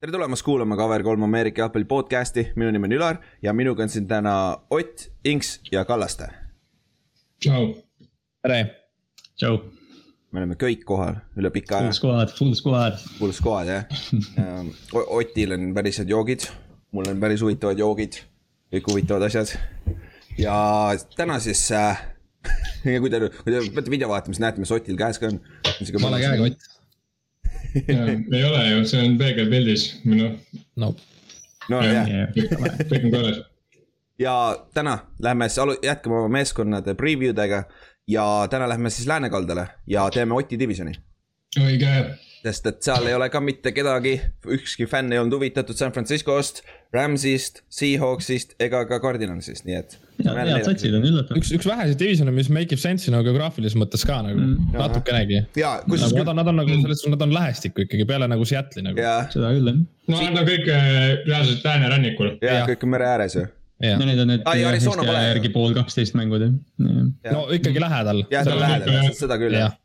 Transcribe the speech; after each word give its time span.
tere 0.00 0.14
tulemast 0.14 0.40
kuulama 0.46 0.76
Cover 0.80 1.02
kolm 1.04 1.26
Ameerika 1.26 1.60
jalgpalli 1.60 1.84
podcast'i, 1.84 2.46
minu 2.56 2.70
nimi 2.72 2.86
on 2.88 2.92
Ülar 2.96 3.18
ja 3.44 3.52
minuga 3.52 3.84
on 3.84 3.90
siin 3.92 4.06
täna 4.08 4.32
Ott, 4.72 5.10
Inks 5.28 5.58
ja 5.72 5.82
Kallaste. 5.84 6.28
tšau. 7.44 7.74
tere. 8.40 8.60
tšau. 9.36 9.58
me 10.32 10.40
oleme 10.40 10.56
kõik 10.56 10.86
kohal 10.88 11.20
üle 11.36 11.50
pika 11.52 11.82
aja. 11.82 11.90
Full 11.90 11.98
squad, 11.98 12.32
full 12.38 12.56
squad. 12.56 12.96
Full 13.18 13.36
squad 13.36 13.68
jah 13.68 13.84
Otil 15.20 15.52
on 15.58 15.68
päris 15.76 16.00
head 16.00 16.08
joogid, 16.08 16.48
mul 16.96 17.12
on 17.12 17.20
päris 17.20 17.44
huvitavad 17.44 17.84
joogid, 17.84 18.22
kõik 18.72 18.92
huvitavad 18.94 19.28
asjad. 19.28 19.52
ja 20.40 20.56
täna 21.12 21.36
siis 21.44 21.66
äh, 21.76 22.06
kui 23.04 23.12
te, 23.12 23.20
kui 23.28 23.52
te 23.52 23.66
peate 23.68 23.90
video 23.92 24.08
vaatama, 24.08 24.32
siis 24.32 24.46
näete, 24.48 24.64
mis 24.64 24.72
Otil 24.72 24.96
käes 24.96 25.20
ka 25.20 25.28
on. 25.28 25.42
vale 26.00 26.24
käega 26.24 26.48
Ott 26.48 26.79
ei 28.36 28.44
ole 28.44 28.64
ju, 28.70 28.84
see 28.88 29.02
on 29.04 29.18
peegelpildis, 29.18 29.86
noh. 30.08 30.32
no. 30.76 30.94
no 31.70 31.82
jah 31.84 32.08
ja,. 32.08 32.26
kõik 32.34 33.04
on 33.04 33.14
korras. 33.14 33.42
ja 34.18 34.34
täna 34.74 34.98
lähme 35.22 35.48
siis, 35.48 35.78
jätkame 35.82 36.22
oma 36.22 36.32
meeskonnade 36.40 36.94
preview 36.98 37.36
dega 37.36 37.64
ja 38.10 38.26
täna 38.50 38.68
lähme 38.68 38.90
siis 38.90 39.06
läänekaldale 39.08 39.68
ja 39.86 40.08
teeme 40.10 40.34
Oti 40.34 40.58
divisioni. 40.58 40.96
õige 41.60 41.94
sest 42.40 42.68
et 42.70 42.78
seal 42.84 43.06
ei 43.08 43.14
ole 43.16 43.28
ka 43.32 43.40
mitte 43.44 43.72
kedagi, 43.76 44.14
ükski 44.56 44.86
fänn 44.88 45.12
ei 45.12 45.20
olnud 45.20 45.36
huvitatud 45.36 45.76
San 45.76 45.92
Franciscost, 45.92 46.62
Rams'ist, 46.94 47.60
Seahawksist 47.72 48.56
ega 48.62 48.80
ka 48.88 48.98
Cardinalsist, 49.02 49.66
nii 49.68 49.76
et. 49.76 49.96
head 50.24 50.64
satsid 50.66 50.96
on 50.96 51.04
üllatav. 51.06 51.38
üks, 51.38 51.52
üks 51.56 51.68
väheseid 51.68 52.00
divisione, 52.00 52.32
mis 52.34 52.50
make 52.52 52.76
ib 52.76 52.82
sense'i 52.82 53.12
nagu 53.12 53.26
geograafilises 53.28 53.76
mõttes 53.80 54.04
ka 54.08 54.22
nagu 54.26 54.40
mm. 54.40 54.72
natukenegi. 54.80 55.44
Nagu, 55.60 56.00
nad 56.00 56.32
on, 56.32 56.40
nad 56.40 56.52
on 56.52 56.60
nagu 56.62 56.80
selles 56.80 57.04
suhtes, 57.04 57.14
nad 57.14 57.28
on 57.28 57.36
lähestikku 57.36 57.86
ikkagi 57.86 58.08
peale 58.08 58.28
nagu 58.30 58.48
Seattle'i 58.48 58.88
nagu. 58.88 59.06
seda 59.36 59.54
küll 59.56 59.72
jah. 59.72 59.80
no 60.10 60.24
nad 60.24 60.42
on 60.42 60.50
kõik 60.50 60.74
äh, 60.74 60.98
reaalselt 61.28 61.64
läänerannikul. 61.68 62.36
ja 62.44 62.62
kõik 62.68 62.88
on 62.88 62.96
mere 62.96 63.10
ääres 63.12 63.36
ju 63.38 63.46
no 63.80 64.04
need 64.04 64.18
on 64.20 64.28
need 64.28 64.42
Eesti 64.44 65.06
järgi 65.08 65.52
pool 65.54 65.76
kaksteist 65.76 66.16
mängud 66.18 66.42
jah. 66.44 66.56
no 67.32 67.46
ikkagi 67.54 67.80
lähedal. 67.80 68.24
jah, 68.32 68.44
ta 68.44 68.56
on 68.56 68.64
lähedal, 68.64 69.14
seda 69.16 69.40
küll 69.40 69.56
jah 69.56 69.79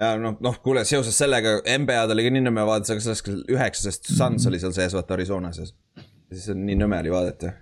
ja 0.00 0.14
noh, 0.20 0.36
noh, 0.44 0.58
kuule, 0.62 0.84
seoses 0.88 1.16
sellega 1.18 1.58
NBA-d 1.62 2.14
oli 2.14 2.26
ka 2.26 2.34
nii 2.34 2.44
nõme 2.46 2.64
vaadata, 2.68 2.94
aga 2.94 3.04
sellest 3.04 3.30
üheksa, 3.50 3.88
sest 3.88 4.10
Suns 4.14 4.46
oli 4.50 4.60
seal 4.62 4.74
sees, 4.76 4.94
vaata 4.96 5.16
Arizonas 5.16 5.60
ja 5.62 5.66
siis 5.68 6.50
on 6.54 6.62
nii 6.66 6.78
nõme 6.78 7.00
oli 7.02 7.12
vaadata. 7.14 7.54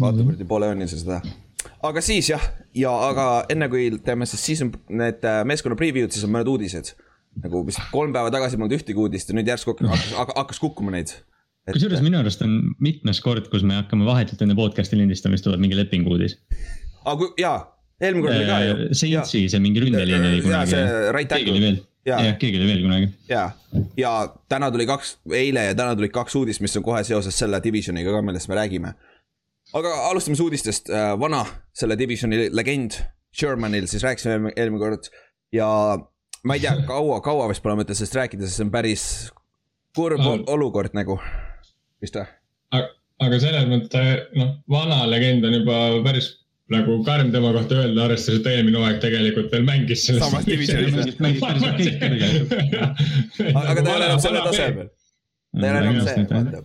vaata 0.00 0.22
kuradi 0.22 0.44
mm. 0.44 0.50
pole 0.50 0.70
õnnis 0.74 0.96
seda. 0.96 1.20
aga 1.88 2.04
siis 2.04 2.30
jah, 2.32 2.48
ja 2.76 2.94
aga 3.10 3.28
enne 3.52 3.68
kui 3.72 3.90
teeme 4.04 4.28
siis 4.28 4.44
season, 4.50 4.72
need 4.88 5.24
äh, 5.28 5.42
meeskonna 5.48 5.78
preview'd, 5.78 6.14
siis 6.14 6.26
on 6.28 6.34
mõned 6.36 6.50
uudised. 6.52 6.94
nagu 7.44 7.60
vist 7.66 7.82
kolm 7.92 8.14
päeva 8.16 8.32
tagasi 8.32 8.56
polnud 8.56 8.78
ühtegi 8.78 9.00
uudist 9.00 9.28
ja 9.28 9.36
nüüd 9.36 9.48
järsku 9.50 9.76
hakkas, 9.76 10.12
hakkas 10.16 10.60
kukkuma 10.62 10.94
neid 10.94 11.12
et.... 11.12 11.74
kusjuures 11.74 12.00
minu 12.00 12.22
arust 12.22 12.40
on 12.46 12.56
mitmes 12.80 13.20
kord, 13.20 13.50
kus 13.52 13.66
me 13.66 13.76
hakkame 13.82 14.08
vahetult 14.08 14.40
enne 14.46 14.56
podcast'i 14.56 14.96
lindistamist 14.96 15.44
tuleb 15.44 15.60
mingi 15.60 15.76
lepingu 15.76 16.16
uudis. 16.16 16.38
aga 17.04 17.18
kui, 17.20 17.34
jaa 17.42 17.58
eelmine 18.00 18.24
kord 18.24 18.36
oli 18.36 18.46
ka 18.48 18.60
ju. 18.62 18.88
Saintsi 19.00 19.42
see 19.52 19.62
mingi 19.62 19.82
ründeliin 19.84 20.28
oli 20.30 20.40
kunagi. 20.44 20.72
see 20.74 21.12
right 21.16 21.30
tackle. 21.30 21.74
jah, 22.06 22.22
keegi 22.40 22.60
oli 22.60 22.68
veel 22.70 22.82
kunagi. 22.84 23.10
ja, 23.30 23.50
ja 23.98 24.14
täna 24.52 24.70
tuli 24.74 24.86
kaks, 24.88 25.16
eile 25.32 25.68
ja 25.70 25.76
täna 25.78 25.96
tulid 25.98 26.14
kaks 26.14 26.36
uudist, 26.38 26.64
mis 26.64 26.76
on 26.78 26.86
kohe 26.86 27.02
seoses 27.04 27.38
selle 27.38 27.60
divisioniga 27.64 28.14
ka, 28.14 28.22
millest 28.26 28.50
me 28.52 28.58
räägime. 28.60 28.94
aga 29.74 29.94
alustame 30.10 30.36
siis 30.36 30.44
uudistest, 30.44 30.90
äh, 30.90 31.14
vana 31.20 31.44
selle 31.74 31.98
divisioni 31.98 32.48
legend, 32.52 33.00
Shermanil 33.36 33.88
siis 33.90 34.04
rääkisime 34.04 34.52
eelmine 34.56 34.80
kord 34.80 35.10
ja 35.52 35.68
ma 36.46 36.56
ei 36.56 36.62
tea, 36.62 36.76
kaua, 36.92 37.20
kaua 37.24 37.48
vist 37.50 37.64
pole 37.64 37.78
mõtet 37.80 37.98
sellest 37.98 38.20
rääkida, 38.20 38.46
sest 38.46 38.60
see 38.60 38.68
on 38.68 38.74
päris 38.74 39.06
kurb 39.96 40.20
no. 40.20 40.38
olukord 40.52 40.96
nagu, 40.96 41.18
vist 42.02 42.18
või? 42.20 42.28
aga 43.16 43.38
selles 43.40 43.64
mõttes, 43.70 44.26
noh, 44.36 44.58
vana 44.68 45.06
legend 45.08 45.46
on 45.48 45.54
juba 45.56 45.76
päris 46.04 46.34
nagu 46.72 46.96
karm 47.06 47.32
tema 47.34 47.52
kohta 47.54 47.80
öelda, 47.82 48.04
arvestades, 48.08 48.40
et 48.40 48.46
eelmine 48.50 48.80
hooaeg 48.80 49.00
tegelikult 49.02 49.52
veel 49.54 49.66
mängis 49.66 50.06
selles. 50.08 50.24
samas 50.24 50.46
divisionis. 50.46 50.94
aga 53.54 53.82
ta 53.82 53.90
ei 53.90 53.96
ole 53.96 54.08
enam 54.08 54.22
selle 54.22 54.40
tasemel. 54.48 54.88
ta 55.60 55.66
ei 55.66 55.70
ole 55.70 55.78
enam 55.84 56.00
see, 56.08 56.64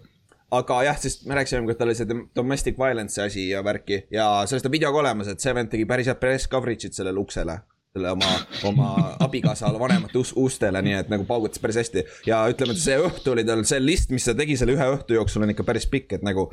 aga 0.52 0.80
jah, 0.88 0.98
sest 1.00 1.28
me 1.30 1.38
rääkisime, 1.38 1.68
kui 1.68 1.78
tal 1.80 1.92
oli 1.92 2.00
see 2.00 2.22
domestic 2.36 2.80
violence 2.81 3.22
asi 3.24 3.50
ja 3.52 3.62
värki 3.64 4.02
ja 4.12 4.31
sellest 4.50 4.68
on 4.68 4.74
video 4.74 4.92
ka 4.92 5.03
olemas, 5.03 5.30
et 5.31 5.44
see 5.44 5.53
vend 5.56 5.70
tegi 5.72 5.86
päris 5.90 6.09
head 6.09 6.20
press 6.24 6.50
coverage'it 6.52 6.97
sellele 6.97 7.22
uksele 7.22 7.62
selle 7.92 8.12
oma, 8.16 8.28
oma 8.64 8.90
abikaasa 9.20 9.68
vanemate 9.80 10.16
ust, 10.18 10.34
ustele, 10.40 10.80
nii 10.86 10.94
et 11.02 11.09
nagu 11.12 11.26
paugutas 11.28 11.59
päris 11.59 11.81
hästi. 11.81 12.06
ja 12.28 12.40
ütleme, 12.52 12.72
et 12.72 12.80
see 12.80 12.96
õhtu 12.96 13.34
oli 13.34 13.44
tal, 13.47 13.66
see 13.68 13.81
list, 13.84 14.14
mis 14.16 14.28
ta 14.28 14.36
tegi 14.38 14.56
selle 14.59 14.78
ühe 14.78 14.88
õhtu 14.96 15.18
jooksul 15.18 15.44
on 15.44 15.52
ikka 15.52 15.66
päris 15.68 15.90
pikk, 15.92 16.16
et 16.16 16.24
nagu. 16.24 16.47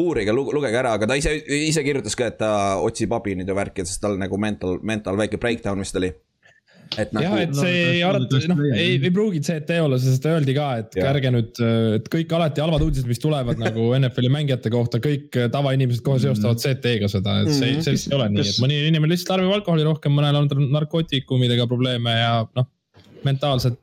Uurige, 0.00 0.34
lugege 0.34 0.80
ära, 0.80 0.96
aga 0.98 1.10
ta 1.10 1.18
ise, 1.20 1.36
ise 1.60 1.84
kirjutas 1.86 2.16
ka, 2.18 2.30
et 2.32 2.40
ta 2.40 2.50
otsib 2.84 3.12
abi 3.16 3.36
nüüd 3.38 3.50
ja 3.50 3.56
värki, 3.56 3.86
sest 3.86 4.02
tal 4.04 4.18
nagu 4.20 4.40
mental, 4.40 4.80
mental 4.86 5.18
väike 5.20 5.40
breakdown 5.40 5.80
vist 5.84 5.96
oli 6.00 6.12
et 6.98 7.12
nagu. 7.14 7.22
jah, 7.22 7.36
et 7.44 7.52
see 7.54 7.82
ei 7.92 8.00
arvata, 8.02 8.40
noh, 8.50 8.62
ei, 8.74 8.96
ei 8.96 9.12
pruugi 9.14 9.42
CT 9.46 9.76
olla, 9.84 9.98
sest 10.02 10.26
öeldi 10.26 10.54
ka, 10.56 10.66
et 10.82 10.98
ja. 10.98 11.06
ärge 11.12 11.30
nüüd, 11.34 11.60
et 12.00 12.08
kõik 12.12 12.34
alati 12.36 12.64
halvad 12.64 12.84
uudised, 12.86 13.06
mis 13.10 13.22
tulevad 13.22 13.60
nagu 13.62 13.90
NFL-i 14.00 14.32
mängijate 14.32 14.72
kohta, 14.74 15.02
kõik 15.04 15.38
tavainimesed 15.54 16.02
kohe 16.06 16.22
seostavad 16.22 16.58
mhm. 16.58 16.64
CT-ga 16.64 17.10
seda, 17.12 17.36
et 17.44 17.52
see, 17.54 17.76
see 17.84 17.94
lihtsalt 17.94 18.16
ei 18.16 18.18
ole 18.18 18.28
nii, 18.34 18.48
et 18.54 18.60
mõni 18.64 18.82
inimene 18.88 19.14
lihtsalt 19.14 19.36
tarbib 19.36 19.54
alkoholi 19.54 19.86
rohkem, 19.86 20.16
mõnel 20.18 20.42
on 20.42 20.70
narkootikumidega 20.74 21.68
probleeme 21.70 22.16
ja 22.18 22.34
noh, 22.58 22.70
mentaalsed, 23.26 23.80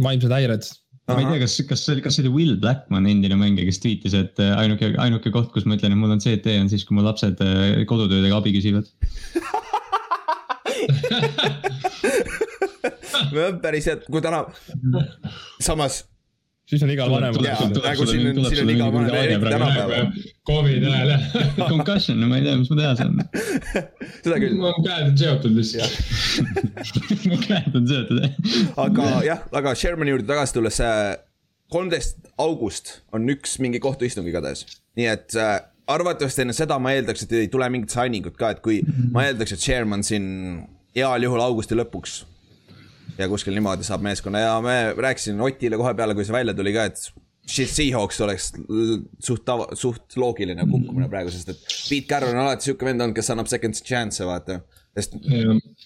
vaimsed 0.00 0.34
häired 0.34 0.66
ma 1.14 1.22
ei 1.22 1.28
tea, 1.28 1.40
kas, 1.44 1.54
kas 1.68 1.84
see 1.84 1.94
oli, 1.96 2.02
kas 2.04 2.16
see 2.16 2.24
oli 2.24 2.32
Will 2.34 2.54
Blackman, 2.62 3.08
endine 3.10 3.36
mängija, 3.40 3.68
kes 3.68 3.80
tweetis, 3.82 4.14
et 4.18 4.36
äh, 4.42 4.52
ainuke, 4.60 4.86
ainuke 5.02 5.32
koht, 5.34 5.50
kus 5.54 5.64
ma 5.66 5.76
ütlen, 5.78 5.94
et 5.94 6.00
mul 6.00 6.14
on 6.14 6.22
CT 6.22 6.46
on 6.60 6.70
siis, 6.72 6.84
kui 6.88 6.94
mu 6.98 7.02
lapsed 7.06 7.36
äh, 7.44 7.82
kodutöödega 7.90 8.34
abi 8.40 8.50
küsivad. 8.56 8.86
Päris 13.62 13.86
hea, 13.86 13.96
kui 14.10 14.22
täna, 14.24 14.40
samas 15.68 15.94
siis 16.70 16.84
on 16.86 16.92
igal 16.94 17.10
vanemal. 17.10 17.46
nagu 17.84 18.06
siin 18.06 18.28
on, 18.30 18.44
siin 18.46 18.62
on 18.64 18.72
igal 18.74 18.92
vanemal, 18.94 19.16
eriti 19.20 19.54
tänapäeval. 19.54 20.12
Covidi 20.46 20.86
ajal 20.86 21.12
jah. 21.14 21.24
Concussion, 21.72 22.22
ma 22.30 22.38
ei 22.38 22.46
tea, 22.46 22.58
mis 22.60 22.70
ma 22.70 22.78
teha 22.80 22.92
saan. 23.00 23.18
seda 24.24 24.38
küll. 24.42 24.56
mu 24.60 24.72
käed 24.84 25.08
on 25.08 25.18
seotud 25.20 25.58
lihtsalt. 25.58 25.98
mu 27.30 27.40
käed 27.42 27.80
on 27.80 27.90
seotud 27.90 28.22
jah. 28.22 28.38
aga 28.86 29.10
jah, 29.26 29.44
aga 29.62 29.74
Shermani 29.82 30.14
juurde 30.14 30.30
tagasi 30.30 30.58
tulles, 30.58 30.80
kolmteist 31.70 32.32
august 32.40 32.96
on 33.14 33.28
üks 33.30 33.58
mingi 33.62 33.82
kohtuistung 33.82 34.26
igatahes, 34.30 34.66
nii 34.98 35.10
et 35.10 35.38
äh, 35.38 35.58
arvatavasti 35.90 36.46
enne 36.46 36.54
seda 36.56 36.78
ma 36.82 36.94
eeldaks, 36.96 37.26
et 37.26 37.38
ei 37.38 37.52
tule 37.52 37.66
mingit 37.72 37.94
signing 37.94 38.26
ut 38.30 38.38
ka, 38.38 38.54
et 38.54 38.62
kui 38.64 38.80
ma 39.14 39.26
eeldaks, 39.28 39.56
et 39.56 39.62
Sherman 39.62 40.06
siin 40.06 40.26
heal 40.96 41.26
juhul 41.26 41.42
augusti 41.42 41.78
lõpuks 41.78 42.20
ja 43.18 43.28
kuskil 43.30 43.56
niimoodi 43.56 43.86
saab 43.86 44.04
meeskonna. 44.04 44.44
Ja 44.44 44.54
me 44.64 44.76
rääkisin 44.96 45.40
Otile 45.44 45.78
kohe 45.80 45.94
peale, 45.98 46.16
kui 46.18 46.26
see 46.26 46.36
välja 46.36 46.54
tuli 46.56 46.74
ka, 46.76 46.86
et 46.90 47.10
Seahawks 47.50 48.20
oleks 48.22 48.50
suht 49.24 49.42
tava, 49.46 49.70
suht 49.78 50.14
loogiline 50.20 50.66
kukkumine 50.68 51.08
praegu, 51.10 51.32
sest 51.34 51.50
et 51.50 51.64
Pete 51.64 52.06
Carroll 52.10 52.36
on 52.36 52.44
alati 52.44 52.68
sihuke 52.68 52.86
vend 52.86 53.02
olnud, 53.02 53.16
kes 53.16 53.32
annab 53.34 53.50
second 53.50 53.80
chance'e, 53.86 54.26
vaata. 54.28 54.60
sest 54.94 55.16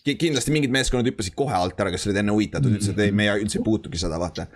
kindlasti 0.05 0.53
mingid 0.53 0.73
meeskonnad 0.75 1.09
hüppasid 1.09 1.37
kohe 1.39 1.55
alt 1.57 1.81
ära, 1.81 1.93
kes 1.95 2.09
olid 2.09 2.21
enne 2.21 2.35
huvitatud, 2.37 2.75
ütlesid, 2.77 2.99
et 2.99 3.07
ei, 3.07 3.15
me 3.17 3.29
üldse 3.39 3.61
ei 3.61 3.65
puutugi 3.65 4.01
seda, 4.01 4.19
vaata. 4.21 4.49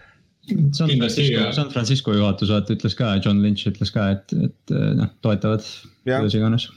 San 0.48 0.88
Francisco, 0.88 1.46
San 1.52 1.72
Francisco 1.72 2.16
juhatus 2.16 2.52
vaata 2.52 2.76
ütles 2.76 2.96
ka, 2.98 3.14
John 3.24 3.40
Lynch 3.44 3.68
ütles 3.68 3.92
ka, 3.94 4.10
et, 4.16 4.36
et 4.48 4.76
noh, 4.98 5.12
toetavad 5.24 5.64
kuidas 6.04 6.36
iganes 6.36 6.68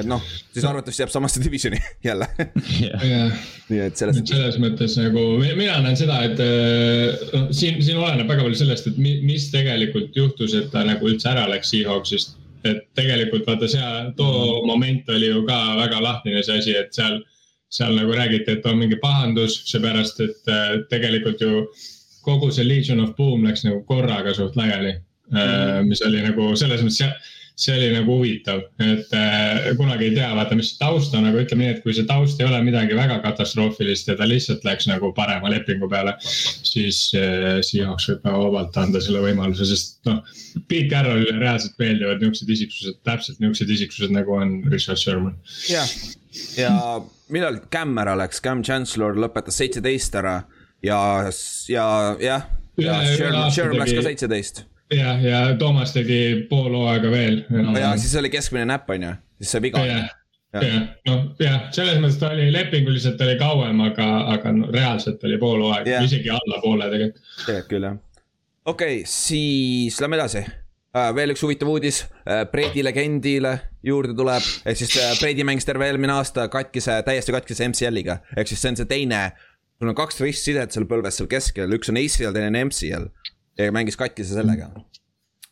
et 0.00 0.08
noh, 0.08 0.22
siis 0.52 0.64
arvatavasti 0.64 1.02
jääb 1.04 1.12
samasse 1.12 1.42
divisioni 1.42 1.80
jälle 2.08 2.28
yeah.. 2.80 3.32
nii 3.68 3.80
et 3.86 4.00
selles. 4.00 4.20
selles 4.28 4.58
mõttes 4.62 4.96
nagu 5.00 5.24
mina 5.40 5.78
näen 5.84 5.98
seda, 5.98 6.20
et 6.26 6.40
noh, 7.34 7.48
siin, 7.54 7.80
siin 7.84 8.00
oleneb 8.00 8.28
väga 8.30 8.44
palju 8.46 8.60
sellest, 8.62 8.90
et 8.90 9.00
mis 9.00 9.48
tegelikult 9.52 10.16
juhtus, 10.16 10.54
et 10.58 10.70
ta 10.72 10.84
nagu 10.86 11.10
üldse 11.10 11.30
ära 11.32 11.46
läks 11.50 11.72
Seahawksist. 11.74 12.36
et 12.68 12.82
tegelikult 12.98 13.46
vaata 13.48 13.68
seal, 13.70 14.10
too 14.18 14.60
moment 14.68 15.08
oli 15.08 15.30
ju 15.30 15.44
ka 15.48 15.60
väga 15.78 16.02
lahtine 16.04 16.42
see 16.44 16.58
asi, 16.60 16.76
et 16.76 16.92
seal, 16.96 17.20
seal 17.72 17.94
nagu 17.96 18.12
räägiti, 18.16 18.58
et 18.58 18.66
on 18.68 18.76
mingi 18.80 18.98
pahandus, 19.00 19.62
seepärast 19.70 20.20
et 20.26 20.54
tegelikult 20.90 21.40
ju 21.40 21.64
kogu 22.26 22.50
see 22.52 22.66
Legion 22.68 23.00
of 23.00 23.14
Boom 23.16 23.46
läks 23.48 23.64
nagu 23.64 23.80
korraga 23.88 24.34
suht 24.36 24.56
laiali 24.56 24.92
mm. 24.92 25.38
-hmm. 25.38 25.86
mis 25.88 26.02
oli 26.02 26.22
nagu 26.22 26.56
selles 26.56 26.82
mõttes 26.84 27.00
see 27.60 27.74
oli 27.76 27.88
nagu 27.92 28.16
huvitav, 28.16 28.62
et 28.80 29.12
äh, 29.16 29.70
kunagi 29.76 30.08
ei 30.08 30.14
tea, 30.16 30.28
vaata, 30.36 30.56
mis 30.56 30.72
see 30.72 30.80
taust 30.80 31.14
on, 31.16 31.26
aga 31.28 31.42
ütleme 31.44 31.66
nii, 31.66 31.74
et 31.74 31.82
kui 31.84 31.92
see 31.96 32.06
taust 32.08 32.40
ei 32.40 32.46
ole 32.48 32.60
midagi 32.64 32.96
väga 32.96 33.18
katastroofilist 33.24 34.08
ja 34.08 34.16
ta 34.16 34.28
lihtsalt 34.28 34.64
läks 34.64 34.88
nagu 34.88 35.12
parema 35.16 35.52
lepingu 35.52 35.88
peale. 35.90 36.14
siis 36.24 37.10
äh, 37.18 37.60
Seahawks 37.66 38.08
võib 38.10 38.24
väga 38.28 38.42
vabalt 38.46 38.80
anda 38.80 39.02
selle 39.04 39.20
võimaluse, 39.24 39.68
sest 39.68 40.00
noh, 40.08 40.22
Pete 40.70 40.88
Carrollile 40.92 41.36
reaalselt 41.36 41.76
meeldivad 41.82 42.24
niuksed 42.24 42.48
isiksused, 42.56 43.00
täpselt 43.08 43.44
niuksed 43.44 43.70
isiksused 43.76 44.14
nagu 44.14 44.38
on 44.38 44.56
Richard 44.72 45.00
Sherman. 45.02 45.36
jah, 45.68 45.92
ja 46.56 46.72
millal 47.28 47.60
Cam 47.72 47.92
ära 48.00 48.16
läks, 48.22 48.40
Cam 48.44 48.64
Chancellor 48.64 49.20
lõpetas 49.20 49.60
seitseteist 49.60 50.16
ära 50.16 50.40
ja, 50.86 50.98
ja 51.68 51.86
jah, 52.24 52.50
ja 52.80 53.00
Sherman, 53.04 53.52
Sherman 53.52 53.84
läks 53.84 53.98
ka 54.00 54.08
seitseteist 54.08 54.64
jah, 54.94 55.24
ja 55.24 55.40
Toomas 55.58 55.92
tegi 55.94 56.46
pool 56.50 56.72
hooaega 56.74 57.10
veel. 57.10 57.42
ja 57.80 57.92
siis 57.96 58.14
oli 58.20 58.30
keskmine 58.30 58.66
näpp, 58.70 58.90
on 58.90 59.08
ju, 59.08 59.12
siis 59.40 59.54
sai 59.54 59.62
viga. 59.66 59.82
jah, 59.86 60.08
noh 61.06 61.26
jah, 61.42 61.68
selles 61.74 62.00
mõttes 62.02 62.18
ta 62.20 62.32
oli 62.34 62.48
lepinguliselt 62.54 63.20
oli 63.26 63.36
kauem, 63.40 63.82
aga, 63.86 64.08
aga 64.34 64.54
no, 64.56 64.70
reaalselt 64.74 65.22
oli 65.28 65.38
pool 65.42 65.62
hooaega 65.66 65.90
yeah., 65.90 66.06
isegi 66.06 66.32
allapoole 66.34 66.90
tegelikult. 66.90 67.36
tegelikult 67.44 67.70
küll 67.74 67.90
jah. 67.90 68.00
okei 68.64 68.98
okay,, 69.02 69.06
siis 69.10 70.00
lähme 70.02 70.20
edasi 70.20 70.46
Uh, 70.90 71.12
veel 71.14 71.30
üks 71.30 71.44
huvitav 71.44 71.68
uudis 71.70 72.00
uh,, 72.02 72.40
Brady 72.50 72.82
legendile 72.82 73.52
juurde 73.86 74.10
tuleb, 74.18 74.42
ehk 74.66 74.78
siis 74.80 74.96
uh, 74.98 75.12
Brady 75.20 75.44
mängis 75.46 75.62
terve 75.62 75.86
eelmine 75.86 76.16
aasta 76.16 76.48
katkise, 76.50 76.96
täiesti 77.06 77.30
katkise 77.30 77.68
MCL-iga, 77.68 78.16
ehk 78.34 78.50
siis 78.50 78.58
see 78.58 78.72
on 78.72 78.78
see 78.80 78.88
teine. 78.90 79.20
sul 79.78 79.92
on 79.92 79.94
kaks 79.94 80.18
ristsidet 80.18 80.74
seal 80.74 80.88
põlves 80.90 81.20
seal 81.20 81.30
keskel, 81.30 81.70
üks 81.78 81.92
on 81.92 82.00
ACL, 82.00 82.34
teine 82.34 82.50
on 82.50 82.58
MCL 82.64 83.06
ja 83.58 83.72
mängis 83.74 83.98
katkise 84.00 84.34
sellega. 84.34 84.70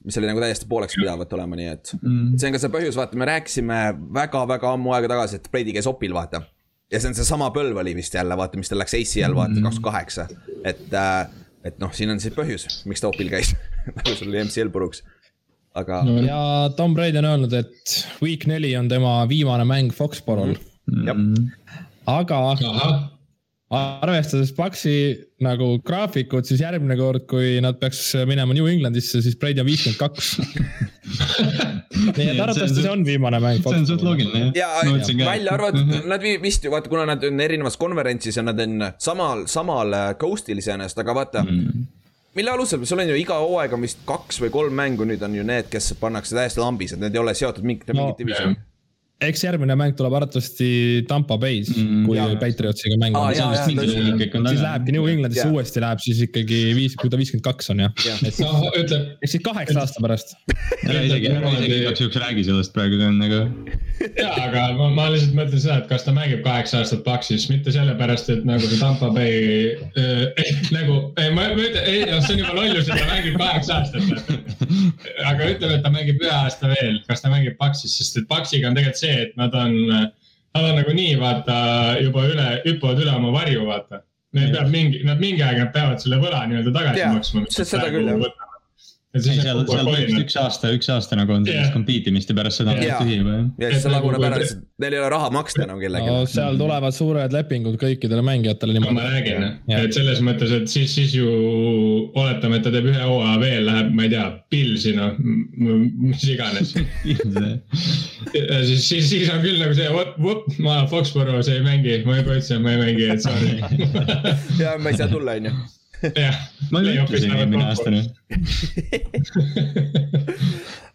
mis 0.05 0.19
oli 0.19 0.29
nagu 0.31 0.41
täiesti 0.41 0.69
pooleks 0.71 0.95
pidavat 0.97 1.33
olema, 1.33 1.57
nii 1.59 1.73
et 1.73 1.91
mm. 2.01 2.37
see 2.39 2.49
on 2.49 2.55
ka 2.55 2.63
see 2.63 2.73
põhjus, 2.73 2.97
vaata, 2.97 3.19
me 3.19 3.27
rääkisime 3.29 3.81
väga-väga 4.15 4.73
ammu 4.77 4.95
aega 4.97 5.11
tagasi, 5.15 5.41
et 5.41 5.51
Brady 5.51 5.75
käis 5.77 5.91
opil, 5.91 6.15
vaata. 6.15 6.43
ja 6.93 7.01
see 7.01 7.11
on 7.11 7.19
seesama 7.19 7.51
põlv 7.55 7.83
oli 7.83 7.97
vist 7.99 8.15
jälle, 8.15 8.37
vaata, 8.39 8.61
mis 8.61 8.71
tal 8.71 8.81
läks 8.81 8.95
ACL, 8.99 9.37
vaata, 9.37 9.59
kakskümmend 9.59 9.91
kaheksa, 9.91 10.29
et 10.65 10.87
uh, 10.95 11.37
et 11.67 11.79
noh, 11.83 11.93
siin 11.93 12.15
on 12.15 12.21
see 12.23 12.33
põhjus, 12.33 12.69
miks 12.89 13.03
ta 13.03 13.11
opil 13.11 13.31
käis 13.33 13.53
sul 14.19 14.31
oli 14.31 14.45
MCL 14.47 14.71
puruks 14.73 15.03
aga 15.79 16.01
no,. 16.07 16.19
ja 16.25 16.41
Tom 16.77 16.95
Brady 16.97 17.21
on 17.21 17.29
öelnud, 17.29 17.55
et 17.59 17.99
week 18.23 18.47
neli 18.51 18.75
on 18.79 18.89
tema 18.91 19.21
viimane 19.29 19.67
mäng 19.69 19.93
Foxborol 19.95 20.55
mm. 20.55 21.07
-hmm. 21.07 21.51
aga 22.07 22.41
Aha. 22.53 22.91
Arvestades 23.75 24.53
Paxi 24.57 24.93
nagu 25.45 25.75
graafikut, 25.85 26.47
siis 26.49 26.63
järgmine 26.63 26.97
kord, 26.97 27.27
kui 27.29 27.59
nad 27.65 27.77
peaks 27.81 28.15
minema 28.29 28.57
New 28.57 28.69
Englandisse, 28.71 29.21
siis 29.25 29.37
Brady 29.41 29.61
on 29.61 29.69
viiskümmend 29.69 29.99
kaks. 30.01 30.31
nii 32.19 32.31
et 32.31 32.41
arvatavasti 32.41 32.81
see 32.81 32.93
on 32.93 33.05
viimane 33.05 33.41
mäng. 33.43 33.61
see 33.65 33.83
on 33.83 33.87
suht 33.89 34.05
loogiline 34.07 34.51
jah. 34.57 34.81
ja 34.87 35.27
välja 35.27 35.55
arvatud, 35.57 35.85
mhm. 35.85 36.09
nad 36.09 36.25
vist 36.43 36.65
ju 36.65 36.73
vaata, 36.73 36.91
kuna 36.93 37.05
nad 37.09 37.25
on 37.25 37.41
erinevas 37.45 37.77
konverentsis 37.81 38.41
ja 38.41 38.45
nad 38.47 38.61
on 38.65 38.89
samal, 39.03 39.45
samal 39.51 39.97
coast'il 40.21 40.65
iseenesest, 40.65 41.05
aga 41.05 41.17
vaata 41.23 41.45
mm 41.45 41.87
mille 42.39 42.53
alusel, 42.53 42.85
sul 42.87 43.01
on 43.03 43.09
ju 43.09 43.17
iga 43.19 43.35
hooaeg 43.43 43.73
on 43.75 43.83
vist 43.83 44.05
kaks 44.07 44.37
või 44.39 44.51
kolm 44.55 44.77
mängu, 44.79 45.03
nüüd 45.09 45.23
on 45.27 45.33
ju 45.35 45.43
need, 45.43 45.67
kes 45.73 45.89
pannakse 45.99 46.37
täiesti 46.37 46.61
lambis, 46.63 46.93
et 46.95 47.01
need 47.03 47.17
ei 47.17 47.19
ole 47.19 47.35
seotud 47.35 47.67
mingite 47.67 47.97
no,, 47.97 48.05
mingit 48.05 48.21
divisjoni 48.23 48.55
eks 49.19 49.41
järgmine 49.43 49.75
mäng 49.75 49.97
tuleb 49.99 50.15
arvatavasti 50.15 50.69
Tampa 51.11 51.35
Bay's 51.43 51.73
mm,, 51.75 52.05
kui. 52.07 52.19
Patriotsiga 52.39 52.95
mäng 53.03 53.17
on. 53.19 53.33
siis 53.35 54.61
lähebki 54.63 54.93
New 54.95 55.09
Englandisse 55.11 55.43
yeah. 55.43 55.55
uuesti 55.55 55.83
läheb 55.83 56.03
siis 56.05 56.21
ikkagi 56.29 56.59
viis, 56.79 56.95
kui 56.99 57.11
ta 57.11 57.19
viiskümmend 57.19 57.43
kaks 57.49 57.73
on 57.75 57.83
jah 57.83 58.05
yeah.. 58.05 58.21
et 58.29 58.39
no, 58.45 58.71
ütleb. 58.79 59.09
ehk 59.19 59.33
siis 59.33 59.43
kaheksa 59.43 59.83
aasta 59.83 60.03
pärast. 60.05 60.37
ära 60.87 61.03
isegi, 61.09 61.33
isegi 61.35 61.79
igaks 61.81 62.03
juhuks 62.05 62.21
räägi 62.23 62.45
sellest 62.47 62.75
praegu, 62.77 63.01
see 63.01 63.09
on 63.11 63.19
nagu. 63.19 63.41
ja, 64.21 64.29
aga 64.45 64.63
ma, 64.79 64.87
ma 65.01 65.09
lihtsalt 65.11 65.35
mõtlen 65.41 65.65
seda, 65.65 65.81
et 65.83 65.91
kas 65.91 66.07
ta 66.07 66.15
mängib 66.15 66.45
kaheksa 66.47 66.85
aastat 66.85 67.03
Paxis, 67.09 67.49
mitte 67.51 67.75
sellepärast, 67.75 68.31
et 68.37 68.47
nagu 68.47 68.71
see 68.71 68.79
Tampa 68.79 69.11
Bay 69.19 69.75
äh, 69.99 70.47
nagu, 70.77 71.01
ei 71.19 71.35
ma, 71.35 71.49
ma 71.59 71.67
ütlen, 71.67 71.83
ei 71.91 72.07
noh, 72.07 72.23
see 72.23 72.39
on 72.39 72.45
juba 72.45 72.55
lollus, 72.61 72.87
et 72.87 73.03
ta 73.03 73.11
mängib 73.11 73.43
kaheksa 73.43 73.81
aastat. 73.81 74.31
aga 75.27 75.51
ütleme, 75.57 75.75
et 75.75 75.83
ta 75.83 75.95
mängib 75.99 76.23
ühe 76.23 76.33
aasta 76.39 76.71
veel, 76.77 77.03
kas 77.11 77.27
ta 77.27 77.35
mängib 77.35 77.59
Paxis, 77.59 77.99
sest 77.99 78.23
et 78.23 78.31
Paxiga 78.31 78.71
on 78.71 78.79
tegelikult 78.79 79.03
see 79.03 79.08
see, 79.09 79.23
et 79.27 79.39
nad 79.41 79.55
on, 79.57 79.79
nad 79.89 80.65
on 80.65 80.77
nagunii 80.79 81.17
vaata 81.21 81.57
juba 82.03 82.27
üle, 82.29 82.51
hüppavad 82.67 83.01
üle 83.05 83.17
oma 83.17 83.33
varju, 83.41 83.65
vaata. 83.69 84.05
Neil 84.37 84.53
peab 84.53 84.69
mingi, 84.69 85.01
nad 85.09 85.23
mingi 85.23 85.41
aeg 85.41 85.63
nad 85.63 85.73
peavad 85.73 86.03
selle 86.05 86.21
võla 86.21 86.45
nii-öelda 86.51 86.75
tagasi 86.75 87.01
yeah, 87.01 87.15
maksma. 87.17 87.47
seda 87.49 87.89
küll 87.95 88.13
jah 88.13 88.48
ei, 89.17 89.23
seal, 89.25 89.41
seal 89.41 89.63
põhimõtteliselt 89.65 90.21
üks 90.21 90.35
aasta, 90.37 90.71
üks 90.77 90.89
aasta 90.93 91.17
nagu 91.17 91.33
on 91.33 91.47
sellist 91.47 91.63
yeah. 91.63 91.73
compete 91.73 92.11
imist 92.13 92.29
ja 92.29 92.35
pärast 92.37 92.61
seda 92.61 92.75
on 92.75 92.81
yeah. 92.83 92.99
tühi 93.01 93.15
juba 93.17 93.37
jah. 93.39 93.47
ja 93.63 93.71
siis 93.73 93.87
see 93.87 93.93
laguneb 93.95 94.27
ära, 94.29 94.41
lihtsalt 94.43 94.67
neil 94.85 94.97
ei 94.97 95.01
ole 95.01 95.09
raha 95.15 95.31
maksta 95.33 95.63
enam 95.65 95.81
kellelegi 95.81 96.11
no,. 96.13 96.27
seal 96.29 96.59
tulevad 96.61 96.97
suured 96.97 97.37
lepingud 97.39 97.79
kõikidele 97.81 98.25
mängijatele 98.27 98.77
niimoodi. 98.77 98.99
ma 98.99 99.07
räägin, 99.07 99.47
et 99.79 99.97
selles 99.97 100.21
mõttes, 100.29 100.53
et 100.59 100.69
siis, 100.69 100.93
siis 100.99 101.17
ju 101.17 101.31
oletame, 102.13 102.61
et 102.61 102.69
ta 102.69 102.75
teeb 102.75 102.91
ühe 102.93 103.01
hooaja 103.01 103.41
veel, 103.41 103.65
läheb, 103.71 103.91
ma 103.97 104.05
ei 104.05 104.13
tea, 104.13 104.27
Pilsi 104.53 104.93
noh, 104.99 105.17
mis 105.17 106.29
iganes 106.29 106.75
ja 106.77 108.61
siis, 108.69 108.85
siis, 108.85 109.09
siis 109.09 109.33
on 109.33 109.41
küll 109.41 109.57
nagu 109.63 109.73
see, 109.79 109.89
vot, 109.95 110.15
vot 110.21 110.47
ma 110.61 110.83
Foxboro's 110.93 111.49
ei 111.53 111.65
mängi, 111.65 112.03
ma 112.05 112.21
juba 112.21 112.37
ütlesin, 112.37 112.61
ma 112.61 112.77
ei 112.77 112.85
mängi, 112.85 113.09
et 113.17 113.25
sorry 113.25 113.57
ja 114.63 114.77
ma 114.77 114.93
ei 114.93 115.01
saa 115.01 115.09
tulla, 115.09 115.41
onju 115.41 115.57
ma 116.73 116.83
ütlesin 116.83 117.35
eelmine 117.37 117.69
aasta 117.69 117.93
nüüd. 117.93 118.11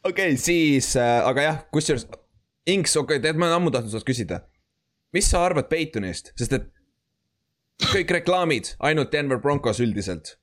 okei, 0.10 0.38
siis 0.42 0.94
äh,, 1.00 1.20
aga 1.28 1.48
jah, 1.48 1.64
kusjuures, 1.74 2.08
Inks, 2.70 2.96
okei 2.96 3.18
okay,, 3.18 3.24
tead, 3.26 3.40
ma 3.40 3.50
olen 3.50 3.60
ammu 3.60 3.74
tahtnud 3.76 3.92
sinult 3.92 4.08
küsida. 4.08 4.40
mis 5.14 5.28
sa 5.30 5.44
arvad 5.46 5.68
Peitonist, 5.70 6.32
sest 6.40 6.56
et 6.58 6.70
kõik 7.92 8.16
reklaamid 8.20 8.74
ainult 8.80 9.12
Denver 9.12 9.42
Broncos 9.44 9.82
üldiselt. 9.84 10.38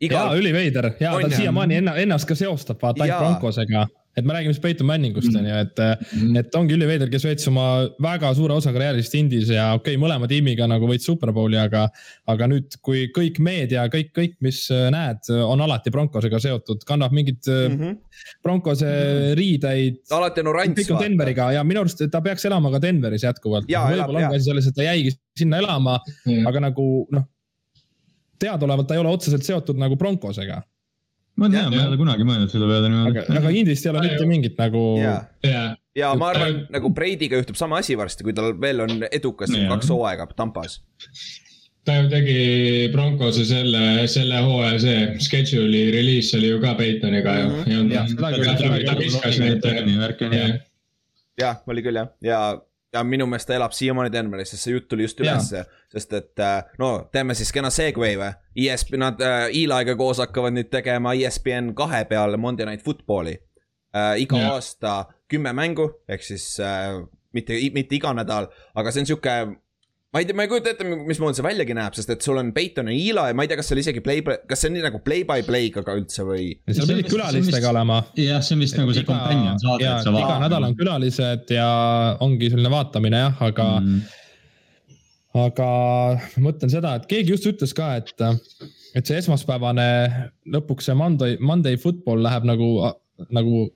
Igal... 0.00 0.32
jaa, 0.32 0.40
üliveider. 0.40 0.94
Ja 1.00 1.14
ta 1.20 1.30
siiamaani 1.36 1.82
ennast 2.02 2.28
ka 2.28 2.34
seostab 2.34 2.80
vaata 2.82 3.04
ainult 3.04 3.22
Broncosega 3.22 3.86
et 4.18 4.26
me 4.26 4.34
räägime 4.34 4.54
siis 4.54 4.62
Peyton 4.62 4.88
Manningust 4.88 5.34
on 5.38 5.46
ju, 5.46 5.56
et 5.62 5.80
et 6.40 6.56
ongi 6.58 6.74
üliveider, 6.74 7.10
kes 7.12 7.24
veetis 7.26 7.48
oma 7.50 7.66
väga 8.02 8.32
suure 8.34 8.56
osa 8.58 8.72
karjäärist 8.74 9.14
Indis 9.18 9.52
ja 9.54 9.70
okei 9.76 9.94
okay,, 9.94 10.00
mõlema 10.02 10.28
tiimiga 10.30 10.66
nagu 10.70 10.88
võitis 10.90 11.06
Superbowli, 11.10 11.58
aga. 11.60 11.86
aga 12.30 12.48
nüüd, 12.50 12.76
kui 12.84 13.06
kõik 13.14 13.40
meedia, 13.42 13.86
kõik, 13.92 14.10
kõik, 14.16 14.36
mis 14.44 14.62
näed, 14.70 15.30
on 15.44 15.62
alati 15.64 15.92
Broncosega 15.94 16.40
seotud, 16.42 16.82
kannab 16.88 17.14
mingit 17.16 17.46
mm 17.46 17.76
-hmm. 17.78 17.98
Broncose 18.42 18.90
riideid. 19.38 20.00
alati 20.10 20.40
on 20.40 20.52
oranž. 20.54 20.78
kõik 20.78 20.94
on 20.94 21.02
Denveriga 21.02 21.52
ja 21.52 21.64
minu 21.64 21.84
arust 21.84 22.02
ta 22.10 22.20
peaks 22.20 22.44
elama 22.44 22.70
ka 22.70 22.82
Denveris 22.82 23.22
jätkuvalt. 23.22 23.66
võib-olla 23.66 24.24
on 24.24 24.30
ka 24.30 24.36
asi 24.36 24.44
selles, 24.50 24.66
et 24.66 24.74
ta 24.74 24.82
jäigi 24.82 25.14
sinna 25.36 25.58
elama 25.58 26.00
mm., 26.26 26.46
aga 26.46 26.60
nagu 26.60 27.06
noh 27.10 27.28
teadaolevalt 28.40 28.88
ta 28.88 28.94
ei 28.94 29.00
ole 29.00 29.08
otseselt 29.08 29.44
seotud 29.46 29.78
nagu 29.80 29.96
Broncosega 29.96 30.62
ma 31.36 31.50
tean, 31.52 31.70
ma 31.72 31.82
ei 31.82 31.88
ole 31.90 31.98
kunagi 32.00 32.26
mõelnud 32.26 32.52
selle 32.52 32.70
peale 32.70 32.88
niimoodi. 32.90 33.22
aga, 33.22 33.38
aga 33.40 33.52
Indist 33.60 33.86
ei 33.86 33.92
ole 33.92 34.06
mitte 34.06 34.26
mingit 34.28 34.56
nagu. 34.60 34.82
ja, 35.00 35.16
ja, 35.46 35.62
ja 35.96 36.14
ma 36.18 36.32
arvan, 36.34 36.64
nagu 36.72 36.90
Breidiga 36.94 37.40
juhtub 37.40 37.58
sama 37.60 37.80
asi 37.80 37.98
varsti, 37.98 38.26
kui 38.26 38.34
tal 38.36 38.54
veel 38.60 38.84
on 38.86 39.06
edukas 39.10 39.54
kaks 39.54 39.92
hooaega 39.94 40.28
Tampas 40.36 40.80
ta 41.84 41.96
ju 41.96 42.08
tegi 42.12 42.40
Broncose 42.92 43.44
selle, 43.48 44.06
selle 44.10 44.40
hooaja 44.44 44.78
see 44.82 45.04
schedule'i 45.24 45.90
reliis 45.94 46.34
oli 46.36 46.50
ju 46.52 46.58
ka 46.62 46.74
Peitoniga 46.78 47.36
ju 47.38 47.46
mm. 47.48 47.62
-hmm. 47.64 47.92
ja, 47.94 48.00
ja, 50.34 50.58
jah, 51.40 51.56
oli 51.66 51.82
küll 51.82 51.96
jah, 51.96 52.08
ja 52.20 52.40
ja 52.40 52.58
minu 53.06 53.26
meelest 53.30 53.48
ta 53.48 53.54
elab 53.54 53.74
siiamaani 53.74 54.12
Denveris, 54.12 54.50
sest 54.50 54.66
see 54.66 54.74
jutt 54.74 54.88
tuli 54.90 55.06
just 55.06 55.20
ülesse, 55.22 55.62
sest 55.92 56.12
et 56.18 56.42
äh, 56.42 56.56
no 56.78 56.90
teeme 57.12 57.36
siis 57.38 57.52
kena 57.54 57.70
segway 57.70 58.16
või. 58.18 58.32
ESP, 58.66 58.96
nad 58.98 59.22
äh, 59.22 59.46
Eliga 59.54 59.94
koos 59.98 60.18
hakkavad 60.22 60.56
nüüd 60.56 60.70
tegema 60.72 61.14
ESPN 61.14 61.72
kahe 61.78 62.04
peal 62.10 62.36
Monday 62.36 62.66
Night 62.66 62.84
Football'i 62.86 63.36
äh,. 63.36 64.18
iga 64.24 64.42
ja. 64.42 64.52
aasta 64.56 64.94
kümme 65.30 65.52
mängu, 65.54 65.86
ehk 66.08 66.26
siis 66.26 66.52
äh, 66.60 66.98
mitte, 67.32 67.58
mitte 67.74 67.94
iga 67.98 68.14
nädal, 68.16 68.50
aga 68.74 68.92
see 68.92 69.04
on 69.04 69.10
sihuke 69.12 69.36
ma 70.10 70.18
ei 70.18 70.26
tea, 70.26 70.34
ma 70.34 70.42
ei 70.42 70.50
kujuta 70.50 70.72
ette, 70.72 70.86
mismoodi 71.06 71.38
see 71.38 71.44
väljagi 71.46 71.74
näeb, 71.78 71.94
sest 71.94 72.10
et 72.10 72.24
sul 72.26 72.38
on 72.40 72.50
Peyton 72.54 72.88
ja 72.90 72.94
Eli 72.96 73.26
ja 73.30 73.36
ma 73.36 73.44
ei 73.46 73.50
tea, 73.50 73.58
kas 73.60 73.70
seal 73.70 73.80
isegi 73.82 74.02
play, 74.02 74.24
kas 74.26 74.62
see 74.62 74.70
on 74.70 74.74
nii 74.76 74.86
nagu 74.88 75.00
play 75.06 75.22
by 75.28 75.44
play'ga 75.46 75.84
ka 75.86 75.94
üldse 75.98 76.26
või? 76.26 76.48
seal 76.66 76.88
pidid 76.90 77.10
külalistega 77.12 77.70
olema. 77.70 78.00
jah, 78.18 78.42
see 78.42 78.56
on 78.56 78.64
vist 78.64 78.78
nagu 78.80 78.96
see 78.96 79.06
companion 79.06 79.60
saade, 79.62 79.86
et 79.86 80.06
sa 80.06 80.14
vaatad. 80.14 80.24
iga 80.24 80.38
nädal 80.42 80.66
on 80.66 80.74
külalised 80.78 81.54
ja 81.54 81.68
ongi 82.26 82.50
selline 82.50 82.72
vaatamine 82.74 83.22
jah, 83.22 83.44
aga 83.46 83.68
mm. 83.78 84.00
aga 85.46 85.70
ma 86.18 86.46
mõtlen 86.48 86.74
seda, 86.74 86.96
et 86.98 87.06
keegi 87.10 87.36
just 87.36 87.46
ütles 87.52 87.76
ka, 87.78 87.92
et, 88.02 88.10
et 88.98 89.06
see 89.06 89.22
esmaspäevane 89.22 89.90
lõpuks 90.56 90.90
see 90.90 90.98
Monday, 90.98 91.38
Monday 91.38 91.78
football 91.78 92.26
läheb 92.26 92.50
nagu, 92.50 92.72
nagu 93.30 93.68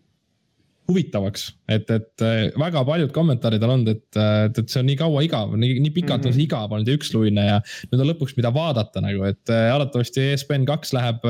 huvitavaks, 0.89 1.47
et, 1.69 1.89
et 1.91 2.25
äh, 2.25 2.43
väga 2.61 2.83
paljud 2.85 3.13
kommentaarid 3.15 3.63
on 3.65 3.75
olnud, 3.79 3.91
et, 3.95 4.19
äh, 4.21 4.45
et, 4.51 4.61
et 4.61 4.73
see 4.73 4.83
on 4.83 4.89
nii 4.91 4.99
kaua 5.01 5.23
igav, 5.25 5.55
nii, 5.57 5.79
nii 5.81 5.93
pikalt 5.97 6.21
mm 6.21 6.25
-hmm. 6.25 6.35
on 6.35 6.37
see 6.37 6.45
igav 6.45 6.77
olnud 6.77 6.91
ja 6.91 6.99
üksluine 6.99 7.47
ja 7.47 7.59
nüüd 7.89 8.05
on 8.05 8.11
lõpuks, 8.13 8.37
mida 8.37 8.53
vaadata 8.55 9.01
nagu, 9.05 9.25
et 9.31 9.53
äh, 9.53 9.73
arvatavasti 9.73 10.29
ESPN 10.35 10.69
kaks 10.69 10.93
läheb 10.97 11.25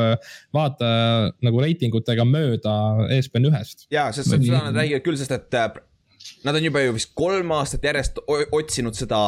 vaata 0.55 0.91
nagu 1.43 1.63
reitingutega 1.63 2.27
mööda 2.27 2.75
ESPN 3.15 3.51
ühest. 3.53 3.87
ja, 3.91 4.11
sest 4.13 4.35
seda 4.35 4.71
nad 4.71 4.83
räägivad 4.83 5.07
küll, 5.07 5.21
sest 5.21 5.33
et 5.39 5.83
Nad 6.45 6.57
on 6.57 6.65
juba 6.65 6.81
ju 6.81 6.93
vist 6.97 7.11
kolm 7.17 7.51
aastat 7.53 7.85
järjest 7.85 8.19
otsinud 8.53 8.97
seda 8.97 9.19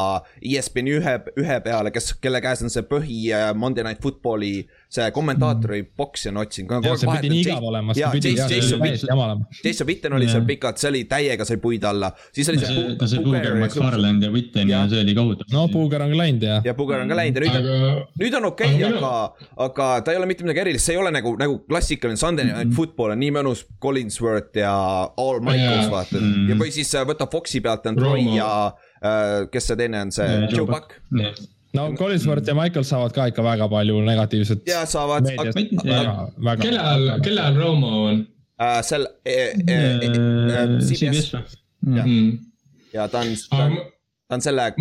ESPN 0.40 0.88
ühe, 0.95 1.14
ühe 1.40 1.56
peale, 1.64 1.92
kes, 1.92 2.14
kelle 2.21 2.40
käes 2.40 2.62
on 2.64 2.73
see 2.73 2.85
põhi 2.88 3.18
Monday 3.54 3.85
Night 3.85 4.00
Football'i 4.04 4.66
see 4.96 5.10
kommentaatori 5.14 5.82
boksi 5.96 6.30
on 6.30 6.40
otsinud. 6.42 6.84
ja 6.84 6.94
see 6.98 7.10
pidi 7.16 7.30
nii 7.32 7.42
igav 7.44 7.66
olema, 7.70 7.96
see 7.96 8.10
pidi 8.14 8.32
jah, 8.36 8.50
Jason, 8.50 8.82
täiesti 8.82 9.10
jama 9.10 9.26
olema. 9.28 9.48
Jason 9.64 9.88
Witten 9.90 10.16
oli 10.18 10.28
seal 10.30 10.46
pikalt, 10.48 10.80
see 10.82 10.90
oli 10.92 11.02
täiega 11.10 11.46
sai 11.48 11.60
puid 11.62 11.84
alla, 11.88 12.10
siis 12.34 12.50
oli 12.52 12.62
see. 12.62 12.84
no 13.00 13.08
see 13.10 13.24
Puuger, 13.24 13.56
McFarland 13.60 14.26
ja 14.26 14.30
Witten 14.32 14.72
ja 14.72 14.82
see 14.90 15.02
oli 15.04 15.16
kohutav. 15.16 15.50
no 15.52 15.66
Puuger 15.72 16.06
on 16.06 16.14
ka 16.14 16.20
läinud 16.22 16.46
ja. 16.48 16.60
ja 16.64 16.74
Puuger 16.78 17.02
on 17.04 17.12
ka 17.12 17.18
läinud 17.18 17.40
ja 17.42 17.46
nüüd 17.46 17.74
on, 17.74 18.00
nüüd 18.22 18.38
on 18.40 18.48
okei 18.50 18.72
aga, 18.90 19.12
aga 19.68 19.88
ta 20.04 20.14
ei 20.14 20.20
ole 20.20 20.30
mitte 20.30 20.46
midagi 20.46 20.64
erilist, 20.64 20.88
see 20.88 20.96
ei 20.96 21.02
ole 21.02 21.12
nagu, 21.14 21.34
nagu 21.40 21.60
klassikaline 21.68 22.20
Sunday 22.20 22.48
Night 22.48 22.74
Football 22.76 23.16
on 23.16 23.22
nii 23.22 23.34
mõnus, 23.38 23.66
Collinsworth 23.82 24.62
ja 24.62 24.76
All 25.10 25.42
Michaels 25.44 25.90
vaata 25.92 26.20
mm. 26.20 26.48
ja 26.52 26.60
või 26.60 26.72
siis 26.74 26.94
võtab 27.08 27.32
Foxi 27.32 27.62
pealt 27.64 27.88
on 27.90 27.98
Troy 27.98 28.30
ja 28.36 28.50
äh, 28.70 29.44
kes 29.52 29.72
see 29.72 29.82
teine 29.82 30.06
on, 30.06 30.14
see 30.14 30.46
Joe 30.52 30.68
Buck 30.70 30.98
no 31.76 31.92
Collinsworth 31.99 32.49
ja 32.49 32.54
Michael 32.54 32.85
saavad 32.85 33.12
ka 33.12 33.26
ikka 33.33 33.45
väga 33.45 33.68
palju 33.68 34.00
negatiivset. 34.00 34.62
ja 34.66 34.87
saavad. 34.87 35.28
kelle 36.62 36.80
all, 36.80 37.21
kelle 37.21 37.40
all 37.40 37.56
Romo 37.61 37.92
on 38.09 38.25
uh,? 38.61 38.80
seal 38.83 39.06
eh, 39.25 39.52
eh, 39.68 40.00
eh, 40.09 40.78
CBS. 40.88 41.37
ja 42.92 43.09
ta 43.09 43.18
on, 43.18 43.37
ta 44.28 44.35
on 44.35 44.40
selle. 44.40 44.73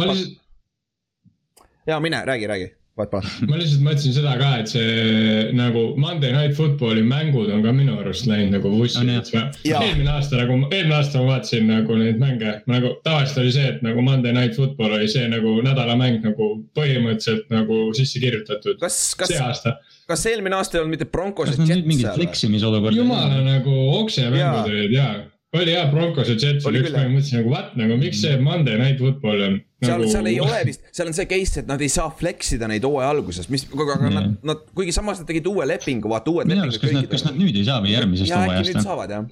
ja 1.88 2.00
mine, 2.00 2.25
räägi, 2.25 2.48
räägi 2.48 2.85
vaat 2.96 3.12
ma 3.50 3.58
lihtsalt 3.60 3.84
mõtlesin 3.84 4.16
seda 4.16 4.36
ka, 4.40 4.50
et 4.62 4.72
see 4.72 5.50
nagu 5.56 5.84
Monday 6.00 6.32
Night 6.32 6.56
Footballi 6.56 7.04
mängud 7.06 7.52
on 7.52 7.64
ka 7.66 7.74
minu 7.75 7.98
arust 8.00 8.28
läinud 8.30 8.56
nagu 8.56 8.72
vussi 8.72 9.02
oh,. 9.02 9.84
eelmine 9.84 10.14
aasta 10.14 10.40
nagu, 10.40 10.58
eelmine 10.70 10.96
aasta 10.96 11.20
ma 11.20 11.34
vaatasin 11.34 11.68
nagu 11.70 12.00
neid 12.00 12.22
mänge, 12.22 12.56
nagu 12.72 12.96
tavaliselt 13.06 13.44
oli 13.44 13.54
see, 13.58 13.68
et 13.74 13.84
nagu 13.86 14.06
Monday 14.06 14.36
Night 14.36 14.56
Football 14.56 14.96
oli 15.00 15.10
see 15.12 15.28
nagu 15.32 15.58
nädalamäng 15.66 16.24
nagu 16.24 16.50
põhimõtteliselt 16.78 17.52
nagu 17.54 17.82
sisse 17.98 18.24
kirjutatud. 18.24 18.80
see 18.88 19.44
aasta. 19.44 19.78
kas 20.08 20.28
eelmine 20.32 20.56
aasta 20.56 20.80
ei 20.80 20.86
olnud 20.86 20.96
mitte 20.96 21.12
Broncos 21.12 21.52
ja 21.52 21.60
Jets? 21.60 21.88
mingid 21.88 22.12
fleksimisolukorrad. 22.16 22.96
jumala 22.96 23.44
nagu 23.44 23.80
oksemängud 24.00 24.72
olid 24.72 24.96
jaa 24.96 25.16
oli 25.56 25.72
jah, 25.72 25.92
Broncos 25.92 26.30
ja 26.30 26.36
Jets 26.40 26.66
oli 26.68 26.82
üks 26.84 26.92
mäng, 26.96 27.14
mõtlesin 27.16 27.40
nagu 27.42 27.52
what, 27.54 27.75
nagu 27.80 27.96
miks 28.00 28.20
see 28.24 28.36
Monday 28.42 28.80
Night 28.80 29.00
Football 29.00 29.44
on 29.46 29.62
seal 29.84 30.00
nagu..., 30.00 30.12
seal 30.12 30.29
ei 30.32 30.41
ole 30.44 30.60
vist, 30.70 30.84
seal 30.96 31.12
on 31.12 31.17
see 31.17 31.29
case, 31.29 31.63
et 31.63 31.72
nad 31.72 31.82
ei 31.84 31.91
saa 31.91 32.10
flex 32.20 32.53
ida 32.58 32.70
neid 32.72 32.86
hooaja 32.88 33.10
alguses, 33.15 33.50
mis, 33.51 33.65
aga 33.72 33.98
mm. 33.98 34.13
nad, 34.20 34.36
nad, 34.51 34.67
kuigi 34.77 34.96
samas 34.96 35.22
nad 35.22 35.29
tegid 35.29 35.48
uue 35.51 35.67
lepingu, 35.67 36.12
vaata 36.12 36.32
uued 36.34 36.51
lepingud. 36.51 36.79
kas 36.82 36.96
nad, 36.96 37.10
kas 37.12 37.25
nad 37.27 37.39
nüüd 37.39 37.58
ei 37.58 37.65
saa 37.67 37.82
või 37.84 37.96
järgmisest 37.96 38.36
hooajast? 38.36 38.72
nüüd 38.72 38.86
saavad 38.86 39.17
jah 39.17 39.25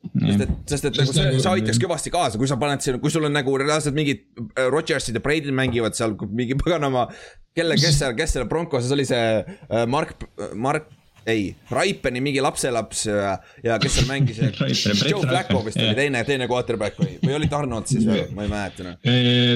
sest 0.00 0.44
et, 0.46 0.52
sest 0.70 0.86
et 0.88 0.96
nagu 0.96 1.12
see, 1.12 1.26
see 1.36 1.50
aitaks 1.50 1.80
kõvasti 1.82 2.12
kaasa, 2.12 2.40
kui 2.40 2.48
sa 2.48 2.56
paned 2.60 2.80
siin, 2.84 2.96
kui 3.02 3.12
sul 3.12 3.26
on 3.28 3.34
nagu 3.36 3.52
reaalselt 3.60 3.96
mingid 3.96 4.22
äh, 4.56 4.70
Rodgersid 4.72 5.18
ja 5.18 5.22
Brady'd 5.24 5.52
mängivad 5.56 5.96
seal 5.98 6.16
mingi 6.30 6.56
paganama. 6.62 7.08
kelle, 7.56 7.76
kes 7.76 7.98
seal, 8.00 8.14
kes 8.16 8.36
seal 8.36 8.48
Broncoses 8.48 8.94
oli 8.96 9.04
see 9.08 9.20
äh, 9.20 9.84
Mark, 9.90 10.16
Mark 10.54 10.88
ei, 11.26 11.54
Raipeni 11.70 12.20
mingi 12.24 12.40
lapselaps 12.40 13.06
ja, 13.06 13.36
ja 13.64 13.78
kes 13.82 13.98
seal 13.98 14.08
mängis 14.10 14.40
Joe 15.10 15.22
Flacco 15.26 15.64
vist 15.66 15.80
oli 15.80 15.94
teine, 15.98 16.24
teine 16.28 16.48
quarterback 16.50 17.00
või, 17.00 17.16
või 17.24 17.36
oli 17.40 17.50
Donald 17.50 17.90
siis 17.90 18.06
või, 18.08 18.26
ma 18.34 18.46
ei 18.46 18.52
mäleta 18.52 18.86
noh. 18.86 19.00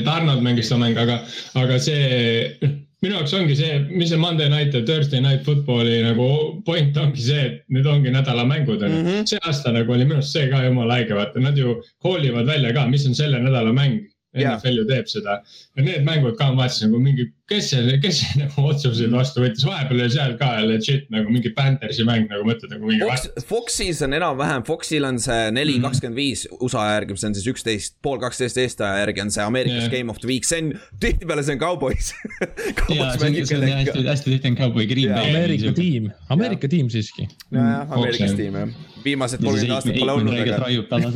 Donald 0.04 0.44
mängis 0.44 0.70
seda 0.70 0.80
mängu, 0.82 1.00
aga, 1.04 1.20
aga 1.60 1.78
see 1.82 2.72
minu 3.04 3.18
jaoks 3.18 3.34
ongi 3.36 3.56
see, 3.58 3.76
mis 3.92 4.10
see 4.12 4.20
Monday 4.20 4.48
night 4.52 4.74
ja 4.76 4.82
Thursday 4.86 5.20
night 5.24 5.44
football'i 5.46 6.00
nagu 6.04 6.28
point 6.66 6.96
ongi 7.00 7.24
see, 7.26 7.44
et 7.48 7.60
nüüd 7.74 7.88
ongi 7.90 8.12
nädalamängud 8.14 8.82
on 8.82 8.90
ju 8.90 9.02
mm 9.02 9.08
-hmm.. 9.10 9.28
see 9.28 9.40
aasta 9.44 9.72
nagu 9.74 9.92
oli 9.92 10.06
minu 10.08 10.20
arust 10.20 10.36
see 10.36 10.48
ka 10.52 10.62
jumala 10.64 11.00
haige, 11.00 11.16
vaata 11.18 11.42
nad 11.44 11.58
ju 11.58 11.76
call 12.02 12.24
ivad 12.24 12.48
välja 12.48 12.72
ka, 12.76 12.86
mis 12.88 13.06
on 13.08 13.16
selle 13.18 13.40
nädala 13.44 13.72
mäng 13.76 14.00
NFL 14.34 14.80
ju 14.80 14.84
teeb 14.88 15.08
seda. 15.10 15.38
ja 15.76 15.84
need 15.84 16.04
mängud 16.06 16.36
ka 16.38 16.50
ma 16.52 16.64
vaatasin 16.64 16.88
nagu 16.90 17.00
mingi, 17.02 17.26
kes 17.50 17.70
see, 17.72 17.98
kes 18.02 18.20
see 18.22 18.40
nagu 18.42 18.66
otsuseid 18.70 19.12
vastu 19.14 19.42
võttis, 19.44 19.66
vahepeal 19.68 20.02
oli 20.04 20.14
seal 20.14 20.36
ka 20.40 20.50
legit 20.66 21.10
nagu 21.14 21.32
mingi 21.32 21.52
Panthersi 21.56 22.06
mäng 22.06 22.30
nagu 22.30 22.46
mõtled 22.48 22.72
nagu 22.74 22.88
mingi 22.88 23.04
Fox,. 23.04 23.28
Foxis 23.48 24.02
on 24.06 24.16
enam-vähem, 24.16 24.64
Foxil 24.66 25.06
on 25.08 25.20
see 25.22 25.50
neli 25.54 25.76
mhm. 25.78 25.88
kakskümmend 25.88 26.18
viis 26.18 26.46
USA 26.58 26.86
järgi, 26.94 27.18
mis 27.18 27.28
on 27.28 27.36
siis 27.38 27.50
üksteist, 27.54 27.98
pool 28.04 28.18
kaksteist 28.22 28.58
Eesti 28.62 28.86
aja 28.86 29.04
järgi 29.04 29.26
on 29.26 29.34
see 29.34 29.44
Ameerikas 29.44 29.84
yeah. 29.84 29.92
Game 29.94 30.14
of 30.14 30.22
the 30.22 30.30
Week, 30.30 30.48
see 30.48 30.64
on, 30.64 30.72
tihtipeale 31.02 31.46
see 31.46 31.58
on 31.58 31.62
Cowboys 31.62 32.14
Cowboys 32.80 33.20
mängib 33.22 33.48
kellegagi. 33.50 33.92
hästi, 33.92 34.08
hästi 34.08 34.34
tihti 34.34 34.52
on 34.54 34.58
Cowboy 34.62 34.88
Green 34.90 35.14
Bay. 35.14 35.30
Ameerika 35.34 35.74
tiim, 35.76 36.10
Ameerika 36.34 36.70
tiim 36.70 36.90
siiski. 36.92 37.28
nojah, 37.54 37.86
Ameerikas 37.94 38.36
tiim 38.38 38.60
jah 38.62 38.74
viimased 39.04 39.42
kolmkümmend 39.44 39.76
aastat 39.76 39.98
pole 39.98 40.12
olnud, 40.12 40.34
aga. 40.40 41.10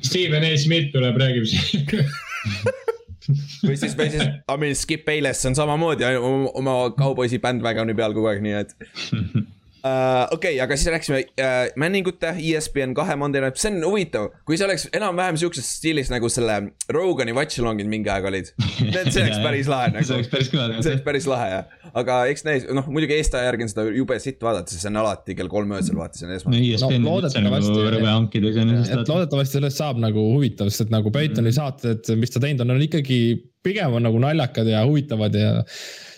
Steven 0.08 0.46
A 0.46 0.54
Smith 0.60 0.92
tuleb, 0.94 1.18
räägib 1.20 1.48
siin 1.50 1.88
või 3.66 3.76
siis, 3.80 3.94
või 3.96 4.10
siis, 4.12 4.24
I 4.24 4.56
mean 4.60 4.76
Skip 4.78 5.04
Bayless 5.06 5.46
on 5.48 5.56
samamoodi 5.56 6.06
oma, 6.18 6.50
oma 6.60 6.76
kauboisi 6.98 7.40
bandwagoni 7.42 7.96
peal 7.96 8.16
kogu 8.16 8.30
aeg, 8.32 8.42
nii 8.44 8.56
et 8.60 8.74
uh,. 9.84 10.32
okei 10.32 10.54
okay,, 10.54 10.60
aga 10.64 10.76
siis 10.78 10.90
rääkisime 10.92 11.20
uh, 11.20 11.72
männingute 11.80 12.34
ESPN 12.38 12.94
kahe 12.96 13.16
Night, 13.16 13.58
see 13.60 13.70
on 13.72 13.84
huvitav, 13.84 14.30
kui 14.48 14.58
see 14.58 14.66
oleks 14.66 14.86
enam-vähem 14.96 15.38
siukses 15.40 15.68
stiilis 15.78 16.10
nagu 16.12 16.28
selle 16.32 16.56
Rogani 16.92 17.34
Watch 17.36 17.60
Along'id 17.62 17.90
mingi 17.90 18.10
aeg 18.12 18.28
olid. 18.30 18.50
see 19.12 19.22
oleks 19.22 19.40
päris 19.44 19.70
lahe 19.70 19.92
nagu. 19.94 20.06
see 20.08 20.18
oleks 20.18 20.32
päris 20.32 20.50
kõva. 20.52 20.68
see 20.80 20.94
oleks 20.94 21.06
päris 21.06 21.28
lahe 21.30 21.50
jah, 21.52 21.90
aga 21.92 22.20
eks 22.32 22.46
näis, 22.48 22.68
noh 22.78 22.88
muidugi 22.90 23.18
Eesti 23.18 23.40
aja 23.40 23.50
järgi 23.50 23.68
on 23.68 23.74
seda 23.74 23.86
jube 23.98 24.18
sitt 24.22 24.44
vaadata, 24.44 24.72
sest 24.72 24.86
see 24.86 24.92
on 24.92 25.00
alati 25.04 25.38
kell 25.38 25.52
kolm 25.52 25.74
öösel 25.76 25.98
vaata, 26.00 26.20
see 26.20 26.28
on 26.28 26.36
esmane. 26.38 26.60
no 26.60 26.70
ESPN 26.70 27.04
no, 27.04 27.18
üldse 27.20 27.44
nagu 27.44 27.88
rõve 27.96 28.10
hankida 28.10 28.54
iseenesest. 28.54 29.12
loodetavasti 29.12 29.60
sellest 29.60 29.82
saab 29.82 30.00
nagu 30.02 30.28
huvitav, 30.32 30.72
sest 30.72 30.88
et 30.88 30.94
nagu 30.94 31.12
Peitoni 31.14 31.50
mm. 31.50 31.58
saated, 31.58 32.14
mis 32.20 32.32
ta 32.32 32.42
teinud 32.42 32.64
on, 32.64 32.76
on 32.76 32.88
ikkagi 32.88 33.20
pigem 33.64 33.96
on 33.96 34.04
nagu 34.04 34.18
naljakad 34.20 34.68
ja 34.68 34.82
huvitavad 34.84 35.36
ja 35.36 35.54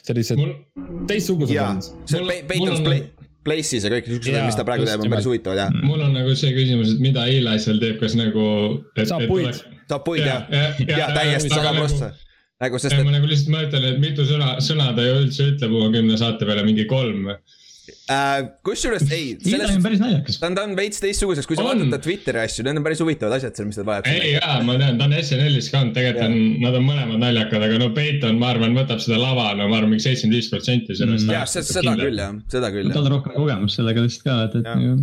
sellised 0.07 0.39
mul... 0.39 0.55
teistsugused 1.11 1.59
on. 1.63 1.83
see 1.83 2.43
Peiton's 2.47 2.83
Play 2.87 3.07
Place'is 3.47 3.87
ja 3.87 3.93
kõik 3.95 4.11
siuksed, 4.11 4.37
mis 4.45 4.59
ta 4.59 4.67
praegu 4.69 4.87
teeb, 4.89 5.07
on 5.07 5.15
päris 5.15 5.31
huvitavad 5.31 5.63
jah. 5.65 5.81
mul 5.87 6.05
on 6.05 6.15
nagu 6.17 6.37
see 6.39 6.53
küsimus, 6.57 6.95
et 6.97 7.03
mida 7.03 7.27
Eli 7.31 7.57
seal 7.63 7.81
teeb, 7.83 7.99
kas 8.03 8.19
nagu. 8.19 8.47
saab 9.01 9.27
puid, 9.31 9.65
saab 9.87 10.07
puid 10.07 10.25
jah, 10.27 10.47
ja 10.83 11.11
täiesti 11.15 11.53
sada 11.55 11.75
prossa 11.79 12.13
nagu 12.63 12.81
sest, 12.81 12.95
et. 12.97 13.05
ma 13.05 13.13
nagu 13.13 13.29
lihtsalt 13.29 13.53
mõtlen, 13.53 13.87
et 13.91 13.99
mitu 14.01 14.25
sõna, 14.29 14.57
sõna 14.65 14.91
ta 14.97 15.05
ju 15.05 15.17
üldse 15.23 15.51
ütleb 15.53 15.75
oma 15.77 15.91
kümne 15.93 16.17
saate 16.21 16.49
peale, 16.49 16.65
mingi 16.67 16.87
kolm 16.89 17.29
või 17.29 17.37
Uh, 17.87 18.49
kusjuures 18.67 19.05
ei, 19.15 19.37
selles 19.43 19.77
on 19.77 19.83
päris 19.85 20.01
naljakas. 20.03 20.39
ta 20.43 20.49
on, 20.49 20.57
ta 20.59 20.65
on 20.67 20.73
veits 20.79 20.99
teistsuguseks, 21.03 21.47
kui 21.47 21.59
sa 21.59 21.67
vaatad 21.69 21.93
ta 21.95 22.01
Twitteri 22.03 22.41
asju, 22.43 22.65
need 22.67 22.81
on 22.81 22.87
päris 22.87 23.03
huvitavad 23.03 23.37
asjad 23.37 23.59
seal, 23.59 23.69
mis 23.69 23.79
ta 23.79 23.85
vajab. 23.87 24.09
ei 24.11 24.33
jaa, 24.33 24.57
ma 24.67 24.75
tean, 24.81 24.99
ta 24.99 25.07
on 25.07 25.15
SNL-is 25.21 25.69
ka 25.71 25.83
olnud, 25.85 25.95
tegelikult 25.95 26.27
on, 26.27 26.39
nad 26.65 26.79
on 26.81 26.87
mõlemad 26.89 27.23
naljakad, 27.23 27.67
aga 27.69 27.81
no 27.83 27.91
Peiton, 27.95 28.41
ma 28.43 28.51
arvan, 28.55 28.75
võtab 28.79 29.03
seda 29.05 29.21
lava, 29.23 29.53
no 29.59 29.69
ma 29.71 29.79
arvan, 29.79 29.93
mingi 29.95 30.07
seitsekümmend 30.07 30.39
viis 30.41 30.51
protsenti 30.51 30.99
sellest 30.99 31.29
mm.. 31.29 31.37
jah, 31.37 31.47
seda 31.47 31.95
küll 32.01 32.23
jah, 32.25 32.35
seda 32.57 32.73
küll. 32.75 32.91
tal 32.97 33.07
on 33.07 33.15
rohkem 33.19 33.37
kogemust 33.39 33.79
sellega 33.83 34.07
vist 34.09 34.27
ka, 34.27 34.41
et, 34.49 34.59
et 34.59 34.67
nagu. 34.67 34.97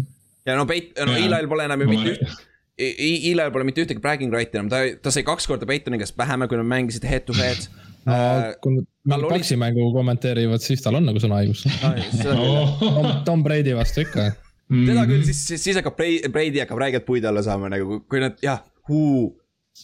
ja 0.49 0.57
no 0.59 0.67
Peit-, 0.67 0.91
no 0.99 1.15
Eli'l 1.19 1.49
pole 1.51 1.69
enam 1.69 1.85
ju 1.85 1.91
mitte 1.93 2.17
üht 2.17 2.43
Eli'l 2.83 3.47
pole 3.53 3.69
mitte 3.69 3.85
ühtegi 3.85 4.01
bragging 4.03 4.33
right'i 4.33 4.59
enam, 4.59 4.71
ta, 4.73 4.83
ta 4.99 5.13
sai 5.13 5.23
kaks 5.27 5.47
korda 5.47 5.69
Peitoni 5.69 6.01
käest 6.01 6.17
pähe, 6.19 6.35
kui 6.49 6.59
nad 6.59 6.67
mängisid 6.67 7.07
head 7.07 7.27
to 7.29 7.37
head 7.37 7.63
no 8.07 8.15
äh, 8.15 8.47
kui 8.63 8.79
nad 9.09 9.27
Paxi 9.29 9.57
mängu 9.59 9.89
kommenteerivad, 9.95 10.63
siis 10.63 10.83
tal 10.83 10.99
on 10.99 11.07
nagu 11.09 11.21
sõnaõigus 11.21 11.65
Tom, 12.23 13.09
Tom 13.27 13.45
Brady 13.45 13.75
vastu 13.75 14.05
ikka. 14.05 14.31
Mm.. 14.71 14.87
teda 14.87 15.05
küll, 15.09 15.23
siis, 15.27 15.43
siis, 15.49 15.63
siis 15.67 15.79
hakkab 15.79 15.97
Brady 15.99 16.63
hakkab 16.63 16.79
räigelt 16.81 17.07
puid 17.07 17.25
alla 17.27 17.43
saama 17.45 17.71
nagu, 17.73 18.01
kui 18.09 18.23
nad 18.23 18.39
jah, 18.43 18.63
huu 18.89 19.31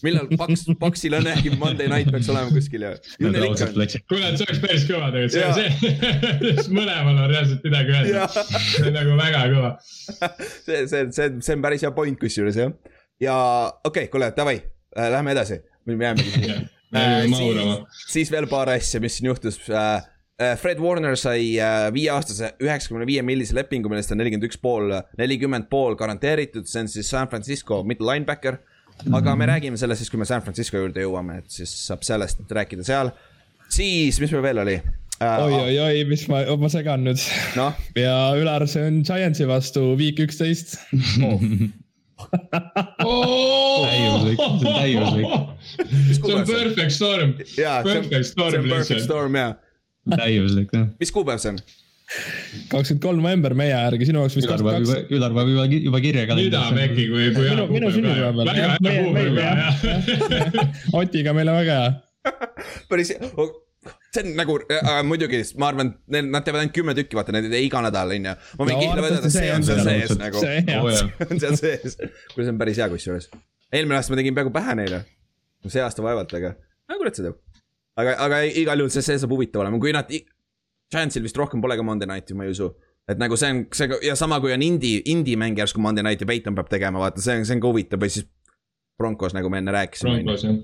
millal 0.03 0.29
Paks, 0.37 0.65
Paksil 0.79 1.15
on 1.17 1.27
äkki 1.27 1.51
Monday 1.57 1.89
night 1.89 2.11
peaks 2.13 2.29
olema 2.29 2.53
kuskil 2.53 2.85
ja. 2.85 2.91
kuule, 3.17 4.31
see 4.37 4.45
oleks 4.45 4.61
päris 4.63 4.85
kõva 4.87 5.09
tegelikult, 5.15 5.57
see, 5.57 5.93
see, 6.61 6.73
mõlemal 6.77 7.15
on 7.15 7.29
reaalselt 7.31 7.65
midagi 7.65 7.95
öelda. 7.97 8.27
see 8.29 8.85
on 8.85 8.97
nagu 8.99 9.19
väga 9.19 9.45
kõva. 9.55 9.71
see, 10.67 10.83
see, 10.91 11.05
see, 11.15 11.29
see 11.41 11.57
on 11.57 11.65
päris 11.65 11.85
hea 11.85 11.93
point 11.95 12.21
kusjuures 12.21 12.59
jah. 12.61 12.75
ja 13.23 13.37
okei 13.69 14.05
okay,, 14.05 14.11
kuule, 14.13 14.29
davai, 14.37 14.59
äh, 14.95 15.09
lähme 15.15 15.33
edasi, 15.35 15.63
me 15.89 15.97
jäämegi 15.97 16.59
siia 16.89 17.19
Äh, 17.19 17.25
siis, 17.29 18.05
siis 18.09 18.31
veel 18.33 18.47
paar 18.49 18.71
asja, 18.73 19.01
mis 19.03 19.19
siin 19.19 19.29
juhtus. 19.29 19.59
Äh, 19.69 20.01
Fred 20.57 20.79
Warner 20.79 21.17
sai 21.19 21.57
viieaastase 21.91 22.53
üheksakümne 22.63 23.03
viie 23.09 23.19
millise 23.27 23.57
lepingu, 23.57 23.89
millest 23.91 24.13
on 24.15 24.21
nelikümmend 24.21 24.47
üks 24.47 24.59
pool, 24.61 24.93
nelikümmend 25.19 25.67
pool 25.71 25.97
garanteeritud, 25.99 26.63
see 26.69 26.85
on 26.85 26.91
siis 26.91 27.09
San 27.11 27.27
Francisco 27.27 27.81
middle 27.83 28.07
linebacker. 28.07 28.61
aga 29.15 29.35
me 29.35 29.45
räägime 29.47 29.77
sellest 29.79 30.03
siis, 30.03 30.11
kui 30.11 30.19
me 30.19 30.25
San 30.27 30.41
Francisco 30.43 30.79
juurde 30.79 31.03
jõuame, 31.03 31.37
et 31.43 31.51
siis 31.51 31.73
saab 31.85 32.07
sellest 32.07 32.39
rääkida 32.55 32.87
seal. 32.87 33.11
siis, 33.67 34.19
mis 34.19 34.31
meil 34.31 34.43
veel 34.47 34.63
oli? 34.63 34.77
oi-oi-oi, 35.19 36.05
mis 36.07 36.23
ma, 36.31 36.45
ma 36.55 36.71
segan 36.71 37.03
nüüd 37.03 37.19
no?. 37.59 37.73
ja 37.99 38.15
Ülar, 38.39 38.63
see 38.71 38.87
on 38.87 39.01
Giantsi 39.03 39.47
vastu 39.47 39.83
week 39.99 40.23
üksteist 40.23 40.77
oh 41.27 41.43
täiuslik, 43.85 44.37
see 44.37 44.45
on 44.45 44.59
täiuslik. 44.63 45.27
see 46.13 46.33
on 46.35 46.45
perfect 46.47 46.95
storm. 46.95 47.33
perfect 47.37 48.25
storm 48.31 48.63
lihtsalt. 48.63 48.73
Perfect 48.77 49.05
storm 49.05 49.37
jaa. 49.39 49.53
täiuslik 50.15 50.73
jah. 50.73 50.89
mis 50.99 51.11
kuupäev 51.15 51.39
see 51.43 51.53
on? 51.53 51.61
kakskümmend 52.69 53.03
kolm 53.03 53.21
november 53.21 53.53
meie 53.57 53.69
järgi, 53.69 54.09
sinu 54.09 54.23
jaoks 54.23 54.35
vist 54.39 54.49
kakskümmend 54.49 54.87
kaks. 54.87 55.13
Ülar 55.13 55.31
paneb 55.35 55.53
juba, 55.53 55.65
juba 55.89 55.99
kirja 56.03 56.23
ka. 56.29 56.37
mida 56.39 56.61
Meki, 56.73 57.05
kui, 57.11 57.29
kui 57.35 57.45
hea 57.45 57.55
kuupäev. 57.55 57.73
minu 57.75 57.87
sünnipäev 57.93 58.35
jah. 59.37 59.59
Otiga 61.01 61.35
meil 61.37 61.51
on 61.53 61.59
väga 61.61 61.79
hea. 61.83 61.89
päris, 62.89 63.13
see 63.85 64.23
on 64.23 64.33
nagu 64.37 64.57
äh, 64.73 65.03
muidugi, 65.07 65.39
ma 65.61 65.69
arvan, 65.71 65.91
nad 66.09 66.43
teevad 66.45 66.63
ainult 66.63 66.75
kümme 66.75 66.95
tükki, 66.97 67.17
vaata, 67.17 67.33
neid 67.35 67.47
ei 67.47 67.53
tee 67.53 67.61
iga 67.67 67.83
nädal, 67.85 68.11
on 68.15 68.27
ju. 68.29 68.33
ma 68.59 68.67
võin 68.67 68.75
no, 68.75 68.81
kindla 68.83 69.05
vedada, 69.05 69.31
see 69.33 69.51
on 69.53 69.67
seal 69.67 69.83
sees 69.85 70.15
nagu. 70.19 70.41
see 70.45 71.29
on 71.29 71.43
seal 71.43 71.59
sees, 71.59 71.95
kuule, 72.33 72.43
see 72.43 72.51
on 72.53 72.59
päris 72.59 72.81
hea 72.81 72.89
kusjuures. 72.91 73.29
eelmine 73.71 73.99
aasta 73.99 74.13
ma 74.13 74.19
tegin 74.19 74.35
peaaegu 74.37 74.51
pähe 74.55 74.75
neile. 74.81 75.03
see 75.67 75.83
aasta 75.83 76.03
vaevalt, 76.03 76.35
aga, 76.39 76.55
no 76.89 76.99
kurat 76.99 77.21
seda. 77.21 77.33
aga, 77.99 78.17
aga 78.25 78.41
igal 78.49 78.83
juhul 78.83 78.93
see, 78.93 79.05
see 79.05 79.21
saab 79.21 79.35
huvitav 79.35 79.63
olema, 79.63 79.79
kui 79.81 79.95
nad, 79.95 80.11
Giantsil 80.89 81.23
vist 81.23 81.37
rohkem 81.37 81.61
polegi 81.61 81.85
Monday 81.85 82.09
Nighti, 82.09 82.35
ma 82.35 82.47
ei 82.47 82.55
usu 82.55 82.71
et 83.09 83.19
nagu 83.21 83.37
see 83.37 83.53
on, 83.53 83.61
see 83.73 84.01
ja 84.05 84.15
sama 84.17 84.41
kui 84.41 84.51
on 84.53 84.65
indie, 84.65 85.03
indie 85.09 85.37
mäng 85.39 85.57
järsku 85.57 85.81
Monday 85.81 86.05
Night 86.05 86.25
ja 86.25 86.27
Peyton 86.29 86.57
peab 86.57 86.67
tegema, 86.69 87.01
vaata, 87.01 87.21
see 87.23 87.39
on, 87.39 87.47
see 87.47 87.55
on 87.57 87.63
ka 87.63 87.71
huvitav 87.71 88.01
või 88.01 88.11
siis 88.13 88.27
Broncos, 88.99 89.31
nagu 89.37 89.47
me 89.47 89.61
enne 89.61 89.71
rääkisime. 89.71 90.17
Broncos 90.19 90.43
jah 90.43 90.59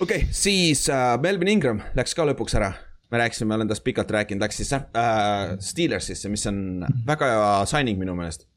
okei 0.00 0.16
okay,, 0.16 0.32
siis 0.34 0.88
äh, 0.90 1.14
Melvin 1.22 1.48
Ingram 1.56 1.82
läks 1.96 2.14
ka 2.16 2.26
lõpuks 2.26 2.56
ära. 2.58 2.72
me 3.10 3.20
rääkisime, 3.20 3.54
olen 3.54 3.68
tast 3.70 3.84
pikalt 3.84 4.10
rääkinud, 4.10 4.42
läks 4.42 4.56
siis 4.58 4.72
äh, 4.74 5.54
Steelersisse, 5.62 6.28
mis 6.28 6.46
on 6.50 6.86
väga 7.06 7.28
hea 7.30 7.52
signing 7.70 8.00
minu 8.00 8.16
meelest. 8.18 8.48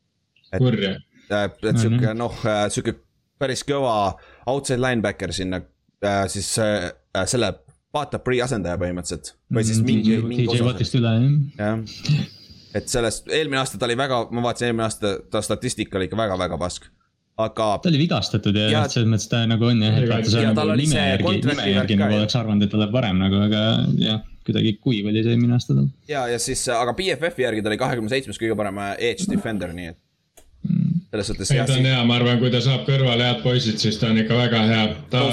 et, 0.52 0.64
äh, 1.32 1.50
et 1.70 1.78
sihuke 1.78 2.14
noh 2.18 2.42
äh,, 2.46 2.66
sihuke 2.74 2.98
päris 3.38 3.64
kõva 3.68 4.18
outside 4.50 4.82
linebacker 4.82 5.34
sinna 5.36 5.62
äh, 6.04 6.26
siis 6.32 6.56
äh, 6.64 6.90
selle 7.26 7.54
Bata 7.94 8.20
Pri 8.20 8.42
asendaja 8.44 8.78
põhimõtteliselt. 8.82 9.36
või 9.54 9.64
siis 9.66 9.80
mm, 9.82 9.86
mingi, 9.86 10.18
mingi 10.26 10.48
osa. 10.52 11.14
Jah. 11.58 11.80
et 12.76 12.90
sellest, 12.92 13.30
eelmine 13.34 13.62
aasta 13.62 13.80
ta 13.80 13.88
oli 13.88 13.98
väga, 13.98 14.26
ma 14.32 14.44
vaatasin 14.50 14.72
eelmine 14.72 14.88
aasta, 14.90 15.18
ta 15.32 15.42
statistika 15.46 16.00
oli 16.00 16.10
ikka 16.10 16.20
väga-väga 16.20 16.60
pask 16.62 16.90
aga. 17.38 17.68
ta 17.84 17.90
oli 17.90 18.02
vigastatud 18.02 18.58
ja, 18.58 18.70
ja 18.72 18.82
selles 18.92 19.10
mõttes 19.12 19.30
ta 19.32 19.44
nagu 19.50 19.70
on 19.70 19.84
jah, 19.84 20.00
et 20.00 20.10
vaata 20.10 20.32
see 20.32 20.48
on 20.48 20.58
nagu 20.58 20.78
nime 20.80 21.06
järgi, 21.12 21.36
nime 21.46 21.70
järgi 21.72 22.00
nagu 22.00 22.18
oleks 22.18 22.38
arvanud, 22.40 22.66
et 22.66 22.74
ta 22.74 22.82
läheb 22.82 22.96
varem 22.96 23.22
nagu, 23.22 23.40
aga 23.48 23.64
jah, 24.02 24.22
kuidagi 24.48 24.74
kuiv 24.82 25.10
oli 25.12 25.24
see 25.24 25.36
eelmine 25.36 25.58
aasta 25.58 25.78
tal. 25.78 25.88
ja, 26.10 26.26
ja 26.32 26.42
siis, 26.42 26.64
aga 26.74 26.96
BFF-i 26.98 27.48
järgi 27.48 27.64
ta 27.64 27.72
oli 27.72 27.80
kahekümne 27.82 28.14
seitsmes 28.14 28.42
kõige 28.42 28.58
parem 28.60 28.82
edge 28.96 29.28
defender, 29.30 29.74
nii 29.78 29.92
et 29.94 30.00
mm. 30.70 31.04
selles 31.12 31.32
suhtes. 31.32 31.54
ei, 31.54 31.64
ta 31.70 31.78
on 31.78 31.90
hea, 31.92 32.02
ma 32.10 32.18
arvan, 32.20 32.42
kui 32.42 32.54
ta 32.54 32.64
saab 32.64 32.88
kõrvale 32.90 33.30
head 33.30 33.44
poisid, 33.46 33.78
siis 33.84 34.00
ta 34.02 34.12
on 34.12 34.22
ikka 34.24 34.40
väga 34.42 34.64
hea. 34.72 34.88
ta 35.14 35.24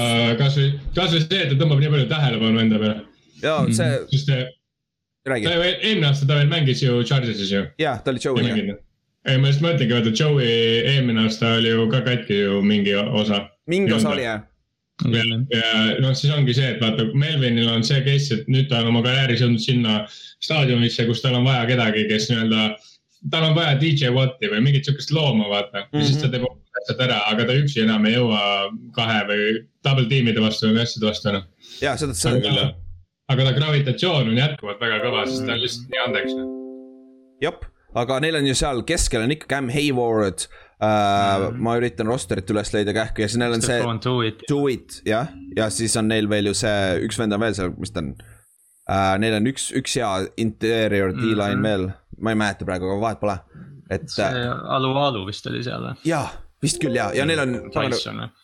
kasvõi, 0.43 0.69
kasvõi 0.97 1.25
see, 1.25 1.41
et 1.41 1.53
ta 1.53 1.59
tõmbab 1.63 1.81
nii 1.81 1.93
palju 1.97 2.11
tähelepanu 2.13 2.65
enda 2.67 2.81
peale. 2.83 3.01
ja 3.41 3.59
see 3.71 3.91
mm.. 3.91 4.09
sest 4.13 4.35
räägi. 5.25 5.53
eelmine 5.57 6.11
aasta 6.11 6.29
ta 6.29 6.37
veel 6.37 6.51
mängis 6.51 6.85
ju 6.85 7.01
Chargersis 7.01 7.53
ju. 7.57 7.65
jah, 7.81 8.01
ta 8.03 8.13
oli 8.13 8.21
Joe'i 8.21 8.51
jah 8.51 8.84
ei, 9.25 9.37
ma 9.41 9.51
just 9.51 9.63
mõtlengi, 9.63 9.93
vaata 9.93 10.11
Joe'i 10.13 10.57
eelmine 10.91 11.25
aasta 11.25 11.55
oli 11.59 11.71
ju 11.71 11.85
ka 11.91 12.01
katki 12.05 12.41
ju 12.43 12.59
mingi 12.65 12.93
osa. 12.95 13.45
mingi 13.71 13.93
osa 13.95 14.11
oli 14.13 14.25
jah. 14.25 14.43
ja, 15.11 15.23
ja 15.51 15.69
noh, 16.03 16.13
siis 16.15 16.33
ongi 16.33 16.53
see, 16.55 16.75
et 16.75 16.83
vaata, 16.83 17.07
Melvinil 17.17 17.69
on 17.71 17.83
see 17.83 18.03
case, 18.05 18.33
et 18.35 18.51
nüüd 18.51 18.69
ta 18.71 18.83
on 18.83 18.93
oma 18.93 19.03
karjääris 19.05 19.43
jõudnud 19.43 19.63
sinna 19.63 20.03
staadionisse, 20.43 21.07
kus 21.09 21.23
tal 21.25 21.39
on 21.39 21.47
vaja 21.47 21.65
kedagi, 21.71 22.05
kes 22.11 22.29
nii-öelda. 22.31 22.69
tal 23.33 23.49
on 23.49 23.57
vaja 23.57 23.75
DJ 23.81 24.13
Watti 24.15 24.51
või 24.51 24.61
mingit 24.67 24.85
sihukest 24.85 25.11
looma, 25.15 25.49
vaata 25.49 25.81
mm, 25.81 25.89
-hmm. 25.89 25.99
ja 25.99 26.05
siis 26.05 26.21
ta 26.21 26.29
mhm. 26.29 26.37
teeb 26.37 26.81
asjad 26.83 27.05
ära, 27.07 27.19
aga 27.31 27.45
ta 27.49 27.59
üksi 27.59 27.83
enam 27.83 28.05
ei 28.05 28.17
jõua 28.17 28.41
kahe 28.95 29.21
või 29.29 29.45
double 29.83 30.09
tiimide 30.11 30.41
vastu 30.43 30.69
või 30.69 30.83
asjade 30.85 31.09
vastu 31.09 31.31
enam. 31.33 31.47
ja 31.81 31.97
seda, 31.97 32.13
seda 32.13 32.41
küll 32.43 32.61
jah. 32.61 32.75
aga 33.33 33.47
ta 33.49 33.55
gravitatsioon 33.59 34.33
on 34.33 34.43
jätkuvalt 34.43 34.83
väga 34.85 34.99
kõva, 35.07 35.25
sest 35.25 35.47
ta 35.47 35.55
on 35.57 35.63
lihtsalt 35.63 35.95
nii 35.95 36.03
andeks. 36.07 36.43
jep 37.41 37.65
aga 37.95 38.19
neil 38.23 38.37
on 38.39 38.47
ju 38.49 38.55
seal 38.57 38.83
keskel 38.87 39.25
on 39.25 39.33
ikka 39.35 39.49
Cam 39.55 39.71
Hayward 39.73 40.45
uh,. 40.45 40.85
Mm. 40.85 41.59
ma 41.63 41.75
üritan 41.79 42.09
rosterit 42.11 42.49
üles 42.51 42.71
leida 42.75 42.95
kähku 42.95 43.23
ja 43.23 43.29
siis 43.31 43.39
neil 43.41 43.57
on 43.57 43.65
see. 43.65 43.81
Do 44.49 44.61
it, 44.71 45.01
jah, 45.07 45.31
ja 45.57 45.69
siis 45.73 45.95
on 45.99 46.09
neil 46.11 46.29
veel 46.31 46.51
ju 46.51 46.55
see, 46.57 47.03
üks 47.07 47.19
vend 47.21 47.35
on 47.35 47.43
veel 47.43 47.57
seal, 47.57 47.75
mis 47.79 47.93
ta 47.95 48.03
on 48.03 48.13
uh,. 48.15 49.13
Neil 49.21 49.39
on 49.39 49.51
üks, 49.51 49.69
üks 49.77 49.99
hea 49.99 50.13
interior 50.41 51.13
D-line 51.15 51.59
mm 51.59 51.61
-hmm. 51.61 51.69
veel, 51.69 51.91
ma 52.21 52.35
ei 52.35 52.41
mäleta 52.43 52.67
praegu, 52.67 52.89
aga 52.91 53.03
vahet 53.07 53.21
pole, 53.23 53.37
et. 53.89 54.09
see 54.11 54.49
Alu 54.77 54.95
Alu 54.99 55.27
vist 55.27 55.47
oli 55.51 55.63
seal 55.63 55.87
või? 55.89 56.01
jaa 56.07 56.27
vist 56.65 56.79
küll 56.81 56.95
ja, 56.97 57.11
ja 57.13 57.25
neil 57.27 57.39
on. 57.43 57.55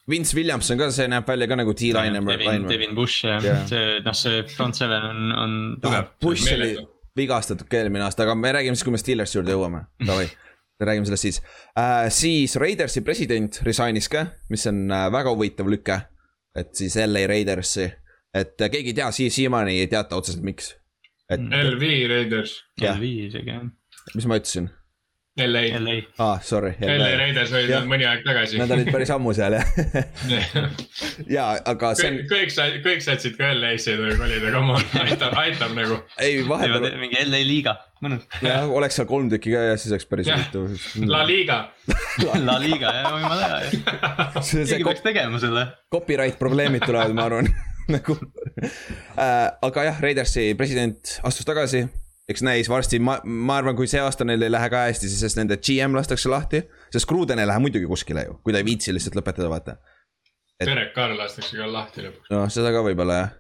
Vince 0.10 0.36
Williamson 0.38 0.78
ka, 0.78 0.92
see 0.94 1.08
näeb 1.10 1.28
välja 1.28 1.48
ka 1.50 1.58
nagu 1.58 1.74
D-line. 1.74 2.22
Devin, 2.28 2.68
Devin 2.70 2.96
Bush 2.96 3.26
ja 3.26 3.40
yeah. 3.42 3.64
see, 3.68 4.00
noh, 4.06 4.18
see 4.18 4.44
front 4.52 4.78
seven 4.78 5.08
on, 5.08 5.32
on 5.44 5.56
tugev. 5.82 6.12
Bush 6.22 6.52
oli 6.54 6.76
vigastatud 7.18 7.68
ka 7.70 7.82
eelmine 7.82 8.06
aasta, 8.06 8.24
aga 8.24 8.36
me 8.36 8.52
räägime 8.56 8.78
siis, 8.78 8.86
kui 8.88 8.96
me 8.96 9.02
Steelersi 9.02 9.38
juurde 9.38 9.56
jõuame, 9.56 9.86
davai 10.08 10.30
räägime 10.86 11.06
sellest 11.06 11.22
siis 11.22 11.42
äh,. 11.78 12.10
siis 12.10 12.56
Raidersi 12.56 13.02
president 13.02 13.62
resign'is 13.66 14.10
ka, 14.10 14.26
mis 14.50 14.66
on 14.68 14.84
äh, 14.92 15.08
väga 15.14 15.34
huvitav 15.36 15.70
lüke. 15.70 16.02
et 16.56 16.76
siis 16.76 16.98
LA 17.00 17.28
Raidersi, 17.28 17.92
et 18.34 18.62
äh, 18.62 18.72
keegi 18.72 18.92
ei 18.92 18.98
tea 18.98 19.12
sii-, 19.12 19.30
siiamaani 19.32 19.80
ei 19.80 19.88
teata 19.88 20.16
otseselt, 20.16 20.44
miks. 20.44 20.76
et. 21.30 21.40
LV 21.40 21.92
Raiders. 22.12 22.58
LV 22.82 23.04
isegi 23.28 23.54
jah. 23.54 23.68
mis 24.16 24.28
ma 24.28 24.40
ütlesin? 24.42 24.70
LA. 25.40 25.60
aa, 26.20 26.34
ah, 26.34 26.40
sorry. 26.44 26.74
LA 26.82 27.12
Raiders 27.16 27.54
olid 27.56 27.70
nad 27.72 27.86
mõni 27.88 28.04
aeg 28.04 28.26
tagasi. 28.26 28.58
Nad 28.60 28.72
olid 28.76 28.90
päris 28.92 29.14
ammu 29.16 29.32
seal 29.32 29.56
jah 29.56 29.70
ja, 31.38 31.46
aga 31.72 31.94
see 31.96 32.10
on. 32.10 32.18
kõik, 32.28 32.52
kõik, 32.52 32.82
kõik 32.84 33.06
satsid 33.06 33.38
ka 33.40 33.54
LA-sse 33.56 33.96
kolida, 34.20 34.52
come 34.52 34.76
on, 34.76 34.84
aitab, 35.06 35.38
aitab 35.40 35.72
nagu. 35.78 36.02
ei, 36.20 36.42
vahepeal. 36.50 36.90
mingi 37.00 37.24
LA 37.24 37.42
liiga, 37.48 37.78
mõnus. 38.04 38.28
jah, 38.44 38.68
oleks 38.68 39.00
seal 39.00 39.08
kolm 39.08 39.32
tükki 39.32 39.56
ka 39.56 39.64
ja 39.70 39.80
siis 39.80 39.96
oleks 39.96 40.10
päris 40.12 40.28
huvitav. 40.28 40.68
La 41.08 41.24
Liga 41.30 41.62
La 42.50 42.58
Liga, 42.60 42.92
jah, 43.00 43.16
võime 43.16 43.40
teha 43.40 43.64
ju. 43.64 44.68
keegi 44.68 44.90
peaks 44.90 45.08
tegema 45.08 45.40
selle. 45.40 45.66
Copyright 45.96 46.36
probleemid 46.44 46.84
tulevad, 46.84 47.16
ma 47.16 47.30
arvan 47.32 47.48
nagu 47.96 48.20
äh,. 49.16 49.48
aga 49.48 49.88
jah, 49.88 50.04
Raidersi 50.04 50.52
president 50.60 51.22
astus 51.24 51.48
tagasi 51.48 51.86
eks 52.32 52.44
näis 52.46 52.70
varsti, 52.72 53.00
ma, 53.04 53.18
ma 53.24 53.60
arvan, 53.62 53.76
kui 53.78 53.90
see 53.90 54.02
aasta 54.02 54.28
neil 54.28 54.42
ei 54.46 54.52
lähe 54.52 54.70
ka 54.72 54.86
hästi, 54.88 55.10
siis 55.12 55.38
nende 55.40 55.58
GM 55.62 55.96
lastakse 55.98 56.32
lahti. 56.32 56.64
sest 56.94 57.08
Gruden 57.10 57.40
ei 57.40 57.50
lähe 57.50 57.64
muidugi 57.64 57.90
kuskile 57.90 58.26
ju, 58.28 58.40
kui 58.44 58.56
ta 58.56 58.62
ei 58.62 58.68
viitsi 58.68 58.94
lihtsalt 58.96 59.18
lõpetada, 59.20 59.50
vaata. 59.52 59.78
Et... 60.60 60.68
Derek 60.70 60.94
Carr 60.96 61.16
lastakse 61.18 61.58
ka 61.58 61.68
lahti 61.70 62.06
lõpuks. 62.06 62.32
noh, 62.34 62.48
seda 62.54 62.74
ka 62.74 62.84
võib-olla 62.86 63.20
jah. 63.20 63.36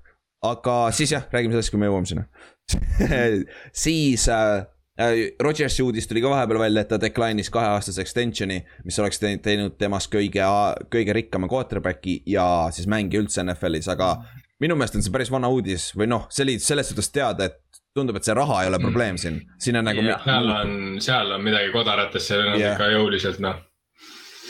aga 0.51 0.75
siis 0.95 1.13
jah, 1.13 1.27
räägime 1.33 1.57
sellest, 1.57 1.73
kui 1.73 1.81
me 1.81 1.89
jõuame 1.89 2.09
sinna 2.09 2.27
siis 3.83 4.27
äh, 4.29 4.63
äh, 4.99 5.15
Rodgersi 5.39 5.83
uudis 5.83 6.07
tuli 6.07 6.21
ka 6.23 6.31
vahepeal 6.31 6.59
välja, 6.59 6.81
et 6.81 6.91
ta 6.91 6.99
decline'is 7.01 7.51
kaheaastase 7.53 8.01
extension'i, 8.01 8.61
mis 8.85 8.99
oleks 8.99 9.21
teinud 9.21 9.77
temast 9.79 10.11
kõige, 10.13 10.45
kõige 10.93 11.17
rikkama 11.17 11.49
quarterback'i 11.51 12.21
ja 12.31 12.45
siis 12.73 12.89
mängija 12.91 13.21
üldse 13.23 13.43
NFL-is, 13.43 13.91
aga 13.91 14.15
minu 14.61 14.77
meelest 14.77 14.97
on 14.97 15.05
see 15.05 15.13
päris 15.13 15.31
vana 15.33 15.49
uudis 15.51 15.89
või 15.97 16.09
noh, 16.11 16.27
see 16.33 16.45
oli 16.45 16.57
selles 16.61 16.91
suhtes 16.91 17.09
teada, 17.13 17.49
et 17.49 17.70
tundub, 17.95 18.19
et 18.19 18.27
see 18.27 18.35
raha 18.37 18.61
ei 18.63 18.71
ole 18.71 18.79
mm. 18.79 18.87
probleem 18.87 19.19
siin, 19.19 19.41
siin 19.59 19.79
on 19.81 19.87
nagu 19.89 20.05
yeah,. 20.05 20.23
seal 20.23 20.53
on, 20.55 20.71
seal 21.03 21.35
on 21.35 21.43
midagi 21.43 21.73
kodarates, 21.73 22.29
seal 22.31 22.45
on 22.45 22.55
yeah. 22.59 22.73
ikka 22.75 22.87
jõuliselt 22.93 23.43
noh. 23.43 23.59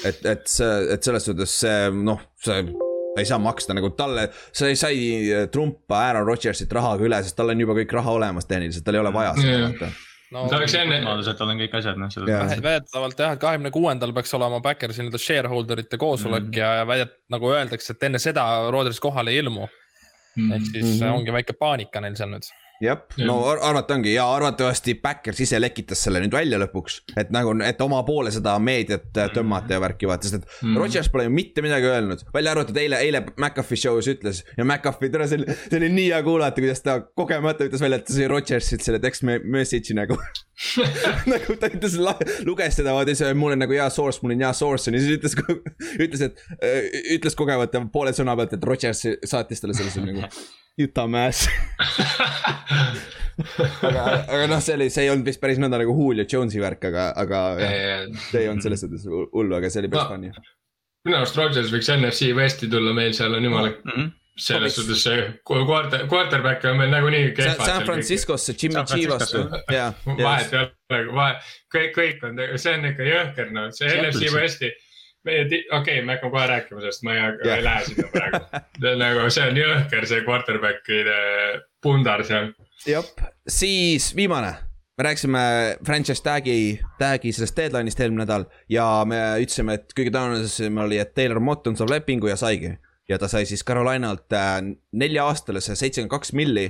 et, 0.05 0.21
et 0.35 0.45
see, 0.49 0.69
et 0.95 1.09
selles 1.09 1.27
suhtes 1.29 1.57
see 1.63 1.89
noh, 1.97 2.21
see 2.45 2.61
ei 3.19 3.27
saa 3.27 3.41
maksta 3.43 3.75
nagu 3.75 3.89
talle, 3.97 4.29
sa 4.55 4.69
sai 4.79 5.01
trumpa 5.51 6.05
Aaron 6.05 6.27
Rodgersit 6.27 6.71
rahaga 6.71 7.03
üle, 7.07 7.19
sest 7.25 7.35
tal 7.35 7.51
on 7.51 7.65
juba 7.65 7.75
kõik 7.81 7.97
raha 7.97 8.15
olemas 8.21 8.47
tehniliselt, 8.47 8.85
tal 8.87 8.97
ei 8.97 9.03
ole 9.03 9.11
vaja 9.15 9.33
seda 9.39 9.57
yeah. 9.57 9.99
no 10.31 10.45
ta 10.47 10.61
oleks 10.61 10.77
enne. 10.79 11.01
võimalused, 11.01 11.41
tal 11.41 11.51
on 11.51 11.65
kõik 11.65 11.77
asjad, 11.81 11.99
noh. 11.99 12.15
väidetavalt 12.29 13.25
jah, 13.25 13.35
et 13.35 13.41
kahekümne 13.43 13.73
kuuendal 13.73 14.13
peaks 14.15 14.37
olema 14.37 14.61
Backersi 14.63 15.01
nii-öelda 15.01 15.25
shareholder 15.25 15.83
ite 15.83 15.99
koosolek 15.99 16.51
mm. 16.51 16.57
ja, 16.61 16.73
ja 16.79 16.87
väidet-, 16.87 17.17
nagu 17.33 17.51
öeldakse, 17.51 17.97
et 17.97 18.07
enne 18.07 18.21
seda 18.21 18.47
Rodgers 18.71 19.01
kohale 19.03 19.33
ei 19.33 19.41
ilmu 19.43 19.65
mm.. 19.65 20.51
ehk 20.55 20.67
siis 20.69 20.85
mm 20.85 20.99
-hmm. 21.01 21.15
ongi 21.17 21.39
väike 21.41 21.57
paanika 21.59 22.05
neil 22.05 22.15
seal 22.15 22.31
nüüd 22.31 22.47
jah, 22.81 23.01
no 23.25 23.37
arvata 23.51 23.95
ongi 23.95 24.13
ja 24.13 24.25
arvatavasti 24.33 24.95
Backers 25.03 25.41
ise 25.45 25.59
lekitas 25.61 26.03
selle 26.05 26.21
nüüd 26.23 26.35
välja 26.35 26.59
lõpuks, 26.61 27.01
et 27.19 27.31
nagu, 27.33 27.53
et 27.65 27.81
oma 27.83 28.01
poole 28.07 28.33
seda 28.33 28.57
meediat 28.63 29.17
äh, 29.17 29.31
tõmmata 29.35 29.77
ja 29.77 29.83
värki 29.83 30.09
vaata, 30.09 30.27
sest 30.27 30.41
et 30.41 30.67
mm. 30.67 30.77
Rodgers 30.81 31.11
pole 31.13 31.27
ju 31.27 31.33
mitte 31.33 31.65
midagi 31.65 31.89
öelnud. 31.89 32.25
välja 32.33 32.55
arvatud 32.55 32.77
eile, 32.81 33.01
eile 33.05 33.23
McAfee 33.35 33.79
show's 33.79 34.09
ütles 34.11 34.43
ja 34.57 34.65
McAfee, 34.65 35.11
tere, 35.13 35.29
see 35.29 35.41
oli, 35.41 35.57
see 35.65 35.81
oli 35.81 35.91
nii 35.97 36.07
hea 36.11 36.21
kuulata, 36.25 36.63
kuidas 36.63 36.85
ta 36.85 36.99
kogemata 37.01 37.67
ütles 37.69 37.83
välja, 37.83 38.01
et 38.01 38.07
ta 38.09 38.17
sai 38.17 38.31
Rodgersilt 38.31 38.85
selle 38.85 39.01
text 39.03 39.27
message'i 39.27 39.97
nagu 39.97 40.19
nagu 41.31 41.57
ta 41.59 41.69
ütles, 41.71 41.97
luges 42.45 42.77
seda, 42.77 42.93
vaata 42.95 43.15
siis 43.15 43.35
mul 43.37 43.55
on 43.55 43.63
nagu 43.63 43.75
hea 43.75 43.87
source, 43.93 44.21
mul 44.23 44.35
on 44.35 44.43
hea 44.45 44.53
source 44.57 44.89
on 44.91 44.97
ja 44.97 45.03
siis 45.03 45.17
ütles, 45.17 45.37
ütles, 46.05 46.25
et 46.27 46.43
ütles 47.17 47.37
kogemata 47.37 47.81
poole 47.93 48.13
sõna 48.15 48.35
pealt, 48.37 48.57
et 48.57 48.67
Rodgers 48.67 49.05
saatis 49.27 49.63
talle 49.63 49.77
selle 49.77 50.11
nagu 50.11 50.27
Utah 50.81 51.07
Mass 51.09 51.47
aga, 53.87 54.05
aga 54.27 54.47
noh, 54.49 54.61
see 54.63 54.77
oli, 54.77 54.87
see 54.93 55.05
ei 55.05 55.11
olnud 55.13 55.27
vist 55.27 55.41
päris 55.41 55.59
nõnda 55.61 55.79
nagu 55.81 55.93
Julio 55.95 56.25
Jones'i 56.29 56.61
värk, 56.61 56.87
aga, 56.91 57.11
aga 57.23 57.43
jah, 57.61 58.07
see 58.29 58.43
ei 58.43 58.49
olnud 58.51 58.65
selles 58.65 58.83
suhtes 58.85 59.05
hullu, 59.07 59.53
aga 59.57 59.71
see 59.71 59.83
oli 59.83 59.91
päris 59.93 60.33
no,. 60.33 60.47
minu 61.07 61.19
arust 61.19 61.39
Rodgers 61.39 61.71
võiks 61.73 61.91
NFC 61.95 62.31
Westi 62.37 62.69
tulla, 62.71 62.95
meil 62.97 63.15
seal 63.17 63.37
on 63.37 63.47
jumala 63.47 63.71
mm 63.71 63.95
-hmm. 63.95 64.11
selles 64.47 64.77
suhtes 64.77 65.03
see 65.07 65.25
quarter, 65.47 66.05
quarterback 66.11 66.65
on 66.69 66.77
meil 66.81 66.93
nagunii 66.93 67.33
kehvad. 67.37 67.65
San 67.65 67.85
Franciscosse 67.87 68.55
Jimmy 68.57 68.85
G 68.93 69.09
vastu, 69.09 69.45
jaa. 69.71 69.91
vahet 70.05 70.53
ei 70.53 70.63
ole, 70.65 71.11
vahe, 71.15 71.35
kõik, 71.75 71.91
kõik 71.97 72.29
on, 72.29 72.45
see 72.55 72.77
on 72.77 72.89
ikka 72.93 73.11
jõhker, 73.11 73.53
noh, 73.57 73.69
see 73.75 73.91
NFC 73.97 74.33
Westi 74.35 74.71
okei 75.25 75.67
okay,, 75.77 76.01
me 76.05 76.15
hakkame 76.17 76.31
kohe 76.31 76.47
rääkima 76.47 76.81
sellest, 76.81 77.03
ma 77.03 77.13
ei, 77.13 77.21
yeah. 77.21 77.57
ei 77.57 77.63
lähe 77.63 77.85
sinna 77.85 78.09
praegu. 78.15 78.95
nagu 79.03 79.29
see 79.29 79.45
on 79.51 79.61
jõhker, 79.61 80.09
see 80.09 80.25
quarterback'ide 80.25 81.21
pundar 81.83 82.25
seal. 82.25 82.51
jah, 82.87 83.07
siis 83.47 84.11
viimane 84.17 84.55
me 84.97 85.07
rääkisime 85.07 85.41
franchise 85.85 86.21
tag'i, 86.21 86.77
tag'i 86.99 87.31
sellest 87.33 87.57
deadline'ist 87.57 88.01
eelmine 88.03 88.25
nädal 88.25 88.45
ja 88.69 88.85
me 89.07 89.19
ütlesime, 89.41 89.79
et 89.79 89.95
kõige 89.97 90.13
tõenäolisem 90.13 90.77
oli, 90.83 90.99
et 91.01 91.13
Taylor 91.17 91.39
Motton 91.41 91.77
saab 91.79 91.93
lepingu 91.93 92.29
ja 92.29 92.37
saigi. 92.37 92.75
ja 93.09 93.17
ta 93.19 93.27
sai 93.27 93.45
siis 93.45 93.63
Carolinalt 93.67 94.33
äh, 94.33 94.61
nelja 94.93 95.25
aastale 95.25 95.61
see 95.61 95.75
seitsekümmend 95.75 96.11
kaks 96.11 96.33
milli 96.37 96.67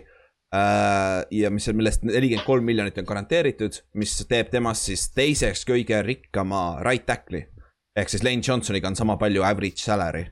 äh,. 0.55 1.25
ja 1.31 1.51
mis, 1.51 1.67
millest 1.73 2.03
nelikümmend 2.07 2.45
kolm 2.45 2.65
miljonit 2.65 2.97
on 2.97 3.09
garanteeritud, 3.09 3.81
mis 3.93 4.15
teeb 4.29 4.49
temast 4.53 4.87
siis 4.87 5.09
teiseks 5.15 5.65
kõige 5.67 6.01
rikkama 6.05 6.81
right 6.85 7.05
tackle'i. 7.05 7.47
Ehk 7.95 8.09
siis 8.09 8.23
Lane 8.23 8.43
Johnsoniga 8.47 8.87
on 8.87 8.95
sama 8.95 9.17
palju 9.17 9.43
average 9.43 9.83
salary 9.83 10.25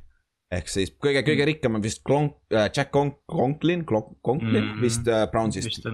ehk 0.51 0.71
siis 0.71 0.93
kõige, 0.97 1.23
kõige 1.27 1.45
rikkam 1.51 1.77
on 1.77 1.83
vist 1.83 2.01
Klonk, 2.05 2.39
äh, 2.53 2.69
Jack 2.75 2.91
Conk, 2.91 3.21
Conklin, 3.29 3.85
Conklin 3.85 4.63
mm 4.63 4.71
-hmm. 4.71 4.81
vist 4.81 5.07
äh, 5.07 5.27
Brownsist. 5.31 5.85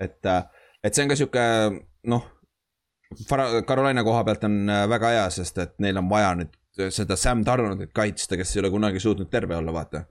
et 0.00 0.26
äh, 0.26 0.42
et 0.84 0.94
see 0.94 1.02
on 1.02 1.08
ka 1.08 1.16
sihuke 1.16 1.44
noh, 2.04 2.26
Carolina 3.66 4.04
koha 4.04 4.24
pealt 4.24 4.44
on 4.44 4.68
äh, 4.68 4.88
väga 4.88 5.10
hea, 5.10 5.30
sest 5.30 5.58
et 5.58 5.74
neil 5.78 5.96
on 5.96 6.10
vaja 6.10 6.34
nüüd 6.34 6.54
seda 6.94 7.16
Sam 7.16 7.44
Darnoldit 7.46 7.92
kaitsta, 7.92 8.36
kes 8.36 8.56
ei 8.56 8.60
ole 8.60 8.70
kunagi 8.70 9.00
suutnud 9.00 9.30
terve 9.30 9.56
olla, 9.56 9.72
vaata 9.72 10.04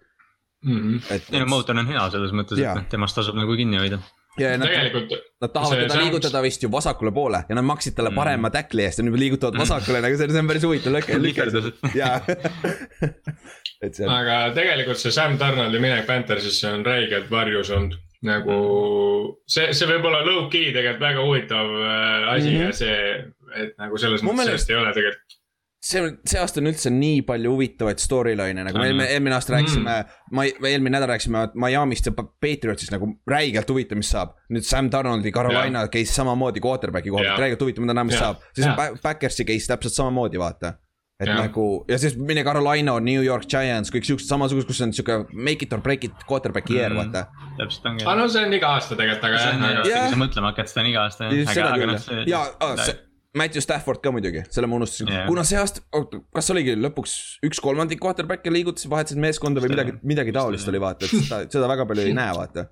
mm. 0.65 0.78
-hmm. 0.78 1.13
et, 1.15 1.34
ei 1.34 1.39
no 1.39 1.45
Moton 1.45 1.78
on 1.78 1.88
hea 1.88 2.10
selles 2.10 2.32
mõttes, 2.32 2.60
et 2.60 2.76
noh, 2.76 2.89
temast 2.89 3.15
tasub 3.15 3.36
nagu 3.36 3.56
kinni 3.56 3.78
hoida 3.78 4.00
ja 4.41 4.58
nad, 4.58 4.67
tegelikult. 4.67 5.12
Nad 5.41 5.54
tahavad 5.54 5.84
teda 5.84 6.00
liigutada 6.02 6.41
vist 6.45 6.63
ju 6.63 6.69
vasakule 6.71 7.12
poole 7.13 7.43
ja 7.50 7.58
nad 7.58 7.65
maksid 7.67 7.95
talle 7.97 8.12
mm. 8.12 8.19
parema 8.21 8.52
tackli 8.54 8.86
eest 8.88 9.02
ja 9.02 9.06
nüüd 9.06 9.19
liigutavad 9.21 9.58
mm. 9.58 9.63
vasakule 9.65 10.02
nagu 10.04 10.19
see, 10.19 10.30
see 10.34 10.41
on 10.41 10.52
päris 10.52 10.67
huvitav 10.67 10.97
lõke. 10.97 11.19
likerdused. 11.28 11.73
aga 14.17 14.36
tegelikult 14.58 15.02
see 15.02 15.13
Sam 15.15 15.38
Darnoldi 15.39 15.82
minek 15.84 16.06
Panthersisse 16.10 16.71
on 16.73 16.86
räigelt 16.88 17.32
varjus 17.32 17.71
olnud 17.76 17.97
nagu 18.26 18.60
see, 19.45 19.71
see 19.78 19.89
võib 19.89 20.08
olla 20.10 20.23
low-key 20.26 20.71
tegelikult 20.73 21.04
väga 21.04 21.26
huvitav 21.26 21.73
äh, 21.78 22.30
asi 22.34 22.50
mm 22.50 22.56
-hmm. 22.56 22.63
ja 22.65 22.71
see, 22.73 22.97
et 23.62 23.76
nagu 23.78 23.97
selles 24.02 24.23
mõttes 24.26 24.50
sellest 24.50 24.73
ei 24.73 24.80
ole 24.80 24.93
tegelikult 24.95 25.37
see, 25.84 26.02
see 26.26 26.40
aasta 26.42 26.62
on 26.62 26.72
üldse 26.72 26.92
nii 26.94 27.22
palju 27.28 27.52
huvitavaid 27.54 28.02
storyline'e, 28.02 28.66
nagu 28.68 28.80
me 28.82 28.88
eelmine, 28.90 29.10
eelmine 29.13 29.38
aasta 29.38 29.56
rääkisime 29.56 29.94
mm., 29.94 30.34
ma, 30.38 30.48
eelmine 30.48 30.96
nädal 30.98 31.12
rääkisime 31.13 31.44
Miami'st 31.54 32.10
ja 32.10 32.16
Patriotsist 32.18 32.96
nagu 32.96 33.12
räigelt 33.30 33.70
huvitav, 33.74 34.00
mis 34.02 34.12
saab. 34.16 34.34
nüüd 34.54 34.66
Sam 34.68 34.92
Donaldi 34.94 35.32
Carolina 35.36 35.86
yeah. 35.86 35.94
case 35.94 36.18
samamoodi 36.18 36.63
quarterback'i 36.63 37.13
koha 37.13 37.24
pealt 37.24 37.34
yeah., 37.34 37.46
räigelt 37.46 37.63
huvitav, 37.66 37.86
mida 37.86 37.98
näha, 37.98 38.10
mis 38.10 38.18
yeah. 38.18 38.28
saab. 38.28 38.52
siis 38.54 38.68
yeah. 38.68 38.84
on 38.88 39.00
Backersi 39.04 39.48
case 39.48 39.74
täpselt 39.74 39.98
samamoodi, 39.98 40.42
vaata 40.42 40.78
et 41.18 41.32
ja. 41.32 41.34
nagu 41.34 41.63
ja 41.90 41.98
siis 41.98 42.13
mine 42.18 42.44
Carolina, 42.46 43.00
New 43.02 43.24
York 43.26 43.48
Giants, 43.50 43.90
kõik 43.94 44.06
siuksed 44.06 44.30
samasugused, 44.30 44.70
kus 44.70 44.82
on 44.86 44.94
siuke 44.94 45.24
make 45.34 45.66
it 45.66 45.74
or 45.74 45.82
break 45.82 46.06
it 46.06 46.26
quarterback'i 46.30 46.78
year 46.78 46.94
mm, 46.94 47.00
vaata. 47.02 47.48
täpselt 47.58 47.90
ongi. 47.90 48.06
aga 48.06 48.20
no 48.20 48.28
see 48.30 48.44
on 48.46 48.54
iga 48.54 48.70
aasta 48.78 48.98
tegelikult, 49.00 49.26
aga 49.26 49.72
jah. 49.82 50.04
kui 50.06 50.13
sa 50.13 50.22
mõtlema 50.22 50.52
hakkad, 50.54 50.70
seda 50.70 50.84
on 50.84 50.92
iga 50.92 51.06
aasta 51.08 51.32
jah. 51.32 51.54
aga, 51.56 51.72
aga 51.74 51.90
noh 51.90 52.04
see. 52.04 52.24
ja, 52.30 52.44
see 52.84 53.00
Matthew 53.39 53.63
Stafford 53.65 54.02
ka 54.04 54.13
muidugi, 54.15 54.43
selle 54.54 54.69
ma 54.69 54.80
unustasin 54.80 55.12
yeah., 55.12 55.30
kuna 55.30 55.45
see 55.47 55.60
aasta, 55.62 55.84
oota, 55.97 56.19
kas 56.36 56.52
oligi 56.54 56.76
lõpuks 56.80 57.13
üks 57.47 57.62
kolmandik 57.63 58.02
quarterback'e 58.04 58.54
liigutas, 58.54 58.89
vahetasid 58.91 59.21
meeskonda 59.23 59.63
või 59.63 59.76
midagi, 59.76 59.95
midagi 60.08 60.36
taolist 60.36 60.69
oli 60.71 60.82
vaata, 60.84 61.08
et 61.08 61.15
seda, 61.15 61.41
seda 61.58 61.71
väga 61.71 61.88
palju 61.89 62.08
ei 62.08 62.17
näe, 62.17 62.36
vaata 62.38 62.67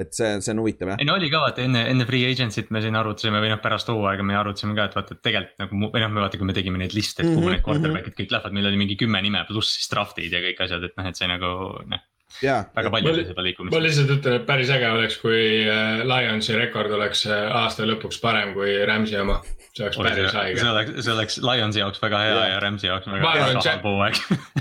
et 0.00 0.14
see, 0.16 0.28
see 0.40 0.52
on 0.54 0.62
huvitav 0.62 0.92
jah. 0.92 1.00
ei 1.02 1.06
no 1.08 1.16
oli 1.18 1.28
ka 1.32 1.40
vaata 1.42 1.64
enne, 1.66 1.82
enne 1.92 2.06
free 2.08 2.24
agency't 2.30 2.70
me 2.72 2.80
siin 2.84 2.96
arutasime 2.98 3.42
või 3.42 3.50
noh, 3.52 3.60
pärast 3.62 3.90
hooaega 3.92 4.24
me 4.24 4.38
arutasime 4.38 4.76
ka, 4.78 4.86
et 4.88 4.96
vaata, 4.96 5.16
et 5.16 5.24
tegelikult 5.26 5.60
nagu 5.62 5.80
või 5.82 6.04
noh, 6.04 6.14
me 6.14 6.24
vaata, 6.24 6.40
kui 6.40 6.48
me 6.48 6.56
tegime 6.56 6.80
neid 6.80 6.96
liste, 6.96 7.20
et 7.20 7.28
kuhu 7.28 7.36
mm 7.36 7.44
-hmm. 7.44 7.58
need 7.58 7.66
quarterback'id 7.66 8.16
kõik 8.20 8.32
lähevad, 8.32 8.56
meil 8.56 8.70
oli 8.70 8.80
mingi 8.80 8.96
kümme 9.00 9.20
nime 9.24 9.44
pluss 9.48 9.76
siis 9.76 9.92
draft'id 9.92 10.32
ja 10.32 10.40
kõik 10.46 10.64
asjad, 10.64 10.88
et 10.88 10.96
noh, 10.96 11.10
et 11.10 11.20
see 11.20 11.28
nagu 11.28 11.52
noh. 11.92 12.06
Väga 12.42 12.92
palju 12.94 13.12
oli 13.12 13.24
seda 13.28 13.46
liikumist. 13.46 13.74
ma 13.74 13.82
lihtsalt 13.82 14.14
ütlen, 14.16 14.38
et 14.40 14.46
päris 14.48 14.70
äge 14.74 14.92
oleks, 14.92 15.18
kui 15.22 15.42
äh, 15.66 16.04
Lionsi 16.08 16.56
rekord 16.58 16.90
oleks 16.98 17.26
äh, 17.30 17.48
aasta 17.62 17.88
lõpuks 17.88 18.22
parem 18.22 18.54
kui 18.56 18.78
Rams'i 18.88 19.20
oma 19.20 19.40
see 19.72 19.84
oleks 19.86 19.96
päris 19.96 20.34
haige. 20.36 20.60
see 20.60 20.70
oleks, 20.70 20.90
see 21.04 21.12
oleks 21.14 21.38
Lionsi 21.40 21.80
jaoks 21.80 22.02
väga 22.02 22.18
hea 22.20 22.32
yeah. 22.34 22.48
ja 22.52 22.58
Rams'i 22.60 22.86
jaoks 22.90 23.06
väga 23.08 23.30
halb 23.56 23.84
hooaeg. 23.88 24.14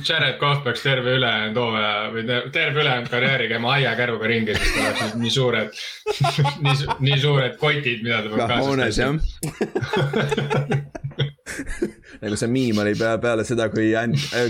Jared 0.08 0.38
Cough 0.40 0.62
peaks 0.64 0.84
terve 0.86 1.16
ülejäänud 1.20 1.58
hooaja 1.60 2.12
või 2.14 2.24
terve 2.56 2.84
ülejäänud 2.86 3.10
karjääri 3.12 3.50
käima 3.52 3.74
aiakäruga 3.78 4.32
ringi, 4.32 4.56
sest 4.56 4.72
tal 4.78 4.86
oleks 4.92 5.18
nii 5.20 5.34
suured 5.36 5.70
nii, 6.66 6.76
nii 7.10 7.20
suured 7.26 7.60
kotid, 7.60 8.00
mida 8.06 8.18
ta 8.24 8.28
peab 8.36 8.48
kaasas 8.56 8.98
kandma 9.02 9.22
nagu 12.22 12.38
see 12.38 12.52
miim 12.52 12.80
oli 12.84 12.94
pea, 13.00 13.16
peale 13.22 13.46
seda, 13.48 13.68
kui, 13.74 13.90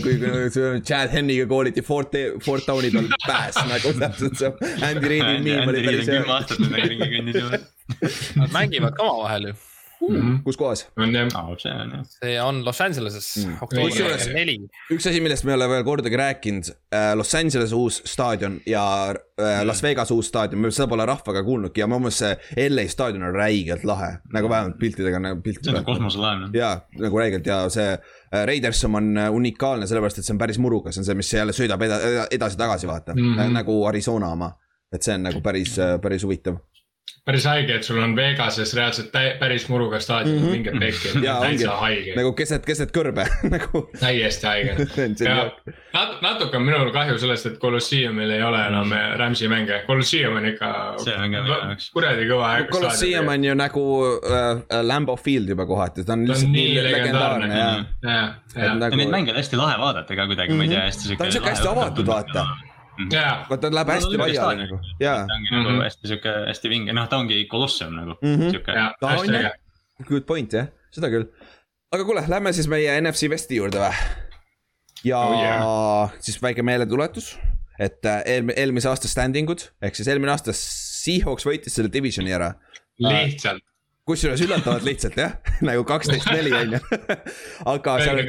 kui, 0.03 0.17
kui 0.19 0.83
Chad 0.87 1.13
Henniga 1.15 1.47
kooliti 1.49 1.83
Fort, 1.85 2.15
Fort 2.43 2.67
Towni 2.67 2.91
peal 2.93 3.09
pääs 3.25 3.59
nagu 3.69 3.95
täpselt 4.01 4.39
see 4.41 4.51
Andy 4.89 5.13
Reidi 5.15 5.39
miim 5.47 5.71
oli 5.71 5.83
päris 5.87 6.07
hea. 6.07 6.21
kümme 6.21 6.37
aastat 6.37 6.63
nad 6.65 6.79
ringi 6.83 7.11
kõndis 7.15 7.41
juba. 7.43 7.61
Nad 8.41 8.55
mängivad 8.55 8.97
ka 8.97 9.07
omavahel 9.07 9.51
ju 9.51 9.59
mm. 10.09 10.41
kus 10.43 10.57
kohas? 10.57 10.85
on 10.97 11.13
jah 11.15 11.29
oh,. 11.37 11.55
see 11.59 11.71
on 11.71 11.91
jah. 11.95 12.05
see 12.05 12.35
on 12.41 12.63
Los 12.65 12.81
Angeleses 12.81 13.45
mm., 13.45 14.33
neli. 14.33 14.57
üks 14.93 15.07
asi, 15.09 15.21
millest 15.23 15.45
me 15.45 15.53
ei 15.53 15.59
ole 15.59 15.67
veel 15.71 15.83
kordagi 15.87 16.19
rääkinud, 16.19 16.71
äh, 16.95 17.11
Los 17.17 17.33
Angeles 17.35 17.73
uus 17.73 18.01
staadion 18.05 18.59
ja 18.65 18.83
mm. 19.13 19.67
Las 19.67 19.83
Vegas 19.83 20.11
uus 20.11 20.29
staadion, 20.31 20.61
me 20.61 20.71
seda 20.71 20.89
pole 20.91 21.05
rahvaga 21.09 21.43
kuulnudki 21.45 21.83
ja 21.83 21.89
mu 21.89 21.99
meelest 22.01 22.23
see 22.23 22.69
LA 22.69 22.87
staadion 22.91 23.27
on 23.29 23.35
räigelt 23.35 23.85
lahe, 23.87 24.13
nagu 24.33 24.49
vähemalt 24.49 24.79
piltidega 24.79 25.21
nagu 25.21 25.41
pilt. 25.45 25.63
see 25.65 25.77
on 25.77 25.85
kosmoselaev. 25.85 26.49
jaa, 26.57 26.73
nagu 27.01 27.21
räigelt 27.21 27.47
ja 27.47 27.63
see 27.73 27.93
Raidersom 28.31 28.95
on 28.95 29.13
unikaalne, 29.35 29.87
sellepärast 29.89 30.21
et 30.21 30.27
see 30.27 30.35
on 30.35 30.39
päris 30.39 30.59
murukas, 30.61 30.95
see 30.95 31.03
on 31.03 31.09
see, 31.09 31.19
mis 31.19 31.33
jälle 31.33 31.55
sõidab 31.55 31.83
edasi-tagasi, 31.83 32.87
vaata 32.87 33.15
mm, 33.15 33.33
-hmm. 33.35 33.55
nagu 33.59 33.81
Arizona 33.89 34.31
oma. 34.31 34.53
et 34.91 35.03
see 35.03 35.15
on 35.15 35.23
nagu 35.23 35.39
päris, 35.41 35.77
päris 36.01 36.23
huvitav 36.23 36.57
päris 37.25 37.45
haige, 37.45 37.75
et 37.77 37.85
sul 37.85 37.99
on 38.01 38.15
Vegases 38.17 38.73
reaalselt 38.73 39.11
päris 39.39 39.67
muruga 39.69 39.99
staadion 40.01 40.37
mm 40.39 40.45
-hmm. 40.45 40.51
mingi 40.51 40.71
pekki, 40.79 41.09
täitsa 41.21 41.75
haige. 41.77 42.15
nagu 42.15 42.33
keset, 42.33 42.65
keset 42.65 42.93
kõrbe 42.97 43.27
nagu. 43.55 43.83
täiesti 43.99 44.47
haige 44.47 44.75
nat, 45.97 46.15
natuke 46.21 46.57
on 46.57 46.65
minul 46.65 46.89
kahju 46.91 47.19
sellest, 47.21 47.45
et 47.45 47.59
Colosseumil 47.59 48.29
ei 48.29 48.43
ole 48.43 48.63
enam 48.67 48.87
mm 48.87 48.93
-hmm. 48.93 49.17
Rams'i 49.21 49.47
mänge, 49.47 49.83
Colosseum 49.87 50.35
on 50.35 50.45
ikka. 50.45 50.95
kuradi 51.93 52.25
kõva. 52.25 52.49
Colosseum 52.71 53.27
on 53.27 53.43
ju 53.43 53.55
nagu 53.55 53.85
äh, 54.05 54.81
Lambo 54.81 55.15
Field 55.15 55.49
juba 55.49 55.65
kohati, 55.65 56.03
ta 56.03 56.13
on 56.13 56.27
lihtsalt 56.27 56.51
nii, 56.51 56.73
nii 56.73 56.83
legendaarne 56.83 57.57
ja, 57.57 57.85
ja, 58.03 58.33
ja. 58.55 58.73
Nagu... 58.75 58.95
Neid 58.95 59.09
mänge 59.09 59.31
on 59.31 59.37
hästi 59.37 59.55
lahe 59.55 59.77
vaadata 59.77 60.15
ka 60.15 60.27
kuidagi 60.27 60.53
mm, 60.53 60.55
-hmm. 60.55 60.57
ma 60.57 60.63
ei 60.63 60.69
tea, 60.69 60.85
hästi 60.85 61.03
siuke. 61.07 61.17
ta 61.17 61.23
on 61.23 61.31
siuke 61.31 61.49
hästi 61.49 61.67
avatud, 61.67 62.07
vaata 62.07 62.47
yeah.. 63.13 63.45
vaata, 63.49 63.67
ta 63.67 63.75
läheb 63.75 63.91
hästi 63.93 64.19
laiali 64.19 64.65
nagu, 64.65 64.79
jaa. 65.01 65.21
ta 65.27 65.37
ongi 65.37 65.53
nagu 65.55 65.77
hästi 65.83 66.11
sihuke 66.11 66.33
hästi 66.47 66.71
vinge, 66.71 66.95
noh, 66.97 67.07
ta 67.11 67.21
ongi 67.21 67.39
kolosseum 67.51 67.95
nagu 67.97 68.17
mm 68.17 68.35
-hmm. 68.35 68.51
sihuke. 68.51 68.75
ta 69.01 69.13
on 69.21 69.33
jah, 69.37 69.55
good 70.09 70.27
point 70.29 70.53
jah, 70.53 70.69
seda 70.91 71.11
küll. 71.13 71.29
aga 71.91 72.05
kuule, 72.07 72.25
lähme 72.27 72.53
siis 72.53 72.69
meie 72.71 72.99
NFC 73.01 73.29
Vesti 73.29 73.61
juurde 73.61 73.81
või? 73.83 73.93
ja 75.03 75.19
oh, 75.19 75.39
yeah. 75.39 76.13
siis 76.19 76.41
väike 76.41 76.63
meeletuletus, 76.63 77.33
et 77.79 78.05
äh, 78.05 78.21
eelmine, 78.25 78.57
eelmise 78.57 78.89
aasta 78.89 79.07
standing 79.07 79.49
ud 79.49 79.67
ehk 79.81 79.95
siis 79.95 80.07
eelmine 80.07 80.31
aasta 80.31 80.55
Seahawks 80.55 81.45
võitis 81.45 81.75
selle 81.75 81.93
divisioni 81.93 82.33
ära. 82.33 82.53
lihtsalt 82.99 83.63
kusjuures 84.05 84.41
üllatavalt 84.41 84.83
lihtsalt 84.83 85.17
jah, 85.17 85.37
nagu 85.67 85.83
kaksteist 85.83 86.27
neli 86.33 86.51
on 86.57 86.73
ju. 86.73 86.79
aga 87.73 87.99
seal. 88.01 88.25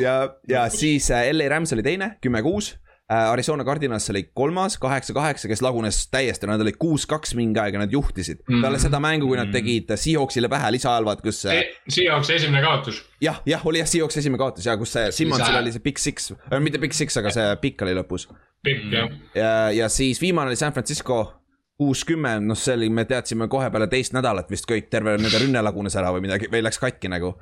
ja, 0.00 0.16
ja 0.48 0.68
siis 0.70 1.10
äh, 1.10 1.32
LA 1.32 1.48
Rams 1.48 1.72
oli 1.72 1.82
teine, 1.82 2.16
kümme 2.20 2.42
kuus 2.42 2.74
Äh, 2.74 2.91
Arizona 3.10 3.64
Cardinals 3.64 4.10
oli 4.10 4.22
kolmas, 4.34 4.78
kaheksa-kaheksa, 4.80 5.48
kes 5.48 5.62
lagunes 5.62 5.98
täiesti, 6.08 6.46
nad 6.48 6.62
olid 6.62 6.78
kuus-kaks 6.80 7.34
mingi 7.36 7.60
aeg 7.60 7.76
ja 7.76 7.82
nad 7.82 7.92
juhtisid 7.92 8.38
mm. 8.40 8.54
-hmm. 8.54 8.62
peale 8.62 8.78
seda 8.78 9.00
mängu, 9.00 9.26
kui 9.28 9.36
nad 9.36 9.50
mm. 9.50 9.52
tegid 9.52 9.92
Seahawksile 9.96 10.48
pähe 10.48 10.70
lisaajal, 10.72 11.04
vaat 11.04 11.20
kus 11.20 11.44
e. 11.44 11.58
Seahawksi 11.88 12.34
esimene 12.34 12.62
kaotus. 12.62 13.02
jah, 13.20 13.42
jah, 13.46 13.66
oli 13.66 13.82
jah, 13.82 13.88
Seahawksi 13.88 14.22
esimene 14.22 14.38
kaotus 14.38 14.66
ja 14.66 14.76
kus 14.76 14.92
see 14.92 15.12
Simmonsil 15.12 15.58
oli 15.60 15.72
see 15.72 15.84
Big 15.84 15.98
Six, 15.98 16.32
mitte 16.60 16.78
Big 16.78 16.96
Six, 16.96 17.16
aga 17.20 17.34
see 17.34 17.56
pikk 17.60 17.82
oli 17.82 17.94
lõpus. 18.00 18.28
pikk 18.64 18.92
jah. 18.92 19.12
ja, 19.34 19.70
ja 19.70 19.88
siis 19.88 20.20
viimane 20.20 20.54
oli 20.54 20.56
San 20.56 20.72
Francisco 20.72 21.42
kuuskümmend, 21.82 22.46
noh, 22.46 22.58
see 22.58 22.76
oli, 22.76 22.88
me 22.92 23.04
teadsime 23.08 23.48
kohe 23.50 23.70
peale 23.72 23.88
teist 23.90 24.14
nädalat 24.16 24.50
vist 24.52 24.68
kõik, 24.68 24.88
terve 24.92 25.16
nende 25.18 25.40
rünne 25.40 25.62
lagunes 25.64 25.96
ära 25.98 26.12
või 26.14 26.26
midagi 26.26 26.50
või 26.52 26.62
läks 26.64 26.78
katki 26.82 27.10
nagu. 27.10 27.34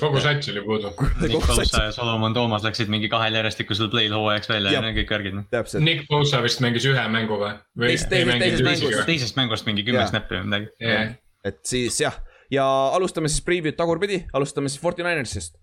Kogu 0.00 0.20
sats 0.22 0.48
oli 0.52 0.62
puudu. 0.64 0.92
Nick 1.22 1.46
Bosa 1.46 1.84
ja 1.86 1.92
Solomon 1.94 2.34
Toomas 2.34 2.64
läksid 2.66 2.92
mingi 2.92 3.08
kahel 3.12 3.36
järjestikusel 3.38 3.90
play'l 3.92 4.14
hooajaks 4.16 4.48
välja 4.48 4.76
ja 4.76 4.92
kõik 4.98 5.12
värgid. 5.16 5.40
Nick 5.84 6.06
Bosa 6.10 6.42
vist 6.44 6.62
mängis 6.64 6.86
ühe 6.90 7.04
mängu 7.12 7.38
või? 7.40 7.52
teisest, 7.86 8.10
teisest 8.10 8.64
mängust. 8.68 9.04
teisest 9.08 9.40
mängust 9.40 9.68
mingi 9.68 9.86
kümme 9.86 10.06
snappi 10.10 10.40
või 10.40 10.48
midagi. 10.48 10.72
Yeah.. 10.82 11.14
et 11.44 11.60
siis 11.68 12.00
jah, 12.00 12.16
ja 12.52 12.66
alustame 12.96 13.32
siis 13.32 13.44
preview'd 13.46 13.78
tagurpidi, 13.78 14.24
alustame 14.36 14.72
siis 14.72 14.82
Forty 14.82 15.06
Ninersist 15.06 15.60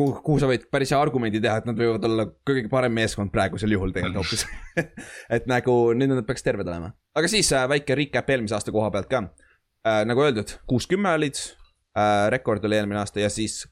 kuhu, 0.00 0.16
kuhu 0.24 0.40
sa 0.40 0.48
võid 0.50 0.66
päris 0.72 0.92
hea 0.94 1.00
argumendi 1.00 1.40
teha, 1.42 1.60
et 1.60 1.68
nad 1.68 1.78
võivad 1.78 2.04
olla 2.08 2.26
kõige 2.46 2.70
parem 2.72 2.94
meeskond 2.96 3.32
praegusel 3.34 3.72
juhul 3.74 3.94
tegelikult 3.94 4.24
hoopis. 4.24 4.46
Et 5.36 5.48
nagu 5.50 5.76
nüüd 5.96 6.12
nad 6.12 6.26
peaks 6.28 6.44
terved 6.46 6.68
olema. 6.68 6.92
aga 7.16 7.30
siis 7.30 7.50
äh, 7.56 7.66
väike 7.70 7.96
recap 7.98 8.30
eelmise 8.30 8.56
aasta 8.58 8.74
koha 8.74 8.90
pealt 8.94 9.10
ka. 9.10 9.24
Äh,. 9.86 10.04
nagu 10.08 10.24
öeldud, 10.24 10.58
kuus-kümme 10.70 11.14
olid 11.18 11.40
äh,, 11.96 12.26
rekord 12.34 12.64
oli 12.64 12.78
eelmine 12.80 13.00
aasta 13.02 13.22
ja 13.22 13.30
siis. 13.32 13.62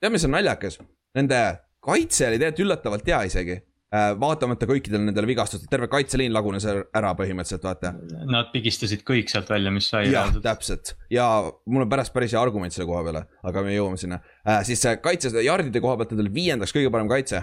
tead, 0.00 0.12
mis 0.14 0.24
on 0.28 0.34
naljakas? 0.36 0.80
nende 1.14 1.42
kaitse 1.82 2.28
oli 2.28 2.40
tegelikult 2.40 2.66
üllatavalt 2.66 3.12
hea 3.12 3.22
isegi 3.28 3.60
Äh, 3.92 4.14
vaatamata 4.16 4.64
kõikidele 4.64 5.04
nendele 5.04 5.28
vigastustele, 5.28 5.68
terve 5.68 5.86
kaitseliin 5.92 6.32
lagunes 6.32 6.64
ära 6.64 7.10
põhimõtteliselt, 7.18 7.66
vaata. 7.66 7.90
Nad 8.24 8.48
pigistasid 8.54 9.02
kõik 9.04 9.28
sealt 9.28 9.50
välja, 9.52 9.68
mis 9.74 9.90
sai. 9.92 10.06
jah, 10.08 10.30
täpselt 10.40 10.94
ja 11.12 11.26
mul 11.68 11.84
on 11.84 11.90
pärast 11.92 12.14
päris 12.14 12.32
hea 12.32 12.40
argument 12.40 12.72
selle 12.72 12.86
koha 12.88 13.02
peale, 13.04 13.26
aga 13.44 13.64
me 13.66 13.74
jõuame 13.74 14.00
sinna 14.00 14.22
äh,. 14.48 14.62
siis 14.64 14.86
kaitse, 15.04 15.34
jardide 15.44 15.82
koha 15.84 15.98
pealt 16.00 16.14
olid 16.16 16.32
viiendaks 16.32 16.72
kõige 16.72 16.88
parem 16.94 17.10
kaitse. 17.10 17.42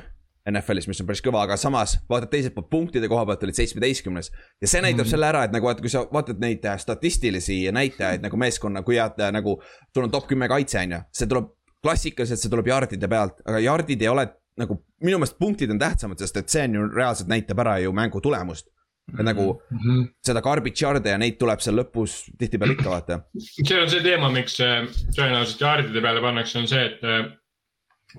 NFL-is, 0.52 0.88
mis 0.90 1.02
on 1.02 1.08
päris 1.10 1.22
kõva, 1.26 1.44
aga 1.46 1.58
samas 1.60 1.98
vaatad 2.10 2.32
teiselt 2.34 2.56
poolt 2.56 2.70
punktide 2.72 3.10
koha 3.12 3.26
pealt 3.30 3.44
olid 3.48 3.58
seitsmeteistkümnes. 3.60 4.32
ja 4.62 4.68
see 4.68 4.82
näitab 4.82 5.04
mm 5.04 5.06
-hmm. 5.06 5.12
selle 5.12 5.30
ära, 5.30 5.44
et 5.44 5.52
nagu 5.52 5.68
vaata, 5.68 5.82
kui 5.82 5.90
sa 5.90 6.06
vaatad 6.14 6.40
neid 6.40 6.66
äh, 6.66 6.78
statistilisi 6.80 7.72
näitajaid 7.72 8.22
nagu 8.22 8.38
meeskonna, 8.38 8.84
kui 8.84 8.96
head 8.96 9.20
äh, 9.20 9.32
nagu. 9.32 9.62
sul 9.94 10.04
on 10.04 10.12
top 10.12 10.28
kümme 10.28 10.48
kaitse, 10.48 10.80
on 10.80 10.92
ju, 10.92 11.02
see 11.14 11.28
tuleb 11.28 11.46
klassikaliselt, 11.84 12.40
see 12.40 12.50
tuleb 12.50 12.68
jardide 12.68 13.08
pealt, 13.08 13.42
aga 13.46 13.60
jardid 13.60 14.02
ei 14.02 14.08
ole 14.08 14.28
nagu 14.60 14.76
minu 15.04 15.20
meelest 15.20 15.40
punktid 15.40 15.72
on 15.72 15.80
tähtsamad, 15.80 16.20
sest 16.20 16.38
et 16.38 16.50
see 16.50 16.66
on 16.68 16.76
ju 16.76 16.90
reaalselt 16.92 17.30
näitab 17.32 17.60
ära 17.60 17.80
ju 17.80 17.94
mängu 17.96 18.22
tulemust. 18.22 18.68
et 19.10 19.26
nagu 19.26 19.62
mm 19.72 19.78
-hmm. 19.78 20.10
seda 20.26 20.42
garbage 20.42 20.86
yard'e 20.86 21.10
ja 21.10 21.18
neid 21.18 21.38
tuleb 21.40 21.60
seal 21.60 21.76
lõpus 21.76 22.30
tihtipeale 22.38 22.74
ikka 22.74 22.90
vaata. 22.90 23.20
see 23.40 23.82
on 23.82 23.90
see 23.90 24.04
teema, 24.04 24.30
miks 24.30 24.60
äh, 24.60 24.86
tõenäoliselt 25.18 25.62
yard'ide 25.62 26.02
peale 26.02 26.22
pannakse, 26.22 26.60
on 26.60 26.68
see, 26.68 26.86
et 26.86 27.02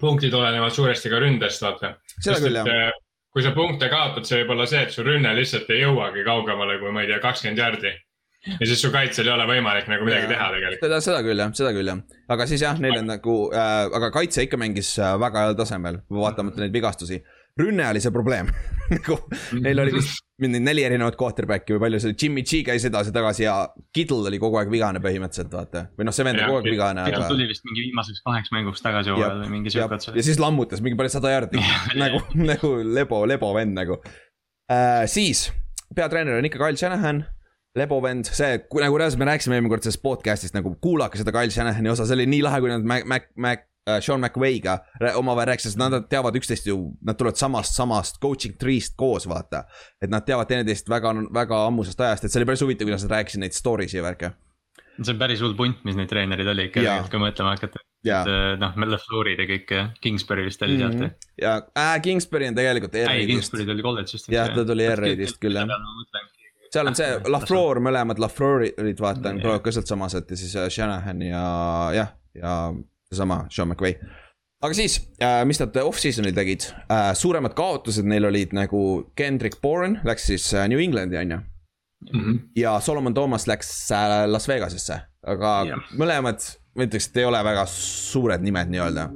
punktid 0.00 0.34
olenevad 0.34 0.74
suuresti 0.74 1.10
ka 1.10 1.18
ründest, 1.22 1.62
vaata. 1.64 1.96
seda 2.18 2.38
küll 2.42 2.60
jah 2.60 2.68
äh, 2.68 2.92
kui 3.30 3.42
sa 3.46 3.52
punkte 3.54 3.88
kaotad, 3.90 4.26
see 4.26 4.40
võib 4.42 4.56
olla 4.56 4.66
see, 4.70 4.84
et 4.86 4.94
su 4.94 5.04
rünne 5.06 5.32
lihtsalt 5.36 5.68
ei 5.70 5.84
jõuagi 5.84 6.24
kaugemale 6.26 6.78
kui 6.82 6.94
ma 6.94 7.04
ei 7.04 7.10
tea, 7.10 7.20
kakskümmend 7.22 7.62
jardi 7.62 7.92
ja 8.48 8.66
siis 8.66 8.80
su 8.80 8.90
kaitsel 8.92 9.28
ei 9.28 9.34
ole 9.34 9.46
võimalik 9.50 9.90
nagu 9.90 10.06
midagi 10.06 10.26
ja, 10.26 10.30
teha 10.32 10.46
tegelikult. 10.54 10.86
seda, 10.86 11.00
seda 11.04 11.20
küll 11.26 11.42
jah, 11.42 11.52
seda 11.60 11.74
küll 11.76 11.92
jah, 11.92 12.00
aga 12.34 12.46
siis 12.50 12.64
jah, 12.64 12.80
neil 12.82 12.96
on 13.02 13.10
nagu 13.12 13.36
äh,, 13.52 13.84
aga 14.00 14.10
kaitse 14.14 14.46
ikka 14.46 14.60
mängis 14.60 14.94
äh, 14.98 15.12
väga 15.20 15.44
heal 15.44 15.58
tasemel, 15.58 16.00
vaatamata 16.10 16.64
neid 16.64 16.74
vigastusi. 16.74 17.20
rünne 17.60 17.86
oli 17.90 18.02
see 18.02 18.14
probleem 18.14 18.50
nagu 18.96 19.20
neil 19.60 19.84
oli 19.84 19.98
vist 20.00 20.24
mingi 20.42 20.60
neli 20.62 20.84
erinevat 20.86 21.16
quarterback'i 21.20 21.76
või 21.76 21.82
palju 21.84 22.00
see 22.02 22.10
oli, 22.10 22.18
Jimmy 22.22 22.44
G 22.46 22.60
käis 22.66 22.86
edasi-tagasi 22.88 23.44
ja 23.44 23.54
Kittle 23.94 24.28
oli 24.30 24.40
kogu 24.42 24.60
aeg 24.60 24.70
vigane 24.72 25.02
põhimõtteliselt 25.04 25.52
vaata. 25.54 25.86
või 25.98 26.08
noh, 26.08 26.16
see 26.16 26.26
vend 26.26 26.42
on 26.42 26.50
kogu 26.50 26.60
aeg 26.60 26.70
vigane. 26.70 27.06
Kittle 27.08 27.24
aga... 27.26 27.32
tuli 27.34 27.48
vist 27.50 27.66
mingi 27.68 27.86
viimaseks 27.88 28.22
kaheks 28.26 28.54
mänguks 28.56 28.84
tagasi 28.84 29.14
hooajal 29.14 29.42
või 29.44 29.52
mingi 29.58 29.74
siuke 29.74 29.98
otsa. 29.98 30.14
ja 30.16 30.26
siis 30.26 30.40
lammutas 30.42 30.84
mingi 30.84 30.98
palju 31.00 31.14
sada 31.16 31.34
jardi 31.34 31.62
nagu, 32.02 32.22
nagu 32.52 32.72
lebo, 33.00 33.24
lebo 33.28 33.52
vend 33.56 33.76
nagu 33.78 34.00
äh,. 34.70 35.04
siis 35.10 35.48
peatreener 35.96 36.38
on 36.38 36.48
ikka 36.48 36.60
Kyle 36.62 36.80
Shanahan 36.80 37.24
lebovend, 37.78 38.26
see, 38.34 38.56
nagu 38.82 38.98
reaalselt 38.98 39.20
me 39.20 39.28
rääkisime 39.28 39.54
eelmine 39.56 39.70
kord 39.70 39.84
sellest 39.86 40.02
podcast'ist 40.02 40.56
nagu 40.56 40.72
kuulake 40.82 41.20
seda 41.20 41.30
Kyle 41.34 41.52
Shanahani 41.54 41.92
osa, 41.92 42.06
see 42.08 42.16
oli 42.18 42.26
nii 42.30 42.42
lahe, 42.46 42.58
kui 42.62 42.72
nad 42.72 42.86
Mac, 42.86 43.06
Mac, 43.06 43.28
Mac 43.38 43.69
Sean 44.00 44.20
McVay'ga 44.20 44.78
omavahel 45.16 45.52
rääkisid, 45.52 45.72
sest 45.72 45.80
nad 45.80 45.94
teavad 46.10 46.36
üksteist 46.36 46.68
ju, 46.68 46.76
nad 47.06 47.18
tulevad 47.18 47.40
samast, 47.40 47.74
samast 47.76 48.20
coaching 48.22 48.58
tree'st 48.60 48.96
koos, 49.00 49.26
vaata. 49.28 49.64
et 50.02 50.12
nad 50.12 50.26
teavad 50.26 50.50
teineteist 50.50 50.88
väga, 50.90 51.14
väga 51.34 51.64
ammusest 51.66 52.00
ajast, 52.00 52.24
et 52.24 52.32
see 52.32 52.42
oli 52.42 52.50
päris 52.50 52.64
huvitav, 52.64 52.88
kuidas 52.88 53.06
nad 53.06 53.16
rääkisid 53.16 53.44
neid 53.44 53.56
story 53.56 53.88
si 53.88 53.96
ja 53.96 54.04
värke. 54.04 54.32
see 55.00 55.14
on 55.14 55.22
päris 55.22 55.40
hull 55.40 55.56
punt, 55.56 55.80
mis 55.88 55.96
neid 55.96 56.10
treenereid 56.12 56.52
oli 56.52 56.68
ikka, 56.68 56.98
kui 57.10 57.22
mõtlema 57.22 57.54
hakata. 57.56 57.80
et 58.04 58.60
noh, 58.60 58.76
LaFleur'id 58.94 59.40
ja 59.40 59.48
kõik 59.48 59.74
ja 59.76 59.86
Kingsbury 60.00 60.44
vist 60.48 60.62
oli 60.62 60.78
sealt 60.78 60.94
mm. 60.94 61.06
-hmm. 61.06 61.32
ja 61.42 61.56
äh, 61.76 61.96
Kingsbury 62.02 62.48
on 62.48 62.54
tegelikult 62.54 62.94
Air 62.94 63.08
Raidist. 63.08 63.28
ei, 63.28 63.34
Kingsbury 63.34 63.66
tuli 63.66 63.82
kolledžist. 63.82 64.28
jah, 64.28 64.54
ta 64.54 64.64
tuli 64.64 64.86
Air 64.86 64.98
Raidist 64.98 65.40
küll 65.40 65.56
jah 65.56 65.68
seal 66.70 66.86
on 66.86 66.94
see 66.94 67.18
Lafleur, 67.26 67.80
mõlemad 67.82 68.20
Lafleurid 68.22 69.00
vaata 69.02 69.32
on 69.34 69.42
ka 69.42 69.72
sealt 69.74 69.90
samaselt 69.90 70.30
ja 70.30 70.36
siis 70.38 70.54
äh, 70.56 70.68
Shanahan 70.70 71.22
ja 71.22 71.42
jah, 71.96 72.12
ja 72.34 72.54
seesama 73.10 73.44
Sean 73.50 73.68
McVay. 73.68 73.96
aga 74.62 74.76
siis, 74.76 74.98
äh, 75.22 75.42
mis 75.48 75.60
nad 75.60 75.76
off-season'il 75.82 76.34
tegid, 76.36 76.68
äh, 76.92 77.10
suuremad 77.16 77.56
kaotused 77.58 78.06
neil 78.06 78.28
olid 78.28 78.52
nagu 78.56 78.82
Kendrick 79.16 79.60
Bourne 79.62 80.02
läks 80.06 80.28
siis 80.30 80.50
New 80.68 80.80
Englandi 80.80 81.16
on 81.16 81.30
ju. 81.30 81.38
-hmm. 82.12 82.38
ja 82.56 82.80
Solomon 82.80 83.14
Thomas 83.14 83.46
läks 83.46 83.90
Las 84.26 84.48
Vegasesse, 84.48 85.00
aga 85.26 85.64
yeah. 85.66 85.90
mõlemad, 85.98 86.44
ma 86.76 86.86
ütleks, 86.86 87.08
et 87.08 87.16
ei 87.16 87.24
ole 87.24 87.44
väga 87.44 87.66
suured 87.66 88.40
nimed 88.42 88.70
nii-öelda 88.70 89.10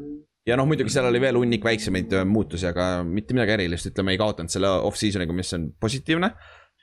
ja 0.47 0.57
noh, 0.57 0.67
muidugi 0.67 0.93
seal 0.93 1.07
oli 1.09 1.21
veel 1.21 1.37
hunnik 1.37 1.65
väiksemaid 1.65 2.13
muutusi, 2.27 2.67
aga 2.67 3.05
mitte 3.05 3.35
midagi 3.35 3.53
erilist, 3.53 3.87
ütleme, 3.93 4.13
ei 4.13 4.21
kaotanud 4.21 4.53
selle 4.53 4.69
off-season'iga, 4.69 5.33
mis 5.33 5.55
on 5.57 5.71
positiivne 5.81 6.35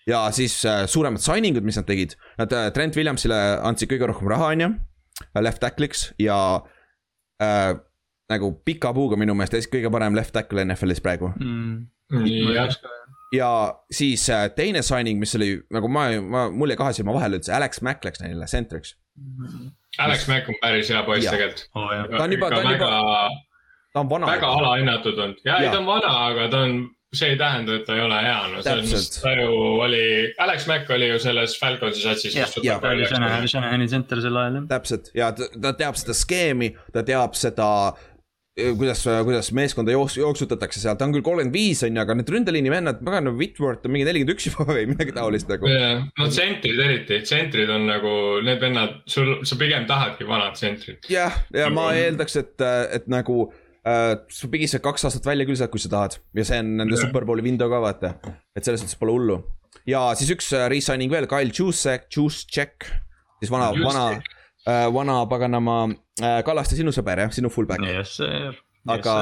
ja 0.08 0.32
siis 0.32 0.65
äh, 0.65 0.86
suuremad 0.89 1.21
signing 1.21 1.58
ud, 1.58 1.65
mis 1.65 1.78
nad 1.78 1.86
tegid, 1.86 2.15
nad 2.39 2.54
äh, 2.54 2.69
Trent 2.74 2.95
Williamsile 2.97 3.38
andsid 3.62 3.91
kõige 3.91 4.10
rohkem 4.10 4.32
raha, 4.32 4.54
on 4.56 4.65
ju. 4.65 4.69
Left 5.38 5.62
tackle'iks 5.62 6.08
ja 6.21 6.38
äh, 6.58 6.81
nagu 8.32 8.51
pika 8.65 8.93
puuga 8.95 9.17
minu 9.19 9.36
meelest 9.38 9.71
kõige 9.71 9.91
parem 9.93 10.15
left 10.17 10.34
tackle 10.36 10.63
NFL-is 10.65 11.04
praegu. 11.04 11.34
Mm.. 11.39 11.88
ja 13.36 13.51
siis 13.91 14.25
äh, 14.30 14.47
teine 14.56 14.84
signing, 14.84 15.19
mis 15.19 15.36
oli 15.39 15.54
nagu 15.71 15.91
ma, 15.91 16.10
ma, 16.21 16.47
mul 16.51 16.73
jäi 16.73 16.80
kahe 16.80 16.95
silma 16.95 17.15
vahele 17.15 17.39
üldse, 17.39 17.54
Alex 17.56 17.84
Mack 17.86 18.04
läks 18.08 18.23
neile 18.23 18.47
centriks 18.51 18.97
mm.. 19.15 19.69
Alex 19.99 20.27
Mack 20.27 20.49
on 20.49 20.56
päris 20.62 20.89
hea 20.91 21.04
poiss 21.04 21.27
tegelikult. 21.27 21.65
Oh,. 21.75 21.89
ta 22.17 22.23
on 22.23 22.36
juba, 22.36 22.49
ta 22.49 22.60
on 22.62 22.71
juba, 22.71 22.89
ta 23.93 24.04
on 24.04 24.10
vana. 24.10 24.27
väga 24.32 24.51
alahinnatud 24.60 25.17
olnud. 25.19 25.41
Ja, 25.43 25.58
ja., 25.58 25.65
ei 25.65 25.71
ta 25.73 25.80
on 25.82 25.88
vana, 25.89 26.12
aga 26.30 26.47
ta 26.51 26.62
on 26.67 26.77
see 27.12 27.34
ei 27.34 27.38
tähenda, 27.39 27.76
et 27.76 27.84
ta 27.84 27.95
ei 27.97 28.04
ole 28.06 28.17
hea, 28.24 28.38
no 28.54 28.62
selles 28.63 28.88
mõttes 28.88 29.17
ta 29.19 29.34
ju 29.36 29.56
oli, 29.84 30.04
Alex 30.45 30.67
Mack 30.69 30.93
oli 30.95 31.10
ju 31.10 31.17
selles 31.19 31.58
Falconsi 31.60 32.06
satsis. 32.06 32.38
jah, 32.38 32.54
ja 32.63 32.78
ta 32.80 32.93
oli 32.95 33.08
Shanahani 33.08 33.89
center 33.91 34.21
sel 34.24 34.38
ajal 34.39 34.62
jah. 34.62 34.69
täpselt 34.71 35.12
ja 35.17 35.34
ta, 35.36 35.50
ta 35.52 35.74
teab 35.82 36.00
seda 36.00 36.15
skeemi, 36.15 36.71
ta 36.95 37.04
teab 37.08 37.36
seda 37.36 37.67
kuidas, 38.78 39.04
kuidas 39.24 39.52
meeskonda 39.56 39.93
jooks-, 39.95 40.17
jooksutatakse 40.19 40.82
seal, 40.82 40.97
ta 41.00 41.08
on 41.08 41.13
küll 41.15 41.24
kolmkümmend 41.26 41.56
viis 41.56 41.84
on 41.88 41.95
ju, 41.95 42.04
aga 42.04 42.15
need 42.19 42.32
ründeliini 42.32 42.71
vennad, 42.74 43.00
pagan, 43.06 43.32
Whitworth 43.39 43.88
on 43.88 43.95
mingi 43.95 44.08
nelikümmend 44.08 44.36
üks 44.36 44.47
juba 44.50 44.67
või 44.71 44.86
midagi 44.91 45.15
taolist 45.15 45.52
nagu. 45.52 45.67
jah, 45.71 46.04
no 46.19 46.28
tsentrid 46.32 46.80
eriti, 46.84 47.21
tsentrid 47.28 47.71
on 47.71 47.88
nagu 47.88 48.13
need 48.45 48.63
vennad, 48.63 49.02
sul, 49.12 49.38
sa 49.47 49.60
pigem 49.60 49.88
tahadki 49.89 50.28
vanad 50.28 50.56
tsentrid. 50.60 51.00
jah, 51.12 51.43
ja 51.56 51.67
ma 51.74 51.91
eeldaks, 51.95 52.39
et, 52.43 52.56
et 52.95 53.08
nagu 53.12 53.50
uh,. 53.88 54.13
sa 54.30 54.50
pigistad 54.52 54.84
kaks 54.86 55.08
aastat 55.08 55.28
välja 55.28 55.48
küll 55.48 55.60
sealt, 55.60 55.74
kui 55.74 55.82
sa 55.82 55.91
tahad 55.91 56.17
ja 56.38 56.46
see 56.48 56.62
on 56.62 56.76
nende 56.82 56.96
yeah. 56.96 57.06
superbowli 57.06 57.46
window 57.46 57.72
ka 57.72 57.82
vaata. 57.84 58.13
et 58.56 58.65
selles 58.65 58.84
mõttes 58.84 59.00
pole 59.00 59.15
hullu. 59.15 59.38
ja 59.89 60.04
siis 60.20 60.34
üks 60.36 60.52
uh, 60.56 60.67
resigning 60.72 61.13
veel, 61.13 61.30
Kyle 61.32 61.54
Juszek, 61.56 62.10
Juszczyk, 62.15 62.89
siis 63.41 63.54
vana, 63.54 63.72
vana 63.78 64.10
uh,, 64.17 64.89
vana 64.94 65.22
paganama 65.32 65.78
uh, 65.88 66.41
Kallaste 66.48 66.78
sinu 66.80 66.94
sõber 66.96 67.26
jah, 67.26 67.34
sinu 67.34 67.54
fullback. 67.54 67.86
Yes 67.88 68.17
sir. 68.20 68.60
aga, 68.89 69.15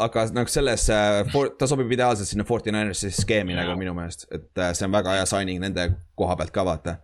aga 0.00 0.26
nagu 0.36 0.52
selles 0.52 0.88
uh,, 0.92 1.48
ta 1.58 1.70
sobib 1.70 1.90
ideaalselt 1.92 2.30
sinna 2.30 2.46
Forty 2.48 2.74
Ninersi 2.74 3.12
skeemi 3.12 3.56
yeah. 3.56 3.64
nagu 3.64 3.78
minu 3.80 3.96
meelest, 3.96 4.28
et 4.30 4.50
uh, 4.60 4.70
see 4.76 4.88
on 4.88 4.94
väga 4.94 5.18
hea 5.20 5.26
signing 5.30 5.62
nende 5.64 5.92
koha 6.18 6.36
pealt 6.40 6.54
ka 6.54 6.68
vaata 6.68 7.00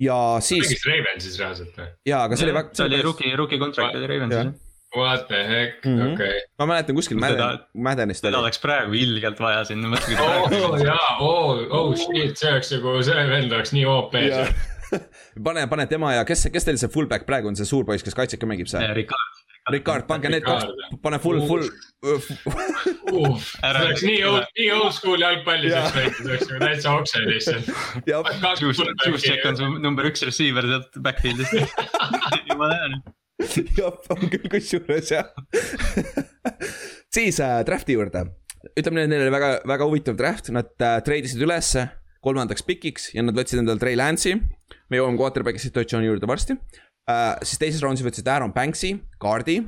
ja 0.00 0.16
siis. 0.44 0.60
mängis 0.60 0.84
Ravensis 0.84 1.36
reaalselt 1.40 1.76
või? 1.76 1.90
jaa, 2.08 2.22
aga 2.28 2.36
see 2.36 2.48
oli 2.48 2.56
väga. 2.56 2.72
see 2.76 2.88
oli 2.88 3.02
rookie, 3.04 3.34
rookie 3.40 3.60
contract 3.60 3.96
oli 3.96 4.08
Ravensis 4.10 4.65
What 4.96 5.26
the 5.28 5.42
heck 5.44 5.84
mm, 5.84 5.98
-hmm. 5.98 6.12
okei 6.12 6.28
okay.. 6.28 6.40
ma 6.58 6.66
mäletan 6.66 6.96
kuskil 6.96 7.18
Mäden, 7.20 7.58
Mädenist 7.74 8.24
oli. 8.24 8.30
teda 8.30 8.38
oleks 8.40 8.58
praegu 8.58 8.92
ilgelt 8.92 9.40
vaja 9.40 9.64
sinna, 9.64 9.88
mõtle 9.92 10.06
kui 10.06 10.16
ta 10.16 10.24
praegu. 10.24 10.62
oo 10.64 10.76
jaa, 10.84 11.10
oo, 11.20 11.66
oh 11.70 11.94
shit, 11.96 12.36
see 12.36 12.52
oleks 12.52 12.72
nagu, 12.72 12.96
see 13.02 13.28
vend 13.28 13.52
oleks 13.52 13.72
nii 13.76 13.86
OP 13.86 14.16
seal 14.16 14.54
pane, 15.46 15.66
pane 15.66 15.86
tema 15.86 16.14
ja 16.14 16.24
kes, 16.24 16.46
kes 16.52 16.64
teil 16.64 16.78
see 16.80 16.92
fullback 16.92 17.26
praegu 17.28 17.50
on, 17.50 17.58
see 17.58 17.68
suur 17.68 17.84
poiss, 17.88 18.04
kes 18.06 18.16
kaitset 18.16 18.40
ka 18.40 18.48
mängib 18.48 18.70
seal? 18.70 18.86
Ricard. 18.96 19.42
Ricard, 19.74 20.06
pange 20.06 20.30
need 20.30 20.44
kaks, 20.46 20.68
pane 21.02 21.18
full, 21.18 21.40
full 21.50 21.64
see 23.42 23.72
oleks 23.72 24.04
nii 24.06 24.20
old, 24.28 24.46
nii 24.60 24.70
old 24.76 24.94
school 24.94 25.18
jalgpalli 25.18 25.72
saaks 25.74 25.96
mängida, 25.98 26.22
see 26.22 26.30
oleks 26.30 26.48
nagu 26.52 26.62
täitsa 26.62 26.94
okse 27.00 27.24
lihtsalt. 27.26 27.66
Juice-check 28.62 29.50
on 29.50 29.58
su 29.58 29.70
number 29.82 30.06
üks 30.12 30.22
receiver 30.28 30.70
sealt 30.70 31.00
backfield'ist 31.02 31.58
jumala 32.52 32.78
hea 32.78 32.90
nüüd 32.94 33.14
jah, 33.78 34.00
on 34.14 34.30
küll 34.32 34.48
kusjuures 34.50 35.12
jah 35.12 35.28
siis 37.16 37.40
äh, 37.40 37.60
draft'i 37.66 37.96
juurde, 37.96 38.24
ütleme 38.72 39.06
neil 39.06 39.26
oli 39.26 39.34
väga, 39.34 39.52
väga 39.68 39.88
huvitav 39.88 40.18
draft, 40.18 40.50
nad 40.54 40.72
äh, 40.80 40.98
treidisid 41.04 41.42
ülesse 41.44 41.88
kolmandaks 42.24 42.64
pikiks 42.66 43.10
ja 43.14 43.24
nad 43.24 43.36
võtsid 43.36 43.62
endale 43.62 43.80
Trey 43.82 43.98
Lance'i. 43.98 44.36
me 44.90 45.00
jõuame 45.00 45.20
quarterback'i 45.20 45.62
situatsiooni 45.62 46.08
juurde 46.10 46.28
varsti 46.28 46.56
äh,. 46.56 47.36
siis 47.42 47.60
teises 47.62 47.82
raundis 47.84 48.04
võtsid 48.06 48.28
Aaron 48.30 48.54
Banks'i, 48.56 48.96
kaardi. 49.22 49.60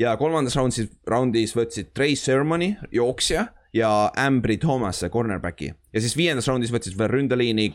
ja 0.00 0.16
kolmandas 0.20 0.56
raundis, 0.58 0.90
raundis 1.06 1.54
võtsid 1.56 1.92
Trey 1.94 2.16
Sermoni, 2.18 2.74
jooksja 2.92 3.48
ja 3.74 3.90
Ambry 4.16 4.56
Thomase, 4.58 5.10
cornerback'i. 5.10 5.70
ja 5.92 6.02
siis 6.02 6.16
viiendas 6.18 6.48
raundis 6.50 6.74
võtsid 6.74 6.98
veel 6.98 7.12
ründeliini 7.14 7.70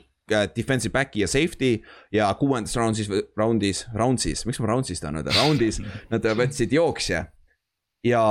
defensive 0.56 0.94
back'i 0.94 1.24
ja 1.24 1.28
safety 1.28 1.78
ja 2.15 2.30
kuuendas 2.39 2.76
raundis, 2.78 3.10
raundis, 3.38 3.86
roundsis, 3.96 4.46
miks 4.46 4.60
ma 4.62 4.72
roundsis 4.72 5.02
tahan 5.04 5.22
öelda, 5.22 5.36
roundis 5.42 5.82
nad 6.12 6.26
võtsid 6.39 6.74
jooksja. 6.76 7.26
ja 8.06 8.24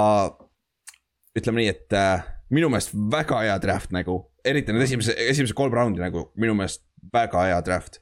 ütleme 1.39 1.63
nii, 1.63 1.73
et 1.75 1.97
äh, 1.97 2.27
minu 2.55 2.71
meelest 2.73 2.95
väga 3.13 3.43
hea 3.45 3.57
draft 3.63 3.93
nagu, 3.95 4.21
eriti 4.47 4.75
need 4.75 4.87
esimese, 4.87 5.15
esimesed 5.29 5.57
kolm 5.57 5.75
raundi 5.75 6.03
nagu 6.03 6.29
minu 6.41 6.57
meelest 6.59 6.85
väga 7.13 7.49
hea 7.51 7.59
draft. 7.67 8.01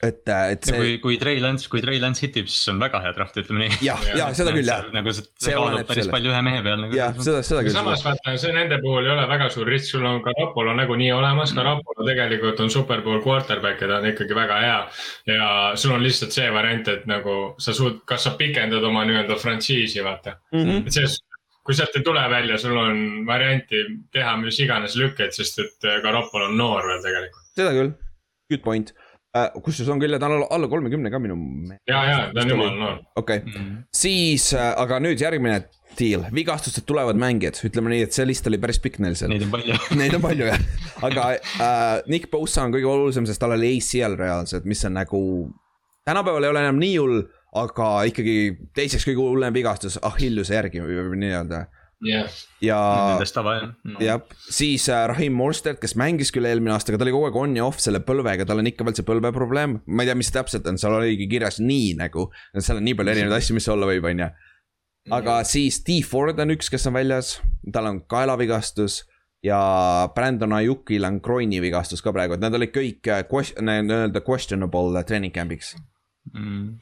et, 0.00 0.22
et 0.24 0.66
ja 0.66 0.72
kui 0.72 0.86
see,, 0.86 0.98
kui 1.02 1.16
Trey 1.20 1.40
Lance, 1.42 1.68
kui 1.68 1.82
Trey 1.84 2.00
Lance 2.00 2.22
hitib, 2.24 2.46
siis 2.48 2.70
on 2.72 2.78
väga 2.80 3.00
hea 3.04 3.12
draft, 3.16 3.36
ütleme 3.42 3.66
nii. 3.66 3.78
jah, 3.84 4.00
ja 4.16 4.28
seda 4.36 4.54
küll 4.56 4.70
jah, 4.70 4.86
nagu 4.94 5.12
see, 5.12 5.26
See 5.36 5.50
see 5.50 5.56
kaalub 5.58 5.84
päris 5.88 6.06
sellest. 6.06 6.12
palju 6.14 6.32
ühe 6.32 6.40
mehe 6.46 6.62
peal 6.64 6.80
nagu. 6.86 6.96
jah, 6.96 7.12
seda, 7.20 7.42
seda 7.46 7.64
küll. 7.66 7.74
samas 7.74 8.04
vaata, 8.06 8.34
see 8.40 8.54
nende 8.56 8.78
puhul 8.80 9.04
ei 9.04 9.12
ole 9.12 9.26
väga 9.28 9.50
suur 9.52 9.68
risk, 9.68 9.90
sul 9.92 10.06
on 10.08 10.22
Garapolo 10.24 10.72
nagunii 10.78 11.10
olemas, 11.12 11.52
Garapolo 11.56 12.06
tegelikult 12.08 12.62
on 12.64 12.72
superpool 12.72 13.20
quarterback 13.26 13.84
ja 13.84 13.90
ta 13.92 13.98
on 14.00 14.08
ikkagi 14.12 14.38
väga 14.38 14.60
hea. 14.64 14.78
ja 15.34 15.50
sul 15.82 15.92
on 15.98 16.06
lihtsalt 16.06 16.36
see 16.38 16.48
variant, 16.56 16.88
et 16.94 17.04
nagu 17.10 17.36
sa 17.60 17.76
suud-, 17.76 18.00
kas 18.08 18.24
sa 18.28 18.32
pikendad 18.40 18.86
oma 18.88 19.04
nii-öelda 19.08 19.36
frantsiisi, 19.42 20.00
vaata. 20.06 20.38
Mhm. 20.56 20.86
et 20.86 20.96
selles, 20.96 21.18
kui 21.60 21.76
sealt 21.76 22.00
ei 22.00 22.06
tule 22.06 22.24
välja, 22.32 22.56
sul 22.58 22.80
on 22.80 23.04
varianti 23.28 23.84
teha 24.16 24.32
mis 24.40 24.56
iganes 24.64 24.96
lükkeid, 24.96 25.36
sest 25.36 25.60
et 25.66 25.90
Garapolo 26.00 26.48
on 26.48 26.56
noor 26.56 26.88
veel 26.88 27.04
tegelikult. 27.04 27.46
seda 27.60 27.76
küll, 27.76 27.92
good 28.48 28.64
point. 28.64 28.96
Kusjuures 29.32 29.90
on 29.94 30.00
küll, 30.02 30.18
ta 30.18 30.26
on 30.26 30.38
alla, 30.38 30.46
alla 30.56 30.68
kolmekümne 30.70 31.10
ka 31.12 31.20
minu. 31.22 31.36
ja, 31.88 32.00
ja 32.08 32.16
ta 32.34 32.42
on 32.42 32.50
jumala 32.50 32.74
noor. 32.78 32.96
okei 33.16 33.42
okay., 33.44 33.66
siis 33.94 34.50
uh,, 34.56 34.72
aga 34.80 34.98
nüüd 35.02 35.22
järgmine 35.22 35.60
deal, 35.98 36.24
vigastused 36.34 36.86
tulevad 36.86 37.18
mängijad, 37.18 37.58
ütleme 37.66 37.92
nii, 37.92 38.04
et 38.06 38.16
see 38.16 38.26
list 38.28 38.46
oli 38.50 38.60
päris 38.62 38.78
pikk 38.82 39.00
neil 39.02 39.16
seal. 39.18 39.32
Neid 39.32 39.46
on 39.46 39.52
palju. 39.54 39.78
Neid 40.00 40.14
on 40.16 40.22
palju 40.24 40.46
jah, 40.50 40.62
aga 41.06 41.26
uh, 41.34 41.96
Nick 42.10 42.30
Bosa 42.32 42.66
on 42.66 42.74
kõige 42.74 42.88
olulisem, 42.90 43.26
sest 43.28 43.42
tal 43.42 43.56
oli 43.56 43.74
ACL 43.76 44.16
reaalselt, 44.20 44.68
mis 44.70 44.84
on 44.88 44.96
nagu. 44.98 45.20
tänapäeval 46.08 46.46
ei 46.46 46.50
ole 46.54 46.64
enam 46.64 46.80
nii 46.80 46.96
hull, 46.96 47.20
aga 47.60 47.90
ikkagi 48.10 48.36
teiseks 48.74 49.06
kõige 49.08 49.22
hullem 49.26 49.54
vigastus 49.54 49.98
Achilleuse 50.06 50.54
järgi 50.54 50.82
võib 50.82 51.14
nii-öelda 51.18 51.66
jah, 52.04 52.36
ja 52.64 52.78
Nendest 53.12 53.36
tava 53.36 53.54
jah. 53.56 53.72
jah, 54.00 54.20
siis 54.48 54.86
äh, 54.88 55.02
Rahim 55.10 55.36
Morstead, 55.36 55.80
kes 55.82 55.96
mängis 56.00 56.32
küll 56.34 56.48
eelmine 56.48 56.74
aasta, 56.74 56.92
aga 56.92 57.00
ta 57.00 57.06
oli 57.06 57.14
kogu 57.14 57.28
aeg 57.28 57.40
on 57.40 57.56
ja 57.58 57.66
off 57.66 57.82
selle 57.82 58.02
põlvega, 58.04 58.46
tal 58.48 58.62
on 58.62 58.70
ikka 58.70 58.86
veel 58.86 58.96
see 58.98 59.08
põlveprobleem. 59.08 59.80
ma 59.86 60.04
ei 60.04 60.10
tea, 60.10 60.18
mis 60.18 60.32
täpselt 60.34 60.68
on, 60.70 60.80
seal 60.80 60.96
oligi 60.96 61.28
kirjas 61.30 61.60
nii 61.62 61.92
nagu, 62.00 62.30
seal 62.56 62.80
on 62.80 62.88
nii 62.88 62.96
palju 62.98 63.14
erinevaid 63.14 63.40
asju, 63.40 63.58
mis 63.58 63.68
olla 63.72 63.88
võib, 63.90 64.08
on 64.10 64.24
ju. 64.24 64.30
aga 65.20 65.36
siis 65.48 65.82
T 65.86 66.00
Ford 66.06 66.40
on 66.40 66.56
üks, 66.56 66.72
kes 66.72 66.88
on 66.90 66.96
väljas, 66.96 67.36
tal 67.74 67.90
on 67.92 68.02
kaelavigastus 68.10 69.02
ja 69.44 69.60
Brandon 70.14 70.52
Ayukil 70.56 71.04
on 71.08 71.20
groini 71.24 71.60
vigastus 71.64 72.04
ka 72.04 72.12
praegu, 72.16 72.36
et 72.36 72.44
nad 72.44 72.56
olid 72.56 72.72
kõik 72.74 73.12
äh, 73.12 73.24
nii-öelda 73.60 74.24
questionable 74.24 75.04
training 75.08 75.36
camp'iks. 75.36 75.76
Mm. 75.76 75.88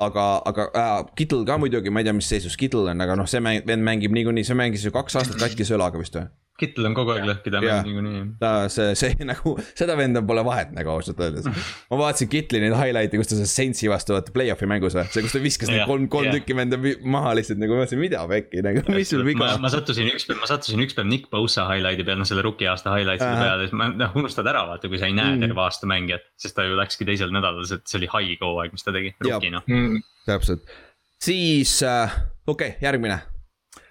aga, 0.04 0.26
aga 0.50 0.68
äh, 0.74 0.92
Kittel 1.16 1.44
ka 1.48 1.58
muidugi, 1.60 1.90
ma 1.90 2.02
ei 2.02 2.08
tea, 2.08 2.16
mis 2.16 2.28
seisus 2.28 2.56
Kittel 2.60 2.90
on, 2.92 3.00
aga 3.04 3.16
noh, 3.18 3.28
see 3.30 3.40
mäng, 3.44 3.64
vend 3.68 3.86
mängib 3.86 4.14
niikuinii, 4.16 4.46
see 4.46 4.58
mängis 4.58 4.84
ju 4.86 4.92
kaks 4.94 5.16
aastat 5.20 5.40
katkise 5.40 5.76
õlaga 5.78 6.00
vist 6.00 6.18
või? 6.18 6.28
Kittel 6.58 6.88
on 6.90 6.94
kogu 6.98 7.14
aeg 7.14 7.24
lõhki, 7.28 7.52
mängib 7.54 7.86
niikuinii. 7.88 8.24
ta 8.42 8.52
see, 8.72 8.92
see 8.98 9.14
nagu, 9.30 9.54
seda 9.78 9.96
venda 9.98 10.22
pole 10.26 10.44
vahet 10.46 10.74
nagu 10.76 10.92
ausalt 10.92 11.20
öeldes. 11.24 11.48
ma 11.90 12.00
vaatasin 12.02 12.28
Kitli 12.32 12.60
neid 12.64 12.76
highlight'e, 12.76 13.20
kus 13.22 13.32
ta 13.32 13.38
see 13.40 13.48
Saintsi 13.54 13.88
vastu 13.90 14.16
vaata 14.16 14.34
play-off'i 14.34 14.68
mängus 14.68 14.98
see, 14.98 15.24
kus 15.24 15.36
ta 15.36 15.42
viskas 15.42 15.72
need 15.72 15.86
kolm, 15.88 16.08
kolm 16.12 16.28
tükki 16.34 16.56
venda 16.58 16.78
maha 17.08 17.32
lihtsalt 17.38 17.62
nagu, 17.62 17.76
ma 17.78 17.84
mõtlesin, 17.86 18.02
mida 18.02 18.24
pekki 18.28 18.62
nagu, 18.66 18.84
mis 18.92 19.14
sul 19.14 19.24
viga 19.26 19.48
on. 19.54 19.64
ma 19.64 19.72
sattusin 19.72 20.10
ükspäev, 20.12 20.42
ma 20.42 20.50
sattusin 20.50 20.84
ükspäev 20.84 21.08
Nick 21.08 21.30
Bosa 21.32 21.64
highlight'i 21.70 22.04
peale, 22.04 22.20
noh 22.20 22.28
selle 22.28 22.44
rookie 22.44 22.68
aasta 22.68 22.92
highlights'ide 22.96 23.32
Ahah. 23.32 23.44
peale, 23.46 23.68
siis 23.70 23.78
ma 23.78 23.88
noh 23.94 24.18
unustad 24.18 24.46
ära 24.50 24.66
vaata, 24.68 24.90
kui 24.92 25.00
sa 25.00 25.08
ei 25.08 25.16
näe 25.16 25.38
Mm. 25.38 25.40
terve 25.46 25.60
aasta 25.62 25.86
mängijat. 25.86 26.22
sest 26.38 26.54
ta 26.56 26.64
ju 26.66 26.76
läkski 26.78 27.06
teisel 27.06 27.30
nädalal, 27.34 27.66
see 27.68 27.98
oli 27.98 28.08
haige 28.10 28.44
hooaeg, 28.44 28.72
mis 28.74 28.84
ta 28.84 28.92
tegi, 28.94 29.14
rookina. 29.24 29.62
täpselt, 30.26 30.64
siis 31.22 31.82
äh, 31.82 32.14
okei 32.46 32.68
okay,, 32.74 32.78
järgmine. 32.82 33.20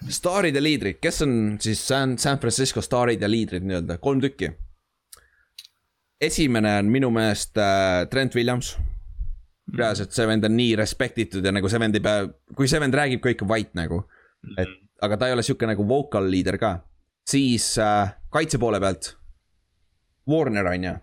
Staarid 0.10 0.56
ja 0.56 0.62
liidrid, 0.64 1.00
kes 1.02 1.22
on 1.26 1.34
siis 1.62 1.82
San, 1.88 2.18
San 2.18 2.40
Francisco 2.40 2.82
staarid 2.82 3.22
ja 3.22 3.30
liidrid 3.30 3.66
nii-öelda, 3.66 3.98
kolm 4.02 4.22
tükki. 4.22 4.52
esimene 6.22 6.78
on 6.80 6.86
minu 6.90 7.10
meelest 7.14 7.58
äh, 7.58 8.08
Trent 8.10 8.36
Williams. 8.36 8.78
reaalselt 9.78 10.14
see 10.16 10.28
vend 10.28 10.46
on 10.48 10.56
nii 10.56 10.76
respect 10.80 11.18
itud 11.20 11.46
ja 11.46 11.52
nagu 11.52 11.70
see 11.70 11.80
vend 11.80 11.96
ei 11.96 12.02
pea, 12.02 12.28
kui 12.56 12.68
see 12.68 12.80
vend 12.80 12.96
räägib, 12.96 13.20
kõik 13.24 13.42
on 13.44 13.50
vait 13.50 13.74
nagu. 13.76 14.04
et 14.58 14.70
aga 15.02 15.18
ta 15.18 15.28
ei 15.28 15.36
ole 15.36 15.44
sihuke 15.44 15.68
nagu 15.68 15.88
vocal 15.88 16.30
leader 16.32 16.58
ka. 16.58 16.78
siis 17.28 17.78
äh, 17.78 18.14
kaitse 18.30 18.58
poole 18.58 18.80
pealt. 18.80 19.16
Warner 20.28 20.66
on 20.68 20.84
ju, 20.84 20.94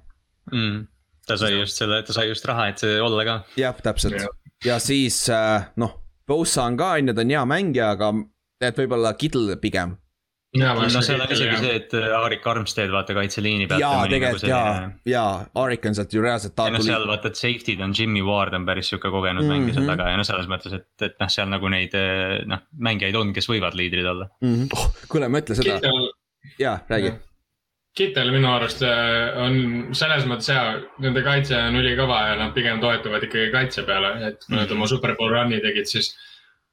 mm.. 0.52 0.87
ta 1.26 1.37
sai 1.40 1.59
just 1.59 1.78
selle, 1.80 2.02
ta 2.04 2.12
sai 2.12 2.28
just 2.28 2.44
raha, 2.44 2.68
et 2.68 2.78
see 2.78 3.00
olla 3.00 3.24
ka. 3.24 3.37
jah, 3.57 3.76
täpselt 3.83 4.18
Jah. 4.20 4.28
ja 4.64 4.78
siis 4.78 5.28
äh, 5.33 5.70
noh, 5.76 6.00
Bosa 6.26 6.64
on 6.64 6.76
ka 6.76 6.94
on 6.98 7.09
ju, 7.09 7.14
ta 7.14 7.20
on 7.20 7.33
hea 7.33 7.44
mängija, 7.48 7.90
aga 7.96 8.12
tead, 8.60 8.76
võib-olla 8.78 9.14
Kittel 9.18 9.56
pigem. 9.62 9.96
no 10.54 10.86
seal 11.02 11.18
on 11.20 11.32
isegi 11.34 11.56
see, 11.58 11.70
et 11.80 11.94
äh, 11.98 12.12
Arik 12.14 12.44
Armstead 12.46 12.92
vaata 12.94 13.14
kaitseliini 13.16 13.66
pealt. 13.66 13.80
jaa, 13.82 14.04
tegelikult 14.06 14.44
jaa, 14.46 14.90
jaa, 15.10 15.32
Arik 15.64 15.88
on 15.90 15.96
sealt 15.98 16.14
ju 16.14 16.22
reaalselt 16.22 16.54
ja 16.62 16.70
noh, 16.76 16.84
seal 16.86 17.06
vaata, 17.10 17.32
et 17.32 17.40
safety'd 17.40 17.82
on 17.82 17.94
Jimmy 17.98 18.22
Ward 18.22 18.54
on 18.54 18.66
päris 18.68 18.92
sihuke 18.92 19.10
kogenud 19.10 19.42
Mhm. 19.42 19.50
mängija 19.52 19.74
seal 19.80 19.88
taga 19.90 20.10
ja 20.12 20.16
noh, 20.20 20.28
selles 20.30 20.46
mõttes, 20.52 20.76
et, 20.78 20.86
et 21.08 21.18
noh, 21.20 21.32
seal 21.36 21.50
nagu 21.50 21.68
neid 21.74 21.94
eh, 21.98 22.44
noh, 22.46 22.62
mängijaid 22.78 23.18
on, 23.18 23.32
kes 23.34 23.50
võivad 23.50 23.74
liidrid 23.74 24.06
olla. 24.06 24.28
mm. 24.40 24.54
-hmm. 24.54 24.68
Oh, 24.78 24.90
kuule, 25.10 25.28
mõtle 25.28 25.58
seda, 25.58 25.74
Kittel, 25.80 26.10
jaa, 26.62 26.78
räägi. 26.88 27.14
Kittel 27.94 28.30
minu 28.34 28.48
arust 28.50 28.80
äh, 28.82 29.36
on 29.38 29.94
selles 29.94 30.24
mõttes 30.26 30.48
hea, 30.50 30.80
nende 31.02 31.22
kaitse 31.22 31.54
on 31.58 31.76
ülikõva 31.82 32.16
ja 32.30 32.34
nad 32.40 32.54
pigem 32.54 32.80
toetuvad 32.82 33.22
ikkagi 33.26 33.50
kaitse 33.52 33.82
peale, 33.86 34.16
et 34.30 34.42
kui 34.46 34.56
nad 34.56 34.70
oma 34.74 34.86
superbowl 34.90 35.30
run'i 35.34 35.60
tegid, 35.62 35.86
siis 35.86 36.14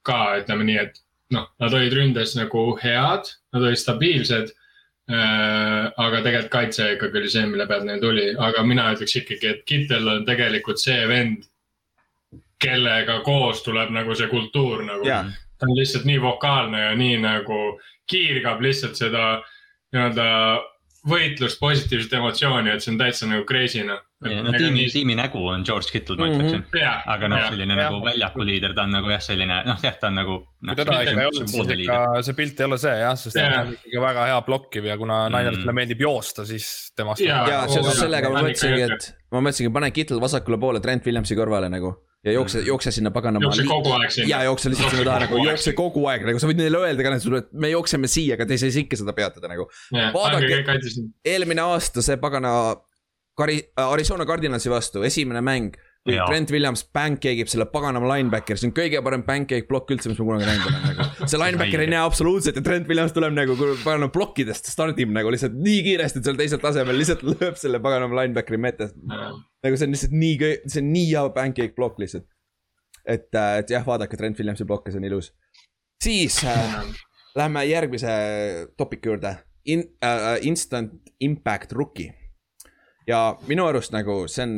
ka 0.06 0.38
ütleme 0.42 0.66
nii, 0.70 0.78
et 0.82 0.98
noh, 1.36 1.48
nad 1.60 1.74
olid 1.78 1.94
ründes 1.96 2.36
nagu 2.38 2.66
head, 2.82 3.30
nad 3.54 3.64
olid 3.64 3.80
stabiilsed 3.80 4.52
äh,. 5.12 5.92
aga 5.98 6.22
tegelikult 6.24 6.52
kaitse 6.54 6.92
ikkagi 6.96 7.22
oli 7.22 7.32
see, 7.32 7.46
mille 7.50 7.68
pealt 7.68 7.88
neil 7.88 8.02
tuli, 8.04 8.28
aga 8.40 8.64
mina 8.64 8.90
ütleks 8.96 9.16
ikkagi, 9.22 9.54
et 9.54 9.64
Kittel 9.68 10.08
on 10.08 10.26
tegelikult 10.28 10.80
see 10.80 11.00
vend, 11.10 11.48
kellega 12.62 13.20
koos 13.26 13.64
tuleb 13.66 13.90
nagu 13.94 14.16
see 14.16 14.30
kultuur 14.32 14.84
nagu 14.86 15.08
Jaa. 15.08 15.26
ta 15.58 15.68
on 15.68 15.78
lihtsalt 15.78 16.06
nii 16.06 16.22
vokaalne 16.22 16.84
ja 16.86 16.92
nii 16.96 17.18
nagu 17.24 17.62
kiirgab 18.12 18.62
lihtsalt 18.62 19.00
seda 19.00 19.42
nii-öelda 19.92 20.28
võitlust, 21.08 21.60
positiivset 21.60 22.14
emotsiooni, 22.20 22.72
et 22.72 22.84
see 22.84 22.94
on 22.94 23.00
täitsa 23.02 23.28
nagu 23.30 23.46
crazy 23.50 23.84
noh. 23.88 24.02
No 24.22 24.52
tiimi, 24.54 24.86
tiimi 24.94 25.16
nägu 25.18 25.40
on 25.50 25.64
George 25.66 25.90
Kittle, 25.92 26.16
ma 26.20 26.28
ütleksin. 26.30 26.64
jah, 26.78 27.02
aga 27.10 27.30
noh, 27.32 27.46
selline 27.50 27.74
Jah. 27.74 27.88
nagu 27.90 28.02
väljaku 28.06 28.46
liider, 28.46 28.76
ta 28.78 28.84
on 28.86 28.94
nagu 28.94 29.10
jah, 29.10 29.24
selline 29.26 29.58
noh, 29.66 29.80
jah, 29.82 29.96
ta 30.02 30.12
on 30.12 30.20
nagu. 30.22 30.36
kui 30.62 30.76
teda 30.78 31.00
ikka 31.08 31.16
ei 31.24 31.30
olnud, 31.32 31.50
siis 31.50 31.74
ikka 31.78 31.98
see 32.28 32.38
pilt 32.38 32.62
ei 32.62 32.68
ole 32.70 32.78
see 32.84 32.94
jah, 33.02 33.16
sest 33.18 33.38
ta 33.40 33.48
Jah. 33.48 33.58
on 33.64 33.74
ikkagi 33.80 34.04
väga 34.06 34.28
hea 34.30 34.38
blokkiv 34.46 34.86
ja 34.92 35.00
kuna 35.02 35.24
Ninersile 35.34 35.74
meeldib 35.74 36.06
joosta, 36.06 36.46
siis 36.46 36.70
temast. 36.96 37.26
Ja 37.26 37.42
oo, 37.48 37.68
seoses 37.74 37.98
sellega 38.04 38.30
ma 38.30 38.38
ta 38.40 38.46
on 38.46 38.50
mõtlesingi, 38.52 38.86
ikka 38.86 39.00
et 39.00 39.10
ma 39.34 39.42
mõtlesingi, 39.48 39.74
pane 39.80 39.92
Kittel 39.96 40.22
vasakule 40.22 40.62
poole 40.62 40.84
Trent 40.86 41.10
Williamsi 41.10 41.38
kõrvale 41.40 41.72
nagu 41.74 41.96
ja 42.22 42.36
jookse, 42.36 42.62
jookse 42.62 42.92
sinna 42.94 43.10
paganama. 43.12 43.48
jookse 43.50 43.64
kogu 43.66 43.96
aeg 43.98 44.12
sinna. 44.14 44.30
ja 44.30 44.44
jookse 44.46 44.70
lihtsalt 44.70 44.94
sinna 44.94 45.06
taha 45.08 45.24
nagu, 45.26 45.40
jookse 45.42 45.74
kogu 45.74 46.06
aeg 46.12 46.28
nagu 46.30 46.42
sa 46.42 46.50
võid 46.52 46.62
neile 46.62 46.78
öelda 46.86 47.08
ka, 47.08 47.16
et 47.40 47.50
me 47.58 47.72
jookseme 47.74 48.10
siia, 48.12 48.38
aga 48.38 48.46
te 48.46 48.54
ei 48.54 48.62
saa 48.62 48.84
ikka 48.84 49.00
seda 49.02 49.16
peatada 49.18 49.50
nagu. 49.50 49.66
Vaadake- 49.90 50.62
vaadake. 50.62 51.08
eelmine 51.26 51.66
aasta 51.66 52.04
see 52.06 52.18
pagana 52.22 52.52
Kari-, 53.40 53.64
Arizona 53.80 54.26
Cardinalsi 54.28 54.72
vastu, 54.72 55.06
esimene 55.08 55.42
mäng. 55.46 55.78
kui 56.02 56.16
Jaa. 56.16 56.26
Trent 56.26 56.50
Williams 56.50 56.82
pancake 56.90 57.44
ib 57.44 57.50
selle 57.52 57.68
paganama 57.70 58.08
linebacker, 58.10 58.58
see 58.58 58.72
on 58.72 58.72
kõige 58.74 58.98
parem 59.06 59.22
pancake 59.22 59.68
plokk 59.70 59.92
üldse, 59.94 60.10
mis 60.10 60.18
ma 60.18 60.26
kunagi 60.26 60.48
näinud 60.48 60.64
olen 60.66 60.88
nagu. 60.88 61.28
see 61.30 61.38
linebacker 61.38 61.84
ei 61.84 61.92
näe 61.92 62.00
absoluutselt 62.02 62.58
ja 62.58 62.64
Trent 62.66 62.90
Williams 62.90 63.14
tuleb 63.14 63.36
nagu 63.38 63.54
paganama 63.60 64.10
plokkidest 64.16 64.72
stardib 64.72 65.14
nagu 65.14 65.30
lihtsalt 65.30 65.54
nii 65.62 65.84
kiiresti, 65.86 66.24
et 66.24 66.26
seal 66.26 66.40
teisel 66.40 66.62
tasemel 66.64 66.98
lihtsalt 66.98 67.22
lööb 67.28 67.60
selle 67.62 67.78
paganama 67.86 68.18
linebackeri 68.24 68.58
metest. 68.58 68.98
nagu 68.98 69.78
see 69.78 69.86
on 69.86 69.94
lihtsalt 69.94 70.18
nii, 70.24 70.50
see 70.66 70.82
on 70.82 70.90
nii 70.96 71.06
hea 71.12 71.24
pancake 71.38 71.78
plokk 71.78 72.02
lihtsalt. 72.02 72.26
et, 73.06 73.30
et 73.38 73.76
jah, 73.78 73.86
vaadake 73.86 74.18
Trent 74.18 74.42
Williamsi 74.42 74.66
blokke, 74.66 74.90
see 74.90 75.04
on 75.04 75.06
ilus. 75.06 75.30
siis 76.02 76.42
äh, 76.50 76.82
lähme 77.38 77.66
järgmise 77.70 78.18
topiku 78.74 79.14
juurde 79.14 79.38
In,. 79.70 79.86
Uh, 80.02 80.42
instant 80.42 80.98
impact 81.20 81.72
rookie. 81.78 82.10
Ja 83.08 83.38
minu 83.48 83.66
arust 83.66 83.92
nagu 83.92 84.24
see 84.28 84.44
on, 84.44 84.56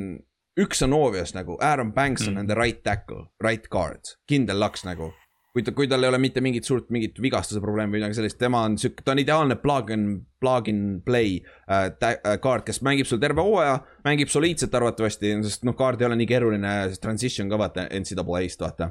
üks 0.60 0.84
on 0.86 0.94
obvious 0.94 1.34
nagu 1.34 1.58
Aaron 1.62 1.94
Banks 1.94 2.28
on 2.28 2.34
Mm. 2.34 2.38
nende 2.42 2.56
right 2.56 2.84
tackle, 2.84 3.28
right 3.44 3.70
guard, 3.70 4.18
kindel 4.30 4.60
laks 4.60 4.86
nagu. 4.86 5.14
kui 5.54 5.62
ta, 5.62 5.72
kui 5.72 5.86
tal 5.88 6.02
ei 6.02 6.10
ole 6.10 6.18
mitte 6.18 6.42
mingit 6.42 6.66
suurt 6.66 6.88
mingit 6.90 7.20
vigastuse 7.22 7.60
probleemi 7.62 7.92
või 7.94 8.00
midagi 8.00 8.16
sellist, 8.18 8.40
tema 8.40 8.64
on 8.66 8.74
sihuke, 8.78 9.04
ta 9.06 9.12
on 9.12 9.20
ideaalne 9.22 9.56
plug 9.62 9.92
and, 9.94 10.24
plug 10.42 10.68
and 10.68 11.04
play 11.06 11.44
äh, 11.70 11.92
äh, 12.02 12.40
kaart, 12.42 12.66
kes 12.66 12.82
mängib 12.82 13.06
sul 13.06 13.20
terve 13.22 13.42
hooaja, 13.46 13.76
mängib 14.04 14.32
soliidselt 14.34 14.74
arvatavasti, 14.74 15.36
sest 15.46 15.64
noh, 15.64 15.76
kaart 15.78 16.02
ei 16.02 16.08
ole 16.08 16.16
nii 16.16 16.26
keeruline, 16.32 16.72
transition 17.02 17.50
ka 17.54 17.60
vaata 17.62 17.86
NCAA-st 17.86 18.66
vaata. 18.66 18.90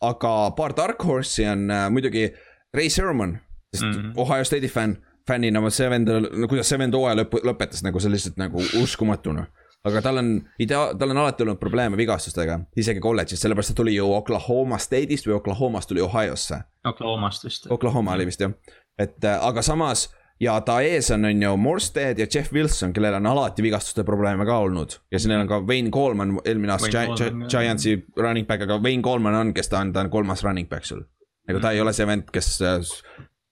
aga 0.00 0.50
paar 0.56 0.72
dark 0.76 1.04
horse'i 1.04 1.44
on 1.52 1.70
äh, 1.70 1.90
muidugi 1.90 2.30
Ray 2.74 2.88
Sherman, 2.88 3.38
sest 3.74 3.84
mm. 3.84 3.92
-hmm. 3.92 4.12
Ohio 4.16 4.44
State'i 4.44 4.68
fänn, 4.68 4.96
fännina 5.28 5.60
ma 5.60 5.70
see 5.72 5.90
vend, 5.90 6.10
no 6.10 6.48
kuidas 6.48 6.68
see 6.68 6.80
vend 6.80 6.96
hooaja 6.96 7.18
lõpp, 7.22 7.38
lõpetas 7.48 7.84
nagu 7.86 8.00
see 8.00 8.12
lihtsalt 8.12 8.40
nagu 8.40 8.64
uskumatu 8.80 9.34
noh. 9.36 9.46
aga 9.84 10.00
tal 10.04 10.20
on 10.20 10.34
idea-, 10.60 10.94
tal 10.98 11.12
on 11.12 11.22
alati 11.24 11.44
olnud 11.44 11.60
probleeme 11.60 11.96
vigastustega, 12.00 12.58
isegi 12.80 13.02
kolledžis, 13.04 13.42
sellepärast 13.44 13.74
ta 13.74 13.80
tuli 13.82 13.96
ju 13.96 14.08
Oklahoma 14.16 14.78
State'ist 14.80 15.28
või 15.28 15.36
Oklahomast 15.38 15.90
tuli 15.90 16.00
Ohio'sse. 16.04 16.62
Oklahomast 16.88 17.44
vist. 17.44 17.70
Oklahoma 17.72 18.16
oli 18.16 18.28
vist 18.30 18.44
jah, 18.44 18.54
et 18.98 19.24
äh, 19.24 19.40
aga 19.44 19.64
samas 19.64 20.08
ja 20.40 20.56
ta 20.60 20.78
ees 20.82 21.10
on, 21.14 21.24
on 21.24 21.42
ju 21.42 21.56
Morstead 21.56 22.18
ja 22.18 22.26
Jeff 22.34 22.52
Wilson, 22.52 22.92
kellel 22.92 23.14
on 23.14 23.26
alati 23.26 23.62
vigastuste 23.62 24.04
probleeme 24.04 24.46
ka 24.46 24.58
olnud. 24.58 24.98
ja 25.12 25.18
siis 25.18 25.28
neil 25.28 25.44
on 25.44 25.48
ka 25.48 25.60
Wayne 25.60 25.90
Coleman 25.90 26.38
eelmine 26.44 26.72
aasta 26.72 26.90
Gi 26.90 27.16
Gi 27.18 27.48
Giantsi 27.48 27.96
running 28.16 28.46
back, 28.48 28.62
aga 28.62 28.78
Wayne 28.78 29.02
Coleman 29.02 29.34
on, 29.34 29.54
kes 29.54 29.68
ta 29.68 29.78
on, 29.78 29.92
ta 29.92 30.00
on 30.00 30.10
kolmas 30.10 30.44
running 30.44 30.68
back 30.68 30.84
sul. 30.84 31.04
nagu 31.48 31.60
ta 31.60 31.70
ei 31.70 31.80
ole 31.80 31.92
see 31.92 32.06
vend, 32.06 32.30
kes, 32.32 32.58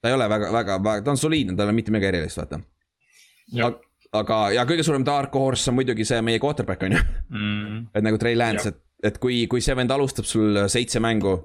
ta 0.03 0.11
ei 0.11 0.17
ole 0.17 0.27
väga, 0.29 0.51
väga, 0.51 0.77
väga, 0.83 1.05
ta 1.05 1.15
on 1.15 1.19
soliidne, 1.19 1.55
tal 1.55 1.69
ei 1.69 1.71
ole 1.71 1.79
mitte 1.79 1.95
midagi 1.95 2.11
erilist, 2.11 2.41
vaata. 2.41 2.59
aga, 4.19 4.39
ja 4.57 4.67
kõige 4.67 4.83
suurem 4.83 5.05
dark 5.07 5.35
horse 5.39 5.71
on 5.71 5.79
muidugi 5.79 6.05
see 6.07 6.19
meie 6.25 6.41
quarterback 6.43 6.83
on 6.83 6.97
ju 6.97 6.99
mm.. 6.99 7.79
et 7.95 8.05
nagu 8.05 8.19
Trey 8.19 8.35
Lance, 8.37 8.73
et, 8.73 8.81
et 9.11 9.17
kui, 9.23 9.45
kui 9.47 9.63
see 9.63 9.75
vend 9.79 9.95
alustab 9.95 10.27
sul 10.27 10.65
seitse 10.71 11.01
mängu 11.03 11.37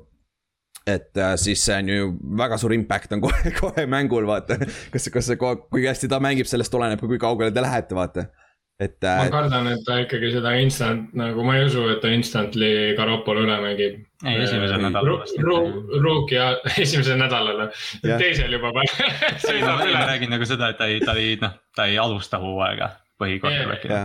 et 0.89 1.17
äh, 1.21 1.35
siis 1.37 1.63
see 1.65 1.77
on 1.77 1.89
ju 1.93 2.11
väga 2.41 2.59
suur 2.61 2.75
impact 2.75 3.15
on 3.17 3.23
kohe, 3.27 3.55
kohe 3.61 3.87
mängul, 3.91 4.27
vaata. 4.29 4.59
kas, 4.93 5.09
kas 5.13 5.31
see, 5.31 5.39
kui 5.39 5.87
hästi 5.87 6.11
ta 6.11 6.21
mängib, 6.23 6.49
sellest 6.51 6.75
oleneb 6.75 7.01
ka, 7.03 7.11
kui 7.11 7.21
kaugele 7.23 7.55
te 7.55 7.65
lähete, 7.65 7.97
vaata. 7.99 8.29
Et. 8.81 8.97
ma 9.03 9.27
äh, 9.27 9.31
kardan, 9.33 9.69
et 9.73 9.83
ta 9.87 9.99
ikkagi 10.03 10.31
seda 10.35 10.53
instant 10.61 11.13
nagu, 11.19 11.45
ma 11.47 11.57
ei 11.59 11.67
usu, 11.69 11.85
et 11.93 12.01
ta 12.03 12.11
instantly 12.15 12.95
Garoppolo 12.99 13.45
üle 13.47 13.59
mängib. 13.63 14.01
ei, 14.25 14.39
esimesel 14.45 14.83
nädalal 14.83 15.21
vast. 15.21 15.39
Rookie 16.05 16.47
esimesel 16.85 17.21
nädalal, 17.21 17.67
teisel 18.03 18.59
juba 18.59 18.73
sõidab 19.47 19.85
üle. 19.85 19.95
ma 19.95 20.09
räägin 20.13 20.35
nagu 20.35 20.49
seda, 20.49 20.73
et 20.73 20.81
ta 20.81 20.91
ei, 20.91 21.01
ta 21.05 21.17
ei, 21.19 21.37
noh, 21.43 21.55
ta 21.77 21.89
ei 21.91 21.99
alusta 22.01 22.41
hooaega 22.43 22.93
põhikorterback'ina. 23.19 24.05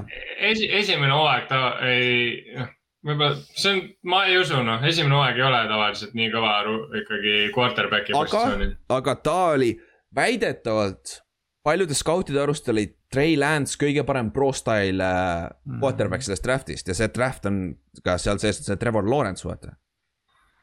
esi, 0.51 0.69
esimene 0.81 1.13
hooaeg 1.13 1.51
ta 1.51 1.65
ei, 1.85 2.55
noh 2.57 2.71
võib-olla 3.03 3.35
see 3.35 3.73
on, 3.73 3.81
ma 4.09 4.21
ei 4.29 4.37
usu, 4.39 4.61
noh, 4.65 4.83
esimene 4.87 5.17
hooaeg 5.17 5.39
ei 5.41 5.45
ole 5.47 5.59
tavaliselt 5.69 6.13
nii 6.17 6.29
kõva 6.33 6.53
ikkagi 7.01 7.35
quarterback'i 7.55 8.15
positsioonil. 8.15 8.77
aga 8.95 9.15
ta 9.19 9.37
oli 9.57 9.73
väidetavalt 10.15 11.19
paljude 11.63 11.95
skautide 11.97 12.41
arust 12.43 12.67
oli 12.71 12.87
Trey 13.13 13.37
Lance 13.39 13.77
kõige 13.79 14.03
parem 14.07 14.31
pro 14.33 14.49
style 14.55 15.05
äh, 15.05 15.45
mm. 15.69 15.79
quarterback 15.83 16.25
sellest 16.25 16.45
draft'ist 16.45 16.91
ja 16.91 16.97
see 16.97 17.09
draft 17.13 17.47
on 17.49 17.63
ka 18.05 18.17
seal 18.21 18.41
sees, 18.41 18.63
see 18.65 18.77
Trevor 18.81 19.07
Lawrence, 19.09 19.45
vaata. 19.47 19.75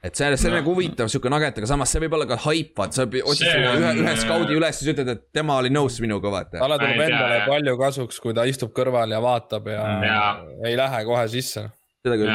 et 0.02 0.16
see, 0.16 0.28
see 0.34 0.48
on 0.50 0.56
no. 0.56 0.60
nagu 0.60 0.74
huvitav 0.74 1.10
sihuke 1.12 1.32
nugget, 1.32 1.58
aga 1.60 1.70
samas 1.70 1.92
see 1.92 2.02
võib 2.04 2.16
olla 2.18 2.28
ka 2.30 2.40
hype, 2.46 2.74
vaata, 2.78 3.00
sa 3.00 3.06
otsid 3.06 3.48
ühe, 3.48 3.74
ühe, 3.80 3.92
ühe 4.02 4.14
skaudi 4.22 4.56
üles, 4.58 4.80
siis 4.80 4.94
ütled, 4.94 5.12
et 5.14 5.26
tema 5.36 5.60
oli 5.62 5.72
nõus 5.72 6.00
minuga, 6.02 6.32
vaata. 6.32 6.58
talle 6.62 6.80
tuleb 6.82 7.04
endale 7.08 7.42
palju 7.46 7.76
kasuks, 7.84 8.22
kui 8.24 8.36
ta 8.36 8.46
istub 8.50 8.74
kõrval 8.76 9.14
ja 9.14 9.20
vaatab 9.24 9.70
ja, 9.70 9.84
ja. 10.06 10.24
ei 10.66 10.78
lähe 10.80 11.04
kohe 11.08 11.28
sisse 11.32 11.68
seda 12.00 12.16
küll, 12.16 12.30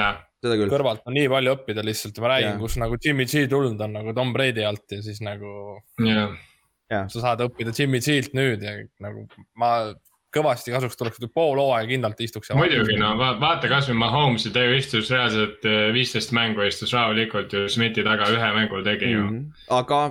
seda 0.45 0.57
küll. 0.59 0.72
kõrvalt 0.72 1.05
on 1.09 1.16
nii 1.18 1.30
palju 1.32 1.55
õppida 1.57 1.86
lihtsalt, 1.86 2.20
ma 2.24 2.36
räägin, 2.36 2.59
kus 2.61 2.78
nagu 2.82 2.99
Jimmy 3.01 3.28
G 3.30 3.45
tulnud 3.51 3.82
on 3.82 3.97
nagu 3.99 4.13
Tom 4.18 4.34
Brady 4.36 4.66
alt 4.68 4.97
ja 4.97 5.01
siis 5.05 5.22
nagu 5.26 5.80
yeah.. 6.03 6.36
Sa 6.89 7.21
saad 7.21 7.45
õppida 7.45 7.73
Jimmy 7.77 8.01
G-lt 8.03 8.36
nüüd 8.38 8.65
ja 8.65 8.77
nagu 9.03 9.25
ma 9.57 9.71
kõvasti 10.36 10.73
kasuks 10.73 10.99
tuleks, 10.99 11.19
kui 11.21 11.31
pool 11.31 11.59
hooaega 11.61 11.89
kindlalt 11.89 12.21
istuks. 12.23 12.51
muidugi, 12.57 12.97
no 12.99 13.13
va 13.19 13.33
vaata 13.39 13.69
kasvõi 13.71 13.97
Mahomes'i, 14.01 14.51
ta 14.53 14.65
ju 14.65 14.77
istus 14.77 15.11
reaalselt 15.13 15.67
eh, 15.69 15.89
viisteist 15.95 16.33
mängu 16.36 16.65
istus 16.67 16.93
rahulikult 16.95 17.53
ju 17.55 17.67
Smithi 17.71 18.03
taga 18.05 18.29
ühe 18.33 18.49
mängu 18.57 18.81
tegi 18.86 19.11
ju 19.13 19.21
mm. 19.23 19.38
-hmm. 19.38 19.77
aga 19.79 20.01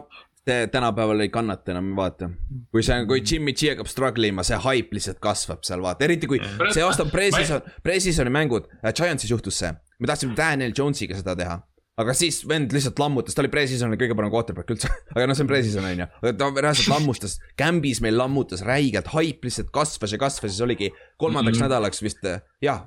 see 0.44 0.66
tänapäeval 0.72 1.20
ei 1.24 1.28
kannata 1.32 1.72
enam, 1.72 1.92
vaata. 1.96 2.30
kui 2.70 2.82
see, 2.82 3.06
kui 3.08 3.22
Jimmy 3.32 3.52
G 3.52 3.72
hakkab 3.72 3.88
struggle 3.88 4.28
ima, 4.28 4.42
see 4.42 4.58
hype 4.60 4.96
lihtsalt 4.96 5.20
kasvab 5.20 5.64
seal, 5.64 5.82
vaata, 5.82 6.04
eriti 6.04 6.28
kui 6.30 6.40
see 6.70 6.84
aasta 6.84 7.06
on 7.06 7.12
pre-season, 7.12 7.62
pre-season'i 7.82 8.32
mängud 8.32 8.68
äh,, 8.82 8.92
Giantsis 8.92 9.30
juhtus 9.30 9.58
see. 9.58 9.72
me 9.98 10.10
tahtsime 10.10 10.36
Daniel 10.36 10.72
Jones'iga 10.78 11.16
seda 11.20 11.36
teha. 11.36 11.60
Aga 12.00 12.14
siis 12.18 12.40
vend 12.48 12.72
lihtsalt 12.74 12.98
lammutas, 12.98 13.36
ta 13.36 13.42
oli 13.44 13.52
pre-season'i 13.52 13.98
kõige 14.00 14.16
parem 14.18 14.32
quarterback 14.32 14.70
üldse 14.74 14.90
aga 15.14 15.26
noh, 15.30 15.38
see 15.38 15.46
on 15.46 15.50
pre-season 15.50 15.88
on 15.90 16.04
ju, 16.04 16.08
ta 16.40 16.50
reaalselt 16.56 16.90
lammustas, 16.90 17.36
Gambis 17.60 18.02
meil 18.04 18.18
lammutas 18.18 18.64
räigelt, 18.66 19.12
hype 19.14 19.46
lihtsalt 19.50 19.70
kasvas 19.74 20.16
ja 20.16 20.20
kasvas 20.22 20.50
ja 20.50 20.56
siis 20.56 20.66
oligi 20.66 20.90
kolmandaks 21.22 21.58
mm 21.58 21.62
-hmm. 21.62 21.68
nädalaks 21.70 22.02
vist, 22.02 22.26
jah 22.62 22.82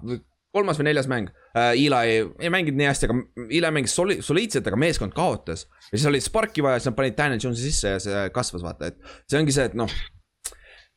kolmas 0.57 0.79
või 0.79 0.89
neljas 0.89 1.07
mäng 1.11 1.29
uh,. 1.29 1.71
Eli 1.73 2.01
ei, 2.07 2.19
ei 2.45 2.51
mänginud 2.53 2.79
nii 2.79 2.89
hästi, 2.89 3.09
aga 3.09 3.47
Eli 3.47 3.71
mängis 3.75 3.95
soli-, 3.97 4.19
soliidselt, 4.25 4.67
aga 4.69 4.79
meeskond 4.79 5.15
kaotas. 5.17 5.67
ja 5.91 5.97
siis 5.97 6.07
oli 6.09 6.21
sparki 6.23 6.63
vaja, 6.65 6.81
siis 6.81 6.91
nad 6.91 6.97
panid 6.99 7.17
Daniel 7.17 7.41
Jones'i 7.43 7.71
sisse 7.71 7.95
ja 7.95 8.03
see 8.03 8.27
kasvas, 8.35 8.65
vaata, 8.65 8.91
et 8.91 8.99
see 9.29 9.39
ongi 9.39 9.55
see, 9.55 9.67
et 9.69 9.77
noh. 9.77 9.91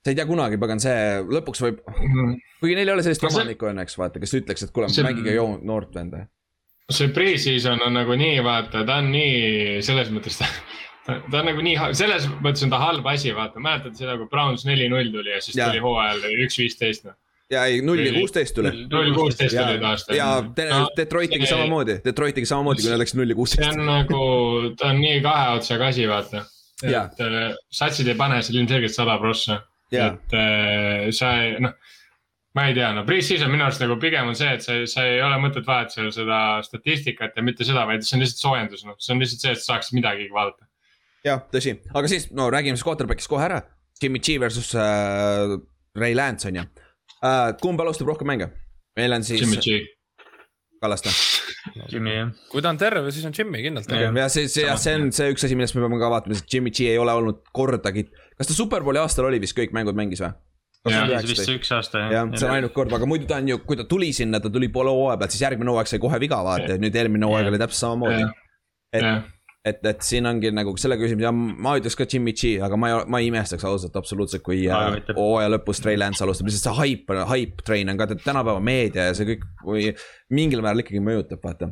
sa 0.00 0.12
ei 0.12 0.18
tea 0.18 0.26
kunagi, 0.28 0.60
pagan, 0.60 0.82
see 0.82 0.96
lõpuks 1.28 1.64
võib, 1.64 1.80
kuigi 2.60 2.76
neil 2.78 2.88
ei 2.88 2.94
ole 2.94 3.06
sellist 3.06 3.24
omanikku 3.28 3.68
õnneks, 3.70 3.98
vaata, 4.00 4.22
kes 4.22 4.36
ütleks, 4.40 4.64
et 4.66 4.74
kuule 4.76 4.88
mängige 5.04 5.34
joo 5.36 5.58
noort 5.60 5.94
venda. 5.96 6.26
See 6.90 7.12
pre-season 7.14 7.80
on 7.86 7.96
nagu 7.98 8.16
nii, 8.18 8.40
vaata, 8.44 8.84
ta 8.86 9.00
on 9.00 9.10
nii 9.14 9.80
selles 9.86 10.10
mõttes 10.14 10.38
ta 10.40 10.48
ta, 11.06 11.40
on 11.40 11.48
nagu 11.50 11.64
nii, 11.64 11.78
selles 11.96 12.28
mõttes 12.42 12.66
on 12.66 12.72
ta 12.72 12.80
halb 12.82 13.06
asi, 13.10 13.32
vaata, 13.36 13.62
mäletad 13.62 13.96
seda, 13.98 14.16
kui 14.20 14.28
Browns 14.30 14.66
neli-null 14.68 15.12
tuli 15.14 15.34
ja 15.34 15.42
siis 15.42 15.58
ja. 15.58 15.70
tuli 15.70 15.82
hooajal 15.84 16.24
üks 16.46 16.60
viisteist, 16.60 17.08
noh 17.08 17.18
ja 17.50 17.64
ei, 17.66 17.80
null 17.82 18.02
ja 18.04 18.12
kuusteist 18.14 18.54
tuli. 18.54 18.70
null 18.90 19.14
kuusteist 19.14 19.56
tuli 19.56 19.78
taas. 19.82 20.06
ja 20.14 20.28
no, 20.70 20.84
Detroit 20.96 21.32
tegi 21.34 21.48
samamoodi, 21.50 21.98
Detroit 22.04 22.36
tegi 22.38 22.46
samamoodi, 22.46 22.84
kui 22.84 22.92
nad 22.92 23.02
läksid 23.02 23.18
null 23.18 23.34
ja 23.34 23.38
kuusteist. 23.38 23.64
see 23.64 23.74
on 23.74 23.90
nagu, 23.90 24.20
ta 24.78 24.92
on 24.92 25.00
nii 25.02 25.22
kahe 25.24 25.56
otsaga 25.58 25.90
asi, 25.90 26.06
vaata. 26.10 26.44
et 26.84 27.24
äh, 27.26 27.40
satsid 27.74 28.08
ei 28.08 28.18
pane 28.18 28.38
seal 28.46 28.62
ilmselgelt 28.62 28.94
sada 28.94 29.18
prossa. 29.22 29.62
et 29.90 30.36
äh, 30.38 31.08
sa 31.16 31.32
ei, 31.42 31.56
noh 31.64 31.74
ma 32.58 32.66
ei 32.66 32.74
tea, 32.74 32.88
no 32.96 33.04
pre-season 33.06 33.50
minu 33.52 33.66
arust 33.66 33.82
nagu 33.82 33.96
pigem 34.02 34.30
on 34.30 34.38
see, 34.38 34.50
et 34.56 34.64
sa, 34.64 34.74
sa 34.90 35.04
ei 35.06 35.20
ole 35.22 35.38
mõtet 35.42 35.66
vaadata 35.66 35.96
seal 35.96 36.10
seda 36.14 36.40
statistikat 36.66 37.38
ja 37.38 37.44
mitte 37.46 37.66
seda, 37.66 37.84
vaid 37.88 38.02
see 38.06 38.16
on 38.18 38.24
lihtsalt 38.24 38.42
soojendus, 38.42 38.82
noh, 38.88 38.98
see 38.98 39.14
on 39.14 39.22
lihtsalt 39.22 39.44
see, 39.46 39.54
et 39.54 39.62
saaks 39.62 39.92
midagigi 39.94 40.34
vaadata. 40.34 40.66
jah, 41.26 41.44
tõsi, 41.52 41.76
aga 41.94 42.10
siis 42.10 42.30
no 42.34 42.48
räägime 42.50 42.78
siis 42.78 42.86
quarterback'ist 42.88 43.30
kohe 43.30 43.46
ära. 43.46 43.62
Jimmy 44.00 44.22
G 44.24 44.40
versus 44.40 44.72
äh, 44.74 45.54
Ray 46.00 46.14
Lance 46.16 46.48
on 46.48 46.56
ju 46.56 46.62
uh,. 46.64 47.50
kumb 47.60 47.80
alustab 47.84 48.08
rohkem 48.08 48.30
mänge? 48.32 48.50
meil 48.96 49.12
on 49.12 49.24
siis. 49.24 49.42
Jimmy 49.44 49.60
G. 49.60 49.80
Kallaste 50.80 51.12
Jimmy 51.92 52.14
jah. 52.16 52.30
kui 52.50 52.62
ta 52.64 52.72
on 52.72 52.78
terve, 52.80 53.10
siis 53.12 53.26
on 53.28 53.34
Jimmy 53.36 53.62
kindlasti. 53.62 53.94
ja 54.00 54.28
see, 54.32 54.48
see, 54.48 54.64
jah, 54.66 54.78
see 54.80 54.96
on 54.96 55.10
see 55.14 55.30
üks 55.34 55.44
asi, 55.46 55.58
millest 55.58 55.76
me 55.76 55.84
peame 55.84 56.00
ka 56.00 56.10
vaatama, 56.12 56.38
sest 56.38 56.50
Jimmy 56.50 56.72
G 56.74 56.90
ei 56.90 56.98
ole 56.98 57.14
olnud 57.20 57.44
kordagi. 57.54 58.08
kas 58.34 58.50
ta 58.50 58.56
Superbowli 58.56 59.02
aastal 59.02 59.28
oli 59.28 59.42
vist 59.42 59.54
kõik 59.58 59.76
mängud 59.76 59.98
mängis 59.98 60.24
või? 60.24 60.32
Jah, 60.88 61.26
vist 61.26 61.44
see 61.44 61.58
üks 61.58 61.72
aasta 61.76 62.06
jah. 62.06 62.14
jah, 62.14 62.30
see 62.36 62.48
on 62.48 62.54
ainult 62.56 62.76
kord, 62.76 62.92
aga 62.96 63.08
muidu 63.08 63.28
ta 63.28 63.40
on 63.42 63.50
ju, 63.52 63.58
kui 63.66 63.76
ta 63.76 63.84
tuli 63.88 64.12
sinna, 64.16 64.40
ta 64.40 64.52
tuli 64.52 64.70
poole 64.72 64.94
hooaja 64.94 65.18
pealt, 65.20 65.34
siis 65.34 65.44
järgmine 65.44 65.74
hooaeg 65.74 65.90
sai 65.90 66.00
kohe 66.02 66.22
viga 66.22 66.40
vaata, 66.46 66.72
et 66.76 66.82
nüüd 66.82 66.96
eelmine 66.96 67.28
hooaeg 67.28 67.52
oli 67.52 67.60
täpselt 67.60 67.84
samamoodi. 67.84 68.24
et 68.96 69.04
et, 69.60 69.82
et 69.84 70.04
siin 70.04 70.24
ongi 70.24 70.48
nagu 70.56 70.72
selle 70.80 70.96
küsimus 70.96 71.26
ja 71.26 71.30
ma 71.36 71.74
ütleks 71.76 71.96
ka 71.98 72.06
Jimmy 72.08 72.32
G, 72.32 72.54
aga 72.64 72.78
ma 72.80 72.88
ei, 72.88 73.02
ma 73.12 73.20
ei 73.20 73.28
imestaks 73.28 73.66
ausalt 73.68 73.96
absoluutselt, 74.00 74.42
kui 74.46 74.62
äh, 74.72 74.96
hooaja 75.18 75.50
lõpus 75.52 75.82
Trey 75.84 76.00
Lance 76.00 76.24
alustab, 76.24 76.48
lihtsalt 76.48 76.70
see 76.70 76.78
hype, 76.78 77.18
hype 77.28 77.66
train 77.66 77.92
on 77.92 78.00
ka 78.00 78.08
tänapäeva 78.14 78.56
meedia 78.64 79.10
ja 79.10 79.18
see 79.18 79.34
kõik 79.34 79.44
või 79.66 79.90
mingil 80.32 80.64
määral 80.64 80.80
ikkagi 80.84 81.04
mõjutab, 81.04 81.42
vaata 81.44 81.68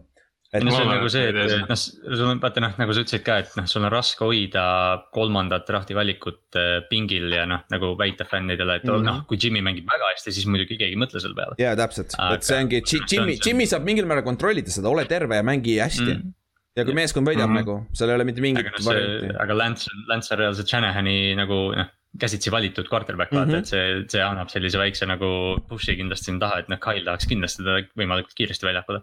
et 0.53 0.64
no 0.64 0.72
see 0.72 0.84
on 0.84 0.88
nagu 0.88 1.09
see, 1.12 1.26
et 1.28 1.68
noh, 1.68 1.78
sul 1.78 2.24
on 2.24 2.40
vaata 2.40 2.62
noh, 2.64 2.76
nagu 2.80 2.94
sa 2.96 3.03
ütlesid 3.05 3.24
ka, 3.26 3.38
et 3.44 3.57
noh, 3.59 3.66
sul 3.68 3.84
on 3.84 3.92
raske 3.92 4.24
hoida 4.24 4.64
kolmandat 5.12 5.66
drafti 5.68 5.96
valikut 5.99 6.57
äh, 6.57 6.78
pingil 6.88 7.28
ja 7.36 7.44
noh, 7.51 7.66
nagu 7.72 7.92
väita 8.01 8.24
fännidele, 8.28 8.78
et 8.80 8.88
mm 8.88 8.94
-hmm. 8.94 9.11
noh, 9.11 9.20
kui 9.28 9.40
Jimmy 9.42 9.61
mängib 9.64 9.88
väga 9.90 10.14
hästi, 10.14 10.32
siis 10.32 10.49
muidugi 10.49 10.78
keegi 10.80 10.96
ei 10.96 11.03
mõtle 11.05 11.20
selle 11.20 11.36
peale. 11.36 11.59
jaa, 11.61 11.76
täpselt, 11.76 12.16
et 12.32 12.49
see 12.49 12.59
ongi, 12.62 12.82
Jimmy, 13.12 13.36
Jimmy 13.44 13.68
saab 13.68 13.84
mingil 13.84 14.09
määral 14.09 14.24
kontrollida 14.24 14.70
seda, 14.70 14.88
ole 14.88 15.05
terve 15.05 15.36
ja 15.36 15.42
mängi 15.42 15.78
hästi 15.78 16.11
mm. 16.11 16.18
-hmm 16.18 16.34
ja 16.78 16.84
kui 16.86 16.94
meeskond 16.94 17.26
võidab 17.26 17.49
mm 17.49 17.57
-hmm. 17.57 17.64
nagu, 17.64 17.86
seal 17.92 18.11
ei 18.12 18.14
ole 18.14 18.24
mitte 18.28 18.42
mingit 18.44 18.66
aga 18.66 18.82
varianti. 18.84 19.30
aga 19.44 19.57
Lance, 19.57 19.94
Lance 20.07 20.34
on 20.34 20.38
reaalselt 20.38 20.68
Shanahani 20.68 21.34
nagu 21.38 21.57
noh, 21.74 21.88
käsitsi 22.20 22.51
valitud 22.51 22.86
quarterback 22.88 23.32
mm, 23.32 23.38
-hmm. 23.38 23.46
vaata, 23.46 23.59
et 23.59 23.66
see, 23.66 24.05
see 24.14 24.22
annab 24.24 24.49
sellise 24.53 24.78
väikse 24.78 25.07
nagu 25.07 25.30
push'i 25.68 25.96
kindlasti 25.99 26.30
sinna 26.30 26.46
taha, 26.46 26.62
et 26.62 26.70
noh, 26.72 26.80
Kyle 26.82 27.05
tahaks 27.05 27.28
kindlasti 27.30 27.64
teda 27.64 27.82
võimalikult 28.01 28.36
kiiresti 28.38 28.68
väljakule. 28.68 29.03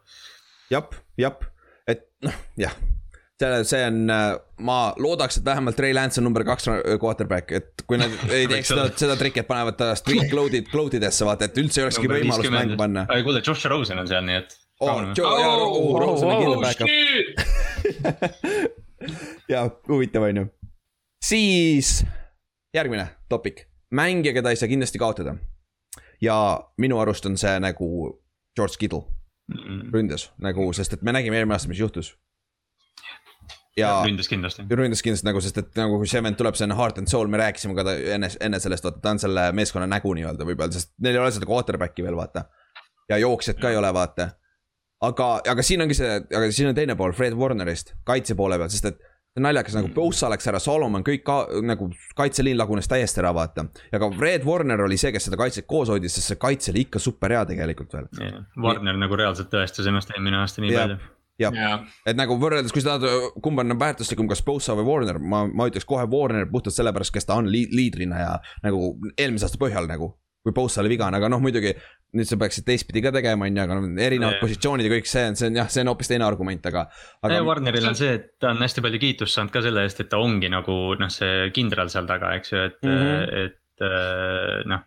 Jep, 0.72 0.96
jep, 1.20 1.46
et 1.88 2.06
noh, 2.26 2.44
jah. 2.60 2.76
See, 3.36 3.64
see 3.68 3.82
on, 3.84 4.06
ma 4.64 4.78
loodaks, 5.02 5.42
et 5.42 5.46
vähemalt 5.46 5.80
Ray 5.84 5.92
Lance 5.94 6.22
on 6.22 6.24
number 6.24 6.46
kaks 6.48 6.70
quarterback, 7.02 7.52
et 7.52 7.84
kui 7.88 8.00
nad 8.00 8.14
ei 8.36 8.48
teeks 8.48 8.72
seda, 8.72 8.86
seda 8.96 9.18
trikki, 9.20 9.44
et 9.44 9.50
panevad 9.50 9.76
ta 9.80 9.90
street 10.00 10.30
cloud'id, 10.32 10.70
cloud 10.72 10.96
idesse 10.96 11.28
vaata, 11.28 11.50
et 11.50 11.60
üldse 11.60 11.82
ei 11.82 11.88
olekski 11.90 12.12
võimalust 12.12 12.54
mängu 12.54 12.78
panna. 12.80 13.04
kuule, 13.12 13.42
Josh 13.44 13.68
Rosen 13.72 14.00
on 14.00 14.08
seal, 14.08 14.24
nii 14.24 14.40
et 14.40 14.56
oh, 14.80 15.02
Joe, 15.18 15.34
ja, 15.42 15.50
oh, 15.66 16.00
Rose 16.00 16.24
on 16.24 16.32
kindel 16.40 16.64
back-up. 16.64 16.88
ja 19.54 19.66
huvitav 19.90 20.30
on 20.30 20.40
ju. 20.40 20.46
siis 21.24 21.98
järgmine 22.76 23.10
topik, 23.30 23.66
mängija, 23.92 24.32
keda 24.40 24.56
ei 24.56 24.62
saa 24.64 24.72
kindlasti 24.72 25.02
kaotada. 25.02 25.36
ja 26.24 26.38
minu 26.80 27.04
arust 27.04 27.28
on 27.28 27.36
see 27.38 27.60
nagu 27.60 28.16
George 28.56 28.80
Kittle 28.80 29.04
ründes 29.94 30.30
nagu, 30.42 30.68
sest 30.74 30.98
et 30.98 31.04
me 31.06 31.14
nägime 31.16 31.38
eelmine 31.38 31.58
aasta, 31.58 31.70
mis 31.70 31.82
juhtus 31.82 32.16
ja 33.78 33.92
ründas 34.06 34.30
kindlasti. 34.32 34.66
ründas 34.72 35.04
kindlasti 35.06 35.28
nagu, 35.28 35.42
sest 35.44 35.60
et 35.62 35.78
nagu 35.78 36.00
kui 36.02 36.10
see 36.10 36.24
vend 36.26 36.40
tuleb, 36.40 36.58
see 36.58 36.66
on 36.70 36.78
heart 36.80 37.02
and 37.02 37.12
soul, 37.12 37.30
me 37.32 37.42
rääkisime 37.42 37.76
ka 37.78 37.86
ta 37.86 37.94
enne, 38.16 38.32
enne 38.42 38.62
sellest, 38.64 38.88
vaata, 38.88 39.04
ta 39.04 39.14
on 39.16 39.22
selle 39.22 39.50
meeskonna 39.58 39.90
nägu 39.92 40.16
nii-öelda 40.18 40.48
võib 40.48 40.64
öelda, 40.64 40.80
sest 40.80 40.96
neil 41.04 41.20
ei 41.20 41.22
ole 41.22 41.36
seda 41.36 41.50
quarterback'i 41.50 42.06
veel, 42.06 42.18
vaata. 42.18 42.48
ja 43.12 43.22
jooksjat 43.22 43.62
ka 43.62 43.74
ei 43.74 43.78
ole, 43.82 43.92
vaata 43.94 44.32
aga, 45.04 45.28
aga 45.52 45.66
siin 45.66 45.84
ongi 45.86 45.98
see, 45.98 46.16
aga 46.24 46.48
siin 46.54 46.72
on 46.72 46.78
teine 46.78 46.96
pool 47.00 47.14
Fred 47.16 47.36
Warnerist 47.38 47.94
kaitse 48.08 48.38
poole 48.38 48.58
peal, 48.62 48.72
sest 48.74 48.90
et 48.92 49.04
naljakas 49.44 49.76
nagu 49.78 49.90
Bosa 49.96 50.30
läks 50.32 50.48
ära, 50.52 50.60
Solomon, 50.64 51.04
kõik 51.06 51.26
ka 51.28 51.38
nagu 51.66 51.90
kaitseliin 52.18 52.58
lagunes 52.60 52.88
täiesti 52.92 53.22
ära, 53.24 53.34
vaata. 53.36 53.68
ja 53.92 54.00
ka 54.02 54.10
Red 54.20 54.46
Warner 54.48 54.86
oli 54.86 54.98
see, 55.02 55.12
kes 55.16 55.28
seda 55.30 55.40
kaitset 55.40 55.68
koos 55.68 55.92
hoidis, 55.92 56.16
sest 56.16 56.34
see 56.34 56.40
kaitse 56.42 56.72
oli 56.74 56.86
ikka 56.88 57.02
super 57.04 57.36
hea 57.36 57.44
tegelikult 57.50 57.98
veel 57.98 58.08
yeah.. 58.22 58.46
Warner 58.62 58.98
nagu 59.00 59.20
reaalselt 59.20 59.52
tõestas 59.54 59.90
ennast 59.92 60.14
eelmine 60.16 60.40
aasta 60.40 60.64
nii 60.64 60.74
Jah. 60.74 60.88
palju. 60.88 61.12
jah 61.44 61.58
jah, 61.60 61.88
et 62.08 62.20
nagu 62.20 62.38
võrreldes, 62.40 62.72
kui 62.72 62.84
sa 62.84 62.96
tahad, 62.96 63.32
kumb 63.44 63.64
on 63.64 63.76
väärtuslikum, 63.80 64.30
kas 64.32 64.44
Bosa 64.46 64.78
või 64.80 64.88
Warner, 64.88 65.20
ma, 65.20 65.44
ma 65.52 65.68
ütleks 65.72 65.88
kohe 65.90 66.08
Warner 66.12 66.48
puhtalt 66.52 66.78
sellepärast, 66.78 67.14
kes 67.16 67.28
ta 67.28 67.40
on 67.42 67.52
li 67.52 67.66
liidrina 67.72 68.22
ja 68.22 68.38
nagu 68.64 68.94
eelmise 69.18 69.50
aasta 69.50 69.60
põhjal 69.60 69.90
nagu. 69.92 70.14
Kui 70.46 70.54
Bosa 70.54 70.84
oli 70.84 70.94
vigane, 70.94 71.18
aga 71.18 71.30
noh, 71.32 71.42
muidugi 71.42 71.74
nüüd 72.16 72.30
sa 72.30 72.38
peaksid 72.40 72.66
teistpidi 72.68 73.02
ka 73.04 73.12
tegema, 73.16 73.48
on 73.50 73.58
ju, 73.58 73.64
aga 73.66 73.78
noh, 73.80 73.88
erinevad 74.06 74.38
Jah. 74.38 74.44
positsioonid 74.44 74.88
ja 74.88 74.94
kõik 74.94 75.10
see 75.10 75.26
on, 75.32 75.38
see 75.40 75.50
on 75.50 75.60
jah, 75.60 75.70
see 75.74 75.84
on 75.84 75.92
hoopis 75.92 76.12
teine 76.12 76.28
argument, 76.28 76.68
aga. 76.70 76.86
ja 77.26 77.32
aga 77.32 77.44
Warneril 77.48 77.90
on 77.90 77.98
see, 77.98 78.14
et 78.20 78.28
ta 78.42 78.54
on 78.54 78.62
hästi 78.62 78.84
palju 78.86 79.02
kiitust 79.02 79.36
saanud 79.36 79.54
ka 79.56 79.64
selle 79.66 79.86
eest, 79.88 80.04
et 80.04 80.12
ta 80.12 80.22
ongi 80.22 80.52
nagu 80.54 80.80
noh, 81.02 81.12
see 81.12 81.50
kindral 81.56 81.92
seal 81.94 82.10
taga, 82.10 82.36
eks 82.40 82.54
ju, 82.54 82.66
et 82.70 82.78
mm. 82.86 83.00
-hmm. 83.02 83.46
et 83.46 83.88
äh, 83.90 84.60
noh. 84.70 84.86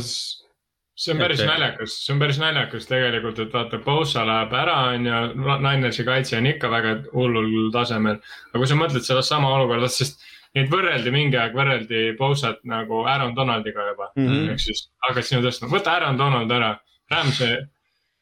see 0.00 1.14
on 1.14 1.20
päris 1.20 1.44
Et- 1.44 1.52
naljakas, 1.52 2.00
see 2.06 2.16
on 2.16 2.24
päris 2.24 2.40
naljakas 2.40 2.90
tegelikult, 2.90 3.44
et 3.44 3.54
vaata, 3.54 3.84
Bosa 3.84 4.24
läheb 4.26 4.56
ära, 4.64 4.80
on 4.96 5.06
ju, 5.12 5.22
Ninersi 5.68 6.08
kaitse 6.08 6.40
on 6.40 6.48
ikka 6.48 6.72
väga 6.72 6.96
hullul 7.12 7.70
tasemel. 7.76 8.18
aga 8.50 8.58
kui 8.58 8.72
sa 8.72 8.80
mõtled 8.80 9.04
sellest 9.04 9.36
sama 9.36 9.52
olukorda, 9.60 9.88
sest 9.88 10.24
neid 10.58 10.70
võrreldi 10.72 11.12
mingi 11.14 11.38
aeg, 11.38 11.54
võrreldi 11.56 12.04
Bosat 12.18 12.62
nagu 12.68 13.04
Aaron 13.08 13.34
Donaldiga 13.36 13.90
juba 13.92 14.08
mm. 14.16 14.26
-hmm. 14.26 14.54
ehk 14.54 14.62
siis 14.64 14.86
hakkasid 15.06 15.44
tõstma, 15.46 15.70
võta 15.70 15.94
Aaron 15.96 16.18
Donald 16.18 16.54
ära, 16.54 16.72
Ramsey, 17.12 17.60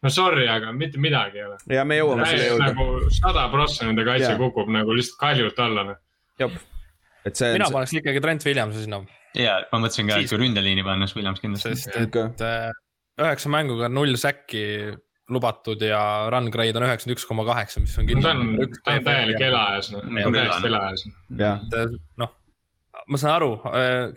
no 0.05 0.13
sorry, 0.13 0.49
aga 0.53 0.73
mitte 0.77 1.01
midagi 1.01 1.41
ei 1.41 1.47
ole. 1.49 1.61
ja 1.79 1.85
me 1.89 2.01
jõuame 2.01 2.27
selle 2.29 2.51
juurde, 2.51 2.73
nagu 2.73 3.13
sada 3.21 3.47
prossa 3.53 3.89
nende 3.89 4.05
kaitse 4.09 4.33
Jaa. 4.35 4.41
kukub 4.41 4.69
nagu 4.73 4.97
lihtsalt 4.97 5.23
kaljult 5.23 5.63
alla, 5.65 5.87
noh. 5.93 6.59
et 7.25 7.41
see 7.41 7.55
mina 7.57 7.71
on, 7.71 7.79
paneks 7.79 7.97
ikkagi 8.03 8.25
Trent 8.25 8.45
Williamsi 8.51 8.85
sinna, 8.85 9.03
ja 9.39 9.59
ma 9.73 9.83
mõtlesin 9.87 10.13
ka, 10.13 10.21
et 10.21 10.33
kui 10.33 10.43
ründeliini 10.45 10.85
panna, 10.85 11.09
siis 11.09 11.21
Williams 11.21 11.45
kindlasti. 11.45 11.75
sest 11.75 11.97
et 11.97 12.45
äh, 12.45 12.71
üheksa 13.25 13.53
mänguga 13.53 13.89
null 13.89 14.21
säkki 14.21 14.65
lubatud 15.33 15.83
ja 15.85 16.01
run 16.33 16.49
grade 16.53 16.79
on 16.79 16.87
üheksakümmend 16.87 17.19
üks 17.19 17.27
koma 17.29 17.45
kaheksa, 17.49 17.83
mis 17.85 17.97
on 17.99 18.07
ta 18.07 18.13
kindlasti 18.13 18.65
on, 18.65 18.75
ta 18.85 18.97
on 18.97 19.07
täielik 19.07 19.45
elajas, 19.49 19.91
noh, 19.93 20.05
ta 20.05 20.33
täiesti 20.35 20.71
elajas. 20.71 21.05
noh, 22.23 22.33
ma 23.09 23.21
saan 23.21 23.35
aru, 23.37 23.51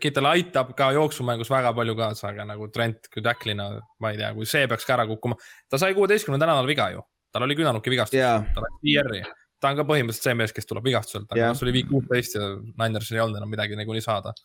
Kittel 0.02 0.30
aitab 0.32 0.74
ka 0.78 0.92
jooksumängus 0.96 1.52
väga 1.52 1.74
palju 1.76 1.96
kaasa, 2.00 2.32
aga 2.32 2.48
nagu 2.54 2.70
Trent 2.74 3.12
kui 3.14 3.24
tacklina, 3.26 3.70
ma 4.04 4.14
ei 4.14 4.20
tea, 4.22 4.32
kui 4.38 4.48
see 4.50 4.68
peaks 4.72 4.88
ka 4.88 4.98
ära 4.98 5.08
kukkuma. 5.10 5.38
ta 5.70 5.80
sai 5.82 5.96
kuueteistkümnendal 5.98 6.54
nädalal 6.54 6.70
viga 6.70 6.90
ju, 6.96 7.04
tal 7.34 7.48
oli 7.48 7.58
küünarnuki 7.60 7.94
vigastus, 7.94 8.20
ja, 8.20 8.38
ta 8.56 8.64
läks 8.66 8.92
IR-i. 8.94 9.24
ta 9.62 9.72
on 9.74 9.82
ka 9.82 9.88
põhimõtteliselt 9.88 10.30
see 10.30 10.38
mees, 10.40 10.56
kes 10.56 10.70
tuleb 10.70 10.88
vigastuselt, 10.88 11.28
aga 11.30 11.42
Jah. 11.42 11.52
noh, 11.52 11.60
see 11.60 11.68
oli 11.68 11.76
viik 11.80 11.92
kuusteist 11.92 12.40
ja 12.40 12.54
Ninersil 12.84 13.20
ei 13.20 13.26
olnud 13.26 13.42
enam 13.42 13.52
midagi 13.52 13.80
niikuinii 13.80 14.08
saada. 14.08 14.36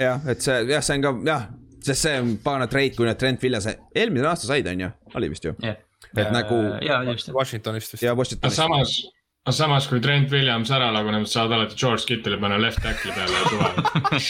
jah, 0.00 0.22
et 0.30 0.46
see 0.46 0.62
jah, 0.70 0.86
see 0.86 0.98
on 0.98 1.06
ka 1.06 1.14
jah, 1.32 1.50
sest 1.84 2.06
see 2.06 2.18
on 2.20 2.34
pagana 2.44 2.68
trade, 2.70 2.96
kui 2.96 3.08
need 3.08 3.20
Trent 3.20 3.46
Williams, 3.46 3.70
eelmine 3.96 4.28
aasta 4.30 4.50
said, 4.50 4.68
on 4.70 4.84
ju, 4.86 4.90
oli 5.18 5.30
vist 5.32 5.46
ju, 5.48 5.54
jah, 5.64 5.78
et 6.16 6.34
nagu 6.34 6.60
ja 6.84 7.00
just, 7.10 7.32
Washingtonist 7.34 7.96
vist. 7.96 8.04
ja 8.04 8.12
aga 8.12 8.22
Washingtonis. 8.22 8.56
samas, 8.56 8.94
aga 9.46 9.54
samas, 9.56 9.88
kui 9.90 10.02
Trent 10.04 10.32
Williams 10.34 10.70
ära 10.74 10.90
laguneb, 10.94 11.26
saad 11.30 11.52
alati 11.56 11.78
George 11.80 12.06
Kitteli 12.08 12.38
panna 12.42 12.58
left 12.60 12.82
tackle'i 12.84 13.14
peale 13.16 13.36
ja 13.36 13.44
suva. 13.50 13.70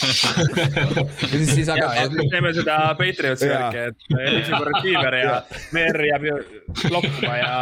siis, 1.31 1.53
siis 1.53 1.71
siis 1.71 2.29
teeme 2.33 2.53
seda 2.57 2.77
Patriotsi 2.99 3.49
värki, 3.51 3.87
et 3.91 4.05
esimene 4.19 4.63
receiver 4.69 5.19
ja 5.19 5.39
Meer 5.75 6.03
jääb 6.11 6.29
ju 6.29 6.37
lokkuma 6.93 7.39
ja 7.39 7.55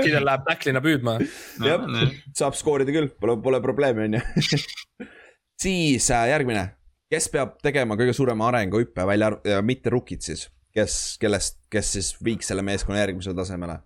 Kittel 0.00 0.26
läheb 0.26 0.48
tacklina 0.48 0.82
püüdma. 0.84 1.18
jah, 1.64 1.86
saab 2.36 2.58
skoorida 2.58 2.94
küll, 2.94 3.12
pole, 3.20 3.38
pole 3.44 3.62
probleemi, 3.64 4.08
on 4.08 4.18
ju. 4.18 4.24
siis 5.66 6.10
äh, 6.10 6.28
järgmine, 6.32 6.75
kes 7.10 7.28
peab 7.32 7.56
tegema 7.62 7.94
kõige 7.96 8.12
suurema 8.16 8.48
arenguhüppe 8.50 9.04
välja 9.06 9.30
mitte 9.62 9.90
rookid 9.94 10.20
siis, 10.26 10.48
kes, 10.74 11.16
kellest, 11.22 11.60
kes 11.70 11.92
siis 11.96 12.08
viiks 12.24 12.48
selle 12.50 12.62
meeskonna 12.66 12.98
järgmisele 13.04 13.34
tasemele. 13.38 13.78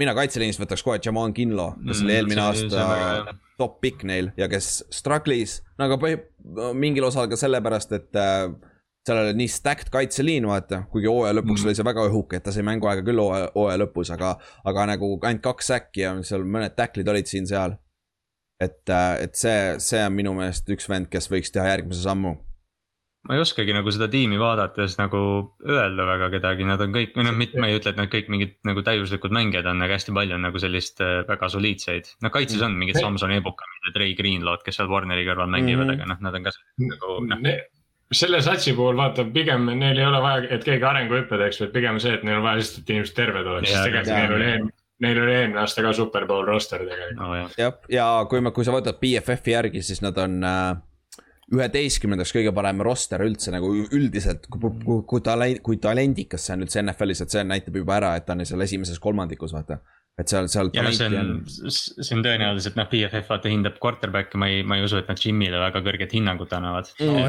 mina 0.00 0.14
kaitseliinist 0.16 0.60
võtaks 0.62 0.82
kohe 0.84 0.98
Jamaan 1.04 1.34
Kinlo, 1.36 1.74
kes 1.86 2.00
oli 2.00 2.12
Mm, 2.12 2.16
eelmine 2.16 2.40
see- 2.40 2.70
aasta 2.72 3.34
top 3.58 3.80
pick 3.82 4.02
neil 4.08 4.30
ja 4.36 4.48
kes 4.48 4.84
struggle'is, 4.90 5.58
no 5.78 5.84
aga 5.84 5.96
põhi-, 6.00 6.22
mingil 6.74 7.04
osal 7.04 7.28
ka 7.28 7.36
sellepärast, 7.36 7.92
et 7.92 8.16
äh, 8.16 8.48
seal 9.06 9.18
oli 9.26 9.34
nii 9.36 9.48
stacked 9.48 9.90
kaitseliin, 9.92 10.46
vaata, 10.48 10.86
kuigi 10.90 11.06
hooaja 11.12 11.34
lõpuks 11.36 11.60
Mm. 11.60 11.66
oli 11.68 11.74
see 11.76 11.84
väga 11.84 12.06
õhuke, 12.08 12.36
et 12.40 12.42
ta 12.48 12.52
sai 12.52 12.62
mänguaega 12.64 13.04
küll 13.04 13.20
hooaja, 13.20 13.50
hooaja 13.54 13.78
lõpus, 13.84 14.10
aga, 14.16 14.38
aga 14.64 14.86
nagu 14.94 15.18
ainult 15.22 15.42
kaks 15.44 15.70
äkki 15.76 16.00
ja 16.06 16.14
seal 16.22 16.44
mõned 16.48 16.72
tacklid 16.76 17.08
olid 17.08 17.26
siin-seal. 17.28 17.76
et, 18.60 18.92
et 18.92 19.34
see, 19.38 19.58
see 19.82 20.04
on 20.04 20.14
minu 20.16 20.36
meelest 20.36 20.68
üks 20.72 20.88
vend, 20.90 21.10
kes 21.12 21.30
võiks 21.32 21.52
teha 21.54 21.66
järgmise 21.72 22.04
sammu. 22.04 22.36
ma 23.28 23.36
ei 23.36 23.42
oskagi 23.42 23.74
nagu 23.76 23.92
seda 23.92 24.06
tiimi 24.08 24.38
vaadates 24.40 24.94
nagu 24.96 25.18
öelda 25.68 26.06
väga 26.08 26.30
kedagi, 26.36 26.64
nad 26.68 26.80
on 26.80 26.94
kõik, 26.94 27.12
või 27.16 27.26
noh, 27.26 27.34
mitte 27.36 27.60
ma 27.60 27.68
ei 27.68 27.76
ütle, 27.76 27.92
et 27.92 28.00
nad 28.00 28.08
kõik 28.12 28.30
mingid 28.32 28.54
nagu 28.68 28.84
täiuslikud 28.86 29.34
mängijad 29.36 29.68
on, 29.68 29.82
aga 29.84 29.98
hästi 29.98 30.14
palju 30.16 30.38
on 30.38 30.46
nagu 30.48 30.62
sellist 30.62 31.02
äh, 31.04 31.20
väga 31.28 31.50
soliidseid. 31.52 32.14
no 32.24 32.32
kaitses 32.32 32.64
on 32.64 32.78
mingid 32.80 33.00
Samson 33.00 33.34
Ebukamid 33.36 33.90
ja 33.90 33.92
Trey 33.96 34.16
Greenlaw'd, 34.16 34.64
kes 34.64 34.80
seal 34.80 34.88
Warneri 34.92 35.28
kõrval 35.28 35.52
mängivad 35.52 35.84
mm, 35.84 35.92
-hmm. 35.92 36.00
aga 36.00 36.14
noh, 36.14 36.24
nad 36.28 36.40
on 36.40 36.48
ka 36.48 36.56
nagu 36.86 37.20
noh, 37.28 37.52
selle 38.10 38.40
satsi 38.42 38.72
puhul 38.74 38.96
vaata 38.98 39.24
pigem 39.34 39.68
neil 39.78 39.98
ei 39.98 40.06
ole 40.06 40.20
vaja, 40.22 40.46
et 40.56 40.64
keegi 40.66 40.86
arenguhüppe 40.86 41.38
teeks, 41.38 41.60
vaid 41.62 41.74
pigem 41.76 42.00
see, 42.02 42.16
et 42.16 42.24
neil 42.26 42.40
on 42.40 42.46
vaja 42.46 42.58
lihtsalt, 42.58 42.82
et 42.82 42.94
inimesed 42.94 43.16
terved 43.16 43.50
oleks, 43.52 43.70
sest 43.70 43.86
tegelikult 43.86 44.16
neil 44.16 44.34
oli 44.36 44.48
eelmine, 44.48 44.79
neil 45.04 45.22
oli 45.22 45.34
eelmine 45.34 45.62
aasta 45.62 45.84
ka 45.84 45.92
superbowl 45.96 46.46
roster 46.48 46.84
tegelikult. 46.84 47.18
no 47.20 47.34
jah. 47.38 47.58
jah, 47.58 47.90
ja 47.92 48.06
kui 48.30 48.44
me, 48.44 48.52
kui 48.56 48.66
sa 48.66 48.74
võtad 48.74 49.00
BFF-i 49.00 49.56
järgi, 49.56 49.82
siis 49.86 50.02
nad 50.04 50.18
on 50.20 50.40
äh, 50.46 50.74
üheteistkümnendaks 51.50 52.32
kõige 52.34 52.52
parem 52.54 52.82
roster 52.86 53.22
üldse 53.24 53.52
nagu 53.54 53.70
üldiselt, 53.82 54.46
kui, 54.50 54.72
kui, 54.84 55.00
kui 55.08 55.22
talent, 55.26 55.62
kui 55.66 55.80
talendikas 55.82 56.46
see 56.46 56.56
on 56.56 56.66
üldse 56.66 56.82
NFL-is, 56.84 57.24
et 57.24 57.34
see 57.34 57.46
näitab 57.46 57.80
juba 57.80 57.96
ära, 57.98 58.12
et 58.18 58.28
ta 58.28 58.36
on 58.36 58.44
seal 58.46 58.62
esimeses 58.66 59.00
kolmandikus, 59.02 59.54
vaata. 59.56 59.80
et 60.20 60.30
seal, 60.30 60.50
seal 60.52 60.70
ja 60.76 60.84
noh, 60.84 60.94
see 60.94 61.08
on 61.08 61.16
on,, 61.20 61.32
see 61.72 62.16
on 62.16 62.22
tõenäoliselt 62.26 62.76
noh, 62.78 62.88
BFF 62.92 63.32
vaata 63.32 63.50
hindab 63.50 63.80
quarterback'i, 63.82 64.38
ma 64.40 64.50
ei, 64.52 64.62
ma 64.62 64.78
ei 64.78 64.84
usu, 64.86 65.00
et 65.00 65.10
nad 65.10 65.18
Jim'ile 65.22 65.62
väga 65.62 65.82
kõrget 65.86 66.14
hinnangut 66.18 66.52
annavad 66.54 66.92
Mm. 67.00 67.24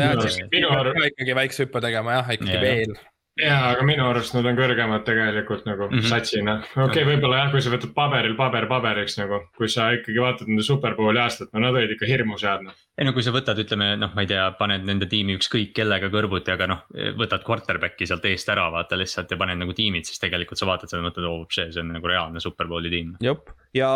no 0.61 0.83
ka 0.99 1.07
ikkagi 1.07 1.37
väikse 1.37 1.65
hüppe 1.65 1.81
tegema 1.81 2.19
jah, 2.19 2.35
ikkagi 2.37 2.57
Jaa. 2.57 2.67
veel. 2.67 2.99
jaa, 3.39 3.71
aga 3.71 3.83
minu 3.87 4.03
arust 4.09 4.35
nad 4.35 4.47
on 4.49 4.57
kõrgemad 4.57 5.05
tegelikult 5.07 5.63
nagu 5.67 5.87
mm. 5.87 5.97
-hmm. 5.97 6.09
satsina. 6.11 6.55
okei 6.75 6.83
okay,, 6.83 7.05
võib-olla 7.07 7.39
jah, 7.39 7.51
kui 7.53 7.63
sa 7.63 7.71
võtad 7.71 7.93
paberil 7.95 8.35
paber 8.39 8.67
paberiks 8.67 9.15
nagu, 9.19 9.39
kui 9.57 9.69
sa 9.71 9.91
ikkagi 9.95 10.19
vaatad 10.19 10.49
nende 10.51 10.65
superbowli 10.67 11.21
aastat, 11.21 11.51
no 11.53 11.63
nad 11.63 11.77
olid 11.77 11.95
ikka 11.95 12.09
hirmus 12.09 12.43
head 12.47 12.65
noh. 12.67 12.75
ei 12.97 13.07
no 13.07 13.13
kui 13.15 13.23
sa 13.23 13.33
võtad, 13.35 13.59
ütleme 13.63 13.93
noh, 13.99 14.11
ma 14.15 14.25
ei 14.25 14.31
tea, 14.31 14.49
paned 14.59 14.83
nende 14.87 15.07
tiimi 15.11 15.37
ükskõik 15.39 15.71
kellega 15.77 16.11
kõrvuti, 16.13 16.51
aga 16.53 16.67
noh, 16.73 16.83
võtad 17.19 17.45
quarterback'i 17.47 18.09
sealt 18.09 18.27
eest 18.29 18.51
ära, 18.51 18.67
vaata 18.73 18.99
lihtsalt 18.99 19.31
ja 19.31 19.39
paned 19.39 19.61
nagu 19.61 19.75
tiimid, 19.77 20.07
siis 20.09 20.19
tegelikult 20.19 20.59
sa 20.59 20.67
vaatad 20.69 20.91
seda, 20.91 21.03
mõtled, 21.05 21.29
oo, 21.29 21.45
see, 21.51 21.69
see 21.71 21.83
on 21.83 21.93
nagu 21.95 22.11
reaalne 22.11 22.43
superbowli 22.43 22.91
tiim. 22.91 23.15
jep, 23.23 23.53
ja 23.77 23.91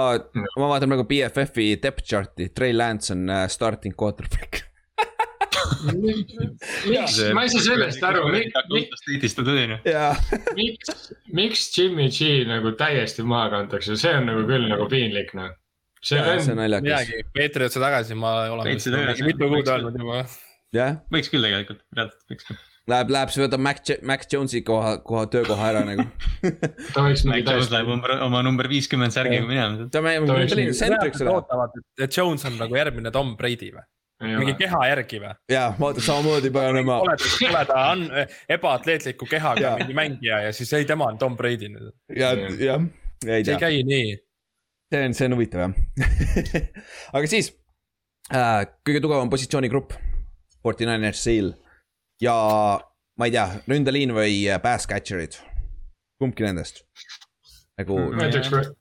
ma 0.55 0.71
vaatan 0.71 0.93
praegu 0.95 1.09
BFF-i 1.11 1.75
depth 1.83 2.07
chart'i, 2.07 2.49
Trey 2.55 2.73
Lance 2.73 3.11
on 3.13 3.27
äh, 3.29 3.47
starting 3.51 3.95
quarterback. 3.99 4.63
miks, 5.93 7.17
ma 7.35 7.45
ei 7.45 7.51
saa 7.53 7.63
sellest 7.65 8.03
aru, 8.05 8.25
miks, 8.33 8.55
on 8.59 8.69
miks, 10.57 10.93
miks? 11.41 11.65
Jimmy 11.75 12.09
G 12.13 12.45
nagu 12.49 12.73
täiesti 12.79 13.25
maha 13.27 13.51
kantakse, 13.57 13.97
see 13.99 14.13
on 14.17 14.29
nagu 14.29 14.45
küll 14.49 14.69
nagu 14.71 14.87
piinlik 14.91 15.33
noh. 15.37 15.51
see 16.05 16.21
see 16.21 16.21
on 16.21 16.55
on, 16.55 16.61
naljakas, 16.63 16.85
midagi, 17.09 17.25
Patriotsi 17.35 17.81
tagasi 17.83 18.19
ma 18.19 18.37
olen 18.53 18.71
mitu 19.25 19.49
kuud 19.51 19.73
öelnud 19.73 19.99
juba. 20.01 20.23
jah. 20.75 21.01
võiks 21.13 21.33
küll 21.33 21.45
tegelikult, 21.45 21.83
reaalselt 21.97 22.33
võiks 22.33 22.49
küll. 22.51 22.63
Läheb, 22.85 23.09
läheb, 23.09 23.31
see 23.33 23.41
võtab 23.41 23.61
Mac, 23.65 23.79
Mac 24.05 24.27
Jones'i 24.29 24.59
koha, 24.61 24.99
koha, 25.01 25.23
töökoha 25.33 25.71
ära 25.71 25.79
nagu. 25.87 26.03
ta 26.93 27.01
võiks 27.07 27.23
mingi 27.25 27.41
Jones 27.41 27.71
läheb 27.73 27.89
täiesti, 27.89 27.95
oma, 27.97 28.17
oma 28.27 28.41
number 28.45 28.69
viiskümmend 28.69 29.15
särgiga 29.15 29.47
minema. 29.49 29.87
ta 29.89 30.03
mängib, 30.05 30.29
nii- 30.53 30.75
centriks 30.77 31.23
läheb. 31.23 31.33
ootavad, 31.33 31.73
et 31.97 32.13
Jones 32.13 32.45
on 32.45 32.59
nagu 32.61 32.77
järgmine 32.77 33.09
Tom 33.15 33.33
Brady 33.39 33.71
või? 33.73 33.81
Mingi 34.23 34.55
keha 34.59 34.81
järgi 34.89 35.19
või? 35.19 35.33
jaa, 35.51 35.73
vaata 35.79 36.03
samamoodi 36.03 36.51
paganama. 36.55 36.99
oled, 37.03 37.25
oled 37.49 37.73
on 37.75 38.05
ebaatleetliku 38.55 39.27
kehaga 39.29 39.61
Jaa. 39.61 39.73
mingi 39.81 39.97
mängija 39.97 40.39
ja 40.47 40.53
siis 40.55 40.71
ei, 40.73 40.85
tema 40.87 41.09
on 41.11 41.19
Tom 41.21 41.35
Brady 41.37 41.69
nüüd. 41.73 41.91
ja, 42.15 42.31
jah, 42.59 42.87
ei 43.25 43.27
see 43.27 43.37
ei 43.39 43.43
tea, 43.47 43.59
käi 43.59 43.83
nii. 43.87 44.15
see 44.93 45.03
on, 45.05 45.17
see 45.17 45.29
on 45.29 45.37
huvitav 45.37 45.65
jah. 45.65 45.75
aga 47.17 47.31
siis 47.31 47.51
äh, 48.31 48.63
kõige 48.87 49.03
tugevam 49.03 49.31
positsioonigrupp, 49.33 49.97
Forty 50.63 50.87
Niners 50.87 51.23
Seal 51.25 51.51
ja 52.23 52.35
ma 53.19 53.27
ei 53.27 53.35
tea, 53.35 53.45
ründeliin 53.67 54.15
või 54.15 54.41
äh, 54.47 54.61
pass 54.63 54.87
catcher'id, 54.91 55.37
kumbki 56.21 56.47
nendest. 56.47 56.85
nagu 57.79 57.99
ma 58.15 58.29
ütleks, 58.29 58.71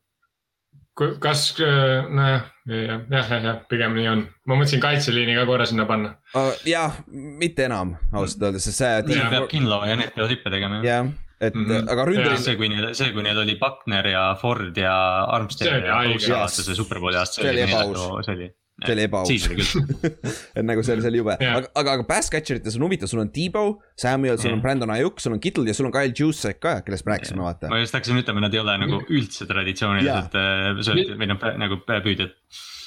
kas, 0.95 1.43
nojah, 1.59 2.45
jah, 2.71 3.03
jah, 3.11 3.29
jah, 3.31 3.43
jah, 3.43 3.59
pigem 3.71 3.97
nii 3.99 4.09
on. 4.13 4.25
ma 4.47 4.59
mõtlesin 4.59 4.83
kaitseliini 4.83 5.37
ka 5.39 5.47
korra 5.49 5.67
sinna 5.67 5.87
panna. 5.91 6.15
äh, 6.39 6.53
jah, 6.71 7.01
mitte 7.11 7.67
enam 7.67 7.97
ausalt 8.13 8.49
öeldes, 8.49 8.69
sest 8.69 8.83
see 8.83 9.19
Jaa. 9.19 9.31
peab 9.33 9.49
kindla 9.51 9.83
ja 9.91 9.99
need 10.01 10.15
peavad 10.15 10.35
hüppe 10.37 10.53
tegema. 10.55 10.81
jah, 10.87 11.11
et 11.41 11.55
mm 11.55 11.67
-hmm. 11.67 11.93
aga 11.93 12.09
ründel. 12.11 12.37
see, 12.39 12.57
kui 12.57 12.69
neil, 12.71 12.93
see, 12.95 13.13
kui 13.13 13.23
neil 13.27 13.39
oli 13.39 13.59
Buckner 13.61 14.07
ja 14.07 14.27
Ford 14.41 14.77
ja 14.77 14.97
Armstead 15.25 15.87
ja 15.87 16.03
Bowsi 16.09 16.33
aasta, 16.33 16.63
see 16.63 16.75
superbowli 16.75 17.17
aasta. 17.17 17.43
see 17.43 17.51
oli 17.51 17.67
ebaaus. 17.67 18.27
see 18.27 18.35
oli 18.35 18.55
see 18.83 18.95
oli 18.97 19.05
ebaaus. 19.07 19.31
siis 19.31 19.47
oli 19.49 19.63
küll 19.63 20.09
et 20.59 20.67
nagu 20.67 20.83
see 20.83 20.97
oli, 20.97 21.05
see 21.05 21.13
oli 21.13 21.21
jube 21.21 21.37
yeah., 21.39 21.61
aga, 21.61 21.71
aga, 21.79 21.95
aga 21.99 22.07
pass 22.09 22.33
catcher 22.33 22.59
ites 22.59 22.79
on 22.79 22.87
huvitav, 22.89 23.11
sul 23.11 23.23
on 23.23 23.31
T-Bow, 23.35 23.77
Samuel, 24.01 24.41
sul 24.43 24.57
on 24.57 24.63
Brandon 24.65 24.91
Ajuk, 24.97 25.23
sul 25.23 25.37
on 25.37 25.43
Kittle 25.43 25.69
ja 25.71 25.77
sul 25.77 25.89
on 25.91 25.95
Kyle 25.95 26.15
Juszek 26.19 26.59
ka, 26.65 26.77
kellest 26.87 27.07
me 27.07 27.15
rääkisime 27.15 27.47
vaata. 27.47 27.71
ma 27.71 27.81
just 27.83 27.95
hakkasin 27.95 28.19
ütlema, 28.25 28.43
nad 28.45 28.55
ei 28.57 28.63
ole 28.65 28.77
nagu 28.83 29.01
üldse 29.07 29.47
traditsiooniliselt 29.51 30.39
yeah. 30.41 30.83
söötjad 30.91 31.19
või 31.21 31.31
noh, 31.31 31.49
nagu 31.63 31.81
püüdjad 31.87 32.35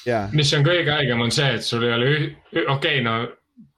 yeah.. 0.04 0.28
mis 0.36 0.52
on 0.56 0.66
kõige 0.66 0.92
haigem, 0.92 1.24
on 1.24 1.32
see, 1.34 1.50
et 1.56 1.64
sul 1.64 1.88
ei 1.88 1.94
ole, 1.96 2.14
okei 2.52 2.68
okay,, 2.74 3.04
no 3.06 3.20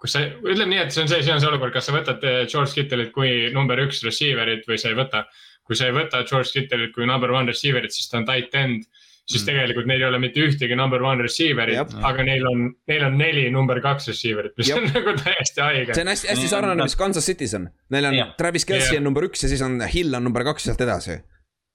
kus 0.01 0.17
sa, 0.17 0.25
ütleme 0.41 0.75
nii, 0.75 0.83
et 0.87 0.95
see 0.95 1.05
on 1.05 1.11
see, 1.11 1.23
see 1.25 1.35
on 1.35 1.43
see 1.43 1.51
olukord, 1.51 1.75
kas 1.77 1.89
sa 1.89 1.95
võtad 1.95 2.25
eh, 2.27 2.43
George 2.51 2.75
Kittle'it 2.77 3.13
kui 3.15 3.53
number 3.55 3.81
üks 3.85 4.03
receiver'it 4.07 4.67
või 4.69 4.81
sa 4.81 4.93
ei 4.93 4.99
võta. 4.99 5.25
kui 5.71 5.79
sa 5.79 5.87
ei 5.87 5.95
võta 5.95 6.25
George 6.27 6.51
Kittle'it 6.51 6.91
kui 6.97 7.07
number 7.07 7.31
one 7.31 7.53
receiver'it, 7.53 7.95
siis 7.95 8.11
ta 8.11 8.19
on 8.19 8.27
tight 8.29 8.57
end 8.59 8.89
siis 9.31 9.43
mm. 9.43 9.49
tegelikult 9.51 9.89
neil 9.91 10.03
ei 10.03 10.09
ole 10.09 10.21
mitte 10.23 10.43
ühtegi 10.45 10.77
number 10.79 11.03
one 11.07 11.23
receiver'it, 11.25 11.97
aga 12.07 12.27
neil 12.27 12.47
on, 12.51 12.67
neil 12.91 13.07
on 13.07 13.19
neli 13.21 13.47
number 13.55 13.81
kaks 13.85 14.11
receiver'it, 14.11 14.57
mis 14.59 14.71
Jab. 14.71 14.83
on 14.83 14.91
nagu 14.91 15.15
täiesti 15.21 15.65
haige. 15.65 15.95
see 15.95 16.05
on 16.05 16.13
hästi, 16.13 16.31
hästi 16.33 16.53
sarnane, 16.53 16.87
mis 16.89 16.99
Kansas 16.99 17.31
City's 17.31 17.57
on, 17.59 17.69
neil 17.95 18.11
on 18.11 18.19
yeah. 18.19 18.37
Travis 18.41 18.67
Kelci 18.69 18.99
on 18.99 19.07
number 19.07 19.27
üks 19.29 19.47
ja 19.47 19.53
siis 19.53 19.63
on 19.67 19.81
Hill 19.95 20.19
on 20.19 20.27
number 20.27 20.47
kaks 20.51 20.69
sealt 20.71 20.87
edasi. 20.87 21.21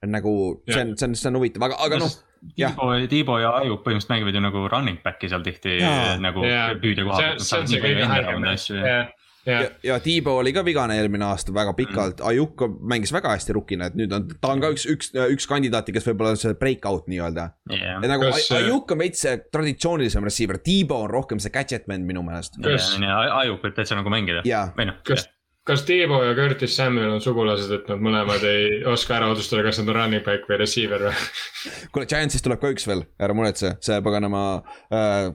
nagu 0.06 0.32
see 0.70 0.82
on, 0.84 0.96
see 1.00 1.08
on, 1.08 1.16
see 1.18 1.30
on 1.32 1.38
huvitav, 1.40 1.64
aga, 1.66 1.82
aga 1.82 2.02
noh. 2.04 2.16
Tiibo, 2.46 2.92
Tiibo 3.10 3.36
ja 3.42 3.56
Ajuk 3.58 3.80
põhimõtteliselt 3.82 4.12
mängivad 4.12 4.36
ju 4.38 4.42
nagu 4.44 4.66
running 4.70 5.00
back'i 5.02 5.32
seal 5.32 5.42
tihti 5.42 5.80
ja. 5.80 6.14
nagu 6.22 6.44
püüdja 6.84 7.06
koha 7.08 7.22
pealt. 7.24 7.42
see 7.42 7.62
on 7.64 7.72
see 7.72 7.80
kõige 7.82 8.10
haigem 8.12 8.46
ja, 8.46 9.00
ja, 9.46 9.70
ja 9.84 10.00
Tiibo 10.00 10.38
oli 10.38 10.54
ka 10.54 10.64
vigane 10.66 10.98
eelmine 11.00 11.26
aasta 11.26 11.54
väga 11.54 11.74
pikalt 11.78 12.20
mm., 12.20 12.28
Ajuk 12.30 12.66
mängis 12.82 13.14
väga 13.14 13.36
hästi 13.36 13.56
rukina, 13.58 13.90
et 13.90 13.98
nüüd 14.00 14.14
on, 14.16 14.28
ta 14.42 14.54
on 14.54 14.64
ka 14.64 14.72
üks, 14.74 14.88
üks, 14.90 15.12
üks 15.14 15.48
kandidaati, 15.50 15.94
kes 15.96 16.08
võib-olla 16.10 16.34
on 16.36 16.42
see 16.42 16.58
breakout 16.60 17.08
nii-öelda 17.12 17.48
yeah.. 17.72 18.02
et 18.02 18.10
nagu 18.12 18.28
Kas, 18.30 18.50
Ajuk 18.58 18.96
on 18.96 19.02
veits 19.04 19.24
see 19.26 19.38
traditsioonilisem 19.54 20.26
receiver, 20.26 20.60
Tiibo 20.66 21.00
on 21.06 21.14
rohkem 21.14 21.42
see 21.44 21.54
gadget 21.54 21.88
man 21.92 22.06
minu 22.08 22.26
meelest. 22.26 22.60
Ajuk 22.66 23.64
võib 23.66 23.78
täitsa 23.78 23.98
nagu 24.00 24.14
mängida. 24.14 24.44
või 24.78 24.90
noh. 24.90 25.00
kas, 25.06 25.28
kas 25.68 25.86
Tiibo 25.88 26.22
ja 26.26 26.36
Curtis 26.38 26.76
Samuel 26.78 27.16
on 27.16 27.24
sugulased, 27.24 27.72
et 27.80 27.90
nad 27.92 28.02
mõlemad 28.02 28.46
ei 28.50 28.84
oska 28.90 29.20
ära 29.20 29.32
otsustada, 29.34 29.66
kas 29.68 29.82
nad 29.82 29.94
on 29.94 30.00
running 30.02 30.26
back 30.26 30.50
või 30.50 30.62
receiver 30.62 31.10
või? 31.10 31.18
kuule, 31.94 32.10
Giantsist 32.10 32.46
tuleb 32.48 32.62
ka 32.62 32.74
üks 32.74 32.88
veel, 32.90 33.06
ära 33.22 33.38
muretse, 33.38 33.78
see 33.86 34.02
paganama 34.06 34.46
äh,. 34.94 35.34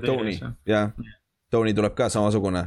Tony, 0.00 0.32
jah, 0.64 0.94
Tony 1.52 1.74
tuleb 1.76 1.92
ka 1.96 2.06
samasugune 2.08 2.62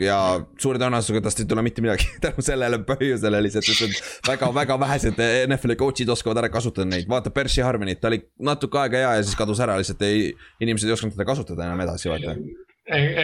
ja 0.00 0.18
suure 0.60 0.80
tõenäosusega 0.80 1.20
tast 1.26 1.42
ei 1.42 1.48
tule 1.48 1.62
mitte 1.64 1.82
midagi 1.84 2.08
tänu 2.24 2.44
sellele 2.44 2.78
põhjusele 2.88 3.42
lihtsalt, 3.44 3.68
sest 3.68 4.28
väga-väga 4.28 4.78
vähesed 4.80 5.20
NFL-i 5.46 5.76
coach'id 5.80 6.12
oskavad 6.12 6.40
ära 6.44 6.52
kasutada 6.52 6.88
neid, 6.88 7.08
vaata 7.10 7.32
Percy 7.34 7.64
Harmonit, 7.64 8.00
ta 8.00 8.08
oli 8.08 8.22
natuke 8.48 8.80
aega 8.80 9.02
hea 9.02 9.16
ja 9.18 9.26
siis 9.26 9.36
kadus 9.38 9.60
ära, 9.64 9.76
lihtsalt 9.80 10.04
ei, 10.06 10.30
inimesed 10.64 10.88
ei 10.88 10.96
osanud 10.96 11.16
teda 11.16 11.28
kasutada 11.28 11.66
enam 11.68 11.84
edasi, 11.84 12.08
vaata. 12.12 12.38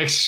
eks 0.02 0.18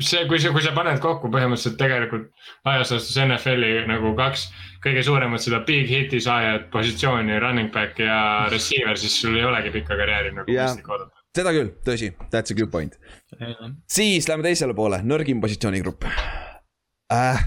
see, 0.00 0.26
kui 0.28 0.40
sa, 0.40 0.52
kui 0.52 0.64
sa 0.64 0.74
paned 0.76 1.00
kokku 1.04 1.32
põhimõtteliselt 1.32 1.80
tegelikult 1.80 2.28
laias 2.68 2.92
laastus 2.92 3.16
NFL-i 3.24 3.86
nagu 3.88 4.12
kaks 4.18 4.46
kõige 4.84 5.04
suuremat 5.08 5.44
seda 5.44 5.62
big 5.64 5.88
hit'i 5.88 6.20
saajat 6.20 6.68
positsiooni, 6.72 7.40
running 7.40 7.72
back 7.72 8.00
ja 8.00 8.20
receiver, 8.52 8.96
siis 9.00 9.16
sul 9.24 9.40
ei 9.40 9.48
olegi 9.48 9.72
pikka 9.80 9.96
karjääri 9.96 10.36
nagu 10.36 10.48
mõistlik 10.52 10.92
oodata 10.92 11.11
seda 11.36 11.52
küll, 11.54 11.72
tõsi, 11.86 12.12
that's 12.32 12.52
a 12.52 12.56
good 12.56 12.70
point. 12.72 12.98
siis 13.90 14.28
lähme 14.28 14.44
teisele 14.46 14.76
poole, 14.76 15.00
nõrgim 15.06 15.40
positsioonigrupp 15.42 16.04
äh,. 17.12 17.42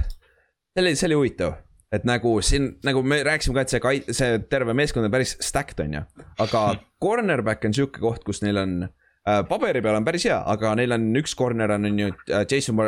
see 0.74 0.84
oli, 0.84 0.96
see 0.98 1.10
oli 1.10 1.20
huvitav, 1.20 1.58
et 1.94 2.08
nagu 2.08 2.36
siin, 2.46 2.74
nagu 2.86 3.04
me 3.06 3.22
rääkisime 3.26 3.58
ka, 3.58 3.66
et 3.66 3.76
see 3.76 3.84
kait-, 3.84 4.12
see 4.18 4.40
terve 4.52 4.76
meeskond 4.78 5.08
on 5.08 5.14
päris 5.14 5.36
stacked, 5.44 5.82
on 5.86 6.00
ju. 6.00 6.04
aga 6.48 6.66
cornerback 7.04 7.68
on 7.70 7.78
sihuke 7.78 8.02
koht, 8.02 8.26
kus 8.26 8.42
neil 8.46 8.62
on 8.64 8.76
äh,, 8.88 9.44
paberi 9.50 9.84
peal 9.86 10.00
on 10.00 10.08
päris 10.08 10.26
hea, 10.30 10.40
aga 10.56 10.74
neil 10.80 10.98
on 10.98 11.08
üks 11.22 11.38
corner 11.38 11.78
on, 11.78 11.86
on 11.92 12.02
ju 12.06 12.12
äh, 12.32 12.48
Jason 12.50 12.82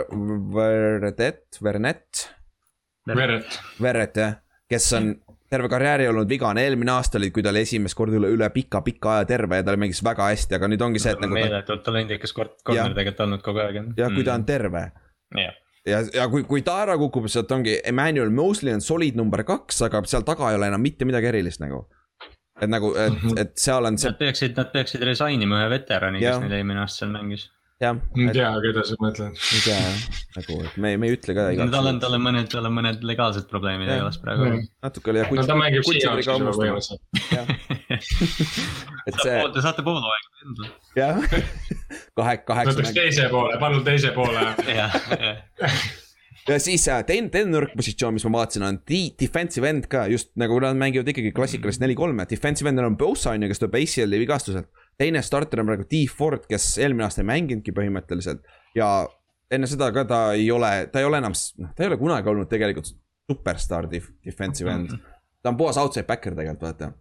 Verdet, 0.58 1.62
Vernet. 1.64 2.28
Verret. 3.08 3.62
Verret 3.80 4.18
jah, 4.20 4.40
kes 4.68 4.90
on 4.98 5.14
terve 5.50 5.70
karjääri 5.72 6.08
olnud 6.12 6.30
vigane, 6.30 6.64
eelmine 6.68 6.92
aasta 6.92 7.20
oli, 7.20 7.30
kui 7.32 7.44
ta 7.44 7.54
oli 7.54 7.64
esimest 7.64 7.96
korda 7.98 8.20
üle, 8.20 8.32
üle 8.36 8.50
pika-pika 8.54 9.18
aja 9.18 9.28
terve 9.30 9.62
ja 9.62 9.66
ta 9.68 9.78
mängis 9.80 10.04
väga 10.04 10.28
hästi, 10.32 10.58
aga 10.58 10.70
nüüd 10.72 10.84
ongi 10.84 11.02
see, 11.04 11.14
et 11.16 11.24
nagu. 11.24 11.38
meeletult 11.38 11.86
talendikas 11.86 12.36
kord, 12.36 12.58
korter 12.68 12.96
tegelikult 12.98 13.24
olnud 13.28 13.46
kogu 13.46 13.64
aeg. 13.64 13.80
ja 13.98 14.12
kui 14.12 14.26
ta 14.28 14.36
on 14.36 14.44
mm. 14.44 14.48
terve. 14.50 14.84
ja, 15.40 15.52
ja, 15.88 16.02
ja 16.20 16.28
kui, 16.32 16.44
kui 16.50 16.66
ta 16.68 16.82
ära 16.84 16.98
kukub, 17.00 17.30
sealt 17.32 17.52
ongi 17.56 17.78
Emmanuel 17.80 18.34
Mosley 18.36 18.76
on 18.76 18.84
solid 18.84 19.20
number 19.20 19.46
kaks, 19.48 19.86
aga 19.88 20.04
seal 20.10 20.28
taga 20.28 20.52
ei 20.52 20.60
ole 20.60 20.72
enam 20.74 20.84
mitte 20.84 21.08
midagi 21.08 21.32
erilist 21.32 21.64
nagu. 21.64 21.86
et 22.60 22.70
nagu, 22.70 22.92
et, 23.00 23.28
et 23.46 23.56
seal 23.60 23.88
on 23.88 24.00
see. 24.00 24.12
Nad 24.12 24.20
peaksid, 24.20 24.58
nad 24.58 24.74
peaksid 24.74 25.06
resign 25.08 25.48
ima 25.48 25.64
ühe 25.64 25.72
veterani, 25.78 26.24
kes 26.24 26.44
neil 26.44 26.60
eelmine 26.60 26.84
aasta 26.84 27.06
seal 27.06 27.16
mängis 27.16 27.48
jah. 27.82 28.00
ei 28.18 28.30
tea, 28.34 28.50
keda 28.64 28.84
sa 28.88 28.98
mõtled. 29.02 29.38
ei 29.38 29.62
tea 29.66 29.78
jah, 29.78 30.00
nagu, 30.38 30.58
et 30.66 30.78
me, 30.82 30.94
me 31.02 31.10
ei 31.10 31.18
ütle 31.18 31.36
ka 31.38 31.48
igaks. 31.54 31.74
tal 31.76 31.92
on, 31.92 32.00
tal 32.04 32.18
on 32.18 32.24
mõned, 32.26 32.50
tal 32.52 32.70
on 32.70 32.76
mõned 32.78 33.06
legaalsed 33.08 33.46
probleemid 33.52 33.92
ees 33.94 34.18
praegu. 34.24 34.50
natuke 34.86 35.14
oli 35.14 35.22
jah. 35.24 35.36
no 35.38 35.46
ta 35.50 35.60
mängib 35.60 35.86
Seahawksi 35.88 36.34
juba 36.34 36.56
põhimõtteliselt. 36.58 37.02
et 39.08 39.22
see. 39.22 39.38
Te 39.54 39.64
saate 39.66 39.86
poolaega 39.86 40.28
endale. 40.48 40.74
jah, 40.98 41.22
kahe, 42.18 42.42
kaheksa. 42.50 42.74
võtaks 42.74 42.98
teise 42.98 43.30
poole, 43.34 43.62
palun 43.62 43.86
teise 43.88 44.14
poole. 44.18 44.50
jah, 44.80 45.00
jah 45.22 45.80
ja 46.48 46.60
siis 46.64 46.86
äh, 46.88 47.02
teine, 47.08 47.28
teine 47.32 47.52
nõrk 47.52 47.74
positsioon, 47.76 48.16
mis 48.16 48.26
ma 48.28 48.38
vaatasin, 48.40 48.64
on 48.64 48.80
defensive 48.88 49.68
end 49.68 49.90
ka 49.92 50.06
just 50.12 50.32
nagu 50.40 50.60
nad 50.64 50.78
mängivad 50.80 51.10
ikkagi 51.12 51.34
klassikalist 51.36 51.84
neli-kolme, 51.84 52.24
defensive 52.30 52.72
end'il 52.72 52.88
on 52.88 52.96
Bosa 53.00 53.34
on 53.34 53.44
ju, 53.44 53.52
kes 53.52 53.62
tuleb 53.64 53.76
ACL-i 53.82 54.22
vigastuselt. 54.22 54.70
Teine 54.98 55.22
starter 55.26 55.62
on 55.62 55.70
praegu 55.70 55.88
D 55.90 56.06
Ford, 56.12 56.48
kes 56.50 56.78
eelmine 56.82 57.08
aasta 57.08 57.24
ei 57.24 57.30
mänginudki 57.30 57.74
põhimõtteliselt 57.76 58.48
ja 58.78 58.92
enne 59.52 59.70
seda 59.70 59.92
ka 59.96 60.06
ta 60.10 60.22
ei 60.38 60.50
ole, 60.52 60.72
ta 60.92 61.04
ei 61.04 61.10
ole 61.10 61.22
enam, 61.22 61.36
noh, 61.62 61.76
ta 61.76 61.86
ei 61.86 61.92
ole 61.92 62.00
kunagi 62.02 62.34
olnud 62.34 62.50
tegelikult 62.52 62.90
superstaar 63.28 63.90
defensive 63.92 64.72
end. 64.72 64.98
ta 65.44 65.52
on 65.54 65.60
puhas 65.60 65.78
outside 65.78 66.08
backer 66.08 66.36
tegelikult 66.36 66.68
vaata, 66.70 66.92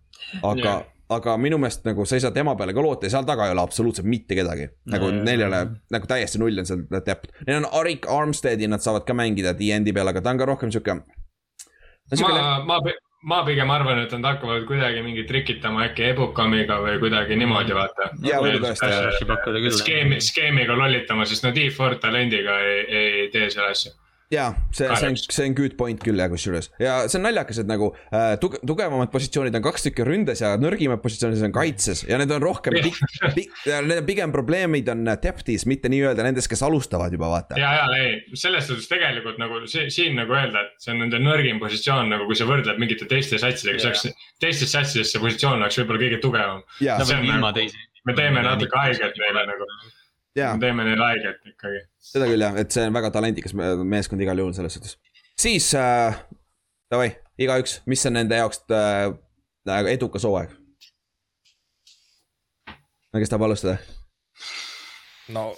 aga 0.43 0.69
yeah 0.69 0.85
aga 1.13 1.37
minu 1.39 1.59
meelest 1.63 1.85
nagu 1.87 2.05
sa 2.07 2.17
ei 2.19 2.23
saa 2.25 2.35
tema 2.35 2.57
peale 2.59 2.75
ka 2.75 2.83
loota 2.83 3.07
ja 3.07 3.15
seal 3.15 3.27
taga 3.29 3.47
ei 3.47 3.55
ole 3.55 3.63
absoluutselt 3.63 4.09
mitte 4.11 4.35
kedagi. 4.35 4.69
nagu 4.91 5.11
no, 5.13 5.23
neil 5.27 5.45
ei 5.45 5.47
ole, 5.47 5.61
nagu 5.95 6.09
täiesti 6.11 6.41
null 6.43 6.63
on 6.63 6.67
seal 6.67 6.83
depth. 6.97 7.31
Neil 7.47 7.61
on 7.61 7.69
Arik 7.81 8.09
Armsteadi, 8.11 8.67
nad 8.71 8.83
saavad 8.83 9.07
ka 9.07 9.15
mängida 9.15 9.55
D-endi 9.59 9.95
peal, 9.95 10.11
aga 10.11 10.23
ta 10.23 10.35
on 10.35 10.41
ka 10.43 10.49
rohkem 10.51 10.73
sihuke. 10.75 10.99
ma, 12.23 12.41
ma, 12.67 12.81
ma 13.23 13.43
pigem 13.45 13.71
arvan, 13.71 13.99
et 14.05 14.13
nad 14.13 14.25
hakkavad 14.35 14.67
kuidagi 14.69 15.03
mingi 15.03 15.25
trikitama 15.29 15.87
äkki 15.89 16.11
Ebukamiga 16.13 16.79
või 16.83 16.99
kuidagi 17.03 17.39
niimoodi, 17.41 17.75
vaata. 17.75 18.11
skeemi, 19.81 20.21
skeemiga 20.21 20.77
lollitama, 20.79 21.27
sest 21.27 21.47
no 21.47 21.55
D4 21.57 22.01
talendiga 22.03 22.59
ei, 22.61 22.83
ei 23.01 23.31
tee 23.33 23.51
selle 23.51 23.73
asja 23.73 23.95
jaa, 24.33 24.49
see, 24.75 24.89
see 24.89 25.09
on, 25.09 25.17
see 25.21 25.47
on 25.49 25.55
good 25.57 25.77
point 25.79 26.03
küll 26.03 26.19
jah, 26.19 26.29
kusjuures. 26.33 26.69
Ja 26.83 26.97
see 27.07 27.21
on 27.21 27.27
naljakas, 27.29 27.61
et 27.63 27.69
nagu 27.71 27.93
äh, 28.11 28.35
tuge, 28.43 28.61
tugevamad 28.67 29.11
positsioonid 29.13 29.55
on 29.59 29.65
kaks 29.65 29.87
tükki 29.87 30.07
ründes 30.07 30.43
ja 30.43 30.55
nõrgimad 30.61 31.03
positsioonid 31.05 31.45
on 31.47 31.55
kaitses. 31.55 32.03
Ja 32.09 32.19
need 32.21 32.33
on 32.35 32.43
rohkem 32.43 32.77
pik, 32.83 33.01
pik, 33.37 33.55
need 33.67 34.01
on 34.01 34.09
pigem 34.09 34.35
probleemid 34.35 34.91
on 34.93 35.05
depth'is, 35.23 35.67
mitte 35.71 35.91
nii-öelda 35.93 36.27
nendes, 36.27 36.49
kes 36.51 36.65
alustavad 36.67 37.15
juba 37.15 37.31
vaata. 37.33 37.61
ja, 37.61 37.73
ja 37.81 37.87
ei, 38.01 38.17
selles 38.39 38.67
suhtes 38.71 38.89
tegelikult 38.91 39.39
nagu 39.43 39.63
see, 39.71 39.89
siin 39.95 40.19
nagu 40.19 40.35
öelda, 40.37 40.67
et 40.67 40.83
see 40.83 40.95
on 40.95 41.05
nende 41.05 41.21
nõrgim 41.23 41.61
positsioon 41.63 42.11
nagu, 42.13 42.27
kui 42.29 42.39
sa 42.39 42.49
võrdled 42.49 42.81
mingite 42.83 43.09
teiste 43.11 43.41
satsidega, 43.43 43.83
see 43.83 43.93
oleks, 43.93 44.25
teistes 44.43 44.75
satsides 44.75 45.13
see 45.15 45.23
positsioon 45.23 45.61
oleks 45.63 45.79
võib-olla 45.83 46.03
kõige 46.03 46.23
tugevam. 46.25 46.65
Nagu, 46.83 47.69
me 48.07 48.15
teeme 48.15 48.43
natuke 48.43 48.79
haiget 48.79 49.17
neile 49.23 49.47
nagu 49.49 49.71
me 50.37 50.61
teeme 50.61 50.85
neile 50.85 51.05
haiget 51.05 51.49
ikkagi. 51.53 51.83
seda 52.13 52.29
küll 52.29 52.45
jah, 52.45 52.57
et 52.61 52.75
see 52.75 52.87
on 52.87 52.97
väga 52.97 53.11
talendikas 53.15 53.55
meeskond 53.57 54.23
igal 54.25 54.43
juhul 54.43 54.55
selles 54.57 54.77
suhtes. 54.77 54.97
siis 55.41 55.69
äh,, 55.79 56.19
davai, 56.93 57.11
igaüks, 57.41 57.81
mis 57.87 58.05
on 58.09 58.19
nende 58.19 58.41
jaoks 58.41 58.63
äh, 58.71 59.93
edukas 59.93 60.27
hooaeg? 60.29 60.53
kes 63.17 63.33
tahab 63.33 63.47
alustada? 63.49 63.79
no 65.33 65.49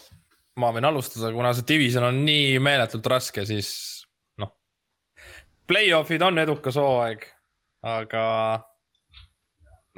ma 0.59 0.71
võin 0.75 0.87
alustada, 0.87 1.33
kuna 1.35 1.53
see 1.55 1.67
division 1.67 2.07
on 2.09 2.23
nii 2.27 2.59
meeletult 2.63 3.07
raske, 3.11 3.45
siis 3.47 3.71
noh. 4.39 4.55
Play-off'id 5.71 6.23
on 6.25 6.39
edukas 6.43 6.79
hooaeg, 6.79 7.27
aga. 7.87 8.23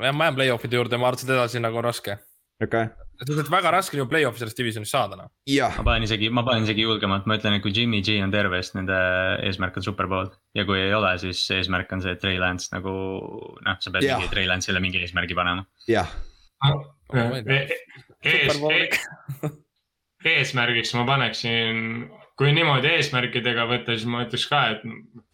jah, 0.01 0.17
ma 0.17 0.29
jään 0.29 0.41
play-off'ide 0.41 0.81
juurde, 0.81 1.01
ma 1.01 1.13
arvan, 1.13 1.29
et 1.29 1.37
edasi 1.37 1.63
nagu 1.63 1.81
on 1.81 1.89
raske. 1.91 2.19
okei 2.61 2.89
okay 2.89 3.10
et 3.21 3.51
väga 3.53 3.73
raske 3.75 3.97
on 3.97 4.03
ju 4.03 4.09
play-off'i 4.11 4.43
sellest 4.43 4.61
divisionist 4.61 4.95
saada 4.95 5.19
noh. 5.19 5.31
ma 5.77 5.85
panen 5.87 6.07
isegi, 6.09 6.31
ma 6.33 6.45
panen 6.47 6.67
isegi 6.69 6.87
julgemalt, 6.87 7.29
ma 7.31 7.37
ütlen, 7.41 7.59
et 7.59 7.65
kui 7.65 7.75
Jimmy 7.77 8.01
G 8.07 8.21
on 8.25 8.33
terve, 8.35 8.63
siis 8.65 8.77
nende 8.79 8.99
eesmärk 9.49 9.77
on 9.81 9.87
superbowl. 9.87 10.31
ja 10.57 10.67
kui 10.69 10.81
ei 10.81 10.95
ole, 10.97 11.13
siis 11.23 11.43
eesmärk 11.57 11.93
on 11.97 12.05
see, 12.05 12.17
et 12.17 12.23
Trey 12.23 12.41
Lance 12.41 12.73
nagu 12.75 12.95
noh, 13.67 13.81
sa 13.81 13.93
pead 13.93 14.09
mingi 14.09 14.33
Trey 14.33 14.49
Lance'ile 14.51 14.83
mingi 14.83 15.03
eesmärgi 15.05 15.37
panema. 15.39 15.67
jah. 15.91 16.09
eesmärgiks 20.31 20.95
ma 20.99 21.07
paneksin 21.09 22.09
kui 22.41 22.55
niimoodi 22.57 22.89
eesmärkidega 22.97 23.67
võtta, 23.69 23.93
siis 23.93 24.09
ma 24.09 24.23
ütleks 24.25 24.47
ka, 24.49 24.61
et 24.73 24.85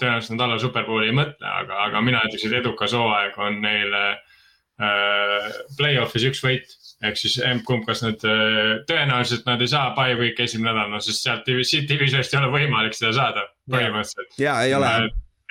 tõenäoliselt 0.01 0.35
nad 0.35 0.43
alla 0.49 0.57
superbowli 0.59 1.13
ei 1.13 1.15
mõtle, 1.15 1.47
aga, 1.47 1.85
aga 1.85 2.01
mina 2.03 2.23
ütleks, 2.27 2.49
et 2.49 2.57
edukas 2.59 2.97
hooaeg 2.99 3.39
on 3.47 3.61
neile 3.63 4.01
äh, 4.11 5.47
play-off'is 5.79 6.27
üks 6.33 6.43
võit. 6.43 6.75
Ehk 7.05 7.19
siis 7.21 7.37
emb-kumb, 7.45 7.85
kas 7.89 8.03
nad 8.05 8.23
äh,, 8.25 8.73
tõenäoliselt 8.89 9.47
nad 9.49 9.61
ei 9.61 9.71
saa 9.71 9.91
bye 9.97 10.17
week 10.19 10.41
esimene 10.41 10.73
nädal, 10.73 10.93
no 10.95 11.01
sest 11.05 11.27
sealt 11.27 11.49
siit 11.69 11.89
divisionist 11.91 12.33
ei 12.33 12.41
ole 12.41 12.53
võimalik 12.55 12.97
seda 12.97 13.13
saada 13.17 13.45
põhimõtteliselt. 13.73 14.39
ja 14.41 14.57
ei 14.65 14.75
ole. 14.77 14.93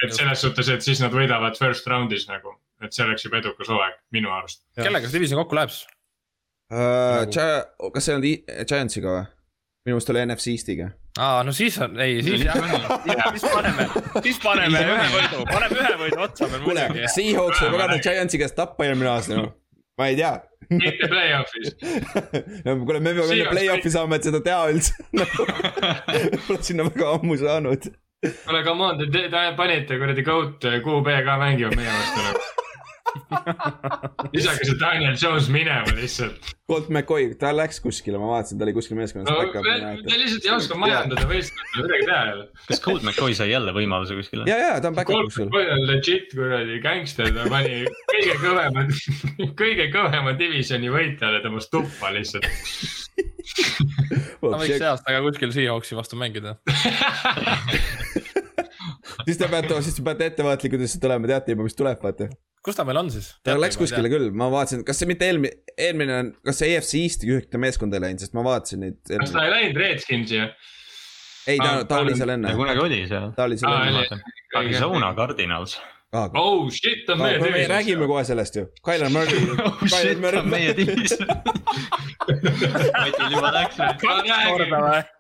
et 0.06 0.16
selles 0.18 0.42
suhtes, 0.42 0.72
et 0.74 0.86
siis 0.86 1.04
nad 1.04 1.14
võidavad 1.14 1.58
first 1.60 1.88
round'is 1.92 2.26
nagu, 2.32 2.56
et 2.82 2.96
see 2.96 3.06
oleks 3.06 3.28
juba 3.28 3.44
edukas 3.44 3.70
hooaeg 3.70 4.00
minu 4.16 4.34
arust. 4.34 4.64
kellega 4.80 5.06
see 5.06 5.20
division 5.20 5.42
kokku 5.44 5.60
läheb 5.60 5.74
siis 5.76 5.86
uh,? 6.74 7.92
kas 7.94 8.10
see 8.10 8.18
on 8.18 8.30
Giantsiga 8.66 9.18
või? 9.20 9.26
minu 9.86 10.00
meelest 10.00 10.10
oli 10.10 10.24
NFC 10.26 10.48
Eestiga. 10.56 10.88
aa, 11.22 11.44
no 11.46 11.54
siis 11.54 11.78
on, 11.78 12.00
ei, 12.02 12.24
siis 12.26 12.42
jah, 12.42 12.58
siis 13.36 13.46
paneme, 13.46 13.86
siis 14.26 14.40
paneme 14.42 14.82
ühe 14.82 15.06
võidu, 15.14 15.44
paneme 15.52 15.78
ühe 15.84 15.94
võidu 16.00 16.24
otsa 16.26 16.50
veel 16.50 16.66
muidugi. 16.66 17.06
Seahawks 17.14 17.62
võib 17.62 17.78
pagana 17.78 18.00
Giantsi 18.02 18.42
käest 18.42 18.58
tappa 18.58 18.88
eelmine 18.90 19.14
aasta, 19.14 19.38
noh, 19.38 19.54
ma 19.98 20.08
ei 20.12 20.16
tea. 20.20 20.34
mitte 20.70 21.08
play-off'is 21.08 21.76
kuule, 22.86 23.00
me 23.00 23.14
peame 23.14 23.38
enne 23.38 23.52
play-off'i 23.52 23.92
saama, 23.94 24.18
et 24.20 24.28
seda 24.28 24.42
teha 24.46 24.66
üldse 24.74 24.94
Pole 26.48 26.62
sinna 26.66 26.88
väga 26.90 27.14
ammu 27.20 27.38
saanud. 27.42 27.90
kuule, 28.26 28.64
come 28.68 28.90
on, 28.90 29.02
te, 29.06 29.26
te 29.30 29.48
panite 29.60 30.00
kuradi 30.02 30.26
GOAT 30.26 30.70
QB 30.86 31.18
ka 31.28 31.40
mängima 31.42 31.74
meie 31.78 31.98
vastu 32.00 32.28
nagu 32.28 32.46
visake 34.36 34.66
see 34.66 34.78
Daniel 34.80 35.16
Jones 35.22 35.50
minema 35.54 35.96
lihtsalt. 35.96 36.54
Colt 36.66 36.88
McCoy, 36.90 37.36
ta 37.38 37.52
läks 37.54 37.78
kuskile, 37.84 38.18
ma 38.18 38.32
vaatasin, 38.32 38.58
ta 38.58 38.66
oli 38.66 38.74
kuskil 38.74 38.98
meeskonnas 38.98 39.30
no,. 39.30 39.64
Te 40.08 40.18
lihtsalt 40.18 40.48
ei 40.48 40.54
oska 40.56 40.78
majandada 40.82 41.28
võistlust, 41.30 41.76
midagi 41.78 42.08
teha 42.10 42.22
jälle. 42.32 42.48
kas 42.72 42.82
Colt 42.82 43.06
McCoy 43.06 43.38
sai 43.38 43.52
jälle 43.52 43.74
võimaluse 43.76 44.18
kuskile? 44.18 44.48
ja, 44.50 44.58
ja 44.64 44.72
ta 44.82 44.90
on 44.90 44.98
back-up 44.98 45.30
kuskil. 45.30 45.52
Colt 45.52 45.54
McCoy 45.54 45.76
on 45.76 45.86
legit 45.92 46.34
kuradi 46.34 46.80
gängster, 46.84 47.30
ta 47.36 47.46
pani 47.54 47.84
kõige 48.16 48.40
kõvema 48.42 48.88
kõige 49.62 49.90
kõvema 49.94 50.36
divisioni 50.40 50.90
võitjale 50.94 51.44
tõmbas 51.46 51.70
tuppa 51.74 52.14
lihtsalt 52.16 52.50
ta 54.42 54.58
võiks 54.58 54.80
see 54.80 54.90
aasta 54.90 55.14
ka 55.14 55.22
kuskil 55.28 55.54
Seahawksi 55.56 55.98
vastu 56.00 56.18
mängida 56.20 56.58
siis 59.26 59.40
te 59.40 59.50
peate, 59.52 59.80
siis 59.86 59.98
te 60.00 60.06
peate 60.06 60.30
ettevaatlikud 60.32 60.84
lihtsalt 60.86 61.08
olema, 61.10 61.32
teate 61.34 61.56
juba, 61.56 61.68
mis 61.68 61.78
tuleb, 61.78 62.02
vaata 62.04 62.30
kus 62.66 62.78
ta 62.78 62.86
meil 62.88 62.98
on 62.98 63.12
siis? 63.14 63.32
ta 63.46 63.56
läks 63.60 63.78
kuskile 63.78 64.10
küll, 64.12 64.32
ma 64.34 64.50
vaatasin, 64.54 64.86
kas 64.88 65.02
see 65.02 65.10
mitte 65.10 65.28
eelmine, 65.30 65.52
eelmine 65.78 66.16
on, 66.22 66.32
kas 66.46 66.62
see 66.62 66.72
EFC 66.74 67.02
Eesti 67.04 67.30
ühte 67.36 67.62
meeskonda 67.62 68.00
ei 68.00 68.08
läinud, 68.08 68.24
sest 68.26 68.34
ma 68.38 68.46
vaatasin 68.46 68.86
neid. 68.86 69.02
kas 69.12 69.36
ta 69.36 69.46
ei 69.46 69.54
läinud 69.54 69.82
Redskinsi 69.84 70.40
jah? 70.40 70.56
ei, 71.46 71.60
ta, 71.62 71.84
ta 71.90 72.02
oli 72.02 72.16
seal 72.18 72.34
enne. 72.36 72.56
kunagi 72.58 72.82
oli 72.88 73.04
seal. 73.10 73.30
ta 73.38 73.46
oli 73.46 73.60
seal 73.62 73.78
enne. 73.92 74.24
Arizona 74.56 75.12
Cardinals 75.18 75.78
oh 76.34 76.70
shit 76.74 77.10
on 77.10 77.20
meie 77.22 77.40
division. 77.40 77.62
me 77.62 77.68
räägime 77.68 78.08
kohe 78.08 78.24
sellest 78.28 78.56
ju, 78.56 78.66
Tyler 78.86 79.10
Murray 79.10 79.42
oh 79.66 79.86
shit 79.88 80.24
on 80.42 80.50
meie 80.50 80.76
division 80.78 81.28
Matil 82.26 83.32
juba 83.32 83.52
läks. 83.54 83.78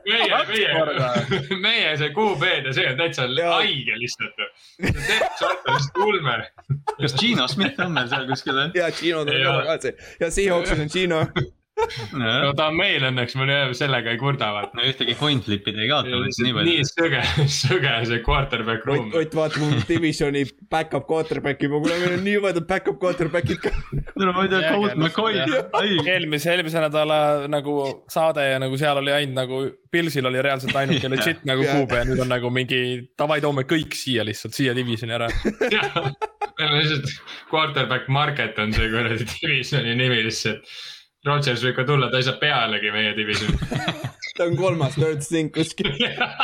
meie, 0.05 0.45
meie, 0.49 1.59
meie 1.61 1.97
see 1.97 2.09
QB-d 2.15 2.69
ja 2.69 2.73
see 2.73 2.87
on 2.91 2.97
täitsa 3.01 3.27
haige 3.51 3.99
lihtsalt. 3.99 4.41
täitsa 4.79 5.51
ulme. 6.05 6.39
kas 7.01 7.15
Gino 7.19 7.47
Smith 7.47 7.79
on 7.85 7.93
meil 7.97 8.09
seal 8.09 8.25
kuskil 8.29 8.57
või? 8.57 8.71
ja 8.79 8.89
Gino 8.95 9.25
tuleb 9.27 9.61
ka 9.69 9.77
see 9.83 9.93
ja 10.23 10.31
Seahawksil 10.31 10.85
on 10.85 10.91
Gino 10.93 11.21
no 12.15 12.51
ta 12.55 12.69
on 12.69 12.77
meil 12.77 13.03
õnneks, 13.09 13.35
me 13.39 13.57
sellega 13.77 14.13
ei 14.13 14.19
kurda 14.19 14.51
vaata. 14.55 14.77
no 14.77 14.85
ühtegi 14.87 15.15
coin 15.19 15.41
flip'id 15.43 15.77
ei 15.79 15.89
kaotanud 15.91 16.31
nii 16.31 16.53
palju. 16.55 16.69
nii 16.69 16.85
sõge, 16.87 17.21
sõge 17.61 17.93
see 18.09 18.21
quarterback 18.25 18.87
room. 18.87 19.09
Ott, 19.11 19.35
vaatab 19.35 19.63
mu 19.63 19.81
divisioni 19.89 20.45
back-up 20.71 21.07
quarterback'i, 21.09 21.69
ma 21.71 21.81
kuule, 21.83 21.97
meil 22.01 22.17
on 22.17 22.23
nii 22.25 22.43
mõned 22.45 22.67
back-up 22.69 22.99
quarterback'id 23.01 23.61
ka. 23.65 23.73
no 24.21 24.31
ma 24.31 24.45
ei 24.45 24.53
tea, 24.53 24.71
Colt 24.71 24.95
McCoy. 24.95 25.41
eelmise, 26.13 26.53
eelmise 26.53 26.85
nädala 26.85 27.19
nagu 27.51 27.77
saade 28.11 28.47
ja 28.47 28.61
nagu 28.63 28.79
seal 28.79 29.03
oli 29.03 29.15
ainult 29.15 29.39
nagu, 29.41 29.63
Pilsil 29.95 30.27
oli 30.27 30.41
reaalselt 30.43 30.75
ainuke 30.75 31.11
legit 31.13 31.45
nagu 31.47 31.63
QB 31.67 31.99
ja 32.01 32.07
nüüd 32.07 32.23
on 32.23 32.31
nagu 32.31 32.51
mingi 32.53 32.81
davai, 33.19 33.41
toome 33.43 33.67
kõik 33.67 33.95
siia 33.99 34.25
lihtsalt, 34.27 34.55
siia 34.55 34.75
divisioni 34.77 35.15
ära. 35.15 35.29
meil 36.57 36.71
on 36.71 36.79
lihtsalt 36.79 37.15
quarterback 37.51 38.07
market 38.07 38.59
on 38.63 38.71
see 38.75 38.91
kuradi 38.91 39.27
divisioni 39.35 39.95
nimi 39.99 40.23
lihtsalt 40.23 40.67
Rodgers 41.25 41.63
võib 41.65 41.75
ka 41.79 41.83
tulla, 41.87 42.11
ta 42.11 42.17
ei 42.21 42.27
saa 42.27 42.37
pealegi 42.41 42.89
meie 42.93 43.15
divisioni 43.17 43.57
ta 44.35 44.41
on 44.49 44.55
kolmas 44.59 44.93
third 44.99 45.21
string 45.25 45.49
kuskil 45.55 45.91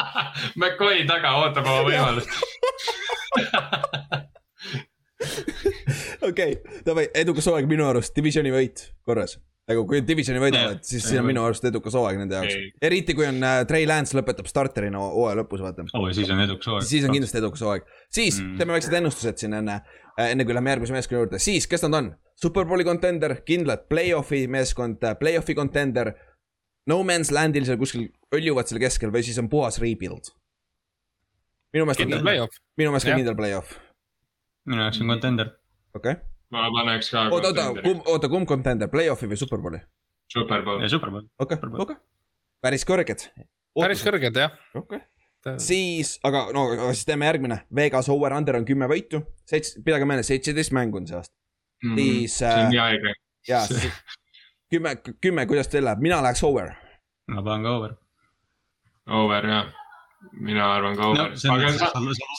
McCoy 0.59 0.97
taga 1.09 1.29
ootab 1.43 1.65
oma 1.67 1.81
võimalust 1.87 2.31
okei, 6.29 6.57
davai, 6.85 7.07
edukas 7.15 7.47
hooaeg 7.49 7.69
minu 7.69 7.87
arust, 7.89 8.13
divisioni 8.15 8.51
võit 8.53 8.91
korras. 9.07 9.37
nagu 9.69 9.85
kui 9.87 10.01
divisioni 10.03 10.39
võidavad, 10.41 10.79
siis 10.83 11.03
see 11.05 11.19
on 11.21 11.27
minu 11.29 11.43
arust 11.45 11.65
edukas 11.69 11.93
hooaeg 11.95 12.17
nende 12.19 12.39
jaoks. 12.39 12.55
eriti 12.83 13.15
kui 13.17 13.27
on 13.29 13.37
äh, 13.45 13.61
Trey 13.69 13.85
Lance 13.87 14.17
lõpetab 14.17 14.49
starterina 14.49 15.01
hooaja 15.01 15.37
lõpus, 15.41 15.63
vaata. 15.63 15.85
oh 15.93 16.07
ja 16.09 16.17
siis 16.17 16.29
on 16.33 16.39
edukas 16.47 16.71
hooaeg. 16.71 16.87
siis 16.89 17.07
on 17.07 17.15
kindlasti 17.15 17.41
edukas 17.41 17.61
hooaeg. 17.67 17.83
siis 18.09 18.41
mm. 18.41 18.57
teeme 18.59 18.77
väiksed 18.77 18.97
ennustused 19.01 19.43
siin 19.43 19.57
enne, 19.59 19.75
enne 20.19 20.45
kui 20.45 20.55
lähme 20.55 20.73
järgmise 20.73 20.95
meeskonna 20.95 21.21
juurde, 21.21 21.39
siis 21.39 21.67
kes 21.67 21.85
nad 21.87 21.97
on? 21.99 22.11
Superbowli 22.41 22.83
contender, 22.83 23.35
kindlalt 23.45 23.87
play-off'i 23.89 24.47
meeskond, 24.49 25.03
play-off'i 25.19 25.55
contender. 25.55 26.13
No 26.89 27.03
man's 27.05 27.29
land'il 27.31 27.67
seal 27.67 27.77
kuskil 27.77 28.07
hõljuvad 28.33 28.69
seal 28.69 28.81
keskel 28.81 29.13
või 29.13 29.21
siis 29.27 29.37
on 29.41 29.49
puhas 29.51 29.77
rebuild. 29.81 30.33
minu 31.73 31.85
meelest 31.85 32.01
on, 32.03 32.09
minu 32.77 32.91
meelest 32.91 33.07
on 33.07 33.21
kindel 33.21 33.37
play-off. 33.37 33.77
minu 34.65 34.81
jaoks 34.81 35.01
on 35.01 35.13
contender. 35.13 35.53
okei 35.95 36.11
okay.. 36.17 36.23
ma 36.51 36.65
paneks 36.73 37.11
ka. 37.13 37.27
oota, 37.29 37.53
oota, 37.53 37.81
kumb, 37.85 38.01
oota, 38.07 38.29
kumb 38.29 38.49
contender, 38.49 38.89
play-off'i 38.89 39.29
või 39.29 39.37
Superbowli? 39.37 39.79
Superbowl. 40.33 40.87
Superbowl. 40.89 41.29
okei, 41.39 41.57
okei. 41.85 41.95
päris 42.63 42.87
kõrged. 42.87 43.29
päris 43.79 44.03
kõrged 44.07 44.41
jah. 44.43 44.57
okei 44.73 44.97
okay. 44.97 45.10
Siis, 45.57 46.15
aga 46.27 46.45
no 46.53 46.65
siis 46.93 47.05
teeme 47.05 47.25
järgmine, 47.25 47.61
Vegas 47.75 48.09
over-under 48.13 48.59
on 48.59 48.65
kümme 48.65 48.87
võitu, 48.91 49.23
seitse, 49.47 49.81
pidage 49.85 50.07
meeles, 50.09 50.29
seitseteist 50.29 50.73
mängu 50.77 51.01
on 51.01 51.09
see 51.09 51.17
aasta 51.17 51.35
mm,. 51.83 51.97
siis. 51.97 52.37
see 52.37 52.53
on 52.53 52.71
nii 52.73 52.81
aega. 52.83 53.13
jaa, 53.49 53.65
kümme, 54.71 54.95
kümme, 55.21 55.45
kuidas 55.49 55.71
teil 55.71 55.85
läheb, 55.87 56.03
mina 56.03 56.21
läheks 56.23 56.43
over. 56.47 56.73
ma 57.31 57.43
panen 57.45 57.67
ka 57.67 57.75
over. 57.79 57.95
Over 59.11 59.47
jah, 59.49 59.71
mina 60.31 60.67
arvan 60.75 60.97
ka 60.99 61.09
over 61.09 61.33
no,. 61.33 61.55
aga 61.55 61.71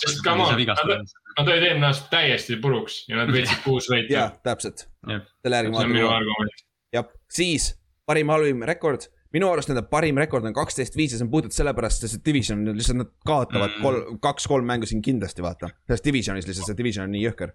sest 0.04 0.22
come 0.24 0.46
on, 0.46 1.06
nad 1.38 1.48
olid 1.48 1.66
eelmine 1.68 1.88
aasta 1.90 2.10
täiesti 2.12 2.58
puruks 2.62 3.02
ja 3.08 3.18
nad 3.22 3.32
võitsid 3.34 3.62
kuus 3.66 3.90
võitu. 3.90 4.14
jaa, 4.14 4.30
täpselt. 4.46 4.86
see 5.08 5.64
on 5.66 5.90
minu 5.90 6.12
argument. 6.12 6.64
jah, 6.94 7.10
siis 7.32 7.72
parim 8.06 8.30
halvim 8.34 8.62
rekord 8.68 9.10
minu 9.32 9.48
arust 9.52 9.70
nende 9.70 9.84
parim 9.90 10.18
rekord 10.20 10.46
on 10.48 10.54
kaksteist 10.56 10.96
viis 10.98 11.14
ja 11.14 11.18
see 11.18 11.26
on 11.26 11.32
puhtalt 11.32 11.54
sellepärast, 11.56 12.04
sest 12.04 12.24
division 12.26 12.64
lihtsalt 12.68 13.00
nad 13.00 13.12
kaotavad 13.26 13.70
mm. 13.70 13.84
kolm, 13.84 14.18
kaks-kolm 14.24 14.66
mängu 14.68 14.88
siin 14.88 15.02
kindlasti 15.04 15.44
vaata. 15.44 15.72
selles 15.86 16.04
divisionis 16.04 16.48
lihtsalt 16.48 16.72
see 16.72 16.80
division 16.82 17.08
on 17.08 17.14
nii 17.16 17.24
jõhker. 17.26 17.54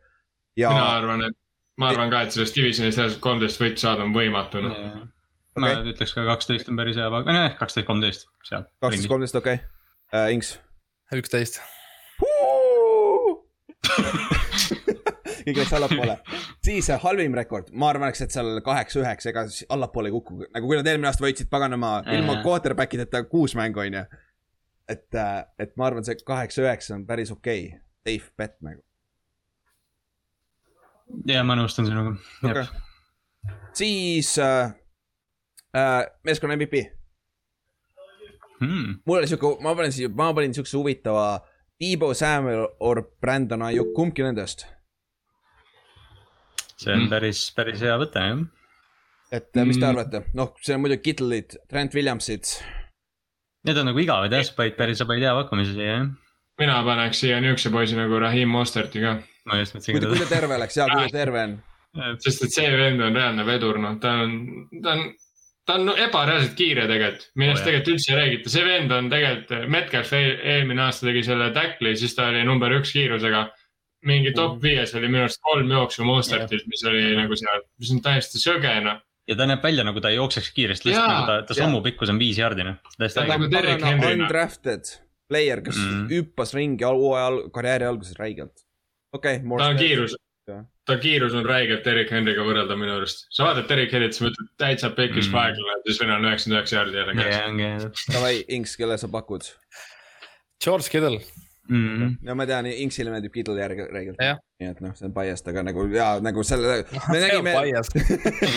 Ja... 0.57 0.71
mina 0.73 0.87
arvan, 0.95 1.27
et 1.29 1.37
ma 1.77 1.91
arvan 1.93 2.13
ka, 2.13 2.23
et 2.25 2.35
sellest 2.35 2.57
divisionist 2.57 2.97
reaalselt 3.01 3.23
kolmteist 3.23 3.61
võitu 3.61 3.83
saada 3.83 4.05
on 4.07 4.15
võimatu 4.15 4.63
noh 4.65 4.77
okay.. 4.77 5.61
ma 5.61 5.73
ütleks 5.93 6.15
ka 6.17 6.25
kaksteist 6.31 6.71
on 6.71 6.79
päris 6.79 6.97
hea, 6.97 7.09
nojah, 7.13 7.53
kaksteist, 7.59 7.87
kolmteist, 7.89 8.29
seal. 8.47 8.65
kaksteist, 8.83 9.11
kolmteist, 9.11 9.37
okei 9.41 9.61
okay. 9.61 9.65
uh,, 10.13 10.33
Inks. 10.33 10.55
üksteist 11.21 11.61
kõik 15.47 15.61
läks 15.61 15.73
allapoole. 15.77 16.17
siis 16.67 16.89
äh, 16.93 17.01
halvim 17.03 17.35
rekord, 17.37 17.71
ma 17.73 17.91
arvan, 17.93 18.11
et 18.11 18.35
seal 18.35 18.61
kaheksa-üheksa, 18.65 19.31
ega 19.31 19.47
siis 19.49 19.67
allapoole 19.73 20.11
ei 20.11 20.15
kuku, 20.15 20.43
nagu 20.45 20.69
kui 20.69 20.79
nad 20.79 20.91
eelmine 20.91 21.09
aasta 21.09 21.25
võitsid 21.25 21.51
paganama 21.51 21.99
ilma 22.13 22.41
quarterback 22.45 22.97
ideta 22.97 23.23
kuus 23.29 23.55
mängu, 23.59 23.83
on 23.85 23.99
ju. 24.01 24.05
et, 24.87 25.09
äh, 25.15 25.41
et 25.59 25.75
ma 25.79 25.89
arvan, 25.89 26.05
see 26.05 26.19
kaheksa-üheksa 26.27 26.95
on 26.95 27.05
päris 27.09 27.31
okei. 27.33 27.67
Okay., 27.67 27.83
safe 28.07 28.31
bet 28.37 28.55
nagu. 28.63 28.83
Ja 31.27 31.43
ma 31.47 31.55
nõustun 31.55 31.87
sinuga. 31.87 32.15
Okay.. 32.43 32.67
siis 33.75 34.33
äh, 34.43 34.73
äh, 35.75 35.99
meeskonna 36.27 36.57
MVP 36.57 36.81
hmm.. 38.59 38.97
mul 39.05 39.21
oli 39.21 39.29
sihuke, 39.29 39.55
ma 39.63 39.75
panin 39.75 40.15
ma 40.15 40.33
panin 40.35 40.55
siukse 40.55 40.77
huvitava 40.77 41.27
Tiibo 41.77 42.13
Samuel 42.13 42.67
or 42.79 43.03
Brandon 43.21 43.61
Ajuk, 43.61 43.93
kumbki 43.95 44.25
nendest? 44.25 44.65
See 46.77 46.93
on 46.93 47.03
hmm. 47.03 47.11
päris, 47.13 47.43
päris 47.57 47.83
hea 47.83 47.95
võte 47.99 48.23
jah. 48.23 48.43
et 49.31 49.49
mm. 49.53 49.67
mis 49.69 49.79
te 49.79 49.85
hmm. 49.85 49.93
arvate, 49.93 50.23
noh, 50.37 50.53
see 50.63 50.77
on 50.77 50.83
muidugi 50.83 51.03
Kittle'id, 51.09 51.57
Trent 51.69 51.97
Williamsid. 51.97 52.53
Need 53.67 53.81
on 53.81 53.89
nagu 53.89 53.99
igavad 53.99 54.33
jah, 54.33 54.45
sa 54.47 54.55
panid 54.57 54.77
päris, 54.79 55.01
sa 55.01 55.09
panid 55.09 55.25
hea 55.27 55.33
pakkumise 55.41 55.73
siia 55.75 55.93
jah. 55.95 56.11
mina 56.61 56.77
paneks 56.85 57.23
siia 57.23 57.41
niukse 57.43 57.73
poisi 57.73 57.97
nagu 57.97 58.19
Rahim 58.21 58.53
Mosterti 58.53 59.03
ka 59.03 59.17
ma 59.47 59.61
just 59.61 59.75
mõtlesin. 59.75 59.97
kui 59.97 60.21
ta 60.21 60.29
terve 60.29 60.57
oleks 60.57 60.77
ja 60.77 60.89
kui 60.91 61.07
ta 61.07 61.13
terve 61.13 61.45
on. 61.45 61.55
sest 62.23 62.43
et 62.47 62.53
see 62.53 62.67
vend 62.73 63.01
on 63.03 63.15
reaalne 63.15 63.45
vedur, 63.47 63.79
noh, 63.81 63.95
ta 64.01 64.19
on, 64.25 64.35
ta 64.83 64.97
on 64.97 65.07
ta 65.67 65.75
on 65.75 65.91
ebareaalselt 65.99 66.55
kiire 66.55 66.85
tegelikult, 66.87 67.29
millest 67.39 67.61
oh, 67.61 67.67
tegelikult 67.67 67.93
üldse 67.95 68.11
ei 68.13 68.19
räägita, 68.21 68.51
see 68.53 68.65
vend 68.67 68.93
on 68.95 69.09
tegelikult, 69.11 69.65
Metcalf 69.73 70.13
eelmine 70.15 70.85
aasta 70.85 71.09
tegi 71.09 71.23
selle 71.27 71.49
tackli, 71.55 71.95
siis 71.99 72.15
ta 72.15 72.29
oli 72.31 72.43
number 72.47 72.75
üks 72.77 72.93
kiirusega. 72.95 73.47
Mingi 74.05 74.31
top 74.35 74.61
viies 74.61 74.93
oli 74.95 75.09
minu 75.09 75.25
arust 75.25 75.41
kolm 75.41 75.71
jooksu 75.71 76.05
Mostertilt, 76.05 76.67
mis 76.69 76.83
oli 76.85 77.15
nagu 77.17 77.37
seal, 77.39 77.63
mis 77.81 77.91
on 77.95 78.01
täiesti 78.05 78.41
söge 78.41 78.73
noh 78.85 79.01
ja 79.27 79.35
ta 79.35 79.47
näeb 79.49 79.63
välja 79.63 79.83
nagu 79.87 80.01
ta 80.03 80.11
ei 80.11 80.19
jookseks 80.19 80.53
kiiresti, 80.55 80.89
lihtsalt 80.89 81.11
nagu 81.11 81.25
ta, 81.27 81.41
ta 81.49 81.57
sammu 81.57 81.81
pikkus 81.85 82.13
on 82.13 82.21
viis 82.21 82.39
jaardi 82.39 82.67
noh. 82.67 82.77
ta 83.01 83.23
on 83.23 83.33
nagu 83.33 83.49
Derek 83.51 83.83
Henry. 83.83 84.13
Undrafted 84.15 84.93
player, 85.27 85.61
kes 85.65 85.79
mm. 85.81 86.05
hüppas 86.13 86.53
ringi 86.55 86.87
hooaja, 86.87 87.49
karjääri 87.55 87.89
alguses 87.89 88.15
räigelt. 88.19 88.63
okei 89.13 89.41
okay,. 89.41 89.57
ta 89.57 89.67
on 89.67 89.81
kiirus, 89.81 90.15
ta 90.87 90.97
kiirus 91.03 91.35
on 91.35 91.45
räigelt 91.45 91.87
Erik 91.91 92.13
Henry'ga 92.15 92.45
võrrelda 92.47 92.79
minu 92.79 92.95
arust. 93.01 93.27
sa 93.35 93.49
vaatad 93.49 93.75
Erik 93.75 93.91
Henry't, 93.95 94.15
siis 94.15 94.29
mõtled 94.29 94.53
täitsa 94.61 94.93
pekis 94.95 95.27
mm. 95.27 95.35
vaeglane, 95.35 95.83
siis 95.89 95.99
venel 96.03 96.21
on 96.21 96.29
üheksakümmend 96.31 96.61
üheksa 96.61 96.79
jaardi 96.79 97.01
jälle 97.01 97.17
käes. 97.19 98.07
Davai, 98.13 98.33
Inks, 98.59 98.77
kelle 98.79 98.99
sa 99.01 99.11
pakud? 99.11 99.51
George 100.63 100.87
Kittle 100.93 101.19
mm. 101.69 101.87
-hmm. 101.97 102.17
no 102.21 102.35
ma 102.35 102.45
tean, 102.49 102.65
Inksile 102.65 103.11
meeldib 103.11 103.33
Kittle 103.33 103.59
järgi 103.59 103.87
räigelt. 103.93 104.17
nii 104.59 104.69
et 104.71 104.79
noh, 104.81 104.93
see 104.97 105.05
on 105.05 105.13
biased, 105.13 105.47
aga 105.51 105.63
nagu 105.67 105.85
ja 105.93 106.07
nagu 106.23 106.43
selle. 106.43 106.85
me 107.13 107.19
nägime. 107.21 107.51
ta 107.53 107.59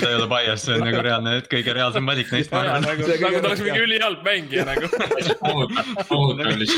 ei 0.10 0.14
ole 0.16 0.28
biased, 0.30 0.64
see 0.64 0.74
on 0.76 0.84
nagu 0.86 1.02
reaalne, 1.06 1.30
kõige 1.54 1.74
reaalsem 1.76 2.06
valik 2.06 2.28
neist. 2.32 2.52
nagu, 2.52 3.02
nagu 3.10 3.40
ta 3.40 3.48
oleks 3.50 3.64
mingi 3.66 3.82
ülihalb 3.86 4.20
mängija 4.26 4.64
nagu. 4.72 4.86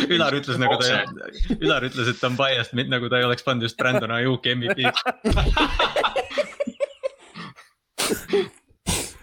Ülar 0.09 0.33
ütles 0.41 0.59
nagu 0.62 0.74
ta, 0.80 0.87
Ülar 1.61 1.83
ütles, 1.91 2.07
et 2.14 2.18
ta 2.20 2.26
on 2.33 2.37
biased, 2.41 2.72
nagu 2.97 3.05
ta 3.12 3.16
ei 3.22 3.28
oleks 3.28 3.47
pannud 3.47 3.68
just 3.68 3.76
Brandon 3.78 4.12
Ajuki 4.18 4.49
MVP-ks 4.57 5.01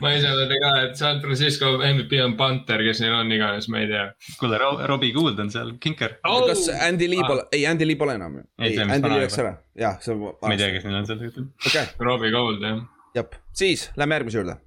ma 0.04 0.12
ise 0.16 0.32
ütlen 0.32 0.62
ka, 0.64 0.72
et 0.86 0.98
San 1.00 1.22
Francisco 1.24 1.72
MVP 1.78 2.20
on 2.24 2.36
Panther, 2.40 2.84
kes 2.86 3.02
neil 3.04 3.16
on 3.18 3.32
iganes, 3.36 3.70
ma 3.72 3.84
ei 3.84 3.90
tea. 3.92 4.06
kuule, 4.40 4.60
Robbie 4.90 5.12
Gould 5.16 5.40
on 5.44 5.52
seal, 5.54 5.76
kinker 5.84 6.18
oh!. 6.24 6.44
kas 6.50 6.66
Andy 6.76 7.10
Lee 7.12 7.24
pole 7.26 7.46
ah., 7.46 7.54
ei 7.56 7.66
Andy 7.70 7.88
Lee 7.88 8.00
pole 8.00 8.18
enam 8.20 8.40
ju. 8.40 8.46
ei, 8.64 8.76
Andy 8.86 9.14
Lee 9.14 9.24
läks 9.26 9.40
ära, 9.44 9.54
jah, 9.80 10.00
see 10.04 10.16
on. 10.16 10.26
ma 10.42 10.56
ei 10.56 10.62
tea, 10.62 10.74
kes 10.76 10.88
neil 10.88 11.00
on 11.02 11.10
seal. 11.10 11.24
okei 11.24 11.46
okay.. 11.72 11.88
Robbie 12.10 12.34
Gould 12.36 12.66
jah. 12.66 12.84
jah, 13.18 13.40
siis 13.64 13.90
lähme 14.00 14.20
järgmise 14.20 14.42
juurde. 14.42 14.60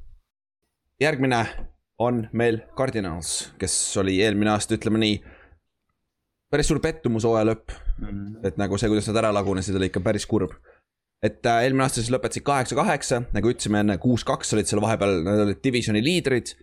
järgmine 1.02 1.44
on 2.02 2.26
meil 2.32 2.62
Cardinals, 2.76 3.52
kes 3.60 3.76
oli 4.02 4.18
eelmine 4.24 4.52
aasta, 4.54 4.76
ütleme 4.78 5.00
nii 5.02 5.20
päris 6.52 6.68
suur 6.68 6.82
pettumus 6.84 7.24
hooaja 7.24 7.48
lõpp 7.48 7.72
mm. 7.72 8.06
-hmm. 8.06 8.46
et 8.48 8.58
nagu 8.60 8.78
see, 8.78 8.90
kuidas 8.92 9.08
nad 9.08 9.22
ära 9.22 9.32
lagunesid, 9.34 9.76
oli 9.78 9.88
ikka 9.88 10.02
päris 10.04 10.26
kurb 10.28 10.52
et 11.22 11.46
äh, 11.46 11.60
eelmine 11.66 11.86
aasta 11.86 12.00
siis 12.00 12.10
lõpetasid 12.12 12.44
kaheksa-kaheksa, 12.46 13.22
nagu 13.34 13.52
ütlesime 13.52 13.82
enne, 13.84 13.98
kuus-kaks 14.02 14.56
olid 14.56 14.70
seal 14.70 14.82
vahepeal, 14.82 15.20
nad 15.26 15.44
olid 15.46 15.62
divisioni 15.64 16.02
liidrid. 16.04 16.56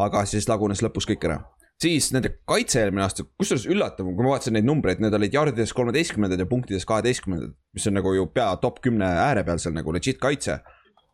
aga 0.00 0.22
siis 0.24 0.46
lagunes 0.48 0.80
lõpus 0.80 1.04
kõik 1.08 1.26
ära. 1.28 1.42
siis 1.82 2.08
nende 2.12 2.30
kaitse 2.48 2.80
eelmine 2.80 3.04
aasta, 3.04 3.26
kusjuures 3.36 3.66
üllatav, 3.68 4.08
kui 4.08 4.24
ma 4.24 4.32
vaatasin 4.32 4.56
neid 4.56 4.64
numbreid, 4.64 5.02
need 5.04 5.12
olid 5.12 5.34
jardides 5.34 5.74
kolmeteistkümnendad 5.76 6.40
ja 6.40 6.48
punktides 6.48 6.88
kaheteistkümnendad. 6.88 7.52
mis 7.74 7.86
on 7.86 7.98
nagu 8.00 8.14
ju 8.14 8.26
pea 8.26 8.56
top 8.62 8.80
kümne 8.80 9.04
ääre 9.04 9.44
peal 9.44 9.60
seal 9.60 9.76
nagu 9.76 9.92
legit 9.92 10.18
kaitse. 10.18 10.60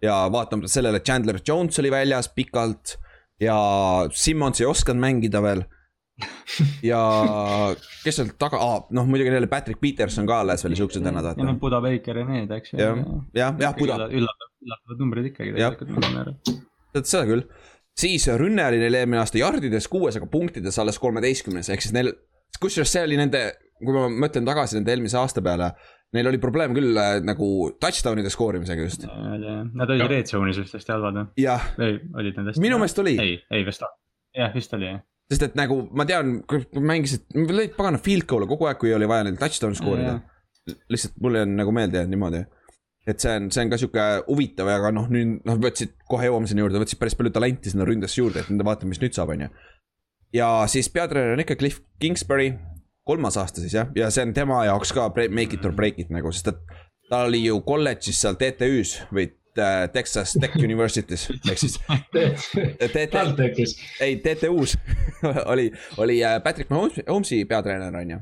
ja 0.03 0.29
vaatamata 0.31 0.69
sellele, 0.69 1.01
Chandler 1.01 1.41
Jones 1.47 1.79
oli 1.79 1.91
väljas 1.91 2.29
pikalt 2.29 2.99
ja 3.41 3.57
Simmons 4.11 4.61
ei 4.61 4.67
osanud 4.67 5.03
mängida 5.03 5.43
veel 5.43 5.65
ja 6.91 7.01
kes 8.03 8.19
seal 8.19 8.33
taga 8.41 8.61
ah,, 8.63 8.79
noh 8.95 9.09
muidugi 9.09 9.33
neil 9.33 9.49
Patrick 9.51 9.81
Peterson 9.83 10.29
ka 10.29 10.43
alles 10.45 10.65
veel 10.67 10.77
siuksed 10.79 11.05
vennad 11.05 11.27
vaata. 11.29 11.43
ja 11.43 11.49
noh, 11.49 11.59
Buda 11.61 11.81
Baker 11.85 12.23
ja 12.23 12.27
need, 12.29 12.53
eks 12.59 12.75
ju. 12.75 12.81
jah, 12.81 13.01
jah, 13.37 13.55
jah, 13.63 13.77
Buda. 13.79 13.99
üllatavad, 14.09 14.53
üllatavad 14.67 15.05
numbrid 15.05 15.31
ikkagi 15.33 15.55
tegelikult. 15.57 16.53
tead 16.93 17.09
seda 17.09 17.25
küll, 17.31 17.47
siis 17.99 18.29
rünne 18.41 18.67
oli 18.69 18.83
neil 18.83 19.01
eelmine 19.01 19.23
aasta 19.23 19.41
jardides 19.41 19.89
kuues, 19.93 20.19
aga 20.21 20.29
punktides 20.33 20.79
alles 20.83 21.01
kolmeteistkümnes, 21.03 21.73
ehk 21.73 21.85
siis 21.85 21.97
neil, 21.97 22.13
kusjuures 22.61 22.93
see 22.93 23.05
oli 23.09 23.19
nende, 23.21 23.47
kui 23.81 23.97
ma 23.97 24.07
mõtlen 24.27 24.49
tagasi 24.49 24.79
nende 24.79 24.95
eelmise 24.95 25.21
aasta 25.21 25.45
peale. 25.45 25.73
Neil 26.13 26.29
oli 26.29 26.37
probleem 26.37 26.75
küll 26.77 26.99
äh, 27.01 27.15
nagu 27.25 27.47
touchdown'ide 27.81 28.29
skoorimisega 28.29 28.85
just. 28.85 29.07
Nad 29.09 29.93
olid 29.95 30.11
red 30.13 30.29
zone'is 30.29 30.59
vist 30.61 30.77
hästi 30.77 30.93
halvad 30.93 31.17
või? 31.17 31.25
jah. 31.41 31.65
ei, 31.81 31.97
olid 32.21 32.37
nad 32.37 32.51
hästi? 32.51 32.61
minu 32.61 32.77
meelest 32.83 33.01
oli. 33.01 33.15
ei, 33.23 33.39
ei 33.49 33.65
vist, 33.65 33.87
jah, 34.37 34.53
vist 34.53 34.77
oli 34.77 34.91
jah 34.91 35.01
sest 35.31 35.47
et 35.49 35.55
nagu 35.59 35.79
ma 35.97 36.07
tean, 36.09 36.41
mängisid, 36.77 37.29
lõid 37.35 37.77
pagana 37.77 38.01
field 38.03 38.27
goal'e 38.31 38.49
kogu 38.51 38.69
aeg, 38.69 38.81
kui 38.81 38.93
oli 38.95 39.09
vaja 39.11 39.27
neil 39.29 39.39
touchdown 39.41 39.77
skoorida. 39.79 40.19
lihtsalt 40.93 41.17
mulle 41.23 41.43
on 41.43 41.57
nagu 41.59 41.73
meelde 41.75 41.99
jäänud 41.99 42.15
niimoodi. 42.15 42.45
et 43.07 43.19
see 43.19 43.33
on, 43.35 43.49
see 43.51 43.65
on 43.65 43.71
ka 43.73 43.79
sihuke 43.83 44.03
huvitav, 44.29 44.69
aga 44.71 44.93
noh, 44.95 45.09
nüüd 45.11 45.41
noh, 45.49 45.57
võtsid, 45.63 45.97
kohe 46.11 46.29
jõuame 46.29 46.47
sinna 46.47 46.63
juurde, 46.63 46.83
võtsid 46.85 47.01
päris 47.01 47.17
palju 47.19 47.33
talenti 47.35 47.73
sinna 47.73 47.87
ründesse 47.89 48.21
juurde, 48.21 48.45
et 48.45 48.53
nüüd 48.53 48.63
vaatame, 48.67 48.93
mis 48.95 49.03
nüüd 49.03 49.17
saab, 49.17 49.33
on 49.35 49.47
ju. 49.47 49.49
ja 50.39 50.51
siis 50.71 50.91
peatreener 50.93 51.35
on 51.35 51.43
ikka 51.43 51.59
Cliff 51.59 51.83
Kingsbury, 52.03 52.53
kolmas 53.09 53.37
aasta 53.41 53.65
siis 53.65 53.75
jah, 53.75 53.91
ja 53.99 54.11
see 54.15 54.23
on 54.29 54.37
tema 54.37 54.63
jaoks 54.69 54.95
ka 54.95 55.09
make 55.35 55.59
it 55.59 55.67
or 55.67 55.75
break 55.75 55.99
it 55.99 56.15
nagu, 56.15 56.31
sest 56.31 56.53
et 56.55 56.63
ta 57.11 57.25
oli 57.27 57.43
ju 57.45 57.59
kolledžis 57.67 58.23
seal 58.23 58.39
TTÜ-s 58.39 59.03
või 59.11 59.27
Texas 59.93 60.37
Tech 60.41 60.57
University's 60.57 61.29
ehk 61.51 61.61
siis 61.61 61.79
TalTechis. 63.13 63.77
ei, 64.01 64.17
TTÜ-s 64.17 64.79
oli, 65.53 65.71
oli 65.97 66.25
äh, 66.25 66.43
Patrick 66.43 66.71
Mahomes'i 66.71 67.45
peatreener 67.49 67.97
on 67.97 68.11
ju. 68.11 68.21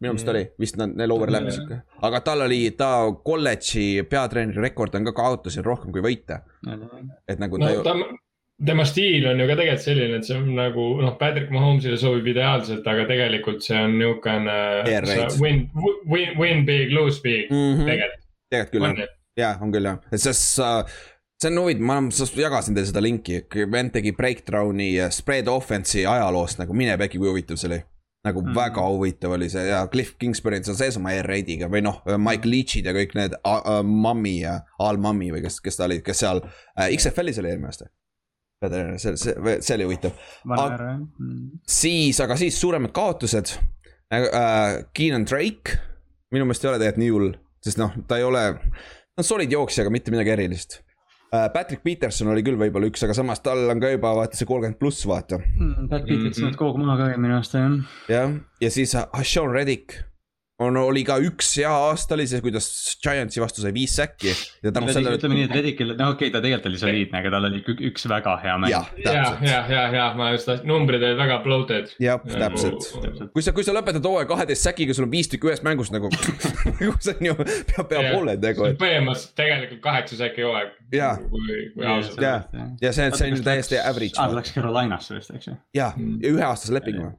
minu 0.00 0.12
meelest 0.12 0.28
oli, 0.28 0.44
vist 0.60 0.76
nad, 0.76 0.92
neil 0.92 1.14
overlap 1.14 1.48
sihuke, 1.48 1.80
aga 2.04 2.20
tal 2.20 2.44
oli, 2.44 2.60
ta 2.76 2.90
kolledži 3.24 4.04
peatreeneri 4.10 4.68
rekord 4.68 4.94
on 4.98 5.08
ka 5.08 5.16
kaotusi 5.16 5.64
rohkem 5.64 5.94
kui 5.94 6.04
võite. 6.04 6.42
et 7.28 7.40
nagu 7.40 7.58
ta 7.58 7.64
no, 7.64 7.72
ju. 7.72 7.82
ta 7.86 7.96
tema 8.66 8.84
stiil 8.88 9.26
on 9.28 9.40
ju 9.40 9.48
ka 9.48 9.56
tegelikult 9.56 9.84
selline, 9.84 10.20
et 10.20 10.28
see 10.28 10.36
on 10.36 10.52
nagu 10.56 10.86
noh, 11.00 11.16
Patrick 11.20 11.52
Mahomes'ile 11.52 11.96
sobib 12.00 12.28
ideaalselt, 12.32 12.86
aga 12.88 13.08
tegelikult 13.08 13.64
see 13.64 13.80
on 13.80 13.98
niisugune. 14.00 14.60
Win, 15.40 15.66
win, 16.04 16.36
win 16.40 16.64
big, 16.68 16.92
lose 16.92 17.20
big 17.24 17.50
mm 17.50 17.56
-hmm. 17.56 17.84
tegelikult. 17.88 18.26
tegelikult 18.50 18.98
küll 18.98 19.15
jah 19.36 19.60
on 19.62 19.74
küll 19.74 19.88
jah, 19.88 20.00
sest 20.16 20.56
sa 20.56 20.70
see 21.36 21.50
on 21.52 21.60
huvitav, 21.60 21.84
ma 21.84 21.98
jagasin 22.40 22.76
teile 22.76 22.88
seda 22.88 23.02
linki, 23.04 23.42
vend 23.72 23.92
tegi 23.96 24.14
breakdown'i 24.16 24.94
spread 25.12 25.50
offense'i 25.52 26.06
ajaloost 26.08 26.62
nagu 26.62 26.76
mine 26.76 26.96
pekki, 27.00 27.20
kui 27.20 27.30
huvitav 27.32 27.60
see 27.60 27.70
oli. 27.72 27.82
nagu 28.26 28.40
mm 28.42 28.54
väga 28.56 28.82
huvitav 28.82 29.36
oli 29.36 29.46
see 29.46 29.68
ja 29.68 29.84
Cliff 29.86 30.16
Kingsbury 30.18 30.56
on 30.58 30.74
sees 30.74 30.96
oma 30.98 31.12
air 31.14 31.28
rate'iga 31.30 31.68
või 31.70 31.84
noh, 31.86 32.00
Mike 32.18 32.48
Leach'id 32.48 32.88
ja 32.88 32.94
kõik 32.96 33.14
need 33.14 33.36
uh, 33.36 33.60
uh, 33.60 33.82
Mammi 33.86 34.40
ja 34.40 34.56
Al 34.82 34.98
Mammi 34.98 35.28
või 35.30 35.44
kes, 35.44 35.60
kes 35.62 35.78
ta 35.78 35.84
oli, 35.86 36.00
kes 36.02 36.24
seal 36.24 36.40
uh, 36.42 36.88
XFL-is 36.88 37.38
oli 37.38 37.52
eelmine 37.52 37.70
aasta. 37.70 37.86
see, 38.98 39.14
see, 39.20 39.56
see 39.60 39.76
oli 39.76 39.86
huvitav. 39.86 40.16
Mm. 40.42 41.60
siis, 41.68 42.18
aga 42.24 42.36
siis 42.40 42.58
suuremad 42.60 42.90
kaotused 42.96 43.52
uh,. 43.54 44.82
Keenan 44.96 45.28
Drake, 45.28 45.78
minu 46.32 46.48
meelest 46.48 46.64
ei 46.64 46.72
ole 46.72 46.82
tegelikult 46.82 47.02
nii 47.04 47.14
hull, 47.14 47.32
sest 47.62 47.78
noh, 47.78 47.94
ta 48.08 48.18
ei 48.18 48.26
ole 48.26 48.46
no 49.16 49.24
solid 49.24 49.52
jooksja, 49.52 49.84
aga 49.84 49.92
mitte 49.94 50.12
midagi 50.14 50.34
erilist. 50.34 50.80
Äh, 51.34 51.48
Patrick 51.52 51.82
Peterson 51.82 52.30
oli 52.30 52.44
küll 52.46 52.58
võib-olla 52.60 52.86
üks, 52.90 53.02
aga 53.02 53.16
samas 53.16 53.40
tal 53.42 53.64
on 53.72 53.80
ka 53.82 53.90
juba 53.90 54.12
vaata 54.20 54.38
see 54.38 54.46
kolmkümmend 54.48 54.78
pluss, 54.78 55.06
vaata 55.08 55.40
mm,. 55.40 55.88
Pat 55.90 56.04
Peterson 56.06 56.44
mm 56.44 56.50
-hmm. 56.52 56.58
kogu 56.60 56.84
maha 56.84 56.98
ka 57.00 57.08
eelmine 57.14 57.34
aasta 57.34 57.64
jah. 57.64 57.96
jah, 58.08 58.36
ja 58.60 58.70
siis 58.70 58.94
Hashan 58.94 59.50
Reddick 59.50 59.96
on, 60.62 60.76
oli 60.80 61.02
ka 61.04 61.18
üks 61.20 61.50
hea 61.60 61.70
aasta 61.70 62.16
oli 62.16 62.24
see, 62.28 62.40
kuidas 62.44 62.66
Giantsi 63.04 63.42
vastu 63.42 63.60
sai 63.60 63.74
viis 63.76 63.92
säkki. 63.98 64.32
Sellele... 64.32 65.16
ütleme 65.18 65.36
nii, 65.36 65.48
et 65.50 65.54
Redikil, 65.58 65.92
no 65.98 66.08
okei 66.14 66.30
okay,, 66.30 66.32
ta 66.32 66.40
tegelikult 66.40 66.70
oli 66.70 66.80
soliidne, 66.80 67.20
aga 67.20 67.32
tal 67.34 67.48
oli 67.50 67.60
üks 67.90 68.06
väga 68.08 68.36
hea 68.40 68.56
mäng. 68.62 68.72
ja, 68.72 68.80
ja, 69.02 69.26
ja, 69.44 69.60
ja, 69.68 69.82
ja 69.92 70.06
ma 70.16 70.30
just 70.32 70.48
tahtsin, 70.48 70.68
numbrid 70.70 71.04
olid 71.04 71.20
väga 71.20 71.38
bloated. 71.44 71.92
jah, 72.02 72.24
täpselt. 72.24 72.88
kui 73.34 73.44
sa, 73.44 73.52
kui 73.56 73.66
sa 73.68 73.76
lõpetad 73.76 74.08
hooaja 74.08 74.30
kaheteist 74.32 74.68
säkiga, 74.70 74.96
sul 74.96 75.08
on 75.08 75.12
viis 75.12 75.28
tükki 75.32 75.50
ühest 75.50 75.66
mängust 75.66 75.92
nagu 75.94 76.08
nagu 76.80 76.96
see 77.04 77.16
on 77.18 77.30
ju 77.30 77.36
pea, 77.44 77.84
pea 77.92 78.04
poole 78.08 78.38
tegu. 78.40 78.70
põhimõtteliselt 78.80 79.36
tegelikult 79.36 79.84
kaheksa 79.84 80.20
säki 80.24 80.46
hooaeg. 80.46 80.72
ja, 80.96 81.14
ja, 82.16 82.36
ja 82.80 82.96
see, 82.96 83.10
see 83.12 83.32
on 83.32 83.44
täiesti 83.44 83.82
average. 83.82 84.16
aa, 84.16 84.30
ta 84.32 84.40
läks 84.40 84.56
Carolinasse 84.56 85.18
vist, 85.18 85.36
eks 85.36 85.52
ju. 85.52 85.58
ja, 85.76 85.92
ja 85.92 86.32
üheaastase 86.32 86.78
lepinguga. 86.78 87.12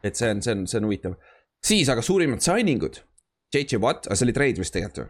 et 0.00 0.16
see 0.16 0.32
on, 0.32 0.40
see 0.40 0.56
on, 0.56 0.64
see 0.70 0.80
on 0.80 0.88
huvitav 0.88 1.20
siis 1.64 1.88
aga 1.88 2.04
suurimad 2.04 2.44
signing 2.44 2.82
ud. 2.84 3.00
JJ 3.54 3.80
Watt, 3.80 4.06
aga 4.06 4.18
see 4.18 4.28
oli 4.28 4.36
trade 4.36 4.60
vist 4.60 4.74
tegelikult 4.74 5.06
ju? 5.06 5.08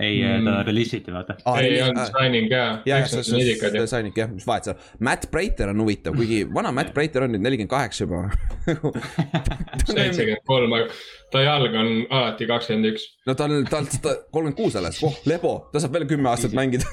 ei 0.00 0.22
mm., 0.22 0.44
ta 0.44 0.62
release 0.62 0.96
iti 0.96 1.12
vaata 1.12 1.34
ah,. 1.44 1.58
ei 1.58 1.80
olnud 1.82 2.04
signing 2.06 2.46
ka. 2.50 2.60
jah, 2.86 3.06
see 3.10 3.18
on 3.18 3.88
signing 3.90 4.14
jah, 4.18 4.30
mis 4.30 4.46
vahet 4.46 4.68
seal. 4.68 4.76
Matt 5.02 5.26
Breiter 5.32 5.72
on 5.72 5.82
huvitav, 5.82 6.14
kuigi 6.18 6.44
vana 6.54 6.70
Matt 6.74 6.92
Breiter 6.94 7.26
on 7.26 7.34
nüüd 7.34 7.42
nelikümmend 7.42 7.72
kaheksa 7.72 8.06
juba 8.06 8.28
seitsekümmend 9.90 10.44
kolm, 10.46 10.76
aga 10.78 10.86
ta 11.34 11.42
jalg 11.42 11.74
on 11.82 11.92
alati 12.06 12.46
kakskümmend 12.50 12.92
üks. 12.92 13.08
no 13.26 13.34
ta 13.34 13.50
on, 13.50 13.58
ta 13.66 13.82
on 13.82 13.90
kolmkümmend 13.90 14.58
kuus 14.60 14.78
alles, 14.78 15.02
oh 15.02 15.18
lebo, 15.26 15.58
ta 15.74 15.82
saab 15.82 15.98
veel 15.98 16.06
kümme 16.14 16.30
aastat 16.30 16.54
mängida 16.58 16.86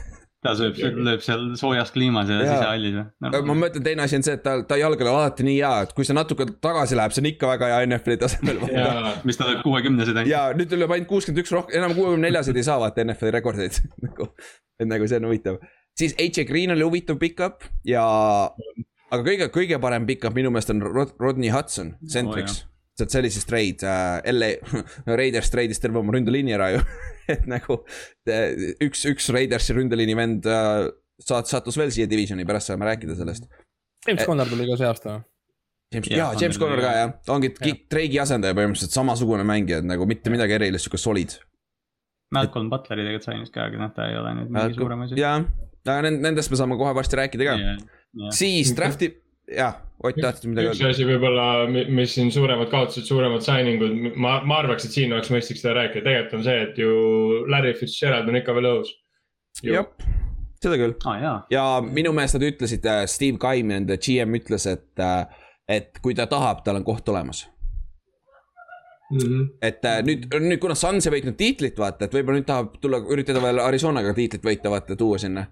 ta 0.46 0.54
sööb, 0.58 0.78
lööb 0.78 1.24
seal 1.26 1.44
soojas 1.60 1.92
kliimas 1.96 2.30
ja, 2.32 2.38
ja. 2.42 2.56
sisehallis 2.56 2.96
või? 2.98 3.44
ma 3.50 3.56
mõtlen, 3.64 3.86
teine 3.86 4.06
asi 4.06 4.20
on 4.20 4.26
see, 4.26 4.36
et 4.38 4.44
ta, 4.46 4.56
ta 4.68 4.78
jalg 4.80 5.02
on 5.04 5.10
alati 5.12 5.46
nii 5.48 5.56
hea, 5.58 5.72
et 5.88 5.96
kui 5.98 6.08
see 6.08 6.18
natuke 6.18 6.48
tagasi 6.64 6.98
läheb, 7.00 7.16
see 7.16 7.24
on 7.24 7.30
ikka 7.32 7.50
väga 7.54 7.72
hea 7.72 7.88
NFL-i 7.90 8.20
tasemel. 8.22 8.62
mis 9.28 9.40
ta 9.40 9.50
lööb 9.50 9.64
kuuekümnesed 9.66 10.14
ainult. 10.14 10.32
ja 10.32 10.44
nüüd 10.58 10.76
lööb 10.78 10.96
ainult 10.98 11.10
kuuskümmend 11.12 11.44
üks 11.44 11.56
rohkem, 11.56 11.80
enam 11.82 11.96
kuuekümne 11.98 12.30
neljaseid 12.30 12.62
ei 12.62 12.68
saa 12.68 12.78
vaata 12.82 13.06
NFL-i 13.08 13.36
rekordeid 13.40 13.82
nagu, 14.08 14.30
et 14.80 14.92
nagu 14.92 15.10
see 15.10 15.22
on 15.22 15.30
huvitav. 15.32 15.60
siis 15.98 16.16
AJ 16.22 16.48
Green 16.52 16.76
oli 16.76 16.86
huvitav 16.86 17.20
pickup 17.22 17.66
ja, 17.88 18.06
aga 19.10 19.22
kõige, 19.26 19.50
kõige 19.56 19.82
parem 19.82 20.08
pickup 20.10 20.38
minu 20.38 20.54
meelest 20.54 20.74
on 20.76 20.86
Rod 20.86 21.18
Rodney 21.22 21.54
Hudson, 21.54 21.96
Centrix 22.06 22.62
oh, 22.62 22.75
sest 22.96 23.12
see 23.12 23.22
oli 23.24 23.32
siis 23.34 23.48
trade 23.50 23.88
äh,, 23.90 24.32
LA, 24.32 24.52
Raiders 25.20 25.52
trade'is 25.54 25.82
terve 25.84 26.00
oma 26.02 26.16
ründeliini 26.16 26.56
ära 26.56 26.72
ju 26.76 26.84
et 27.34 27.48
nagu 27.50 27.82
üks, 28.84 29.06
üks 29.10 29.30
Raidersi 29.34 29.76
ründeliini 29.76 30.18
vend 30.18 30.50
äh, 30.50 30.88
saat-, 31.22 31.50
sattus 31.50 31.78
veel 31.80 31.94
siia 31.94 32.10
divisioni, 32.10 32.46
pärast 32.48 32.72
saame 32.72 32.88
rääkida 32.90 33.18
sellest. 33.18 33.48
James 34.06 34.22
et, 34.22 34.28
Conner 34.28 34.50
tuli 34.50 34.68
ka 34.70 34.78
see 34.80 34.90
aasta? 34.90 35.18
James, 35.94 36.10
jaa, 36.12 36.32
James 36.42 36.60
Conner 36.62 36.82
ka 36.82 36.94
jah, 36.98 37.12
ongi 37.34 37.52
Drake'i 37.56 38.22
asendaja 38.22 38.58
põhimõtteliselt 38.58 38.96
samasugune 38.96 39.46
mängija, 39.48 39.82
et 39.82 39.90
nagu 39.90 40.08
mitte 40.10 40.34
midagi 40.34 40.58
erilist, 40.58 40.88
sihuke 40.88 41.02
solid. 41.02 41.38
Malcolm 42.36 42.72
Butleri 42.72 43.06
tegelikult 43.06 43.30
sainis 43.30 43.54
ka, 43.54 43.68
aga 43.70 43.80
noh, 43.80 43.92
ta 43.96 44.10
ei 44.10 44.18
ole 44.20 44.34
nüüd 44.40 44.54
mingi 44.54 44.78
suurem 44.80 45.06
asi. 45.06 45.18
jaa, 45.22 45.38
aga 45.86 46.10
nendest 46.10 46.52
me 46.52 46.60
saame 46.60 46.78
kohe 46.80 46.94
varsti 46.98 47.20
rääkida 47.22 47.48
ka 47.48 47.54
yeah,. 47.62 47.78
Yeah. 48.16 48.34
siis 48.34 48.72
draft'i 48.76 49.12
jah, 49.52 49.82
Ott 50.04 50.18
tahtis 50.22 50.44
midagi 50.50 50.68
öelda. 50.68 50.76
üks 50.76 50.90
asi 50.90 51.06
võib-olla, 51.08 51.46
mis 51.72 52.14
siin 52.18 52.32
suuremad 52.34 52.70
kaotused, 52.72 53.08
suuremad 53.08 53.46
signing 53.46 53.82
ud, 53.84 53.96
ma, 54.20 54.38
ma 54.46 54.60
arvaks, 54.64 54.88
et 54.88 54.96
siin 54.96 55.14
oleks 55.16 55.32
mõistlik 55.34 55.62
seda 55.62 55.78
rääkida, 55.80 56.04
tegelikult 56.04 56.38
on 56.40 56.46
see, 56.46 56.58
et 56.66 56.80
ju 56.82 56.92
Larry 57.52 57.74
Fitzgerald 57.80 58.30
on 58.30 58.40
ikka 58.42 58.56
veel 58.58 58.70
õhus. 58.74 58.92
jah, 59.64 59.88
seda 60.60 60.78
küll 60.82 60.96
ah,. 61.08 61.42
ja 61.54 61.66
minu 61.86 62.12
meelest 62.16 62.38
nad 62.38 62.48
ütlesid, 62.50 62.88
äh, 62.92 63.06
Steve 63.10 63.40
Kaim, 63.42 63.72
nende 63.72 63.98
GM 64.02 64.36
ütles, 64.42 64.68
et, 64.70 64.92
äh, 65.00 65.50
et 65.80 66.02
kui 66.04 66.18
ta 66.18 66.28
tahab, 66.32 66.66
tal 66.66 66.82
on 66.82 66.88
koht 66.88 67.08
olemas. 67.10 67.46
Mm 69.14 69.20
-hmm. 69.22 69.50
et 69.62 69.86
äh, 69.86 70.02
nüüd, 70.04 70.28
nüüd 70.34 70.60
kuna 70.60 70.76
Suns 70.76 71.06
ei 71.08 71.14
võitnud 71.14 71.38
tiitlit, 71.38 71.78
vaata, 71.80 72.06
et 72.06 72.14
võib-olla 72.14 72.42
nüüd 72.42 72.50
tahab 72.50 72.76
tulla, 72.82 73.00
üritada 73.14 73.42
veel 73.42 73.62
Arizonaga 73.62 74.14
tiitlit 74.14 74.44
võita, 74.44 74.70
vaata, 74.74 74.96
tuua 74.96 75.18
sinna 75.22 75.46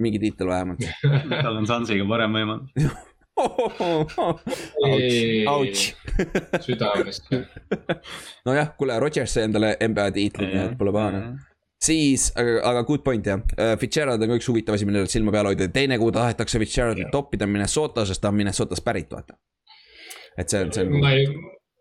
mingi 0.00 0.18
tiitel 0.18 0.48
vähemalt 0.48 0.80
tal 1.44 1.56
on 1.56 1.66
Sunsiga 1.66 2.06
parem 2.08 2.32
võimalus 2.32 2.70
Ouch. 5.54 5.84
südamest. 6.66 7.30
nojah, 8.48 8.74
kuule, 8.78 8.98
Rodgers 9.00 9.36
sai 9.36 9.46
endale 9.48 9.76
NBA 9.88 10.10
tiitli, 10.16 10.50
nii 10.50 10.66
et 10.66 10.76
pole 10.80 10.92
pahane 10.94 11.22
siis, 11.84 12.28
aga, 12.36 12.58
aga 12.70 12.82
good 12.88 13.04
point 13.04 13.26
jah, 13.26 13.40
äh, 13.56 13.76
Fitzgerald 13.80 14.22
on 14.22 14.34
ka 14.34 14.40
üks 14.40 14.48
huvitav 14.50 14.76
asi, 14.76 14.88
millele 14.88 15.08
silma 15.10 15.32
peal 15.34 15.48
hoida, 15.50 15.70
teine, 15.72 15.98
kuhu 16.00 16.12
tahetakse 16.12 16.60
Fitzgeraldi 16.60 17.08
toppida 17.12 17.48
on 17.48 17.54
Minnesota, 17.54 18.04
sest 18.08 18.20
ta 18.22 18.32
on 18.32 18.36
Minnesotast 18.36 18.84
pärit, 18.84 19.08
vaata. 19.14 19.38
et 20.38 20.48
see 20.48 20.60
on, 20.60 20.72
see 20.72 20.84
on. 20.84 21.00
ma 21.00 21.14
ei, 21.16 21.26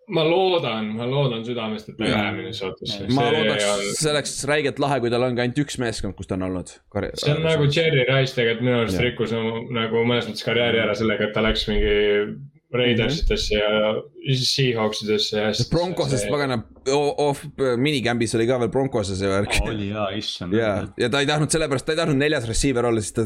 ma 0.09 0.23
loodan, 0.25 0.91
ma 0.97 1.07
loodan 1.09 1.43
südamest, 1.45 1.91
et 1.91 1.97
ta 1.97 2.05
ei 2.07 2.13
lähe 2.13 2.35
Minnesotasse. 2.37 3.07
ma 3.13 3.27
loodaks 3.33 3.65
on..., 3.69 3.81
see 3.99 4.11
oleks 4.11 4.35
räigelt 4.49 4.81
lahe, 4.81 4.99
kui 5.03 5.11
tal 5.13 5.25
ongi 5.27 5.43
ainult 5.45 5.63
üks 5.63 5.79
meeskond, 5.81 6.17
kus 6.17 6.29
ta 6.29 6.37
on 6.39 6.47
olnud. 6.49 6.71
see 6.73 7.33
on 7.35 7.43
nagu 7.45 7.67
Jerry 7.69 8.05
Rice 8.09 8.37
tegelikult 8.37 8.65
minu 8.65 8.79
arust 8.83 9.03
rikkus 9.03 9.35
nagu 9.35 10.05
mõnes 10.05 10.29
mõttes 10.29 10.45
karjääri 10.45 10.81
ära 10.85 10.95
sellega, 10.97 11.29
et 11.29 11.35
ta 11.35 11.45
läks 11.45 11.67
mingi 11.69 11.93
Raidersitesse 12.69 13.57
ja 13.57 13.93
Seahawksidesse 14.37 15.39
ja. 15.41 15.53
Broncosest 15.71 16.27
pagana, 16.29 16.59
off 16.93 17.41
minicamb'is 17.81 18.35
oli 18.37 18.45
ka 18.49 18.59
veel 18.61 18.69
Broncoses 18.73 19.23
ja 19.25 19.31
värk. 19.31 19.57
oli 19.65 19.89
jaa, 19.89 20.09
issand. 20.17 20.53
ja, 20.53 20.75
ja 21.01 21.09
ta 21.09 21.23
ei 21.23 21.29
tahtnud 21.29 21.49
sellepärast, 21.53 21.87
ta 21.87 21.95
ei 21.95 22.01
tahtnud 22.03 22.21
neljas 22.21 22.45
receiver 22.49 22.85
olla, 22.91 23.01
siis 23.01 23.17
ta 23.17 23.25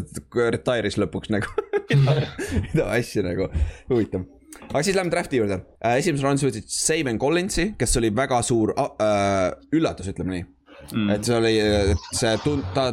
retire'is 0.55 0.99
lõpuks 1.03 1.33
nagu 1.35 1.51
mida 2.69 2.87
asja 2.95 3.25
nagu, 3.27 3.51
huvitav 3.91 4.23
aga 4.73 4.83
siis 4.83 4.97
lähme 4.97 5.13
draft'i 5.13 5.39
juurde 5.39 5.61
äh,. 5.79 5.99
esimeses 6.01 6.25
raundis 6.25 6.47
võtsid 6.49 6.73
Saban 6.73 7.21
Collinsi, 7.21 7.69
kes 7.79 7.97
oli 8.01 8.11
väga 8.15 8.41
suur 8.45 8.73
äh, 8.75 9.47
üllatus, 9.75 10.09
ütleme 10.11 10.37
nii 10.37 10.45
mm.. 10.91 11.09
et 11.15 11.27
see 11.27 11.37
oli, 11.37 11.55
see 12.11 12.35
tund-, 12.43 12.67
ta 12.75 12.91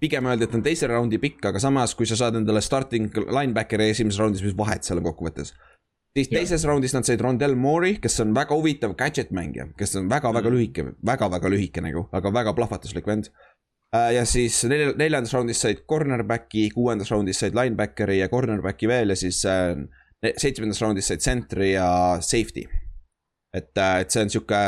pigem 0.00 0.28
öeldi, 0.30 0.46
et 0.46 0.54
on 0.54 0.62
teise 0.64 0.88
raundi 0.90 1.18
pikk, 1.22 1.50
aga 1.50 1.62
samas, 1.62 1.94
kui 1.98 2.08
sa 2.08 2.18
saad 2.18 2.38
endale 2.38 2.62
starting 2.64 3.10
linebackeri 3.24 3.90
esimeses 3.92 4.20
raundis, 4.22 4.44
mis 4.46 4.56
vahet 4.58 4.86
seal 4.86 5.02
kokkuvõttes. 5.04 5.54
siis 6.16 6.30
teises 6.30 6.62
yeah. 6.62 6.70
raundis 6.70 6.94
nad 6.94 7.06
said 7.06 7.20
Rondell 7.22 7.54
Moore'i, 7.58 7.98
kes 8.02 8.20
on 8.24 8.34
väga 8.34 8.56
huvitav 8.56 8.96
gadget 8.98 9.30
mängija, 9.34 9.68
kes 9.78 9.96
on 10.00 10.08
väga-väga 10.10 10.48
mm. 10.48 10.56
lühike 10.56 10.84
väga,, 10.88 10.98
väga-väga 11.12 11.52
lühike 11.54 11.84
nagu, 11.84 12.08
aga 12.12 12.32
väga 12.34 12.54
plahvatuslik 12.58 13.06
vend 13.06 13.30
äh, 13.94 14.14
ja 14.16 14.24
siis 14.26 14.60
nelj-, 14.70 14.96
neljandas 14.98 15.34
raundis 15.36 15.62
said 15.62 15.84
cornerback'i, 15.90 16.68
kuuendas 16.74 17.12
raundis 17.14 17.42
said 17.42 17.58
linebackeri 17.58 18.20
ja 18.22 18.30
cornerback'i 18.32 18.90
veel 18.90 19.14
ja 19.14 19.18
siis 19.18 19.44
äh, 19.46 19.74
seitsmendas 20.36 20.82
raundis 20.82 21.08
said 21.10 21.22
center'i 21.22 21.72
ja 21.72 21.88
safety. 22.20 22.66
et, 23.54 23.72
äh, 23.78 24.00
et 24.02 24.10
see 24.12 24.22
on 24.22 24.30
sihuke 24.30 24.60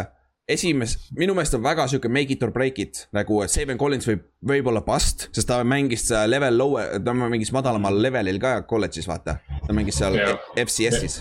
esimes-, 0.51 0.97
minu 1.19 1.35
meelest 1.37 1.55
on 1.59 1.63
väga 1.63 1.87
sihuke 1.91 2.09
make 2.09 2.33
it 2.33 2.43
or 2.43 2.53
break 2.55 2.79
it, 2.79 3.07
nagu 3.13 3.43
Steven 3.47 3.79
Collins 3.79 4.09
võib, 4.09 4.25
võib 4.47 4.71
olla 4.73 4.83
bust, 4.87 5.29
sest 5.37 5.49
ta 5.51 5.61
mängis 5.67 6.09
level 6.27 6.59
lower, 6.59 6.97
ta 7.05 7.15
mängis 7.15 7.53
madalamal 7.55 8.01
levelil 8.03 8.41
ka 8.43 8.61
kolledžis, 8.71 9.09
vaata. 9.11 9.39
ta 9.67 9.77
mängis 9.77 10.01
seal 10.01 10.17
FCS-is 10.57 11.21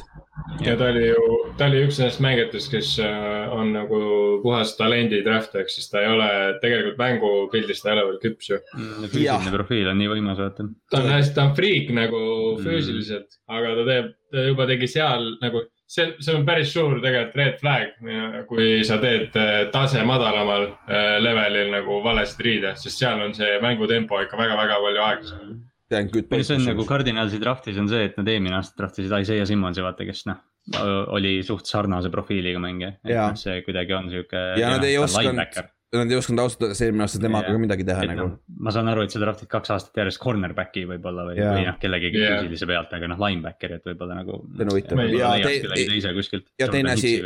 ja 0.66 0.76
ta 0.78 0.90
oli 0.92 1.08
ju, 1.08 1.24
ta 1.58 1.68
oli 1.70 1.82
üks 1.86 2.00
nendest 2.00 2.22
mängijatest, 2.24 2.72
kes 2.74 2.92
äh, 3.04 3.54
on 3.56 3.72
nagu 3.76 4.02
puhas 4.44 4.76
talendi 4.78 5.22
draft, 5.26 5.56
ehk 5.60 5.72
siis 5.72 5.90
ta 5.92 6.04
ei 6.04 6.12
ole 6.12 6.30
tegelikult 6.64 7.00
mängupildis, 7.00 7.82
ta 7.84 7.92
ei 7.92 7.98
ole 7.98 8.06
veel 8.12 8.22
küps 8.24 8.52
ju 8.52 8.60
mm,. 8.60 9.10
füüsiline 9.14 9.56
profiil 9.56 9.92
on 9.92 10.00
nii 10.02 10.12
võimas, 10.14 10.40
vaata. 10.42 10.68
ta 10.92 11.02
on 11.02 11.12
hästi, 11.14 11.36
ta 11.36 11.50
on 11.50 11.58
friik 11.58 11.92
nagu 11.96 12.22
mm. 12.22 12.64
füüsiliselt 12.66 13.28
mm., 13.28 13.58
aga 13.60 13.76
ta 13.80 13.88
teeb, 13.92 14.14
ta 14.34 14.48
juba 14.50 14.68
tegi 14.70 14.92
seal 14.92 15.30
nagu, 15.44 15.64
see, 15.90 16.12
see 16.20 16.36
on 16.36 16.46
päris 16.50 16.76
suur 16.76 17.00
tegelikult 17.00 17.40
red 17.40 17.58
flag, 17.64 17.96
kui 18.52 18.70
sa 18.88 19.00
teed 19.02 19.36
äh, 19.40 19.64
tase 19.74 20.04
madalamal 20.08 20.70
äh, 20.70 21.18
levelil 21.24 21.74
nagu 21.76 22.04
valesid 22.06 22.46
riide, 22.46 22.76
sest 22.80 23.04
seal 23.04 23.26
on 23.26 23.36
see 23.38 23.58
mängutempo 23.64 24.22
ikka 24.26 24.40
väga-väga 24.40 24.84
palju 24.86 25.06
aeglasem 25.08 25.44
mm 25.48 25.66
see 25.90 26.60
on 26.60 26.68
nagu 26.70 26.86
Cardinalsi 26.88 27.42
draftis 27.42 27.80
on 27.82 27.90
see, 27.92 28.06
et 28.10 28.20
nad 28.20 28.30
eelmine 28.30 28.60
aasta 28.60 28.84
draftisid 28.84 29.16
Isaiah 29.24 29.50
Simmonsi, 29.50 29.84
vaata, 29.86 30.08
kes 30.08 30.26
noh. 30.30 30.46
oli 31.16 31.40
suht 31.46 31.70
sarnase 31.70 32.12
profiiliga 32.14 32.62
mängija, 32.62 32.96
et 33.04 33.18
noh, 33.18 33.36
see 33.40 33.64
kuidagi 33.66 33.98
on 33.98 34.14
sihuke. 34.14 34.46
ja 34.60 34.72
nad 34.76 34.86
ei 34.86 34.98
osanud, 35.02 35.60
nad 35.98 36.12
ei 36.14 36.20
osanud 36.20 36.44
ausalt 36.44 36.68
öeldes 36.68 36.84
eelmine 36.86 37.06
aasta 37.08 37.22
temaga 37.24 37.50
ka 37.50 37.62
midagi 37.62 37.88
teha 37.88 38.06
et 38.06 38.12
nagu 38.14 38.28
no,. 38.28 38.40
ma 38.68 38.74
saan 38.76 38.92
aru, 38.92 39.08
et 39.08 39.16
sa 39.16 39.22
draftid 39.24 39.50
kaks 39.50 39.74
aastat 39.74 39.98
järjest 40.04 40.22
cornerback'i 40.22 40.86
võib-olla 40.94 41.26
või, 41.32 41.42
või 41.42 41.66
noh, 41.66 41.82
kellegagi 41.82 42.22
yeah. 42.22 42.38
füüsilise 42.38 42.70
pealt, 42.70 42.94
aga 43.00 43.10
noh, 43.10 43.22
linebacker'i, 43.26 43.82
et 43.82 43.92
võib-olla 43.92 44.22
nagu. 44.22 44.42
see 44.54 44.68
on 44.68 44.74
huvitav. 44.76 45.06
ja, 45.18 45.36
te, 45.42 46.42
ja 46.62 46.74
teine 46.74 46.94
asi, 46.94 47.18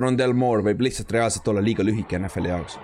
Rondell 0.00 0.36
Moore 0.36 0.70
võib 0.72 0.86
lihtsalt 0.88 1.12
reaalselt 1.18 1.52
olla 1.52 1.64
liiga 1.64 1.84
lühike 1.84 2.22
NFL-i 2.22 2.54
jaoks 2.56 2.80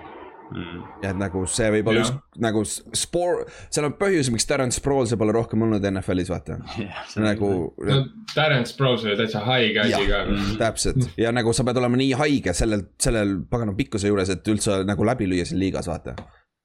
mm.. 0.53 0.83
ja 1.03 1.11
et 1.11 1.19
nagu 1.19 1.43
see 1.49 1.69
võib 1.77 1.89
olla 1.91 2.03
üks 2.05 2.13
nagu 2.43 2.63
spoor, 2.67 3.43
seal 3.73 3.87
on 3.89 3.95
põhjus, 3.99 4.31
miks 4.33 4.47
Terence 4.49 4.81
Sproulsi 4.81 5.17
pole 5.19 5.35
rohkem 5.35 5.65
olnud 5.65 5.83
NFL-is, 5.89 6.31
vaata 6.33 6.59
yeah,. 6.81 7.01
nagu. 7.21 7.49
no 7.89 7.99
Terence 8.33 8.73
Sproulsi 8.73 9.09
oli 9.09 9.17
täitsa 9.19 9.43
haige 9.47 9.83
asi 9.85 10.05
ka. 10.09 10.23
Mm. 10.29 10.53
täpselt 10.61 11.19
ja 11.19 11.33
nagu 11.35 11.53
sa 11.53 11.65
pead 11.67 11.81
olema 11.81 11.99
nii 11.99 12.13
haige 12.21 12.55
sellel, 12.57 12.87
sellel 13.01 13.35
pagana 13.49 13.75
pikkuse 13.77 14.11
juures, 14.11 14.31
et 14.33 14.53
üldse 14.53 14.83
nagu 14.87 15.05
läbi 15.07 15.29
lüüa 15.29 15.47
siin 15.49 15.61
liigas, 15.61 15.89
vaata 15.91 16.17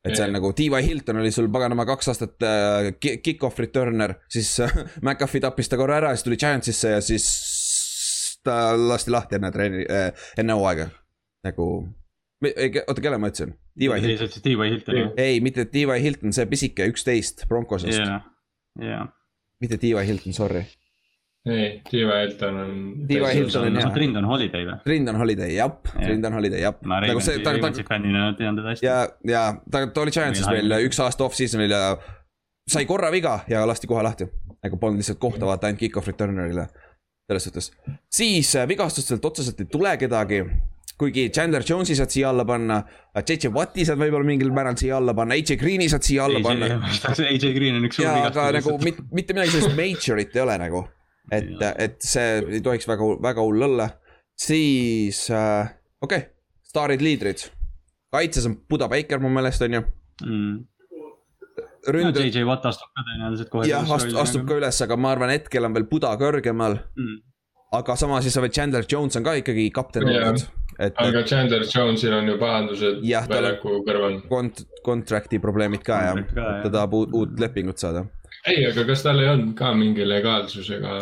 et 0.07 0.15
see 0.17 0.25
on 0.29 0.35
nagu 0.37 0.53
T.Y. 0.57 0.83
Hilton 0.87 1.21
oli 1.21 1.31
sul 1.35 1.49
paganama 1.53 1.85
kaks 1.89 2.13
aastat 2.13 2.47
äh, 2.47 2.93
kick-off 3.03 3.59
returner, 3.59 4.15
siis 4.31 4.55
äh, 4.65 4.75
McAfee 5.05 5.43
tappis 5.45 5.69
ta 5.69 5.79
korra 5.81 5.99
ära, 5.99 6.15
siis 6.15 6.27
tuli 6.27 6.39
Giantsisse 6.41 6.95
ja 6.97 7.01
siis 7.05 7.29
ta 8.47 8.73
lasti 8.79 9.13
lahti 9.13 9.39
enne 9.39 9.51
treeni 9.53 9.85
äh,, 9.85 10.13
enne 10.39 10.57
hooaega. 10.57 10.89
nagu 11.45 11.69
oota, 12.45 13.01
kelle 13.03 13.19
ma 13.19 13.31
ütlesin? 13.33 13.55
Hilton. 13.79 14.43
T.Y. 14.43 14.71
Hilton. 14.71 15.13
ei, 15.17 15.41
mitte 15.45 15.65
T.Y. 15.65 16.03
Hilton, 16.03 16.35
see 16.35 16.47
pisike 16.51 16.89
üksteist 16.91 17.47
Broncosest 17.49 17.99
yeah.. 17.99 18.21
Yeah. 18.83 19.09
mitte 19.63 19.79
T.Y. 19.79 20.05
Hilton, 20.07 20.35
sorry. 20.37 20.65
ei, 21.47 21.81
T.Y. 21.91 22.05
Hilton 22.07 22.61
on. 22.63 22.75
T.Y. 23.09 23.35
Hilton 23.35 23.69
on 23.71 23.81
jah. 23.81 23.93
Trindon 23.95 24.29
Holiday 24.29 24.67
või? 24.69 24.79
Trindon 24.85 25.21
Holiday, 25.21 25.55
jap 25.57 25.91
yeah., 25.93 26.05
Trindon 26.05 26.39
Holiday, 26.39 26.63
jap. 26.67 26.83
ma 26.85 27.01
nagu 27.05 27.23
Ravensi 27.23 27.87
fännina 27.89 28.33
tean 28.39 28.59
teda 28.59 28.75
hästi. 28.75 28.87
ja, 28.87 29.01
ja 29.27 29.45
ta, 29.71 29.87
ta 29.87 30.05
oli 30.05 30.15
Giantsis 30.15 30.49
meil 30.51 30.79
üks 30.83 31.01
aasta 31.05 31.27
off-season'il 31.29 31.75
ja 31.75 31.83
sai 32.69 32.85
korra 32.89 33.13
viga 33.15 33.41
ja 33.49 33.65
lasti 33.69 33.89
kohe 33.91 34.03
lahti. 34.05 34.29
nagu 34.63 34.77
polnud 34.77 34.99
lihtsalt 34.99 35.21
kohta 35.23 35.47
vaata 35.47 35.69
ainult 35.69 35.81
kick-off 35.81 36.11
returner'ile. 36.11 36.67
selles 37.29 37.45
suhtes, 37.45 37.71
siis 38.11 38.57
äh, 38.57 38.69
vigastustelt 38.69 39.25
otseselt 39.25 39.61
ei 39.61 39.67
tule 39.71 39.97
kedagi 40.01 40.43
kuigi 40.99 41.29
Chandler 41.35 41.63
Jones'i 41.67 41.97
saad 41.99 42.13
siia 42.13 42.31
alla 42.33 42.45
panna, 42.49 42.79
JJ 43.19 43.53
Watti 43.55 43.87
saad 43.87 44.01
võib-olla 44.01 44.27
mingil 44.27 44.51
määral 44.55 44.79
siia 44.79 44.97
alla 44.99 45.15
panna, 45.17 45.37
AJ 45.39 45.59
Green'i 45.61 45.89
saad 45.91 46.07
siia 46.07 46.25
alla 46.27 46.41
AJ, 46.41 46.47
panna. 46.47 46.71
AJ 47.29 47.53
Green 47.57 47.79
on 47.79 47.87
üks 47.89 48.01
suur 48.01 48.09
vigastus. 48.09 48.41
aga 48.43 48.49
nagu 48.59 48.75
mit, 48.83 49.03
mitte 49.15 49.37
midagi 49.37 49.55
sellist 49.55 49.77
major'it 49.79 50.35
ei 50.35 50.45
ole 50.45 50.57
nagu, 50.65 50.83
et, 51.31 51.53
et 51.87 52.01
see 52.03 52.41
ei 52.59 52.65
tohiks 52.65 52.89
väga, 52.91 53.13
väga 53.29 53.45
hull 53.47 53.69
olla. 53.71 53.93
siis 54.39 55.25
äh,, 55.35 55.71
okei 56.01 56.25
okay., 56.25 56.33
staarid, 56.69 57.03
liidrid. 57.03 57.47
kaitses 58.15 58.47
on 58.47 58.59
Buda 58.71 58.89
Baker 58.91 59.23
mu 59.23 59.31
meelest 59.35 59.63
on 59.67 59.79
ju 59.81 59.87
mm 60.25 60.59
ründu 61.89 62.21
no,. 62.21 62.27
JJ 62.27 62.45
Watt 62.49 62.67
astub 62.69 62.91
ka 62.93 63.05
tõenäoliselt 63.07 63.51
kohe. 63.53 63.67
jah, 63.69 63.87
astub, 63.97 64.19
astub 64.21 64.47
ka 64.49 64.59
üles, 64.59 64.81
aga 64.85 64.97
ma 65.01 65.13
arvan, 65.15 65.33
hetkel 65.33 65.69
on 65.69 65.77
veel 65.77 65.87
Buda 65.91 66.11
kõrgemal 66.21 66.79
mm.. 66.99 67.19
aga 67.79 67.97
samas 68.01 68.27
siis 68.27 68.37
sa 68.37 68.43
võid, 68.45 68.55
Chandler 68.57 68.89
Jones 68.89 69.19
on 69.19 69.27
ka 69.27 69.37
ikkagi 69.41 69.69
kapten 69.75 70.09
olnud 70.09 70.45
et. 70.79 70.95
aga 71.05 71.23
Chandler 71.27 71.65
Jones'il 71.67 72.15
on 72.15 72.29
ju 72.31 72.37
pahandused 72.41 73.01
väljaku 73.33 73.81
kõrval. 73.87 74.21
kont-, 74.31 74.65
contract'i 74.87 75.41
probleemid 75.43 75.85
ka 75.87 76.03
jah, 76.09 76.23
ta 76.35 76.69
tahab 76.69 76.95
uut, 76.99 77.15
uut 77.15 77.41
lepingut 77.43 77.81
saada. 77.83 78.07
ei, 78.47 78.65
aga 78.69 78.87
kas 78.89 79.03
tal 79.07 79.23
ei 79.23 79.31
olnud 79.33 79.57
ka 79.59 79.73
mingi 79.77 80.07
legaalsusega? 80.09 81.01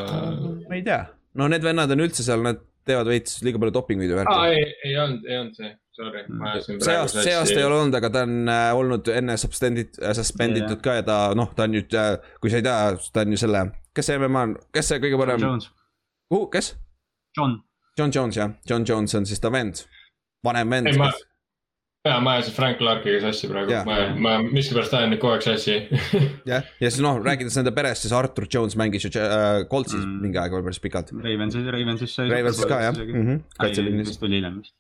ma 0.69 0.79
ei 0.79 0.85
tea, 0.87 1.03
no 1.35 1.51
need 1.53 1.67
vennad 1.67 1.93
on 1.93 2.07
üldse 2.07 2.27
seal, 2.27 2.45
nad 2.47 2.63
teevad 2.87 3.11
veits 3.11 3.41
liiga 3.45 3.61
palju 3.63 3.75
dopinguid 3.75 4.13
ja 4.13 4.21
värki. 4.21 4.37
aa, 4.37 4.47
ei, 4.55 4.71
ei 4.87 4.97
olnud, 5.03 5.27
ei 5.29 5.39
olnud 5.41 5.59
see, 5.59 5.73
sorry. 5.99 6.25
see 6.79 6.97
aasta, 6.97 7.25
see 7.27 7.35
aasta 7.37 7.59
ei 7.59 7.67
ole 7.67 7.81
olnud, 7.81 7.99
aga 7.99 8.13
ta 8.15 8.25
on 8.27 8.53
äh, 8.53 8.69
olnud 8.81 9.11
enne 9.13 9.39
suspendid, 9.41 9.99
äh, 10.03 10.15
suspenditud 10.17 10.83
ka 10.85 11.01
ja 11.01 11.07
ta 11.07 11.19
noh, 11.39 11.53
ta 11.57 11.67
on 11.67 11.75
nüüd 11.77 11.97
äh,, 11.99 12.15
kui 12.43 12.53
sa 12.53 12.63
ei 12.63 12.67
tea, 12.67 12.79
ta 13.13 13.27
on 13.27 13.35
ju 13.35 13.43
selle, 13.43 13.65
kes 13.97 14.11
see 14.11 14.21
MMA 14.23 14.45
on, 14.49 14.59
kes 14.77 14.93
see 14.93 15.03
kõige 15.03 15.21
parem? 15.21 15.49
Uh, 16.33 16.47
kes? 16.53 16.75
John. 17.39 17.61
John 17.99 18.13
Jones 18.15 18.37
jah, 18.37 18.53
John 18.69 18.85
Jones 18.89 19.15
on 19.19 19.27
siis 19.29 19.41
ta 19.41 19.53
vend, 19.53 19.87
vanem 20.45 20.71
vend. 20.77 20.93
ei, 20.93 21.01
ma, 21.01 21.11
ja 22.07 22.17
ma 22.23 22.37
ajasin 22.37 22.57
Frank 22.57 22.79
Clarkiga 22.81 23.21
sassi 23.27 23.51
praegu, 23.51 23.77
ma, 23.89 23.99
ma 24.15 24.37
miskipärast 24.45 24.95
ajan 24.99 25.15
neid 25.15 25.23
kogu 25.23 25.37
aeg 25.37 25.47
sassi 25.47 25.77
jah, 26.53 26.65
ja 26.81 26.91
siis 26.91 27.03
noh, 27.05 27.21
rääkides 27.25 27.59
nende 27.61 27.75
perest, 27.77 28.07
siis 28.07 28.17
Artur 28.17 28.49
Jones 28.53 28.79
mängis 28.79 29.09
ju 29.09 29.13
äh, 29.21 29.63
Coltsis 29.71 30.03
mm. 30.03 30.19
mingi 30.25 30.43
aeg 30.43 30.57
veel 30.57 30.67
päris 30.67 30.83
pikalt. 30.83 31.15
Ravensis, 31.25 31.71
Ravensis 31.77 32.19
sai. 32.19 32.29
Ravensis 32.33 32.69
ka 32.69 32.83
jah 32.89 32.99
mm 32.99 33.23
-hmm., 33.23 33.47
kaitseliinis. 33.61 34.19
tuli 34.21 34.41
hiljem 34.41 34.61
vist 34.61 34.77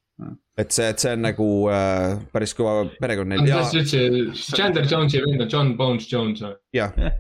et 0.56 0.72
see, 0.72 0.88
et 0.88 1.00
see 1.00 1.12
on 1.12 1.24
nagu 1.26 1.46
äh, 1.68 2.16
päris 2.32 2.54
kõva 2.56 2.86
perekond 3.00 3.32
neil. 3.32 3.48
ja. 3.48 3.60
Chandler 3.68 4.86
Jones'i 4.88 5.20
vend 5.20 5.44
on 5.44 5.50
John 5.52 5.74
Bones 5.76 6.08
Jones 6.12 6.40
või? 6.40 6.54
jah 6.76 6.94
yeah. 6.96 7.18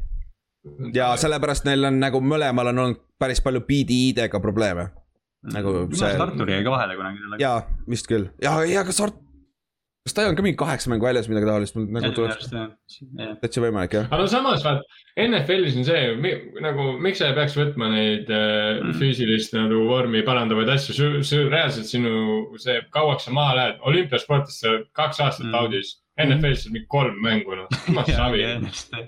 ja 0.96 1.10
sellepärast 1.20 1.68
neil 1.68 1.84
on 1.84 2.00
nagu 2.00 2.22
mõlemal 2.24 2.72
on 2.72 2.84
olnud 2.84 3.02
päris 3.20 3.40
palju 3.44 3.62
BD-idega 3.68 4.40
probleeme. 4.40 4.88
Nagu 5.54 5.76
see. 5.94 6.16
Artur 6.26 6.50
jäi 6.50 6.64
ka 6.66 6.74
vahele 6.74 6.98
kunagi 6.98 7.22
sellega. 7.22 7.42
jaa, 7.42 7.86
vist 7.90 8.10
küll 8.10 8.28
ja, 8.42 8.58
ja 8.68 8.84
kas 8.86 9.00
Art-, 9.04 9.18
kas 10.06 10.14
ta 10.14 10.22
ei 10.22 10.28
olnud 10.28 10.38
ka 10.38 10.46
mingi 10.46 10.58
kaheksa 10.60 10.92
mängu 10.92 11.08
väljas, 11.08 11.26
midagi 11.30 11.48
taolist, 11.48 11.76
mul 11.78 11.88
nagu 11.96 12.12
tuleb. 12.14 12.72
täitsa 13.42 13.62
võimalik 13.64 13.96
jah. 13.98 14.08
aga 14.10 14.22
no 14.22 14.30
samas 14.30 14.64
vaat 14.66 14.84
NFL-is 15.18 15.78
on 15.80 15.86
see 15.88 16.32
nagu, 16.62 16.88
miks 17.02 17.22
sa 17.22 17.30
ei 17.30 17.36
peaks 17.38 17.56
võtma 17.58 17.90
neid 17.90 18.30
äh, 18.30 18.78
mm. 18.82 18.96
füüsilist 19.00 19.56
nagu 19.56 19.82
vormi 19.90 20.22
parandavaid 20.26 20.70
asju, 20.76 21.10
reaalselt 21.50 21.90
sinu 21.90 22.16
see, 22.62 22.78
kauaks 22.94 23.26
sa 23.26 23.34
maha 23.34 23.58
lähed, 23.60 23.80
olümpiasportis 23.90 24.60
sa 24.62 24.76
kaks 24.96 25.22
aastat 25.26 25.48
mm. 25.48 25.58
audis 25.62 25.96
NFL-is 26.16 26.66
on 26.66 26.72
mingi 26.72 26.86
kolm 26.88 27.16
mängu, 27.20 27.56
noh, 27.58 27.66
jumal 27.86 28.06
savi. 28.08 28.44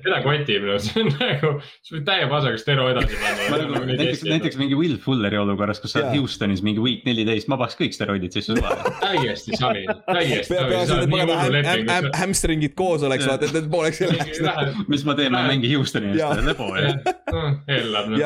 keda 0.05 0.19
kotib, 0.25 0.67
noh, 0.69 0.77
see 0.83 1.01
on 1.01 1.09
nagu, 1.15 1.53
sa 1.87 1.95
võid 1.95 2.05
täie 2.09 2.27
pasaga 2.29 2.61
stero 2.61 2.85
edasi 2.93 3.17
panna. 3.23 3.61
Nagu 3.69 3.87
näiteks, 3.89 4.25
näiteks 4.29 4.59
mingi 4.61 4.77
Will 4.77 4.99
Fulleri 5.01 5.39
olukorras, 5.41 5.81
kus 5.81 5.95
sa 5.95 6.03
oled 6.03 6.19
Houstonis 6.19 6.61
mingi 6.65 6.83
week 6.85 7.07
neliteist, 7.09 7.49
ma 7.49 7.57
paneks 7.61 7.79
kõik 7.81 7.97
steroidid 7.97 8.37
sisse 8.37 8.53
suva. 8.53 8.75
täiesti 9.05 9.57
savi, 9.57 9.87
täiesti 10.05 10.59
savi. 10.59 12.11
Hamstringid 12.19 12.77
koos 12.79 13.07
oleks, 13.09 13.25
vaata, 13.29 13.49
et 13.49 13.57
need 13.57 13.71
pooleks 13.73 14.03
ei 14.05 14.13
läheks. 14.13 14.85
mis 14.93 15.07
ma 15.09 15.17
teen, 15.19 15.33
ma 15.33 15.47
ei 15.47 15.55
mängi 15.55 15.73
Houstoni 15.75 16.13
eest, 16.13 16.45
lebo 16.45 16.69
jah. 16.77 17.01
hellab, 17.71 18.13
noh. 18.13 18.19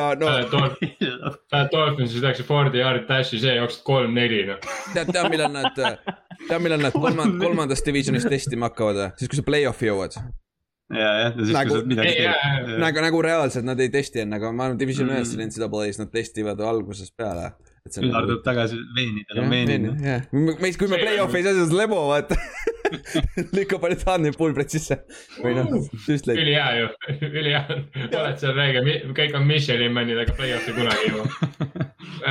Lähed 1.53 1.71
Dolphinsis, 1.71 2.19
tehakse 2.19 2.43
Fordi 2.47 2.83
yard 2.83 3.07
dash'i, 3.07 3.39
see 3.41 3.55
jooksed 3.55 3.83
kolm-neli, 3.87 4.43
noh. 4.51 4.59
tead, 4.93 5.09
tead, 5.13 5.29
millal 5.31 5.51
nad, 5.53 5.71
tead, 5.77 6.59
millal 6.61 6.83
nad 6.83 6.95
kolmand-, 6.95 7.39
kolmandas 7.41 7.83
divisionis 7.85 8.27
testima 8.29 8.72
hakkavad 8.73 8.99
või? 8.99 9.09
siis, 9.19 9.31
kui 9.31 9.39
sa 9.39 9.45
play-off'i 9.47 9.89
jõuad. 9.89 10.17
ja, 10.17 10.99
jah, 10.99 11.19
ja 11.23 11.33
siis 11.37 11.53
nagu, 11.55 11.71
kui 11.71 11.83
sa 11.83 11.91
midagi 11.93 12.15
teed. 12.19 12.73
nagu, 12.83 13.05
nagu 13.07 13.21
reaalselt 13.25 13.67
nad 13.69 13.83
ei 13.83 13.91
testi 13.93 14.25
enne, 14.25 14.41
aga 14.41 14.51
ma 14.51 14.67
arvan, 14.69 14.81
Division 14.81 15.07
mm. 15.09 15.19
ühes 15.19 15.35
mm. 15.37 15.53
NCAA-s 15.53 16.01
nad 16.03 16.11
testivad 16.13 16.65
algusest 16.73 17.15
peale. 17.17 17.53
Ülar 17.99 18.05
nagu- 18.09 18.27
tuleb 18.29 18.43
tagasi 18.45 18.79
veenidel 18.95 19.43
on 19.43 19.49
veenid. 19.51 19.89
meist, 20.61 20.79
kui 20.79 20.91
me 20.91 20.99
play-off'i 21.01 21.41
ei 21.41 21.47
saa, 21.47 21.57
siis 21.61 21.75
lebo 21.75 22.05
vaata 22.11 22.37
lükkab 23.57 23.87
ainult 23.87 24.05
Hanni 24.07 24.33
pulbrit 24.37 24.73
sisse. 24.73 24.99
või 25.43 25.55
noh, 25.57 25.71
läbi. 25.73 26.37
ülihea 26.43 26.69
ju, 26.79 26.91
ülihea, 27.29 27.63
oled 28.09 28.39
seal 28.41 28.55
räige, 28.57 28.83
kõik 29.17 29.37
on 29.39 29.47
Michelin 29.49 29.95
männid, 29.95 30.21
aga 30.23 30.37
play-off'i 30.37 30.75
kunagi 30.77 31.09
ei 31.09 31.13
jõua 31.13 31.83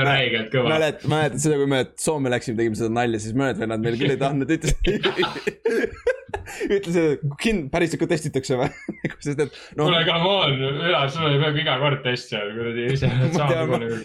räigelt 0.09 0.49
kõva. 0.53 0.73
mäletad, 0.75 1.07
mäletad 1.11 1.43
seda, 1.43 1.59
kui 1.61 1.69
me 1.69 1.83
Soome 1.99 2.33
läksime, 2.33 2.59
tegime 2.59 2.79
seda 2.79 2.93
nalja, 2.93 3.21
siis 3.21 3.37
mõned 3.37 3.59
vennad 3.61 3.83
meil 3.83 3.99
küll 3.99 4.15
ei 4.15 4.21
tahtnud, 4.21 4.57
ütlesid 4.57 6.11
ütlesid, 6.69 7.17
et 7.17 7.23
kind-, 7.41 7.67
päriselt 7.73 8.01
ka 8.01 8.07
testitakse 8.11 8.57
või 8.59 8.69
noh. 9.39 9.51
kuule, 9.77 10.01
come 10.07 10.31
on, 10.31 10.57
Ülar, 10.73 11.11
sul 11.13 11.27
oli 11.27 11.39
peaaegu 11.41 11.63
iga 11.63 11.77
kord 11.81 12.03
test 12.05 12.33
seal, 12.33 12.51
kuradi 12.57 12.87
ise. 12.93 13.09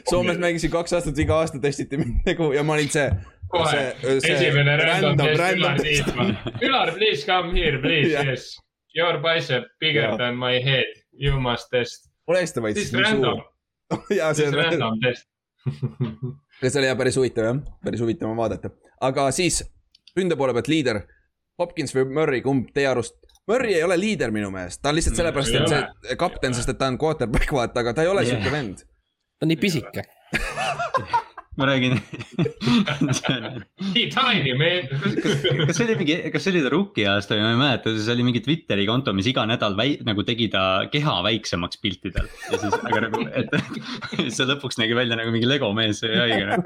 Soomes 0.09 0.41
mängisin 0.41 0.73
kaks 0.73 0.97
aastat, 0.99 1.19
iga 1.23 1.41
aasta 1.43 1.61
testiti 1.63 2.01
mind 2.01 2.29
nagu 2.29 2.53
ja 2.57 2.65
ma 2.67 2.79
olin 2.79 2.93
see. 2.93 3.09
Kohe, 3.53 3.85
esimene 4.19 4.77
random 4.81 5.21
test 5.21 5.57
Ülar 5.57 5.83
Tiitmaa. 5.83 6.29
Ülar, 6.67 6.93
please 6.97 7.27
come 7.27 7.55
here, 7.57 7.81
please 7.83 8.13
yes. 8.13 8.57
Your 8.97 9.21
bicep 9.23 9.69
bigger 9.81 10.11
ja. 10.11 10.17
than 10.17 10.39
my 10.39 10.61
head, 10.65 10.93
you 11.13 11.41
must 11.41 11.71
test. 11.71 12.11
ole 12.27 12.41
hästi 12.45 12.63
vaid. 12.63 12.77
siis 12.77 12.93
random. 12.93 13.43
ja 14.19 14.33
see 14.35 14.49
on 14.49 14.55
random 14.55 15.01
test 15.01 15.29
ja 16.63 16.71
see 16.71 16.81
oli 16.81 16.89
jah 16.89 16.99
päris 16.99 17.17
huvitav 17.17 17.49
jah, 17.49 17.61
päris 17.85 18.03
huvitav 18.05 18.31
on 18.31 18.37
vaadata, 18.39 18.71
aga 19.05 19.29
siis 19.35 19.63
ründe 20.17 20.37
poole 20.37 20.55
pealt 20.57 20.69
liider, 20.73 21.01
Hopkins 21.59 21.95
või 21.95 22.07
Murry, 22.15 22.43
kumb 22.45 22.69
teie 22.75 22.89
arust? 22.91 23.17
Murry 23.49 23.75
ei 23.75 23.83
ole 23.83 23.97
liider 23.99 24.33
minu 24.35 24.51
meelest, 24.55 24.83
ta 24.83 24.93
on 24.93 24.99
lihtsalt 24.99 25.19
sellepärast, 25.19 25.57
et 25.57 25.73
see 25.73 26.19
kapten, 26.21 26.55
sest 26.55 26.75
et 26.75 26.79
ta 26.79 26.91
on 26.91 26.99
quarterback, 27.01 27.53
vaata, 27.53 27.83
aga 27.83 27.97
ta 27.97 28.05
ei 28.05 28.13
ole 28.13 28.27
yeah. 28.27 28.37
siuke 28.37 28.53
vend. 28.55 28.85
ta 29.39 29.47
on 29.47 29.53
nii 29.55 29.61
pisike 29.63 30.05
ma 31.59 31.67
räägin 31.67 31.99
Tiny 34.15 34.55
man. 34.55 34.85
kas 35.67 35.77
see 35.77 35.87
oli 35.87 35.97
mingi, 35.99 36.19
kas 36.33 36.45
see 36.45 36.53
oli 36.55 36.63
ta 36.65 36.71
rookie 36.73 37.07
aasta 37.11 37.35
või 37.35 37.45
ma 37.45 37.51
ei 37.55 37.61
mäleta, 37.63 37.95
see 37.99 38.15
oli 38.15 38.27
mingi 38.29 38.43
Twitteri 38.45 38.87
konto, 38.89 39.15
mis 39.17 39.29
iga 39.31 39.45
nädal 39.51 39.75
väi, 39.79 39.97
nagu 40.07 40.25
tegi 40.27 40.47
ta 40.53 40.63
keha 40.93 41.19
väiksemaks 41.27 41.83
piltidel. 41.83 42.29
ja 42.53 42.61
siis, 42.63 42.77
aga 42.79 43.03
nagu, 43.09 43.25
et 43.43 43.51
see 44.37 44.47
lõpuks 44.53 44.79
nägi 44.81 44.99
välja 44.99 45.19
nagu 45.19 45.35
mingi 45.35 45.51
Lego 45.51 45.73
mees 45.77 46.05
või 46.05 46.23
haige. 46.23 46.61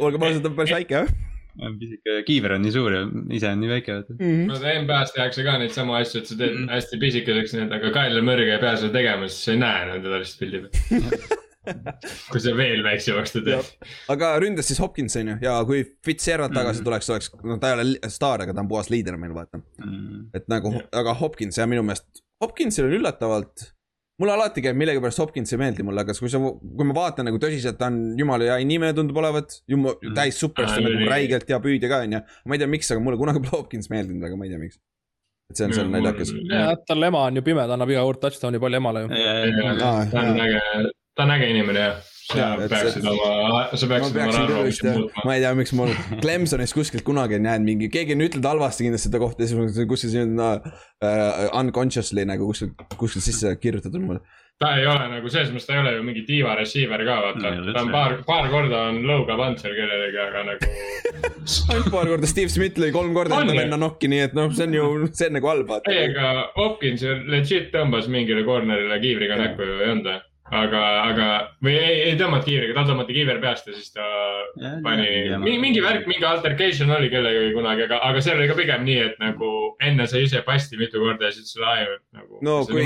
olgem 0.00 0.26
ausad, 0.28 0.40
ta 0.40 0.48
on 0.48 0.56
päris 0.56 0.76
väike 0.78 1.02
jah 1.02 1.12
pisike, 1.52 2.22
kiiver 2.24 2.54
on 2.56 2.62
nii 2.64 2.72
suur 2.72 2.94
ja 2.96 3.02
ise 3.36 3.50
on 3.52 3.60
nii 3.60 3.70
väike 3.74 3.98
mm. 3.98 4.16
-hmm. 4.16 4.46
no 4.48 4.56
NBA-s 4.86 5.12
tehakse 5.12 5.44
ka 5.44 5.58
neid 5.60 5.74
samu 5.76 5.98
asju, 5.98 6.22
et 6.22 6.30
sa 6.30 6.36
teed 6.38 6.54
mm 6.54 6.64
-hmm. 6.64 6.72
hästi 6.78 7.00
pisikeseks 7.04 7.56
need, 7.58 7.72
aga 7.76 7.92
Kyle 7.92 8.24
Murry'ga 8.24 8.56
ei 8.56 8.62
pea 8.64 8.76
seda 8.76 8.92
tegema, 8.96 9.28
siis 9.28 9.44
sa 9.44 9.52
ei 9.52 9.60
näe 9.60 9.82
enam 9.84 10.04
teda 10.06 10.22
lihtsalt 10.22 10.40
pildi 10.40 10.62
peal 10.64 11.40
kui 12.32 12.42
sa 12.42 12.54
veel 12.58 12.82
väiksemaks 12.84 13.36
teda 13.36 13.58
teed. 13.58 13.90
aga 14.14 14.32
ründas 14.42 14.66
siis 14.70 14.80
Hopkins 14.82 15.14
on 15.20 15.32
ju 15.32 15.36
ja 15.44 15.58
kui 15.68 15.84
Fitzgerald 16.06 16.54
tagasi 16.56 16.82
mm. 16.82 16.88
tuleks, 16.88 17.10
oleks, 17.14 17.30
no 17.46 17.58
ta 17.62 17.70
ei 17.70 17.78
ole 17.78 18.10
staar, 18.12 18.42
aga 18.44 18.56
ta 18.56 18.64
on 18.64 18.70
puhas 18.70 18.90
liider 18.92 19.18
meil 19.20 19.34
vaata 19.36 19.60
mm.. 19.60 20.32
et 20.34 20.50
nagu, 20.52 20.74
aga 20.90 21.14
Hopkins 21.20 21.60
ja 21.60 21.68
minu 21.70 21.84
meelest, 21.86 22.24
Hopkinsil 22.42 22.88
on 22.88 22.96
üllatavalt. 22.98 23.68
mulle 24.18 24.34
alati 24.34 24.62
käib 24.62 24.78
millegipärast 24.78 25.22
Hopkins 25.22 25.54
ei 25.54 25.60
meeldi 25.62 25.86
mulle, 25.86 26.02
aga 26.02 26.14
kui 26.18 26.30
sa, 26.30 26.38
kui 26.38 26.86
ma 26.88 26.96
vaatan 26.96 27.30
nagu 27.30 27.38
tõsiselt, 27.42 27.78
ta 27.78 27.88
on 27.90 28.00
jumala 28.18 28.50
hea 28.50 28.56
inimene 28.64 28.94
tundub 28.98 29.22
olevat. 29.22 29.60
jumal 29.70 29.94
mm., 29.98 30.16
täis 30.18 30.40
superstaar 30.42 30.82
nagu 30.82 31.10
räigelt 31.10 31.46
hea 31.50 31.60
püüdja 31.62 31.90
ka 31.92 32.02
on 32.06 32.18
ju. 32.18 32.24
ma 32.46 32.58
ei 32.58 32.62
tea, 32.64 32.70
miks, 32.74 32.90
aga 32.90 33.04
mulle 33.04 33.20
kunagi 33.22 33.44
pole 33.44 33.60
Hopkins 33.60 33.90
meeldinud, 33.92 34.26
aga 34.26 34.38
ma 34.38 34.48
ei 34.48 34.54
tea, 34.54 34.62
miks 34.62 34.82
et 35.52 35.60
see 35.60 35.68
on 35.68 35.76
seal 35.76 35.92
naljakas. 35.92 36.32
jah, 36.48 36.72
tal 36.88 37.08
ema 37.08 37.26
on 37.28 37.38
ju 37.38 37.44
pime, 37.46 37.66
ta 37.68 37.76
annab 37.76 37.92
iga 37.92 38.02
kord 38.08 38.20
touchdown'i 38.24 38.60
palli 38.62 38.80
emale 38.80 39.04
ju. 39.04 39.08
ta 39.12 40.22
on 40.22 40.42
äge, 40.46 40.92
ta 41.22 41.28
on 41.28 41.36
äge 41.38 41.52
inimene 41.54 41.86
jah 41.86 42.00
sa 42.32 42.48
peaksid 42.58 43.06
oma, 43.08 43.62
sa 43.76 43.88
peaksid 43.90 44.18
oma 44.18 44.36
arvamust 44.42 44.86
muutma. 44.86 45.24
ma 45.26 45.36
ei 45.36 45.42
tea, 45.44 45.54
miks 45.58 45.72
mul 45.78 45.94
Clemsonis 46.22 46.74
kuskilt 46.76 47.04
kunagi 47.06 47.38
ei 47.38 47.44
näinud 47.44 47.68
mingi, 47.68 47.90
keegi 47.92 48.16
on 48.16 48.26
ütelnud 48.28 48.50
halvasti 48.52 48.86
kindlasti 48.86 49.10
seda 49.10 49.22
kohta, 49.22 49.48
siis 49.48 49.82
kuskil 49.90 50.14
siin 50.14 50.36
no, 50.38 50.52
uh, 50.62 51.42
unconsciously 51.58 52.24
nagu 52.28 52.48
kuskil, 52.52 52.72
kuskil 53.00 53.24
sisse 53.24 53.56
kirjutatud 53.60 54.04
mulle. 54.04 54.22
ta 54.62 54.76
ei 54.78 54.86
ole 54.86 55.08
nagu 55.10 55.30
selles 55.32 55.50
mõttes, 55.50 55.66
ta 55.66 55.74
ei 55.74 55.82
ole 55.82 55.94
ju 55.96 56.02
mingi 56.06 56.24
diva 56.28 56.54
receiver 56.54 57.02
ka 57.08 57.18
vaata, 57.26 57.54
ta 57.74 57.82
on 57.82 57.94
paar, 57.94 58.18
paar 58.28 58.50
korda 58.52 58.84
on 58.92 59.00
lõuga 59.08 59.36
pannud 59.40 59.62
seal 59.62 59.74
kellelegi, 59.74 60.20
aga 60.22 60.44
nagu 60.52 60.72
ainult 61.74 61.90
paar 61.90 62.12
korda, 62.14 62.30
Steve 62.30 62.52
Smith 62.54 62.78
lõi 62.78 62.92
kolm 62.94 63.16
korda 63.16 63.42
enda 63.42 63.56
venna 63.58 63.80
nokki, 63.82 64.10
nii 64.12 64.26
et 64.28 64.36
noh, 64.38 64.52
see 64.54 64.68
on 64.70 64.76
ju, 64.78 64.90
see 65.10 65.32
on 65.32 65.40
nagu 65.40 65.50
halb 65.50 65.72
vaata. 65.74 65.90
ei, 65.90 66.12
aga 66.12 66.52
Hopkins 66.60 67.02
ju 67.02 67.16
legit 67.32 67.72
tõmbas 67.74 68.06
mingile 68.12 68.46
corner'ile 68.46 69.02
kiivriga 69.02 69.40
näkku 69.40 69.66
ju, 69.66 69.80
ei 69.82 69.96
olnud 69.96 70.12
või? 70.12 70.20
Aga, 70.52 70.82
aga 71.08 71.26
või 71.64 71.74
ei, 71.78 72.00
ei 72.10 72.16
tõmmanud 72.20 72.44
kiivriga, 72.46 72.76
tal 72.76 72.88
tõmmati 72.90 73.16
kiiver 73.16 73.40
peast 73.42 73.68
ja 73.68 73.76
siis 73.76 73.92
ta 73.94 74.04
ja, 74.60 74.74
pani, 74.84 75.06
mingi, 75.40 75.58
mingi 75.62 75.84
värk, 75.84 76.08
mingi 76.10 76.28
altercation 76.28 76.92
oli 76.92 77.08
kellegagi 77.12 77.54
kunagi, 77.56 77.86
aga, 77.88 78.02
aga 78.10 78.24
seal 78.24 78.40
oli 78.40 78.50
ka 78.50 78.58
pigem 78.58 78.84
nii, 78.88 78.98
et 79.08 79.22
nagu 79.22 79.52
enne 79.84 80.08
sai 80.10 80.26
ise 80.26 80.42
pasti 80.46 80.80
mitu 80.80 81.00
korda 81.02 81.30
ja 81.30 81.36
siis 81.36 81.54
sai 81.56 81.86
nagu. 81.88 82.42
no 82.44 82.60
kui, 82.68 82.84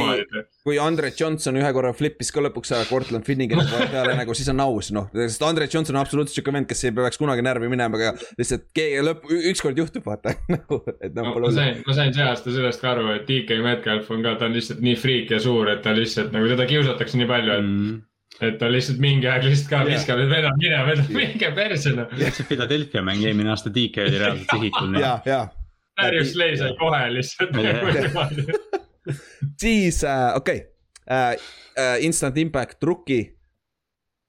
kui 0.67 0.81
Andre 0.83 1.13
Johnson 1.15 1.55
ühe 1.61 1.69
korra 1.75 1.93
flip'is 1.95 2.33
ka 2.35 2.43
lõpuks 2.43 2.73
ära 2.75 2.87
Cortland 2.89 3.27
Finnigani 3.27 3.63
peale 3.93 4.17
nagu, 4.19 4.35
siis 4.35 4.49
on 4.51 4.63
aus, 4.65 4.89
noh, 4.95 5.07
sest 5.15 5.45
Andre 5.47 5.69
Johnson 5.71 5.95
on 5.95 6.01
absoluutselt 6.01 6.41
sihuke 6.41 6.55
vend, 6.57 6.67
kes 6.67 6.89
ei 6.89 6.95
peaks 6.97 7.21
kunagi 7.21 7.45
närvi 7.47 7.69
minema, 7.71 8.01
aga 8.01 8.17
lihtsalt 8.41 8.65
keegi 8.75 9.05
lõpp, 9.07 9.29
ükskord 9.53 9.79
juhtub, 9.79 10.03
vaata 10.11 10.35
nagu, 10.57 10.81
et 10.99 11.15
noh 11.15 11.31
no,. 11.31 11.45
ma 11.45 11.53
sain, 11.55 11.79
ma 11.87 11.95
sain 11.95 12.11
see 12.17 12.27
aasta 12.27 12.55
sellest 12.57 12.83
ka 12.83 12.97
aru, 12.97 13.13
et 13.15 13.29
DK 13.29 13.61
Metcalf 13.63 14.11
on 14.11 14.27
ka, 14.27 14.35
ta 14.41 14.49
on 14.51 14.59
lihtsalt 14.59 14.83
nii 14.83 14.97
friik 14.99 15.31
ja 15.37 15.39
suur, 15.45 15.71
et 15.71 15.85
ta 15.87 15.95
lihtsalt 15.95 16.35
nagu 16.35 16.51
teda 16.51 16.67
kiusatakse 16.73 17.21
nii 17.21 17.29
palju 17.31 17.55
et 17.55 17.63
mm. 17.63 17.93
et 18.49 18.59
ta 18.59 18.71
lihtsalt 18.73 18.99
mingi 19.05 19.31
aeg 19.31 19.47
lihtsalt 19.47 19.71
ka 19.71 19.85
viskab, 19.87 20.25
et 20.25 20.33
vedab 20.33 20.59
minema, 20.59 20.89
vedab 20.91 21.13
minge 21.15 21.53
perse 21.61 21.95
noh. 21.95 22.17
see 22.27 22.49
Philadelphia 22.51 23.05
mäng 23.07 23.23
eelmine 23.23 23.55
aasta 23.55 23.71
DK 23.71 24.09
oli 24.09 24.19
reaalselt 24.25 24.57
sihikul. 24.57 24.99
ja, 24.99 25.15
ja. 25.31 25.45
Darius 25.97 26.35
Slay 26.35 26.59
sai 26.59 26.75
kohe 26.81 27.05
lihtsalt 27.15 27.55
siis 29.63 30.03
äh, 30.05 30.29
okei 30.37 30.63
okay. 30.63 30.69
äh, 31.11 31.33
äh, 31.79 32.05
Instant 32.07 32.39
Impact 32.39 32.85
rookie. 32.85 33.33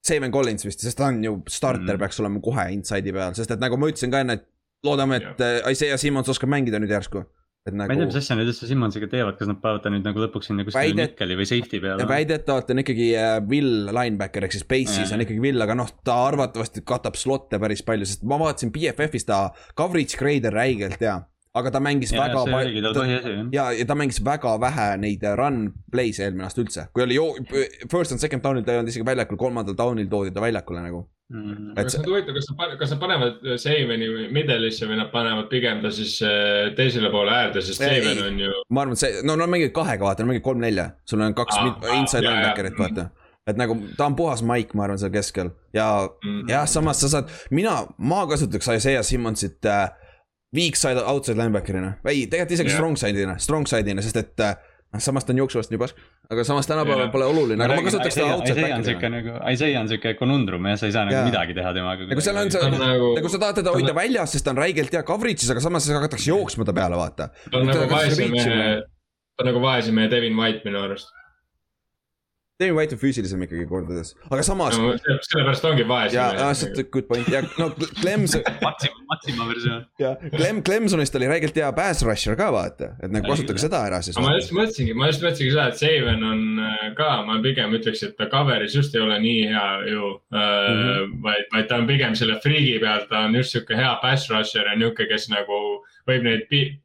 Steven 0.08 0.30
Collins 0.32 0.64
vist, 0.64 0.80
sest 0.80 0.96
ta 0.96 1.08
on 1.10 1.18
ju 1.24 1.34
starter 1.50 1.96
mm. 1.96 2.00
peaks 2.00 2.20
olema 2.22 2.40
kohe 2.40 2.68
inside'i 2.72 3.12
peal, 3.12 3.34
sest 3.36 3.50
et 3.52 3.60
nagu 3.60 3.76
ma 3.76 3.90
ütlesin 3.90 4.12
ka 4.12 4.22
enne, 4.22 4.38
et 4.38 4.46
loodame, 4.86 5.18
et 5.18 5.42
yeah. 5.42 5.58
äh, 5.66 5.72
Isaiah 5.74 5.98
Simmons 6.00 6.30
oskab 6.32 6.48
mängida 6.52 6.80
nüüd 6.80 6.94
järsku 6.94 7.26
et 7.68 7.76
nagu. 7.76 7.90
ma 7.90 7.94
ei 7.94 8.00
tea, 8.00 8.08
mis 8.08 8.18
asja 8.20 8.36
nad 8.38 8.48
üldse 8.48 8.68
Simmonsiga 8.68 9.08
teevad, 9.10 9.36
kas 9.38 9.50
nad 9.50 9.60
panevad 9.62 9.84
ta 9.84 9.92
nüüd 9.92 10.06
nagu 10.06 10.22
lõpuks 10.22 10.50
sinna 10.50 10.64
kuskile 10.66 10.84
Väidet... 10.84 11.12
nikkeli 11.14 11.38
või 11.38 11.48
safety 11.50 11.80
peale? 11.82 12.06
väidetavalt 12.08 12.72
on 12.72 12.82
ikkagi 12.84 13.08
äh, 13.18 13.34
Will 13.50 13.90
linebacker 13.94 14.46
ehk 14.46 14.56
siis 14.56 14.66
base'is 14.68 15.12
on 15.14 15.24
ikkagi 15.24 15.42
Will, 15.42 15.64
aga 15.64 15.76
noh, 15.78 15.90
ta 16.06 16.16
arvatavasti 16.28 16.84
katab 16.88 17.18
slot'e 17.20 17.60
päris 17.62 17.84
palju, 17.86 18.08
sest 18.08 18.24
ma 18.28 18.40
vaatasin 18.40 18.72
BFF-is 18.74 19.28
ta 19.28 19.48
coverage 19.78 20.18
grader 20.20 20.54
räigelt 20.54 21.02
ja 21.04 21.20
aga 21.58 21.72
ta 21.74 21.82
mängis 21.82 22.14
ja, 22.14 22.24
väga 22.24 22.44
palju. 22.48 22.94
ja, 23.52 23.68
ja 23.76 23.86
ta 23.88 23.96
mängis 23.98 24.22
väga 24.24 24.56
vähe 24.62 24.88
neid 25.02 25.24
run 25.38 25.68
play'se 25.92 26.26
eelmine 26.26 26.48
aasta 26.48 26.64
üldse, 26.64 26.88
kui 26.94 27.04
oli 27.04 27.18
jo-, 27.18 27.34
first 27.90 28.14
and 28.14 28.22
second 28.22 28.44
down'il 28.44 28.66
ta 28.66 28.74
ei 28.74 28.82
olnud 28.82 28.92
isegi 28.92 29.06
väljakul, 29.06 29.40
kolmandal 29.40 29.76
down'il 29.78 30.10
toodi 30.10 30.34
ta 30.34 30.44
väljakule 30.44 30.84
nagu. 30.84 31.04
Mm.. 31.28 31.74
kas 31.76 31.98
nad 31.98 32.06
huvitav, 32.08 32.32
kas 32.38 32.46
nad, 32.48 32.70
kas 32.80 32.92
nad 32.94 33.00
panevad 33.02 33.42
Saveni 33.60 34.06
middle'isse 34.32 34.86
või 34.88 34.96
nad 34.96 35.10
panevad 35.12 35.50
pigem 35.50 35.82
ta 35.84 35.90
siis 35.92 36.14
äh, 36.24 36.70
teisele 36.76 37.10
poole 37.12 37.34
äärde, 37.36 37.60
sest 37.66 37.84
Saven 37.84 38.22
on 38.24 38.38
ju. 38.40 38.54
ma 38.72 38.86
arvan, 38.86 38.96
et 38.96 39.02
see, 39.02 39.20
no 39.28 39.36
nad 39.36 39.52
mängivad 39.52 39.74
kahega, 39.76 40.06
vaata, 40.08 40.24
nad 40.24 40.32
mängivad 40.32 40.46
kolm-nelja, 40.46 40.86
sul 41.04 41.20
on 41.26 41.36
kaks 41.36 41.60
ah, 41.60 41.68
inside 41.98 42.24
ah, 42.24 42.30
linebacker'it, 42.30 42.80
vaata. 42.80 43.10
Et 43.48 43.60
nagu 43.60 43.76
ta 43.96 44.08
on 44.08 44.16
puhas 44.16 44.40
maik, 44.44 44.72
ma 44.76 44.84
arvan, 44.86 45.00
seal 45.00 45.12
keskel. 45.12 45.52
Ja 45.76 45.88
mm., 46.06 46.48
jah, 46.48 46.64
samas 46.68 47.04
sa 47.04 47.12
saad, 47.12 47.30
mina, 47.52 47.76
ma 48.00 48.24
kasutaks 48.28 48.72
Isaiah 48.76 49.04
Simmonsit 49.04 49.68
äh, 49.68 49.86
weak 50.54 50.78
side 50.80 51.00
outside 51.04 51.38
linebacker'ina, 51.38 51.98
ei 52.08 52.26
tegelikult 52.26 52.56
isegi 52.56 52.72
yeah. 52.72 52.80
strong 52.80 52.98
side'ina, 53.00 53.36
strong 53.42 53.68
side'ina, 53.68 54.04
sest 54.04 54.16
et 54.20 54.44
äh, 54.44 54.54
noh, 54.94 55.02
samas 55.04 55.26
ta 55.26 55.34
on 55.34 55.42
jooksvast 55.42 55.72
nii 55.72 55.80
pask, 55.82 55.98
aga 56.32 56.44
samas 56.48 56.68
tänapäeval 56.70 57.04
yeah. 57.04 57.12
pole 57.12 57.28
oluline, 57.28 57.64
aga 57.64 57.76
ma 57.76 57.84
kasutaks 57.86 58.16
teda 58.16 58.36
outside 58.36 58.64
backer'ina. 58.64 59.10
nagu, 59.18 59.34
Isaiah 59.52 59.82
on 59.82 59.90
siuke 59.92 60.14
konundrum 60.20 60.70
ja 60.70 60.78
sa 60.80 60.88
ei 60.88 60.96
saa 60.96 61.04
nagu 61.08 61.18
yeah. 61.18 61.28
midagi 61.28 61.58
teha 61.58 61.74
temaga. 61.76 62.08
nagu 62.12 62.24
seal 62.24 62.40
on 62.40 62.54
see, 62.54 62.72
nagu, 62.84 63.12
nagu 63.18 63.32
sa 63.34 63.42
tahad 63.44 63.60
teda 63.60 63.76
hoida 63.76 63.96
väljas, 63.98 64.36
sest 64.36 64.48
ta 64.48 64.54
on 64.56 64.62
räigelt 64.64 64.96
hea 64.96 65.04
coverage'is, 65.12 65.52
aga 65.52 65.64
samas 65.66 65.90
hakatakse 65.98 66.32
jooksma 66.32 66.68
ta 66.68 66.76
peale, 66.80 67.00
vaata. 67.00 67.30
ta 67.50 67.60
on 67.60 67.68
nagu 67.68 67.90
vaese 67.92 68.32
mehe, 68.32 68.74
ta 69.36 69.44
on 69.44 69.52
nagu 69.52 69.64
vaese 69.68 69.94
mehe 69.96 70.12
Devin 70.12 70.38
White 70.38 70.64
minu 70.68 70.80
arust 70.86 71.12
Demi 72.58 72.74
White 72.74 72.96
on 72.96 72.98
füüsilisem 72.98 73.42
ikkagi 73.44 73.64
kordades, 73.70 74.16
aga 74.26 74.42
samas 74.42 74.74
no,. 74.80 74.90
sellepärast 74.98 75.66
ongi 75.68 75.84
vaesem. 75.86 76.16
ja, 76.16 76.24
ja 76.34 76.48
see 76.58 76.72
on 76.72 76.88
good 76.90 77.06
point 77.06 77.28
ja 77.30 77.44
no 77.60 77.68
Clemson 78.00 78.42
Maxima, 78.66 79.04
Maxima 79.12 79.46
versioon. 79.46 79.84
ja 80.02 80.10
Clem, 80.34 80.58
Clemsonist 80.66 81.14
oli 81.20 81.28
räigelt 81.30 81.60
hea 81.60 81.68
pass 81.76 82.02
rusher 82.02 82.34
ka 82.40 82.50
vaata, 82.54 82.90
et 82.98 83.14
nagu 83.14 83.30
kasutage 83.30 83.62
seda 83.62 83.84
ära 83.86 84.02
siis. 84.02 84.18
ma 84.18 84.34
just 84.34 84.50
mõtlesingi, 84.56 84.98
ma 84.98 85.12
just 85.12 85.22
mõtlesingi 85.22 85.54
seda, 85.54 85.68
et 85.70 85.78
Saven 85.78 86.28
on 86.32 86.44
äh, 86.66 86.84
ka, 86.98 87.08
ma 87.30 87.38
pigem 87.46 87.78
ütleks, 87.78 88.02
et 88.08 88.18
ta 88.18 88.26
cover'is 88.34 88.74
just 88.74 88.98
ei 88.98 89.06
ole 89.06 89.22
nii 89.22 89.48
hea 89.54 89.66
ju 89.92 90.10
mm. 90.10 90.42
-hmm. 90.42 91.16
vaid, 91.30 91.48
vaid 91.54 91.70
ta 91.70 91.78
on 91.78 91.90
pigem 91.94 92.18
selle 92.18 92.40
free'gi 92.42 92.78
pealt, 92.82 93.06
ta 93.12 93.22
on 93.28 93.38
just 93.38 93.54
sihuke 93.54 93.78
hea 93.78 93.94
pass 94.02 94.30
rusher 94.34 94.66
ja 94.66 94.74
nihuke, 94.74 95.06
kes 95.06 95.30
nagu 95.30 95.64
võib 96.10 96.26
neid 96.26 96.48
big, 96.50 96.80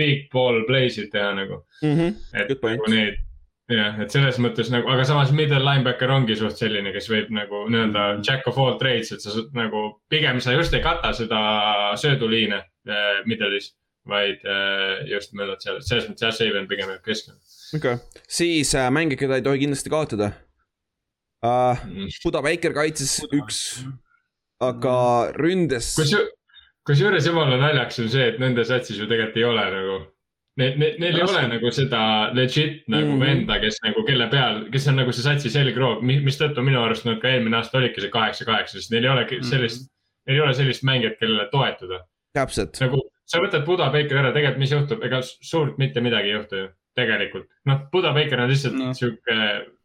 big 0.00 0.30
ball 0.32 0.64
play'sid 0.64 1.12
teha 1.12 1.34
nagu 1.36 1.60
mm. 1.82 1.98
-hmm. 1.98 2.22
et 2.40 2.56
nagu 2.56 2.88
neid 2.88 3.26
jah, 3.74 3.98
et 4.02 4.12
selles 4.12 4.38
mõttes 4.42 4.70
nagu, 4.72 4.88
aga 4.90 5.04
samas 5.08 5.32
middle 5.36 5.60
linebacker 5.62 6.10
ongi 6.12 6.36
suht 6.38 6.58
selline, 6.58 6.92
kes 6.94 7.08
võib 7.12 7.30
nagu 7.34 7.64
nii-öelda 7.70 8.04
mm. 8.16 8.24
jack 8.26 8.48
of 8.50 8.58
all 8.60 8.78
trades, 8.80 9.12
et 9.14 9.22
sa 9.24 9.44
nagu 9.56 9.84
pigem 10.12 10.40
sa 10.42 10.54
just 10.56 10.74
ei 10.76 10.82
kata 10.84 11.12
seda 11.16 11.40
sööduliine 12.00 12.60
äh, 12.60 13.22
middle'is. 13.30 13.74
vaid 14.10 14.40
äh, 14.48 15.04
just 15.10 15.34
möödad 15.36 15.60
seal, 15.62 15.76
selles 15.84 16.06
mõttes 16.08 16.24
jah, 16.24 16.32
Saban 16.34 16.68
pigem 16.70 16.88
jääb 16.90 17.02
keskele. 17.04 17.36
okei 17.76 17.98
okay., 17.98 18.22
siis 18.26 18.74
äh, 18.74 18.88
mängija, 18.90 19.20
keda 19.20 19.38
ei 19.38 19.44
tohi 19.46 19.64
kindlasti 19.64 19.92
kaotada 19.92 20.32
uh,. 21.46 21.82
Buda 22.24 22.42
Baker 22.42 22.74
kaitses 22.74 23.18
Buda. 23.20 23.42
üks, 23.42 23.58
aga 24.60 24.94
ründes. 25.36 25.92
kusjuures 26.88 27.28
jumala 27.28 27.60
naljakas 27.60 28.00
on 28.02 28.10
see, 28.10 28.32
et 28.32 28.40
nende 28.42 28.64
satsis 28.66 28.98
ju 28.98 29.06
tegelikult 29.06 29.38
ei 29.38 29.46
ole 29.52 29.68
nagu 29.76 30.00
Neil, 30.60 30.74
neil, 30.80 30.96
neil 31.00 31.16
ei 31.16 31.24
ole 31.24 31.42
nagu 31.54 31.70
seda 31.72 32.00
legit 32.36 32.82
nagu 32.90 33.06
mm 33.06 33.14
-hmm. 33.14 33.26
venda, 33.26 33.58
kes 33.62 33.78
nagu, 33.84 34.04
kelle 34.06 34.26
peal, 34.32 34.64
kes 34.72 34.88
on 34.92 35.00
nagu 35.00 35.12
see 35.16 35.24
satsi 35.24 35.52
selgroog, 35.52 36.02
mistõttu 36.04 36.64
minu 36.66 36.82
arust 36.82 37.06
nad 37.08 37.20
ka 37.22 37.32
eelmine 37.32 37.56
aasta 37.56 37.78
olidki 37.80 38.04
see 38.04 38.12
kaheksa, 38.12 38.44
kaheksa, 38.48 38.78
sest 38.78 38.92
neil 38.92 39.08
ei 39.08 39.10
ole 39.14 39.26
sellist 39.40 39.80
mm, 39.80 39.86
-hmm. 39.86 40.26
neil 40.26 40.40
ei 40.40 40.44
ole 40.46 40.54
sellist 40.58 40.84
mängijat, 40.84 41.18
kellele 41.20 41.48
toetuda. 41.52 42.04
täpselt. 42.36 42.80
nagu 42.80 43.00
sa 43.26 43.40
võtad 43.42 43.64
Buda 43.66 43.90
Baker 43.94 44.22
ära, 44.22 44.32
tegelikult 44.36 44.62
mis 44.62 44.72
juhtub, 44.72 45.04
ega 45.06 45.20
suurt 45.24 45.78
mitte 45.78 46.00
midagi 46.00 46.32
ei 46.32 46.38
juhtu 46.38 46.56
ju, 46.56 46.70
tegelikult. 46.94 47.46
noh, 47.64 47.84
Buda 47.92 48.12
Baker 48.12 48.40
on 48.40 48.50
lihtsalt 48.50 48.78
no. 48.78 48.94
sihuke 48.94 49.38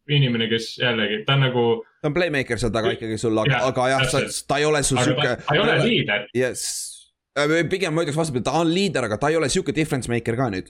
inimene, 0.09 0.49
kes 0.49 0.75
jällegi, 0.77 1.23
ta 1.25 1.33
on 1.33 1.47
nagu. 1.47 1.63
ta 2.01 2.09
on 2.09 2.17
playmaker 2.17 2.59
seal 2.61 2.73
taga 2.73 2.91
ikkagi 2.97 3.17
sul, 3.21 3.37
aga, 3.37 3.61
aga 3.69 3.87
jah, 3.95 4.03
ta 4.47 4.59
ei 4.61 4.65
ole 4.65 4.83
sul 4.83 5.01
sihuke. 5.01 5.37
ta 5.47 5.55
ei 5.55 5.63
ole 5.63 5.79
liider. 5.83 6.27
Äh, 6.35 6.53
pigem 7.69 7.95
ma 7.95 8.03
ütleks 8.05 8.17
vastupidi, 8.19 8.45
ta 8.47 8.59
on 8.61 8.71
liider, 8.71 9.07
aga 9.09 9.19
ta 9.21 9.31
ei 9.31 9.39
ole 9.39 9.49
sihuke 9.51 9.75
difference 9.75 10.11
maker 10.11 10.37
ka 10.39 10.49
nüüd. 10.53 10.69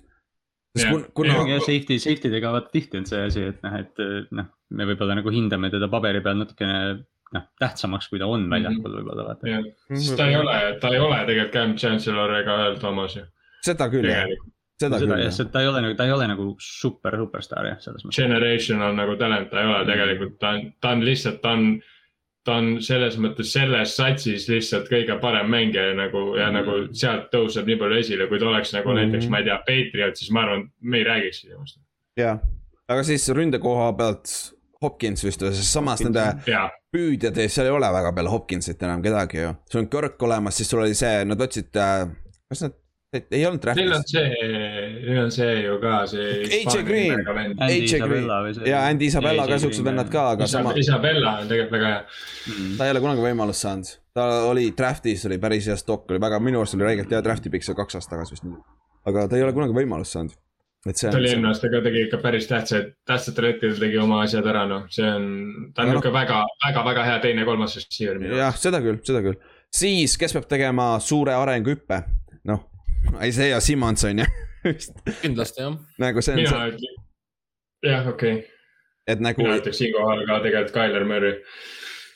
sest 0.76 0.90
kun, 0.92 1.04
kuna. 1.16 1.42
ja 1.48 1.60
safety, 1.64 2.00
safety 2.02 2.32
dega 2.34 2.52
vaata 2.52 2.74
tihti 2.74 3.00
on 3.00 3.06
see 3.08 3.22
asi, 3.30 3.44
et 3.54 3.62
noh, 3.64 3.76
et 3.80 4.02
noh, 4.36 4.50
me 4.76 4.88
võib-olla 4.90 5.16
nagu 5.22 5.32
hindame 5.32 5.70
teda 5.72 5.88
paberi 5.92 6.24
peal 6.26 6.42
natukene 6.42 6.80
noh, 7.36 7.46
tähtsamaks, 7.62 8.10
kui 8.12 8.20
ta 8.20 8.28
on 8.28 8.44
mhm. 8.48 8.58
väljakul 8.58 8.82
mm 8.82 8.90
-hmm. 8.90 8.98
võib-olla 8.98 9.30
vaata. 9.30 9.54
jah, 9.54 9.70
sest 9.94 10.18
ta 10.20 10.28
ei 10.28 10.36
ole, 10.42 10.58
ta 10.82 10.92
ei 10.92 11.00
ole 11.00 11.22
tegelikult 11.30 11.56
Cam 11.56 11.78
Chancellor 11.80 12.36
ega 12.42 12.60
Earl 12.66 12.82
Thomas 12.82 13.16
ju. 13.16 13.24
seda 13.66 13.90
küll 13.94 14.10
jah 14.10 14.28
seda 14.82 15.00
küll 15.00 15.24
jah. 15.24 15.52
ta 15.52 15.64
ei 15.64 15.68
ole 15.72 15.82
nagu, 15.86 15.96
ta 15.96 16.08
ei 16.08 16.12
ole 16.12 16.28
nagu 16.28 16.48
super 16.60 17.16
superstaar 17.22 17.70
jah, 17.70 17.78
selles 17.84 18.04
mõttes. 18.04 18.20
Generational 18.20 18.96
nagu 18.98 19.16
talent 19.20 19.52
ta 19.52 19.62
ei 19.62 19.72
ole 19.72 19.84
tegelikult, 19.88 20.40
ta 20.42 20.56
on, 20.56 20.72
ta 20.82 20.96
on 20.96 21.06
lihtsalt, 21.08 21.40
ta 21.44 21.54
on 21.56 21.70
ta 22.46 22.60
on 22.62 22.76
selles 22.86 23.18
mõttes 23.22 23.52
selles 23.56 23.96
satsis 23.98 24.46
lihtsalt 24.52 24.90
kõige 24.92 25.18
parem 25.22 25.50
mängija 25.52 25.96
nagu 25.98 26.28
ja 26.38 26.50
mm. 26.50 26.58
nagu 26.60 26.76
sealt 26.94 27.32
tõuseb 27.34 27.70
nii 27.70 27.80
palju 27.82 28.02
esile, 28.04 28.28
kui 28.30 28.42
ta 28.42 28.50
oleks 28.52 28.74
nagu 28.76 28.92
mm. 28.92 29.02
näiteks, 29.02 29.30
ma 29.34 29.42
ei 29.42 29.48
tea, 29.50 29.58
Patriot, 29.68 30.20
siis 30.20 30.34
ma 30.36 30.46
arvan, 30.46 30.68
me 30.82 31.02
ei 31.02 31.08
räägikski 31.08 31.50
temast. 31.50 31.80
jah, 32.20 32.40
aga 32.88 33.08
siis 33.08 33.28
ründekoha 33.34 33.90
pealt 33.98 34.36
Hopkins 34.84 35.24
vist 35.26 35.42
või, 35.42 35.56
sest 35.58 35.74
samas 35.74 36.04
Hopkins, 36.04 36.12
nende 36.12 36.52
ja. 36.52 36.68
püüdjad, 36.94 37.42
seal 37.50 37.72
ei 37.72 37.74
ole 37.74 37.90
väga 37.98 38.14
peale 38.16 38.34
Hopkinsit 38.34 38.84
enam 38.86 39.02
kedagi 39.06 39.42
ju. 39.42 39.54
sul 39.72 39.82
on 39.82 39.92
Kirk 39.98 40.30
olemas, 40.30 40.60
siis 40.60 40.70
sul 40.70 40.84
oli 40.86 40.98
see, 40.98 41.24
nad 41.26 41.42
võtsid 41.42 41.82
äh,, 41.82 42.04
kas 42.52 42.68
nad 42.68 42.78
ei 43.32 43.46
olnud 43.48 43.64
draft'is. 43.64 43.86
Neil 43.86 43.98
on 43.98 44.06
see, 44.10 44.30
neil 45.06 45.22
on 45.24 45.34
see 45.34 45.52
ju 45.64 45.76
ka 45.82 45.98
see. 46.12 46.32
AJ 46.60 46.86
Green, 46.88 47.26
AJ 47.68 48.00
Green 48.06 48.70
ja 48.70 48.86
Andy 48.90 49.10
Isabella 49.10 49.48
ka 49.50 49.60
siuksed 49.62 49.86
vennad 49.86 50.10
ka, 50.14 50.30
aga 50.36 50.48
sama. 50.50 50.74
Isabella 50.80 51.38
on 51.42 51.52
tegelikult 51.52 51.78
väga 51.78 51.92
hea 51.92 52.02
mm.. 52.06 52.78
ta 52.78 52.88
ei 52.88 52.94
ole 52.94 53.04
kunagi 53.04 53.26
võimalust 53.26 53.66
saanud, 53.66 53.92
ta 54.16 54.26
oli 54.50 54.70
draft'is 54.78 55.26
oli 55.30 55.38
päris 55.42 55.70
hea 55.72 55.78
stock, 55.80 56.10
oli 56.12 56.22
väga, 56.22 56.40
minu 56.44 56.62
arust 56.62 56.78
oli 56.78 56.88
räigelt 56.88 57.14
hea 57.14 57.22
draft'i 57.26 57.52
pikk, 57.54 57.68
see 57.68 57.78
kaks 57.78 58.00
aastat 58.00 58.18
tagasi 58.18 58.36
vist. 58.36 58.50
aga 59.10 59.30
ta 59.30 59.40
ei 59.40 59.46
ole 59.46 59.56
kunagi 59.56 59.76
võimalust 59.78 60.18
saanud. 60.18 60.36
et 60.86 61.00
see. 61.00 61.10
ta 61.10 61.20
oli 61.22 61.32
eelmine 61.32 61.52
aasta 61.52 61.72
ka 61.74 61.82
tegi 61.86 62.06
ikka 62.08 62.22
päris 62.24 62.50
tähtsaid, 62.52 62.92
tähtsatel 63.10 63.50
hetkedel 63.52 63.80
tegi 63.82 64.02
oma 64.02 64.22
asjad 64.26 64.48
ära, 64.52 64.66
noh, 64.70 64.86
see 64.94 65.08
on, 65.08 65.26
ta 65.74 65.86
on 65.86 65.94
nihuke 65.94 66.12
no. 66.12 66.18
väga, 66.20 66.44
väga, 66.68 66.86
väga 66.92 67.08
hea 67.10 67.24
teine-kolmas 67.26 67.80
receiver. 67.80 68.22
jah, 68.44 68.60
seda 68.60 68.84
küll, 68.86 69.02
seda 69.08 69.24
küll. 69.26 69.42
siis, 69.74 70.18
kes 70.22 70.38
peab 70.38 70.48
tegema 70.52 70.94
suure 71.04 71.36
arenguhüppe, 71.38 72.04
Isaiah 73.24 73.62
Simmons 73.62 74.04
on 74.04 74.20
ju 74.20 74.26
kindlasti 75.22 75.62
jah. 75.62 75.80
nagu 76.02 76.22
see 76.26 76.36
on. 76.36 76.42
mina 76.42 76.68
ütlen, 76.72 77.00
jah, 77.86 78.08
okei 78.08 78.38
okay.. 78.40 78.46
et 79.08 79.24
nagu. 79.24 79.44
mina 79.44 79.58
ütleks 79.62 79.82
siinkohal 79.82 80.26
ka 80.28 80.40
tegelikult 80.46 80.78
Tyler 80.78 81.08
Murry 81.08 81.34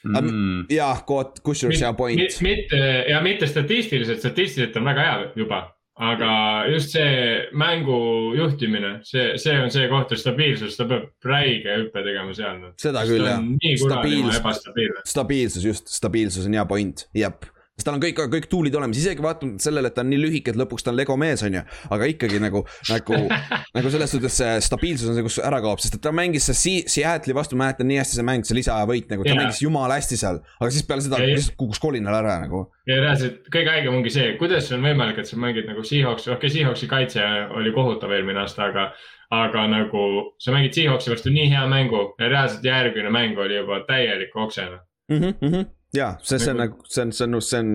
mm.. 0.04 0.70
jah, 0.74 1.04
kusjuures 1.44 1.82
hea 1.84 1.92
point. 1.98 2.40
mitte 2.46 2.80
ja 3.10 3.22
mitte 3.26 3.48
statistiliselt, 3.48 4.24
statistiliselt 4.24 4.80
on 4.80 4.90
väga 4.90 5.06
hea 5.06 5.28
juba, 5.44 5.62
aga 6.00 6.32
just 6.72 6.96
see 6.96 7.12
mängu 7.60 8.00
juhtimine, 8.38 8.98
see, 9.08 9.34
see 9.42 9.56
on 9.60 9.72
see 9.74 9.88
koht, 9.92 10.14
et 10.16 10.22
stabiilsus, 10.22 10.78
ta 10.80 10.88
peab 10.90 11.30
räige 11.30 11.78
hüppe 11.84 12.04
tegema 12.06 12.36
seal. 12.38 12.60
Noh. 12.64 12.74
seda 12.82 13.06
küll 13.10 13.28
jah. 13.28 13.46
stabiilsus, 13.86 14.66
stabiilsus 15.14 15.72
just, 15.72 15.96
stabiilsus 16.00 16.50
on 16.50 16.60
hea 16.60 16.68
point, 16.70 17.08
jep 17.18 17.50
sest 17.80 17.88
tal 17.88 17.96
on 17.96 18.04
kõik, 18.04 18.20
kõik 18.34 18.48
tool'id 18.52 18.76
olemas, 18.76 19.00
isegi 19.00 19.24
vaatamata 19.24 19.64
sellele, 19.64 19.90
et 19.90 19.96
ta 19.96 20.04
on 20.04 20.10
nii 20.12 20.20
lühike, 20.20 20.52
et 20.52 20.60
lõpuks 20.60 20.84
ta 20.84 20.92
on 20.92 20.98
Lego 21.00 21.16
mees, 21.20 21.44
on 21.48 21.56
ju. 21.56 21.64
aga 21.96 22.10
ikkagi 22.12 22.42
nagu, 22.44 22.64
nagu, 22.92 23.20
nagu 23.78 23.94
selles 23.94 24.14
suhtes 24.16 24.40
see 24.42 24.58
stabiilsus 24.66 25.12
on 25.12 25.18
see, 25.18 25.26
kus 25.26 25.40
ära 25.46 25.62
kaob, 25.64 25.80
sest 25.84 25.96
et 25.96 26.04
ta 26.04 26.12
mängis 26.16 26.50
see 26.52 26.84
Seattle'i 26.92 27.36
vastu, 27.38 27.58
mäletan 27.60 27.88
nii 27.90 28.02
hästi 28.02 28.20
see 28.20 28.28
mäng, 28.28 28.48
see 28.48 28.58
lisavõit 28.60 29.08
nagu, 29.14 29.24
ta 29.24 29.32
yeah. 29.32 29.40
mängis 29.44 29.62
jumala 29.64 30.00
hästi 30.00 30.20
seal. 30.20 30.42
aga 30.60 30.72
siis 30.76 30.88
peale 30.90 31.06
seda 31.06 31.22
lihtsalt 31.24 31.56
kukkus 31.60 31.80
kolinal 31.84 32.20
ära 32.20 32.40
nagu. 32.44 32.66
ja 32.90 33.00
reaalselt 33.00 33.48
kõige 33.54 33.72
haigem 33.76 33.96
ongi 34.02 34.14
see, 34.14 34.34
kuidas 34.42 34.68
on 34.76 34.84
võimalik, 34.84 35.22
et 35.22 35.30
sa 35.30 35.40
mängid 35.40 35.70
nagu 35.70 35.86
Seahawks, 35.86 36.28
okei 36.28 36.38
okay,, 36.38 36.54
Seahawksi 36.58 36.92
kaitse 36.92 37.26
oli 37.56 37.74
kohutav 37.76 38.12
eelmine 38.16 38.44
aasta, 38.44 38.68
aga 38.68 38.90
aga 39.30 39.68
nagu 39.70 40.06
sa 40.42 40.52
mängid 40.56 40.76
Seahawksi 40.76 41.14
vastu 41.14 41.32
nii 41.34 41.50
hea 41.52 41.66
mängu 41.70 42.08
ja 42.20 42.30
reaalselt 42.32 42.66
järgmine 42.66 43.12
mäng 43.14 43.38
oli 43.40 43.60
juba 43.60 43.84
täielik 43.88 44.36
oksena 44.36 44.82
mm. 45.10 45.18
-hmm, 45.18 45.36
mm 45.42 45.54
-hmm 45.54 45.79
ja 45.96 46.10
see, 46.22 46.38
see 46.38 46.52
on 46.54 46.60
nagu, 46.62 46.84
see 46.90 47.04
on, 47.06 47.14
see 47.16 47.26
on, 47.26 47.38
see 47.42 47.62
on 47.64 47.70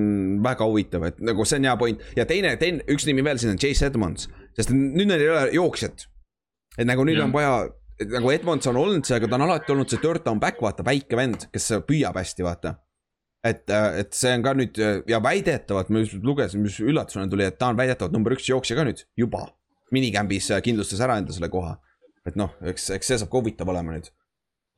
väga 0.45 0.67
huvitav, 0.69 1.07
et 1.09 1.21
nagu 1.25 1.47
see 1.49 1.59
on 1.59 1.69
hea 1.69 1.75
point 1.81 2.05
ja 2.19 2.27
teine, 2.31 2.55
teine, 2.61 2.85
üks 2.95 3.07
nimi 3.09 3.25
veel 3.27 3.41
siin 3.43 3.55
on 3.55 3.61
Chase 3.63 3.89
Edmonds, 3.89 4.29
sest 4.55 4.71
nüüd 4.75 5.09
neil 5.11 5.25
ei 5.25 5.33
ole 5.33 5.49
jooksjat. 5.57 6.07
et 6.79 6.87
nagu 6.87 7.07
nüüd 7.07 7.19
Jah. 7.19 7.27
on 7.27 7.35
vaja, 7.35 7.57
nagu 8.15 8.31
Edmonds 8.35 8.71
on 8.71 8.79
olnud 8.79 9.07
see, 9.07 9.19
aga 9.19 9.31
ta 9.31 9.39
on 9.39 9.47
alati 9.49 9.75
olnud 9.75 9.91
see 9.91 10.03
third 10.03 10.23
down 10.27 10.43
back, 10.43 10.63
vaata, 10.63 10.87
väike 10.87 11.19
vend, 11.19 11.49
kes 11.55 11.71
püüab 11.89 12.19
hästi, 12.21 12.47
vaata. 12.47 12.77
et, 13.45 13.67
et 13.71 14.15
see 14.15 14.33
on 14.39 14.47
ka 14.47 14.55
nüüd 14.63 14.79
ja 15.11 15.23
väidetavalt, 15.23 15.91
ma 15.91 16.05
just 16.05 16.23
lugesin, 16.23 16.63
mis 16.63 16.79
üllatusena 16.83 17.27
tuli, 17.31 17.49
et 17.51 17.59
ta 17.59 17.73
on 17.75 17.81
väidetavalt 17.81 18.15
number 18.15 18.39
üks 18.39 18.47
jooksja 18.51 18.79
ka 18.79 18.87
nüüd 18.87 19.07
juba. 19.19 19.49
minikämbis 19.95 20.49
kindlustas 20.65 21.03
ära 21.03 21.19
enda 21.19 21.35
selle 21.35 21.51
koha. 21.51 21.81
et 22.27 22.39
noh, 22.39 22.55
eks, 22.63 22.93
eks 22.95 23.11
see 23.11 23.19
saab 23.19 23.35
ka 23.35 23.43
huvitav 23.43 23.69
olema 23.75 23.99
nüüd. 23.99 24.15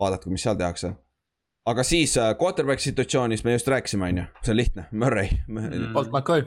vaadata, 0.01 0.33
mis 0.33 0.43
seal 0.43 0.57
tehakse. 0.57 0.97
Aga 1.66 1.82
siis 1.86 2.16
äh, 2.18 2.32
quarterback 2.38 2.80
situatsioonis 2.80 3.44
me 3.44 3.52
just 3.56 3.68
rääkisime, 3.68 4.09
on 4.12 4.18
ju, 4.22 4.24
see 4.44 4.52
on 4.55 4.56
lihtne, 4.60 4.84
Murray 4.93 5.28
mm.. 5.48 5.93
Colt 5.94 6.10
McCoy, 6.14 6.44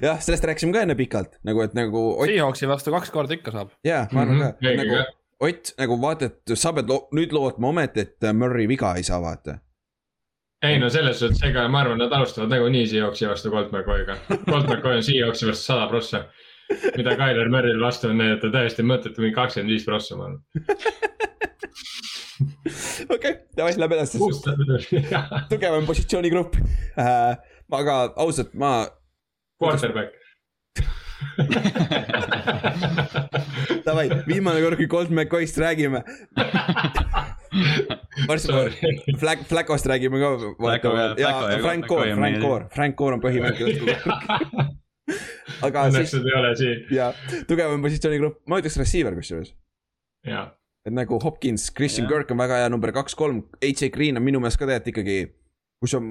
jah, 0.06 0.20
sellest 0.24 0.44
rääkisime 0.48 0.72
ka 0.72 0.82
enne 0.86 0.94
pikalt 0.96 1.36
nagu, 1.44 1.60
et 1.64 1.74
nagu 1.76 2.04
Ott, 2.16 2.30
Seahawksi 2.30 2.68
vastu 2.70 2.92
kaks 2.94 3.10
korda 3.14 3.36
ikka 3.36 3.52
saab. 3.54 3.72
jaa, 3.84 4.06
ma 4.12 4.22
arvan 4.24 4.36
Mhm, 4.38 4.46
ka, 4.46 4.52
keegi 4.64 4.84
nagu. 4.84 5.00
Ott 5.40 5.70
nagu 5.80 5.96
vaata, 6.02 6.28
et 6.28 6.52
sa 6.60 6.72
pead 6.76 6.88
lo 6.92 6.96
nüüd 7.16 7.32
lootma 7.32 7.68
ometi, 7.72 8.00
et 8.04 8.26
Murray 8.36 8.66
viga 8.68 8.94
ei 8.96 9.02
saa, 9.06 9.20
vaata. 9.24 9.58
ei 10.62 10.78
no 10.78 10.88
selles 10.92 11.18
suhtes, 11.20 11.40
ega 11.48 11.62
ma 11.72 11.80
arvan, 11.84 11.98
nad 12.02 12.12
alustavad 12.12 12.50
nagunii 12.52 12.86
Seahawksi 12.90 13.28
vastu 13.28 13.50
Colt 13.50 13.70
McCoy'ga. 13.72 14.16
Colt 14.50 14.66
McCoy 14.68 14.96
on 14.98 15.02
Seahawksi 15.06 15.46
vastu 15.48 15.64
sada 15.72 15.86
prossa. 15.88 16.24
mida 16.96 17.16
Tyler 17.16 17.48
Murry'l 17.50 17.80
vastu 17.82 18.08
on 18.12 18.18
näidata 18.20 18.50
täiesti 18.52 18.82
mõttetu, 18.86 19.20
mingi 19.24 19.34
kakskümmend 19.34 19.72
viis 19.72 19.84
prossa, 19.88 20.16
ma 20.16 20.24
arvan. 20.28 20.42
okei, 23.14 23.34
davai, 23.56 23.74
lähme 23.76 23.94
edasi. 23.98 24.18
tugevam 25.52 25.86
positsioonigrupp 25.88 26.56
äh,. 26.96 27.36
aga 27.70 28.00
ausalt, 28.16 28.54
ma, 28.54 28.88
Quarterback. 29.60 30.16
davai, 33.86 34.06
viimane 34.24 34.62
kord, 34.64 34.78
kui 34.80 34.88
Colt 34.88 35.10
McCoy'st 35.12 35.58
räägime. 35.60 36.00
varsti 38.28 38.48
Sorry. 38.48 38.72
Flag, 39.20 39.38
Flacost 39.48 39.86
räägime 39.86 40.20
ka. 40.22 40.30
Frank 41.60 41.90
on 41.90 42.14
Frank 42.16 42.40
Core, 42.40 42.68
Frank 42.72 42.96
Core 42.96 43.18
on 43.18 43.24
põhimängija. 43.24 43.98
aga 45.66 45.84
Õnneks 45.90 46.14
siis 46.14 46.22
nad 46.22 46.30
ei 46.30 46.36
ole 46.38 46.54
siin, 46.56 46.86
ja 46.94 47.10
tugevam 47.48 47.82
positsioonigrupp, 47.84 48.40
ma 48.48 48.60
ütleks 48.62 48.78
receiver 48.80 49.14
kusjuures. 49.18 49.52
jaa. 50.26 50.46
Et 50.86 50.92
nagu 50.96 51.18
Hopkins, 51.22 51.68
Christian 51.76 52.06
Jah. 52.08 52.12
Kirk 52.22 52.30
on 52.32 52.38
väga 52.40 52.62
hea 52.62 52.68
number 52.72 52.92
kaks-kolm, 52.96 53.42
AJ 53.62 53.90
Green 53.94 54.16
on 54.16 54.24
minu 54.24 54.40
meelest 54.40 54.58
ka 54.60 54.66
tegelikult 54.66 54.92
ikkagi, 54.94 55.18
kus 55.84 55.94
on. 55.98 56.10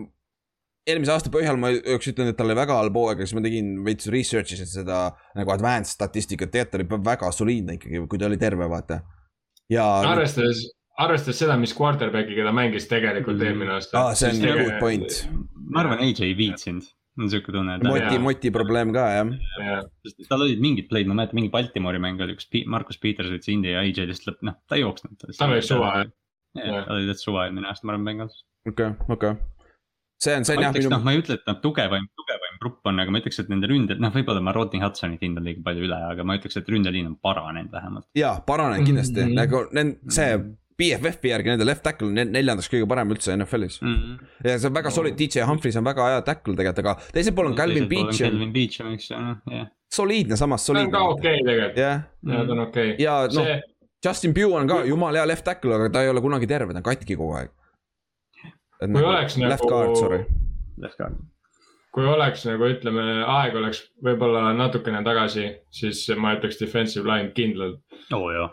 eelmise 0.90 1.12
aasta 1.14 1.30
põhjal 1.30 1.58
ma 1.62 1.70
üks 1.76 2.08
ütlen, 2.10 2.30
et 2.32 2.38
tal 2.38 2.48
oli 2.50 2.56
väga 2.58 2.74
halb 2.80 2.96
hooaeg, 2.98 3.20
siis 3.22 3.36
ma 3.38 3.42
tegin 3.46 3.68
veits 3.86 4.08
research'i 4.10 4.56
isin 4.58 4.70
seda 4.72 5.00
nagu 5.38 5.52
advanced 5.54 5.94
statistikat, 5.98 6.50
tegelikult 6.54 6.90
ta 6.90 6.98
oli 6.98 7.08
väga 7.12 7.32
soliidne 7.36 7.76
ikkagi, 7.78 8.02
kui 8.10 8.22
ta 8.22 8.26
oli 8.30 8.38
terve, 8.42 8.70
vaata. 8.72 9.02
ja, 9.70 9.86
arvestades, 10.14 10.64
arvestades 10.98 11.38
seda, 11.44 11.58
mis 11.62 11.76
quarterback'iga 11.78 12.46
ta 12.48 12.54
mängis 12.56 12.88
tegelikult 12.90 13.38
Mm. 13.38 13.46
eelmine 13.52 13.72
aasta. 13.76 14.00
aa, 14.00 14.16
see 14.16 14.32
on 14.32 14.64
good 14.64 14.80
point. 14.80 15.20
ma 15.70 15.82
arvan, 15.84 16.00
AJ 16.02 16.24
ei 16.26 16.34
viitsinud, 16.38 16.88
on 17.20 17.30
siuke 17.32 17.52
tunne, 17.54 17.78
moti, 17.84 18.18
moti 18.24 18.52
probleem 18.56 18.94
ka 18.96 19.06
jah. 19.14 19.30
Sest 20.08 20.30
tal 20.32 20.42
olid 20.46 20.60
mingid 20.64 20.88
play'd, 20.92 21.08
ma 21.10 21.18
mäletan 21.20 21.36
mingi 21.40 21.52
Baltimori 21.54 22.00
mäng 22.02 22.22
oli, 22.26 22.36
Pi- 22.52 22.66
Markus 22.68 22.98
Peters 23.02 23.30
võttis 23.34 23.52
India 23.54 23.78
ja 23.78 23.86
AJ 23.86 24.08
lihtsalt 24.10 24.32
lõpp, 24.34 24.44
noh, 24.50 24.56
ta 24.68 24.76
ei 24.80 24.84
jooksnud. 24.86 25.16
Tal 25.38 25.52
oli 25.56 25.62
suva, 25.66 25.94
jah. 26.04 26.84
tal 26.88 26.96
oli 26.98 27.08
täitsa 27.12 27.28
suva 27.30 27.46
eelmine 27.48 27.68
aasta, 27.70 27.86
ma 27.88 27.94
arvan, 27.96 28.06
Bengals. 28.10 28.44
okei, 28.68 28.92
okei. 29.16 29.34
see 30.20 30.34
on, 30.36 30.44
see 30.48 30.56
on 30.58 30.60
ma 30.60 30.66
jah 30.68 30.74
minu 30.76 30.90
noh, 30.92 31.04
ma 31.06 31.12
ei 31.16 31.22
ütle, 31.22 31.38
et 31.40 31.46
nad 31.48 31.60
tugevaim, 31.64 32.08
tugevaim 32.20 32.56
grupp 32.64 32.88
on, 32.92 33.00
aga 33.00 33.12
ma 33.14 33.22
ütleks, 33.22 33.38
et 33.40 33.48
nende 33.52 33.70
ründel, 33.72 34.00
noh, 34.04 34.12
võib-olla 34.12 34.42
ma 34.44 34.52
Rodney 34.56 34.82
Hudsonit 34.84 35.22
hindan 35.24 35.46
liiga 35.48 35.62
palju 35.64 35.86
üle, 35.88 36.00
aga 36.14 36.26
ma 36.28 36.36
ütleks, 36.40 36.58
et 36.60 36.68
ründeliin 36.74 37.08
on 37.08 37.16
paranenud 37.24 37.72
vähemalt. 37.72 38.08
jaa, 38.20 38.34
paranenud 38.48 38.86
kindlasti 38.90 39.24
Mhm. 39.24 39.36
nagu 39.38 39.62
nend-, 39.72 40.02
see 40.12 40.34
BFF-i 40.80 41.32
järgi 41.34 41.52
nende 41.52 41.66
left 41.68 41.84
tackle 41.84 42.08
on 42.08 42.14
ne- 42.16 42.26
neljandaks 42.32 42.70
kõige 42.72 42.88
parem 42.90 43.12
üldse 43.16 43.34
NFL-is. 43.36 43.80
ja 44.46 44.56
see 44.58 44.70
on 44.70 44.76
väga 44.78 44.92
solid, 44.96 45.18
DJ 45.20 45.44
Humphries 45.50 45.76
on 45.80 45.84
väga 45.90 46.06
hea 46.14 46.22
tackle 46.28 46.56
tegelikult, 46.56 46.86
aga 46.86 47.12
teisel 47.16 47.36
pool 47.36 47.52
on 47.52 47.56
Calvin 47.60 47.90
Beach, 47.92 48.18
Calvin 48.24 48.54
Beach 48.56 48.80
on 48.86 48.94
üks, 48.96 49.10
noh, 49.12 49.36
jah. 49.52 49.68
soliidne, 49.92 50.38
samas 50.40 50.66
ta 50.66 50.72
on 50.72 50.78
soliidne 50.80 50.96
ka. 50.96 51.04
okei 51.16 51.44
tegelikult, 51.44 51.78
jah, 51.84 52.04
ja 52.34 52.46
ta 52.46 52.56
on 52.58 52.64
okei. 52.68 52.96
ja 53.04 53.18
noh 53.28 53.50
see, 53.50 53.60
Justin 54.06 54.34
Pugh 54.34 54.54
on 54.56 54.68
ka 54.72 54.84
jumala 54.88 55.20
hea 55.20 55.28
left 55.28 55.44
tackle, 55.44 55.76
aga 55.76 55.90
ta 55.92 56.04
ei 56.06 56.10
ole 56.14 56.22
kunagi 56.24 56.48
terve, 56.48 56.72
ta 56.72 56.80
on 56.80 56.88
katki 56.88 57.18
kogu 57.20 57.34
aeg. 57.36 57.50
Kui 58.80 59.04
oleks 59.04 59.36
Left 59.38 59.66
nagu- 59.66 59.70
guard, 59.74 59.98
sorry. 60.00 60.24
kui 61.92 62.06
oleks 62.08 62.46
nagu 62.48 62.68
ütleme, 62.70 63.04
aeg 63.28 63.56
oleks 63.60 63.82
võib-olla 64.06 64.54
natukene 64.56 65.02
tagasi, 65.04 65.50
siis 65.74 66.04
ma 66.16 66.36
ütleks 66.38 66.60
defensive 66.62 67.04
line 67.10 67.32
kindlalt, 67.36 67.82
oo 68.14 68.30
Oh, 68.30 68.50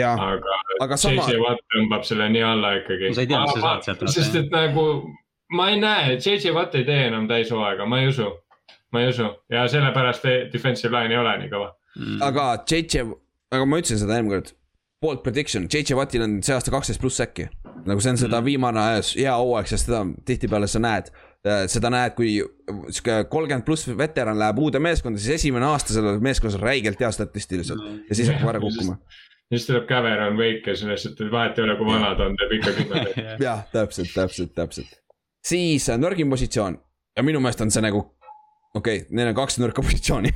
aga 0.00 0.56
aga 0.80 0.96
sama 0.96 1.26
JJ, 1.28 1.40
Watt 1.42 1.60
tõmbab 1.74 2.04
selle 2.08 2.28
nii 2.32 2.42
alla 2.42 2.70
ikkagi. 2.80 3.08
No 3.10 3.14
sa 3.14 3.20
ei 3.20 3.26
tea, 3.30 3.40
mis 3.42 3.52
sa 3.56 3.60
saad 3.66 3.84
sealt 3.88 4.06
sest 4.14 4.34
et 4.40 4.50
nagu 4.54 4.86
ma 5.52 5.68
ei 5.70 5.80
näe, 5.80 6.16
JJ 6.16 6.54
Watt 6.56 6.74
ei 6.74 6.84
tee 6.88 7.06
enam 7.10 7.28
täishooaega, 7.28 7.86
ma 7.86 8.00
ei 8.00 8.08
usu, 8.08 8.30
ma 8.92 9.02
ei 9.02 9.10
usu 9.12 9.28
ja 9.52 9.66
sellepärast 9.68 10.24
defensive 10.52 10.94
line 10.96 11.12
ei 11.14 11.20
ole 11.20 11.36
nii 11.42 11.52
kõva. 11.52 11.70
aga 12.28 12.48
JJ, 12.70 13.04
aga 13.52 13.66
ma 13.68 13.78
ütlesin 13.82 14.00
seda 14.04 14.16
eelmine 14.16 14.38
kord. 14.40 14.54
Bold 15.02 15.18
prediction, 15.24 15.64
JJ 15.66 15.96
Wattil 15.98 16.22
on 16.22 16.38
see 16.46 16.54
aasta 16.54 16.70
kaksteist 16.70 17.00
pluss 17.02 17.20
äkki. 17.20 17.48
nagu 17.84 17.98
see 18.00 18.10
on 18.12 18.16
seda 18.16 18.38
Mhm. 18.38 18.44
viimane 18.46 18.80
hea 19.18 19.32
hooaeg, 19.34 19.66
sest 19.66 19.86
seda 19.90 20.04
tihtipeale 20.24 20.66
sa 20.70 20.78
näed. 20.78 21.10
seda 21.66 21.90
näed, 21.90 22.12
kui 22.14 22.36
sihuke 22.94 23.24
kolmkümmend 23.28 23.64
pluss 23.66 23.88
veteran 23.98 24.38
läheb 24.38 24.58
uude 24.62 24.78
meeskonda, 24.78 25.18
siis 25.18 25.40
esimene 25.40 25.66
aasta 25.66 25.92
selles 25.92 26.20
meeskonnas 26.22 26.54
on 26.54 26.60
räigelt 26.62 27.00
hea 27.00 27.10
statistiliselt 27.10 27.80
ja 28.08 28.14
siis 28.14 28.28
hakkab 28.30 28.48
ära 28.54 28.60
kukkuma. 28.62 28.94
siis 29.52 29.66
tuleb 29.66 29.84
Cameron 29.88 30.38
Wake 30.38 30.70
ja 30.70 30.76
siis 30.76 30.88
lihtsalt 30.88 31.20
vahet 31.32 31.58
ei 31.58 31.64
ole, 31.64 31.76
kui 31.76 31.86
vana 31.86 32.14
ta 32.16 32.26
on, 32.28 32.36
teeb 32.40 32.56
ikka 32.56 32.72
kümme. 32.78 33.04
jah, 33.46 33.62
täpselt, 33.72 34.12
täpselt, 34.14 34.54
täpselt. 34.56 34.98
siis 35.44 35.88
äh, 35.92 36.00
nõrgim 36.00 36.32
positsioon 36.32 36.78
ja 37.16 37.24
minu 37.26 37.40
meelest 37.44 37.60
on 37.64 37.72
see 37.74 37.84
nagu, 37.84 38.02
okei 38.74 39.02
okay,, 39.02 39.16
neil 39.16 39.32
on 39.32 39.38
kaks 39.42 39.58
nõrka 39.60 39.84
positsiooni 39.88 40.32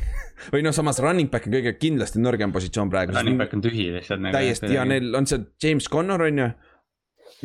või 0.53 0.65
noh, 0.67 0.77
samas 0.77 1.01
running 1.05 1.33
back 1.33 1.49
on 1.49 1.57
kõige 1.57 1.77
kindlasti 1.81 2.21
nõrgem 2.21 2.53
positsioon 2.53 2.93
praegu. 2.93 3.17
running 3.17 3.41
back 3.41 3.57
on 3.57 3.65
tühi 3.65 3.89
lihtsalt. 3.95 4.23
nagu 4.27 4.37
täiesti 4.37 4.75
ja. 4.75 4.85
neil 4.89 5.15
on 5.17 5.29
see 5.29 5.45
James 5.65 5.89
Connor 5.93 6.27
on 6.29 6.43
ju. 6.45 6.51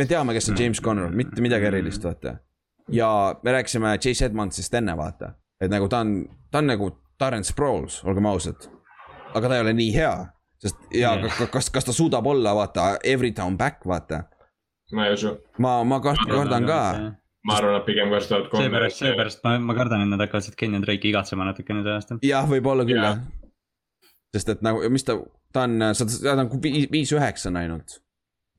me 0.02 0.10
teame, 0.10 0.36
kes 0.36 0.52
on 0.52 0.60
James 0.60 0.84
Connor, 0.84 1.16
mitte 1.16 1.44
midagi 1.44 1.72
erilist, 1.72 2.04
vaata. 2.04 2.36
ja 2.92 3.14
me 3.44 3.56
rääkisime 3.56 3.96
Chase 4.04 4.28
Edmondsist 4.28 4.76
enne, 4.76 4.98
vaata, 5.00 5.38
et 5.62 5.72
nagu 5.72 5.88
ta 5.88 6.04
on, 6.04 6.20
ta 6.52 6.60
on 6.60 6.72
nagu 6.74 6.92
Terence 7.22 7.54
Sproles, 7.54 8.02
olgem 8.04 8.28
ausad. 8.28 8.68
aga 9.32 9.48
ta 9.48 9.56
ei 9.56 9.64
ole 9.64 9.74
nii 9.78 9.96
hea, 9.96 10.16
sest 10.62 10.78
ja 10.94 11.16
ka- 11.38 11.48
kas, 11.54 11.70
kas 11.74 11.86
ta 11.88 11.94
suudab 11.96 12.28
olla, 12.28 12.54
vaata, 12.58 12.98
every 13.04 13.32
down 13.36 13.58
back, 13.58 13.84
vaata. 13.86 14.24
ma 14.94 15.08
ei 15.08 15.14
usu, 15.16 15.36
ma, 15.60 15.84
ma 15.88 16.00
kart- 16.04 16.28
kardan 16.30 16.66
ka. 16.68 16.80
ma 17.48 17.56
arvan, 17.58 17.78
et 17.80 17.86
pigem 17.88 18.10
kasutavad 18.12 18.50
seepärast, 18.60 18.98
seepärast 19.02 19.44
ma, 19.44 19.58
ma 19.60 19.74
kardan, 19.78 20.04
et 20.06 20.12
nad 20.14 20.20
hakkavad 20.26 20.44
seda 20.46 20.60
Kenyon 20.60 20.84
Drake'i 20.86 21.10
igatsema 21.14 21.46
natukene 21.48 21.84
see 21.86 21.96
aasta. 21.98 22.18
jah, 22.28 22.46
võib-olla 22.50 22.86
küll 22.86 23.02
jah. 23.02 23.22
sest 24.36 24.50
et 24.56 24.62
nagu, 24.66 24.84
mis 24.94 25.04
ta, 25.08 25.16
ta 25.54 25.64
on, 25.68 25.80
ta 25.80 26.36
on 26.38 26.52
viis, 26.64 26.88
viis-üheksa 26.92 27.50
on 27.52 27.58
ainult. 27.64 27.98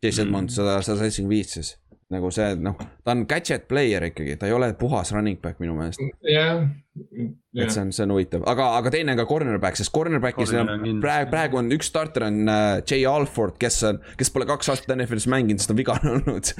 Chase 0.02 0.24
Edmonds 0.24 0.56
sada, 0.58 0.80
sada 0.82 0.98
seitsekümmend 0.98 1.30
viis 1.36 1.52
siis. 1.54 1.76
nagu 2.12 2.28
see, 2.34 2.56
noh, 2.60 2.74
ta 3.06 3.12
on 3.14 3.22
gadget 3.28 3.68
player 3.70 4.02
ikkagi, 4.10 4.34
ta 4.36 4.48
ei 4.50 4.52
ole 4.52 4.72
puhas 4.76 5.12
running 5.14 5.38
back 5.40 5.60
minu 5.62 5.72
meelest. 5.78 6.00
jah, 6.28 6.66
et 6.92 7.70
see 7.72 7.80
on, 7.80 7.90
see 7.92 8.04
on 8.04 8.10
huvitav, 8.12 8.42
aga, 8.48 8.66
aga 8.76 8.90
teine 8.92 9.14
on 9.14 9.18
ka 9.22 9.24
cornerback, 9.28 9.78
sest 9.80 9.92
cornerback'is 9.94 10.50
Corner 10.52 10.74
on 10.76 10.98
praegu, 11.00 11.30
praegu 11.32 11.58
on 11.60 11.70
üks 11.72 11.88
starter 11.88 12.26
on 12.26 12.42
äh, 12.52 12.82
Jay 12.88 13.06
Alford, 13.08 13.56
kes 13.60 13.78
on, 13.88 14.00
kes 14.20 14.28
pole 14.32 14.44
kaks 14.48 14.68
aastat 14.74 14.92
NFL-is 14.96 15.24
mänginud, 15.32 15.60
sest 15.62 15.70
ta 15.70 15.76
on 15.76 15.80
vigane 15.80 16.10
olnud. 16.18 16.50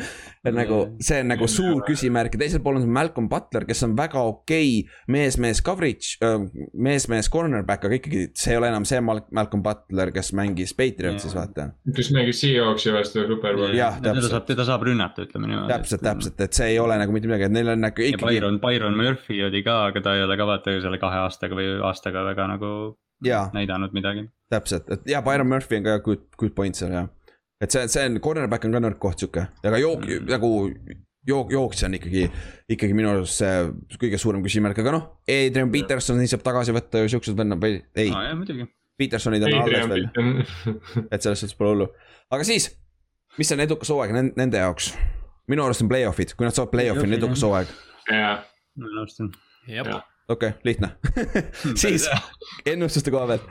et 0.42 0.56
nagu 0.56 0.78
see 1.04 1.20
on 1.20 1.28
nagu 1.34 1.48
suur 1.52 1.82
küsimärk 1.84 2.36
ja 2.36 2.42
teisel 2.44 2.62
pool 2.64 2.80
on 2.80 2.88
Malcolm 2.92 3.28
Butler, 3.32 3.66
kes 3.68 3.84
on 3.84 3.96
väga 3.98 4.22
okei 4.30 4.82
mees-mees 5.12 5.60
coverage, 5.64 6.16
mees-mees 6.72 7.28
cornerback, 7.32 7.84
aga 7.88 8.00
ikkagi 8.00 8.24
see 8.38 8.54
ei 8.56 8.60
ole 8.62 8.72
enam 8.72 8.88
see 8.88 9.00
Mal- 9.04 9.24
Malcolm 9.36 9.64
Butler, 9.64 10.14
kes 10.16 10.32
mängis 10.38 10.72
Patriotsis, 10.78 11.36
vaata. 11.36 11.68
kes 11.92 12.12
mängis 12.16 12.40
Seahawksi 12.42 12.92
vastu 12.96 13.26
superbowli. 13.28 13.76
Jah, 13.78 14.00
teda 14.00 14.16
täpselt. 14.16 14.32
saab, 14.32 14.48
teda 14.48 14.64
saab 14.66 14.88
rünnata, 14.88 15.28
ütleme 15.28 15.52
niimoodi. 15.52 15.72
täpselt, 15.76 16.04
täpselt, 16.08 16.40
et 16.48 16.56
see 16.56 16.72
ei 16.72 16.80
ole 16.82 16.96
nagu 17.00 17.12
mitte 17.14 17.28
midagi, 17.30 17.46
et 17.50 17.54
neil 17.54 17.72
on 17.76 17.84
nagu 17.84 18.08
ikkagi, 18.08 18.40
Byron, 18.40 18.58
Byron 18.64 18.96
Murphy 18.98 19.42
oli 19.46 19.62
ka, 19.66 19.78
aga 19.92 20.02
ta 20.04 20.16
ei 20.18 20.21
ole 20.26 20.36
ka 20.40 20.46
vaata 20.48 20.74
ju 20.74 20.82
selle 20.84 20.98
kahe 21.02 21.22
aastaga 21.26 21.58
või 21.58 21.68
aastaga 21.88 22.24
väga 22.26 22.48
nagu 22.54 22.72
jaa, 23.24 23.46
näidanud 23.54 23.94
midagi. 23.96 24.26
täpselt, 24.52 24.90
et 24.90 25.08
ja 25.10 25.22
Byron 25.22 25.48
Murphy 25.48 25.80
on 25.80 25.86
ka 25.86 25.98
good, 26.04 26.26
good 26.38 26.54
point 26.56 26.78
seal 26.78 26.92
jah. 26.94 27.08
et 27.62 27.70
see, 27.70 27.86
see 27.88 28.04
on, 28.10 28.20
cornerback 28.24 28.66
on 28.66 28.76
ka 28.76 28.82
nõrk 28.82 29.00
koht 29.02 29.22
sihuke, 29.22 29.46
aga 29.62 29.80
jook- 29.80 30.06
mm., 30.08 30.28
nagu 30.32 30.52
jook-, 31.28 31.52
jooksja 31.52 31.88
on 31.88 31.96
ikkagi, 31.98 32.26
ikkagi 32.74 32.98
minu 32.98 33.12
arust 33.12 33.42
see 33.42 33.96
kõige 34.00 34.20
suurem 34.20 34.44
küsimärk, 34.44 34.78
aga 34.82 34.94
noh, 34.96 35.08
Adrian 35.30 35.72
Petersoni 35.72 36.28
saab 36.30 36.44
tagasi 36.46 36.74
võtta 36.76 37.02
ju 37.02 37.12
siuksed 37.16 37.38
vennad 37.38 37.62
või 37.62 37.80
ei 37.94 38.12
muidugi. 38.12 38.68
Petersonid 38.98 39.42
on 39.46 39.56
alles 39.62 39.88
veel, 39.88 40.06
et 41.14 41.24
selles 41.24 41.40
suhtes 41.40 41.56
pole 41.58 41.72
hullu. 41.72 41.88
aga 42.30 42.44
siis, 42.46 42.68
mis 43.38 43.50
on 43.54 43.64
edukas 43.64 43.90
hooaeg 43.94 44.14
nende, 44.36 44.60
jaoks? 44.60 44.92
minu 45.50 45.64
arust 45.64 45.82
on 45.82 45.90
play-off'id, 45.90 46.36
kui 46.36 46.46
nad 46.46 46.54
saavad 46.54 46.70
play-off'i, 46.74 47.06
on 47.08 47.16
edukas 47.18 47.42
hooaeg. 47.46 47.72
jah, 48.10 48.44
ma 48.78 48.92
nõustun. 48.98 49.32
jah, 49.70 50.02
okei 50.28 50.48
okay,, 50.54 50.60
lihtne. 50.64 50.92
siis 51.82 52.08
ennustuste 52.66 53.10
koha 53.10 53.26
pealt, 53.34 53.50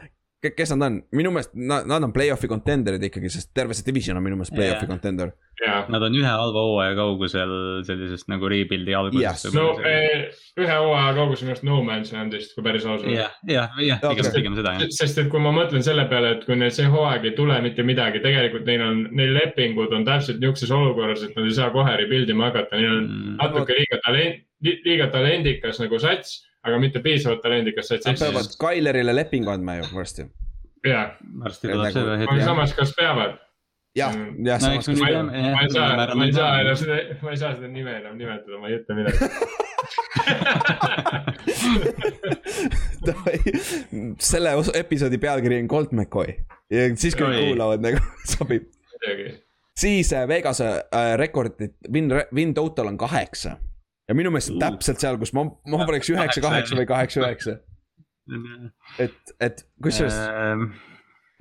kes 0.58 0.72
nad 0.74 0.88
on, 0.88 0.96
minu 1.14 1.30
meelest 1.36 1.52
nad, 1.54 1.86
nad 1.86 2.02
on 2.08 2.14
play-off'i 2.16 2.48
contender'id 2.50 3.04
ikkagi, 3.12 3.30
sest 3.30 3.52
terve 3.54 3.76
see 3.78 3.86
division 3.86 4.18
on 4.18 4.24
minu 4.26 4.40
meelest 4.40 4.56
play-off'i 4.56 4.88
Jaa. 4.88 4.90
contender. 4.96 5.34
Nad 5.62 6.02
on 6.02 6.16
ühe 6.18 6.26
halva 6.26 6.64
hooaja 6.66 6.96
kaugusel 6.98 7.52
sellisest 7.86 8.26
nagu 8.32 8.50
rebuild'i 8.50 8.96
algusest 8.98 9.46
Yes. 9.46 9.54
no 9.54 9.68
eh, 9.86 10.32
ühe 10.58 10.72
hooaja 10.80 11.12
kaugusel 11.20 11.46
minu 11.46 11.54
arust 11.54 11.68
No 11.68 11.78
Man's 11.86 12.10
Landist, 12.16 12.56
kui 12.56 12.66
päris 12.66 12.88
aus 12.90 13.04
olla 13.06 13.14
jah, 13.14 13.36
jah, 13.46 13.78
jah, 13.86 14.02
pigem, 14.02 14.32
pigem 14.34 14.58
seda 14.58 14.74
jah. 14.80 14.90
sest 14.98 15.22
et 15.22 15.30
kui 15.30 15.44
ma 15.44 15.52
mõtlen 15.54 15.86
selle 15.86 16.08
peale, 16.10 16.32
et 16.40 16.48
kui 16.50 16.58
neil 16.58 16.74
see 16.74 16.90
hooaeg 16.90 17.28
ei 17.30 17.36
tule 17.38 17.60
mitte 17.62 17.86
midagi, 17.86 18.24
tegelikult 18.26 18.66
neil 18.66 18.82
on, 18.88 19.04
neil 19.22 19.36
lepingud 19.38 19.94
on 19.94 20.08
täpselt 20.10 20.42
niisuguses 20.42 20.74
olukorras, 20.80 21.28
et 21.30 21.38
nad 21.38 21.46
ei 21.46 21.54
saa 21.60 21.70
kohe 21.76 21.94
rebuild 22.02 22.34
ima 22.34 22.50
hakata, 22.50 22.82
neil 22.82 22.96
on 22.98 23.06
Mm. 23.12 23.36
natuke 23.44 23.78
liiga 23.78 24.02
talent, 24.08 24.42
liiga 24.66 25.12
talendikas 25.14 25.78
nagu 25.84 26.02
sats, 26.02 26.40
aga 26.64 26.80
mitte 26.80 27.00
piisavalt 27.06 27.42
talendikas 27.46 27.88
sats. 27.92 28.06
Nad 28.06 28.20
peavad 28.22 28.46
Tylerile 28.60 29.14
lepingu 29.16 29.50
andma 29.54 29.76
ju 29.80 29.84
varsti. 29.96 30.24
jah, 30.86 31.08
varsti 31.44 31.68
tuleb 31.72 31.92
see 31.94 32.18
hetk 32.24 32.32
aga 32.36 32.44
samas, 32.52 32.72
kas 32.78 32.92
peavad? 32.98 33.32
jah, 33.96 34.14
Mm. 34.16 34.46
jah, 34.48 34.60
ma 34.64 34.68
ei 34.72 34.82
saa, 35.74 36.16
ma 36.16 36.26
ei 36.26 36.34
saa 36.34 36.62
enam 36.62 36.76
seda, 36.80 36.96
ma 37.22 37.30
ei 37.34 37.38
saa 37.42 37.56
seda 37.58 37.68
nime 37.68 37.92
enam 38.00 38.14
nimetada, 38.18 38.58
ma 38.62 38.68
ei 38.72 38.76
ütle 38.80 38.94
midagi. 38.96 39.18
selle 44.20 44.50
episoodi 44.80 45.18
pealkiri 45.18 45.60
on 45.64 45.68
Colt 45.68 45.92
McCoy 45.92 46.28
ja 46.72 46.86
siis 46.96 47.16
kui 47.20 47.28
nad 47.28 47.42
kuulavad 47.50 47.80
nagu 47.84 47.98
sobib. 48.34 48.64
siis 49.78 50.14
äh, 50.14 50.28
Vegase 50.30 50.68
äh, 50.94 51.18
rekordit, 51.20 51.74
win, 51.94 52.12
win 52.36 52.54
total 52.54 52.88
on 52.94 52.98
kaheksa. 52.98 53.58
Ja 54.10 54.16
minu 54.18 54.32
meelest 54.34 54.52
Uh. 54.54 54.60
täpselt 54.60 55.00
seal, 55.04 55.18
kus 55.22 55.34
ma, 55.38 55.44
ma 55.68 55.86
paneks 55.86 56.10
üheksa, 56.14 56.42
kaheksa 56.44 56.76
või 56.80 56.88
kaheksa, 56.90 57.22
üheksa. 57.26 57.58
et, 59.00 59.34
et 59.40 59.64
kusjuures 59.84 60.18
Ehm, 60.18 60.68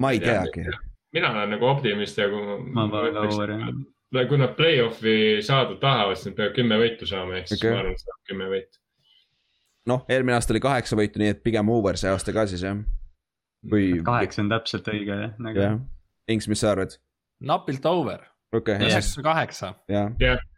ma 0.00 0.10
ei 0.14 0.18
ei 0.20 0.24
tea. 0.24 0.42
teagi. 0.44 0.64
mina 1.12 1.30
olen 1.32 1.50
nagu 1.56 1.66
optimist 1.66 2.18
ja 2.18 2.28
kui 2.30 2.44
ma 2.74 2.86
panen 2.90 3.14
ka 3.14 3.24
over 3.28 3.50
jah. 3.56 4.28
kui 4.30 4.38
nad 4.40 4.54
play-off'i 4.58 5.16
saada 5.46 5.76
tahavad, 5.82 6.16
siis 6.16 6.30
nad 6.30 6.38
peavad 6.38 6.54
kümme 6.56 6.78
võitu 6.80 7.06
saama, 7.10 7.36
ehk 7.40 7.48
siis 7.52 7.60
Okei. 7.60 7.74
ma 7.74 7.82
arvan, 7.82 7.92
et 7.98 8.04
saab 8.06 8.22
kümme 8.30 8.48
võitu. 8.54 8.80
noh, 9.90 10.04
eelmine 10.08 10.36
aasta 10.38 10.54
oli 10.54 10.60
kaheksa 10.64 10.96
võitu, 10.98 11.22
nii 11.22 11.34
et 11.34 11.42
pigem 11.46 11.68
over 11.68 11.96
see 12.00 12.10
aasta 12.10 12.32
ka 12.36 12.46
siis 12.50 12.62
jah. 12.66 12.80
või, 13.70 13.92
kaheksa 14.06 14.42
on 14.44 14.52
täpselt 14.56 14.88
õige 14.94 15.20
jah, 15.26 15.36
nagu. 15.38 15.70
Inks, 16.30 16.48
mis 16.48 16.60
sa 16.62 16.72
arvad? 16.74 16.96
napilt 17.40 17.86
over, 17.88 18.26
okei 18.52 18.76
okay,, 18.76 18.88
üheksa, 18.88 19.22
kaheksa. 19.24 19.70
jah, 19.90 20.10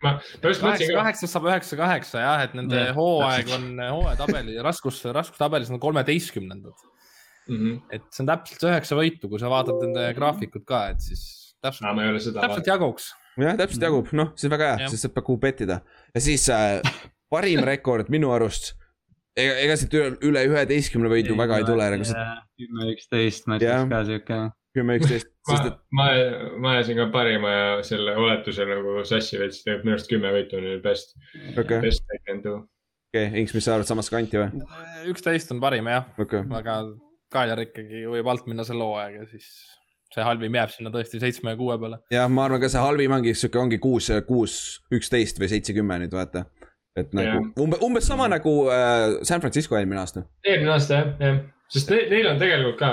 ma, 0.03 0.15
ma 0.17 0.53
just 0.53 0.65
mõtlesin 0.65 0.93
ka, 0.93 0.99
kaheksast 1.03 1.37
saab 1.37 1.49
üheksa, 1.51 1.79
kaheksa 1.81 2.25
jah, 2.25 2.45
et 2.47 2.57
nende 2.57 2.81
Jah, 2.81 2.95
hooaeg 2.97 3.53
on 3.57 3.69
hooajatabeli 3.83 4.57
raskus, 4.65 5.03
raskustabelis 5.13 5.73
on 5.73 5.83
kolmeteistkümnendad. 5.83 6.89
Mhm. 7.51 7.81
et 7.91 8.05
see 8.15 8.23
on 8.23 8.29
täpselt 8.31 8.69
üheksa 8.71 8.97
võitu, 8.97 9.29
kui 9.29 9.41
sa 9.43 9.51
vaatad 9.51 9.81
nende 9.83 10.05
graafikut 10.15 10.63
ka, 10.67 10.85
et 10.93 11.03
siis 11.03 11.25
täpselt, 11.63 12.23
seda 12.23 12.45
täpselt 12.47 12.71
jaguks. 12.71 13.09
jah, 13.43 13.57
täpselt 13.59 13.89
jagub, 13.89 14.13
noh, 14.17 14.31
siis 14.39 14.53
väga 14.53 14.71
hea, 14.71 14.85
Jah. 14.85 14.93
siis 14.93 15.03
saab 15.03 15.19
kuhu 15.27 15.41
pettida 15.43 15.81
ja 16.15 16.23
siis 16.23 16.47
äh, 16.55 16.79
parim 17.33 17.65
rekord 17.73 18.13
minu 18.15 18.31
arust. 18.35 18.77
ega, 19.37 19.59
ega 19.65 19.77
siit 19.81 19.95
üle, 19.99 20.15
üle 20.29 20.47
üheteistkümne 20.51 21.11
võidu 21.13 21.37
väga 21.39 21.61
ei 21.61 21.69
tule 21.69 21.91
nagu 21.97 22.09
see 22.09 22.27
kümme, 22.63 22.91
üksteist, 22.95 23.49
ma 23.51 23.59
Jah. 23.59 23.85
ütleks 23.87 23.93
ka 23.93 24.05
siuke. 24.11 24.41
kümme, 24.77 24.99
üksteist, 25.01 25.31
ma 25.49 25.57
sest 25.57 25.71
et, 25.71 25.79
ma, 25.99 26.09
ma 26.65 26.75
ajasin 26.77 27.01
ka 27.01 27.09
parima 27.15 27.55
selle 27.87 28.17
oletuse 28.19 28.67
nagu 28.69 29.01
sassi 29.09 29.41
veits, 29.41 29.63
tegelikult 29.65 29.89
minu 29.89 29.97
arust 29.99 30.13
kümme 30.13 30.35
võitu 30.35 30.59
on 30.59 30.67
neil 30.69 30.83
best, 30.85 31.17
okei 31.53 31.65
okay., 31.65 31.81
best 31.87 32.05
I 32.09 32.21
can 32.25 32.43
do. 32.45 32.59
okei 33.13 33.29
okay., 33.29 33.43
Inks, 33.43 33.57
mis 33.57 33.69
sa 33.69 33.77
arvad, 33.77 33.91
samast 33.91 34.13
kanti 34.13 34.41
või? 34.41 34.65
üksteist 35.13 35.53
on 35.55 35.63
parim 35.63 35.91
jah, 35.93 36.09
okei 36.17 36.45
okay., 36.45 36.59
aga 36.63 36.83
Kaljar 37.33 37.63
ikkagi 37.65 38.03
võib 38.13 38.29
alt 38.29 38.49
minna 38.51 38.65
selle 38.69 38.85
hooaega, 38.85 39.25
siis 39.31 39.47
see 40.13 40.25
halvim 40.27 40.57
jääb 40.59 40.73
sinna 40.73 40.93
tõesti 40.93 41.21
seitsme 41.23 41.55
ja 41.55 41.59
kuue 41.61 41.79
peale. 41.81 42.03
jah, 42.13 42.29
ma 42.29 42.47
arvan 42.47 42.61
ka 42.63 42.71
see 42.73 42.83
halvim 42.83 43.15
ongi 43.17 43.33
sihuke, 43.37 43.61
ongi 43.61 43.79
kuus, 43.83 44.11
kuus, 44.29 44.57
üksteist 44.93 45.41
või 45.41 45.49
seitse, 45.53 45.75
kümme 45.77 45.99
nüüd 46.03 46.13
vaata. 46.17 46.45
et 46.97 47.15
nagu 47.17 47.39
Jah. 47.39 47.49
umbes, 47.65 47.81
umbes 47.87 48.07
sama 48.09 48.29
nagu 48.29 48.53
äh, 48.69 49.19
San 49.25 49.41
Francisco 49.41 49.79
eelmine 49.79 50.03
aasta. 50.03 50.27
eelmine 50.45 50.75
aasta 50.75 50.99
jah, 50.99 51.15
jah, 51.21 51.41
sest 51.73 51.93
ne, 51.95 52.03
neil 52.13 52.29
on 52.35 52.43
tegelikult 52.43 52.79
ka, 52.81 52.93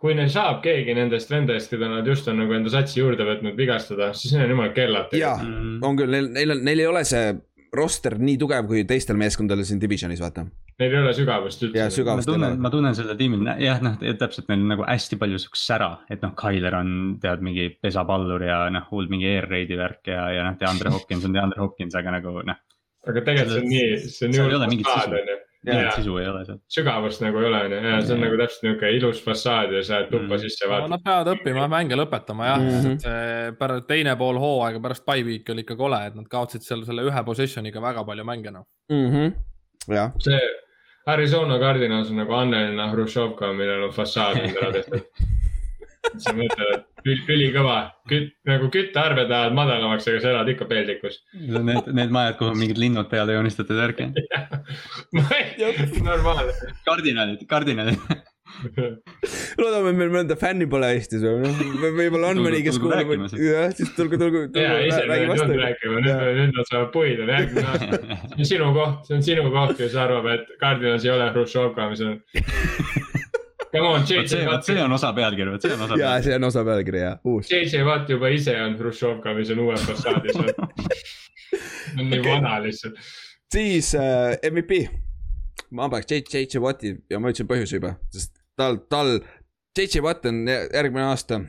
kui 0.00 0.14
neil 0.16 0.30
saab 0.32 0.62
keegi 0.64 0.94
nendest 0.96 1.28
vendadest, 1.30 1.70
keda 1.72 1.90
nad 1.92 2.06
just 2.08 2.28
on 2.32 2.40
nagu 2.40 2.54
enda 2.56 2.72
satsi 2.72 3.02
juurde 3.02 3.26
võtnud, 3.28 3.56
vigastada, 3.58 4.12
siis 4.16 4.32
neil 4.36 4.46
on 4.48 4.54
jumala 4.56 4.72
kellad. 4.76 5.12
jaa, 5.12 5.36
Mm. 5.42 5.78
on 5.84 5.96
küll, 5.98 6.10
neil, 6.10 6.30
neil 6.32 6.56
on, 6.56 6.64
neil 6.64 6.80
ei 6.80 6.86
ole 6.88 7.04
see 7.04 7.34
roster 7.76 8.16
nii 8.18 8.38
tugev 8.40 8.66
kui 8.66 8.82
teistel 8.88 9.16
meeskondadel 9.20 9.64
siin 9.64 9.78
divisionis, 9.80 10.20
vaata. 10.22 10.46
Neil 10.80 10.94
ei 10.96 11.02
ole 11.02 11.12
sügavust 11.14 11.62
üldse. 11.62 11.76
ja 11.76 12.14
ma 12.16 12.22
tunnen, 12.24 12.56
ma 12.64 12.70
tunnen 12.72 12.94
selle 12.96 13.14
tiimi, 13.18 13.38
jah, 13.60 13.82
noh, 13.84 13.98
täpselt 14.18 14.48
neil 14.48 14.62
on 14.64 14.72
nagu 14.72 14.86
hästi 14.88 15.18
palju 15.20 15.38
siukest 15.38 15.68
sära, 15.68 15.90
et 16.10 16.24
noh, 16.24 16.32
Tyler 16.40 16.74
on 16.80 17.18
tead 17.20 17.44
mingi 17.44 17.68
pesapallur 17.82 18.42
ja 18.42 18.62
noh, 18.72 18.88
hull 18.90 19.06
mingi 19.12 19.28
air 19.28 19.46
raid'i 19.52 19.76
värk 19.78 20.08
ja, 20.08 20.24
ja 20.32 20.48
noh, 20.48 20.56
DeAndre 20.58 20.90
Hopkins 20.96 21.28
on 21.28 21.36
DeAndre 21.36 21.60
Hopkins, 21.60 21.94
aga 21.94 22.16
nagu 22.16 22.40
noh, 22.48 22.58
aga 23.06 23.20
tegelikult 23.28 23.52
see 23.52 23.60
on 23.60 23.68
nii, 23.68 24.00
see 24.08 24.26
on 24.30 24.32
Seal 24.40 24.50
ei 24.50 24.56
ole 24.62 24.72
nii 24.72 24.82
mingit 25.66 25.98
sisu. 25.98 26.16
ei 26.16 26.28
ole 26.30 26.44
seal. 26.44 26.58
sügavust 26.72 27.20
nagu 27.24 27.38
ei 27.38 27.48
ole 27.50 27.60
onju 27.66 27.80
ja 27.84 28.00
see 28.00 28.14
on 28.14 28.22
nagu 28.24 28.38
täpselt 28.40 28.62
niuke 28.68 28.92
ilus 28.96 29.20
fassaad 29.24 29.74
ja 29.76 29.82
sa 29.84 29.94
lähed 29.98 30.08
tuppa 30.14 30.34
Mm. 30.34 30.40
sisse 30.44 30.68
ja 30.70 30.78
no 30.80 30.88
nad 30.94 31.04
peavad 31.04 31.32
õppima 31.34 31.66
mänge 31.68 31.98
lõpetama 32.00 32.46
jah 32.48 32.58
mm. 32.60 32.70
-hmm. 32.70 32.96
et 32.96 33.58
pärast 33.58 33.86
teine 33.90 34.16
pool 34.16 34.38
hooaega 34.40 34.80
pärast 34.80 35.04
bye 35.06 35.24
week'i 35.26 35.52
oli 35.52 35.66
ikka 35.66 35.76
kole, 35.76 36.00
et 36.06 36.14
nad 36.14 36.28
kaotasid 36.28 36.62
seal 36.64 36.84
selle 36.88 37.04
ühe 37.10 37.24
possession'iga 37.24 37.82
väga 37.82 38.04
palju 38.04 38.24
mänge 38.24 38.50
noh. 38.50 38.66
Mhm. 38.92 39.32
jah, 39.88 40.12
see 40.18 40.40
Arizona 41.06 41.58
Cardinals 41.58 42.10
on 42.10 42.16
nagu 42.16 42.32
Annelina 42.36 42.90
Hruštšovka, 42.92 43.52
millel 43.56 43.84
on 43.88 43.92
fassaad 43.92 44.36
endale 44.36 44.72
tehtud. 44.72 45.00
sa 46.16 46.32
mõtled, 46.32 46.74
et 46.74 46.84
ül- 47.04 47.30
ülikõva, 47.34 47.76
nagu 48.48 48.70
küttearved 48.72 49.30
lähevad 49.30 49.56
madalamaks, 49.56 50.08
aga 50.10 50.22
sa 50.22 50.32
elad 50.34 50.50
ikka 50.52 50.68
peldikus. 50.70 51.20
Need, 51.34 51.90
need 51.96 52.14
majad, 52.14 52.38
kuhu 52.40 52.56
mingid 52.58 52.80
linnud 52.80 53.10
peale 53.12 53.36
joonistatud 53.38 53.78
värki. 53.80 54.10
normaalne. 56.10 56.52
kardinalid, 56.86 57.46
kardinalid. 57.48 58.20
loodame, 59.60 59.92
et 59.92 59.98
meil 59.98 60.10
mõnda 60.12 60.36
fänni 60.38 60.66
pole 60.70 60.88
Eestis 60.96 61.22
või 61.24 61.42
noh, 61.44 61.60
võib-olla 61.96 62.32
on 62.34 62.40
mõni, 62.44 62.62
kes 62.66 62.78
kuulab 62.82 63.12
siis. 63.30 63.42
jah, 63.46 63.68
siis 63.76 63.92
tulge, 63.96 64.18
tulge, 64.20 64.42
ja 64.58 64.72
ise 64.86 65.04
tulnud 65.04 65.32
vastu. 65.32 65.58
rääkima, 65.60 66.02
nüüd, 66.06 66.24
nüüd 66.40 66.58
nad 66.58 66.72
saavad 66.72 66.90
puida 66.94 67.28
järgmine 67.30 67.68
aasta. 67.70 68.00
see 68.00 68.42
on 68.42 68.50
sinu 68.52 68.72
koht, 68.76 68.98
see 69.06 69.16
on 69.18 69.24
sinu 69.30 69.46
koht, 69.54 69.76
kes 69.78 69.96
arvab, 70.06 70.28
et 70.34 70.44
Cardinals 70.62 71.06
ei 71.06 71.14
ole 71.14 71.30
Hruštšovka, 71.34 71.88
mis 71.94 72.04
on. 72.06 72.14
Come 73.72 73.86
on, 73.86 74.02
JJ 74.02 74.46
vot 74.48 74.64
see 74.66 74.82
on 74.82 74.92
osa 74.92 75.12
pealkirja, 75.14 75.52
vot 75.54 75.62
see 75.62 75.72
on 75.76 75.82
osa 75.86 75.94
ja 75.94 75.98
pealkirja. 76.08 76.22
see 76.24 76.34
on 76.34 76.44
osa 76.48 76.64
pealkiri 76.66 77.00
jah, 77.04 77.18
uus. 77.24 77.50
JJ 77.52 77.84
Watt 77.86 78.08
juba 78.10 78.28
ise 78.34 78.54
on 78.62 78.74
Hruštšovka, 78.78 79.34
mis 79.36 79.50
on 79.54 79.58
uue 79.62 79.76
fassaadi 79.78 80.34
seal. 80.34 80.50
on 81.98 82.10
nii 82.10 82.18
Okei. 82.20 82.32
vana 82.32 82.56
lihtsalt. 82.64 82.98
siis 83.54 83.92
äh, 83.94 84.36
MVP, 84.50 84.80
ma 85.70 85.88
paneks 85.92 86.10
JJ 86.34 86.58
Watti 86.64 86.96
ja 87.10 87.20
ma 87.22 87.30
ütlesin 87.30 87.48
põhjuse 87.50 87.78
juba, 87.78 87.94
sest 88.14 88.34
tal, 88.58 88.80
tal, 88.90 89.16
JJ 89.78 90.02
Watt 90.02 90.26
on 90.26 90.42
jä- 90.50 90.66
järgmine 90.74 91.06
aasta 91.12 91.40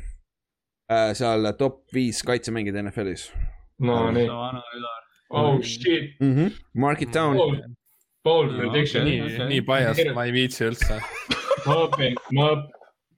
äh, 0.91 1.11
seal 1.17 1.51
top 1.57 1.83
viis 1.93 2.21
kaitsemängijad 2.23 2.83
NFL-is 2.85 3.31
no 3.81 4.11
nii, 4.13 4.27
oh 5.29 5.61
shit, 5.61 6.13
mm. 6.19 6.35
-hmm. 6.35 6.51
Mark 6.73 7.01
it 7.01 7.13
down. 7.13 7.37
bold, 7.37 7.61
bold 8.23 8.51
No, 8.51 8.57
prediction 8.59 9.03
okei. 9.07 9.19
nii, 9.21 9.47
nii 9.55 9.61
biased 9.61 10.13
ma 10.13 10.25
ei 10.29 10.33
viitsi 10.33 10.65
üldse. 10.69 11.01
ma 11.65 11.77
õpin, 11.85 12.17
ma, 12.37 12.49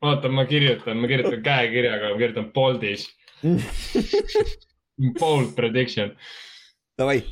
oota, 0.03 0.32
ma 0.32 0.45
kirjutan, 0.49 0.99
ma 1.02 1.10
kirjutan 1.11 1.44
käekirjaga, 1.45 2.11
ma 2.14 2.22
kirjutan 2.22 2.52
bold'is. 2.56 3.07
Bold 5.20 5.56
prediction. 5.57 6.14
Davai, 6.99 7.24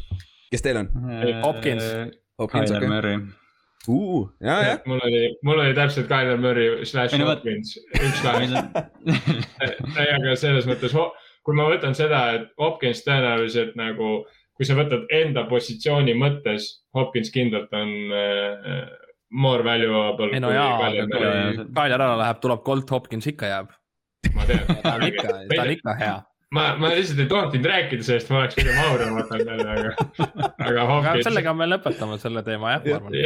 kes 0.51 0.65
teil 0.65 0.81
on? 0.81 0.89
Hopkins. 1.43 1.85
Hopkins, 2.41 2.73
okei. 2.73 2.89
Murray. 2.89 3.21
Uh, 3.87 4.29
ja, 4.41 4.59
jah, 4.61 4.81
mul 4.85 4.99
oli, 5.01 5.21
mul 5.41 5.59
oli 5.59 5.73
täpselt 5.73 6.05
Kyler 6.09 6.37
Murray 6.37 6.85
slash. 6.85 7.17
Hopkins, 7.17 7.73
ükskõik. 7.97 8.53
ei, 9.97 10.09
aga 10.17 10.35
selles 10.37 10.67
mõttes, 10.69 10.93
kui 11.41 11.57
ma 11.57 11.65
võtan 11.69 11.97
seda, 11.97 12.21
et 12.37 12.51
Hopkins 12.61 13.01
tõenäoliselt 13.07 13.73
nagu, 13.79 14.19
kui 14.57 14.69
sa 14.69 14.77
võtad 14.77 15.09
enda 15.17 15.47
positsiooni 15.49 16.13
mõttes, 16.17 16.67
Hopkins 16.93 17.33
kindlalt 17.33 17.73
on 17.73 18.13
äh, 18.13 18.85
more 19.31 19.63
valuable. 19.63 20.29
ei 20.33 20.39
no 20.39 20.51
jaa, 20.51 20.75
aga 20.87 21.05
kui 21.07 21.69
Kaljar 21.75 22.03
ära 22.07 22.17
läheb, 22.19 22.41
tuleb 22.43 22.65
Colt 22.65 22.91
Hopkins 22.91 23.27
ikka 23.31 23.47
jääb. 23.51 23.71
ma 24.35 24.45
tean. 24.49 24.67
ta 24.83 24.97
on 24.97 25.07
ikka, 25.07 25.37
ta 25.55 25.61
on 25.63 25.71
ikka 25.75 25.95
hea. 25.99 26.17
ma, 26.57 26.65
ma 26.81 26.91
lihtsalt 26.91 27.23
ei 27.23 27.29
tohtinud 27.31 27.69
rääkida 27.71 28.07
sellest, 28.07 28.31
ma 28.33 28.41
oleks 28.43 28.59
pigem 28.59 28.81
auram 28.83 29.15
võtnud 29.19 29.53
jälle, 29.53 29.69
aga, 29.77 29.95
aga 30.67 30.67
aga 30.67 30.85
Hopkins. 30.91 31.25
sellega 31.29 31.55
me 31.57 31.69
lõpetame 31.71 32.19
selle 32.21 32.45
teema 32.47 32.75
jah, 32.75 32.85
ma 32.85 32.99
arvan. 32.99 33.17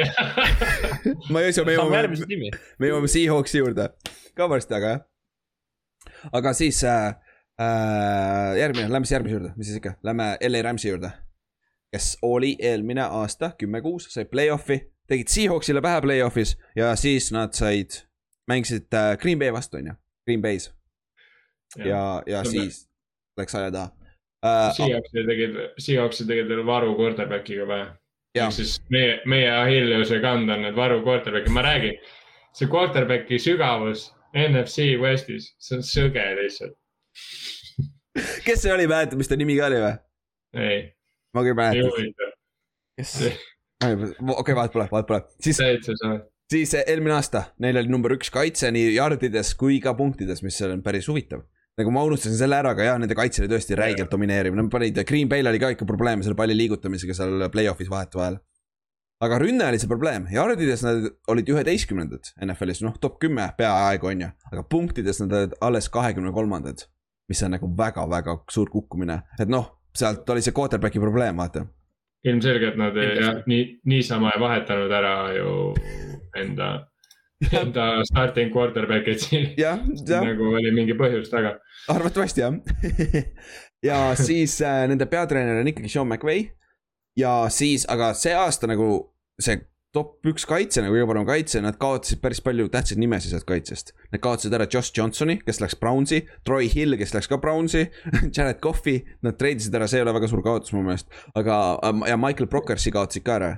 ma 1.33 1.43
ei 1.43 1.51
usu, 1.53 1.67
me 1.67 1.77
jõuame 1.77 2.53
me 2.79 2.93
jõuame 2.93 3.11
Seahawksi 3.17 3.61
juurde 3.63 3.89
ka 4.37 4.49
varsti, 4.51 4.77
aga 4.77 4.95
jah. 4.95 5.05
aga 6.31 6.55
siis 6.57 6.83
äh, 6.85 7.13
äh, 7.61 8.55
järgmine, 8.61 8.89
lähme 8.93 9.07
siis 9.07 9.17
järgmise 9.17 9.39
juurde, 9.39 9.53
mis 9.57 9.71
siis 9.71 9.81
ikka, 9.81 9.97
lähme 10.05 10.35
LA 10.49 10.65
Rams'i 10.69 10.93
juurde. 10.93 11.15
kes 11.95 12.17
oli 12.27 12.57
eelmine 12.59 13.05
aasta 13.07 13.53
kümme-kuus, 13.57 14.09
sai 14.11 14.25
play-off'i, 14.27 14.81
tegid 15.07 15.31
Seahawksile 15.31 15.81
pähe 15.85 16.01
play-off'is 16.01 16.55
ja 16.75 16.93
siis 16.99 17.31
nad 17.35 17.53
said 17.57 18.01
mängisid 18.47 18.93
äh, 18.93 19.17
Green 19.21 19.39
Bay 19.39 19.53
vastu, 19.53 19.77
on 19.77 19.91
ju, 19.91 19.93
Green 20.25 20.41
Bay's. 20.41 20.71
ja, 21.77 22.23
ja 22.27 22.43
siis 22.43 22.85
läks 23.37 23.55
aia 23.55 23.71
taha 23.71 23.91
uh,. 24.45 24.73
Seahawksi 24.77 25.25
tegid, 25.27 25.61
Seahawksi 25.77 26.27
tegid 26.27 26.49
veel 26.49 26.65
varu 26.65 26.95
quarterback'iga 26.99 27.67
või? 27.69 27.85
ehk 28.35 28.55
siis 28.55 28.77
meie, 28.91 29.19
meie 29.25 29.51
Achilleuse 29.51 30.19
kand 30.23 30.51
on 30.51 30.65
need 30.67 30.75
varu 30.75 31.01
quarterback'id, 31.05 31.53
ma 31.55 31.63
räägin, 31.65 31.99
see 32.55 32.69
quarterback'i 32.71 33.39
sügavus 33.41 34.09
NFC 34.35 34.95
Westis, 35.01 35.53
see 35.59 35.79
on 35.79 35.85
sõge 35.87 36.25
lihtsalt 36.41 36.75
kes 38.45 38.61
see 38.61 38.73
oli, 38.73 38.87
mäletad, 38.87 39.17
mis 39.19 39.31
ta 39.31 39.37
nimi 39.39 39.57
ka 39.59 39.69
oli 39.69 39.81
või? 39.83 39.95
ei. 40.65 40.79
ma 41.35 41.43
küll 41.47 41.57
mäletan. 41.57 42.31
kes? 42.99 43.17
Okei, 43.83 44.55
vahet 44.55 44.71
pole, 44.71 44.87
vahet 44.91 45.09
pole. 45.09 45.21
siis, 45.43 45.59
siis 46.51 46.77
eelmine 46.85 47.17
aasta, 47.17 47.47
neil 47.59 47.81
oli 47.81 47.91
number 47.91 48.15
üks 48.15 48.31
kaitse 48.33 48.71
nii 48.71 48.93
jardides 48.95 49.55
kui 49.59 49.81
ka 49.83 49.95
punktides, 49.97 50.43
mis 50.45 50.61
on 50.67 50.83
päris 50.85 51.09
huvitav 51.11 51.43
nagu 51.79 51.91
ma 51.91 52.03
unustasin 52.07 52.37
selle 52.39 52.55
ära, 52.55 52.71
aga 52.71 52.87
jah, 52.87 52.97
nende 53.01 53.15
kaitse 53.17 53.43
oli 53.43 53.51
tõesti 53.51 53.75
räigelt 53.75 54.11
domineeriv, 54.11 54.55
nad 54.55 54.69
panid, 54.71 54.99
Green 55.07 55.29
Bay'l 55.31 55.49
oli 55.51 55.59
ka 55.59 55.73
ikka 55.73 55.87
probleeme 55.87 56.23
selle 56.23 56.37
palli 56.39 56.55
liigutamisega 56.55 57.15
seal 57.17 57.47
play-off'is 57.51 57.91
vahetevahel. 57.91 58.39
aga 59.25 59.39
rünne 59.39 59.67
oli 59.67 59.79
see 59.79 59.89
probleem, 59.91 60.27
jardides 60.31 60.83
nad 60.85 61.05
olid 61.31 61.51
üheteistkümnendad 61.51 62.31
NFL-is, 62.45 62.81
noh, 62.85 62.95
top 63.01 63.17
kümme 63.19 63.47
peaaegu 63.57 64.11
on 64.11 64.25
ju, 64.25 64.29
aga 64.51 64.63
punktides 64.71 65.19
nad 65.23 65.35
olid 65.35 65.55
alles 65.67 65.89
kahekümne 65.91 66.31
kolmandad. 66.35 66.87
mis 67.27 67.41
on 67.41 67.55
nagu 67.55 67.67
väga-väga 67.77 68.35
suur 68.53 68.69
kukkumine, 68.69 69.23
et 69.41 69.49
noh, 69.49 69.71
sealt 69.97 70.29
oli 70.29 70.43
see 70.45 70.53
quarterback'i 70.53 71.01
probleem, 71.01 71.39
vaata. 71.41 71.65
Ilmselgelt 72.25 72.77
nad 72.79 72.97
jah, 72.97 73.39
nii, 73.45 73.63
niisama 73.85 74.33
ei 74.35 74.41
vahetanud 74.41 74.91
ära 74.91 75.15
ju 75.35 75.49
enda 76.35 76.69
enda 77.51 77.85
starting 78.07 78.53
quarterback'id 78.53 79.19
siin. 79.19 79.51
nagu 80.09 80.53
oli 80.55 80.71
mingi 80.75 80.95
põhjus 80.97 81.29
taga. 81.31 81.57
arvatavasti 81.91 82.41
jah 82.41 82.55
ja 83.89 83.99
siis 84.19 84.57
äh, 84.61 84.85
nende 84.89 85.05
peatreener 85.05 85.61
on 85.61 85.67
ikkagi 85.71 85.91
Sean 85.91 86.07
McVay. 86.07 86.47
ja 87.17 87.45
siis, 87.49 87.85
aga 87.89 88.13
see 88.13 88.33
aasta 88.35 88.67
nagu 88.71 88.89
see 89.39 89.59
top 89.95 90.27
üks 90.27 90.45
kaitse 90.49 90.83
nagu 90.83 90.95
kõige 90.95 91.07
parem 91.09 91.27
kaitse, 91.27 91.61
nad 91.63 91.77
kaotasid 91.81 92.21
päris 92.23 92.41
palju 92.43 92.67
tähtsaid 92.73 92.99
nimesid 93.01 93.33
sealt 93.33 93.47
kaitsest. 93.49 93.93
Nad 94.11 94.21
kaotasid 94.23 94.55
ära 94.57 94.67
Josh 94.71 94.93
Johnsoni, 94.95 95.37
kes 95.45 95.61
läks 95.63 95.77
Brownsi, 95.79 96.21
Troy 96.47 96.69
Hill, 96.71 96.97
kes 96.99 97.15
läks 97.15 97.31
ka 97.31 97.39
Brownsi 97.41 97.85
Jared 98.35 98.59
Cough'i, 98.63 98.99
nad 99.25 99.39
treidisid 99.39 99.75
ära, 99.77 99.87
see 99.91 100.01
ei 100.01 100.05
ole 100.07 100.15
väga 100.17 100.31
suur 100.31 100.43
kaotus 100.45 100.75
mu 100.75 100.83
meelest. 100.85 101.11
aga, 101.35 101.59
ja 102.09 102.19
Michael 102.19 102.51
Prockersi 102.51 102.93
kaotasid 102.95 103.25
ka 103.25 103.39
ära, 103.39 103.53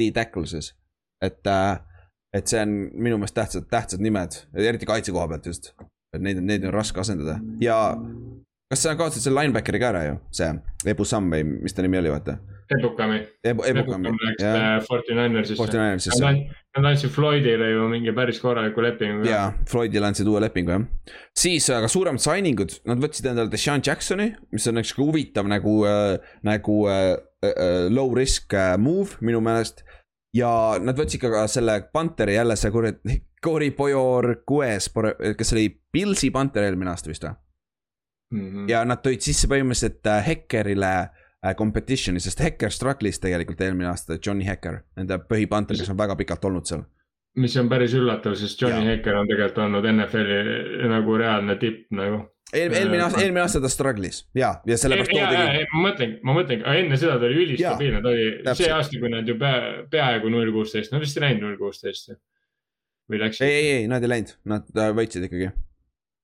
D-tackle'ses, 0.00 0.74
et 1.24 1.48
äh, 1.50 1.78
et 2.36 2.46
see 2.50 2.60
on 2.62 2.74
minu 2.94 3.18
meelest 3.18 3.34
tähtsad, 3.34 3.66
tähtsad 3.70 4.02
nimed, 4.04 4.36
eriti 4.54 4.86
kaitse 4.86 5.14
koha 5.14 5.26
pealt 5.32 5.48
just. 5.50 5.72
et 6.14 6.22
neid, 6.22 6.40
neid 6.42 6.64
on 6.66 6.74
raske 6.74 6.98
asendada 6.98 7.36
ja 7.62 7.76
kas 8.70 8.82
sa 8.82 8.94
kaotasid 8.98 9.26
selle 9.26 9.42
linebackeri 9.42 9.80
ka 9.82 9.90
ära 9.92 10.04
ju, 10.06 10.16
see 10.34 10.50
Ebu 10.90 11.06
Sam 11.06 11.30
või 11.32 11.44
mis 11.50 11.74
ta 11.74 11.82
nimi 11.86 11.98
oli, 12.00 12.12
vaata? 12.12 12.38
Ebukami 12.78 13.18
Ebu,. 13.44 13.64
Ebukami. 13.66 14.12
Läks 14.22 14.88
Fortinanersisse. 14.88 15.58
Fortinanersisse. 15.58 16.32
Nad 16.76 16.86
andsid 16.86 17.10
Floydile 17.10 17.70
ju 17.72 17.88
mingi 17.90 18.12
päris 18.14 18.38
korraliku 18.40 18.82
lepingu. 18.82 19.24
jaa, 19.26 19.52
Floydile 19.68 20.06
andsid 20.06 20.28
uue 20.30 20.40
lepingu 20.40 20.70
jah. 20.70 20.84
siis, 21.38 21.66
aga 21.74 21.88
suuremad 21.90 22.22
signing 22.22 22.60
ud, 22.62 22.76
nad 22.86 23.02
võtsid 23.02 23.26
endale 23.32 23.50
Deshaun 23.50 23.82
Jacksoni, 23.86 24.28
mis 24.54 24.68
on 24.70 24.78
üks 24.82 24.94
huvitav 24.98 25.50
nagu 25.50 25.80
äh,, 25.88 26.30
nagu 26.46 26.76
äh, 26.90 27.16
äh, 27.42 27.88
low 27.90 28.14
risk 28.14 28.54
äh, 28.54 28.76
move 28.78 29.18
minu 29.20 29.42
meelest 29.42 29.82
ja 30.36 30.78
nad 30.78 30.98
võtsid 30.98 31.24
ka 31.24 31.46
selle 31.50 31.80
Panteri 31.92 32.38
jälle 32.38 32.56
see 32.56 32.70
kuradi, 32.70 33.18
Cory 33.44 33.70
Boyor 33.74 34.36
Gues, 34.46 34.90
kes 35.38 35.54
oli 35.56 35.70
Pilsi 35.92 36.30
Panter 36.30 36.68
eelmine 36.68 36.92
aasta 36.92 37.10
vist 37.10 37.24
või 37.26 37.34
mm? 37.34 38.46
-hmm. 38.46 38.70
ja 38.70 38.84
nad 38.86 39.02
tõid 39.02 39.26
sisse 39.26 39.50
põhimõtteliselt 39.50 40.06
äh, 40.06 40.22
Hekkerile 40.26 40.92
äh, 41.00 41.19
competition'i, 41.56 42.20
sest 42.20 42.42
Hekker 42.44 42.72
struggle'is 42.74 43.20
tegelikult 43.22 43.60
eelmine 43.64 43.88
aasta, 43.88 44.18
Johnny 44.26 44.44
Hekker, 44.44 44.82
nende 45.00 45.20
põhipanter, 45.24 45.78
kes 45.78 45.92
on 45.92 46.00
väga 46.00 46.16
pikalt 46.20 46.44
olnud 46.50 46.68
seal 46.68 46.84
mis 47.38 47.54
on 47.60 47.68
päris 47.70 47.94
üllatav, 47.94 48.34
sest 48.38 48.60
Johnny 48.60 48.84
ja. 48.84 48.96
Hekker 48.96 49.16
on 49.20 49.28
tegelikult 49.30 49.62
olnud 49.64 49.86
NFL-i 49.92 50.90
nagu 50.90 51.16
reaalne 51.20 51.56
tipp 51.60 51.86
nagu 51.94 52.24
Eel, 52.50 52.72
eelmine 52.74 53.04
aasta, 53.04 53.20
eelmine 53.22 53.44
aasta 53.44 53.60
ta 53.62 53.68
struggle'is 53.70 54.24
ja, 54.34 54.56
ja 54.66 54.76
sellepärast 54.80 55.12
toodigi. 55.14 55.66
ma 55.70 55.82
mõtlen, 55.84 56.14
ma 56.26 56.34
mõtlen, 56.34 56.64
aga 56.66 56.80
enne 56.82 56.98
seda 56.98 57.14
ta 57.20 57.28
oli 57.28 57.44
ülistabiilne, 57.44 58.00
ta 58.02 58.10
oli 58.10 58.24
täpselt. 58.40 58.62
see 58.64 58.72
aasta, 58.74 59.02
kui 59.02 59.12
nad 59.12 59.30
ju 59.30 59.36
pea, 59.38 59.60
peaaegu 59.92 60.32
null 60.34 60.50
kuusteist, 60.56 60.90
nad 60.90 61.04
vist 61.04 61.20
ei 61.20 61.28
läinud 61.28 61.46
null 61.46 61.60
kuusteist. 61.60 62.10
või 63.10 63.22
läksid? 63.22 63.46
ei, 63.46 63.54
ei, 63.60 63.68
ei, 63.76 63.86
nad 63.90 64.02
ei 64.02 64.10
läinud, 64.10 64.34
nad 64.50 64.82
võitsid 64.98 65.28
ikkagi. 65.28 65.52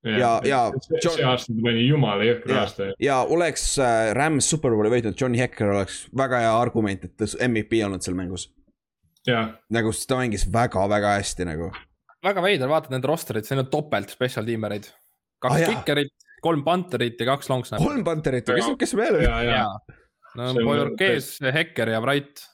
Ja, 0.07 0.19
ja, 0.19 0.35
ja. 0.49 0.61
see 0.85 1.01
John... 1.03 1.23
aasta 1.33 1.55
ta 1.55 1.65
pani 1.65 1.87
jumala 1.87 2.27
jõhkra 2.27 2.61
aasta. 2.63 2.91
ja 3.03 3.21
oleks 3.37 3.67
äh, 3.83 4.11
Rams 4.17 4.51
superbowli 4.53 4.93
võitnud, 4.97 5.17
Johnny 5.21 5.41
Hekker 5.43 5.73
oleks 5.75 6.05
väga 6.17 6.45
hea 6.45 6.53
argument, 6.55 7.09
et 7.09 7.27
MVP 7.49 7.83
olnud 7.87 8.05
seal 8.07 8.19
mängus. 8.19 8.49
nagu, 9.27 9.93
sest 9.93 10.09
ta 10.11 10.21
mängis 10.21 10.47
väga-väga 10.53 11.17
hästi 11.19 11.49
nagu. 11.49 11.73
väga 12.27 12.45
veider, 12.45 12.71
vaatad 12.71 12.95
nende 12.95 13.11
rosterit, 13.11 13.49
see 13.49 13.59
on 13.59 13.67
topelt 13.73 14.15
special 14.15 14.47
tiimereid 14.47 14.89
kaks 15.43 15.61
ah, 15.61 15.75
kikerit, 15.75 16.15
kolm 16.45 16.65
panterit 16.67 17.21
ja 17.21 17.29
kaks 17.33 17.51
long 17.53 17.67
snap'i. 17.67 17.85
kolm 17.85 18.05
panterit, 18.07 18.49
kes, 18.49 18.73
kes 18.81 18.97
veel 18.99 19.21
oli? 19.21 19.61
no 20.37 20.53
Bojorkees, 20.61 21.37
Hekker 21.55 21.95
ja 21.97 22.01
Wright. 22.05 22.45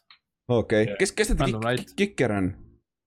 okei 0.48 0.86
okay., 0.88 0.98
kes, 1.00 1.14
kes 1.18 1.34
need 1.36 1.86
kikker 1.98 2.36
on? 2.38 2.52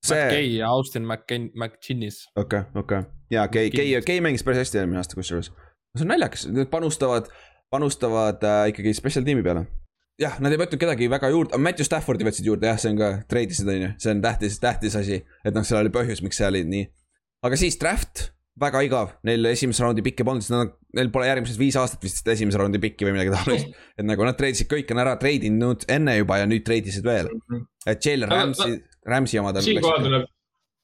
See. 0.06 0.20
McKay 0.20 0.52
ja 0.60 0.70
Austin 0.74 1.08
McKay, 1.08 1.50
McChinnis. 1.54 2.26
okei 2.36 2.66
okay,, 2.66 2.82
okei 2.82 3.00
okay. 3.00 3.12
ja 3.34 3.48
Kay, 3.48 3.72
Kay, 3.76 3.96
Kay 4.06 4.22
mängis 4.26 4.46
päris 4.46 4.66
hästi 4.66 4.84
eelmine 4.84 5.02
aasta 5.02 5.18
kusjuures. 5.18 5.52
see 5.96 6.06
on 6.06 6.14
naljakas, 6.14 6.46
nad 6.52 6.70
panustavad, 6.72 7.32
panustavad 7.74 8.44
äh, 8.44 8.62
ikkagi 8.74 8.94
special 8.98 9.26
tiimi 9.28 9.44
peale 9.46 9.66
jah, 10.22 10.38
nad 10.44 10.54
ei 10.54 10.60
võtnud 10.60 10.82
kedagi 10.82 11.10
väga 11.12 11.32
juurde, 11.34 11.60
Matthew 11.62 11.88
Staffordi 11.88 12.28
võtsid 12.28 12.48
juurde 12.48 12.70
jah, 12.72 12.80
see 12.80 12.94
on 12.94 13.02
ka, 13.02 13.12
treidisid 13.32 13.72
on 13.72 13.82
ju, 13.82 13.90
see 14.02 14.14
on 14.16 14.24
tähtis, 14.24 14.62
tähtis 14.64 14.96
asi. 15.00 15.20
et 15.44 15.58
noh, 15.58 15.66
seal 15.68 15.82
oli 15.82 15.92
põhjus, 15.94 16.24
miks 16.26 16.40
see 16.40 16.48
oli 16.48 16.64
nii. 16.70 16.88
aga 17.46 17.60
siis 17.60 17.78
draft, 17.82 18.30
väga 18.60 18.82
igav, 18.88 19.14
neil 19.28 19.52
esimese 19.52 19.84
raundi 19.84 20.04
pikki 20.06 20.26
polnud, 20.28 20.46
sest 20.46 20.56
nad, 20.56 20.72
neil 20.96 21.12
pole 21.14 21.28
järgmised 21.28 21.60
viis 21.60 21.76
aastat 21.80 22.04
vist 22.06 22.28
esimese 22.32 22.60
raundi 22.62 22.80
pikki 22.84 23.08
või 23.08 23.18
midagi 23.18 23.34
taolist. 23.34 23.76
et 24.00 24.08
nagu 24.08 24.28
nad 24.28 24.38
treidisid, 24.40 24.70
kõik 24.72 24.94
on 24.96 25.04
ära 25.04 25.18
treidinud 25.20 25.88
enne 25.92 26.16
juba 26.22 26.40
ja 26.40 26.50
nüüd 26.50 26.64
treidisid 26.68 27.06
veel. 27.08 27.32
Mhm. 27.36 27.66
et 27.92 28.08
Jalen 28.08 28.32
Rams'i, 28.32 28.80
Rams'i 29.10 29.42
omad. 29.42 29.60
siinkohal 29.66 30.02
tuleb, 30.06 30.30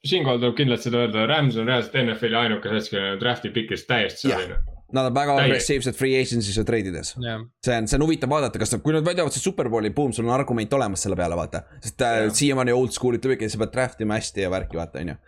siinkohal 0.07 0.43
tuleb 0.43 0.59
kindlasti 0.59 0.89
seda 0.89 1.05
öelda, 1.05 1.25
Rams 1.29 1.57
on 1.61 1.69
reaalselt 1.69 1.97
NFL-i 2.03 2.39
ainuke 2.43 2.75
sats, 2.75 2.91
kellel 2.93 3.15
on 3.15 3.23
draft'i 3.23 3.53
pikist 3.55 3.89
täiesti 3.89 4.27
selline. 4.27 4.61
Nad 4.91 5.07
on 5.07 5.15
väga 5.15 5.37
agressiivsed 5.39 5.95
free 5.95 6.17
agency's 6.19 6.57
ja 6.59 6.65
treidides 6.67 7.13
yeah.. 7.15 7.39
see 7.63 7.77
on, 7.79 7.85
see 7.87 7.95
on 7.95 8.03
huvitav 8.03 8.27
vaadata, 8.33 8.59
kas 8.59 8.73
nad, 8.75 8.81
kui 8.83 8.91
nad 8.91 9.05
väidavad 9.07 9.31
see 9.31 9.43
superbowli, 9.43 9.93
boom, 9.95 10.11
sul 10.11 10.27
on 10.27 10.33
argument 10.35 10.73
olemas 10.75 11.05
selle 11.05 11.15
peale, 11.15 11.37
vaata. 11.39 11.63
sest 11.79 12.03
yeah. 12.03 12.25
äh, 12.25 12.33
siiamaani 12.35 12.75
old 12.75 12.91
school 12.91 13.15
ütleb 13.15 13.37
ikka, 13.37 13.47
sa 13.53 13.61
pead 13.61 13.71
draft 13.77 14.03
ima 14.03 14.19
hästi 14.19 14.43
ja 14.43 14.51
värki, 14.51 14.79
vaata, 14.81 14.99
on 14.99 15.13
ju 15.13 15.19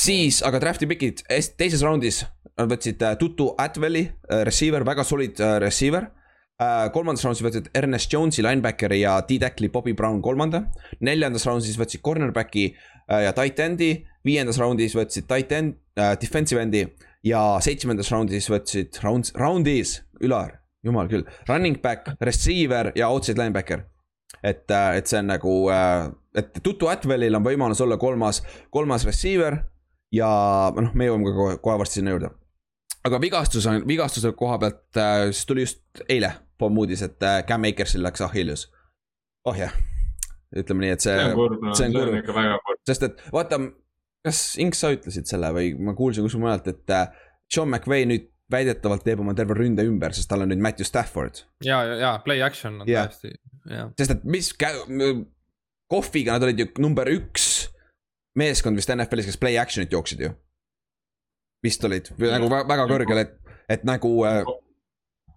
siis 0.00 0.40
aga 0.46 0.60
draft'i 0.62 0.88
pikid, 0.90 1.22
teises 1.58 1.84
raundis 1.84 2.24
nad 2.58 2.70
võtsid 2.70 3.02
äh, 3.02 3.16
Tutu 3.18 3.50
Atwelli, 3.60 4.04
äh, 4.30 4.44
receiver, 4.46 4.84
väga 4.86 5.04
solid 5.06 5.40
äh, 5.42 5.56
receiver. 5.62 6.08
Kolmandas 6.94 7.24
raundis 7.24 7.44
võtsid 7.44 7.70
Ernest 7.76 8.12
Jones'i 8.12 8.44
linebackeri 8.44 9.00
ja 9.02 9.18
D-tackli 9.26 9.70
Bobby 9.72 9.94
Brown 9.94 10.20
kolmanda. 10.22 10.64
neljandas 11.00 11.46
raundis 11.48 11.78
võtsid 11.80 12.02
cornerback'i 12.04 12.68
ja 13.08 13.32
tight 13.36 13.60
end'i, 13.60 14.04
viiendas 14.24 14.58
raundis 14.60 14.94
võtsid 14.96 15.26
tight 15.28 15.52
end 15.52 15.74
äh,, 15.98 16.14
defensive 16.20 16.62
end'i 16.62 16.84
ja 17.24 17.40
seitsmendas 17.64 18.10
raundis 18.12 18.48
võtsid, 18.52 19.00
round, 19.04 19.32
roundis, 19.38 19.98
Ülar, 20.24 20.54
jumal 20.86 21.08
küll, 21.10 21.24
running 21.48 21.80
back, 21.82 22.14
receiver 22.20 22.92
ja 22.96 23.10
outside 23.12 23.40
linebacker. 23.40 23.84
et, 24.42 24.70
et 24.70 25.06
see 25.08 25.18
on 25.18 25.30
nagu, 25.32 25.52
et 26.36 26.62
Tutu 26.62 26.88
Atwellil 26.92 27.34
on 27.34 27.44
võimalus 27.44 27.80
olla 27.80 27.96
kolmas, 28.00 28.42
kolmas 28.70 29.06
receiver 29.08 29.58
ja 30.12 30.28
noh, 30.76 30.94
me 30.94 31.08
jõuame 31.08 31.28
ka 31.28 31.36
kohe, 31.38 31.58
kohe 31.64 31.78
varsti 31.80 32.00
sinna 32.00 32.14
juurde. 32.14 32.30
aga 33.04 33.20
vigastus 33.20 33.66
on, 33.66 33.82
vigastuse 33.88 34.32
koha 34.36 34.58
pealt 34.60 35.00
äh,, 35.00 35.28
siis 35.32 35.46
tuli 35.48 35.66
just 35.66 36.04
eile 36.08 36.34
pomm 36.58 36.78
uudis, 36.82 37.02
et 37.06 37.22
äh, 37.22 37.40
Cam 37.48 37.66
Akersil 37.68 38.04
läks 38.04 38.24
Achilles. 38.24 38.68
oh 39.44 39.56
jah, 39.58 39.72
ütleme 40.56 40.86
nii, 40.86 40.92
et 40.96 41.04
see. 41.04 41.16
see 41.16 41.30
on 41.30 41.38
kurb, 41.38 41.64
no, 41.64 41.74
see 41.74 41.88
on, 41.88 41.96
kurb. 41.98 42.20
ikka 42.20 42.36
väga 42.36 42.60
kurb. 42.66 42.82
sest 42.88 43.08
et 43.08 43.24
vaata, 43.34 43.60
kas 44.24 44.44
Inks, 44.62 44.84
sa 44.84 44.92
ütlesid 44.94 45.28
selle 45.30 45.50
või 45.56 45.74
ma 45.78 45.96
kuulsin 45.98 46.26
kuskil 46.26 46.44
mujalt, 46.44 46.70
et 46.72 46.94
äh, 46.94 47.10
Sean 47.52 47.70
McVay 47.70 48.08
nüüd 48.08 48.30
väidetavalt 48.52 49.04
teeb 49.06 49.22
oma 49.24 49.34
terve 49.36 49.56
ründe 49.56 49.84
ümber, 49.88 50.12
sest 50.16 50.28
tal 50.30 50.44
on 50.44 50.50
nüüd 50.52 50.62
Matthew 50.62 50.88
Stafford. 50.88 51.44
ja, 51.64 51.82
ja, 51.88 51.98
ja 52.00 52.14
play 52.24 52.42
action 52.44 52.80
on 52.82 52.90
yeah. 52.90 53.08
täiesti, 53.08 53.34
jah. 53.70 53.92
sest 53.98 54.18
et 54.18 54.28
mis, 54.28 54.52
Kohviga 55.92 56.32
nad 56.32 56.42
olid 56.46 56.62
ju 56.62 56.66
number 56.80 57.08
üks 57.12 57.68
meeskond 58.38 58.78
vist 58.78 58.90
NFL-is, 58.90 59.28
kes 59.28 59.40
play 59.40 59.58
action'it 59.60 59.92
jooksid 59.92 60.24
ju. 60.24 60.30
vist 61.64 61.84
olid, 61.86 62.10
nagu 62.20 62.48
väga 62.52 62.86
kõrgel, 62.90 63.20
et, 63.22 63.36
et 63.72 63.84
nagu 63.88 64.10
äh,. 64.28 64.42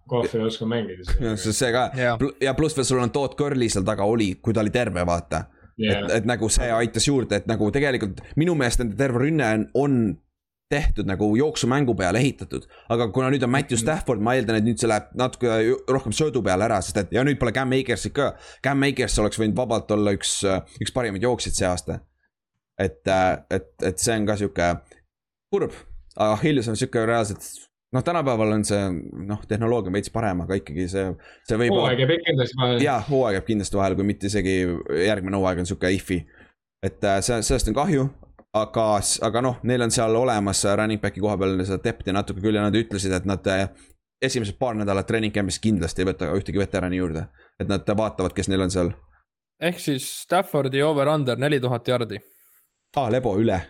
Kohv 0.08 0.34
ei 0.34 0.46
oska 0.48 0.68
mängida. 0.68 1.36
see 1.36 1.72
ka 1.74 1.88
yeah. 1.96 2.18
ja 2.42 2.54
pluss 2.58 2.76
veel 2.76 2.88
sul 2.88 3.02
on 3.02 3.14
Todd 3.14 3.36
Curly 3.38 3.68
seal 3.72 3.86
taga 3.86 4.08
oli, 4.08 4.34
kui 4.42 4.56
ta 4.56 4.64
oli 4.64 4.74
terve, 4.74 5.04
vaata 5.06 5.44
yeah.. 5.78 6.04
et, 6.04 6.16
et 6.20 6.28
nagu 6.28 6.48
see 6.52 6.70
aitas 6.74 7.08
juurde, 7.08 7.42
et 7.42 7.50
nagu 7.50 7.70
tegelikult 7.74 8.22
minu 8.40 8.56
meelest 8.58 8.82
nende 8.82 8.98
terve 8.98 9.22
rünne 9.24 9.52
on, 9.54 9.68
on 9.78 10.00
tehtud 10.68 11.08
nagu 11.08 11.36
jooksumängu 11.36 11.94
peale 11.94 12.18
ehitatud. 12.18 12.66
aga 12.88 13.08
kuna 13.08 13.30
nüüd 13.32 13.44
on 13.44 13.50
Matthew 13.50 13.80
Stafford, 13.80 14.20
ma 14.20 14.34
eeldan, 14.36 14.58
et 14.60 14.66
nüüd 14.66 14.80
see 14.80 14.90
läheb 14.90 15.14
natuke 15.16 15.54
rohkem 15.88 16.12
söödu 16.12 16.42
peale 16.44 16.66
ära, 16.68 16.80
sest 16.84 17.00
et 17.04 17.14
ja 17.16 17.24
nüüd 17.24 17.40
pole 17.40 17.54
Cam 17.56 17.72
Akersit 17.72 18.14
ka. 18.16 18.34
Cam 18.64 18.84
Akers 18.84 19.16
oleks 19.22 19.40
võinud 19.40 19.56
vabalt 19.56 19.90
olla 19.96 20.12
üks, 20.16 20.42
üks 20.82 20.92
parimaid 20.94 21.24
jooksjaid 21.24 21.56
see 21.56 21.68
aasta. 21.68 22.00
et, 22.78 23.00
et, 23.50 23.72
et 23.82 23.98
see 23.98 24.14
on 24.14 24.26
ka 24.28 24.36
sihuke 24.38 24.68
kurb, 25.50 25.72
aga 26.14 26.36
Achilles 26.36 26.68
on 26.68 26.76
sihuke 26.76 27.06
reaalselt 27.06 27.48
noh, 27.92 28.04
tänapäeval 28.04 28.52
on 28.58 28.64
see 28.68 28.80
noh, 29.28 29.42
tehnoloogia 29.48 29.92
on 29.92 29.98
veits 29.98 30.12
parem, 30.12 30.44
aga 30.44 30.58
ikkagi 30.60 30.88
see, 30.92 31.08
see 31.48 31.60
võib. 31.60 31.74
hooaeg 31.76 32.04
jääb 32.04 32.14
kindlasti 32.26 32.60
vahele. 32.60 32.84
jaa, 32.84 33.00
hooaeg 33.08 33.38
jääb 33.38 33.50
kindlasti 33.50 33.80
vahele, 33.80 33.98
kui 33.98 34.08
mitte 34.08 34.28
isegi 34.28 34.56
järgmine 35.06 35.40
hooaeg 35.40 35.62
on 35.62 35.70
sihuke 35.70 35.92
if'i. 35.96 36.22
et 36.84 37.06
see, 37.24 37.40
sellest 37.42 37.72
on 37.72 37.78
kahju, 37.78 38.08
aga, 38.56 38.86
aga 39.28 39.44
noh, 39.44 39.60
neil 39.68 39.86
on 39.86 39.94
seal 39.94 40.16
olemas 40.16 40.64
running 40.68 41.02
back'i 41.02 41.22
koha 41.24 41.36
peal 41.40 41.60
seda 41.64 41.80
depth'i 41.84 42.14
natuke 42.14 42.42
küll 42.44 42.58
ja 42.58 42.64
nad 42.64 42.76
ütlesid, 42.76 43.14
et 43.16 43.28
nad 43.28 43.46
eh, 43.52 43.66
esimesed 44.24 44.58
paar 44.60 44.76
nädalat 44.78 45.06
treening 45.08 45.34
camp'is 45.34 45.60
kindlasti 45.62 46.04
ei 46.04 46.10
võta 46.10 46.32
ühtegi 46.36 46.60
veterani 46.60 47.00
juurde. 47.00 47.28
et 47.58 47.68
nad 47.68 47.88
vaatavad, 47.96 48.32
kes 48.34 48.48
neil 48.48 48.66
on 48.66 48.70
seal. 48.70 48.92
ehk 49.60 49.80
siis 49.80 50.06
Staffordi 50.22 50.82
over-under 50.82 51.38
neli 51.38 51.60
tuhat 51.60 51.88
jardi. 51.88 52.20
aa, 52.96 53.06
ah, 53.06 53.10
Lebo 53.10 53.36
üle. 53.38 53.60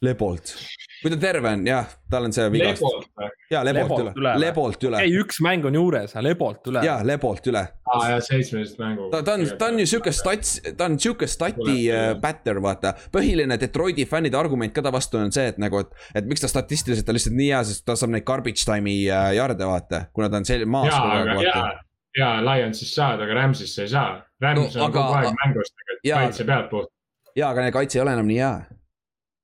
Lebolt 0.00 0.54
kui 1.00 1.10
ta 1.12 1.16
terve 1.20 1.48
on, 1.48 1.62
jah, 1.64 1.88
tal 2.12 2.26
on 2.28 2.34
see 2.34 2.46
vigastus. 2.52 3.06
jaa, 3.50 3.62
Lebolt, 3.64 4.02
lebolt 4.02 4.18
üle, 4.20 4.32
lebolt 4.42 4.84
üle. 4.84 5.00
ei, 5.00 5.14
üks 5.22 5.40
mäng 5.44 5.64
on 5.68 5.76
juures, 5.76 6.12
Lebolt 6.20 6.68
üle. 6.68 6.82
jaa, 6.84 7.00
Lebolt 7.06 7.48
üle. 7.48 7.62
aa 7.94 8.00
jaa, 8.12 8.20
seitsmeteist 8.26 8.80
mängu. 8.80 9.08
ta, 9.12 9.22
ta 9.24 9.36
on, 9.38 9.46
ta 9.58 9.70
on 9.72 9.80
ju 9.80 9.88
sihuke 9.88 10.12
stats, 10.14 10.58
ta 10.76 10.90
on 10.90 10.98
sihuke 11.00 11.28
stati 11.30 11.76
batter, 12.20 12.60
vaata. 12.62 12.92
põhiline 13.14 13.56
Detroiti 13.60 14.04
fännide 14.08 14.36
argument 14.36 14.74
ka 14.76 14.84
ta 14.84 14.92
vastu 14.92 15.20
on 15.20 15.32
see, 15.32 15.48
et 15.54 15.60
nagu, 15.62 15.80
et, 15.80 15.94
et 16.20 16.28
miks 16.28 16.44
ta 16.44 16.50
statistiliselt 16.52 17.08
on 17.08 17.16
lihtsalt 17.16 17.38
nii 17.38 17.52
hea, 17.54 17.62
sest 17.70 17.86
ta 17.88 17.96
saab 17.98 18.12
neid 18.12 18.26
garbage 18.28 18.66
time'i 18.68 19.06
äh, 19.08 19.30
jarde, 19.38 19.64
vaata, 19.68 20.04
kuna 20.16 20.28
ta 20.28 20.42
on 20.42 20.48
sel-, 20.48 20.66
maas 20.68 20.92
kogu 20.92 21.14
aeg, 21.16 21.32
vaata. 21.40 21.86
jaa, 22.18 22.34
Lionsist 22.44 22.98
saad, 22.98 23.24
aga 23.24 23.40
Rams'isse 23.40 23.86
ei 23.88 23.94
saa. 23.94 24.18
Rams 24.40 24.76
no, 24.76 24.84
on 24.84 24.90
aga, 24.90 24.98
kogu 25.00 25.16
aeg 25.22 25.40
mängus 25.46 25.72
tegelikult, 25.72 26.12
kaitse 26.12 26.48
pealt 26.52 26.68
puht. 26.74 26.92
jaa, 27.40 27.54
aga 27.54 27.70
kaitse 27.72 27.98
ei 27.98 28.04
ole 28.04 28.18
enam 28.18 28.28
nii 28.28 28.42
hea 28.42 28.52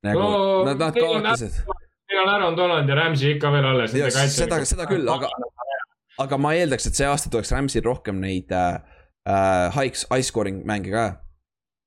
nagu 0.04 0.20
no, 0.20 0.64
nad, 0.68 0.80
nad 0.80 0.96
kaotasid. 0.96 1.60
Neil 2.06 2.22
on 2.22 2.30
Aaron 2.30 2.56
Donald 2.58 2.88
ja 2.88 2.96
Ramsey 2.98 3.34
ikka 3.34 3.50
veel 3.54 3.66
alles. 3.66 3.94
seda, 4.34 4.60
seda 4.68 4.86
küll, 4.90 5.08
aga, 5.10 5.30
aga 6.22 6.38
ma 6.38 6.52
eeldaks, 6.58 6.90
et 6.90 6.98
see 6.98 7.08
aasta 7.08 7.32
tuleks 7.32 7.50
Ramsey'l 7.54 7.86
rohkem 7.86 8.20
neid 8.22 8.52
äh, 8.54 8.76
äh 9.26 9.70
high, 9.74 10.04
high 10.12 10.22
scoring 10.22 10.62
mänge 10.68 10.92
ka 10.94 11.06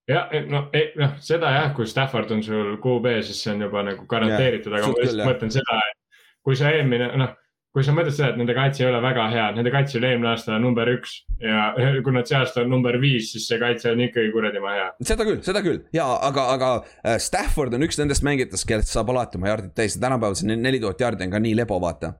jah, 0.09 0.33
no, 0.49 0.65
noh, 0.99 1.13
seda 1.23 1.53
jah, 1.53 1.69
kui 1.77 1.87
Stafford 1.87 2.31
on 2.35 2.43
sul 2.43 2.75
QB, 2.81 3.19
siis 3.25 3.43
see 3.43 3.53
on 3.53 3.63
juba 3.67 3.83
nagu 3.85 4.07
garanteeritud, 4.09 4.73
aga 4.73 4.89
ma 4.89 4.97
lihtsalt 4.97 5.29
mõtlen 5.29 5.53
seda, 5.53 5.77
et 5.91 6.25
kui 6.45 6.57
sa 6.59 6.73
eelmine, 6.73 7.11
noh 7.21 7.35
kui 7.75 7.85
sa 7.85 7.93
mõtled 7.93 8.15
seda, 8.15 8.31
et 8.33 8.39
nende 8.39 8.53
kaitse 8.57 8.81
ei 8.81 8.87
ole 8.89 8.99
väga 9.03 9.25
hea, 9.29 9.45
nende 9.53 9.71
kaitse 9.73 9.99
oli 9.99 10.09
eelmine 10.09 10.31
aasta 10.31 10.57
number 10.61 10.89
üks 10.89 11.19
ja 11.43 11.67
kui 12.05 12.13
nad 12.15 12.29
see 12.29 12.37
aasta 12.39 12.63
on 12.63 12.71
number 12.73 12.97
viis, 13.01 13.29
siis 13.33 13.45
see 13.49 13.59
kaitse 13.61 13.91
on 13.93 14.01
ikkagi 14.07 14.31
kuradi 14.33 14.61
maa 14.63 14.75
hea. 14.77 14.87
seda 15.11 15.27
küll, 15.27 15.41
seda 15.45 15.61
küll 15.65 15.83
ja 15.93 16.07
aga, 16.29 16.47
aga 16.55 16.71
äh, 16.79 17.19
Stafford 17.21 17.75
on 17.77 17.85
üks 17.85 17.99
nendest 18.01 18.25
mängijatest, 18.25 18.65
kellest 18.69 18.93
saab 18.93 19.11
alati 19.13 19.37
oma 19.37 19.51
jardid 19.51 19.75
täis 19.77 19.97
ja 19.97 20.03
tänapäeval 20.07 20.37
see 20.39 20.55
neli 20.55 20.81
tuhat 20.81 21.03
jardi 21.05 21.27
on 21.27 21.35
ka 21.35 21.41
nii 21.43 21.55
lebo, 21.59 21.77
vaata. 21.83 22.15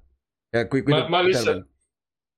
kui, 0.70 0.84
kui. 0.84 0.94
ma, 0.94 1.02
ma 1.18 1.22
lihtsalt, 1.26 1.66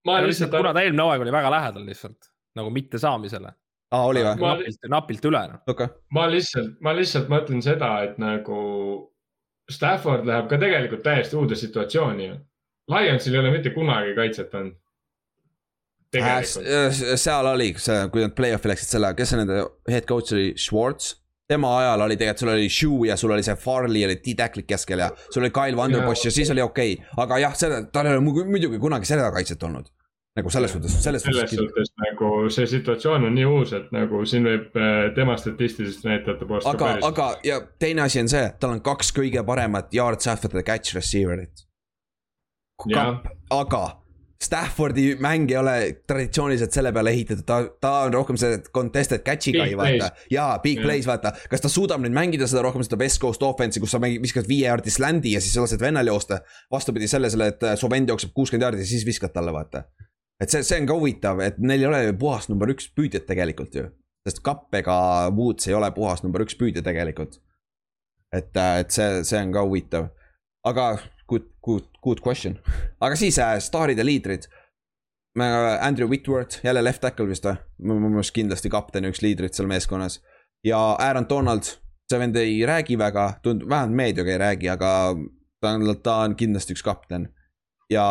ma 0.08 0.20
lihtsalt, 0.24 0.56
kuna 0.56 0.72
ta 0.76 0.86
eelmine 0.86 1.08
hooaeg 1.08 1.26
oli 1.26 1.34
väga 1.36 1.52
lähedal 1.52 1.90
lihtsalt 1.90 2.32
nagu 2.56 2.72
mittesaamisele. 2.78 3.52
aa, 3.92 4.06
oli 4.06 4.24
või? 4.24 4.38
napilt, 4.40 4.88
napilt 4.96 5.28
üle 5.28 5.42
noh 5.52 5.74
okay.. 5.74 5.92
ma 6.16 6.30
lihtsalt, 6.32 6.80
ma 6.80 6.96
lihtsalt 6.96 7.28
mõtlen 7.34 7.60
seda, 7.66 7.92
et 8.08 8.16
nagu 8.24 8.62
Stafford 9.72 10.24
läheb 10.28 10.48
ka 10.52 10.60
tegelikult 10.60 11.04
täiesti 11.04 11.36
uude 11.40 11.60
situatsiooni 11.60 12.30
ju 12.30 12.40
Lionsil 12.92 13.36
ei 13.36 13.44
ole 13.44 13.56
mitte 13.56 13.74
kunagi 13.76 14.16
kaitset 14.18 14.54
olnud. 14.60 14.78
Äh, 16.12 16.42
seal 17.16 17.48
oli 17.48 17.72
see, 17.80 18.04
kui 18.12 18.26
nad 18.26 18.34
play-off'i 18.36 18.74
läksid 18.74 18.98
selle, 18.98 19.14
kes 19.16 19.32
see 19.32 19.40
nende 19.40 19.62
head 19.88 20.08
coach 20.10 20.34
oli, 20.36 20.52
Schwartz 20.60 21.22
tema 21.52 21.72
ajal 21.78 22.02
oli 22.06 22.18
tegelikult, 22.18 22.40
sul 22.44 22.54
oli 22.54 22.70
Shoe 22.70 23.08
ja 23.10 23.18
sul 23.20 23.32
oli 23.36 23.44
see 23.44 23.56
Farley 23.60 24.06
oli 24.08 24.20
D-tacklik 24.24 24.68
keskel 24.70 25.04
ja 25.04 25.10
sul 25.30 25.44
oli 25.44 25.54
Kyle 25.56 25.78
Vanderbosch 25.78 26.28
ja 26.28 26.32
siis 26.32 26.52
oli 26.54 26.64
okei 26.64 26.94
okay.. 26.94 27.24
aga 27.24 27.40
jah, 27.46 27.58
seda, 27.58 27.82
tal 27.94 28.08
ei 28.08 28.16
ole 28.18 28.46
muidugi 28.52 28.80
kunagi 28.80 29.10
seda 29.10 29.32
kaitset 29.36 29.64
olnud. 29.68 29.90
nagu 30.36 30.50
selles 30.50 30.72
suhtes, 30.72 30.94
selles 31.04 31.24
suhtes. 31.24 31.50
selles 31.52 31.60
suhtes 31.60 31.90
nagu 32.06 32.30
see 32.56 32.68
situatsioon 32.74 33.26
on 33.28 33.34
nii 33.36 33.48
uus, 33.50 33.74
et 33.76 33.90
nagu 33.92 34.22
siin 34.26 34.48
võib 34.48 34.78
äh, 34.80 35.10
tema 35.16 35.36
statistiliste 35.38 36.08
näitajate 36.08 36.48
poolest. 36.48 36.70
aga, 36.72 36.94
aga 37.08 37.28
ja 37.44 37.60
teine 37.80 38.06
asi 38.06 38.24
on 38.24 38.32
see, 38.32 38.46
tal 38.60 38.78
on 38.78 38.80
kaks 38.86 39.12
kõige 39.18 39.44
paremat 39.48 39.92
yards 39.94 40.32
after 40.32 40.52
the 40.52 40.64
catch 40.64 40.96
receiver'it 40.96 41.68
kapp, 42.90 43.28
aga 43.54 43.84
Staffordi 44.42 45.16
mäng 45.22 45.52
ei 45.52 45.58
ole 45.58 45.74
traditsiooniliselt 46.08 46.74
selle 46.74 46.90
peale 46.94 47.12
ehitatud, 47.14 47.44
ta, 47.46 47.60
ta 47.82 47.92
on 48.08 48.14
rohkem 48.16 48.38
see 48.42 48.58
contested 48.74 49.22
catch'i 49.26 49.54
guy, 49.54 49.76
vaata. 49.78 50.08
jaa, 50.34 50.56
big 50.64 50.80
yeah. 50.80 50.88
plays, 50.88 51.06
vaata. 51.06 51.34
kas 51.50 51.62
ta 51.62 51.70
suudab 51.70 52.02
nüüd 52.02 52.16
mängida 52.16 52.48
seda 52.50 52.64
rohkem 52.66 52.82
seda 52.86 52.98
West 52.98 53.22
Coast 53.22 53.46
offense'i, 53.46 53.84
kus 53.84 53.94
sa 53.94 54.00
mängid, 54.02 54.24
viskad 54.24 54.50
viie 54.50 54.66
jaardi 54.66 54.94
sländi 54.94 55.36
ja 55.36 55.42
siis 55.46 55.60
lased 55.62 55.82
vennal 55.82 56.10
joosta. 56.10 56.40
vastupidi 56.74 57.10
sellele, 57.12 57.52
et 57.54 57.68
su 57.78 57.90
vend 57.94 58.10
jookseb 58.10 58.34
kuuskümmend 58.34 58.66
jaardi 58.66 58.82
ja 58.82 58.90
siis 58.96 59.06
viskad 59.06 59.36
talle, 59.36 59.54
vaata. 59.54 59.84
et 60.42 60.50
see, 60.50 60.66
see 60.66 60.82
on 60.82 60.90
ka 60.90 60.98
huvitav, 60.98 61.46
et 61.46 61.62
neil 61.62 61.86
ei 61.86 61.90
ole 61.92 62.02
ju 62.08 62.18
puhas 62.26 62.50
number 62.50 62.74
üks 62.74 62.90
püüdjat 62.98 63.30
tegelikult 63.30 63.78
ju. 63.78 63.88
sest 64.26 64.42
Kapp 64.42 64.74
ega 64.82 64.98
Woods 65.38 65.70
ei 65.70 65.78
ole 65.78 65.92
puhas 65.94 66.26
number 66.26 66.42
üks 66.48 66.58
püüdja 66.58 66.82
tegelikult. 66.82 67.38
et, 68.34 68.58
et 68.58 68.90
see, 68.90 69.22
see 69.22 69.46
on 69.46 69.54
ka 69.54 69.68
huvitav. 69.70 70.10
aga 70.66 70.96
good, 71.30 71.46
good, 71.62 71.91
good 72.04 72.22
question. 72.26 72.60
aga 73.00 73.16
siis 73.16 73.40
äh, 73.40 73.58
staarid 73.60 73.98
ja 73.98 74.06
liidrid. 74.06 74.50
Andrew 75.80 76.10
Whitworth, 76.10 76.60
jälle 76.64 76.84
left 76.84 77.02
tackle 77.02 77.30
vist 77.30 77.46
või? 77.48 77.56
mu 77.88 77.96
meelest 78.10 78.34
kindlasti 78.36 78.70
kapten 78.70 79.06
ja 79.08 79.12
üks 79.14 79.22
liidrit 79.24 79.56
seal 79.56 79.70
meeskonnas. 79.72 80.20
ja 80.64 80.80
Aaron 81.00 81.30
Donald, 81.30 81.64
see 82.12 82.20
vend 82.20 82.36
ei 82.36 82.66
räägi 82.68 82.98
väga, 83.00 83.34
tundub, 83.44 83.70
vähemalt 83.70 83.96
meediaga 83.96 84.32
ei 84.32 84.38
räägi, 84.38 84.70
aga 84.70 84.92
ta 85.62 85.72
on, 85.78 85.96
ta 86.04 86.18
on 86.26 86.36
kindlasti 86.36 86.76
üks 86.76 86.84
kapten. 86.84 87.30
ja 87.90 88.06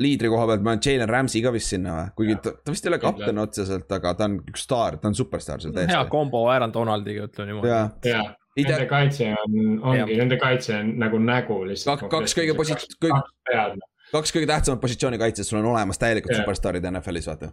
liidri 0.00 0.28
koha 0.32 0.46
pealt 0.48 0.64
ma 0.64 0.72
olen 0.72 0.80
Jalen 0.86 1.08
Ramsey 1.08 1.42
ka 1.44 1.52
vist 1.52 1.74
sinna 1.74 1.96
või, 1.98 2.10
kuigi 2.16 2.36
ta, 2.40 2.54
ta 2.64 2.72
vist 2.72 2.86
ei 2.86 2.94
ole 2.94 2.98
kapten 3.02 3.44
otseselt, 3.44 3.92
aga 3.92 4.14
ta 4.16 4.28
on 4.30 4.40
üks 4.48 4.64
staar, 4.64 4.96
ta 4.96 5.12
on 5.12 5.18
superstaar 5.18 5.60
seal 5.60 5.76
täiesti. 5.76 5.92
hea 5.92 6.04
kombo 6.12 6.46
Aaron 6.48 6.72
Donaldiga, 6.72 7.28
ütleme 7.28 7.52
niimoodi. 7.52 8.14
Jah, 8.56 8.64
Ide... 8.64 8.72
Nende 8.72 8.88
kaitse 8.90 9.28
on, 9.30 9.58
ongi, 9.92 10.16
nende 10.18 10.38
kaitse 10.40 10.74
on 10.74 10.94
nagu 10.98 11.20
nägu 11.22 11.60
lihtsalt. 11.68 12.02
kaks, 12.10 12.34
kõige 12.34 12.56
posi-, 12.58 12.74
kõik, 13.02 13.76
kaks 14.10 14.34
kõige 14.34 14.48
tähtsamat 14.50 14.82
positsiooni 14.82 15.20
kaitses 15.20 15.50
sul 15.50 15.60
on 15.60 15.70
olemas 15.70 16.00
täielikult 16.02 16.34
yeah. 16.34 16.42
superstaarid 16.42 16.88
NFL-is, 16.90 17.28
vaata. 17.30 17.52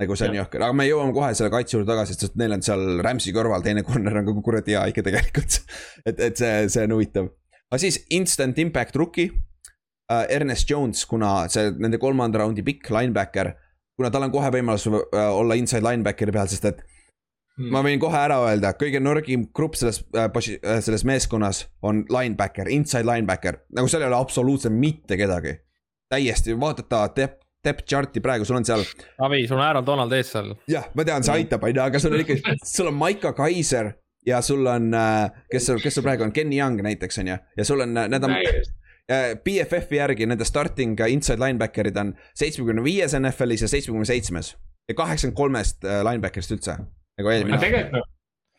nagu 0.00 0.16
see 0.16 0.30
on 0.30 0.38
jõhker, 0.38 0.64
aga 0.64 0.76
me 0.78 0.86
jõuame 0.88 1.12
kohe 1.16 1.34
selle 1.36 1.52
kaitse 1.52 1.76
juurde 1.76 1.90
tagasi, 1.90 2.16
sest 2.16 2.38
neil 2.40 2.56
on 2.56 2.64
seal 2.64 3.02
Rams'i 3.04 3.34
kõrval 3.36 3.66
teine 3.66 3.84
corner 3.84 4.22
on 4.22 4.28
ka 4.30 4.36
kuradi 4.46 4.76
hea 4.76 4.86
ikka 4.92 5.04
tegelikult 5.10 5.60
et, 6.08 6.16
et 6.16 6.40
see, 6.40 6.64
see 6.72 6.88
on 6.88 6.96
huvitav. 6.96 7.30
aga 7.68 7.82
siis 7.84 8.00
instant 8.16 8.64
impact 8.64 8.96
rookie 8.96 9.30
uh,. 9.32 10.24
Ernest 10.32 10.70
Jones, 10.70 11.04
kuna 11.04 11.42
see 11.52 11.74
nende 11.76 12.00
kolmanda 12.00 12.40
raundi 12.40 12.64
pikk 12.64 12.88
linebacker, 12.94 13.52
kuna 13.98 14.08
tal 14.14 14.24
on 14.24 14.32
kohe 14.32 14.48
võimalus 14.54 14.88
uh, 14.88 15.02
olla 15.28 15.58
inside 15.60 15.84
linebackeri 15.84 16.32
peal, 16.32 16.48
sest 16.48 16.70
et 16.70 16.80
Hmm. 17.58 17.72
ma 17.74 17.80
võin 17.82 17.98
kohe 17.98 18.14
ära 18.14 18.36
öelda, 18.46 18.70
kõige 18.78 19.00
nõrgim 19.02 19.48
grupp 19.54 19.74
selles 19.74 20.04
äh,, 20.14 20.28
äh, 20.30 20.78
selles 20.84 21.02
meeskonnas 21.08 21.64
on 21.82 22.04
linebacker, 22.06 22.68
inside 22.70 23.02
linebacker, 23.08 23.64
nagu 23.74 23.90
seal 23.90 24.04
ei 24.04 24.06
ole 24.06 24.18
absoluutselt 24.18 24.74
mitte 24.74 25.18
kedagi. 25.18 25.56
täiesti, 26.08 26.54
vaatad 26.60 26.86
ta 26.88 27.00
depth, 27.16 27.42
depth 27.64 27.84
chart'i 27.90 28.22
praegu, 28.24 28.46
sul 28.46 28.56
on 28.56 28.64
seal. 28.64 28.84
Avi, 29.20 29.42
sul 29.48 29.58
on 29.58 29.64
Aaron 29.64 29.86
Donald 29.86 30.12
ees 30.14 30.30
seal. 30.32 30.52
jah, 30.70 30.86
ma 30.94 31.04
tean, 31.04 31.26
see 31.26 31.34
aitab, 31.34 31.66
on 31.66 31.74
ju, 31.74 31.82
aga 31.82 32.00
sul 32.00 32.14
on 32.14 32.22
ikka, 32.22 32.54
sul 32.76 32.92
on 32.92 32.94
Maiko 32.94 33.32
Kaiser 33.34 33.90
ja 34.26 34.38
sul 34.42 34.62
on, 34.66 34.92
äh, 34.94 35.42
kes 35.50 35.66
sul, 35.66 35.80
kes 35.82 35.98
sul 35.98 36.06
praegu 36.06 36.28
on, 36.28 36.34
Kenny 36.36 36.60
Young 36.60 36.78
näiteks 36.86 37.18
on 37.24 37.32
ju, 37.32 37.40
ja 37.58 37.66
sul 37.66 37.82
on, 37.82 37.96
äh, 37.96 38.06
need 38.12 38.28
on. 38.28 38.36
BFF-i 39.42 39.96
järgi 39.96 40.26
nende 40.28 40.44
starting 40.44 40.98
inside 41.08 41.40
linebacker'id 41.40 41.96
on 41.96 42.10
seitsmekümne 42.36 42.82
viies 42.84 43.14
NFL-is 43.16 43.64
ja 43.64 43.70
seitsmekümne 43.72 44.04
seitsmes 44.04 44.50
ja 44.84 44.94
kaheksakümmend 44.94 45.38
kolmest 45.38 45.86
linebacker'ist 46.04 46.52
üldse 46.52 46.74
nagu 47.18 47.34
eelmine. 47.34 47.58
tegelikult 47.60 47.98
noh, 47.98 48.06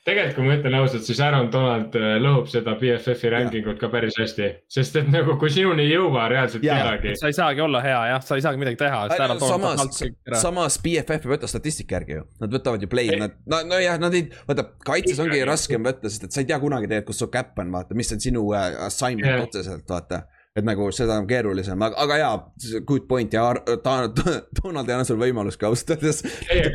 tegelikult 0.10 0.38
kui 0.38 0.48
ma 0.48 0.56
ütlen 0.56 0.76
ausalt, 0.80 1.04
siis 1.06 1.20
Aaron 1.24 1.50
Donald 1.54 1.96
äh, 2.00 2.16
lõhub 2.24 2.48
seda 2.50 2.76
BFF-i 2.80 3.32
ranking 3.34 3.68
ut 3.70 3.80
ka 3.82 3.90
päris 3.92 4.18
hästi. 4.20 4.48
sest 4.72 4.96
et 5.02 5.10
nagu, 5.12 5.36
kui 5.42 5.52
sinuni 5.54 5.86
ei 5.86 5.92
jõua 5.92 6.28
reaalselt 6.32 6.66
ja. 6.66 6.80
kedagi. 6.80 7.16
sa 7.20 7.32
ei 7.32 7.38
saagi 7.38 7.64
olla 7.66 7.82
hea 7.84 8.00
jah, 8.14 8.24
sa 8.26 8.40
ei 8.40 8.46
saagi 8.46 8.62
midagi 8.62 8.80
teha. 8.80 9.04
samas, 9.44 10.02
samas 10.42 10.80
BFF 10.86 11.28
ei 11.28 11.34
võta 11.36 11.52
statistika 11.52 12.00
järgi 12.00 12.20
ju, 12.20 12.26
nad 12.42 12.58
võtavad 12.58 12.86
ju 12.86 12.92
play, 12.92 13.14
nad, 13.20 13.38
no, 13.50 13.62
nojah, 13.74 14.00
nad 14.02 14.18
ei, 14.18 14.28
vaata 14.50 14.70
kaitses 14.88 15.22
ongi 15.24 15.44
raskem 15.48 15.86
võtta, 15.86 16.12
sest 16.12 16.30
et 16.30 16.36
sa 16.36 16.44
ei 16.44 16.50
tea 16.50 16.60
kunagi 16.64 16.90
tegelikult, 16.90 17.14
kus 17.14 17.24
su 17.26 17.32
cap 17.34 17.60
on, 17.62 17.72
vaata, 17.76 17.98
mis 17.98 18.12
on 18.16 18.24
sinu 18.24 18.48
uh, 18.54 18.86
assignment 18.88 19.34
yeah. 19.36 19.46
otseselt, 19.46 19.88
vaata 19.90 20.24
et 20.60 20.68
nagu 20.68 20.90
seda 20.96 21.18
on 21.22 21.28
keerulisem, 21.30 21.82
aga, 21.88 21.98
aga 22.04 22.18
jaa, 22.20 22.34
good 22.88 23.08
point 23.10 23.34
ja 23.34 23.46
ta, 23.84 23.96
Donald 24.60 24.90
ei 24.90 24.96
anna 24.96 25.08
sulle 25.08 25.28
võimalust 25.28 25.60
ka 25.62 25.70
ausalt 25.70 25.96
öeldes. 25.96 26.22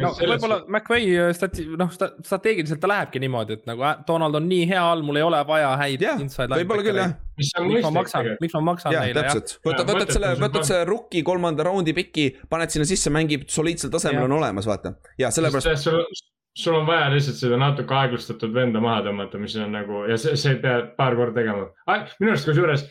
no 0.02 0.12
võib-olla 0.19 0.61
McVay 0.66 1.09
äh, 1.12 1.31
stati-, 1.36 1.66
noh 1.78 1.93
strateegiliselt 1.94 2.82
ta 2.82 2.90
lähebki 2.90 3.23
niimoodi, 3.23 3.61
et 3.61 3.70
nagu 3.70 3.86
Donald 4.09 4.40
on 4.40 4.48
nii 4.51 4.69
hea 4.70 4.82
all, 4.82 5.05
mul 5.06 5.20
ei 5.20 5.27
ole 5.27 5.40
vaja 5.48 5.74
häid 5.81 6.05
yeah, 6.05 6.20
inside 6.20 6.51
linebacker'eid. 6.52 7.16
miks 7.39 7.86
ma 7.86 7.94
maksan, 8.01 8.31
miks 8.43 8.59
ma 8.59 8.66
maksan 8.73 8.97
ja, 8.97 9.06
neile, 9.06 9.27
jah. 9.28 9.56
võtad, 9.66 9.89
võtad 9.90 10.15
selle, 10.19 10.35
võtad 10.43 10.69
selle 10.69 10.85
rookie 10.90 11.24
kolmanda 11.27 11.66
raundi 11.66 11.97
piki, 11.97 12.31
paned 12.51 12.74
sinna 12.74 12.89
sisse, 12.89 13.12
mängib 13.15 13.48
soliidsel 13.52 13.93
tasemel, 13.94 14.27
on 14.28 14.39
olemas, 14.39 14.69
vaata. 14.70 14.97
ja 15.20 15.32
sellepärast 15.35 16.24
sul 16.55 16.74
on 16.74 16.86
vaja 16.86 17.09
lihtsalt 17.11 17.39
seda 17.39 17.56
natuke 17.59 17.94
aeglustatud 17.98 18.52
venda 18.55 18.81
maha 18.82 19.02
tõmmata, 19.09 19.40
mis 19.43 19.56
on 19.59 19.73
nagu 19.74 20.05
ja 20.11 20.19
see, 20.20 20.36
see 20.39 20.59
peab 20.62 20.93
paar 20.98 21.16
korda 21.19 21.40
tegema. 21.40 21.66
minu 22.20 22.31
arust 22.31 22.47
kusjuures 22.48 22.85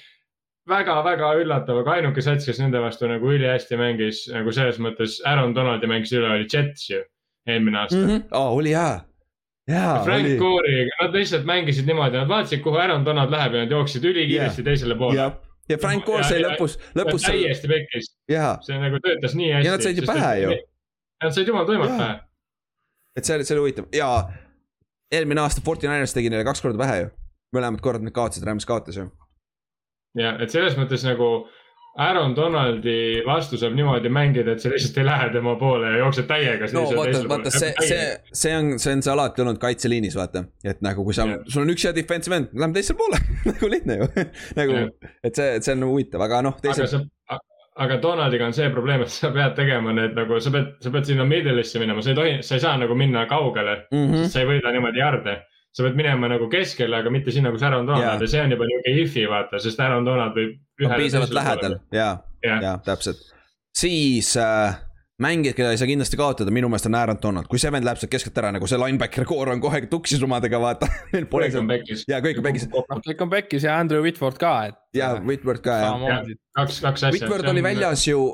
väga-väga 0.69 1.31
üllatav, 1.41 1.81
aga 1.83 1.97
ainuke 1.97 2.23
sats, 2.23 2.47
kes 2.47 2.59
nende 2.61 2.81
vastu 2.83 3.07
nagu 3.11 3.31
ülihästi 3.35 3.79
mängis 3.79 4.25
nagu 4.31 4.51
selles 4.55 4.79
mõttes 4.83 5.19
Aaron 5.27 5.55
Donaldi 5.55 5.89
mängis 5.91 6.13
üle, 6.15 6.29
oli 6.29 6.47
Jets 6.47 6.89
ju 6.89 7.01
eelmine 7.47 7.81
aasta 7.81 7.99
mm. 7.99 8.09
-hmm. 8.09 8.27
Oh, 8.31 8.57
oli 8.57 8.75
hea. 8.75 8.99
jaa. 9.67 10.03
Frank 10.03 10.25
oli... 10.25 10.37
Core'i, 10.39 10.89
nad 11.01 11.15
lihtsalt 11.15 11.45
mängisid 11.45 11.87
niimoodi, 11.87 12.17
nad 12.17 12.31
vaatasid, 12.31 12.63
kuhu 12.63 12.79
Aaron 12.79 13.05
Donald 13.05 13.31
läheb 13.31 13.53
ja 13.53 13.65
nad 13.65 13.71
jooksid 13.71 14.05
ülikiiresti 14.11 14.63
teisele 14.63 14.95
poole 14.95 15.19
yeah 15.19 15.39
ja 15.69 15.77
Frank 15.79 16.03
Gore 16.05 16.25
sai 16.27 16.41
lõpus, 16.43 16.73
lõpus. 16.91 17.23
täiesti 17.23 17.69
pekkis. 17.71 18.09
see 18.67 18.79
nagu 18.79 18.99
töötas 18.99 19.35
nii 19.35 19.53
hästi. 19.53 19.67
ja 19.67 19.71
nad 19.71 19.83
said 19.85 19.97
ju 19.97 20.03
pähe 20.07 20.31
ju. 20.41 20.55
Nad 21.23 21.31
said 21.31 21.47
jumal 21.47 21.65
tuimalt 21.65 21.93
pähe 21.95 22.19
et 23.15 23.25
see 23.25 23.37
oli, 23.37 23.47
see 23.47 23.55
oli 23.55 23.63
huvitav 23.65 23.89
ja 23.93 24.07
eelmine 25.13 25.43
aasta 25.43 25.61
Fortinainers 25.65 26.15
tegi 26.15 26.31
neile 26.33 26.45
kaks 26.47 26.63
korda 26.63 26.79
pähe 26.81 27.01
ju. 27.03 27.11
mõlemad 27.53 27.83
korrad 27.85 28.01
nad 28.01 28.13
kaotasid, 28.15 28.45
Rams 28.47 28.65
kaotas 28.65 28.97
ju. 28.97 29.09
Ja, 30.19 30.37
et 30.41 30.53
selles 30.53 30.77
mõttes 30.79 31.05
nagu 31.07 31.33
Aaron 32.01 32.31
Donaldi 32.35 33.21
vastu 33.25 33.57
saab 33.61 33.75
niimoodi 33.77 34.09
mängida, 34.09 34.55
et 34.55 34.63
sa 34.63 34.71
lihtsalt 34.71 34.97
ei 34.97 35.05
lähe 35.05 35.27
tema 35.35 35.53
poole 35.61 35.91
ja 35.91 35.99
jooksed 36.01 36.25
täiega. 36.29 36.69
no 36.73 36.85
vaata, 36.97 37.21
vaata 37.29 37.53
see, 37.53 37.69
see, 37.85 38.07
see 38.33 38.53
on, 38.57 38.71
see 38.81 38.95
on 38.97 39.03
see 39.05 39.13
alati 39.13 39.43
olnud 39.45 39.61
kaitseliinis, 39.61 40.17
vaata. 40.17 40.45
et 40.65 40.81
nagu 40.81 41.05
kui 41.05 41.13
sa 41.13 41.27
yeah., 41.29 41.43
sul 41.53 41.67
on 41.67 41.73
üks 41.75 41.85
hea 41.85 41.93
defensive 41.95 42.39
end, 42.39 42.49
lähme 42.57 42.73
teisele 42.79 42.97
poole 42.97 43.21
nagu 43.51 43.69
lihtne 43.69 43.99
ju 43.99 44.09
nagu 44.59 44.79
yeah., 44.79 45.11
et 45.23 45.37
see, 45.37 45.59
see 45.61 45.77
on 45.77 45.85
huvitav, 45.91 46.25
aga 46.25 46.41
noh. 46.49 46.57
Teisel... 46.65 46.87
aga 46.87 46.91
sa, 46.95 47.39
aga 47.85 48.01
Donaldiga 48.01 48.49
on 48.49 48.57
see 48.57 48.73
probleem, 48.73 49.05
et 49.05 49.13
sa 49.13 49.29
pead 49.35 49.53
tegema 49.61 49.93
need 49.93 50.17
nagu, 50.17 50.41
sa 50.41 50.53
pead, 50.53 50.73
sa 50.81 50.93
pead 50.97 51.13
sinna 51.13 51.29
middle'isse 51.29 51.81
minema, 51.81 52.01
sa 52.01 52.15
ei 52.15 52.17
tohi, 52.23 52.35
sa 52.41 52.57
ei 52.57 52.65
saa 52.65 52.73
nagu 52.81 52.97
minna 52.97 53.27
kaugele 53.29 53.83
mm, 53.91 54.05
-hmm. 54.07 54.23
sest 54.23 54.33
sa 54.33 54.41
ei 54.41 54.49
võida 54.49 54.73
niimoodi 54.73 55.01
jarde. 55.05 55.41
Sa 55.73 55.85
pead 55.87 55.97
minema 55.97 56.29
nagu 56.29 56.47
keskele, 56.51 57.01
aga 57.01 57.11
mitte 57.13 57.33
sinna, 57.33 57.51
kus 57.53 57.65
Aaron 57.65 57.87
Donald 57.89 58.05
yeah. 58.05 58.21
ja 58.21 58.29
see 58.29 58.41
on 58.45 58.53
juba 58.53 58.69
niuke 58.69 58.95
if'i 59.03 59.25
vaata, 59.29 59.61
sest 59.61 59.79
Aaron 59.81 60.05
Donald 60.05 60.37
võib. 60.37 60.57
on 60.85 60.95
piisavalt 61.01 61.33
lähedal 61.33 61.77
ja, 61.93 62.09
ja, 62.45 62.57
ja 62.61 62.73
täpselt. 62.85 63.23
siis 63.77 64.35
äh, 64.37 64.77
mängijad, 65.21 65.55
keda 65.57 65.71
ei 65.73 65.79
saa 65.81 65.89
kindlasti 65.89 66.17
kaotada, 66.19 66.53
minu 66.53 66.69
meelest 66.69 66.89
on 66.89 66.97
Aaron 66.97 67.19
Donald, 67.21 67.49
kui 67.49 67.61
see 67.61 67.71
vend 67.73 67.87
läheb 67.87 68.01
sealt 68.01 68.11
keskelt 68.13 68.37
ära, 68.41 68.51
nagu 68.55 68.69
see 68.69 68.79
linebacker 68.81 69.25
core 69.29 69.53
on 69.53 69.61
kohe 69.63 69.81
tuksis 69.91 70.23
omadega, 70.25 70.59
vaata. 70.61 70.89
kõik 71.13 71.59
on 71.61 71.69
pekkis. 71.69 72.05
ja 72.09 72.19
kõik 72.23 72.41
on 72.41 72.47
pekkis. 72.49 72.67
kõik 73.09 73.25
on 73.25 73.33
pekkis 73.33 73.67
ja 73.67 73.77
Andrew 73.81 74.03
Whitford 74.05 74.41
ka, 74.41 74.53
et. 74.71 74.79
ja 74.97 75.13
Whitford 75.21 75.63
ka 75.65 75.77
jah. 75.83 76.33
kaks, 76.59 76.81
kaks 76.85 77.07
asja. 77.07 77.13
Whitford 77.17 77.49
oli 77.53 77.65
väljas 77.65 78.07
ju, 78.09 78.25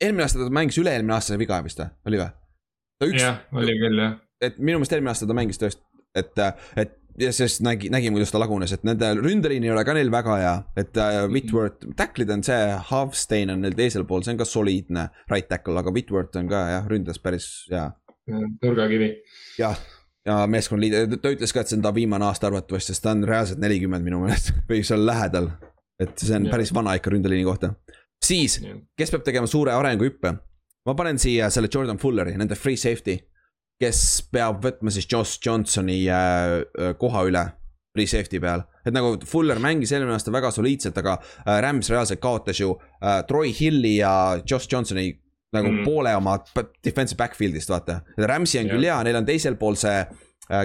eelmine 0.00 0.26
aasta 0.26 0.44
ta 0.44 0.52
mängis, 0.60 0.80
üle-eelmine 0.82 1.16
aasta 1.16 1.40
viga 1.40 1.60
vist 1.64 1.80
või, 1.82 1.92
oli 2.10 2.22
või? 2.22 3.12
jah, 3.20 3.42
oli 3.56 3.76
küll 3.80 4.04
jah. 4.04 4.16
et 4.44 4.60
minu 4.60 4.80
meelest 4.80 4.96
eelmine 4.96 5.14
aasta 5.14 5.28
ta 5.28 5.36
mängis 5.36 5.60
tõesti, 5.62 5.84
et, 6.16 6.42
et 6.76 6.96
ja 7.20 7.32
sest 7.32 7.62
nägi, 7.64 7.90
nägime, 7.92 8.16
kuidas 8.16 8.32
ta 8.32 8.40
lagunes, 8.40 8.72
et 8.74 8.84
nende 8.86 9.08
ründeliin 9.18 9.64
ei 9.64 9.72
ole 9.72 9.84
ka 9.88 9.94
neil 9.96 10.10
väga 10.12 10.36
hea, 10.40 10.54
et 10.82 10.98
äh, 11.00 11.18
Whitworth, 11.32 11.88
tackle'id 11.98 12.32
on 12.32 12.44
see, 12.46 12.78
Halfstein 12.90 13.52
on 13.54 13.62
neil 13.64 13.76
teisel 13.78 14.06
pool, 14.08 14.24
see 14.24 14.34
on 14.34 14.40
ka 14.40 14.48
soliidne 14.48 15.08
right 15.32 15.48
tackle, 15.48 15.78
aga 15.80 15.92
Whitworth 15.94 16.36
on 16.40 16.50
ka 16.50 16.62
jah, 16.74 16.88
ründas 16.90 17.20
päris 17.22 17.48
hea. 17.72 17.88
nurgakivi. 18.62 19.12
jah, 19.60 19.78
ja 20.26 20.40
meeskonnaliider, 20.50 21.08
ta 21.22 21.32
ütles 21.34 21.54
ka, 21.54 21.62
et 21.62 21.72
see 21.72 21.78
on 21.78 21.86
ta 21.86 21.94
viimane 21.96 22.28
aasta 22.28 22.50
arvatavasti, 22.50 22.92
sest 22.92 23.06
ta 23.06 23.14
on 23.16 23.24
reaalselt 23.28 23.62
nelikümmend 23.62 24.04
minu 24.06 24.24
meelest 24.24 24.52
või 24.70 24.82
seal 24.86 25.06
lähedal. 25.06 25.52
et 26.02 26.12
see 26.20 26.36
on 26.36 26.50
ja. 26.50 26.52
päris 26.52 26.74
vana 26.76 26.98
ikka 26.98 27.14
ründeliini 27.14 27.46
kohta. 27.48 27.72
siis, 28.24 28.60
kes 28.98 29.14
peab 29.14 29.24
tegema 29.24 29.48
suure 29.48 29.72
arenguhüppe? 29.76 30.34
ma 30.86 30.94
panen 30.94 31.18
siia 31.18 31.48
selle 31.50 31.72
Jordan 31.72 31.98
Fulleri, 31.98 32.36
nende 32.36 32.54
free 32.54 32.76
safety 32.76 33.16
kes 33.80 34.00
peab 34.32 34.62
võtma 34.64 34.92
siis 34.92 35.08
Josh 35.10 35.40
Johnsoni 35.44 36.00
äh, 36.08 36.62
äh, 36.64 36.94
koha 37.00 37.26
üle 37.28 37.44
free 37.96 38.08
safety 38.08 38.40
peal. 38.40 38.64
et 38.84 38.94
nagu 38.94 39.16
Fuller 39.26 39.60
mängis 39.62 39.92
eelmine 39.92 40.16
aasta 40.16 40.32
väga 40.32 40.50
soliidselt, 40.52 40.98
aga 41.00 41.16
äh, 41.18 41.60
Rams 41.64 41.90
reaalselt 41.92 42.20
kaotas 42.20 42.60
ju 42.60 42.74
Troy 43.28 43.52
Hilli 43.56 43.96
ja 43.98 44.12
Josh 44.44 44.68
Johnsoni 44.72 45.10
nagu 45.56 45.70
mm. 45.70 45.84
poole 45.86 46.12
oma 46.16 46.36
defensive 46.84 47.16
backfield'ist, 47.16 47.70
vaata. 47.70 48.00
Rams'i 48.18 48.58
on 48.58 48.66
yeah. 48.66 48.72
küll 48.74 48.88
hea, 48.88 48.96
neil 49.06 49.16
on 49.20 49.28
teisel 49.28 49.56
pool 49.56 49.78
see 49.80 50.02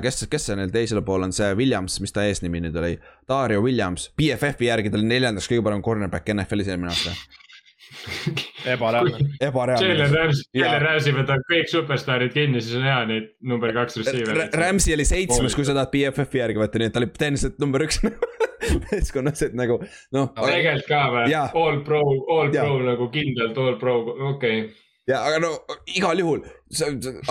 kes, 0.03 0.25
kes 0.29 0.49
see 0.49 0.57
neil 0.59 0.73
teisel 0.73 1.03
pool 1.05 1.23
on, 1.23 1.31
see 1.35 1.53
Williams, 1.55 1.99
mis 2.03 2.11
ta 2.15 2.25
eesnimi 2.27 2.63
nüüd 2.65 2.75
oli? 2.81 2.95
Dario 3.29 3.61
Williams, 3.63 4.09
BFF-i 4.19 4.67
järgi 4.67 4.91
ta 4.91 4.99
oli 4.99 5.07
neljandaks 5.13 5.47
kõige 5.51 5.63
parem 5.69 5.85
cornerback 5.85 6.33
NFL-is 6.35 6.73
eelmine 6.73 6.91
aasta 6.91 7.15
ebareaalne. 8.65 9.29
ebareaalne. 9.41 9.87
Jalen 9.87 10.13
Ramsey, 10.15 10.45
Jalen 10.57 10.85
Ramsey 10.85 11.15
võtab 11.15 11.43
kõik 11.49 11.71
superstaarid 11.71 12.33
kinni, 12.35 12.61
siis 12.63 12.77
on 12.79 12.85
hea 12.87 12.99
neid 13.09 13.31
number 13.53 13.73
kaks 13.75 13.99
receiver'it. 14.01 14.57
Ramsey 14.61 14.95
oli 14.97 15.07
seitsmes, 15.07 15.57
kui 15.57 15.67
sa 15.67 15.75
tahad 15.77 15.91
BFF-i 15.93 16.43
järgi 16.43 16.61
võtta, 16.61 16.81
nii 16.81 16.91
et 16.91 16.95
ta 16.95 17.01
oli 17.01 17.11
tõenäoliselt 17.17 17.59
number 17.63 17.85
üks 17.87 18.01
meeskonnas, 18.87 19.43
et 19.47 19.57
nagu 19.57 19.79
noh. 20.15 20.31
tegelikult 20.37 20.89
ka 20.89 21.03
või? 21.15 21.35
All 21.35 21.83
pro, 21.87 22.01
all 22.37 22.55
ja. 22.55 22.65
pro 22.65 22.81
nagu 22.85 23.11
kindlalt 23.13 23.61
all 23.61 23.77
pro, 23.81 23.99
okei 24.31 24.65
okay. 24.65 24.65
ja 25.09 25.23
aga 25.27 25.41
no 25.43 25.53
igal 25.91 26.19
juhul, 26.21 26.43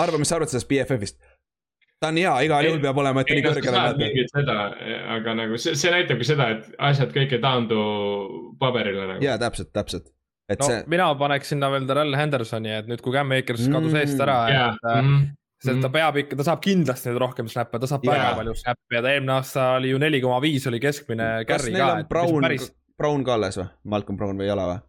arva, 0.01 0.20
mis 0.20 0.31
sa 0.31 0.40
arvad 0.40 0.52
sellest 0.52 0.70
BFF-ist 0.70 1.20
ta 2.01 2.09
on 2.09 2.16
hea, 2.16 2.32
igal 2.47 2.65
juhul 2.65 2.81
peab 2.81 2.98
olema, 3.02 3.23
et 3.23 3.28
ta 3.28 3.36
nii 3.36 3.44
kõrgele 3.44 3.77
läheb. 3.77 4.31
seda, 4.32 4.57
aga 5.16 5.35
nagu 5.43 5.59
see, 5.61 5.77
see 5.77 5.93
näitabki 5.93 6.27
seda, 6.27 6.48
et 6.57 6.70
asjad 6.90 7.12
kõik 7.12 7.36
ei 7.36 7.43
taandu 7.43 7.82
paberile 8.62 9.05
nagu. 9.12 9.24
ja 9.24 9.36
täpselt, 9.40 9.73
täpselt 9.77 10.09
et 10.51 10.63
no 10.63 10.71
see... 10.71 10.81
mina 10.91 11.07
paneks 11.19 11.53
sinna 11.55 11.71
veel 11.73 11.87
Darrell 11.89 12.17
Hendersoni, 12.19 12.73
et 12.81 12.91
nüüd, 12.91 13.03
kui 13.05 13.15
Cam 13.15 13.31
Akers 13.37 13.63
kadus 13.69 13.93
mm, 13.93 14.01
eest 14.03 14.25
ära 14.27 14.37
yeah., 14.51 14.77
et 14.81 15.01
mm. 15.05 15.23
sest 15.61 15.79
ta 15.79 15.89
mm. 15.89 15.95
peab 15.95 16.21
ikka, 16.25 16.39
ta 16.41 16.47
saab 16.51 16.63
kindlasti 16.65 17.11
nüüd 17.13 17.23
rohkem 17.23 17.51
snappe, 17.53 17.81
ta 17.83 17.91
saab 17.91 18.07
yeah. 18.09 18.19
väga 18.19 18.37
palju 18.43 18.59
snappe 18.65 18.99
ja 18.99 19.03
ta 19.07 19.15
eelmine 19.15 19.37
aasta 19.39 19.71
oli 19.79 19.95
ju 19.95 20.03
neli 20.03 20.23
koma 20.25 20.43
viis 20.45 20.67
oli 20.71 20.83
keskmine 20.83 21.33
carry 21.49 21.75
ka. 21.77 21.91
Brown, 22.11 22.39
päris... 22.47 22.71
Brown 23.01 23.25
ka 23.27 23.37
alles 23.39 23.61
või, 23.61 23.69
Malcolm 23.95 24.21
Brown 24.21 24.41
või 24.41 24.49
ei 24.49 24.55
ole 24.57 24.69
või? 24.75 24.81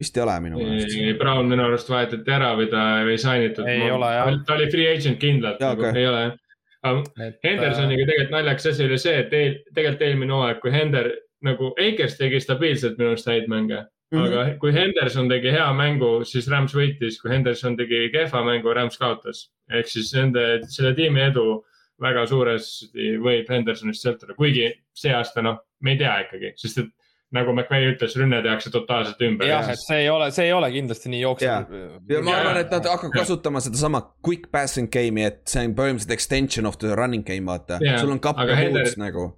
vist 0.00 0.16
ei 0.18 0.22
ole 0.22 0.34
minu 0.44 0.58
meelest. 0.60 0.96
Brown 1.20 1.46
minu 1.48 1.64
arust 1.64 1.88
vahetati 1.88 2.32
ära 2.32 2.50
või 2.58 2.66
ta 2.72 2.82
ei 3.00 3.20
sign 3.20 3.46
itud. 3.48 3.68
ei 3.70 3.90
ole 3.90 4.10
jah. 4.12 4.34
ta 4.44 4.58
oli 4.58 4.66
free 4.72 4.90
agent 4.92 5.20
kindlalt, 5.22 5.62
nagu 5.62 5.86
okay. 5.86 6.02
ei 6.02 6.10
ole 6.10 6.24
jah. 6.26 6.42
Et, 6.86 7.38
Hendersoniga 7.42 8.04
äh, 8.04 8.08
tegelikult 8.10 8.34
naljakas 8.36 8.68
asi 8.70 8.84
oli 8.84 8.98
see, 9.00 9.14
et 9.18 9.32
eel, 9.34 9.54
tegelikult 9.74 10.04
eelmine 10.06 10.36
hooaeg, 10.36 10.60
kui 10.62 10.70
Hender 10.70 11.08
nagu 11.46 11.72
Akers 11.82 12.14
tegi 12.20 12.38
stabiilselt 12.44 13.00
minu 13.00 13.14
arust 13.14 13.26
häid 13.26 13.48
mänge 13.50 13.80
Mm 14.12 14.18
-hmm. 14.18 14.26
aga 14.26 14.58
kui 14.62 14.72
Henderson 14.72 15.28
tegi 15.28 15.50
hea 15.50 15.66
mängu, 15.74 16.10
siis 16.24 16.46
Rams 16.50 16.74
võitis, 16.74 17.16
kui 17.22 17.30
Henderson 17.30 17.76
tegi 17.76 18.08
kehva 18.12 18.44
mängu, 18.46 18.74
Rams 18.74 18.98
kaotas. 18.98 19.50
ehk 19.70 19.88
siis 19.90 20.12
nende, 20.14 20.60
selle 20.70 20.94
tiimi 20.94 21.20
edu 21.20 21.64
väga 22.02 22.26
suuresti 22.26 23.16
võib 23.18 23.48
Hendersonist 23.50 24.04
sõltuda, 24.04 24.36
kuigi 24.36 24.68
see 24.94 25.14
aasta 25.16 25.42
noh, 25.42 25.58
me 25.80 25.96
ei 25.96 25.98
tea 25.98 26.20
ikkagi, 26.22 26.52
sest 26.60 26.78
et 26.78 26.92
nagu 27.34 27.50
McVay 27.52 27.88
ütles, 27.90 28.14
rünne 28.14 28.38
tehakse 28.44 28.70
totaalselt 28.70 29.22
ümber. 29.26 29.48
jah, 29.48 29.70
et 29.72 29.80
see 29.80 30.04
ei 30.04 30.10
ole, 30.10 30.28
see 30.30 30.46
ei 30.46 30.52
ole 30.54 30.70
kindlasti 30.70 31.10
nii 31.10 31.22
jooksev. 31.24 31.74
ja 32.08 32.20
ma 32.22 32.36
arvan, 32.36 32.60
et 32.60 32.70
nad 32.70 32.86
hakkavad 32.92 33.16
kasutama 33.16 33.64
sedasama 33.64 34.02
quick 34.26 34.46
passing 34.52 34.92
game'i, 34.92 35.26
et 35.32 35.42
see 35.50 35.64
on 35.66 35.74
põhimõtteliselt 35.74 36.14
extension 36.14 36.70
of 36.70 36.78
the 36.78 36.94
running 36.94 37.26
game, 37.26 37.48
vaata. 37.50 37.80
sul 37.98 38.14
on 38.14 38.22
kapp 38.22 38.38
ja 38.46 38.60
hoots 38.62 38.96
nagu 39.02 39.32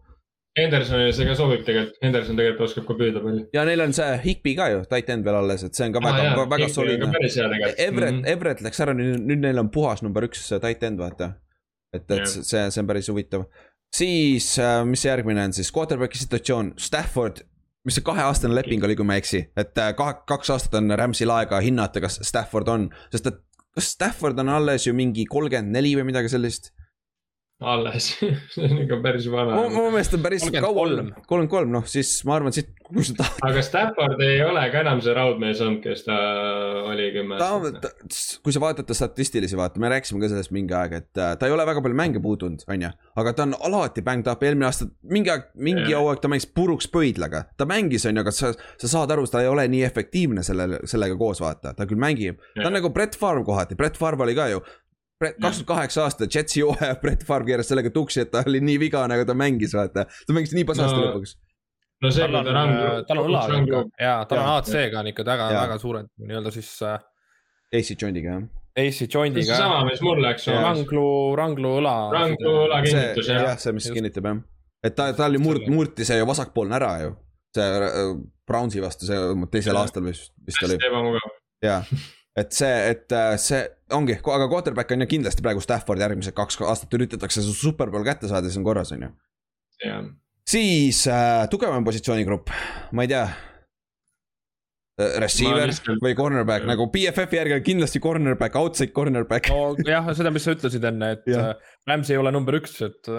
Hendersonile 0.59 1.13
see 1.17 1.27
ka 1.29 1.35
sobib 1.39 1.65
tegelikult, 1.67 1.99
Henderson 2.05 2.39
tegelikult 2.39 2.69
oskab 2.69 2.87
ka 2.89 2.97
püüda 2.99 3.23
palju. 3.25 3.45
ja 3.55 3.65
neil 3.69 3.85
on 3.85 3.95
see 3.97 4.09
Higby 4.25 4.55
ka 4.59 4.69
ju, 4.73 4.83
tight 4.91 5.13
end 5.15 5.27
veel 5.27 5.39
alles, 5.41 5.65
et 5.67 5.79
see 5.79 5.89
on 5.89 5.97
ka 5.97 6.03
väga 6.05 6.31
ah,, 6.33 6.45
väga 6.55 6.69
soliidne. 6.73 7.11
Everett 7.11 8.15
mm, 8.15 8.23
-hmm. 8.23 8.31
Everett 8.35 8.65
läks 8.65 8.81
ära, 8.85 8.95
nüüd 8.97 9.45
neil 9.45 9.63
on 9.63 9.71
puhas 9.75 10.03
number 10.07 10.27
üks 10.29 10.49
tight 10.55 10.83
end, 10.83 10.99
vaata. 11.03 11.33
et, 11.95 12.05
et 12.05 12.17
yeah. 12.19 12.27
see, 12.27 12.71
see 12.71 12.83
on 12.83 12.87
päris 12.87 13.09
huvitav. 13.09 13.47
siis, 13.95 14.59
äh, 14.59 14.85
mis 14.85 15.05
järgmine 15.05 15.45
on 15.45 15.53
siis, 15.53 15.73
quarterback'i 15.73 16.19
situatsioon, 16.19 16.75
Stafford 16.77 17.45
mis 17.87 17.97
see 17.97 18.05
kaheaastane 18.05 18.55
leping 18.55 18.85
oli, 18.85 18.97
kui 18.97 19.07
ma 19.07 19.17
ei 19.17 19.23
eksi, 19.23 19.45
et 19.57 19.79
äh, 19.81 19.95
kahe, 19.97 20.19
kaks 20.29 20.51
aastat 20.53 20.75
on 20.81 20.93
Rams'il 20.99 21.31
aega 21.33 21.61
hinnata, 21.65 22.03
kas 22.05 22.21
Stafford 22.27 22.69
on, 22.69 22.91
sest 23.15 23.31
et 23.31 23.39
kas 23.79 23.93
Stafford 23.95 24.39
on 24.43 24.51
alles 24.53 24.87
ju 24.87 24.95
mingi 24.97 25.25
kolmkümmend 25.31 25.73
neli 25.73 25.95
või 25.97 26.11
midagi 26.11 26.33
sellist 26.33 26.73
alles 27.61 28.13
see 28.55 28.67
on 28.69 28.83
ikka 28.85 29.01
päris 29.03 29.27
vana 29.31 29.57
mu 29.59 29.71
mu 29.75 29.89
meelest 29.91 30.15
on 30.15 30.23
päris 30.23 30.45
kaua 30.47 30.83
olnud, 30.85 31.09
kolmkümmend 31.27 31.51
kolm, 31.51 31.73
noh 31.75 31.87
siis 31.91 32.13
ma 32.29 32.37
arvan, 32.37 32.55
siit, 32.55 32.71
kus 32.87 33.11
ta 33.19 33.27
aga 33.49 33.65
Stafford 33.67 34.23
ei 34.23 34.39
ole 34.47 34.63
ka 34.71 34.85
enam 34.85 35.03
see 35.03 35.15
raudmees 35.17 35.63
olnud, 35.65 35.81
kes 35.83 36.07
ta 36.07 36.19
oli 36.87 37.09
kümme 37.17 37.41
ta 37.41 37.51
aastat., 37.57 38.39
kui 38.47 38.55
sa 38.55 38.63
vaatad 38.63 38.87
ta 38.87 38.95
statistilisi, 38.95 39.59
vaata, 39.59 39.83
me 39.83 39.91
rääkisime 39.91 40.23
ka 40.23 40.31
sellest 40.31 40.55
mingi 40.55 40.77
aeg, 40.79 40.95
et 41.01 41.23
äh, 41.23 41.35
ta 41.41 41.51
ei 41.51 41.57
ole 41.57 41.67
väga 41.67 41.83
palju 41.83 41.99
mänge 41.99 42.23
puutunud, 42.23 42.63
onju. 42.71 42.95
aga 43.19 43.35
ta 43.35 43.49
on 43.49 43.59
alati 43.71 44.07
banged 44.07 44.31
up, 44.31 44.47
eelmine 44.47 44.71
aasta 44.71 44.87
mingi 45.11 45.35
aeg, 45.35 45.51
mingi 45.59 45.99
hooaeg 45.99 46.23
ta 46.23 46.31
mängis 46.31 46.47
puruks 46.55 46.87
pöidlaga. 46.95 47.49
ta 47.59 47.67
mängis, 47.67 48.07
onju, 48.07 48.23
aga 48.23 48.35
sa, 48.39 48.53
sa 48.55 48.93
saad 48.95 49.17
aru, 49.17 49.27
ta 49.27 49.43
ei 49.43 49.51
ole 49.51 49.67
nii 49.75 49.83
efektiivne 49.89 50.47
sellele, 50.47 50.85
sellega 50.87 51.19
koos, 51.19 51.43
vaata, 51.43 51.75
ta 51.75 51.91
küll 51.91 51.99
mängib. 51.99 52.39
ta 52.55 52.71
on 52.71 52.79
nagu 52.79 52.95
Brett 52.95 53.19
Favre 53.19 53.43
kohati, 53.43 53.75
Brett 53.79 53.99
Favre 53.99 54.23
oli 54.29 54.39
ka 54.39 54.53
ju. 54.55 54.63
Kakskümmend 55.19 55.67
kaheksa 55.67 56.05
aastat 56.07 56.35
Jetsi 56.35 56.61
hooaja, 56.63 56.95
Brett 57.03 57.25
Favre 57.27 57.47
keeras 57.49 57.69
sellega 57.73 57.91
tuksi, 57.95 58.21
et 58.25 58.31
ta 58.31 58.43
oli 58.47 58.61
nii 58.65 58.79
vigane, 58.87 59.17
aga 59.19 59.25
ta 59.29 59.35
mängis, 59.39 59.75
vaata. 59.75 60.05
ta 60.07 60.37
mängis 60.37 60.53
nii 60.55 60.65
pasasti 60.69 60.99
No, 60.99 61.07
lõpuks. 61.09 61.33
no 62.03 62.11
see, 62.15 62.23
tal 62.23 62.31
kui 62.31 62.39
on 62.39 62.47
ta, 62.47 62.53
rang, 62.55 62.75
tal 63.09 63.23
on 63.23 63.31
õlaga 63.33 63.81
ja 63.99 64.13
tal 64.31 64.39
on. 64.45 64.51
AC-ga 64.59 65.01
on 65.03 65.11
ikka 65.13 65.25
väga, 65.27 65.49
väga 65.57 65.79
suured 65.83 66.07
nii-öelda 66.23 66.53
siis 66.55 66.71
äh, 66.87 67.01
AC 67.75 67.91
joint'iga 67.99 68.37
jah. 68.37 68.45
AC 68.79 69.01
joint'iga. 69.11 69.49
seesama, 69.57 69.81
mis 69.89 70.03
mul 70.07 70.23
läks 70.23 70.47
ranglu, 70.55 71.07
ranglu 71.41 71.73
õla. 71.81 71.97
ranglu 72.15 72.53
õla 72.69 72.79
see, 72.85 72.93
kinnitus 72.95 73.33
jah 73.33 73.43
jah, 73.49 73.59
see, 73.59 73.75
mis 73.75 73.89
Just. 73.91 73.97
kinnitab 73.99 74.29
jah. 74.31 74.39
et 74.87 74.95
ta, 74.95 75.09
ta 75.19 75.27
oli 75.27 75.41
murd-, 75.43 75.67
murti 75.75 76.07
see 76.07 76.21
ju 76.21 76.29
vasakpoolne 76.31 76.79
ära 76.79 76.93
ju. 77.03 77.17
see 77.59 77.67
äh, 77.89 78.15
Brownsi 78.49 78.81
vastu, 78.81 79.05
see 79.11 79.19
teisel 79.51 79.75
Jah. 79.75 79.83
aastal 79.83 80.07
vist, 80.07 80.31
vist 80.47 80.63
oli, 80.63 80.79
hästi 80.79 80.89
ebamugav. 80.93 81.35
jaa. 81.67 81.83
et 82.39 82.55
see, 82.55 82.71
et 82.95 83.13
äh, 83.19 83.35
see 83.43 83.65
ongi, 83.97 84.19
aga 84.21 84.47
quarterback 84.51 84.93
on 84.95 85.05
ju 85.05 85.11
kindlasti 85.15 85.45
praegu 85.45 85.63
Stafford 85.65 86.03
järgmised 86.03 86.37
kaks 86.37 86.61
aastat 86.67 86.95
üritatakse 86.99 87.43
see 87.45 87.57
superbowl 87.57 88.07
kätte 88.07 88.31
saada, 88.31 88.49
siis 88.49 88.61
on 88.61 88.67
korras, 88.67 88.93
on 88.95 89.07
ju. 89.07 89.11
siis 90.49 91.05
äh, 91.11 91.45
tugevam 91.53 91.87
positsioonigrupp, 91.87 92.53
ma 92.93 93.07
ei 93.07 93.13
tea. 93.15 93.29
Receiver 94.99 95.69
lihtsalt- 95.71 96.01
või 96.03 96.17
cornerback 96.19 96.65
nagu 96.67 96.89
BFF-i 96.91 97.39
järgi 97.39 97.55
on 97.55 97.67
kindlasti 97.69 98.01
cornerback, 98.03 98.57
outside 98.59 98.91
cornerback, 98.91 99.47
no 99.47 99.87
jah, 99.87 100.09
seda, 100.11 100.33
mis 100.35 100.43
sa 100.43 100.57
ütlesid 100.57 100.83
enne, 100.91 101.13
et 101.15 101.29
äh, 101.31 101.53
Rams 101.87 102.11
ei 102.11 102.19
ole 102.19 102.33
number 102.35 102.59
üks, 102.59 102.75
et, 102.83 103.11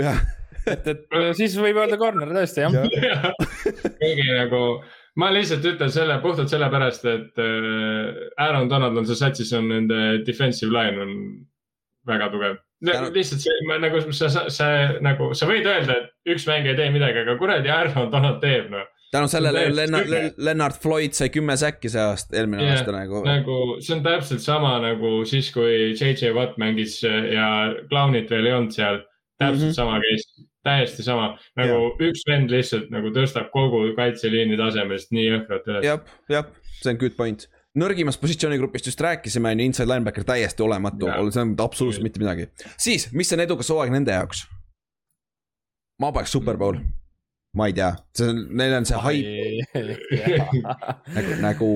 jah. 0.00 0.22
et, 0.64 0.88
et 0.88 1.04
äh, 1.12 1.32
siis 1.36 1.58
võib 1.60 1.82
öelda 1.82 2.00
corner 2.00 2.32
tõesti 2.38 2.64
jah. 2.64 2.78
kuigi 4.00 4.30
nagu 4.32 4.62
ma 5.20 5.30
lihtsalt 5.32 5.64
ütlen 5.64 5.92
selle 5.92 6.18
puhtalt 6.22 6.52
sellepärast, 6.52 7.06
et 7.08 7.42
äh, 7.42 8.22
Aaron 8.42 8.70
Donald 8.70 8.98
on 9.00 9.08
seal 9.08 9.20
satsis, 9.20 9.52
on 9.56 9.70
nende 9.72 10.00
defensive 10.26 10.72
line 10.74 11.02
on 11.02 11.12
väga 12.06 12.30
tugev. 12.32 12.58
Lihtsalt 12.84 13.40
see, 13.40 13.54
ma 13.68 13.78
nagu 13.80 14.02
sa, 14.12 14.28
sa, 14.28 14.44
sa 14.52 14.66
nagu, 15.04 15.30
sa 15.36 15.48
võid 15.48 15.64
öelda, 15.64 15.96
et 15.96 16.34
üks 16.34 16.44
mäng 16.48 16.68
ei 16.68 16.76
tee 16.76 16.90
midagi, 16.92 17.22
aga 17.24 17.38
kuradi 17.40 17.72
Aaron 17.72 18.12
Donald 18.12 18.42
teeb 18.42 18.68
noh. 18.74 18.84
tänu 19.14 19.30
sellele 19.32 19.62
Lennart 19.72 20.36
Lennart 20.36 20.82
Floyd 20.82 21.16
sai 21.16 21.30
kümme 21.32 21.56
säkki 21.56 21.88
see 21.88 22.02
aasta, 22.02 22.36
eelmine 22.36 22.66
Jah, 22.66 22.74
aasta 22.76 22.92
nagu. 22.92 23.22
nagu 23.24 23.56
see 23.80 23.96
on 23.96 24.04
täpselt 24.04 24.44
sama 24.44 24.74
nagu 24.84 25.22
siis, 25.24 25.48
kui 25.54 25.94
JJ 25.94 26.34
Watt 26.36 26.60
mängis 26.60 26.98
ja 27.06 27.48
Clownit 27.88 28.28
veel 28.34 28.50
ei 28.50 28.58
olnud 28.58 28.76
seal. 28.76 29.00
täpselt 29.40 29.62
mm. 29.62 29.70
-hmm. 29.70 29.78
sama 29.80 29.96
case, 30.04 30.35
täiesti 30.66 31.06
sama, 31.06 31.34
nagu 31.58 31.76
yeah. 31.76 32.08
üks 32.10 32.24
vend 32.28 32.52
lihtsalt 32.52 32.90
nagu 32.94 33.12
tõstab 33.14 33.52
kogu 33.54 33.84
kaitseliini 33.98 34.58
tasemest 34.60 35.14
nii 35.16 35.28
jõhkralt 35.28 35.70
üles. 35.70 35.86
jah, 35.86 36.18
jah, 36.32 36.50
see 36.80 36.92
on 36.94 37.00
good 37.00 37.16
point. 37.18 37.46
nõrgimast 37.76 38.20
positsioonigrupist 38.22 38.90
just 38.90 39.00
rääkisime, 39.04 39.54
on 39.54 39.62
ju, 39.62 39.70
inside 39.70 39.90
linebacker 39.90 40.26
täiesti 40.26 40.64
olematu 40.66 41.10
see 41.30 41.42
on 41.44 41.56
absoluutselt 41.62 42.06
mitte 42.06 42.22
midagi. 42.22 42.50
siis, 42.76 43.10
mis 43.12 43.32
on 43.36 43.44
edukas 43.46 43.72
hooaeg 43.72 43.94
nende 43.94 44.14
jaoks? 44.16 44.46
ma 46.02 46.12
paneks 46.12 46.34
Superbowl, 46.36 46.80
ma 47.56 47.68
ei 47.70 47.74
tea, 47.76 47.90
see 48.16 48.28
on, 48.32 48.42
neil 48.58 48.74
on 48.76 48.88
see 48.88 49.00
haip 49.00 49.26
nagu, 51.16 51.36
nagu, 51.40 51.70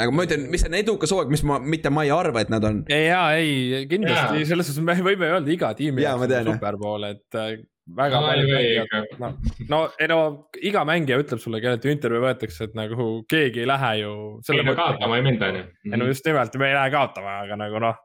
nagu 0.00 0.16
ma 0.16 0.26
ütlen, 0.28 0.46
mis 0.52 0.64
on 0.68 0.76
edukas 0.78 1.12
hooaeg, 1.12 1.32
mis 1.34 1.44
ma, 1.46 1.58
mitte 1.60 1.92
ma 1.92 2.06
ei 2.06 2.12
arva, 2.14 2.44
et 2.44 2.52
nad 2.52 2.64
on. 2.64 2.82
ja 2.92 3.22
ei, 3.36 3.84
kindlasti 3.90 4.42
Jaa. 4.42 4.50
selles 4.52 4.70
suhtes 4.70 4.84
me 4.84 4.96
võime 5.04 5.28
öelda 5.36 5.52
iga 5.52 5.72
tiimi 5.76 6.04
jah. 6.06 6.20
superpool, 6.48 7.10
et 7.10 7.40
äh, 7.40 7.58
väga 7.94 8.20
No 8.20 8.26
palju 8.26 8.46
ei 8.46 8.50
või 8.50 8.88
mängijad, 8.90 9.20
no, 9.22 9.30
no 9.70 9.80
ei 10.00 10.08
no 10.10 10.18
iga 10.58 10.82
mängija 10.88 11.20
ütleb 11.22 11.42
sulle, 11.42 11.60
kellelt 11.62 11.84
ju 11.86 11.92
intervjuu 11.94 12.24
võetakse, 12.24 12.66
et 12.66 12.76
nagu 12.78 13.08
keegi 13.30 13.62
ei 13.62 13.68
lähe 13.70 13.92
ju. 14.00 14.12
ei 14.52 14.66
no 14.66 14.74
kaotama 14.78 15.20
ei 15.20 15.26
minda, 15.26 15.50
ei 15.52 15.62
onju 15.92 16.02
no. 16.02 16.10
just 16.10 16.26
nimelt, 16.26 16.58
me 16.58 16.70
ei 16.70 16.78
lähe 16.78 16.92
kaotama, 16.96 17.38
aga 17.44 17.58
nagu 17.60 17.82
noh, 17.86 18.00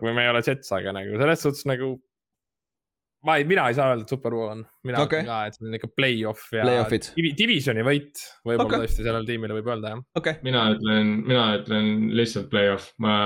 kui 0.00 0.14
me 0.14 0.24
ei 0.26 0.32
ole 0.32 0.42
Jets, 0.46 0.72
aga 0.74 0.94
nagu 0.96 1.20
selles 1.22 1.46
suhtes 1.46 1.66
nagu. 1.70 1.96
Ma 3.26 3.36
ei, 3.36 3.44
mina 3.44 3.66
ei 3.68 3.76
saa 3.76 3.90
öelda, 3.92 4.04
et 4.06 4.12
superpool 4.12 4.48
on, 4.48 4.60
mina 4.86 5.00
Okei. 5.02 5.20
ütlen 5.20 5.28
ka, 5.28 5.38
et 5.48 5.56
see 5.56 5.66
on 5.68 5.76
ikka 5.76 5.88
play-off 5.92 6.46
ja 6.56 6.64
Play-off'id. 6.64 7.08
divi- 7.18 7.32
divisioni 7.36 7.84
võit 7.84 8.22
võib-olla 8.48 8.64
Okei. 8.64 8.86
tõesti 8.86 9.04
sellele 9.04 9.28
tiimile 9.28 9.56
võib 9.58 9.68
öelda 9.68 9.92
jah. 9.92 10.02
okei 10.16 10.36
okay., 10.38 10.46
mina 10.46 10.62
ütlen, 10.74 11.10
mina 11.28 11.42
ütlen 11.58 11.90
lihtsalt 12.16 12.48
play-off, 12.52 12.94
ma, 13.04 13.16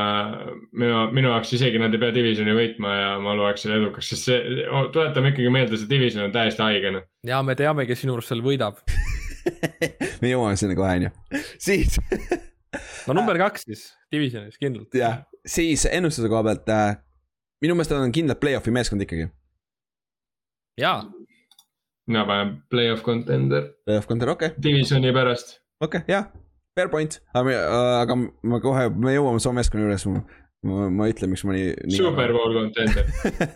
minu, 0.72 1.04
minu 1.14 1.30
jaoks 1.30 1.54
isegi 1.58 1.82
nad 1.82 1.94
ei 1.94 2.02
pea 2.02 2.14
divisioni 2.16 2.56
võitma 2.58 2.94
ja 2.98 3.12
ma 3.22 3.36
loeks 3.38 3.66
selle 3.66 3.78
edukaks, 3.82 4.10
sest 4.14 4.30
see, 4.30 4.40
tuletame 4.96 5.30
ikkagi 5.34 5.54
meelde, 5.54 5.78
see 5.78 5.90
division 5.90 6.26
on 6.26 6.34
täiesti 6.34 6.66
haige 6.66 6.94
noh. 6.96 7.06
ja 7.30 7.38
me 7.46 7.54
teame, 7.58 7.86
kes 7.90 8.02
sinu 8.02 8.18
arust 8.18 8.34
seal 8.34 8.42
võidab. 8.44 8.82
me 10.24 10.32
jõuame 10.32 10.58
sinna 10.58 10.74
kohe, 10.78 10.98
on 10.98 11.06
ju. 11.06 11.44
siis, 11.62 12.00
no 13.06 13.14
number 13.14 13.38
kaks 13.46 13.68
siis 13.70 13.86
divisionis 14.10 14.58
kindlalt. 14.58 14.90
jah, 14.98 15.22
siis 15.46 15.86
ennustuse 15.86 16.30
koha 16.32 16.42
pealt 16.50 16.74
äh,. 16.74 16.98
minu 17.62 17.78
meelest 17.78 17.94
nad 17.94 18.02
on 18.08 18.18
kindlalt 18.18 18.42
play-off'i 18.42 18.74
meeskond 18.74 19.06
ikkagi. 19.06 19.30
jaa, 20.80 21.02
mina 22.08 22.24
panen 22.28 22.56
play-off 22.70 23.04
contender 23.06 23.70
Play-off 23.86 24.08
contender, 24.10 24.34
okei 24.34 24.52
okay., 24.52 24.62
divisioni 24.62 25.12
pärast. 25.14 25.58
okei 25.80 26.02
okay,, 26.02 26.14
jah, 26.14 26.30
fair 26.78 26.90
point, 26.92 27.20
aga, 27.34 27.60
aga 28.00 28.16
ma 28.18 28.62
kohe, 28.62 28.88
me 28.90 29.14
jõuame 29.14 29.42
su 29.42 29.52
meeskonna 29.54 29.86
juures, 29.86 30.06
ma, 30.64 30.88
ma, 30.88 31.08
ütlen, 31.12 31.30
miks 31.32 31.44
ma 31.46 31.54
nii, 31.54 31.70
nii. 31.86 32.00
Superbowl 32.00 32.56
contender. 32.56 33.08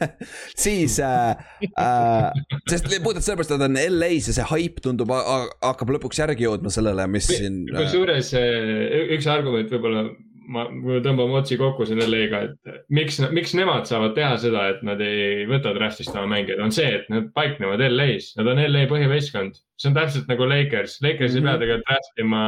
siis 0.65 0.99
äh,, 1.03 1.41
äh, 1.73 2.29
sest 2.71 2.89
puhtalt 3.03 3.27
sellepärast, 3.27 3.57
et 3.57 3.63
ta 3.65 3.69
on 3.69 3.81
LA-s 3.81 4.31
ja 4.31 4.39
see 4.39 4.49
haip 4.53 4.79
tundub, 4.85 5.13
hakkab 5.13 5.95
lõpuks 5.97 6.23
järgi 6.23 6.47
jõudma 6.47 6.73
sellele, 6.75 7.09
mis 7.11 7.31
siin. 7.33 7.65
äh, 7.73 7.83
kusjuures 7.83 8.33
eh, 8.39 9.15
üks 9.17 9.29
argument 9.33 9.73
võib-olla 9.75 10.07
ma, 10.53 10.65
kui 10.71 10.97
me 10.97 11.01
tõmbame 11.05 11.37
otsi 11.39 11.59
kokku 11.61 11.87
selle 11.89 12.07
LA-ga, 12.09 12.41
et 12.49 12.83
miks, 12.95 13.19
miks 13.35 13.55
nemad 13.59 13.89
saavad 13.89 14.15
teha 14.17 14.35
seda, 14.41 14.65
et 14.73 14.83
nad 14.87 15.01
ei 15.05 15.47
võta 15.51 15.75
draft'ist 15.77 16.15
oma 16.15 16.29
mängijaid, 16.33 16.63
on 16.65 16.75
see, 16.75 16.89
et 17.01 17.09
nad 17.13 17.29
paiknevad 17.37 17.83
LA-s, 17.89 18.35
nad 18.39 18.51
on 18.53 18.63
LA 18.65 18.87
põhivõistkond. 18.91 19.59
see 19.79 19.91
on 19.93 19.95
täpselt 19.95 20.31
nagu 20.31 20.47
Lakers, 20.49 20.99
Lakers 21.05 21.35
mm 21.35 21.37
-hmm. 21.37 21.37
ei 21.37 21.41
Mhm. 21.41 21.49
pea 21.49 21.59
tegelikult 21.59 21.89
draft 21.89 22.23
ima 22.25 22.45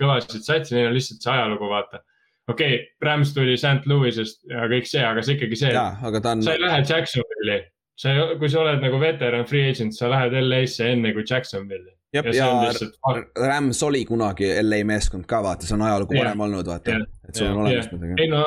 kõvasid 0.00 0.42
satsi, 0.48 0.74
neil 0.74 0.90
on 0.90 0.96
lihtsalt 0.98 1.22
see 1.22 1.32
ajalugu, 1.32 1.68
vaata. 1.68 2.02
okei 2.48 2.74
okay,, 2.74 2.86
Rams 3.02 3.34
tuli 3.34 3.56
St 3.56 3.86
Louis'est 3.86 4.42
ja 4.50 4.66
kõik 4.68 4.86
see, 4.86 5.04
aga 5.04 5.22
see 5.22 5.36
ikkagi 5.36 5.56
see, 5.56 5.72
on 6.26 6.42
sa 6.42 6.52
ei 6.52 6.60
lähe 6.60 6.82
Jacksonville'i. 6.82 7.62
sa 7.96 8.08
kui 8.38 8.48
sa 8.48 8.60
oled 8.60 8.82
nagu 8.82 8.98
veteran 9.00 9.44
free 9.46 9.70
agent, 9.70 9.94
sa 9.94 10.10
lähed 10.10 10.32
LA-sse 10.32 10.92
enne 10.92 11.12
kui 11.12 11.22
Jacksonville'i. 11.22 11.94
Jep, 12.12 12.26
ja 12.26 12.34
ja 12.34 12.50
on 12.50 12.66
lihtsalt. 12.66 12.94
Rams 13.38 13.82
oli 13.82 14.04
kunagi 14.04 14.50
LA 14.62 14.84
meeskond 14.84 15.24
ka, 15.28 15.42
vaata, 15.42 15.66
see 15.66 15.76
on 15.78 15.82
ajalugu 15.86 16.18
varem 16.18 16.40
olnud, 16.44 16.68
vaata 16.68 16.90
Jah.. 16.90 17.04
et 17.28 17.34
sul 17.34 17.48
on 17.48 17.62
olemas 17.64 17.90
midagi. 17.92 18.16
ei 18.20 18.28
no 18.30 18.44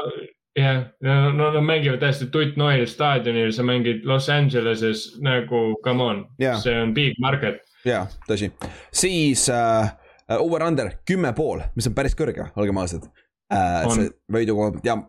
jah, 0.56 0.84
no, 1.02 1.32
no 1.32 1.50
nad 1.52 1.66
mängivad 1.66 2.00
täiesti 2.04 2.30
Tutt 2.32 2.60
Noel 2.62 2.86
staadionil, 2.88 3.52
sa 3.56 3.66
mängid 3.66 4.06
Los 4.06 4.30
Angeleses 4.30 5.08
nagu 5.24 5.66
come 5.84 6.04
on 6.04 6.26
Jaa. 6.40 6.60
see 6.62 6.76
on 6.82 6.94
big 6.94 7.18
market. 7.20 7.62
jaa, 7.86 8.06
tõsi. 8.30 8.52
siis 8.94 9.50
äh, 9.50 9.92
over-under 10.40 10.94
kümme 11.06 11.34
pool, 11.34 11.64
mis 11.76 11.88
on 11.90 11.98
päris 11.98 12.16
kõrge, 12.18 12.50
olgem 12.56 12.78
ausad 12.78 13.10
äh,. 13.54 13.86
On. 13.86 13.98
see 13.98 14.14
võidu 14.32 14.58
koha 14.58 14.76
pealt 14.78 14.92
ja 14.92 15.00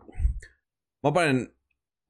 ma 1.03 1.13
panen, 1.13 1.45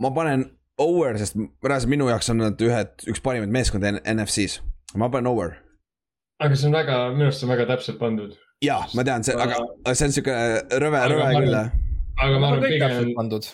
ma 0.01 0.11
panen 0.15 0.47
over, 0.81 1.17
sest 1.19 1.37
reaalselt 1.37 1.91
minu 1.91 2.09
jaoks 2.09 2.29
on 2.33 2.43
nad 2.45 2.61
ühed, 2.61 2.93
üks 3.11 3.21
parimaid 3.23 3.53
meeskondi 3.53 3.97
NFC-s. 3.99 4.61
ma 4.95 5.11
panen 5.13 5.29
over. 5.33 5.57
Aga 6.43 6.55
see 6.55 6.69
on 6.69 6.77
väga, 6.77 7.01
minu 7.15 7.29
arust 7.29 7.41
see 7.41 7.49
on 7.49 7.55
väga 7.55 7.67
täpselt 7.73 7.99
pandud. 8.01 8.37
jaa, 8.65 8.83
ma 8.95 9.05
tean, 9.07 9.25
see, 9.25 9.37
aga 9.37 9.93
see 9.93 10.09
on 10.09 10.17
rõve, 10.83 10.99
Aga 11.01 11.13
rõve 11.13 11.27
ma 11.27 11.41
küll 11.41 11.85
aga 12.17 12.41
ma 12.41 12.51
arvan, 12.51 12.65
pigem 12.65 13.13
pandud. 13.17 13.47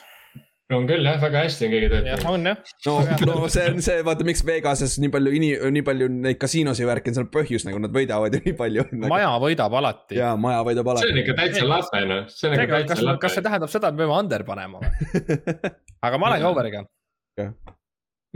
on 0.73 0.87
küll 0.89 1.05
jah, 1.05 1.19
väga 1.21 1.43
hästi 1.43 1.67
on 1.67 1.73
keegi 1.73 1.89
töötanud. 1.91 2.25
on 2.31 2.47
jah. 2.49 2.61
no, 2.87 2.95
no 3.29 3.49
see 3.51 3.65
on 3.69 3.81
see, 3.85 4.03
vaata, 4.07 4.27
miks 4.27 4.43
Vegases 4.47 4.95
nii 5.03 5.11
palju 5.13 5.33
ini-, 5.39 5.71
nii 5.77 5.85
palju 5.89 6.09
neid 6.13 6.39
kasiinosid 6.41 6.89
värki 6.89 7.11
on, 7.11 7.17
see 7.17 7.25
on 7.25 7.31
põhjus 7.33 7.67
nagu 7.67 7.81
nad 7.83 7.93
võidavad 7.95 8.37
ju 8.37 8.41
nii 8.47 8.55
palju. 8.59 8.87
maja 9.11 9.33
võidab 9.43 9.77
alati. 9.81 10.19
jaa, 10.19 10.33
maja 10.39 10.63
võidab 10.69 10.89
see 10.89 10.95
on 10.95 11.03
alati. 11.03 11.25
ikka 11.25 11.37
täitsa 11.41 11.67
lape 11.69 12.05
noh, 12.09 12.23
see 12.31 12.49
on 12.49 12.57
ikka 12.57 12.69
täitsa, 12.79 12.95
kas 12.95 13.01
see 13.01 13.09
lape. 13.11 13.49
tähendab 13.49 13.75
seda, 13.75 13.91
et 13.91 13.99
me 13.99 14.05
peame 14.05 14.21
under 14.23 14.47
panema 14.47 14.83
või? 14.83 15.27
aga 16.07 16.21
ma 16.21 16.31
olen 16.31 16.47
ka 16.47 16.55
overiga. 16.55 16.85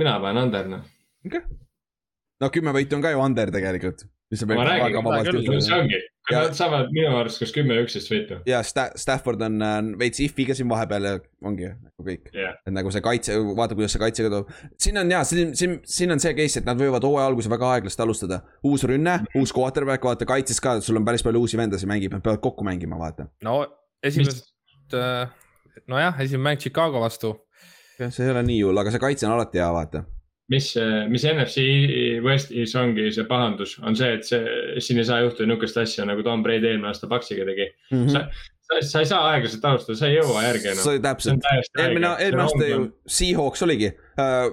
mina 0.04 0.20
panen 0.28 0.44
under 0.46 0.70
noh. 0.76 0.86
no 2.44 2.54
kümme 2.54 2.76
võitu 2.76 3.00
on 3.00 3.08
ka 3.08 3.16
ju 3.16 3.24
under 3.24 3.56
tegelikult. 3.56 4.06
Mis 4.32 4.42
on 4.44 4.50
Ma 4.50 4.56
veel 4.58 4.68
räägin, 4.68 4.84
väga 4.84 5.00
seda 5.00 5.10
vabalt 5.10 5.28
küll, 5.32 5.62
see 5.64 5.76
ongi, 5.82 6.00
Ja- 6.28 6.42
nad 6.44 6.58
saavad 6.58 6.90
minu 6.92 7.14
arust 7.16 7.40
kas 7.40 7.54
kümme, 7.56 7.78
üksteist 7.80 8.10
võitu. 8.12 8.38
ja 8.50 8.58
Sta-, 8.68 8.90
Stafford 9.00 9.42
on 9.46 9.62
äh, 9.64 9.78
veits 10.02 10.20
if'iga 10.20 10.56
siin 10.58 10.68
vahepeal 10.68 11.06
ja 11.08 11.14
ongi 11.48 11.70
nagu 11.70 12.04
kõik. 12.04 12.28
jah, 12.36 12.58
et 12.68 12.74
nagu 12.76 12.92
see 12.92 13.02
kaitse, 13.06 13.38
vaata, 13.56 13.78
kuidas 13.80 13.96
see 13.96 14.02
kaitsega 14.02 14.34
toob. 14.34 14.52
siin 14.84 15.00
on 15.00 15.14
jaa, 15.16 15.24
siin, 15.24 15.54
siin, 15.56 15.78
siin 15.88 16.12
on 16.12 16.20
see 16.20 16.34
case, 16.36 16.60
et 16.60 16.68
nad 16.68 16.76
võivad 16.82 17.08
hooaja 17.08 17.30
alguse 17.32 17.48
väga 17.50 17.72
aeglaselt 17.78 18.04
alustada. 18.04 18.42
uus 18.68 18.84
rünne, 18.84 19.22
uus 19.40 19.56
quarterback, 19.56 20.04
vaata 20.04 20.28
kaitses 20.28 20.60
ka, 20.60 20.82
sul 20.84 21.00
on 21.00 21.08
päris 21.08 21.24
palju 21.24 21.40
uusi 21.46 21.58
vendasid 21.58 21.88
mängib, 21.88 22.12
nad 22.12 22.26
peavad 22.26 22.44
kokku 22.44 22.68
mängima, 22.68 23.00
vaata. 23.00 23.30
no 23.48 23.62
esimesed, 24.04 24.44
nojah, 25.88 26.20
esimene 26.20 26.44
mäng 26.50 26.60
Chicago 26.60 27.00
vastu. 27.00 27.38
jah, 28.00 28.12
see 28.12 28.28
ei 28.28 28.36
ole 28.36 28.44
nii 28.52 28.62
hull, 28.68 28.84
aga 28.84 28.92
see 28.92 29.00
kaitse 29.08 29.26
on 29.30 29.38
alati 29.38 29.64
hea, 29.64 29.72
vaata. 29.74 30.04
mis, 30.52 30.70
mis 31.12 31.26
NFC 31.28 31.64
Westis 32.24 32.76
ongi 32.80 33.10
see 33.16 33.28
pahandus, 33.30 33.78
on 33.84 33.98
see, 34.00 34.14
et 34.18 34.28
see, 34.28 34.44
siin 34.84 35.02
ei 35.02 35.08
saa 35.08 35.22
juhtuda 35.26 35.50
niisugust 35.50 35.80
asja 35.84 36.08
nagu 36.08 36.24
Tom 36.26 36.44
Brady 36.46 36.72
eelmine 36.72 36.92
aasta 36.92 37.10
Paxiga 37.12 37.48
tegi. 37.48 37.70
sa, 38.14 38.26
sa, 38.70 38.82
sa 38.92 39.04
ei 39.04 39.10
saa 39.10 39.24
aeglaselt 39.34 39.66
alustada, 39.72 40.00
sa 40.00 40.10
ei 40.10 40.20
jõua 40.20 40.46
järgi 40.48 40.74
enam. 40.74 40.92
täpselt, 41.08 41.50
eelmine, 41.78 42.14
eelmine 42.24 42.46
aasta 42.46 42.70
ju 42.72 42.84
Seahawks 43.20 43.66
oligi 43.68 43.92
äh,. 43.92 44.52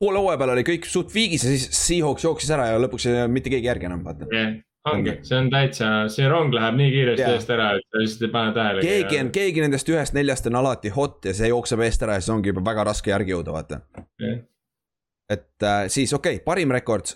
poole 0.00 0.20
hooaja 0.22 0.40
peal 0.42 0.54
oli 0.56 0.66
kõik 0.66 0.88
suht 0.90 1.14
viigis 1.14 1.46
ja 1.46 1.54
siis 1.54 1.68
Seahawks 1.86 2.26
jooksis 2.26 2.50
ära 2.56 2.72
ja 2.72 2.80
lõpuks 2.82 3.06
ei 3.06 3.20
jäänud 3.20 3.36
mitte 3.38 3.52
keegi 3.52 3.70
järgi 3.70 3.88
enam, 3.88 4.02
vaata. 4.06 4.26
jah, 4.34 4.58
ongi, 4.90 5.16
see 5.26 5.38
on 5.38 5.52
täitsa, 5.54 5.92
see 6.12 6.26
rong 6.30 6.54
läheb 6.54 6.76
nii 6.82 6.90
kiiresti 6.96 7.24
Jaa. 7.24 7.38
eest 7.38 7.54
ära, 7.54 7.70
et 7.78 7.86
sa 7.86 8.02
lihtsalt 8.02 8.26
ei 8.26 8.34
pane 8.34 8.58
tähele. 8.58 8.84
keegi 8.90 9.22
on, 9.22 9.32
keegi 9.38 9.64
nendest 9.64 9.94
ühest 9.94 10.18
neljast 10.18 10.50
on 10.50 10.60
alati 10.64 10.92
hot 10.98 11.30
ja 11.30 11.34
see 11.36 11.54
jookseb 11.54 11.86
eest 11.86 12.04
ära 12.06 12.18
ja 12.18 12.26
siis 12.26 12.34
ongi 12.34 12.50
juba 12.52 12.66
väga 12.72 12.90
raske 12.90 13.14
järgi 13.14 13.36
jõuda, 13.36 13.54
vaata. 13.56 13.80
Et 15.30 15.62
äh, 15.62 15.86
siis 15.92 16.12
okei 16.14 16.38
okay,, 16.38 16.44
parim 16.44 16.74
rekord. 16.74 17.14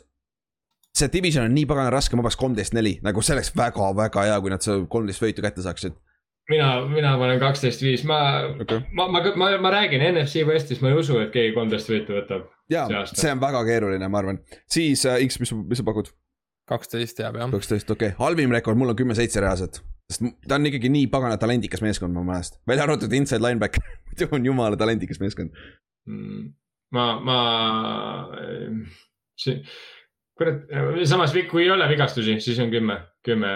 see 0.97 1.09
division 1.13 1.45
on 1.47 1.53
nii 1.55 1.67
pagana 1.71 1.91
raske, 1.95 2.17
ma 2.19 2.25
peaks 2.27 2.37
kolmteist 2.37 2.75
neli, 2.75 2.97
nagu 3.07 3.23
see 3.23 3.37
oleks 3.37 3.53
väga-väga 3.57 4.25
hea, 4.27 4.39
kui 4.43 4.51
nad 4.51 4.65
see 4.65 4.81
kolmteist 4.91 5.23
võitu 5.23 5.45
kätte 5.45 5.63
saaksid. 5.63 5.95
mina, 6.51 6.71
mina 6.91 7.13
panen 7.19 7.39
kaksteist 7.43 7.83
viis, 7.83 8.03
ma 8.05 8.21
Okei. 8.61 8.81
ma, 8.93 9.07
ma, 9.09 9.23
ma, 9.37 9.53
ma 9.63 9.75
räägin 9.77 10.03
NFC 10.13 10.43
Westis, 10.47 10.81
ma 10.83 10.91
ei 10.91 10.99
usu, 10.99 11.21
et 11.23 11.31
keegi 11.35 11.55
kolmteist 11.55 11.93
võitu 11.93 12.19
võtab. 12.19 12.49
ja 12.71 12.89
See 13.13 13.31
on 13.31 13.43
väga 13.43 13.63
keeruline, 13.69 14.09
ma 14.09 14.19
arvan. 14.19 14.43
siis 14.71 15.07
äh, 15.07 15.23
X, 15.29 15.39
mis, 15.43 15.55
mis 15.55 15.83
sa 15.83 15.87
pakud? 15.87 16.11
kaksteist 16.71 17.19
jääb 17.19 17.39
jah. 17.39 17.51
kaksteist, 17.51 17.91
okei 17.91 18.13
okay., 18.13 18.19
halvim 18.19 18.53
rekord, 18.55 18.79
mul 18.79 18.93
on 18.93 18.99
kümme-seitse 18.99 19.43
reaalselt. 19.43 19.81
sest 20.11 20.27
ta 20.47 20.59
on 20.59 20.67
ikkagi 20.67 20.91
nii 20.91 21.07
pagana 21.11 21.39
talendikas 21.39 21.83
meeskond 21.87 22.15
mu 22.15 22.23
meelest, 22.27 22.59
välja 22.67 22.87
arvatud 22.87 23.13
inside 23.15 23.43
linebacker, 23.43 23.83
muidu 24.11 24.29
on 24.37 24.47
jumala 24.51 24.79
talendikas 24.79 25.23
meeskond. 25.23 25.55
Mm, 26.11 26.51
ma, 26.97 27.07
ma, 27.23 27.39
see, 29.39 29.61
kurat, 30.39 30.63
samas 31.09 31.35
kui 31.51 31.65
ei 31.67 31.73
ole 31.75 31.89
vigastusi, 31.91 32.39
siis 32.43 32.59
on 32.63 32.73
kümme, 32.73 32.99
kümme. 33.27 33.53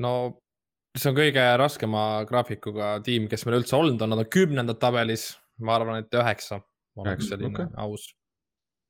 no 0.00 0.14
see 0.94 1.10
on 1.10 1.16
kõige 1.16 1.44
raskema 1.58 2.04
graafikuga 2.28 2.98
tiim, 3.06 3.26
kes 3.30 3.46
meil 3.46 3.60
üldse 3.60 3.76
olnud 3.78 4.02
on, 4.04 4.14
nad 4.14 4.22
on 4.22 4.30
kümnendad 4.30 4.78
tabelis, 4.82 5.32
ma 5.64 5.78
arvan, 5.78 6.04
et 6.04 6.20
üheksa 6.20 6.60
oleks 7.00 7.30
selline 7.30 7.50
okay. 7.50 7.72
aus. 7.82 8.06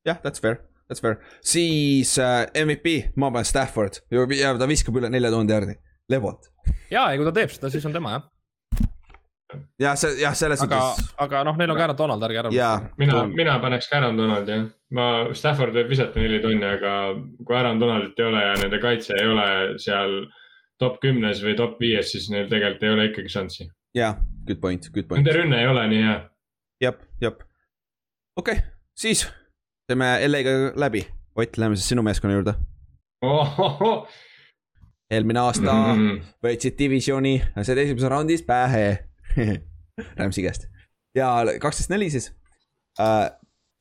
jah, 0.06 0.20
that's 0.24 0.42
fair, 0.42 0.60
that's 0.88 1.04
fair. 1.04 1.20
siis 1.44 2.16
äh, 2.20 2.44
MVP, 2.64 3.16
ma 3.16 3.32
panen 3.32 3.48
Stafford 3.48 4.02
ja 4.12 4.54
ta 4.60 4.68
viskab 4.68 5.00
üle 5.00 5.12
nelja 5.12 5.32
tuhande 5.32 5.56
järgi, 5.56 5.78
lebot. 6.12 6.50
ja, 6.90 7.08
ja 7.08 7.16
kui 7.16 7.28
ta 7.30 7.36
teeb 7.40 7.54
seda, 7.54 7.72
siis 7.72 7.86
on 7.88 7.96
tema 7.96 8.18
jah, 8.18 8.28
jah, 9.78 9.94
see, 9.96 10.20
jah, 10.22 10.34
selles 10.34 10.62
aga 10.64 10.78
suhtes,, 10.80 11.10
aga 11.24 11.42
noh, 11.44 11.56
neil 11.60 11.70
on 11.74 11.80
Aaron 11.80 11.96
Donald, 11.98 12.22
ärge 12.28 12.40
ära 12.42 12.52
jaa. 12.54 12.76
mina, 12.98 13.24
mina 13.28 13.58
paneks 13.62 13.90
Aaron 13.92 14.16
Donaldi 14.18 14.52
jah. 14.56 14.64
ma, 14.96 15.06
Stafford 15.36 15.74
võib 15.76 15.90
visata 15.92 16.20
neli 16.22 16.40
tonni, 16.42 16.64
aga 16.66 16.94
kui 17.44 17.56
Aaron 17.58 17.80
Donaldit 17.82 18.18
ei 18.18 18.28
ole 18.30 18.42
ja 18.46 18.54
nende 18.62 18.80
kaitse 18.82 19.14
ei 19.20 19.28
ole 19.28 19.48
seal 19.82 20.16
top 20.80 20.98
kümnes 21.02 21.42
või 21.44 21.56
top 21.58 21.78
viies, 21.80 22.10
siis 22.14 22.30
neil 22.32 22.48
tegelikult 22.50 22.82
ei 22.82 22.94
ole 22.96 23.08
ikkagi 23.12 23.34
šanssi. 23.36 23.68
jaa, 23.98 24.14
good 24.46 24.60
point, 24.62 24.88
good 24.94 25.08
point. 25.10 25.22
Nende 25.22 25.36
rünne 25.38 25.60
ei 25.62 25.68
ole 25.70 25.86
nii 25.92 26.02
hea. 26.08 26.18
jep, 26.88 27.02
jep. 27.22 27.42
okei 28.36 28.58
okay,, 28.58 28.70
siis 28.96 29.26
teeme 29.88 30.16
LA-ga 30.28 30.72
läbi. 30.80 31.04
Ott, 31.34 31.56
lähme 31.58 31.74
siis 31.76 31.88
sinu 31.90 32.02
meeskonna 32.06 32.34
juurde. 32.36 32.52
eelmine 35.10 35.40
aasta 35.40 35.72
Mhm. 35.72 36.20
võitsid 36.44 36.76
divisioni, 36.78 37.42
said 37.62 37.78
esimeses 37.78 38.10
raundis 38.10 38.42
pähe 38.46 38.84
Rams'i 40.18 40.44
käest 40.44 40.68
ja 41.14 41.30
kaksteist 41.62 41.92
neli 41.92 42.10
siis 42.10 42.30
uh,. 43.00 43.30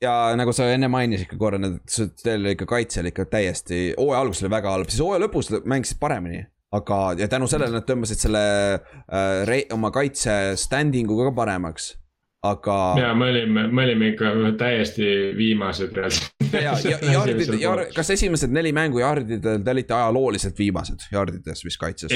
ja 0.02 0.14
nagu 0.38 0.52
sa 0.54 0.66
enne 0.72 0.88
mainisid 0.92 1.30
ka 1.30 1.38
korra, 1.40 1.58
teil 2.22 2.42
oli 2.42 2.54
ikka 2.56 2.68
kaitse 2.68 3.00
oli 3.02 3.12
ikka 3.14 3.28
täiesti, 3.32 3.78
hooaja 3.98 4.20
algus 4.24 4.42
oli 4.42 4.52
väga 4.52 4.74
halb, 4.74 4.90
siis 4.92 5.02
hooaja 5.02 5.24
lõpus 5.24 5.50
mängisid 5.64 6.00
paremini. 6.00 6.44
aga, 6.74 6.98
ja 7.18 7.28
tänu 7.30 7.46
sellele 7.46 7.78
nad 7.78 7.86
tõmbasid 7.86 8.18
selle 8.18 8.44
uh, 8.74 9.44
rei- 9.46 9.68
oma 9.72 9.92
kaitse 9.94 10.56
standing'u 10.58 11.20
ka 11.28 11.34
paremaks, 11.36 11.92
aga. 12.44 12.78
ja 13.00 13.12
me 13.14 13.30
olime, 13.30 13.66
me 13.68 13.84
olime 13.84 14.08
ikka 14.12 14.32
täiesti 14.58 15.06
viimased 15.36 15.94
reaalselt. 15.96 16.32
ja, 16.52 16.74
ja 16.90 16.98
jardid, 17.16 17.54
kas 17.96 18.10
esimesed 18.14 18.52
neli 18.54 18.72
mängu 18.76 19.00
jardidel 19.00 19.62
te 19.64 19.74
olite 19.74 19.96
ajalooliselt 19.96 20.58
viimased 20.58 21.06
jardides 21.12 21.64
vist 21.64 21.80
kaitses? 21.80 22.12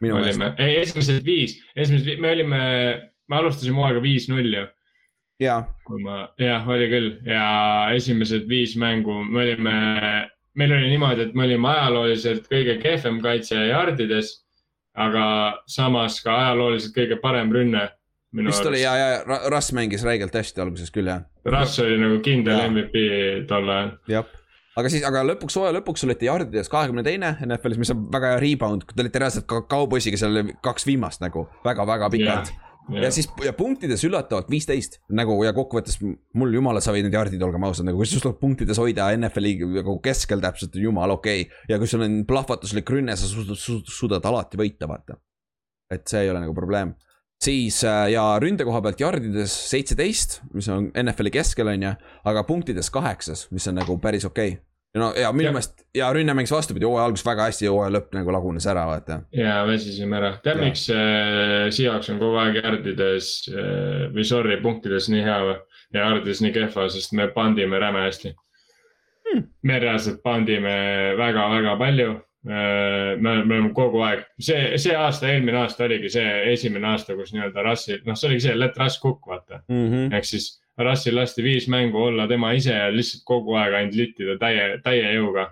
Minu 0.00 0.18
olime, 0.18 0.52
ei 0.62 0.80
esimesed 0.82 1.22
viis, 1.26 1.58
esimesed, 1.76 2.18
me 2.22 2.32
olime, 2.34 2.62
me 3.28 3.40
alustasime 3.40 3.78
hooaega 3.78 4.02
viis-null 4.02 4.50
ju. 4.56 4.64
kui 5.86 6.02
ma, 6.02 6.24
jah, 6.42 6.66
oli 6.68 6.90
küll 6.90 7.12
ja 7.28 7.44
esimesed 7.94 8.48
viis 8.50 8.74
mängu 8.80 9.20
me 9.28 9.44
olime, 9.44 9.76
meil 10.58 10.74
oli 10.74 10.90
niimoodi, 10.94 11.28
et 11.28 11.38
me 11.38 11.46
olime 11.46 11.70
ajalooliselt 11.70 12.50
kõige 12.50 12.80
kehvem 12.82 13.22
kaitse 13.24 13.66
jardides. 13.70 14.36
aga 14.98 15.24
samas 15.70 16.16
ka 16.24 16.32
ajalooliselt 16.34 16.96
kõige 16.96 17.20
parem 17.22 17.52
rünne. 17.54 17.84
Vist 18.36 18.66
oli 18.66 18.82
ja, 18.82 18.92
ja 18.96 19.40
Russ 19.48 19.72
mängis 19.72 20.04
räigelt 20.04 20.34
hästi 20.36 20.60
alguses 20.60 20.92
küll 20.92 21.08
jah. 21.08 21.24
Russ 21.48 21.80
oli 21.84 21.96
nagu 22.00 22.20
kindel 22.24 22.58
Jaa. 22.58 22.68
MVP 22.68 23.02
tol 23.48 23.72
ajal. 23.72 23.92
jah, 24.12 24.30
aga 24.78 24.92
siis, 24.92 25.04
aga 25.08 25.24
lõpuks, 25.32 25.56
hooaja 25.58 25.78
lõpuks 25.78 26.04
olite 26.06 26.28
jardides 26.28 26.70
kahekümne 26.72 27.04
teine 27.06 27.34
NFL-is, 27.46 27.80
mis 27.80 27.92
on 27.94 28.06
väga 28.12 28.34
hea 28.34 28.40
rebound, 28.44 28.86
te 28.92 29.04
olite 29.04 29.22
reaalselt 29.22 29.48
ka 29.50 29.62
kauboisiga 29.70 30.20
seal 30.20 30.42
kaks 30.64 30.86
viimast 30.88 31.24
nagu 31.24 31.48
väga-väga 31.64 32.10
pikalt. 32.14 32.52
ja 33.00 33.10
siis 33.12 33.30
ja 33.44 33.52
punktides 33.56 34.04
üllatavalt 34.08 34.48
viisteist 34.52 35.00
nagu 35.12 35.34
ja 35.44 35.52
kokkuvõttes 35.56 35.98
mul 36.00 36.54
jumala 36.54 36.80
savid 36.84 37.08
need 37.08 37.16
jardid, 37.16 37.42
olgem 37.44 37.66
ausad, 37.68 37.88
nagu 37.88 38.00
kui 38.00 38.08
sul 38.08 38.22
tuleb 38.24 38.38
punktides 38.40 38.80
hoida 38.80 39.10
NFL-i 39.16 39.56
nagu 39.80 39.98
keskel 40.04 40.44
täpselt 40.44 40.76
jumala 40.80 41.18
okei 41.18 41.42
okay.. 41.48 41.64
ja 41.68 41.80
kui 41.80 41.90
sul 41.90 42.04
on 42.04 42.22
plahvatuslik 42.28 42.88
rünne, 42.92 43.16
sa 43.16 43.28
suudad, 43.28 43.60
suudad, 43.60 43.92
suudad 43.92 44.30
alati 44.32 44.60
võita, 44.60 44.88
vaata. 44.88 45.20
et 45.92 46.04
see 46.08 46.26
ei 46.26 46.32
ole 46.32 46.44
nagu 46.44 46.56
probleem. 46.56 46.94
Siis 47.44 47.82
äh, 47.86 48.08
ja 48.14 48.24
ründe 48.42 48.66
koha 48.66 48.80
pealt 48.84 49.00
jardides 49.00 49.52
seitseteist, 49.70 50.40
mis 50.54 50.68
on 50.72 50.90
NFL-i 50.94 51.34
keskel, 51.38 51.70
on 51.74 51.84
ju, 51.88 51.92
aga 52.30 52.46
punktides 52.48 52.90
kaheksas, 52.94 53.46
mis 53.54 53.68
on 53.70 53.78
nagu 53.78 53.98
päris 54.02 54.26
okei 54.28 54.56
okay. 54.56 54.64
no 54.98 55.12
ja 55.16 55.30
minu 55.36 55.52
meelest 55.54 55.84
ja 55.96 56.10
rünne 56.14 56.34
mängis 56.34 56.52
vastupidi, 56.54 56.88
hooaja 56.88 57.06
algus 57.10 57.26
väga 57.26 57.46
hästi 57.50 57.68
ja 57.68 57.76
hooaja 57.76 57.94
lõpp 57.98 58.18
nagu 58.18 58.34
lagunes 58.34 58.66
ära, 58.70 58.88
vaata. 58.90 59.22
ja 59.36 59.60
väsisime 59.68 60.18
ära. 60.18 60.34
tead, 60.44 60.60
miks 60.64 60.88
äh, 60.94 61.68
Seahawks 61.70 62.10
on 62.14 62.20
kogu 62.22 62.42
aeg 62.42 62.60
jardides 62.62 63.30
äh, 63.54 64.08
või 64.14 64.26
sorry, 64.26 64.60
punktides 64.64 65.10
nii 65.12 65.24
hea 65.24 65.40
või? 65.46 65.56
ja 65.94 66.10
jardides 66.10 66.42
nii 66.44 66.52
kehva, 66.52 66.90
sest 66.92 67.14
me 67.16 67.30
pandime 67.32 67.80
räme 67.80 68.04
hästi 68.08 68.34
Hmm. 69.28 69.44
me 69.62 69.78
reaalselt 69.78 70.22
pandime 70.24 70.74
väga-väga 71.18 71.76
palju. 71.78 72.12
me, 72.48 73.32
me 73.44 73.58
oleme 73.58 73.74
kogu 73.76 74.00
aeg, 74.06 74.22
see, 74.40 74.78
see 74.80 74.94
aasta, 74.96 75.28
eelmine 75.28 75.58
aasta 75.60 75.84
oligi 75.84 76.08
see 76.12 76.52
esimene 76.54 76.88
aasta, 76.94 77.16
kus 77.18 77.34
nii-öelda 77.34 77.64
Russi, 77.66 77.98
noh, 78.06 78.16
see 78.16 78.30
oligi 78.30 78.46
see 78.46 78.56
let 78.56 78.78
Russ 78.80 79.00
cook, 79.02 79.26
vaata. 79.28 79.60
Mm 79.68 79.84
-hmm. 79.90 80.16
ehk 80.16 80.24
siis 80.24 80.48
Russil 80.78 81.16
lasti 81.16 81.42
viis 81.42 81.68
mängu 81.68 81.98
olla 81.98 82.28
tema 82.28 82.52
ise 82.54 82.72
ja 82.72 82.90
lihtsalt 82.94 83.24
kogu 83.26 83.56
aeg 83.58 83.74
ainult 83.74 83.94
littida 83.98 84.36
täie, 84.38 84.66
täie 84.84 85.14
jõuga. 85.16 85.48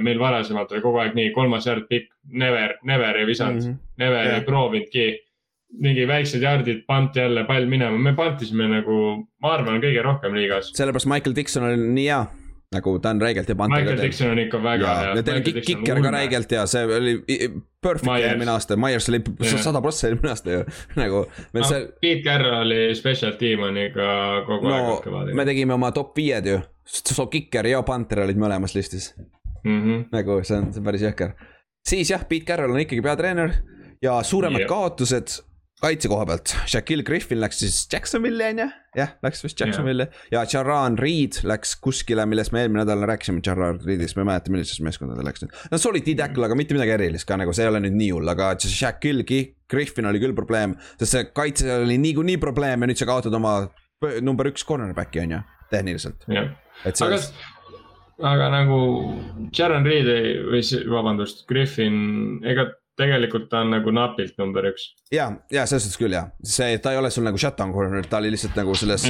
meil 0.00 0.18
varasemalt 0.18 0.72
oli 0.72 0.80
kogu 0.84 0.98
aeg 1.00 1.14
nii, 1.14 1.30
kolmas 1.32 1.66
jard 1.66 1.86
pikk, 1.88 2.10
never, 2.28 2.74
never 2.84 3.16
ei 3.16 3.26
visanud 3.26 3.62
mm. 3.62 3.70
-hmm. 3.70 3.78
never 3.98 4.26
Jah. 4.26 4.34
ei 4.38 4.44
proovinudki. 4.44 5.20
mingi 5.78 6.06
väiksed 6.06 6.42
jardid, 6.42 6.84
pant 6.86 7.16
jälle 7.16 7.44
pall 7.44 7.66
minema, 7.66 7.98
me 7.98 8.12
pantisime 8.14 8.68
nagu, 8.68 9.26
ma 9.42 9.54
arvan, 9.54 9.80
kõige 9.82 10.02
rohkem 10.02 10.34
liigas. 10.34 10.70
sellepärast 10.74 11.06
Michael 11.06 11.34
Dixon 11.34 11.64
oli 11.64 11.76
nii 11.76 12.04
hea, 12.06 12.26
nagu 12.74 12.96
ta 13.02 13.12
on 13.14 13.22
räigelt 13.22 13.48
ja 13.48 13.56
Michael. 13.58 14.00
Dixon 14.00 14.32
on 14.34 14.40
ikka 14.42 14.60
väga 14.62 14.86
ja, 14.88 14.94
hea. 15.00 15.14
ja 15.18 15.22
teil 15.26 15.38
on 15.40 15.46
kik- 15.46 15.60
kikker 15.66 16.02
ka. 16.02 16.10
räigelt 16.14 16.52
ja 16.52 16.66
see 16.70 16.84
oli 16.84 17.14
perfect 17.84 18.10
eelmine 18.18 18.50
aasta, 18.54 18.76
Myers 18.80 19.08
oli 19.12 19.20
sada 19.62 19.80
prossa 19.84 20.08
eelmine 20.08 20.32
aasta 20.32 20.56
ju, 20.56 20.64
nagu. 21.00 21.24
meil 21.54 21.68
see, 21.68 21.86
Pete 22.00 22.22
Carrolli 22.26 22.94
special 22.98 23.36
team 23.40 23.64
on 23.68 23.78
ikka 23.86 24.08
kogu 24.48 24.72
aeg 24.72 24.88
no 24.88 24.98
kõva 25.04 25.24
me 25.34 25.46
tegime 25.48 25.76
oma 25.76 25.92
top 25.96 26.14
viied 26.18 26.48
ju, 26.50 26.60
so 26.86 27.28
kikker 27.32 27.70
ja 27.70 27.82
panter 27.86 28.24
olid 28.24 28.40
mõlemas 28.40 28.76
listis, 28.76 29.12
mm. 29.64 30.08
nagu 30.14 30.40
see 30.42 30.58
on, 30.60 30.70
see 30.74 30.82
on 30.82 30.90
päris 30.90 31.06
jõhker. 31.06 31.34
siis 31.86 32.10
jah, 32.14 32.24
Pete 32.28 32.48
Carroll 32.52 32.74
on 32.74 32.84
ikkagi 32.84 33.04
peatreener 33.04 33.58
ja 34.04 34.18
suuremad 34.22 34.64
Jah. 34.64 34.68
kaotused 34.68 35.38
kaitse 35.84 36.08
koha 36.10 36.24
pealt, 36.28 36.54
Shaquille 36.70 37.04
Griffin 37.06 37.40
läks 37.42 37.60
siis 37.60 37.76
Jacksonville'i 37.92 38.54
on 38.54 38.62
ju, 38.62 38.66
jah, 38.98 39.12
läks 39.24 39.44
vist 39.44 39.60
Jacksonville'i 39.60 40.06
ja 40.32 40.44
Jaran 40.48 40.96
Reed 41.00 41.40
läks 41.46 41.74
kuskile, 41.84 42.24
millest 42.30 42.54
me 42.54 42.62
eelmine 42.64 42.82
nädal 42.82 43.04
rääkisime, 43.10 43.42
Jaran 43.44 43.80
Reedist, 43.84 44.16
ma 44.16 44.24
ei 44.24 44.30
mäleta, 44.32 44.52
millisesse 44.54 44.84
meeskonda 44.86 45.16
ta 45.18 45.26
läks 45.26 45.44
nüüd. 45.44 45.56
no 45.72 45.80
solid 45.80 46.06
D-tackle, 46.06 46.46
aga 46.48 46.58
mitte 46.58 46.76
midagi 46.76 46.94
erilist 46.96 47.28
ka 47.28 47.38
nagu, 47.40 47.54
see 47.56 47.66
ei 47.66 47.72
ole 47.72 47.82
nüüd 47.84 47.98
nii 47.98 48.12
hull, 48.16 48.32
aga 48.32 48.52
Shaquille 48.64 49.26
Griffin 49.70 50.08
oli 50.08 50.22
küll 50.22 50.36
probleem. 50.36 50.76
sest 51.00 51.16
see 51.16 51.26
kaitse 51.36 51.80
oli 51.80 51.98
niikuinii 52.02 52.38
probleem 52.42 52.84
ja 52.84 52.90
nüüd 52.90 53.00
sa 53.00 53.08
kaotad 53.10 53.34
oma 53.36 53.56
number 54.24 54.48
üks 54.52 54.64
cornerback'i 54.68 55.24
on 55.24 55.36
ju, 55.36 55.42
tehniliselt. 55.72 56.24
et 56.28 56.96
see. 56.96 57.08
aga, 57.08 57.20
aga 58.32 58.48
nagu 58.60 58.78
Jaran 59.52 59.84
Reed 59.88 60.08
või 60.48 60.64
vabandust, 60.96 61.44
Griffin, 61.50 62.40
ega 62.46 62.70
tegelikult 62.98 63.48
ta 63.50 63.62
on 63.64 63.72
nagu 63.74 63.92
napilt 63.94 64.36
number 64.38 64.68
üks. 64.70 64.86
ja, 65.12 65.28
ja 65.52 65.66
selles 65.66 65.86
suhtes 65.86 66.00
küll 66.00 66.14
jah, 66.14 66.30
see, 66.46 66.78
ta 66.82 66.94
ei 66.94 67.00
ole 67.00 67.10
sul 67.14 67.26
nagu 67.26 67.38
shutdown 67.40 67.74
corner, 67.74 68.06
ta 68.06 68.20
oli 68.22 68.32
lihtsalt 68.34 68.58
nagu 68.58 68.74
selles, 68.78 69.06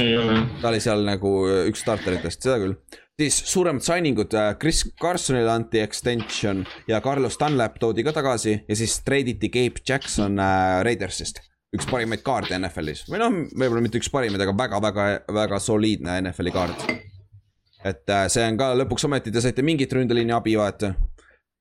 ta 0.61 0.69
oli 0.71 0.81
seal 0.83 1.05
nagu 1.05 1.33
üks 1.69 1.83
starteritest, 1.85 2.45
seda 2.45 2.57
küll. 2.63 2.75
siis 3.21 3.37
suuremad 3.51 3.85
signing 3.85 4.19
ud, 4.21 4.33
äh, 4.33 4.53
Chris 4.61 4.83
Carsonile 5.01 5.51
anti 5.53 5.81
extension 5.83 6.63
ja 6.89 7.01
Carlos 7.05 7.37
Dunlap 7.41 7.77
toodi 7.81 8.05
ka 8.07 8.15
tagasi 8.15 8.57
ja 8.57 8.77
siis 8.77 8.97
treiditi 9.05 9.51
Gabe 9.53 9.83
Jackson 9.87 10.39
äh, 10.41 10.81
Raidersist. 10.85 11.43
üks 11.75 11.89
parimaid 11.91 12.23
kaarte 12.25 12.57
NFL-is 12.57 13.05
või 13.11 13.21
noh, 13.21 13.41
võib-olla 13.53 13.83
mitte 13.83 13.99
üks 14.01 14.09
parimaid, 14.09 14.41
aga 14.41 14.55
väga-väga-väga 14.63 15.59
soliidne 15.61 16.17
NFL-i 16.23 16.55
kaart. 16.55 16.87
et 17.85 18.09
äh, 18.09 18.25
see 18.33 18.49
on 18.49 18.57
ka 18.57 18.73
lõpuks 18.81 19.05
ometi 19.05 19.33
te 19.35 19.45
saite 19.45 19.61
mingit 19.61 19.93
ründeliini 19.93 20.33
abi 20.33 20.57
vaata, 20.57 20.95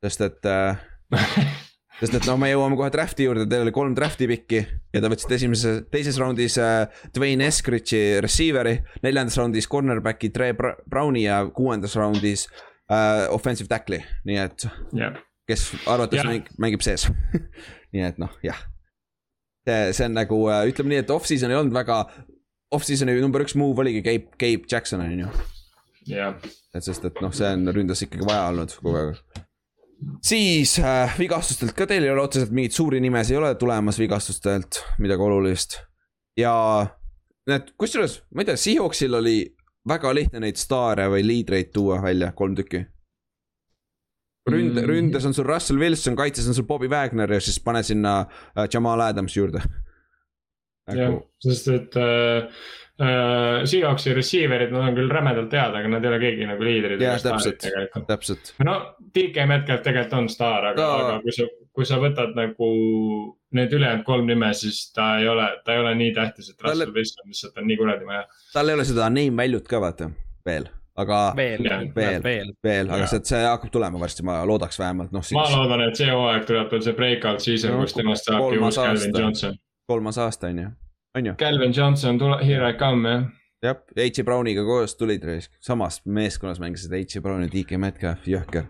sest 0.00 0.24
et 0.24 0.48
äh, 0.48 0.80
sest 2.00 2.16
et 2.18 2.26
noh, 2.26 2.38
me 2.40 2.50
jõuame 2.50 2.76
kohe 2.78 2.90
draft'i 2.92 3.26
juurde, 3.28 3.46
teil 3.50 3.64
oli 3.64 3.72
kolm 3.74 3.94
draft'i 3.96 4.26
pikki 4.30 4.60
ja 4.94 5.02
te 5.02 5.10
võtsite 5.10 5.36
esimese, 5.38 5.74
teises 5.92 6.18
raundis 6.20 6.56
äh, 6.62 6.88
Dwayne 7.14 7.46
Eskridge'i 7.46 8.20
receiver'i. 8.24 8.80
neljandas 9.04 9.38
raundis 9.40 9.68
cornerback'i 9.70 10.32
Tre 10.34 10.50
Browni 10.54 11.24
ja 11.26 11.42
kuuendas 11.54 11.94
raundis 12.00 12.48
äh, 12.90 13.24
offensive 13.34 13.70
tackle'i, 13.70 14.02
nii 14.26 14.40
et 14.42 14.66
yeah.. 14.96 15.16
kes 15.48 15.70
arvates 15.90 16.22
yeah. 16.22 16.52
mängib 16.58 16.84
sees 16.84 17.06
nii 17.94 18.06
et 18.10 18.18
noh, 18.22 18.32
jah. 18.44 18.58
see, 19.64 20.08
on 20.08 20.18
nagu 20.18 20.40
äh, 20.50 20.64
ütleme 20.72 20.94
nii, 20.94 21.04
et 21.06 21.14
off-season 21.14 21.54
ei 21.54 21.60
olnud 21.60 21.76
väga, 21.76 22.02
off-season'i 22.74 23.16
number 23.22 23.46
üks 23.46 23.54
move 23.58 23.86
oligi 23.86 24.02
Gabe, 24.04 24.34
Gabe 24.40 24.66
Jackson 24.70 25.04
on 25.06 25.26
ju. 25.26 25.32
jah. 26.10 26.34
et 26.74 26.82
sest, 26.82 27.06
et 27.06 27.22
noh, 27.22 27.32
see 27.34 27.54
on 27.54 27.70
ründas 27.76 28.02
ikkagi 28.02 28.26
vaja 28.26 28.50
olnud 28.50 28.74
kogu 28.82 28.98
aeg 28.98 29.43
siis 30.24 30.78
äh, 30.78 31.18
vigastustelt 31.18 31.74
ka 31.76 31.86
teil 31.86 32.06
ei 32.06 32.12
ole 32.12 32.24
otseselt 32.24 32.52
mingeid 32.54 32.76
suuri 32.76 33.00
nimesid 33.04 33.36
ei 33.36 33.40
ole 33.40 33.54
tulemas 33.60 33.98
vigastustelt, 33.98 34.80
midagi 34.98 35.22
olulist. 35.22 35.78
ja 36.38 36.54
need, 37.50 37.70
kusjuures 37.78 38.18
ma 38.34 38.42
ei 38.42 38.50
tea, 38.50 38.60
Seahawksil 38.60 39.14
oli 39.20 39.36
väga 39.88 40.14
lihtne 40.16 40.42
neid 40.44 40.58
staare 40.60 41.06
või 41.12 41.24
liidreid 41.26 41.72
tuua 41.74 42.00
välja, 42.02 42.32
kolm 42.32 42.56
tükki. 42.56 42.84
ründe 44.50 44.82
mm., 44.82 44.88
ründes 44.88 45.24
on 45.24 45.34
sul 45.34 45.48
Russell 45.48 45.80
Wilson, 45.80 46.16
kaitses 46.16 46.48
on 46.48 46.56
sul 46.56 46.68
Bobby 46.68 46.88
Wagner 46.90 47.32
ja 47.32 47.40
siis 47.40 47.60
pane 47.60 47.82
sinna 47.82 48.20
äh, 48.24 48.68
Jamal 48.72 49.00
Adams 49.00 49.36
juurde. 49.36 49.62
jah, 50.92 51.20
sest 51.40 51.68
et 51.72 51.96
äh, 51.96 52.48
Seahawksi 52.94 54.12
receiver'id, 54.14 54.70
nad 54.70 54.84
on 54.88 54.94
küll 54.94 55.10
rämedalt 55.10 55.54
head, 55.56 55.74
aga 55.74 55.88
nad 55.90 56.04
ei 56.04 56.10
ole 56.12 56.18
keegi 56.22 56.46
nagu 56.46 56.62
liidrid. 56.62 57.00
jah, 57.02 57.16
täpselt, 57.18 57.64
täpselt. 58.06 58.52
no 58.62 58.76
DK 59.02 59.48
Metcalf 59.50 59.82
tegelikult 59.82 60.14
on 60.20 60.28
staar, 60.30 60.68
aga 60.70 60.84
no., 60.84 60.92
aga 61.00 61.16
kui 61.24 61.34
sa, 61.34 61.48
kui 61.74 61.88
sa 61.88 61.98
võtad 61.98 62.36
nagu 62.38 62.68
need 63.58 63.74
ülejäänud 63.74 64.06
kolm 64.06 64.30
nime, 64.30 64.52
siis 64.54 64.92
ta 64.94 65.16
ei 65.18 65.26
ole, 65.30 65.48
ta 65.66 65.74
ei 65.74 65.82
ole 65.82 65.96
nii 65.98 66.12
tähtis, 66.14 66.52
et 66.52 66.62
Russell 66.62 66.84
Talle... 66.84 66.94
Wilson 66.94 67.32
lihtsalt 67.32 67.58
on 67.58 67.66
nii 67.72 67.80
kuradi 67.82 68.06
vaja. 68.12 68.22
tal 68.54 68.70
ei 68.70 68.78
ole 68.78 68.86
seda 68.86 69.10
name 69.10 69.42
value't 69.42 69.66
ka 69.74 69.82
vaata, 69.82 70.10
veel 70.46 70.70
aga 70.94 71.18
veel, 71.34 71.66
veel, 71.96 72.22
veel, 72.22 72.54
veel, 72.62 72.94
aga 72.94 73.10
see, 73.10 73.24
see 73.26 73.42
hakkab 73.42 73.74
tulema 73.74 73.98
varsti, 73.98 74.22
ma 74.26 74.38
loodaks 74.46 74.78
vähemalt, 74.78 75.10
noh 75.14 75.26
siis.... 75.26 75.34
ma 75.34 75.48
loodan, 75.50 75.82
et 75.88 75.98
see 75.98 76.14
hooaeg 76.14 76.46
tuleb 76.46 76.70
veel 76.70 76.86
see 76.86 76.94
breakout 77.02 77.42
season 77.42 77.74
no,, 77.74 77.82
kus 77.82 77.98
temast 77.98 78.30
saabki 78.30 78.62
uus 78.62 78.78
Calvin 78.78 79.18
Johnson. 79.18 79.58
kolmas 79.90 80.22
aasta 80.22 80.54
on 80.54 80.62
ju 80.62 80.70
on 81.14 81.26
ju. 81.26 81.34
Calvin 81.38 81.72
Johnson, 81.72 82.18
tule, 82.18 82.38
here 82.44 82.70
I 82.70 82.78
come 82.78 83.08
jah. 83.08 83.24
jah, 83.62 83.76
H. 83.96 84.22
Browniga 84.24 84.64
koos 84.64 84.96
tulid, 84.98 85.24
samas 85.60 86.00
meeskonnas 86.04 86.60
mängisid 86.60 86.92
H. 86.92 87.22
Brown 87.22 87.46
ja 87.46 87.50
DK 87.52 87.78
Metcalf, 87.80 88.26
jõhker. 88.28 88.66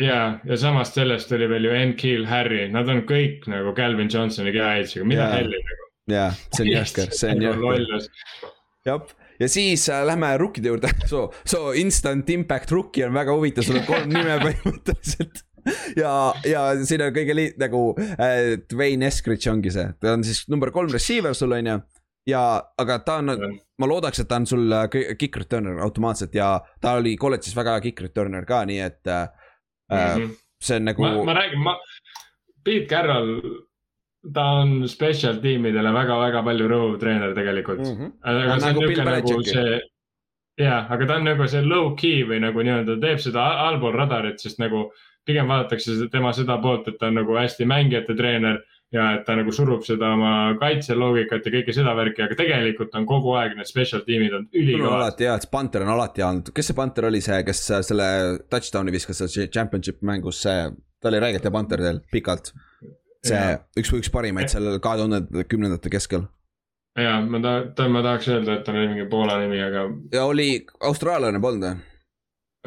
ja, 0.00 0.20
ja 0.44 0.58
samast 0.58 0.96
sellest 0.98 1.28
tuli 1.32 1.48
veel 1.50 1.68
ju 1.68 1.74
N-Kill 1.90 2.26
Harry, 2.30 2.66
nad 2.72 2.88
on 2.88 3.04
kõik 3.08 3.48
nagu 3.50 3.74
Calvin 3.76 4.10
Johnsoni 4.12 4.54
kehaehitusega, 4.54 5.08
mida 5.08 5.28
helli 5.34 5.60
nagu. 5.60 5.90
ja, 6.14 6.30
see 6.54 6.64
on 6.66 6.72
jõhker, 6.72 7.12
see 7.18 7.34
on 7.34 7.46
jõhker. 7.48 8.08
jah, 8.88 9.14
ja 9.42 9.52
siis 9.52 9.88
äh, 9.92 10.04
lähme 10.08 10.32
rookide 10.40 10.72
juurde, 10.72 10.94
so, 11.12 11.28
so 11.44 11.70
instant 11.76 12.30
impact 12.32 12.72
rookie 12.72 13.06
on 13.08 13.16
väga 13.16 13.36
huvitav, 13.36 13.68
sul 13.68 13.82
on 13.82 13.88
kolm 13.90 14.12
nime 14.12 14.38
põhimõtteliselt 14.46 15.44
ja, 16.02 16.12
ja 16.48 16.62
siin 16.84 17.04
on 17.06 17.14
kõige 17.14 17.36
liht- 17.36 17.58
nagu 17.60 17.82
äh, 17.98 18.58
Dwayne 18.70 19.08
Eskridge 19.08 19.50
ongi 19.52 19.72
see, 19.74 19.88
ta 20.00 20.16
on 20.16 20.24
siis 20.26 20.44
number 20.52 20.72
kolm 20.74 20.92
receiver 20.92 21.34
sul 21.38 21.54
on 21.56 21.70
ju. 21.70 21.76
ja, 22.30 22.44
aga 22.78 22.98
ta 23.06 23.18
on, 23.22 23.34
ma 23.78 23.90
loodaks, 23.90 24.22
et 24.22 24.30
ta 24.30 24.40
on 24.40 24.46
sul 24.46 24.72
äh, 24.72 24.88
kick 25.18 25.36
returner 25.36 25.82
automaatselt 25.84 26.34
ja 26.34 26.54
ta 26.80 26.96
oli 27.00 27.16
kolledžis 27.16 27.56
väga 27.56 27.76
hea 27.76 27.86
kick 27.88 28.06
returner 28.08 28.46
ka, 28.48 28.64
nii 28.68 28.80
et 28.80 29.06
äh, 29.06 29.28
mm. 29.90 29.98
-hmm. 29.98 30.32
see 30.62 30.76
on 30.76 30.90
nagu. 30.90 31.12
ma 31.24 31.34
räägin, 31.34 31.62
ma, 31.62 31.76
Pete 32.64 32.86
Carroll 32.86 33.38
ta 34.34 34.44
on 34.62 34.88
special 34.88 35.40
tiimidele 35.42 35.90
väga-väga 35.94 36.42
palju 36.46 36.68
rõhuv 36.70 36.98
treener 37.00 37.34
tegelikult 37.34 37.80
mm. 37.82 37.96
-hmm. 37.96 38.12
aga 38.22 38.60
see 38.60 38.68
on 38.68 38.74
nagu 38.74 38.86
niuke 38.86 39.04
nagu 39.04 39.42
see, 39.44 39.80
jah, 40.60 40.90
aga 40.90 41.06
ta 41.06 41.16
on 41.16 41.24
nagu 41.26 41.48
see 41.48 41.62
low 41.62 41.94
key 41.98 42.22
või 42.28 42.38
nagu 42.44 42.62
nii-öelda 42.62 42.98
teeb 43.02 43.22
seda 43.24 43.46
allpool 43.66 43.96
radarit, 43.96 44.40
sest 44.40 44.60
nagu 44.62 44.90
pigem 45.26 45.48
vaadatakse 45.50 46.08
tema 46.12 46.32
seda 46.36 46.58
poolt, 46.62 46.88
et 46.90 46.98
ta 47.00 47.10
on 47.10 47.20
nagu 47.20 47.36
hästi 47.38 47.66
mängijate 47.68 48.16
treener 48.18 48.60
ja 48.92 49.06
et 49.16 49.22
ta 49.26 49.36
nagu 49.38 49.52
surub 49.54 49.84
seda 49.86 50.10
oma 50.16 50.32
kaitseloogikat 50.60 51.46
ja 51.46 51.52
kõike 51.54 51.74
seda 51.76 51.94
värki, 51.96 52.24
aga 52.26 52.36
tegelikult 52.38 52.92
on 52.98 53.06
kogu 53.08 53.32
aeg 53.40 53.54
need 53.56 53.68
special 53.68 54.04
tiimid 54.06 54.34
on 54.36 54.44
ülikõvad. 54.50 54.98
alati 54.98 55.28
hea, 55.28 55.36
et 55.40 55.48
Panther 55.52 55.86
on 55.86 55.94
alati 55.94 56.26
olnud, 56.26 56.52
kes 56.54 56.70
see 56.70 56.78
Panther 56.78 57.08
oli 57.08 57.22
see, 57.24 57.38
kes 57.46 57.62
selle 57.88 58.08
touchdown'i 58.52 58.92
viskas 58.94 59.22
seal 59.24 59.48
championship 59.48 60.02
mängus, 60.04 60.42
see, 60.44 60.68
ta 61.00 61.12
oli 61.12 61.22
hea 61.24 61.54
Panther 61.54 61.86
teil 61.86 62.02
pikalt. 62.12 62.52
see 63.22 63.38
ja. 63.38 63.58
üks, 63.78 63.94
üks 63.96 64.10
parimaid 64.12 64.52
seal 64.52 64.76
kahe 64.82 65.00
tuhande 65.00 65.46
kümnendate 65.48 65.92
keskel 65.92 66.26
ja 66.98 67.20
ma 67.24 67.40
ta-, 67.40 67.70
ta, 67.76 67.86
ma 67.88 68.02
tahaks 68.04 68.28
öelda, 68.28 68.58
et 68.58 68.66
tal 68.66 68.76
oli 68.76 68.90
mingi 68.92 69.06
Poola 69.08 69.38
nimi, 69.40 69.60
aga. 69.62 69.86
ja 70.12 70.26
oli 70.28 70.50
austraallane 70.84 71.40
polnud 71.40 71.68
või? 71.68 71.91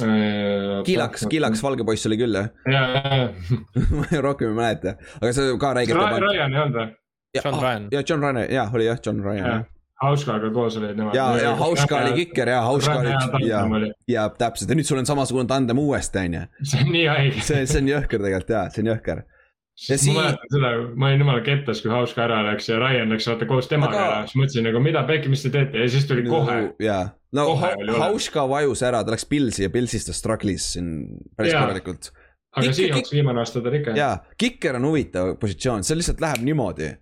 Äh, 0.02 0.84
Kiilaks, 0.84 1.24
Kiilaks 1.32 1.62
valge 1.64 1.86
poiss 1.88 2.04
oli 2.10 2.18
küll 2.20 2.36
jah? 2.36 2.50
ja, 2.68 2.82
ja, 2.92 3.20
ja 3.22 3.84
ma 3.96 4.20
rohkem 4.26 4.50
ei 4.52 4.58
mäleta, 4.58 4.98
aga 5.22 5.32
see 5.38 5.54
ka 5.62 5.70
räigelt. 5.78 6.02
Ryan 6.20 6.52
ei 6.52 6.60
olnud 6.66 6.80
või? 6.82 6.90
John 7.38 7.62
Ryan. 7.62 7.88
ja 7.94 8.02
John 8.04 8.26
Ryan, 8.26 8.42
jah, 8.52 8.76
oli 8.76 8.90
jah, 8.90 9.00
John 9.06 9.24
Ryan 9.24 9.48
jah. 9.48 9.64
Hauskaga 10.04 10.50
koos 10.52 10.76
olid 10.76 10.98
nemad. 11.00 11.16
ja, 11.16 11.30
ja 11.40 11.54
Hauska 11.56 12.02
oli 12.02 12.12
kikker 12.18 12.52
ja 12.52 12.60
Hauska 12.66 12.98
oli 13.00 13.48
ja, 13.48 13.62
ja 14.12 14.26
täpselt 14.36 14.74
ja 14.74 14.76
nüüd 14.76 14.88
sul 14.88 15.00
on 15.00 15.08
samasugune 15.08 15.48
tandem 15.48 15.80
uuesti, 15.80 16.26
on 16.26 16.36
ju. 16.36 16.44
see 16.74 16.84
on 16.84 16.92
nii 16.92 17.06
haige. 17.14 17.46
see, 17.48 17.64
see 17.64 17.80
on 17.86 17.92
jõhker 17.94 18.28
tegelikult 18.28 18.52
ja, 18.58 18.66
see 18.76 18.84
on 18.84 18.92
jõhker 18.92 19.24
ja 19.76 19.97
ma 20.07 20.22
mäletan 20.22 20.52
seda, 20.53 20.72
ma 20.95 21.10
olin 21.10 21.23
jumala 21.23 21.41
kettas, 21.43 21.81
kui 21.84 21.91
Hauska 21.91 22.23
ära 22.26 22.39
läks 22.47 22.69
ja 22.69 22.80
Ryan 22.80 23.11
läks 23.11 23.27
vaata 23.27 23.47
koos 23.49 23.68
temaga 23.72 23.97
aga... 23.97 24.06
ära, 24.06 24.19
siis 24.30 24.39
mõtlesin 24.39 24.68
nagu 24.69 24.81
mida 24.84 25.03
pekki, 25.07 25.31
mis 25.31 25.43
te 25.43 25.52
teete 25.53 25.81
ja 25.84 25.88
siis 25.91 26.07
tuli 26.07 26.23
no, 26.26 26.38
kohe. 26.38 26.60
jaa, 26.84 27.02
no 27.35 27.47
kohe 27.52 27.73
Hauska 27.99 28.45
vajus 28.49 28.85
ära, 28.88 29.03
ta 29.03 29.15
läks 29.15 29.27
Pilsi 29.30 29.65
ja 29.65 29.72
Pilsis 29.73 30.07
ta 30.07 30.15
struggle'is 30.15 30.69
siin 30.77 30.93
päris 31.35 31.57
korralikult. 31.57 32.11
aga 32.56 32.76
Seahawks 32.77 33.11
viimane 33.11 33.43
aasta 33.43 33.60
ta 33.60 33.72
oli 33.72 33.81
ikka. 33.84 33.97
jaa, 33.99 34.14
kikker 34.39 34.80
on 34.80 34.88
huvitav 34.91 35.34
positsioon, 35.41 35.84
see 35.84 35.99
lihtsalt 35.99 36.23
läheb 36.23 36.45
niimoodi, 36.47 36.93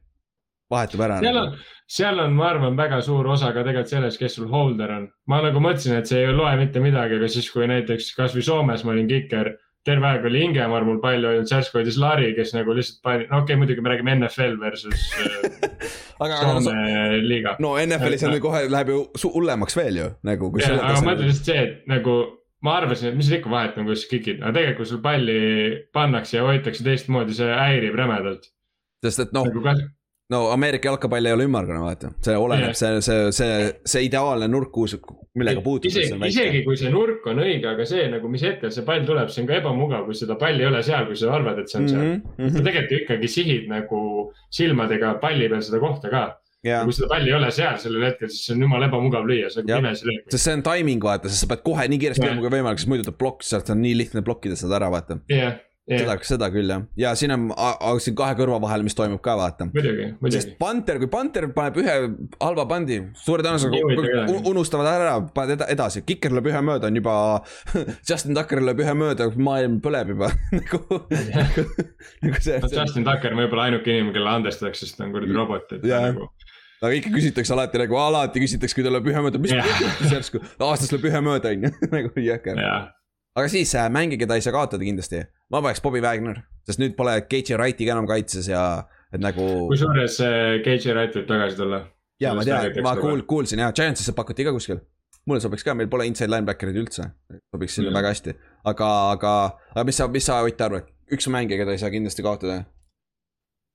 vahetub 0.74 1.04
ära. 1.06 1.20
seal 1.22 1.42
on, 1.44 1.58
seal 2.00 2.24
on, 2.26 2.34
ma 2.40 2.50
arvan, 2.56 2.80
väga 2.80 3.04
suur 3.06 3.30
osa 3.36 3.52
ka 3.54 3.62
tegelikult 3.68 3.94
selles, 3.94 4.18
kes 4.18 4.40
sul 4.40 4.50
holder 4.50 4.96
on. 4.98 5.06
ma 5.30 5.44
nagu 5.46 5.62
mõtlesin, 5.62 6.00
et 6.02 6.10
see 6.10 6.26
ei 6.26 6.34
loe 6.34 6.56
mitte 6.58 6.82
midagi, 6.82 7.22
aga 7.22 7.30
siis, 7.30 7.52
kui 7.54 7.70
näiteks 7.70 8.16
kasvõi 8.18 8.46
Soomes 8.50 8.82
ma 8.88 8.98
olin 8.98 9.14
kikker 9.14 9.54
terve 9.88 10.08
aeg 10.10 10.28
oli 10.30 10.44
Ingemaar 10.48 10.86
mul 10.88 11.00
palju 11.04 11.32
ainult 11.32 11.52
järsku 11.52 11.80
oli 11.80 11.90
siis 11.90 12.00
Lari, 12.02 12.30
kes 12.38 12.54
nagu 12.56 12.76
lihtsalt 12.76 13.02
pani, 13.06 13.28
no 13.30 13.42
okei 13.42 13.54
okay,, 13.54 13.60
muidugi 13.62 13.84
me 13.84 13.92
räägime 13.94 14.16
NFL 14.20 14.56
versus 14.62 15.10
aga, 16.24 16.38
Soome 16.40 16.76
aga, 16.78 17.04
liiga. 17.24 17.58
no 17.64 17.74
NFL-is 17.82 18.24
on 18.28 18.38
ju 18.38 18.44
kohe 18.44 18.64
läheb 18.72 18.94
ju 18.94 19.02
hullemaks 19.36 19.78
veel 19.80 20.00
ju 20.00 20.08
nagu. 20.30 20.54
aga 20.64 20.96
ma 21.02 21.04
mõtlen 21.12 21.30
lihtsalt 21.30 21.52
see, 21.52 21.66
et 21.68 21.92
nagu 21.92 22.18
ma 22.64 22.78
arvasin, 22.80 23.12
et 23.12 23.20
mis 23.20 23.32
ikka 23.36 23.52
vahet 23.52 23.78
on, 23.78 23.90
kuidas 23.90 24.06
sa 24.06 24.14
kikid, 24.14 24.40
aga 24.40 24.56
tegelikult 24.56 24.80
kui 24.80 24.92
sul 24.94 25.04
palli 25.04 25.40
pannakse 25.96 26.38
ja 26.38 26.46
hoitakse 26.48 26.86
teistmoodi, 26.86 27.36
see 27.36 27.52
häirib 27.52 28.00
rämedalt. 28.00 28.48
sest 29.04 29.26
et 29.26 29.36
noh 29.36 29.50
nagu, 29.50 29.76
no 30.34 30.44
Ameerika 30.54 30.90
jalkapall 30.90 31.30
ei 31.30 31.36
ole 31.36 31.48
ümmargune, 31.48 31.82
vaata, 31.84 32.12
see 32.26 32.36
oleneb 32.40 32.76
see, 32.78 33.02
see, 33.06 33.32
see, 33.36 33.58
see 33.94 34.06
ideaalne 34.08 34.50
nurk, 34.52 34.72
kus, 34.76 34.98
millega 35.38 35.64
puutuda. 35.66 35.92
isegi, 35.94 36.20
isegi 36.30 36.64
kui 36.68 36.78
see 36.80 36.92
nurk 36.94 37.26
on 37.32 37.42
õige, 37.44 37.70
aga 37.74 37.88
see 37.90 38.06
nagu, 38.12 38.30
mis 38.34 38.46
hetkel 38.46 38.74
see 38.74 38.86
pall 38.88 39.08
tuleb, 39.08 39.32
see 39.34 39.44
on 39.46 39.50
ka 39.50 39.60
ebamugav, 39.62 40.06
kui 40.10 40.18
seda 40.18 40.38
palli 40.42 40.66
ei 40.66 40.70
ole 40.70 40.84
seal, 40.86 41.08
kui 41.10 41.20
sa 41.20 41.34
arvad, 41.38 41.64
et 41.64 41.72
see 41.72 41.82
on 41.82 41.90
seal 41.90 42.06
mm. 42.06 42.22
-hmm. 42.38 42.54
sa 42.58 42.68
tegelikult 42.70 42.96
ju 42.96 43.04
ikkagi 43.04 43.34
sihid 43.38 43.68
nagu 43.72 44.00
silmadega 44.54 45.18
palli 45.24 45.50
peal 45.50 45.66
seda 45.66 45.82
kohta 45.84 46.14
ka 46.14 46.24
ja 46.64 46.84
kui 46.88 46.96
seda 46.96 47.10
palli 47.12 47.32
ei 47.32 47.36
ole 47.38 47.52
seal 47.52 47.76
sellel 47.82 48.08
hetkel, 48.08 48.32
siis 48.32 48.48
see 48.48 48.56
on 48.56 48.66
jumala 48.66 48.88
ebamugav 48.88 49.28
lüüa, 49.28 49.52
see 49.52 49.64
on 49.64 49.70
pimesi 49.74 50.08
löök. 50.08 50.24
sest 50.32 50.48
see 50.48 50.56
on 50.58 50.64
timing 50.66 51.04
vaata, 51.04 51.32
sest 51.32 51.46
sa 51.46 51.52
pead 51.52 51.64
kohe 51.68 51.88
nii 51.92 52.02
kiiresti 52.06 52.26
lööma 52.26 52.46
kui 52.46 52.54
võimalik, 52.56 52.82
sest 52.82 52.92
muidu 52.92 53.08
tuleb 53.08 53.20
plokk, 53.20 53.46
sealt 53.48 53.72
on 53.74 53.84
nii 53.84 53.98
lihtne 54.00 54.24
blokkida 54.26 54.60
seda 54.60 54.80
ära, 54.80 54.92
vaata. 54.94 55.20
jah, 55.32 55.44
Yeah. 55.44 55.62
Seda, 55.90 56.16
seda 56.24 56.48
küll 56.54 56.72
jah, 56.72 56.84
ja 57.00 57.12
siin 57.20 57.34
on, 57.36 57.48
siin 58.04 58.16
kahe 58.18 58.36
kõrva 58.40 58.60
vahel, 58.64 58.86
mis 58.86 58.96
toimub 58.98 59.22
ka 59.24 59.36
vaata. 59.40 59.68
muidugi. 59.74 60.54
Panter, 60.60 61.00
kui 61.02 61.10
Panter 61.12 61.50
paneb 61.56 61.80
ühe 61.82 61.96
halva 62.40 62.66
pandi, 62.70 63.00
suure 63.20 63.44
tõenäosusega 63.46 64.40
unustavad 64.50 64.90
ära, 64.94 65.18
paned 65.36 65.66
edasi, 65.68 66.06
Kiker 66.08 66.36
lööb 66.36 66.48
ühe 66.52 66.64
mööda, 66.66 66.88
on 66.92 67.02
juba 67.02 67.18
Justin 68.10 68.38
Tucker 68.38 68.64
lööb 68.64 68.84
ühe 68.86 68.96
mööda, 68.98 69.30
maailm 69.36 69.80
põleb 69.84 70.16
juba. 70.16 70.32
Nagu 70.64 71.02
nagu 72.24 72.40
see. 72.44 72.62
Justin 72.72 73.06
Tucker 73.08 73.36
võib-olla 73.36 73.68
ainuke 73.70 73.92
inimene, 73.92 74.16
kellele 74.16 74.40
andestatakse, 74.40 74.88
sest 74.88 75.00
ta 75.00 75.08
on 75.08 75.14
kuradi 75.16 75.36
robot, 75.36 75.72
et 75.76 75.84
ta 75.84 76.02
nagu 76.08 76.32
aga 76.84 76.98
ikka 76.98 77.14
küsitakse 77.14 77.54
alati 77.56 77.80
nagu, 77.80 77.96
alati 77.96 78.42
küsitakse, 78.44 78.76
kui 78.76 78.84
ta 78.84 78.92
lööb 78.92 79.08
ühe 79.08 79.22
mööda, 79.24 79.40
mis 79.40 79.54
juhtus 79.56 80.12
järsku, 80.18 80.44
aastas 80.68 80.92
lööb 80.92 81.08
ühe 81.12 81.24
mööda, 81.24 81.54
on 81.56 81.70
ju, 81.70 81.72
nagu 81.94 82.12
jõhker 82.28 82.60
aga 83.38 83.50
siis 83.50 83.74
äh, 83.76 83.90
mänge, 83.90 84.18
keda 84.22 84.38
ei 84.38 84.46
saa 84.46 84.54
kaotada 84.56 84.86
kindlasti, 84.86 85.24
ma 85.52 85.62
paneks 85.64 85.82
Bobby 85.84 86.02
Wagner, 86.04 86.44
sest 86.68 86.82
nüüd 86.82 86.96
pole 86.98 87.16
Cage 87.30 87.58
Wrighti 87.58 87.88
ka 87.88 87.96
enam 87.96 88.10
kaitses 88.10 88.50
ja 88.52 88.64
et 89.14 89.22
nagu. 89.24 89.48
kusjuures 89.72 90.18
Cage 90.66 90.94
Wright 90.94 91.18
võib 91.20 91.30
tagasi 91.30 91.60
tulla. 91.60 91.84
ja 92.22 92.34
ma 92.38 92.46
tean, 92.48 92.82
ma 92.86 92.96
kuul-, 93.00 93.26
kuulsin 93.30 93.64
ja 93.64 93.72
Giantsisse 93.76 94.16
pakuti 94.18 94.46
ka 94.46 94.54
kuskil. 94.56 94.84
mulle 95.26 95.42
sobiks 95.42 95.66
ka, 95.66 95.76
meil 95.78 95.90
pole 95.90 96.06
inside 96.10 96.30
linebacker'id 96.34 96.78
üldse, 96.84 97.10
sobiks 97.56 97.80
sinna 97.80 97.90
mm. 97.90 97.98
väga 98.02 98.14
hästi, 98.14 98.38
aga, 98.70 98.92
aga, 99.16 99.34
aga 99.74 99.88
mis 99.88 100.02
sa, 100.02 100.10
mis 100.12 100.30
sa 100.30 100.42
Ott 100.46 100.62
arvad, 100.62 100.94
üks 101.12 101.30
mängija, 101.32 101.64
keda 101.64 101.74
ei 101.74 101.82
saa 101.82 101.94
kindlasti 101.94 102.26
kaotada? 102.26 102.62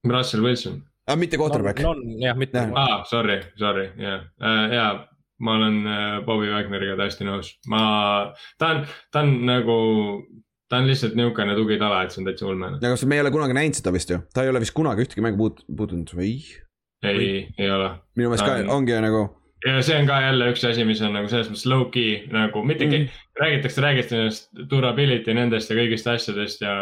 Russell 0.06 0.44
Wilson. 0.44 0.82
aga 1.08 1.16
ah, 1.16 1.18
mitte 1.18 1.38
quarterback 1.40 1.80
jah, 1.82 2.36
mitte. 2.38 2.62
aa, 2.68 2.82
ah, 2.84 2.98
sorry, 3.08 3.40
sorry, 3.58 3.88
jah, 3.98 4.28
äh, 4.38 4.66
jaa 4.76 4.90
ma 5.44 5.54
olen 5.58 5.80
äh, 5.86 6.18
Bobby 6.26 6.50
Wagneriga 6.50 6.96
täiesti 6.98 7.26
nõus, 7.26 7.54
ma, 7.70 7.80
ta 8.58 8.74
on, 8.74 8.84
ta 9.14 9.22
on 9.24 9.34
nagu, 9.48 9.78
ta 10.70 10.80
on 10.80 10.88
lihtsalt 10.90 11.16
niisugune 11.18 11.56
tugitala, 11.58 12.02
et 12.04 12.14
see 12.14 12.22
on 12.22 12.30
täitsa 12.30 12.48
ulmene. 12.48 12.80
aga 12.82 13.10
me 13.10 13.18
ei 13.18 13.24
ole 13.24 13.34
kunagi 13.34 13.58
näinud 13.58 13.78
seda 13.78 13.94
vist 13.94 14.12
ju, 14.14 14.20
ta 14.34 14.44
ei 14.44 14.52
ole 14.52 14.62
vist 14.64 14.76
kunagi 14.76 15.06
ühtegi 15.06 15.24
mängu 15.24 15.40
puut-, 15.42 15.64
puutunud 15.68 16.14
või? 16.18 16.36
ei, 17.06 17.48
ei 17.58 17.70
ole. 17.70 17.92
minu 18.18 18.32
meelest 18.32 18.46
ka 18.46 18.56
on... 18.64 18.72
ongi 18.80 18.98
nagu. 19.04 19.24
ja 19.66 19.78
see 19.86 19.98
on 20.00 20.10
ka 20.10 20.20
jälle 20.26 20.50
üks 20.52 20.66
asi, 20.66 20.86
mis 20.88 21.02
on 21.06 21.14
nagu 21.14 21.30
selles 21.30 21.50
mõttes 21.52 21.68
low-key 21.70 22.24
nagu 22.34 22.64
mitte 22.66 22.88
mm., 22.90 23.20
räägitakse, 23.38 23.84
räägitakse 23.84 24.66
durability 24.70 25.34
nendest 25.38 25.70
ja 25.70 25.78
kõigist 25.78 26.10
asjadest 26.10 26.66
ja 26.66 26.80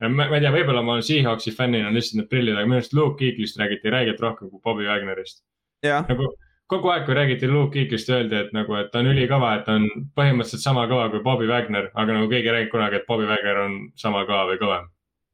ja 0.00 0.08
ma, 0.12 0.26
ma 0.28 0.38
ei 0.38 0.44
tea, 0.44 0.52
võib-olla 0.54 0.82
ma 0.84 0.96
olen 0.96 1.06
Seahawksi 1.06 1.52
fännina 1.56 1.90
lihtsalt 1.94 2.20
need 2.20 2.30
prillid, 2.30 2.54
aga 2.54 2.68
minu 2.68 2.78
arust 2.80 2.94
Luke 2.96 3.16
Kuechly'st 3.20 3.58
räägiti 3.60 3.92
räigelt 3.92 4.20
rohkem 4.20 4.50
kui 4.52 4.60
Bobby 4.62 4.86
Wagnerist. 4.86 5.42
nagu 5.82 6.34
kogu 6.70 6.90
aeg, 6.92 7.04
kui 7.06 7.14
räägiti 7.14 7.48
Luke 7.50 7.74
Kuechly'st, 7.74 8.10
öeldi, 8.10 8.40
et 8.40 8.54
nagu, 8.56 8.74
et 8.80 8.90
ta 8.92 9.02
on 9.02 9.10
ülikõva, 9.12 9.52
et 9.58 9.66
ta 9.68 9.76
on 9.78 9.86
põhimõtteliselt 10.18 10.64
sama 10.64 10.86
kõva 10.90 11.08
kui 11.12 11.22
Bobby 11.24 11.46
Wagner, 11.50 11.90
aga 11.94 12.18
nagu 12.18 12.30
keegi 12.32 12.50
ei 12.50 12.56
räägi 12.58 12.72
kunagi, 12.72 13.00
et 13.00 13.06
Bobby 13.08 13.28
Wagner 13.30 13.62
on 13.66 13.78
sama 13.98 14.24
kõva 14.26 14.48
või 14.50 14.58
kõvem. 14.62 14.90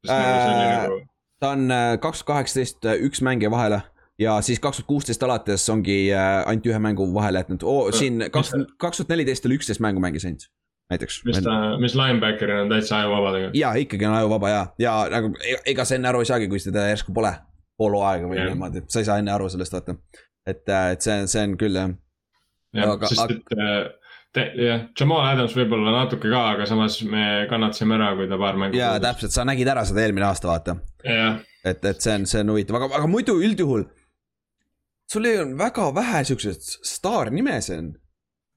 Nagu 0.09 0.27
äh, 0.27 0.77
nagu... 0.83 1.01
ta 1.41 1.55
on 1.57 1.71
äh, 1.71 1.95
kaks 2.03 2.23
tuhat 2.23 2.33
kaheksateist 2.33 2.89
äh, 2.91 3.05
üks 3.07 3.23
mängija 3.25 3.53
vahele 3.53 3.83
ja 4.19 4.41
siis 4.43 4.61
kaks 4.61 4.81
tuhat 4.81 4.89
kuusteist 4.89 5.23
alates 5.23 5.69
ongi 5.71 5.99
äh, 6.13 6.43
ainult 6.47 6.67
ühe 6.67 6.81
mängu 6.83 7.07
vahele 7.15 7.43
jätnud 7.43 7.63
oh,, 7.63 7.87
siin 7.95 8.27
kaks, 8.35 8.53
kaks 8.83 9.01
tuhat 9.01 9.15
neliteist 9.15 9.47
oli 9.47 9.61
üksteist 9.61 9.83
mängu 9.85 10.03
mängis 10.03 10.27
ainult 10.27 10.49
näiteks. 10.91 11.21
mis 11.25 11.39
ta, 11.45 11.55
mis 11.81 11.95
linebacker'ina 11.99 12.67
on 12.67 12.75
täitsa 12.75 12.99
ajuvaba 12.99 13.33
tegelikult. 13.37 13.61
ja 13.61 13.73
ikkagi 13.79 14.07
on 14.11 14.19
ajuvaba 14.19 14.51
ja, 14.51 14.67
ja 14.79 14.97
nagu 15.15 15.33
e-, 15.39 15.63
ega 15.73 15.87
sa 15.89 15.97
enne 15.97 16.11
aru 16.11 16.23
ei 16.23 16.31
saagi, 16.33 16.51
kui 16.51 16.61
seda 16.63 16.89
järsku 16.91 17.15
pole 17.15 17.33
pool 17.79 17.97
hooaega 17.97 18.29
või 18.29 18.43
niimoodi, 18.43 18.85
sa 18.93 19.01
ei 19.03 19.09
saa 19.09 19.23
enne 19.23 19.33
aru 19.35 19.49
sellest 19.53 19.79
vaata 19.79 19.97
et, 20.47 20.63
äh, 20.69 20.93
et 20.95 21.05
see, 21.05 21.19
see 21.31 21.45
on 21.47 21.57
küll 21.61 21.79
jah. 21.79 21.93
jah, 22.77 22.95
sest 23.09 23.35
et 23.37 23.55
äh, 23.57 24.53
jah, 24.67 24.85
Jamal 24.99 25.25
Adams 25.29 25.55
võib-olla 25.57 25.95
natuke 25.95 26.31
ka, 26.33 26.43
aga 26.57 26.67
samas 26.69 26.99
me 27.05 27.47
kannatasime 27.51 27.99
ära, 27.99 28.13
kui 28.19 28.29
ta 28.31 28.39
paar 28.41 28.61
mängu. 28.61 28.79
jaa, 28.81 28.99
täpselt, 29.03 29.35
sa 29.35 29.47
nägid 29.49 29.71
ära 29.73 29.85
seda 29.89 30.05
eelmine 30.07 30.29
aasta, 30.29 30.51
vaata. 30.51 30.79
et, 31.05 31.85
et 31.85 32.05
see 32.05 32.15
on, 32.19 32.29
see 32.29 32.45
on 32.45 32.55
huvitav, 32.55 32.81
aga, 32.81 32.93
aga 33.01 33.11
muidu 33.11 33.39
üldjuhul. 33.45 33.87
sul 35.13 35.29
ei 35.29 35.43
olnud 35.43 35.59
väga 35.61 35.91
vähe 35.95 36.25
siukseid 36.31 36.71
staarnimesid 36.89 37.93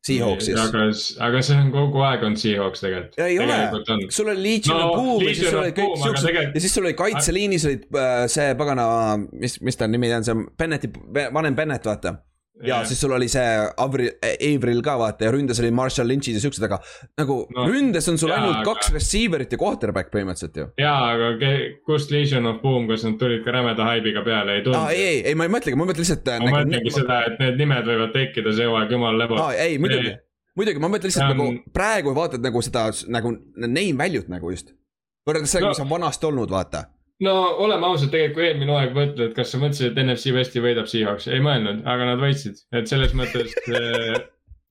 Seahawksis. 0.05 0.59
aga, 0.61 0.83
aga 1.27 1.41
see 1.45 1.57
on 1.57 1.71
kogu 1.73 2.03
aeg 2.05 2.27
on 2.27 2.37
Seahawks 2.37 2.83
tegelikult. 2.83 3.17
ei 3.25 3.39
tegelikult 3.41 3.89
ole, 3.95 4.11
sul 4.13 4.29
oli 4.33 4.43
Legion 4.43 4.77
no, 4.77 4.91
of 4.91 4.99
Boom 4.99 5.25
ja 5.25 5.33
siis 5.33 5.49
sul 5.49 5.63
oli 5.63 5.73
kõik 5.79 5.97
siuksed 6.03 6.27
tegelikult... 6.29 6.59
ja 6.59 6.65
siis 6.65 6.77
sul 6.77 6.85
oli 6.85 6.99
kaitseliinis 6.99 7.67
olid 7.71 7.89
äh, 8.03 8.21
see 8.31 8.53
pagana, 8.59 8.85
mis, 9.33 9.57
mis 9.65 9.79
ta 9.79 9.89
nimi 9.89 10.13
on, 10.13 10.27
see 10.27 10.47
Bennetti, 10.59 10.91
vanem 11.33 11.57
Bennett, 11.57 11.89
vaata 11.89 12.17
ja 12.63 12.85
siis 12.85 13.01
sul 13.01 13.11
oli 13.11 13.27
see 13.31 13.45
Avril, 13.77 14.09
Avril 14.23 14.81
ka 14.85 14.95
vaata 14.99 15.27
ja 15.27 15.31
ründes 15.33 15.59
oli 15.59 15.71
Marshall 15.75 16.07
Lynch'id 16.07 16.37
ja 16.37 16.43
siuksed, 16.43 16.63
aga 16.67 16.79
nagu 17.19 17.37
no, 17.55 17.65
ründes 17.67 18.07
on 18.11 18.19
sul 18.21 18.31
jaa, 18.31 18.39
ainult 18.39 18.61
aga... 18.61 18.67
kaks 18.69 18.91
receiver'it 18.95 19.51
ja 19.51 19.59
quarterback 19.59 20.11
põhimõtteliselt 20.13 20.61
ju. 20.61 20.67
jaa, 20.79 21.15
aga 21.15 21.51
kust 21.87 22.13
Legion 22.15 22.47
of 22.51 22.61
Boom, 22.63 22.87
kas 22.91 23.03
nad 23.07 23.17
tulid 23.21 23.43
ka 23.45 23.55
rämeda 23.55 23.89
haibiga 23.89 24.23
peale, 24.25 24.59
ei 24.59 24.63
tulnud? 24.65 24.79
aa, 24.79 24.95
ei, 24.95 25.03
ei, 25.09 25.19
ei, 25.31 25.35
ma 25.39 25.49
ei 25.49 25.53
mõtlegi, 25.57 25.79
ma 25.79 25.89
mõtlen 25.89 26.05
lihtsalt. 26.05 26.31
ma 26.31 26.39
nagu, 26.39 26.55
mõtlengi 26.55 26.81
nagu, 26.85 26.95
seda, 26.95 27.19
et 27.29 27.43
need 27.43 27.61
nimed 27.63 27.91
võivad 27.91 28.15
tekkida 28.15 28.55
see 28.55 28.71
hooaeg, 28.71 28.95
jumal 28.97 29.19
lebo. 29.19 29.39
aa, 29.43 29.51
ei, 29.65 29.77
muidugi, 29.81 30.15
muidugi, 30.55 30.83
ma 30.83 30.91
mõtlen 30.95 31.11
lihtsalt 31.11 31.27
ja, 31.27 31.35
nagu 31.35 31.75
praegu 31.75 32.15
vaatad 32.15 32.45
nagu 32.45 32.63
seda 32.65 32.87
nagu 33.11 33.35
name 33.67 33.99
value't 33.99 34.31
nagu 34.31 34.55
just. 34.55 34.71
võrreldes 35.27 35.51
sellega 35.51 35.73
no., 35.73 35.75
mis 35.75 35.83
on 35.83 35.91
vanasti 35.91 36.31
olnud, 36.31 36.55
vaata 36.55 36.87
no 37.23 37.33
oleme 37.63 37.87
ausad, 37.87 38.11
tegelikult 38.11 38.39
kui 38.39 38.47
eelmine 38.49 38.73
hooaeg 38.73 38.95
mõtled, 38.97 39.23
et 39.29 39.35
kas 39.37 39.53
sa 39.53 39.59
mõtlesid, 39.61 39.91
et 39.91 40.01
NFC 40.03 40.33
Westi 40.35 40.63
võidab 40.63 40.89
Seahawks, 40.91 41.29
ei 41.31 41.43
mõelnud, 41.43 41.83
aga 41.87 42.11
nad 42.11 42.21
võitsid, 42.21 42.59
et 42.75 42.91
selles 42.91 43.15
mõttes 43.17 43.55
äh... 43.71 44.19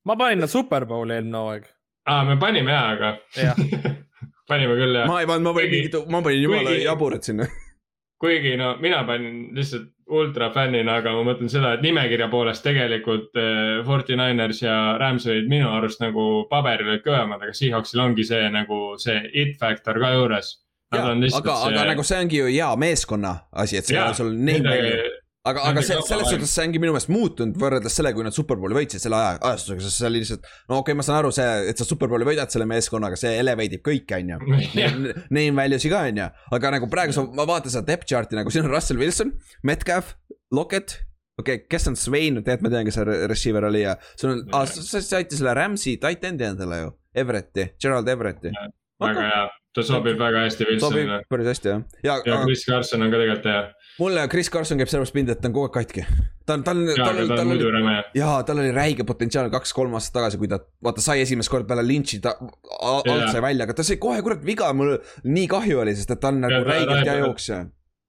ma 0.05 0.19
panin 0.21 0.45
nad 0.45 0.53
Superbowli 0.53 1.17
eelmine 1.17 1.41
hooaeg. 1.41 1.69
aa, 2.11 2.25
me 2.29 2.39
panime 2.41 2.75
jaa, 2.75 2.87
aga 2.97 3.15
ja. 3.41 3.57
panime 4.51 4.77
küll 4.81 5.01
jah. 5.01 5.09
ma 5.09 5.23
ei 5.23 5.31
pannud, 5.31 5.49
ma 5.49 5.57
panin 5.57 5.77
mingit, 5.79 6.01
ma 6.13 6.23
panin 6.27 6.45
jumala 6.45 6.79
jaburat 6.83 7.31
sinna 7.31 7.49
kuigi 8.25 8.57
no 8.61 8.77
mina 8.81 9.03
panin 9.09 9.49
lihtsalt 9.57 9.91
ultra 10.15 10.51
fännina, 10.53 10.99
aga 11.01 11.15
ma 11.17 11.23
mõtlen 11.31 11.49
seda, 11.49 11.71
et 11.75 11.83
nimekirja 11.85 12.27
poolest 12.29 12.61
tegelikult 12.67 13.39
äh, 13.41 13.79
Forty 13.87 14.19
Niners 14.21 14.61
ja 14.61 14.99
Rams 15.01 15.25
olid 15.25 15.49
minu 15.49 15.71
arust 15.73 16.03
nagu 16.05 16.45
paberil 16.51 16.91
olid 16.93 17.05
kõvemad, 17.07 17.41
aga 17.41 17.57
Seahawksil 17.57 18.03
ongi 18.05 18.27
see 18.29 18.43
nagu 18.53 18.99
see 19.01 19.17
it 19.33 19.57
factor 19.61 19.97
ka 20.03 20.13
juures 20.13 20.53
aga, 20.93 21.15
see... 21.29 21.41
aga 21.41 21.85
nagu 21.93 22.07
see 22.07 22.23
ongi 22.27 22.41
ju 22.43 22.49
hea 22.53 22.71
meeskonna 22.77 23.37
asi, 23.53 23.81
et 23.81 23.89
see 23.89 24.01
on 24.01 24.17
sul 24.19 24.35
name 24.35 24.65
value 24.67 25.23
aga, 25.49 25.65
aga 25.71 25.83
see, 25.85 25.97
selles 26.09 26.31
suhtes 26.33 26.53
see 26.57 26.65
ongi 26.65 26.81
minu 26.81 26.95
meelest 26.95 27.11
muutunud 27.13 27.59
võrreldes 27.61 27.97
sellega, 27.99 28.17
kui 28.17 28.27
nad 28.27 28.37
superbowli 28.37 28.77
võitsid 28.79 29.03
selle 29.03 29.19
aja, 29.19 29.35
ajastusega, 29.51 29.85
sest 29.85 30.01
see 30.01 30.09
oli 30.09 30.23
lihtsalt. 30.23 30.47
no 30.71 30.79
okei 30.81 30.81
okay,, 30.81 30.99
ma 30.99 31.07
saan 31.07 31.19
aru, 31.21 31.33
see, 31.37 31.49
et 31.71 31.81
sa 31.81 31.87
superbowli 31.89 32.29
võidad 32.29 32.53
selle 32.53 32.67
meeskonnaga, 32.71 33.19
see 33.21 33.35
elevate 33.41 33.79
ib 33.79 33.85
kõike, 33.85 34.21
on 34.21 34.35
ju. 34.35 34.39
Name 35.37 35.57
value'si 35.59 35.93
ka, 35.93 36.05
on 36.11 36.23
ju, 36.23 36.29
aga 36.59 36.77
nagu 36.79 36.89
praegu 36.93 37.17
sa, 37.17 37.27
ma 37.37 37.49
vaatan 37.49 37.75
seda 37.75 37.85
depth 37.93 38.09
chart'i 38.11 38.39
nagu 38.39 38.53
siin 38.55 38.65
on 38.65 38.73
Russell 38.73 39.03
Wilson, 39.03 39.35
Metcalf, 39.69 40.15
Lockett. 40.55 40.97
okei 41.41 41.61
okay,, 41.61 41.67
kes 41.69 41.91
on 41.91 41.99
Swain, 41.99 42.41
tegelikult 42.41 42.69
ma 42.69 42.73
tean, 42.77 42.89
kes 42.89 43.01
see 43.01 43.19
receiver 43.29 43.69
oli 43.69 43.85
ja 43.85 43.99
sul 44.15 44.39
on, 44.39 44.47
sa 44.71 45.03
saite 45.03 45.37
selle 45.37 45.53
Rams'i 45.59 45.99
tight 46.01 46.25
end'i 46.25 46.49
endale 46.49 46.81
ju, 46.87 46.95
Everetti, 47.25 47.75
Gerald 47.83 48.09
Everetti. 48.09 48.55
Väga 49.01 49.29
hea 49.29 49.45
ta 49.75 49.83
sobib 49.83 50.19
väga 50.19 50.45
hästi 50.45 50.67
Wilsonile. 50.69 51.21
päris 51.31 51.49
hästi 51.51 51.69
jah. 51.69 51.83
ja, 52.05 52.19
ja 52.27 52.39
Chris 52.45 52.63
Carson 52.69 53.03
on 53.03 53.11
ka 53.11 53.19
tegelikult 53.19 53.49
hea. 53.51 53.63
mulle 53.99 54.27
Chris 54.31 54.51
Carson 54.51 54.79
käib 54.79 54.91
sellepärast 54.91 55.17
pinda, 55.17 55.35
et 55.35 55.41
ta 55.43 55.51
on 55.51 55.55
kogu 55.57 55.67
aeg 55.67 55.75
katki. 55.75 56.05
ta 56.47 56.55
on, 56.55 56.65
ta 56.67 56.75
on, 56.75 56.83
tal, 56.95 57.07
tal, 57.19 57.33
tal 57.33 57.55
oli, 57.55 57.95
jaa, 58.19 58.37
tal 58.47 58.61
oli 58.63 58.75
räige 58.75 59.07
potentsiaal 59.09 59.51
kaks-kolm 59.55 59.97
aastat 59.99 60.19
tagasi, 60.21 60.39
kui 60.43 60.51
ta, 60.51 60.61
vaata, 60.85 61.03
sai 61.05 61.25
esimest 61.25 61.51
korda 61.51 61.67
peale 61.71 61.87
Lynch'i, 61.87 62.21
ta 62.23 62.37
alt 62.39 63.33
sai 63.33 63.43
välja, 63.43 63.67
aga 63.67 63.75
ta 63.81 63.87
sai 63.87 63.99
kohe 64.03 64.21
kurat 64.27 64.45
viga, 64.47 64.69
mul 64.77 64.95
nii 65.25 65.49
kahju 65.51 65.81
oli, 65.83 65.97
sest 65.99 66.15
et 66.15 66.23
ta 66.23 66.31
on 66.31 66.45
nagu 66.45 66.61
ja, 66.61 66.67
räigelt 66.69 67.11
hea 67.11 67.17
jooksja. 67.25 67.65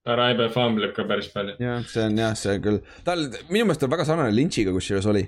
ta 0.05 0.19
Raibe 0.19 0.51
famblib 0.53 0.93
ka 0.93 1.07
päris 1.09 1.31
palju. 1.33 1.57
jah, 1.63 1.81
see 1.89 2.05
on 2.05 2.21
jah, 2.21 2.35
see 2.37 2.59
küll, 2.61 2.83
tal, 3.07 3.25
minu 3.49 3.71
meelest 3.71 3.87
on 3.87 3.95
väga 3.95 4.05
sarnane 4.11 4.35
Lynch'iga 4.37 4.75
kusjuures 4.75 5.09
oli 5.09 5.25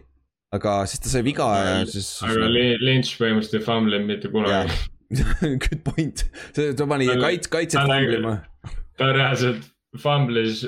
aga 0.54 0.78
siis 0.88 1.02
ta 1.04 1.10
sai 1.12 1.26
viga 1.26 1.48
ja 1.60 1.82
siis. 1.90 2.12
aga 2.24 2.46
Lynch 2.48 3.18
põhimõtteliselt 3.18 3.58
ei 3.58 3.66
famblinud 3.66 4.08
mitte 4.08 4.30
kunagi 4.32 4.78
Good 5.64 5.84
point, 5.86 6.26
see, 6.56 6.74
ta 6.76 6.88
pani 6.90 7.08
kaits-, 7.08 7.50
kaitset 7.52 7.88
famblima. 7.88 8.38
ta 9.00 9.12
reaalselt 9.16 9.64
fumblis, 10.02 10.66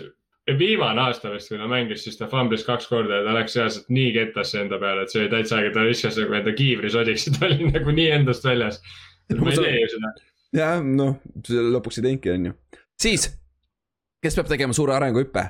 viimane 0.60 1.02
aasta 1.04 1.34
vist, 1.34 1.52
kui 1.52 1.60
ta 1.60 1.68
mängis, 1.70 2.06
siis 2.06 2.18
ta 2.18 2.30
fumblis 2.32 2.64
kaks 2.68 2.88
korda 2.90 3.20
ja 3.20 3.28
ta 3.28 3.36
läks 3.36 3.58
reaalselt 3.60 3.92
nii 3.94 4.14
kettasse 4.16 4.64
enda 4.64 4.80
peale, 4.82 5.04
et 5.04 5.14
see 5.14 5.24
oli 5.24 5.34
täitsa 5.34 5.60
äge, 5.60 5.74
ta 5.76 5.86
viskas 5.86 6.18
nagu 6.22 6.40
enda 6.40 6.56
kiivri 6.56 6.92
sodiks 6.94 7.28
ja 7.28 7.34
ta 7.38 7.46
oli 7.50 7.72
nagu 7.74 7.96
nii 8.00 8.10
endast 8.16 8.48
väljas. 8.48 8.82
ma 9.36 9.54
ei 9.54 9.62
tee 9.62 9.76
ju 9.84 9.92
seda. 9.96 10.16
jah, 10.62 10.80
noh, 10.84 11.20
lõpuks 11.76 12.00
ei 12.00 12.08
teinudki, 12.08 12.34
on 12.34 12.52
ju. 12.52 12.58
siis, 13.02 13.30
kes 14.24 14.40
peab 14.40 14.52
tegema 14.56 14.78
suure 14.78 14.96
arenguhüppe? 14.96 15.50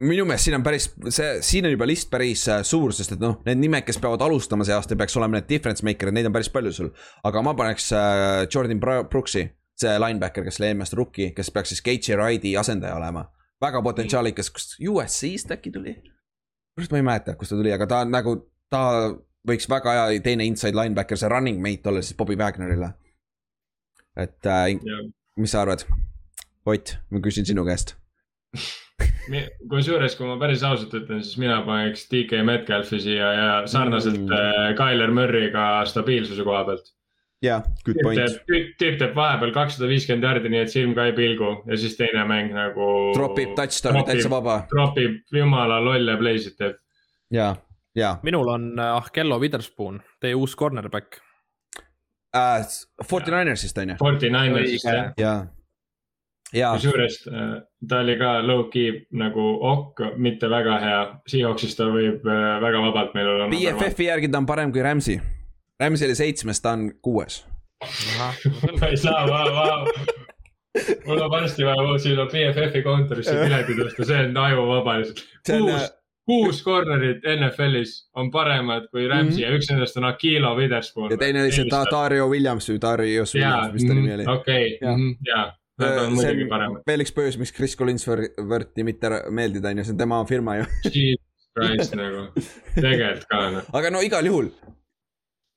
Minu 0.00 0.24
meelest 0.24 0.48
siin 0.48 0.56
on 0.56 0.64
päris, 0.64 0.88
see, 1.12 1.30
siin 1.44 1.66
on 1.68 1.74
juba 1.74 1.86
list 1.88 2.08
päris 2.12 2.46
äh, 2.48 2.62
suur, 2.66 2.94
sest 2.96 3.16
et 3.16 3.22
noh, 3.22 3.36
need 3.46 3.60
nimed, 3.60 3.84
kes 3.86 4.00
peavad 4.00 4.22
alustama 4.24 4.64
see 4.66 4.76
aasta, 4.76 4.96
peaks 4.98 5.16
olema 5.20 5.36
need 5.38 5.48
difference 5.50 5.84
maker'id, 5.86 6.16
neid 6.16 6.28
on 6.30 6.36
päris 6.36 6.48
palju 6.52 6.72
sul. 6.76 6.90
aga 7.28 7.42
ma 7.44 7.54
paneks 7.58 7.90
äh, 7.96 8.46
Jordan 8.48 8.80
Brooksi, 8.80 9.44
see 9.80 9.98
linebacker, 10.00 10.46
kes 10.46 10.60
oli 10.60 10.70
eelmine 10.70 10.96
rookie, 10.96 11.30
kes 11.36 11.52
peaks 11.52 11.74
siis 11.74 11.84
Gate'i 11.84 12.16
Ride'i 12.16 12.56
asendaja 12.60 12.96
olema. 12.96 13.26
väga 13.60 13.82
potentsiaalikas, 13.84 14.50
kust 14.56 14.78
USC-st 14.80 15.56
äkki 15.58 15.72
tuli? 15.74 15.96
ma 16.80 16.96
ei 16.96 17.04
mäleta, 17.04 17.36
kust 17.36 17.52
ta 17.52 17.60
tuli, 17.60 17.72
aga 17.76 17.86
ta 17.86 18.00
on 18.06 18.14
nagu, 18.14 18.36
ta 18.72 18.82
võiks 19.48 19.68
väga 19.68 19.96
hea 19.98 20.20
teine 20.24 20.48
inside 20.48 20.76
linebacker, 20.76 21.20
see 21.20 21.28
running 21.28 21.60
mate 21.60 21.92
olla 21.92 22.00
siis 22.00 22.16
Bobby 22.16 22.40
Wagnerile. 22.40 22.94
et 24.16 24.48
äh, 24.48 24.70
mis 25.36 25.52
sa 25.52 25.66
arvad? 25.66 25.84
Ott, 26.68 26.98
ma 27.10 27.20
küsin 27.24 27.46
sinu 27.48 27.64
käest 27.64 27.96
kusjuures, 29.70 30.16
kui 30.18 30.28
ma 30.28 30.36
päris 30.40 30.62
ausalt 30.66 30.94
ütlen, 30.96 31.22
siis 31.24 31.38
mina 31.40 31.60
paneks 31.66 32.06
DK 32.10 32.40
Metcalfi 32.46 33.00
siia 33.02 33.28
ja 33.36 33.50
sarnaselt 33.70 34.18
mm. 34.22 34.32
Äh, 34.32 34.72
Tyler 34.78 35.12
Murry'ga 35.14 35.84
stabiilsuse 35.88 36.44
koha 36.46 36.64
pealt. 36.68 36.90
jah, 37.44 37.64
good 37.86 38.00
point. 38.04 38.36
tüüp 38.50 38.98
teeb 39.00 39.16
vahepeal 39.16 39.54
kakssada 39.56 39.88
viiskümmend 39.88 40.26
jardi, 40.28 40.52
nii 40.52 40.62
et 40.66 40.72
silm 40.72 40.92
ka 40.96 41.08
ei 41.08 41.16
pilgu 41.16 41.54
ja 41.70 41.78
siis 41.80 41.96
teine 41.96 42.26
mäng 42.28 42.52
nagu. 42.56 42.90
tropib 43.16 43.54
touchdown'i 43.58 44.04
täitsa 44.08 44.32
vaba. 44.32 44.60
tropib 44.72 45.22
jumala 45.34 45.80
lolle 45.84 46.18
play'sid 46.20 46.58
teeb. 46.60 46.76
ja, 47.32 47.54
ja. 47.96 48.16
minul 48.26 48.52
on 48.52 48.72
äh, 48.78 48.94
Ahkello 48.98 49.40
Witherspoon, 49.40 50.02
teie 50.20 50.36
uus 50.36 50.56
cornerback 50.56 51.22
uh,. 52.36 52.66
Forty 53.04 53.30
Ninersist 53.30 53.78
on 53.78 53.94
ju? 53.94 53.96
Forty 53.98 54.30
Ninersist 54.30 54.86
jah. 55.18 55.46
Kusjuures 56.52 57.20
äh, 57.28 57.50
ta 57.88 58.00
oli 58.04 58.16
ka 58.18 58.30
low-key 58.46 59.04
nagu 59.18 59.46
ok, 59.72 60.02
mitte 60.16 60.50
väga 60.50 60.78
hea, 60.82 61.02
Seahawksis 61.30 61.76
ta 61.78 61.86
võib 61.92 62.26
äh, 62.26 62.56
väga 62.62 62.82
vabalt 62.86 63.14
meil 63.14 63.28
olla. 63.34 63.50
BFF-i 63.52 64.08
järgi 64.10 64.30
ta 64.30 64.40
on 64.42 64.48
parem 64.48 64.72
kui 64.74 64.82
Rams'i. 64.84 65.20
Rams'i 65.80 66.08
oli 66.08 66.16
seitsmes, 66.18 66.60
ta 66.60 66.74
on 66.76 66.90
kuues. 67.02 67.44
ma 68.18 68.32
ei 68.90 68.98
saa, 69.00 69.22
vau, 69.28 69.54
vau. 69.54 69.86
mul 71.06 71.22
on 71.22 71.30
varsti 71.30 71.64
vaja 71.66 71.96
sinna 72.02 72.26
BFF-i 72.30 72.82
kontorisse 72.82 73.38
piletid 73.38 73.86
osta, 73.86 74.04
see 74.10 74.26
on 74.26 74.36
ajuvaba 74.36 74.98
lihtsalt. 75.00 75.24
kuus, 75.46 75.72
äh, 75.78 75.88
kuus 76.28 76.60
corner'it 76.66 77.24
NFL-is 77.36 77.94
on 78.14 78.30
paremad 78.30 78.90
kui 78.90 79.06
Rams'i 79.08 79.30
mm 79.30 79.36
-hmm. 79.36 79.42
ja 79.46 79.56
üks 79.56 79.70
nendest 79.70 79.96
on 79.96 80.04
Akilo 80.04 80.54
Witherspoon. 80.56 81.10
ja 81.10 81.16
teine 81.16 81.42
oli 81.42 81.52
see 81.52 81.70
Dario 81.70 82.28
Williams 82.28 82.68
või 82.70 82.82
Darius 82.82 83.34
Williams, 83.34 83.72
mis 83.72 83.84
ta 83.86 83.94
nimi 83.94 84.14
oli. 84.14 84.26
okei, 84.26 84.78
jaa 85.26 85.48
Nad 85.80 86.02
on 86.04 86.16
muidugi 86.18 86.48
paremad. 86.50 86.84
veel 86.88 87.04
üks 87.04 87.14
põhjus, 87.16 87.38
miks 87.40 87.54
Chris 87.56 87.76
Collinsworthi 87.78 88.86
mitte 88.86 89.12
meeldida, 89.30 89.72
on 89.72 89.82
ju, 89.82 89.86
see 89.88 89.96
on 89.96 90.02
tema 90.02 90.20
firma 90.28 90.60
ju. 90.60 90.68
Jesus 90.90 91.48
Christ 91.56 91.96
nagu, 91.98 92.26
tegelikult 92.76 93.26
ka 93.30 93.46
noh. 93.56 93.72
aga 93.80 93.90
no 93.94 94.02
igal 94.06 94.26
juhul, 94.28 94.52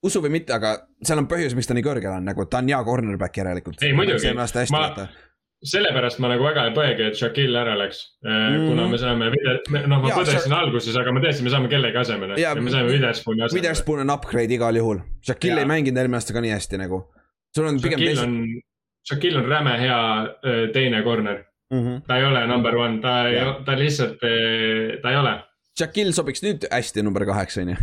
usu 0.07 0.21
või 0.23 0.37
mitte, 0.39 0.55
aga 0.55 0.75
seal 1.05 1.21
on 1.21 1.29
põhjus, 1.31 1.53
miks 1.57 1.69
ta 1.69 1.77
nii 1.77 1.85
kõrgel 1.85 2.15
on, 2.15 2.25
nagu 2.31 2.47
ta 2.49 2.63
on 2.63 2.71
hea 2.71 2.81
cornerback 2.87 3.43
järelikult. 3.43 3.83
ei 3.85 3.93
muidugi, 3.97 4.33
ma, 4.33 4.47
sellepärast 5.63 6.19
ma 6.19 6.31
nagu 6.33 6.43
väga 6.43 6.65
ei 6.67 6.75
põegi, 6.75 7.07
et 7.07 7.19
Shaquille 7.19 7.59
ära 7.59 7.75
läks 7.79 8.01
mm.. 8.25 8.65
kuna 8.67 8.87
me 8.91 8.99
saame, 8.99 9.29
noh, 9.31 10.01
ma 10.03 10.11
põdesin 10.11 10.43
Sha 10.43 10.59
alguses, 10.59 10.97
aga 10.99 11.13
ma 11.15 11.23
teadsin, 11.23 11.47
me 11.47 11.53
saame 11.53 11.71
kellegi 11.71 12.01
asemele 12.01 12.37
ja, 12.41 12.51
ja 12.51 12.65
me 12.65 12.73
saime 12.73 12.91
Witherspooni 12.91 13.45
asemele. 13.45 13.61
Witherspoon 13.61 14.03
on 14.03 14.13
upgrade 14.13 14.57
igal 14.57 14.81
juhul, 14.81 14.99
Shaquille 15.23 15.61
ja. 15.61 15.67
ei 15.67 15.71
mänginud 15.71 16.01
eelmine 16.01 16.19
aasta 16.19 16.35
ka 16.35 16.43
nii 16.43 16.53
hästi 16.55 16.81
nagu. 16.83 17.03
sul 17.55 17.69
on 17.69 17.79
pigem 17.83 18.03
teised. 18.03 18.37
Shaquille 19.09 19.39
on 19.41 19.49
räme 19.49 19.77
hea 19.79 19.99
teine 20.73 21.03
corner 21.03 21.43
mm. 21.73 21.79
-hmm. 21.79 22.01
ta 22.07 22.17
ei 22.17 22.25
ole 22.25 22.47
number 22.47 22.75
one, 22.77 23.01
ta 23.01 23.27
ei, 23.27 23.35
ta 23.65 23.77
lihtsalt, 23.79 24.17
ta 25.01 25.11
ei 25.11 25.17
ole. 25.17 25.33
Shaquille 25.79 26.13
sobiks 26.13 26.43
nüüd 26.43 26.67
hästi 26.71 27.03
number 27.03 27.25
kaheksa, 27.25 27.61
on 27.61 27.69
ju. 27.73 27.75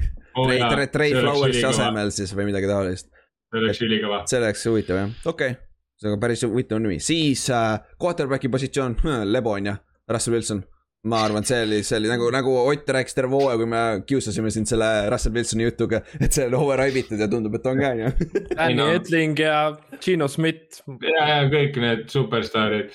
Trey, 0.70 0.86
Trey 0.86 1.14
Flowersi 1.14 1.64
asemel 1.66 2.12
siis 2.14 2.32
või 2.36 2.46
midagi 2.52 2.70
taolist. 2.70 3.10
see 3.50 3.60
oleks 3.60 3.80
ülikõva. 3.82 4.22
see 4.30 4.38
oleks 4.38 4.66
huvitav 4.66 4.96
jah, 4.96 5.14
okei 5.26 5.50
okay., 5.50 5.62
see 5.98 6.12
on 6.12 6.20
päris 6.22 6.44
huvitav 6.46 6.78
nimi, 6.78 7.00
siis 7.02 7.48
äh, 7.50 7.80
quarterback'i 8.02 8.48
positsioon, 8.48 8.96
lebo 9.34 9.56
on 9.58 9.66
ju, 9.66 9.74
Russell 10.08 10.36
Wilson 10.36 10.62
ma 11.08 11.22
arvan, 11.24 11.44
et 11.44 11.48
see 11.48 11.60
oli, 11.64 11.82
see 11.86 11.96
oli 11.96 12.10
nagu, 12.10 12.26
nagu 12.34 12.54
Ott 12.60 12.90
rääkis 12.92 13.16
terve 13.16 13.32
hooaja, 13.32 13.56
kui 13.56 13.68
me 13.72 13.82
kiusasime 14.06 14.50
sind 14.52 14.68
selle 14.68 14.88
Russell 15.12 15.36
Wilsoni 15.36 15.64
jutuga, 15.64 16.02
et 16.20 16.32
see 16.36 16.48
on 16.50 16.58
over 16.58 16.82
hype 16.84 17.04
itud 17.04 17.20
ja 17.20 17.28
tundub, 17.30 17.56
et 17.56 17.68
on 17.70 17.80
ka, 17.80 17.92
on 17.94 18.02
ju. 18.02 18.32
Danny 18.52 18.88
Edling 18.96 19.40
ja 19.40 19.60
Gino 20.00 20.28
Schmidt. 20.28 20.82
ja, 21.00 21.28
ja 21.34 21.46
kõik 21.52 21.78
need 21.80 22.08
superstaarid. 22.12 22.92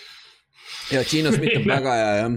ja 0.94 1.02
Gino 1.10 1.34
Schmidt 1.34 1.58
on 1.64 1.72
väga 1.72 1.96
hea, 2.02 2.12
jah 2.22 2.36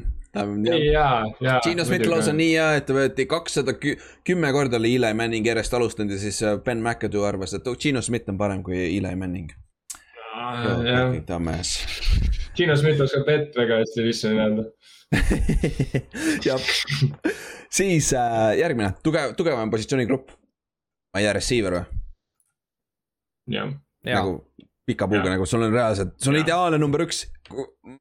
ja, 0.92 1.24
ja. 1.40 1.60
Gino 1.64 1.84
Smith 1.84 2.08
lausa 2.08 2.32
nii 2.36 2.50
hea, 2.52 2.66
et 2.78 2.86
ta 2.86 2.94
võeti 2.96 3.26
kakssada 3.28 3.74
kümme 3.78 4.52
korda 4.52 4.76
oli 4.76 4.94
Eli 4.96 5.12
Manning 5.16 5.46
järjest 5.46 5.74
alustanud 5.74 6.12
ja 6.14 6.18
siis 6.20 6.42
äh, 6.42 6.58
Ben 6.64 6.82
McAdoo 6.82 7.24
arvas, 7.24 7.54
et 7.56 7.66
oh, 7.66 7.76
Gino 7.76 8.02
Smith 8.04 8.28
on 8.30 8.38
parem 8.38 8.62
kui 8.62 8.78
Eli 8.84 9.14
Manning. 9.16 9.50
Gino 12.56 12.76
Smith 12.76 13.02
oskab 13.02 13.26
vett 13.26 13.56
väga 13.56 13.80
hästi 13.82 14.06
sisse 14.10 14.34
anda 14.36 14.68
jah, 16.44 16.60
siis 17.72 18.10
äh, 18.12 18.58
järgmine 18.60 18.92
tugev, 19.04 19.32
tugevam 19.38 19.70
positsioonigrupp. 19.72 20.34
ma 21.14 21.22
ei 21.22 21.24
tea, 21.24 21.32
receiver 21.38 21.78
või? 21.78 21.84
jah. 23.56 23.72
nagu 24.04 24.34
pika 24.88 25.08
puuga 25.08 25.32
nagu 25.32 25.48
sul 25.48 25.64
on 25.64 25.72
reaalselt, 25.72 26.14
sul 26.20 26.36
on 26.36 26.42
ideaalne 26.42 26.80
number 26.80 27.06
üks. 27.06 27.24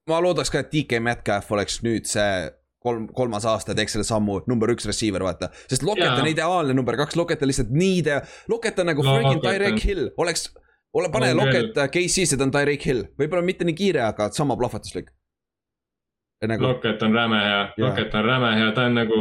ma 0.09 0.19
loodaks 0.23 0.51
ka, 0.51 0.65
et 0.65 0.71
DK 0.73 0.99
Metcalf 1.03 1.51
oleks 1.55 1.79
nüüd 1.87 2.07
see 2.11 2.47
kolm, 2.83 3.07
kolmas 3.15 3.47
aasta 3.47 3.75
teeks 3.75 3.95
selle 3.95 4.07
sammu 4.07 4.41
number 4.51 4.75
üks 4.75 4.87
receiver, 4.89 5.23
vaata. 5.23 5.51
sest 5.71 5.87
Locket 5.87 6.09
ja. 6.09 6.15
on 6.19 6.27
ideaalne 6.27 6.75
number 6.75 6.99
kaks, 6.99 7.15
Locket 7.19 7.43
on 7.43 7.51
lihtsalt 7.51 7.71
nii 7.71 8.01
idea-, 8.01 8.23
Locket 8.51 8.83
on 8.83 8.91
nagu 8.91 9.05
no, 9.05 9.15
freaking 9.15 9.43
Tyreek 9.43 9.79
Hill, 9.83 10.09
oleks. 10.19 10.49
ole, 10.97 11.11
pane 11.13 11.31
Locket 11.39 11.71
KC-sse, 11.93 12.35
ta 12.35 12.47
on 12.47 12.51
Tyreek 12.55 12.83
Hill, 12.83 13.07
võib-olla 13.19 13.47
mitte 13.47 13.67
nii 13.67 13.79
kiire, 13.79 14.03
aga 14.09 14.27
sama 14.35 14.59
plahvatuslik 14.59 15.13
nagu.... 16.45 16.63
Locket 16.63 17.01
on 17.01 17.13
räme 17.15 17.39
hea, 17.41 17.61
Locket 17.77 18.13
on 18.15 18.25
räme 18.25 18.51
hea, 18.55 18.71
ta 18.75 18.85
on 18.85 18.97
nagu, 18.99 19.17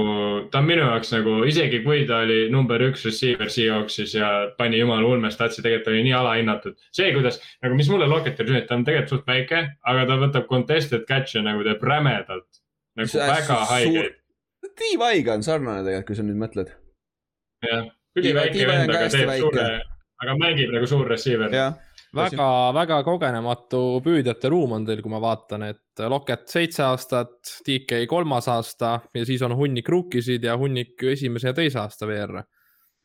ta 0.53 0.61
on 0.61 0.69
minu 0.69 0.85
jaoks 0.85 1.13
nagu 1.15 1.37
isegi 1.49 1.81
kui 1.85 2.05
ta 2.09 2.21
oli 2.27 2.39
number 2.53 2.83
üks 2.89 3.07
receiver 3.09 3.51
Seahawksis 3.53 4.15
ja 4.19 4.31
pani 4.59 4.81
jumala 4.83 5.09
ulme 5.09 5.31
statsi, 5.33 5.63
tegelikult 5.65 5.95
oli 5.95 6.05
nii 6.09 6.15
alahinnatud. 6.19 6.77
see, 6.93 7.09
kuidas 7.17 7.41
nagu, 7.65 7.79
mis 7.79 7.91
mulle 7.93 8.09
Locketil 8.11 8.51
sünnib, 8.51 8.69
ta 8.69 8.77
on 8.77 8.85
tegelikult 8.85 9.15
suht 9.15 9.33
väike, 9.33 9.63
aga 9.93 10.05
ta 10.11 10.21
võtab 10.27 10.49
contested 10.51 11.09
catch'e 11.09 11.45
nagu 11.47 11.65
teeb 11.65 11.83
rämedalt. 11.93 12.63
nagu 12.99 13.13
see 13.13 13.33
väga 13.33 13.61
haigeid. 13.73 14.23
Steve 14.77 15.09
Aiga 15.09 15.37
on 15.39 15.47
sarnane 15.47 15.87
tegelikult, 15.87 16.11
kui 16.11 16.21
sa 16.21 16.27
nüüd 16.27 16.41
mõtled. 16.43 16.73
jah, 17.65 17.89
üliväike 18.19 18.69
vend, 18.69 18.93
aga 18.93 19.11
teeb 19.15 19.37
suure, 19.41 19.69
aga 20.21 20.39
mängib 20.43 20.75
nagu 20.75 20.89
suur 20.91 21.09
receiver. 21.09 21.49
jah 21.55 21.81
väga, 22.15 22.49
väga 22.77 23.01
kogenematu 23.07 23.81
püüdjate 24.05 24.51
ruum 24.53 24.77
on 24.79 24.87
teil, 24.87 25.03
kui 25.05 25.13
ma 25.13 25.21
vaatan, 25.23 25.67
et 25.71 26.05
Locket 26.11 26.45
seitse 26.53 26.85
aastat, 26.85 27.39
DK 27.67 28.05
kolmas 28.11 28.49
aasta 28.53 28.99
ja 29.17 29.27
siis 29.27 29.43
on 29.47 29.57
hunnik 29.57 29.89
rookiesid 29.89 30.45
ja 30.45 30.57
hunnik 30.61 31.03
esimese 31.13 31.53
ja 31.53 31.57
teise 31.57 31.81
aasta 31.81 32.09
VR 32.09 32.43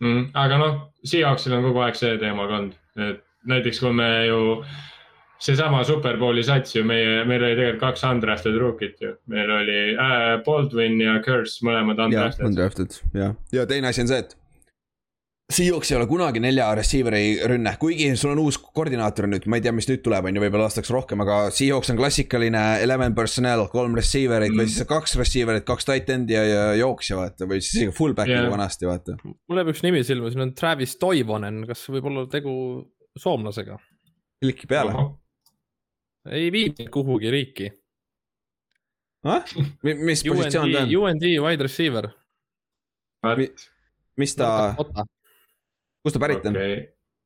mm,. 0.01 0.31
aga 0.33 0.61
noh, 0.61 0.79
Seahawksil 1.07 1.55
on 1.57 1.69
kogu 1.69 1.85
aeg 1.85 1.99
see 1.99 2.17
teema 2.21 2.47
ka 2.49 2.59
olnud, 2.59 2.79
et 3.09 3.21
näiteks 3.47 3.79
kui 3.83 3.93
me 3.95 4.09
ju 4.27 4.41
seesama 5.41 5.81
Superbowli 5.87 6.43
sats 6.45 6.75
ju 6.75 6.83
meie, 6.85 7.23
meil 7.25 7.41
oli 7.41 7.55
tegelikult 7.57 7.81
kaks 7.81 8.03
undrafted 8.11 8.57
rookit 8.61 9.01
ju, 9.01 9.15
meil 9.31 9.49
oli 9.55 9.79
äh, 9.95 10.35
Baldwin 10.45 10.99
ja 11.01 11.17
Curse 11.25 11.65
mõlemad 11.65 12.01
undrafted. 12.05 12.45
Undrafted 12.51 12.99
jah, 13.17 13.33
ja 13.55 13.65
teine 13.69 13.89
asi 13.89 14.03
on 14.05 14.11
see, 14.11 14.21
et 14.21 14.35
Seahawks 15.51 15.91
ei 15.91 15.97
ole 15.97 16.05
kunagi 16.07 16.39
nelja 16.43 16.69
receiver'i 16.77 17.33
rünne, 17.49 17.73
kuigi 17.79 18.07
sul 18.19 18.31
on 18.33 18.39
uus 18.43 18.57
koordinaator 18.61 19.27
nüüd, 19.27 19.47
ma 19.51 19.59
ei 19.59 19.65
tea, 19.65 19.73
mis 19.75 19.87
nüüd 19.89 20.01
tuleb, 20.05 20.29
on 20.29 20.37
ju, 20.37 20.43
võib-olla 20.45 20.67
aastaks 20.69 20.91
rohkem, 20.93 21.23
aga 21.25 21.37
Seahawks 21.55 21.91
on 21.91 21.99
klassikaline 21.99 22.61
eleven 22.85 23.15
personnel, 23.17 23.65
kolm 23.73 23.97
receiver'it 23.99 24.53
mm. 24.53 24.61
või 24.61 24.71
siis 24.71 24.87
kaks 24.89 25.17
receiver'it, 25.19 25.65
kaks 25.67 25.87
tight 25.89 26.09
end'i 26.13 26.37
ja, 26.37 26.43
ja 26.47 26.63
jooksja 26.79 27.19
vaata 27.19 27.49
või 27.49 27.59
siis 27.59 27.81
isegi 27.81 27.95
fullback'i 27.97 28.35
yeah. 28.37 28.49
vanasti 28.53 28.89
vaata. 28.89 29.17
mul 29.25 29.61
jääb 29.61 29.71
üks 29.73 29.83
nimi 29.85 30.03
silma, 30.07 30.31
siin 30.31 30.45
on 30.47 30.55
Travis 30.57 30.95
Toivonen, 31.01 31.61
kas 31.69 31.83
võib 31.91 32.09
olla 32.11 32.25
tegu 32.31 32.55
soomlasega? 33.19 33.77
klikki 34.41 34.67
peale. 34.71 34.97
ei 36.31 36.51
viinud 36.53 36.89
kuhugi 36.93 37.31
riiki. 37.33 37.71
mis 39.83 40.23
positsioon 40.25 40.71
ta 40.73 40.85
on? 40.85 40.93
UND 41.01 41.25
wide 41.43 41.67
receiver. 41.67 42.09
mis 44.17 44.35
ta? 44.39 44.51
Kust 46.03 46.17
ta 46.17 46.23
pärit 46.23 46.45
on 46.49 46.57
okay.? 46.57 46.81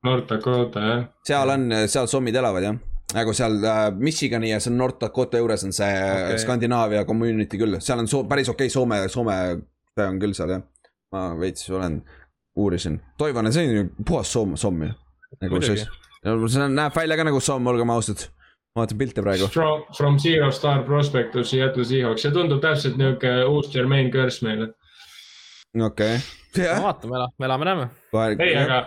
North 0.05 0.27
Dakota 0.29 0.83
jah. 0.83 1.07
seal 1.27 1.53
on, 1.55 1.71
seal 1.91 2.09
sommid 2.11 2.35
elavad 2.35 2.67
jah, 2.67 2.77
nagu 3.15 3.33
seal 3.37 3.57
äh, 3.63 3.87
Michigani 3.97 4.51
ja 4.51 4.59
seal 4.63 4.77
North 4.77 4.99
Dakota 5.01 5.41
juures 5.41 5.65
on 5.67 5.73
see 5.75 5.89
okay. 6.03 6.37
Skandinaavia 6.43 7.05
community 7.09 7.59
küll, 7.61 7.79
seal 7.81 8.03
on 8.03 8.11
so 8.11 8.23
päris 8.29 8.51
okei 8.53 8.69
okay, 8.69 8.75
Soome, 8.75 9.01
Soome 9.11 9.39
see 9.95 10.07
on 10.07 10.21
küll 10.21 10.37
seal 10.37 10.55
jah. 10.57 10.63
ma 11.15 11.27
veits 11.39 11.69
olen, 11.71 11.99
uurisin, 12.59 12.99
Toivonen, 13.17 13.53
see 13.53 13.67
on 13.67 13.75
ju 13.79 13.89
puhas 14.05 14.31
soom, 14.31 14.55
somm 14.59 14.87
ju. 14.87 14.93
nagu 15.41 15.61
see, 15.63 15.83
see 15.83 16.63
on, 16.63 16.73
näeb 16.75 16.95
välja 16.95 17.19
ka 17.19 17.27
nagu 17.27 17.41
somm, 17.43 17.67
olgem 17.71 17.93
ausad 17.95 18.27
ma 18.75 18.83
vaatan 18.83 18.99
pilte 18.99 19.23
praegu. 19.23 19.47
From, 19.95 20.17
zero 20.19 20.49
star 20.51 20.83
prospect 20.83 21.31
to 21.31 21.43
Seattle 21.47 21.85
Seahawks, 21.87 22.25
see 22.25 22.35
tundub 22.35 22.59
täpselt 22.63 22.97
niuke 22.99 23.31
uus 23.47 23.69
Jermaine 23.71 24.11
Curse 24.11 24.43
meile. 24.43 24.73
okei 25.75 26.17
okay.. 26.17 26.44
No 26.61 26.87
vaatame, 26.87 27.27
me 27.39 27.47
elame-näeme. 27.49 27.87
ei, 28.39 28.55
aga 28.59 28.81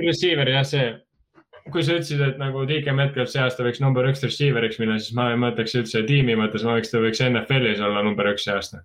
receiver 0.00 0.50
jah, 0.50 0.66
see, 0.66 0.86
kui 1.70 1.84
sa 1.86 1.98
ütlesid, 1.98 2.22
et 2.24 2.40
nagu 2.40 2.64
DK 2.68 2.94
Metcalf 2.96 3.30
see 3.32 3.42
aasta 3.44 3.66
võiks 3.66 3.82
number 3.82 4.08
üks 4.10 4.24
receiver'iks 4.24 4.80
minna, 4.82 4.98
siis 5.00 5.14
ma 5.16 5.30
ei 5.32 5.40
mõtleks 5.40 5.76
üldse 5.80 6.04
tiimi 6.08 6.36
mõttes, 6.38 6.64
ma 6.66 6.78
võiks, 6.78 6.92
ta 6.92 7.02
võiks 7.02 7.22
NFL-is 7.26 7.82
olla 7.84 8.04
number 8.06 8.30
üks 8.32 8.46
see 8.48 8.56
aasta 8.56 8.82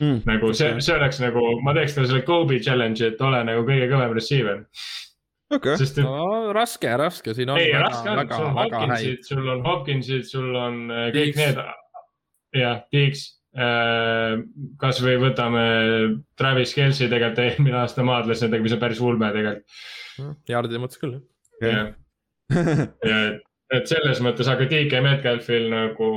mm,. 0.00 0.22
nagu 0.28 0.52
see, 0.56 0.72
see 0.84 0.96
oleks 0.96 1.20
nagu, 1.22 1.44
ma 1.64 1.74
teeks 1.76 1.96
talle 1.96 2.10
selle 2.12 2.26
Kobe 2.28 2.60
challenge'i, 2.62 3.12
et 3.12 3.24
ole 3.24 3.42
nagu 3.48 3.64
kõige 3.68 3.90
kõvem 3.92 4.16
receiver 4.16 4.62
okay.. 5.54 5.76
sest 5.80 6.00
et 6.00 6.06
no,. 6.06 6.52
raske, 6.56 6.94
raske, 7.00 7.34
siin 7.36 7.52
on. 7.52 7.60
ei, 7.60 7.74
raske 7.80 8.12
on, 8.12 8.24
sul 8.30 8.46
on 8.46 8.56
Hopkinsid, 8.60 9.26
sul 9.26 9.52
on 9.56 9.66
Hopkinsid, 9.66 10.30
sul 10.30 10.56
on 10.56 10.80
äh, 10.88 11.10
kõik 11.16 11.36
Deeks. 11.36 11.42
need. 11.42 11.62
jah, 12.60 12.82
Deeks 12.94 13.28
kasvõi 14.80 15.16
võtame 15.18 15.62
Travis 16.38 16.74
Kelci 16.76 17.08
tegelikult 17.10 17.40
eelmine 17.42 17.80
aasta 17.80 18.04
maadles 18.06 18.44
nendega, 18.44 18.62
mis 18.62 18.74
on 18.76 18.82
päris 18.82 19.00
ulme 19.02 19.30
tegelikult. 19.34 19.78
jaardide 20.48 20.82
mõttes 20.82 21.00
küll 21.00 21.16
jah. 21.64 21.92
ja 23.10 23.16
et, 23.30 23.42
et 23.74 23.90
selles 23.90 24.22
mõttes, 24.22 24.50
aga 24.50 24.68
DK 24.70 25.02
Metcalfil 25.02 25.66
nagu 25.72 26.10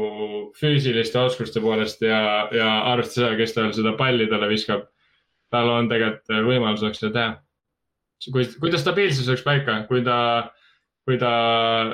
füüsiliste 0.60 1.22
oskuste 1.22 1.62
poolest 1.64 2.06
ja, 2.06 2.50
ja 2.54 2.70
arvestades 2.92 3.18
seda, 3.18 3.34
kes 3.40 3.58
tal 3.58 3.74
seda 3.74 3.96
palli 3.98 4.30
talle 4.30 4.52
viskab. 4.52 4.86
tal 5.54 5.70
on 5.70 5.90
tegelikult 5.90 6.46
võimalus 6.46 6.86
oleks 6.86 7.02
seda 7.02 7.14
teha 7.18 7.34
kui, 8.32 8.46
kui 8.60 8.72
ta 8.72 8.80
stabiilsus 8.80 9.30
oleks 9.30 9.44
paika, 9.46 9.80
kui 9.90 10.04
ta, 10.06 10.18
kui 11.04 11.20
ta 11.20 11.34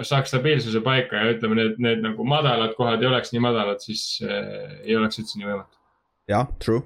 saaks 0.06 0.30
stabiilsuse 0.34 0.84
paika 0.86 1.24
ja 1.24 1.34
ütleme, 1.34 1.58
need, 1.58 1.82
need 1.82 2.06
nagu 2.06 2.26
madalad 2.28 2.76
kohad 2.78 3.02
ei 3.02 3.10
oleks 3.10 3.34
nii 3.34 3.44
madalad, 3.44 3.82
siis 3.82 4.22
äh, 4.26 4.80
ei 4.86 4.98
oleks 5.00 5.22
üldse 5.22 5.40
nii 5.42 5.50
võimatu. 5.50 5.80
jah, 6.30 6.50
true 6.62 6.84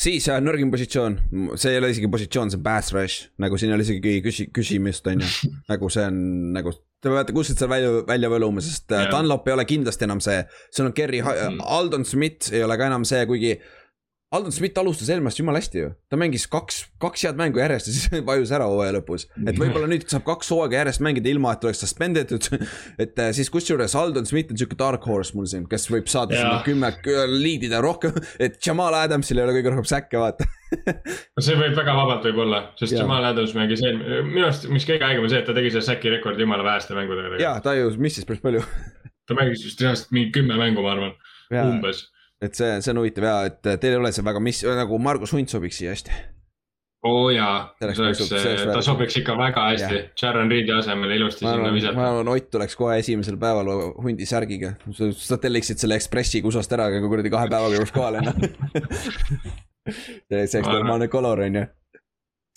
siis 0.00 0.28
äh, 0.32 0.38
nõrgim 0.42 0.70
positsioon, 0.72 1.18
see 1.60 1.74
ei 1.74 1.80
ole 1.80 1.90
isegi 1.92 2.08
positsioon, 2.12 2.52
see 2.52 2.60
on 2.60 2.64
pass 2.64 2.94
rush, 2.96 3.26
nagu 3.42 3.58
siin 3.60 3.74
oli 3.74 3.84
isegi 3.86 4.14
küsi-, 4.24 4.48
küsimist, 4.56 5.08
on 5.10 5.24
ju. 5.24 5.50
nagu 5.72 5.90
see 5.92 6.06
on 6.08 6.22
nagu, 6.56 6.72
te 7.00 7.12
peate 7.12 7.36
kuskilt 7.36 7.60
seal 7.60 7.72
välja, 7.72 7.92
välja 8.08 8.30
võluma, 8.32 8.64
sest 8.64 8.88
yeah. 8.88 9.08
Äh, 9.08 9.12
Dunlop 9.12 9.48
ei 9.48 9.56
ole 9.56 9.66
kindlasti 9.68 10.08
enam 10.08 10.22
see. 10.24 10.40
sul 10.72 10.88
on 10.88 10.96
Kerry 10.96 11.20
mm., 11.24 11.60
Aldon 11.78 12.08
Smith 12.08 12.54
ei 12.54 12.64
ole 12.64 12.78
ka 12.80 12.88
enam 12.88 13.04
see, 13.08 13.22
kuigi 13.28 13.54
Aldon 14.30 14.52
Smith 14.54 14.78
alustas 14.78 15.08
eelmast 15.10 15.40
jumala 15.40 15.58
hästi 15.58 15.80
ju, 15.80 15.86
ta 16.06 16.14
mängis 16.20 16.44
kaks, 16.46 16.76
kaks 17.02 17.24
head 17.26 17.38
mängu 17.38 17.58
järjest 17.58 17.88
ja 17.88 17.94
siis 17.96 18.12
vajus 18.28 18.52
ära 18.54 18.68
hooaja 18.70 18.92
lõpus. 18.94 19.24
et 19.42 19.56
võib-olla 19.58 19.88
nüüd 19.90 20.04
saab 20.06 20.22
kaks 20.28 20.52
hooaega 20.54 20.76
järjest 20.78 21.02
mängida 21.02 21.32
ilma, 21.32 21.56
et 21.56 21.66
oleks 21.66 21.82
suspended 21.82 22.30
ud. 22.36 22.46
et 23.02 23.18
äh, 23.18 23.32
siis 23.34 23.50
kusjuures 23.50 23.96
Aldon 23.98 24.28
Smith 24.30 24.54
on 24.54 24.60
siuke 24.60 24.78
dark 24.78 25.08
horse 25.10 25.34
mul 25.34 25.48
siin, 25.50 25.64
kes 25.70 25.88
võib 25.90 26.06
saada 26.12 26.38
sinna 26.38 26.60
kümme, 26.62 26.92
liidida 27.32 27.80
rohkem, 27.82 28.14
et 28.46 28.60
Jamal 28.62 28.94
Adamsil 29.00 29.40
ei 29.40 29.48
ole 29.48 29.56
kõige 29.58 29.74
rohkem 29.74 29.90
säkke, 29.90 30.22
vaata 30.22 30.46
no 30.78 31.42
see 31.42 31.58
võib 31.58 31.74
väga 31.80 31.96
vabalt 31.98 32.30
võib 32.30 32.40
olla, 32.46 32.62
sest 32.78 32.94
ja. 32.94 33.02
Jamal 33.02 33.26
Adams 33.32 33.56
mängis 33.58 33.82
eel-, 33.82 33.98
minu 34.30 34.46
arust, 34.46 34.70
mis 34.70 34.86
kõige 34.86 35.10
haigem 35.10 35.26
on 35.26 35.34
see, 35.34 35.42
et 35.42 35.50
ta 35.50 35.58
tegi 35.58 35.74
selle 35.74 35.88
säki 35.88 36.14
rekordi 36.14 36.46
jumala 36.46 36.68
väheste 36.70 36.94
mängudega. 36.94 37.42
ja 37.42 37.56
ta 37.66 37.74
ju 37.74 37.90
missis 37.98 38.30
päris 38.30 38.46
palju 38.46 38.62
ta 39.26 39.34
mängis 39.42 39.66
vist 39.66 39.82
reaalselt 39.82 40.14
mingi 40.14 40.30
kümme 40.38 40.54
mängu, 40.62 40.86
ma 40.86 40.94
arvan, 40.94 41.18
umbes 41.66 42.06
et 42.40 42.56
see, 42.56 42.76
see 42.80 42.92
on 42.92 43.00
huvitav 43.02 43.26
ja, 43.26 43.38
et 43.50 43.62
teil 43.62 43.94
ei 43.94 44.00
ole 44.00 44.12
see 44.16 44.26
väga, 44.26 44.42
mis 44.44 44.62
nagu 44.64 45.00
Margus 45.02 45.34
Hunt 45.36 45.52
sobiks 45.52 45.80
siia 45.80 45.94
hästi. 45.94 46.20
oo 47.08 47.24
oh 47.24 47.30
jaa, 47.32 47.72
ta 47.80 48.82
sobiks 48.84 49.16
ikka 49.22 49.36
väga 49.38 49.66
hästi, 49.70 50.02
Sharon 50.20 50.52
Reedi 50.52 50.74
asemel 50.76 51.16
ilusti 51.16 51.46
sinna 51.46 51.72
visata. 51.72 51.96
ma 51.96 52.08
arvan, 52.10 52.32
Ott 52.34 52.50
tuleks 52.52 52.76
kohe 52.76 52.98
esimesel 53.00 53.40
päeval 53.40 53.72
hundi 54.04 54.28
särgiga, 54.28 54.74
sa 55.16 55.40
telliksid 55.40 55.80
selle 55.80 56.00
Ekspressi 56.00 56.42
kusast 56.44 56.72
ära, 56.76 56.90
aga 56.92 57.02
kuradi 57.08 57.32
kahe 57.32 57.48
päevaga 57.52 57.80
jõuaks 57.80 57.96
kohale 57.96 58.24
noh 58.24 58.40
see 60.28 60.40
oleks 60.44 60.68
normaalne 60.68 61.08
color 61.12 61.46
on 61.46 61.60
ju 61.62 61.66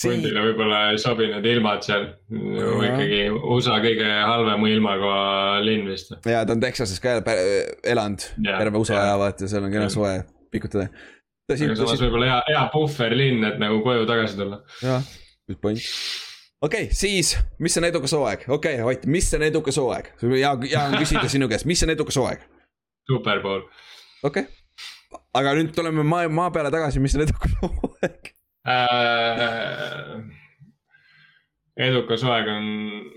hundile 0.07 0.43
võib-olla 0.47 0.79
ei 0.91 0.99
sobi 1.01 1.27
need 1.31 1.45
ilmad 1.49 1.83
seal, 1.85 2.07
ikkagi 2.29 3.19
USA 3.31 3.79
kõige 3.83 4.07
halvema 4.09 4.69
ilmaga 4.71 5.15
linn 5.63 5.89
vist. 5.89 6.13
ja 6.29 6.43
ta 6.45 6.55
on 6.55 6.63
Texases 6.63 7.01
ka 7.03 7.17
elanud 7.83 8.25
terve 8.43 8.81
USA 8.81 8.99
aja 9.01 9.19
vaata, 9.21 9.49
seal 9.51 9.67
on 9.67 9.73
kena 9.73 9.89
soe 9.93 10.15
pikutada. 10.53 10.89
aga 11.51 11.77
samas 11.79 12.03
võib-olla 12.05 12.29
hea, 12.31 12.41
hea 12.51 12.65
puhverlinn, 12.73 13.47
et 13.51 13.61
nagu 13.61 13.81
koju 13.85 14.07
tagasi 14.09 14.39
tulla. 14.39 14.61
jah, 14.81 15.07
good 15.49 15.61
point. 15.63 15.93
okei 16.63 16.89
okay,, 16.89 16.97
siis, 16.97 17.35
mis 17.63 17.77
on 17.81 17.89
edukas 17.89 18.15
hooaeg, 18.17 18.47
okei 18.47 18.81
okay,, 18.81 18.97
Ott, 18.97 19.07
mis 19.09 19.31
on 19.37 19.47
edukas 19.49 19.79
hooaeg? 19.81 20.13
hea, 20.25 20.53
hea 20.67 20.83
on 20.83 20.99
küsida 20.99 21.29
sinu 21.31 21.49
käest, 21.51 21.69
mis 21.69 21.83
on 21.85 21.95
edukas 21.95 22.19
hooaeg? 22.21 22.45
Superbowl. 23.09 23.65
okei 24.23 24.45
okay., 24.45 25.19
aga 25.33 25.57
nüüd 25.57 25.73
tuleme 25.75 26.05
maa, 26.07 26.29
maa 26.29 26.53
peale 26.53 26.71
tagasi, 26.73 27.03
mis 27.03 27.17
on 27.17 27.27
edukas 27.27 27.59
hooaeg 27.63 28.32
äh,. 28.67 30.19
edukas 31.87 32.23
hooaeg 32.23 32.51
on, 32.53 32.67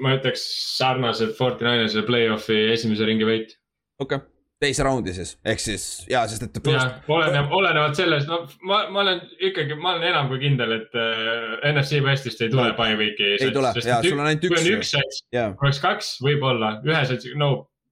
ma 0.03 0.17
ütleks 0.17 0.47
sarnaselt 0.77 1.37
Fortinainese 1.39 2.03
play-off'i 2.07 2.73
esimese 2.73 3.09
ringi 3.09 3.29
võit. 3.29 3.55
okei 4.01 4.19
okay., 4.19 4.33
teise 4.61 4.87
raundi 4.87 5.13
siis, 5.13 5.35
ehk 5.45 5.61
siis 5.61 5.85
ja, 6.11 6.23
sest 6.31 6.47
et. 6.47 6.61
jah, 6.73 6.97
oleneb, 7.13 7.53
olenevalt 7.53 7.99
sellest, 7.99 8.31
no 8.31 8.43
ma, 8.69 8.87
ma 8.93 9.03
olen 9.05 9.21
ikkagi, 9.51 9.77
ma 9.81 9.95
olen 9.95 10.09
enam 10.11 10.31
kui 10.33 10.41
kindel, 10.43 10.79
et 10.79 10.97
äh, 10.97 11.73
NFC 11.73 12.01
Westist 12.05 12.41
ei 12.43 12.53
tule 12.53 12.71
no, 12.71 12.79
bye 12.79 12.97
week'i. 12.99 13.35
ei 13.37 13.53
tule, 13.53 13.75
ja 13.85 14.01
sul 14.05 14.17
on 14.19 14.31
ainult 14.31 14.49
üks. 14.49 14.57
kui 14.57 14.73
on 14.73 14.81
üks 14.81 14.95
sats, 14.97 15.25
kui 15.31 15.69
oleks 15.69 15.83
kaks, 15.85 16.15
võib-olla, 16.25 16.79
ühe 16.89 17.05
satsi, 17.11 17.37
no 17.39 17.51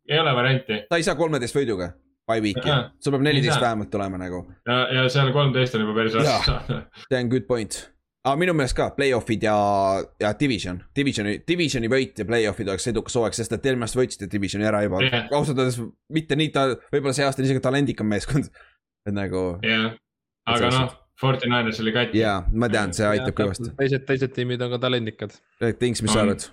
ei 0.09 0.18
ole 0.20 0.32
varianti. 0.36 0.81
ta 0.89 1.01
ei 1.01 1.06
saa 1.06 1.18
kolmeteist 1.20 1.56
võiduga 1.56 1.93
by 2.28 2.40
week'i, 2.44 2.76
sul 3.02 3.14
peab 3.14 3.24
neliteist 3.26 3.60
vähemalt 3.60 3.90
tulema 3.92 4.20
nagu. 4.20 4.44
ja, 4.68 4.78
ja 4.96 5.09
seal 5.12 5.32
kolmteist 5.34 5.76
on 5.76 5.84
juba 5.84 5.96
päris 5.98 6.16
raske 6.18 6.38
saada. 6.46 6.78
see 7.09 7.20
on 7.20 7.30
good 7.32 7.46
point. 7.48 7.76
aga 8.24 8.36
minu 8.40 8.55
meelest 8.56 8.76
ka 8.78 8.88
play-off'id 8.96 9.44
ja, 9.44 9.56
ja 10.22 10.32
division, 10.40 10.80
divisioni, 10.96 11.36
divisioni 11.48 11.90
võit 11.92 12.22
ja 12.22 12.26
play-off'id 12.28 12.70
oleks 12.72 12.88
edukas 12.92 13.18
hooaeg, 13.20 13.36
sest 13.36 13.52
et 13.56 13.68
eelmine 13.68 13.88
aasta 13.88 14.01
võitsite 14.01 14.30
divisioni 14.32 14.68
ära 14.70 14.80
juba 14.86 15.02
yeah.. 15.05 15.28
ausalt 15.36 15.60
öeldes 15.60 15.80
mitte 16.16 16.38
nii 16.40 16.52
ta, 16.55 16.70
võib-olla 16.88 17.16
see 17.16 17.28
aasta 17.28 17.44
on 17.44 17.51
isegi 17.51 17.64
talendikam 17.64 18.09
meeskond. 18.09 18.48
et 19.05 19.16
nagu. 19.16 19.46
jah 19.60 19.90
yeah., 19.90 19.96
aga 20.56 20.76
noh. 20.78 21.01
Fortinainers 21.20 21.76
oli 21.78 21.92
kati. 21.94 22.18
jaa, 22.18 22.40
ma 22.59 22.66
tean, 22.72 22.90
see 22.96 23.06
aitab 23.06 23.36
kõvasti. 23.38 23.68
teised, 23.78 24.02
teised 24.09 24.32
tiimid 24.34 24.64
on 24.64 24.72
ka 24.72 24.80
talendikad. 24.82 25.36
Tings, 25.78 26.02
mis 26.02 26.10
sa 26.10 26.24
arvad? 26.24 26.48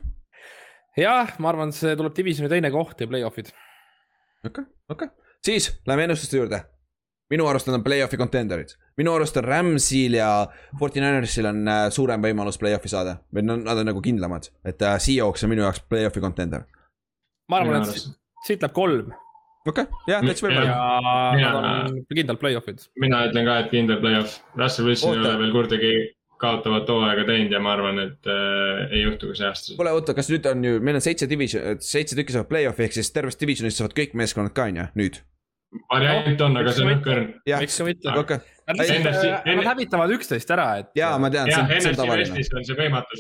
jah, 0.99 1.31
ma 1.41 1.49
arvan, 1.49 1.71
see 1.73 1.95
tuleb 1.97 2.13
divisioni 2.13 2.51
teine 2.51 2.69
koht 2.75 3.01
ja 3.01 3.09
play-off'id. 3.09 3.49
okei 4.43 4.51
okay,, 4.51 4.67
okei 4.91 5.07
okay 5.07 5.20
siis 5.45 5.71
läheme 5.87 6.03
ennustuste 6.03 6.37
juurde. 6.37 6.61
minu 7.31 7.45
arust 7.47 7.67
nad 7.67 7.77
on 7.77 7.83
play-off'i 7.83 8.17
contender'id, 8.19 8.73
minu 8.99 9.13
arust 9.15 9.37
on 9.39 9.45
Ramsil 9.45 10.17
ja 10.17 10.47
Fortinanersil 10.79 11.47
on 11.47 11.67
äh, 11.67 11.85
suurem 11.89 12.23
võimalus 12.23 12.59
play-off'i 12.59 12.91
saada 12.91 13.21
või 13.33 13.45
nad 13.47 13.77
on 13.77 13.87
nagu 13.87 14.01
kindlamad, 14.03 14.49
et 14.67 14.83
uh, 14.83 14.97
Seahawks 14.99 15.45
on 15.47 15.53
minu 15.53 15.63
jaoks 15.63 15.79
play-off'i 15.87 16.19
contender. 16.19 16.65
ma 17.49 17.61
arvan, 17.61 17.85
et 17.85 18.03
siit 18.47 18.61
läheb 18.61 18.75
kolm 18.75 19.13
okei 19.67 19.85
okay., 19.85 20.01
jah, 20.11 20.25
täitsa 20.25 20.47
võimalik. 20.47 20.73
ja 21.39 21.53
nad 21.55 21.69
on 21.69 22.01
kindlalt 22.11 22.43
play-off'id. 22.43 22.89
mina 22.99 23.23
ütlen 23.29 23.47
ka, 23.47 23.59
et 23.63 23.71
kindel 23.71 24.01
play-off, 24.03 24.41
Russell 24.59 24.91
Wilson 24.91 25.15
ei 25.15 25.23
ole 25.23 25.37
veel 25.45 25.55
kordagi 25.55 25.93
kaotavat 26.41 26.89
hooaega 26.89 27.25
teinud 27.27 27.53
ja 27.53 27.59
ma 27.61 27.75
arvan, 27.75 27.99
et 28.01 28.29
äh, 28.29 28.85
ei 28.91 29.03
juhtu 29.05 29.31
ka 29.31 29.37
see 29.37 29.49
aasta. 29.49 29.75
kuule, 29.77 29.95
oota, 29.97 30.15
kas 30.17 30.31
nüüd 30.33 30.47
on 30.51 30.63
ju, 30.65 30.79
meil 30.83 30.97
on 30.99 31.05
seitse 31.05 31.29
division, 31.29 31.83
seitse 31.85 32.17
tükki 32.17 32.35
saavad 32.35 32.49
play-off'i 32.51 32.87
ehk 32.87 32.97
siis 32.97 33.11
tervest 33.15 33.41
divisionist 33.41 33.81
saavad 33.81 33.95
kõik 33.97 34.17
meeskonnad 34.19 34.55
ka 34.57 34.67
on 34.71 34.81
ju, 34.81 34.87
nüüd? 35.03 35.21
Variant 35.91 36.45
on, 36.47 36.57
aga 36.61 36.73
see 36.75 36.85
on 36.85 36.93
õhkõrn. 36.95 37.27
miks 37.63 37.77
ka 37.79 37.87
mitte, 37.87 38.15
okei. 38.23 38.39
Nad 38.71 39.67
hävitavad 39.71 40.13
üksteist 40.15 40.53
ära, 40.53 40.67
et. 40.81 40.91
jaa, 40.97 41.17
ma 41.21 41.31
tean. 41.33 41.51
jah, 41.51 41.67
NFC 41.67 42.07
Westis 42.07 42.53
on 42.55 42.67
see 42.67 42.77
võimatu, 42.77 43.19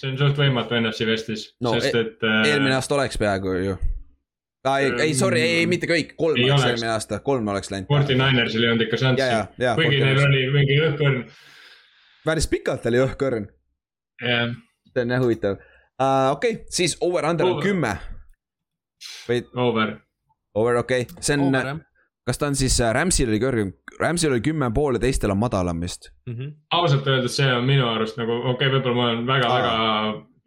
see 0.00 0.12
on 0.12 0.20
suht 0.20 0.40
võimatu 0.40 0.78
NFC 0.80 1.08
Westis 1.08 1.50
no,, 1.64 1.74
sest 1.76 1.94
e- 1.94 2.06
et 2.06 2.26
äh.... 2.26 2.40
eelmine 2.52 2.76
aasta 2.78 2.96
oleks 2.98 3.20
peaaegu 3.20 3.56
ju 3.62 3.74
ah,. 3.76 4.78
ei, 4.78 4.92
ei 5.08 5.18
sorry, 5.18 5.42
ei, 5.42 5.58
ei 5.64 5.68
mitte 5.70 5.88
kõik, 5.90 6.14
kolm 6.20 6.40
ei 6.40 6.50
oleks 6.50 6.70
eelmine 6.72 6.94
aasta, 6.94 7.20
kolm 7.24 7.52
oleks 7.52 7.72
läinud. 7.72 7.90
Forty 7.90 8.16
Ninersil 8.18 8.64
ei 8.64 8.72
olnud 8.72 8.86
ikka 8.88 9.02
šanssi, 9.04 9.28
kuigi 9.80 10.00
neil 10.04 10.24
oli 10.28 10.46
mingi 10.54 10.80
õhkõrn 10.88 11.20
päris 12.26 12.48
pikalt 12.50 12.86
oli 12.90 13.00
õhkõrn 13.04 13.46
yeah.. 14.22 14.50
see 14.90 15.04
on 15.04 15.14
jah 15.14 15.22
huvitav 15.22 15.58
uh,. 15.58 16.32
okei 16.34 16.58
okay,, 16.58 16.64
siis 16.72 16.96
over-under 17.04 17.48
on 17.48 17.62
kümme. 17.62 17.94
või? 19.28 19.44
Over. 19.66 19.96
Over, 20.56 20.80
okei 20.80 21.04
okay., 21.04 21.22
see 21.24 21.36
on, 21.36 21.82
kas 22.26 22.40
ta 22.40 22.48
on 22.50 22.56
siis 22.58 22.78
uh,, 22.80 22.90
Ramsil 22.96 23.30
oli 23.30 23.40
kõrgem, 23.42 23.72
Ramsil 24.00 24.32
oli 24.32 24.42
kümme 24.44 24.70
pool 24.74 24.96
ja 24.98 25.02
teistel 25.02 25.34
on 25.34 25.40
madalam 25.40 25.80
vist 25.84 26.10
mm. 26.26 26.34
-hmm. 26.34 26.54
ausalt 26.78 27.06
öeldes 27.12 27.36
see 27.36 27.48
on 27.52 27.64
minu 27.68 27.88
arust 27.88 28.18
nagu, 28.20 28.40
okei 28.54 28.54
okay,, 28.54 28.72
võib-olla 28.74 28.96
ma 28.96 29.08
olen 29.10 29.26
väga-väga 29.26 29.74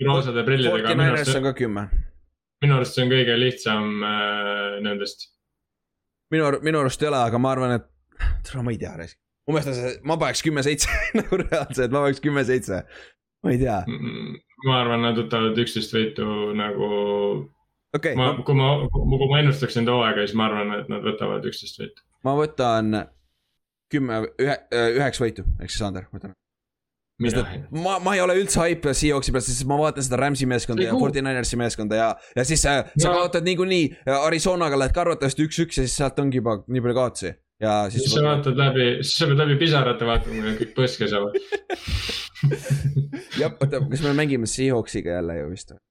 roosade 0.07 0.43
prillidega. 0.47 0.87
Forty 0.87 1.01
Niners 1.01 1.35
on 1.35 1.43
ka 1.43 1.53
kümme. 1.53 1.87
minu 2.65 2.75
arust 2.75 2.97
see 2.97 3.05
on 3.05 3.13
kõige 3.13 3.39
lihtsam 3.39 4.03
äh, 4.03 4.79
nendest. 4.83 5.29
minu, 6.33 6.51
minu 6.61 6.83
arust 6.83 7.03
ei 7.03 7.11
ole, 7.11 7.23
aga 7.29 7.39
ma 7.39 7.51
arvan, 7.55 7.77
et, 7.79 7.87
ma 8.55 8.71
ei 8.71 8.81
tea, 8.81 8.95
mu 9.47 9.55
meelest 9.55 9.71
on 9.71 9.77
see, 9.77 9.93
ma 10.05 10.17
paneks 10.21 10.43
kümme-seitse 10.45 10.97
nagu 11.19 11.41
reaalselt, 11.43 11.93
ma 11.93 12.03
paneks 12.05 12.21
kümme-seitse. 12.25 12.83
ma 13.43 13.53
ei 13.53 13.61
tea. 13.61 13.79
ma 14.65 14.81
arvan, 14.81 15.05
nad 15.05 15.17
võtavad 15.17 15.57
üksteist 15.63 15.95
võitu 15.95 16.27
nagu 16.57 16.89
okei 17.95 18.17
ma 18.17 18.31
okay,, 18.33 18.43
kui 18.47 18.57
ma, 18.57 18.73
kui 18.91 19.29
ma 19.31 19.39
ennustaks 19.43 19.79
nende 19.79 19.95
hooaega, 19.95 20.25
siis 20.25 20.37
ma 20.37 20.49
arvan, 20.49 20.75
et 20.81 20.91
nad 20.91 21.05
võtavad 21.05 21.47
üksteist 21.49 21.81
võitu. 21.81 22.05
ma 22.27 22.35
võtan 22.39 22.99
kümme, 23.89 24.21
ühe, 24.41 24.59
üheksa 24.99 25.25
võitu, 25.25 25.47
ehk 25.57 25.73
siis 25.73 25.81
Sander, 25.81 26.05
võtan. 26.13 26.35
mina 27.19 27.43
ma, 27.83 27.97
ma 28.03 28.15
ei 28.15 28.23
ole 28.23 28.37
üldse 28.39 28.61
hype 28.61 28.93
Seahawksi 28.95 29.33
pealt, 29.35 29.47
sest 29.47 29.67
ma 29.69 29.79
vaatan 29.81 30.05
seda 30.05 30.21
Rams'i 30.21 30.47
meeskonda 30.49 30.85
ja 30.85 30.93
Ei, 30.93 31.01
Forty 31.01 31.23
Ninersi 31.25 31.59
meeskonda 31.59 31.99
ja, 31.99 32.09
ja 32.37 32.47
siis 32.47 32.63
äh, 32.69 32.83
sa 32.95 33.09
No. 33.09 33.17
kaotad 33.19 33.47
niikuinii 33.47 33.89
Arizonaga 34.21 34.79
lähed 34.79 34.95
ka 34.95 35.03
arvatavasti 35.07 35.47
üks-üks 35.49 35.81
ja 35.81 35.87
siis 35.87 35.97
sealt 35.99 36.19
ongi 36.21 36.39
juba 36.43 36.61
nii 36.67 36.85
palju 36.85 36.99
kaotusi 37.01 37.33
ja 37.59 37.73
siis. 37.89 38.05
siis 38.05 38.15
sa 38.15 38.23
vaatad 38.23 38.59
läbi, 38.59 38.87
siis 39.01 39.17
sa 39.19 39.27
pead 39.27 39.41
läbi 39.43 39.59
pisarate 39.59 40.07
vaatama, 40.07 40.45
kui 40.45 40.55
kõik 40.61 40.73
põske 40.77 41.09
saavad. 41.11 41.35
jah, 43.41 43.51
oota, 43.51 43.81
kas 43.91 44.03
me 44.05 44.15
mängime 44.15 44.47
Seahawksiga 44.47 45.19
jälle 45.19 45.41
ju 45.41 45.49
vist 45.51 45.73
või? 45.73 45.81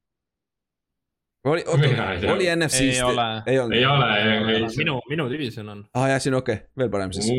oli, 1.51 1.65
Mina 1.81 1.89
oota 1.91 2.12
ei, 2.12 2.20
tea. 2.20 2.33
oli 2.35 2.47
NFC-st 2.55 3.01
Ei 3.01 3.03
ole., 3.03 3.27
ei 3.47 3.59
olnud 3.62 3.77
ei? 3.77 3.87
ole, 3.87 4.70
minu, 4.77 5.01
minu 5.11 5.27
division 5.33 5.69
on. 5.75 5.83
aa 5.95 6.05
ah, 6.05 6.12
jah, 6.12 6.23
siin 6.23 6.37
on 6.37 6.43
okei 6.43 6.61
okay., 6.61 6.70
veel 6.83 6.93
parem 6.93 7.15
siis. 7.16 7.31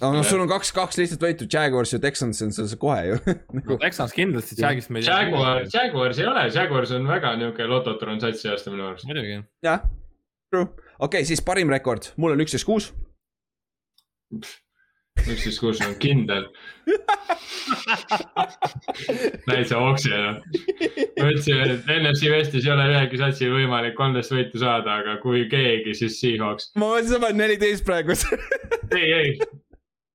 aga 0.00 0.12
noh, 0.16 0.26
sul 0.26 0.42
on 0.44 0.50
kaks, 0.50 0.72
kaks 0.76 1.00
lihtsalt 1.00 1.26
võitu, 1.26 1.48
Jaguars 1.52 1.94
ja 1.94 2.00
Texans 2.02 2.42
on 2.46 2.54
seal 2.56 2.70
kohe 2.80 3.02
ju 3.08 3.18
no 3.56 3.78
Texans 3.82 4.16
kindlasti, 4.16 4.58
Jagist 4.60 4.92
me 4.94 5.02
ei 5.02 5.08
tea. 5.08 5.20
Jaguar, 5.26 5.62
Jaguars 5.74 6.22
ei 6.22 6.30
ole, 6.30 6.46
Jaguars 6.54 6.94
on 6.96 7.10
väga 7.10 7.34
niuke 7.40 7.68
lototron 7.68 8.22
satsi 8.22 8.50
aasta 8.52 8.72
minu 8.74 8.88
arust. 8.88 9.08
muidugi. 9.10 9.42
jah, 9.66 9.84
true, 10.48 10.66
okei 10.66 10.96
okay,, 11.08 11.28
siis 11.28 11.44
parim 11.44 11.72
rekord, 11.72 12.12
mul 12.16 12.36
on 12.36 12.46
üksteist 12.46 12.68
kuus. 12.68 12.92
Üksteist 15.30 15.60
kuus 15.60 15.80
on 15.84 15.94
kindel. 16.02 16.46
täitsa 19.46 19.78
oksi 19.78 20.12
enam. 20.14 20.40
ma 21.20 21.30
ütlesin, 21.30 21.62
et 21.64 21.88
NFC 22.00 22.30
Westis 22.32 22.66
ei 22.66 22.74
ole 22.74 22.88
ühelgi 22.90 23.20
satsil 23.20 23.54
võimalik 23.54 23.96
kolmteist 23.98 24.34
võitu 24.34 24.60
saada, 24.62 25.00
aga 25.02 25.18
kui 25.22 25.46
keegi, 25.52 25.94
siis 26.02 26.20
Seahawks. 26.22 26.72
ma 26.76 26.94
mõtlesin, 26.94 27.14
sa 27.14 27.24
paned 27.24 27.42
neliteist 27.44 27.86
praegu 27.86 28.16
ei, 28.96 29.08
ei. 29.12 29.34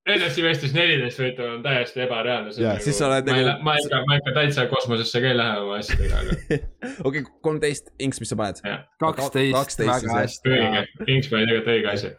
NFC 0.05 0.43
Westis 0.45 0.73
neliteist 0.75 1.17
võitu 1.17 1.45
on 1.49 1.63
täiesti 1.65 2.03
ebareaalne. 2.03 2.51
Jaa, 2.61 2.75
siis 2.83 2.99
sa 3.01 3.07
oled 3.07 3.25
ma 3.25 3.37
ei 3.39 3.47
ma 3.65 3.73
ikka, 3.81 4.01
ma 4.05 4.19
ikka 4.19 4.35
täitsa 4.35 4.67
kosmosesse 4.69 5.21
ka 5.23 5.31
ei 5.31 5.37
lähe 5.39 5.63
oma 5.63 5.79
asjadega, 5.81 6.19
aga 6.21 6.59
okei, 7.09 7.23
kolmteist, 7.45 7.89
Inks, 8.05 8.21
mis 8.21 8.29
sa 8.33 8.37
paned? 8.37 8.61
kaksteist, 9.01 9.81
väga 9.81 10.19
hästi. 10.19 10.53
õige, 10.59 10.85
Kings 11.07 11.31
pani 11.31 11.49
tegelikult 11.49 11.73
õige 11.73 11.93
asja. 11.95 12.13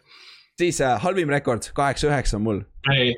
Siis 0.59 0.81
äh, 0.81 1.01
halvim 1.03 1.31
rekord, 1.33 1.71
kaheksa-üheksa 1.75 2.37
on 2.37 2.43
mul. 2.43 2.61
ei, 2.93 3.15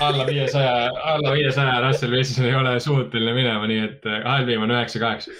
alla 0.00 0.26
viiesaja, 0.26 0.90
alla 1.14 1.32
viiesaja 1.32 1.80
Russell 1.86 2.12
Wilson 2.12 2.44
ei 2.44 2.54
ole 2.54 2.80
suuteline 2.80 3.34
minema, 3.34 3.66
nii 3.70 3.84
et 3.84 4.06
äh, 4.06 4.20
halvim 4.24 4.66
on 4.66 4.74
üheksa-kaheksa. 4.76 5.34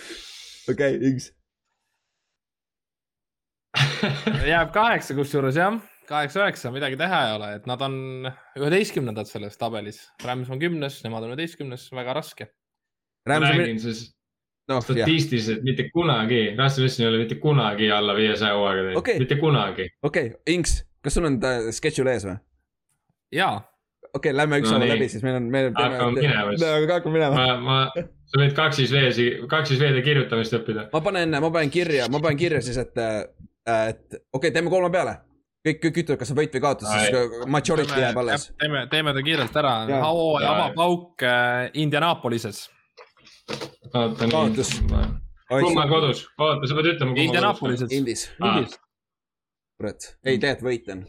okei 0.70 0.96
okay,, 0.96 1.10
Inks. 1.10 1.32
jääb 4.52 4.74
kaheksa 4.74 5.14
kusjuures 5.14 5.58
jah, 5.58 5.80
kaheksa-üheksa, 6.08 6.72
midagi 6.74 6.98
teha 7.00 7.24
ei 7.28 7.34
ole, 7.38 7.54
et 7.58 7.66
nad 7.70 7.82
on 7.84 7.98
üheteistkümnendad 8.58 9.28
selles 9.30 9.58
tabelis. 9.60 10.06
Rams 10.24 10.50
on 10.50 10.60
kümnes, 10.62 11.02
nemad 11.04 11.26
on 11.26 11.34
üheteistkümnes, 11.34 11.90
väga 11.94 12.16
raske. 12.16 12.48
räägin 13.28 13.80
siis 13.80 14.06
jah, 14.68 14.80
statistiliselt 14.82 15.62
mitte 15.62 15.88
kunagi, 15.92 16.54
Russell 16.58 16.86
Wilson 16.86 17.04
ei 17.04 17.10
ole 17.10 17.18
mitte 17.24 17.38
kunagi 17.42 17.90
alla 17.92 18.14
viiesaja 18.16 18.56
hooaega 18.56 18.82
teinud 18.82 18.98
Okei. 18.98 19.14
okay., 19.14 19.24
mitte 19.24 19.36
kunagi. 19.36 19.88
okei 20.02 20.26
okay,, 20.26 20.54
Inks, 20.54 20.78
kas 21.04 21.18
sul 21.18 21.28
on 21.28 21.40
äh, 21.44 21.68
schedule 21.74 22.14
ees 22.14 22.26
või? 22.28 22.38
ja, 23.34 23.50
okei 24.14 24.30
okay,, 24.30 24.36
lähme 24.36 24.60
ükshaaval 24.62 24.86
No 24.86 24.94
läbi, 24.94 25.08
siis 25.12 25.24
meil 25.26 25.38
on, 25.38 25.48
meil 25.52 25.70
on. 25.70 25.78
Hakkame 25.78 26.20
minema 26.20 26.54
siis. 26.54 26.90
hakkame 26.92 27.18
minema. 27.18 27.34
ma, 27.36 27.56
ma, 27.64 28.08
sa 28.28 28.42
võid 28.42 28.54
kaksis 28.56 28.92
vees, 28.94 29.20
kaksis 29.50 29.80
veede 29.80 30.02
kirjutamist 30.06 30.56
õppida. 30.58 30.88
ma 30.92 31.02
panen, 31.04 31.38
ma 31.44 31.50
panen 31.54 31.72
kirja, 31.72 32.08
ma 32.12 32.22
panen 32.24 32.40
kirja 32.40 32.62
siis, 32.64 32.78
et, 32.80 32.96
et 32.98 34.04
okei 34.12 34.20
okay,, 34.40 34.54
teeme 34.54 34.72
kolme 34.72 34.90
peale. 34.94 35.18
kõik, 35.66 35.80
kõik 35.84 36.02
ütlevad, 36.04 36.22
kas 36.22 36.32
on 36.32 36.40
võit 36.40 36.56
või 36.56 36.64
kaotus, 36.64 36.90
siis 36.94 37.46
majority 37.58 38.02
jääb 38.02 38.20
alles. 38.24 38.50
teeme, 38.62 38.86
teeme 38.92 39.14
ta 39.16 39.24
kiirelt 39.26 39.62
ära 39.62 39.76
Jaa.. 39.90 40.02
hooaja 40.06 40.46
Jaa. 40.46 40.56
avapauk 40.56 41.28
äh, 41.28 41.70
Indianapolises. 41.84 42.66
Kaotus.. 43.92 44.74
kumma 45.48 45.88
kodus, 45.88 46.26
oota, 46.36 46.68
sa 46.68 46.76
pead 46.76 46.92
ütlema. 46.94 47.16
Indianapolises. 47.16 47.92
Indis, 47.96 48.28
Aa. 48.40 48.60
kurat, 49.78 50.10
ei 50.26 50.38
tegelikult 50.42 50.66
võit 50.66 50.92
on. 50.92 51.02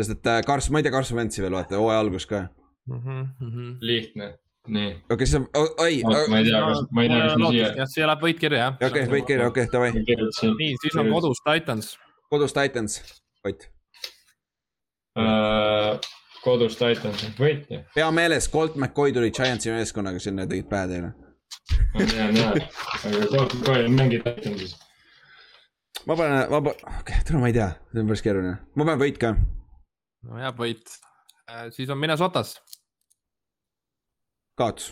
sest 0.00 0.14
et 0.16 0.30
äh, 0.32 0.42
Kars, 0.46 0.70
ma 0.72 0.80
ei 0.80 0.86
tea 0.86 0.94
Carson 0.94 1.18
Wentzi 1.20 1.42
veel 1.44 1.54
vaata, 1.54 1.78
hooaja 1.78 2.02
algus 2.02 2.26
ka. 2.26 2.44
Mhm, 2.90 3.74
lihtne, 3.86 4.30
nii. 4.66 4.92
okei, 5.12 5.28
siis 5.28 5.38
on, 5.38 5.46
oi, 5.54 6.00
ma 6.08 6.40
ei 6.40 6.48
tea, 6.48 6.62
kas, 6.66 6.80
ma 6.90 7.04
ei 7.04 7.12
tea, 7.12 7.20
kas 7.26 7.36
ma 7.38 7.50
siia 7.54 7.68
jah, 7.78 7.90
siia 7.94 8.08
läheb 8.10 8.24
võit 8.26 8.40
kirja 8.40 8.62
jah. 8.64 8.78
okei, 8.88 9.04
võit 9.14 9.28
kirja, 9.28 9.50
okei, 9.52 9.68
davai, 9.70 9.92
kirjutasin. 10.08 10.56
nii, 10.58 10.78
siis 10.82 10.98
on 10.98 11.12
kodus 11.14 11.44
Titans. 11.46 11.92
kodus 12.32 12.56
Titans, 12.56 12.98
võit. 13.46 13.68
kodus 16.42 16.78
Titans, 16.80 17.26
võit 17.38 17.70
ju. 17.70 17.82
pea 17.94 18.10
meeles, 18.16 18.50
Colt 18.50 18.80
McCoy 18.80 19.14
tuli 19.14 19.30
Giantsi 19.36 19.70
meeskonnaga 19.76 20.22
sinna 20.22 20.48
ja 20.48 20.54
tegid 20.56 20.70
pähe 20.72 20.90
teile. 20.96 21.14
ma 21.94 22.10
tean 22.10 22.42
jah, 22.42 22.58
aga 23.04 23.26
Colt 23.36 23.58
McCoy 23.60 23.90
mängib 24.00 24.26
Titansis. 24.26 24.78
Ma 26.06 26.16
panen, 26.16 26.50
ma 26.50 26.60
okei 26.60 26.74
okay,, 27.00 27.22
täna 27.26 27.42
ma 27.42 27.50
ei 27.50 27.56
tea, 27.56 27.68
see 27.92 28.02
on 28.02 28.10
päris 28.10 28.24
keeruline, 28.24 28.56
ma 28.74 28.86
panen 28.86 29.00
võit 29.02 29.20
ka. 29.20 29.32
no 30.28 30.40
jääb 30.40 30.60
võit. 30.60 30.96
siis 31.76 31.90
on 31.92 32.00
Minnesotas. 32.00 32.56
kaotus. 34.58 34.90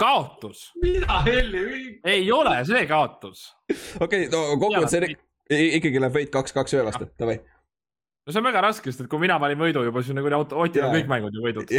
kaotus. 0.00 0.66
mida 0.82 1.22
helli, 1.28 1.64
ei 2.04 2.28
ole 2.32 2.58
see 2.68 2.84
kaotus. 2.90 3.48
okei 4.00 4.26
okay,, 4.26 4.32
no 4.32 4.44
kokkuvõttes 4.56 5.16
ikkagi 5.50 6.02
läheb 6.02 6.20
võit 6.20 6.34
kaks-kaks 6.34 6.76
ühe 6.76 6.84
vastu, 6.86 7.08
davai. 7.20 7.40
no 7.40 8.32
see 8.32 8.42
on 8.42 8.48
väga 8.50 8.64
raske, 8.68 8.92
sest 8.92 9.04
et 9.04 9.12
kui 9.12 9.22
mina 9.22 9.38
valin 9.42 9.60
võidu 9.60 9.84
juba, 9.86 10.02
siis 10.02 10.14
on 10.14 10.22
nagu 10.22 10.34
auto, 10.40 10.60
Otil 10.64 10.86
on 10.86 10.94
kõik 10.96 11.10
mängud 11.10 11.36
ju 11.36 11.44
võidud. 11.44 11.74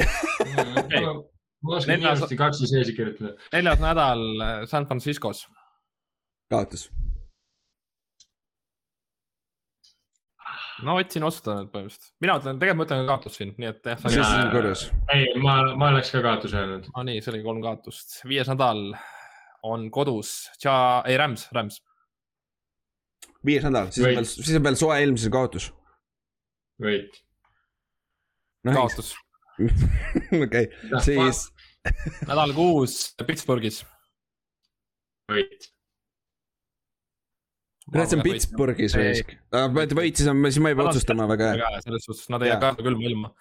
ma 1.62 1.78
oskan 1.78 1.94
Neljas- 1.94 2.18
kiiresti 2.18 2.38
kaksis 2.40 2.74
veesi 2.74 2.98
kirjutada. 2.98 3.36
neljas 3.54 3.82
nädal 3.82 4.28
äh, 4.42 4.54
San 4.70 4.88
Franciscos. 4.90 5.48
kaotus. 6.50 6.90
No 10.86 10.96
Ott 11.00 11.14
siin 11.14 11.26
otsustada 11.26 11.62
nüüd 11.62 11.72
põhimõtteliselt. 11.74 12.12
mina 12.24 12.36
ütlen, 12.40 12.60
tegelikult 12.62 12.80
ma 12.80 12.88
ütlen 12.88 13.10
kaotus 13.10 13.38
siin, 13.40 13.54
nii 13.62 13.70
et 13.70 13.90
jah. 13.92 14.04
siis 14.04 14.18
Jaa. 14.18 14.44
on 14.44 14.52
korras. 14.54 14.84
ei, 15.14 15.26
ma, 15.44 15.56
ma 15.78 15.90
oleks 15.94 16.12
ka 16.14 16.22
kaotuse 16.26 16.60
öelnud. 16.60 16.90
no 16.96 17.06
nii, 17.08 17.24
see 17.24 17.34
oli 17.34 17.42
kolm 17.46 17.64
kaotust. 17.66 18.20
viies 18.28 18.52
nädal 18.52 18.84
on 19.68 19.90
kodus, 19.94 20.36
ei 20.66 21.18
Rams, 21.22 21.48
Rams. 21.56 21.82
viies 23.46 23.68
nädal, 23.68 23.92
siis 23.94 24.06
on 24.08 24.16
veel, 24.20 24.30
siis 24.32 24.56
on 24.58 24.70
veel 24.70 24.80
soe 24.80 25.02
ilmselt 25.06 25.36
kaotus. 25.36 25.72
võit. 26.82 27.22
kaotus. 28.70 29.14
okei, 30.46 30.72
siis 31.06 31.46
nädal 32.30 32.56
kuus 32.58 33.04
Pittsburghis. 33.28 33.84
võit. 35.32 35.72
kurat, 37.92 38.12
see 38.12 38.20
on 38.20 38.24
Pittsburghis 38.26 38.96
panete 39.52 39.98
võit, 39.98 40.20
siis 40.20 40.30
on, 40.32 40.44
siis 40.48 40.62
ma 40.64 40.72
ei 40.72 40.78
pea 40.80 40.92
otsustama 40.92 41.28
väga 41.32 41.52
hea. 41.56 41.82
selles 41.86 42.08
suhtes 42.08 42.30
nad 42.34 42.46
ei 42.46 42.52
jää 42.52 42.58
Jaa. 42.58 42.76
ka 42.78 42.86
külma 42.86 43.08
ilma. 43.10 43.32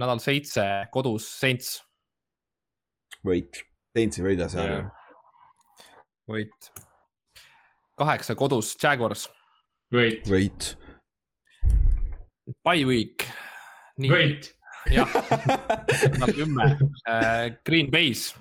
nädal 0.00 0.22
seitse 0.24 0.64
kodus 0.94 1.28
Saints, 1.40 1.74
võit, 3.26 3.62
Saints 3.96 4.20
ei 4.20 4.26
võida 4.30 4.48
seal 4.52 4.72
ju. 4.72 4.80
võit. 6.32 6.72
kaheksa 8.00 8.36
kodus 8.38 8.72
Jaguars, 8.82 9.28
võit. 9.92 10.24
võit. 10.30 10.72
Bye 12.66 12.88
week. 12.88 13.28
võit. 14.00 14.52
jah, 14.90 15.12
kümme 16.38 16.72
Green 17.68 17.92
Bay's, 17.92 18.32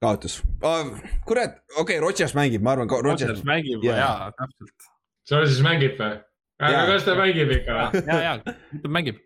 kaotus 0.00 0.40
oh,. 0.62 0.86
kurat, 1.26 1.58
okei 1.76 1.82
okay,, 1.82 2.00
Rodgers 2.00 2.34
mängib, 2.34 2.62
ma 2.64 2.72
arvan, 2.72 2.88
Rodgers 3.04 3.42
mängib 3.44 3.84
Jaa. 3.84 3.96
ja 3.98 4.32
täpselt. 4.38 4.86
see 5.28 5.46
siis 5.46 5.62
mängib 5.64 5.98
või? 6.00 6.14
aga 6.60 6.76
Jaa. 6.76 6.86
kas 6.90 7.08
ta 7.08 7.16
mängib 7.18 7.52
ikka 7.58 7.76
või? 7.76 8.04
ja, 8.08 8.20
ja 8.24 8.32
ütleb 8.78 8.94
mängib. 8.96 9.18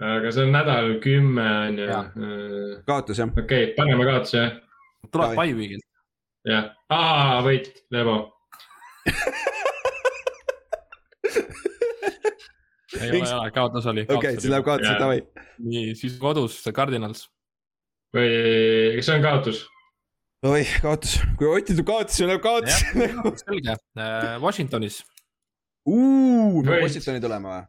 aga 0.00 0.32
see 0.36 0.46
on 0.46 0.54
nädal 0.56 0.94
kümme 1.04 1.48
on 1.68 1.82
ju. 1.82 1.88
Okei 1.98 2.78
kaotus 2.88 3.20
jah. 3.20 3.34
okay,, 3.42 3.74
paneme 3.76 4.06
kaotuse 4.08 4.38
jah. 4.40 4.54
tuleb. 5.10 5.36
Bye 5.36 5.58
week'ilt. 5.58 5.84
jah, 6.48 6.70
aa 6.92 7.42
võit, 7.44 7.68
Lebo. 7.92 8.16
ei 12.94 13.10
ole, 13.10 13.20
ei 13.20 13.28
ole, 13.28 13.52
kaotus 13.52 13.92
oli. 13.92 14.08
okei, 14.08 14.40
siis 14.40 14.48
läheb 14.48 14.64
kaotus, 14.64 14.88
Jaa. 14.88 14.98
davai. 15.04 15.20
nii, 15.60 15.92
siis 16.00 16.16
kodus 16.20 16.62
Cardinals, 16.72 17.28
või, 18.16 18.32
kas 18.96 19.12
see 19.12 19.20
on 19.20 19.28
kaotus? 19.28 19.64
oi, 20.44 20.62
kaotus, 20.82 21.14
kui 21.38 21.48
Ott 21.50 21.70
ütleb 21.72 21.86
kaotus, 21.88 22.16
siis 22.18 22.28
läheb 22.28 22.42
kaotus. 22.44 22.80
selge. 23.44 23.76
Washingtonis 24.42 25.00
Uuu, 25.88 26.62
peab. 26.64 26.82
Washingtoni 26.86 27.20
tulema 27.24 27.54
või? 27.54 27.64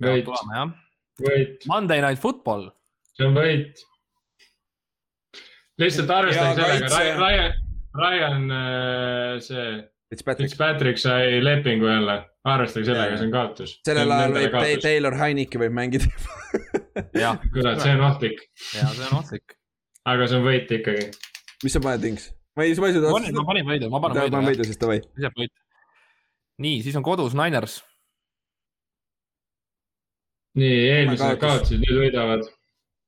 peab 0.00 0.24
tulema 0.28 0.58
jah. 0.60 0.74
Monday 1.68 2.00
Night 2.04 2.20
Football, 2.22 2.70
see 3.18 3.26
on 3.28 3.34
võit. 3.36 3.82
lihtsalt 5.80 6.10
arvestage 6.14 6.54
sellega. 6.88 7.18
Ryan, 7.20 7.52
Ryan 8.00 8.50
äh, 8.56 9.40
see 9.44 9.66
Fitzpatrick. 10.10 10.48
Fitzpatrick 10.50 10.98
sai 10.98 11.38
lepingu 11.44 11.86
jälle, 11.90 12.16
arvestage 12.48 12.88
sellega, 12.88 13.18
see 13.20 13.28
on 13.28 13.34
kaotus. 13.34 13.76
sellel 13.86 14.10
ajal 14.16 14.34
võib 14.38 14.56
Ta- 14.56 14.80
Taylor 14.86 15.18
Heineke 15.20 15.60
võib 15.60 15.76
mängida. 15.76 16.08
jah, 17.20 17.36
kurat, 17.54 17.82
see 17.84 17.94
on 17.98 18.06
ohtlik, 18.08 18.42
ja 18.78 18.88
see 18.94 19.06
on 19.10 19.18
ohtlik. 19.20 19.56
Aga 20.08 20.28
see 20.28 20.38
on 20.38 20.46
võit 20.46 20.70
ikkagi. 20.72 21.08
mis 21.64 21.76
sa 21.76 21.82
paned, 21.84 22.06
Inks? 22.10 22.30
ma 22.56 22.66
ei, 22.66 22.74
ma 22.80 22.90
ei 22.90 22.96
suuda 22.96 23.12
ma 23.12 23.46
panin 23.48 23.68
võidu, 23.68 23.90
ma 23.92 24.02
panen 24.02 24.16
ma 24.16 24.26
panen 24.26 24.48
võidu. 24.48 24.50
võidu, 24.50 24.68
siis 24.70 24.80
davai. 24.80 25.00
lisab 25.18 25.38
võit. 25.38 25.54
nii, 26.64 26.82
siis 26.86 26.98
on 26.98 27.06
kodus 27.06 27.36
Niners. 27.38 27.80
nii, 30.60 30.78
eelmised 30.96 31.42
kaotasid, 31.42 31.84
nüüd 31.84 32.02
võidavad. 32.04 32.46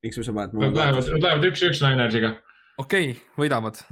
miks 0.05 0.21
sa 0.21 0.37
paned? 0.37 0.59
Nad 0.59 0.81
lähevad, 0.81 1.13
nad 1.17 1.29
lähevad 1.29 1.49
üks-üks 1.53 1.83
Linersiga. 1.85 2.35
okei 2.83 3.15
okay,, 3.15 3.25
võidavad. 3.39 3.83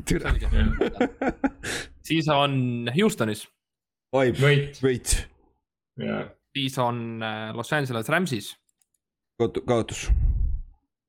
Siis 2.10 2.27
on 2.32 2.89
Houstonis, 2.90 3.44
vaib, 4.10 4.39
võit, 4.40 4.81
võit, 4.82 5.12
siis 6.56 6.78
on 6.82 7.20
äh, 7.22 7.52
Los 7.55 7.70
Angeles 7.77 8.09
Ramsis, 8.10 8.48
kaotus. 9.39 10.09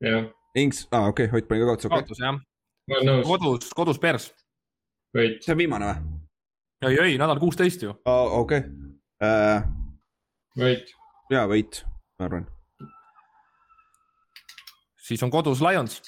jah, 0.03 0.27
Inks, 0.55 0.87
aa 0.91 1.07
okei 1.07 1.25
okay,, 1.25 1.39
Ott 1.39 1.47
pani 1.47 1.61
ka 1.61 1.65
kaotuse, 1.65 1.87
okei 1.87 1.99
okay.. 1.99 2.07
kaotus 2.07 2.19
jah, 2.19 3.03
nõus, 3.07 3.27
kodus, 3.27 3.69
kodus 3.75 3.99
võit, 5.15 5.37
see 5.43 5.53
on 5.53 5.59
viimane 5.61 5.91
või? 5.91 6.17
ei, 6.89 6.97
ei 7.05 7.19
nädal 7.21 7.39
kuusteist 7.39 7.85
ju. 7.85 7.93
aa 8.09 8.25
okei. 8.41 8.65
Äh, 9.23 9.63
võit, 10.59 10.91
jaa, 11.31 11.45
võit, 11.47 11.83
ma 12.19 12.27
arvan. 12.27 12.49
siis 14.99 15.23
on 15.23 15.31
kodus 15.31 15.63
Lions 15.63 16.01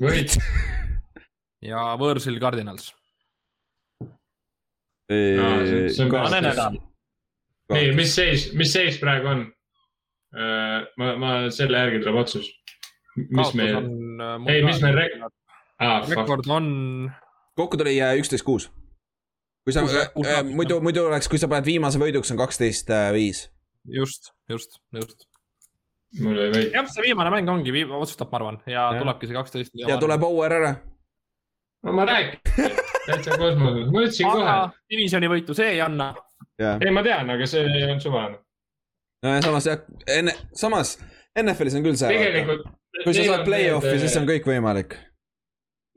võit, 0.00 0.38
ja 1.70 1.92
võõrsil 2.00 2.40
Cardinals. 2.40 2.88
nii, 7.72 7.92
mis 8.00 8.16
seis, 8.16 8.48
mis 8.56 8.72
seis 8.72 8.96
praegu 9.02 9.28
on? 9.34 9.50
ma, 10.32 11.12
ma 11.20 11.32
selle 11.52 11.76
järgi 11.82 12.00
tuleb 12.00 12.22
otsus. 12.22 12.46
Mis 13.16 13.54
meil, 13.54 13.76
on. 13.76 14.46
ei, 14.48 14.62
mis 14.64 14.80
meil 14.82 14.96
rek-, 14.96 15.18
fuck, 15.20 16.12
rekord 16.12 16.48
on, 16.50 16.68
kokku 17.58 17.80
tuli 17.80 17.96
äh, 18.00 18.14
üksteist 18.20 18.46
kuus. 18.46 18.70
kui 19.64 19.74
sa 19.74 19.84
äh,, 19.84 20.08
kaotust, 20.14 20.54
muidu, 20.54 20.80
muidu 20.84 21.04
oleks, 21.06 21.28
kui 21.30 21.40
sa 21.40 21.50
paned 21.50 21.68
viimase 21.68 22.00
võiduks, 22.02 22.32
on 22.32 22.40
kaksteist 22.40 22.90
viis. 23.14 23.44
just, 23.84 24.32
just, 24.50 24.80
just. 24.96 25.26
mul 26.22 26.38
oli 26.38 26.50
võit. 26.54 26.72
jah, 26.78 26.88
see 26.90 27.06
viimane 27.08 27.34
mäng 27.34 27.52
ongi, 27.52 27.84
otsustab, 27.84 28.32
ma 28.32 28.40
arvan, 28.40 28.62
ja 28.70 28.88
tulebki 28.98 29.30
see 29.30 29.38
kaksteist. 29.38 29.76
ja 29.86 30.00
tuleb 30.00 30.24
over 30.28 30.56
ära. 30.58 30.74
no 31.84 31.96
ma 31.98 32.08
rääkisin, 32.08 32.76
täitsa 33.08 33.36
kosmoses, 33.38 33.88
ma 33.92 34.06
ütlesin 34.06 34.30
kohe 34.30 34.48
aga. 34.48 34.84
divisioni 34.90 35.32
võitu 35.36 35.58
see 35.58 35.74
ei 35.76 35.84
anna. 35.84 36.14
ei, 36.58 36.90
ma 36.94 37.04
tean, 37.04 37.36
aga 37.36 37.48
see 37.50 37.88
on 37.92 38.00
suvaline. 38.00 38.40
samas 39.44 39.68
jah, 39.68 39.84
enne, 40.10 40.38
samas 40.56 40.96
NFL-is 41.38 41.76
on 41.78 41.84
küll 41.84 41.98
see. 41.98 42.08
tegelikult. 42.12 42.70
Kui 43.00 43.14
sa 43.16 43.24
saad 43.24 43.46
play-off'i, 43.48 43.96
siis 44.02 44.20
on 44.20 44.28
kõik 44.28 44.46
võimalik. 44.48 44.98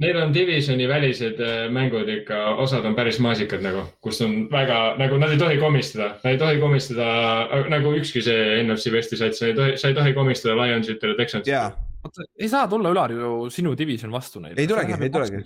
Neil 0.03 0.17
on 0.19 0.33
divisioni 0.35 0.89
välised 0.91 1.39
äh, 1.39 1.69
mängud 1.71 2.09
ikka, 2.11 2.37
osad 2.59 2.83
on 2.87 2.97
päris 2.97 3.15
maasikad 3.23 3.61
nagu, 3.63 3.85
kus 4.03 4.17
on 4.25 4.33
väga 4.51 4.97
nagu 4.99 5.15
nad 5.21 5.31
ei 5.31 5.39
tohi 5.39 5.55
komistada, 5.61 6.09
nad 6.19 6.33
ei 6.33 6.39
tohi 6.41 6.59
komistada 6.59 7.05
äh, 7.45 7.69
nagu 7.71 7.93
ükski 7.95 8.23
see 8.25 8.57
NFC 8.65 8.91
Westi 8.91 9.19
sats, 9.21 9.39
sa 9.39 9.47
ei 9.47 9.55
tohi, 9.55 9.77
sa 9.79 9.93
ei 9.93 9.95
tohi 9.95 10.11
komistada 10.17 10.57
Lionsitele, 10.59 11.15
Texansitele. 11.15 11.55
jaa, 11.55 12.19
ei 12.35 12.51
saa 12.51 12.67
tulla 12.67 12.91
Ülar 12.91 13.15
ju 13.15 13.31
sinu 13.55 13.71
division 13.79 14.11
vastu 14.11 14.43
neile. 14.43 14.59
Ei 14.59 14.67
tulegi, 14.67 14.99
ei 14.99 15.13
tulegi. 15.15 15.43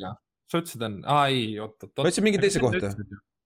sa 0.49 0.63
ütlesid 0.63 0.89
enne, 0.89 1.05
aa 1.05 1.30
ei, 1.30 1.45
oot, 1.61 1.77
oot, 1.77 1.91
oot. 1.91 2.01
ma 2.01 2.09
ütlesin 2.09 2.26
mingi 2.26 2.41
teise 2.41 2.65
kohta. 2.65 2.89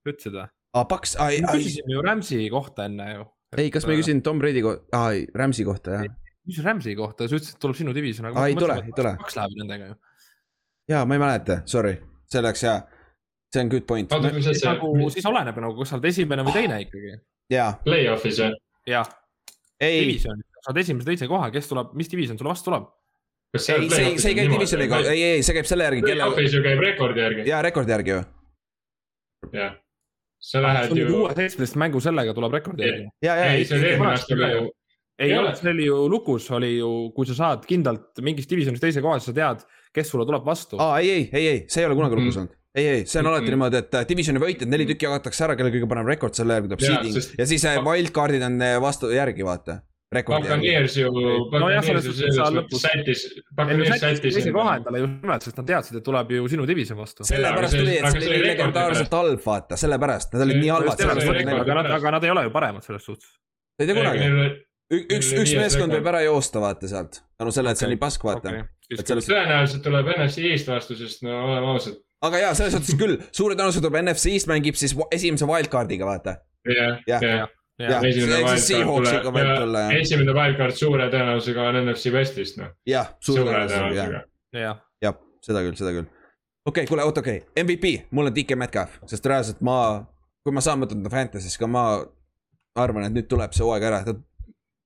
ütlesid 0.08 0.40
või? 0.40 0.48
aa, 0.48 0.88
Paks, 0.88 1.18
aa, 1.20 1.34
me 1.36 1.42
ei, 1.42 1.46
küsisime 1.52 1.98
ju 1.98 2.08
Rams'i 2.08 2.44
kohta 2.54 2.88
enne 2.88 3.12
ju. 3.12 3.28
ei, 3.58 3.76
kas 3.76 3.84
ma 3.84 3.92
ei? 3.92 4.06
küsinud 4.06 4.24
Tom 4.24 4.40
Brady 4.40 4.64
kohta, 4.64 4.88
aa 4.96 5.12
ei, 5.18 5.28
Rams'i 5.36 5.68
kohta 5.68 6.00
jah. 6.00 6.08
Mis 6.48 6.64
Rams'i 6.64 6.96
kohta, 6.98 7.28
sa 7.28 7.38
ütlesid, 7.38 7.56
et 7.56 7.62
tuleb 7.64 7.78
sinu 7.80 7.94
division. 7.96 8.30
Aa, 8.32 8.48
ei 8.52 8.58
tule, 8.58 8.80
ei 8.84 8.96
tule. 8.96 9.14
kaks 9.22 9.38
läheb 9.40 9.60
nendega 9.62 9.92
ju. 9.92 10.00
jaa, 10.92 11.04
ma 11.08 11.18
ei 11.18 11.24
mäleta, 11.24 11.62
sorry, 11.70 11.94
see 12.30 12.42
oleks 12.42 12.66
hea. 12.68 12.80
see 13.54 13.62
on 13.62 13.70
good 13.70 13.86
point. 13.88 14.10
nagu, 14.12 15.10
siis 15.14 15.30
oleneb 15.30 15.60
nagu, 15.62 15.78
kas 15.80 15.94
sa 15.94 16.00
oled 16.00 16.10
esimene 16.10 16.46
või 16.48 16.58
teine 16.58 16.82
ikkagi. 16.84 17.14
jaa, 17.54 17.70
play-off'is 17.86 18.42
või? 18.44 18.58
jah, 18.90 19.08
ei, 19.80 20.02
division, 20.04 20.44
sa 20.60 20.74
oled 20.74 20.84
esimese, 20.84 21.10
teise 21.12 21.30
koha, 21.32 21.52
kes 21.54 21.72
tuleb, 21.72 21.96
mis 22.00 22.12
division 22.12 22.40
sulle 22.40 22.52
vastu 22.52 22.72
tuleb? 22.72 22.90
ei, 23.54 23.62
see, 23.62 24.12
see 24.18 24.34
ei 24.34 24.38
käi 24.42 24.48
divisioni 24.50 24.90
kaudu, 24.90 25.14
ei, 25.14 25.24
ei, 25.36 25.46
see 25.46 25.56
käib 25.56 25.70
selle 25.70 25.88
järgi, 25.88 26.04
kelle, 26.08 26.28
Play-off'is 26.28 26.58
ju 26.58 26.64
käib 26.66 26.84
rekordi 26.84 27.24
järgi, 27.24 27.48
jaa, 27.52 27.64
rekordi 27.64 27.96
järgi 27.96 28.16
ju. 28.16 28.22
jah. 29.54 29.76
sa 30.44 30.60
lähed 30.66 30.98
ju 30.98 31.12
uue 31.22 31.36
seitsmeteist 31.38 31.78
mängu 31.80 32.02
sellega 32.04 32.34
tuleb 32.36 32.58
rekordi 32.60 32.90
järgi. 32.90 33.12
jaa, 33.24 33.38
jaa, 33.38 33.52
ei, 33.54 33.68
see 33.70 33.78
oli 33.80 33.94
eelmine 33.94 34.16
aasta 34.18 34.40
ka 34.42 34.56
ju. 34.58 34.72
Ei 35.24 35.38
ole 35.40 35.54
see 35.60 35.72
oli 35.72 35.86
ju 35.88 36.02
lukus 36.12 36.50
oli 36.56 36.74
ju, 36.78 36.90
kui 37.16 37.26
sa 37.30 37.36
saad 37.38 37.64
kindlalt 37.70 38.20
mingis 38.26 38.48
divisionis 38.50 38.82
teise 38.84 39.02
koha, 39.02 39.20
siis 39.20 39.32
sa 39.32 39.38
tead, 39.40 39.64
kes 39.94 40.10
sulle 40.14 40.26
tuleb 40.30 40.46
vastu. 40.46 40.78
aa, 40.82 41.00
ei, 41.00 41.10
ei, 41.16 41.30
ei, 41.34 41.48
ei, 41.54 41.64
see 41.68 41.84
ei 41.84 41.90
ole 41.90 41.96
kunagi 42.00 42.16
lukus 42.20 42.36
Mhm. 42.38 42.42
olnud. 42.44 42.58
ei, 42.76 42.86
ei, 42.96 43.06
see 43.06 43.20
on 43.22 43.28
alati 43.32 43.52
niimoodi, 43.54 43.78
et 43.84 43.94
äh, 44.00 44.06
divisioni 44.10 44.40
võitjad 44.42 44.70
neli 44.72 44.86
tükki 44.90 45.06
jagatakse 45.06 45.44
ära, 45.46 45.56
kellel 45.56 45.74
kõige 45.76 45.88
parem 45.92 46.08
rekord, 46.10 46.34
selle 46.34 46.56
järgi 46.60 46.72
tuleb 46.74 46.82
seeding 46.88 47.14
sest- 47.20 47.36
ja 47.38 47.46
siis 47.46 47.66
äh, 47.70 47.78
wildcard'id 47.86 48.42
on 48.50 48.62
äh, 48.62 48.78
vastu 48.82 49.12
järgi, 49.14 49.46
vaata. 49.46 49.82
Buccaneers 50.14 50.94
ju, 50.98 51.08
Buccaneers 51.50 52.06
ju 52.06 52.12
sättis, 52.78 53.22
Buccaneers 53.58 54.00
sättis 54.00 54.36
teise 54.36 54.52
koha 54.54 54.76
endale 54.78 55.00
just 55.02 55.16
nimelt, 55.24 55.42
sest 55.48 55.58
nad 55.58 55.66
teadsid, 55.72 55.96
et 55.98 56.04
tuleb 56.06 56.30
ju 56.36 56.48
sinu 56.52 56.68
division 56.70 57.00
vastu. 57.00 57.26
sellepärast 57.26 57.74
tuli, 57.80 57.96
et 57.98 58.06
see 58.14 58.28
oli 58.30 58.44
legendaarselt 58.46 59.16
halb, 59.18 59.42
vaata, 59.46 59.80
sellepärast, 59.82 60.36
nad 60.36 60.46
olid 60.46 60.60
nii 60.62 60.70
halvad, 60.70 61.02
aga 61.98 62.12
nad 62.14 62.24
ei 62.28 62.34
ole 62.36 62.44
ju 62.46 62.52
paremad 62.54 62.86
selles 62.86 63.06
suhtes. 63.10 63.26
ei 63.80 63.88
tea 63.90 63.96
kunagi. 63.98 64.30
üks, 64.94 65.32
üks 65.38 65.54
meeskond 65.58 65.96
võib 65.96 66.08
ära 66.12 66.22
joosta, 66.26 66.62
vaata 66.64 66.90
sealt, 66.90 67.14
tänu 67.40 67.54
sellele, 67.56 67.74
et 67.74 67.82
see 67.82 67.88
on 67.88 67.94
nii 67.96 68.02
pask, 68.02 68.22
vaata. 68.28 68.54
et 68.54 68.94
okei. 68.94 69.08
sellest, 69.10 69.32
tõenäoliselt 69.32 69.84
tuleb 69.86 70.06
NFC 70.16 70.38
Eest 70.52 70.68
vastu, 70.72 70.98
sest 71.00 71.18
no 71.26 71.32
oleme 71.48 71.68
ausad. 71.74 71.96
aga 72.28 72.36
jaa, 72.46 72.54
selles 72.60 72.74
suhtes 72.78 73.00
küll, 73.00 73.16
suure 73.32 73.54
tõenäosusega 73.58 73.88
tuleb 73.88 74.00
NFC-st 74.04 74.48
mängib 74.52 74.76
siis 74.80 74.94
esimese 75.16 75.46
wildcard'iga, 75.50 76.06
vaata. 76.10 76.32
jah, 76.70 77.50
Jah. 77.82 78.04
esimene 78.06 78.38
wildcard 80.38 80.76
suure 80.78 81.06
tõenäosusega 81.10 81.62
on 81.70 81.76
NFC 81.84 82.06
Westist, 82.14 82.54
noh. 82.62 82.70
jah, 82.88 83.08
suure 83.20 83.42
suure 83.42 83.56
tõenäosusega, 83.56 83.82
jah, 83.82 83.90
tõenäosusega. 84.08 84.22
jah, 84.62 84.76
jah, 85.02 85.16
seda 85.44 85.60
küll, 85.66 85.78
seda 85.80 85.92
küll. 85.96 86.08
okei 86.08 86.70
okay,, 86.70 86.86
kuule, 86.92 87.02
oota, 87.08 87.20
okei 87.26 87.38
okay., 87.42 87.64
MVP, 87.64 87.86
mul 88.14 88.30
on 88.30 88.36
DK 88.36 88.52
Metcalf, 88.62 88.92
sest 89.10 89.26
reaalselt 89.26 89.62
ma, 89.66 89.78
kui 90.46 90.54
ma 90.54 90.62
saan 90.62 90.80
mõtelda 90.84 91.10
Fantasy's 91.14 91.58
ka 91.58 91.66
ma 91.72 91.84
arvan, 92.80 93.08
et 93.08 93.14
nüüd 93.18 93.28
tuleb 93.30 93.52
see 93.58 93.66
hooaeg 93.66 93.84
ära, 93.90 94.00
ta 94.06 94.14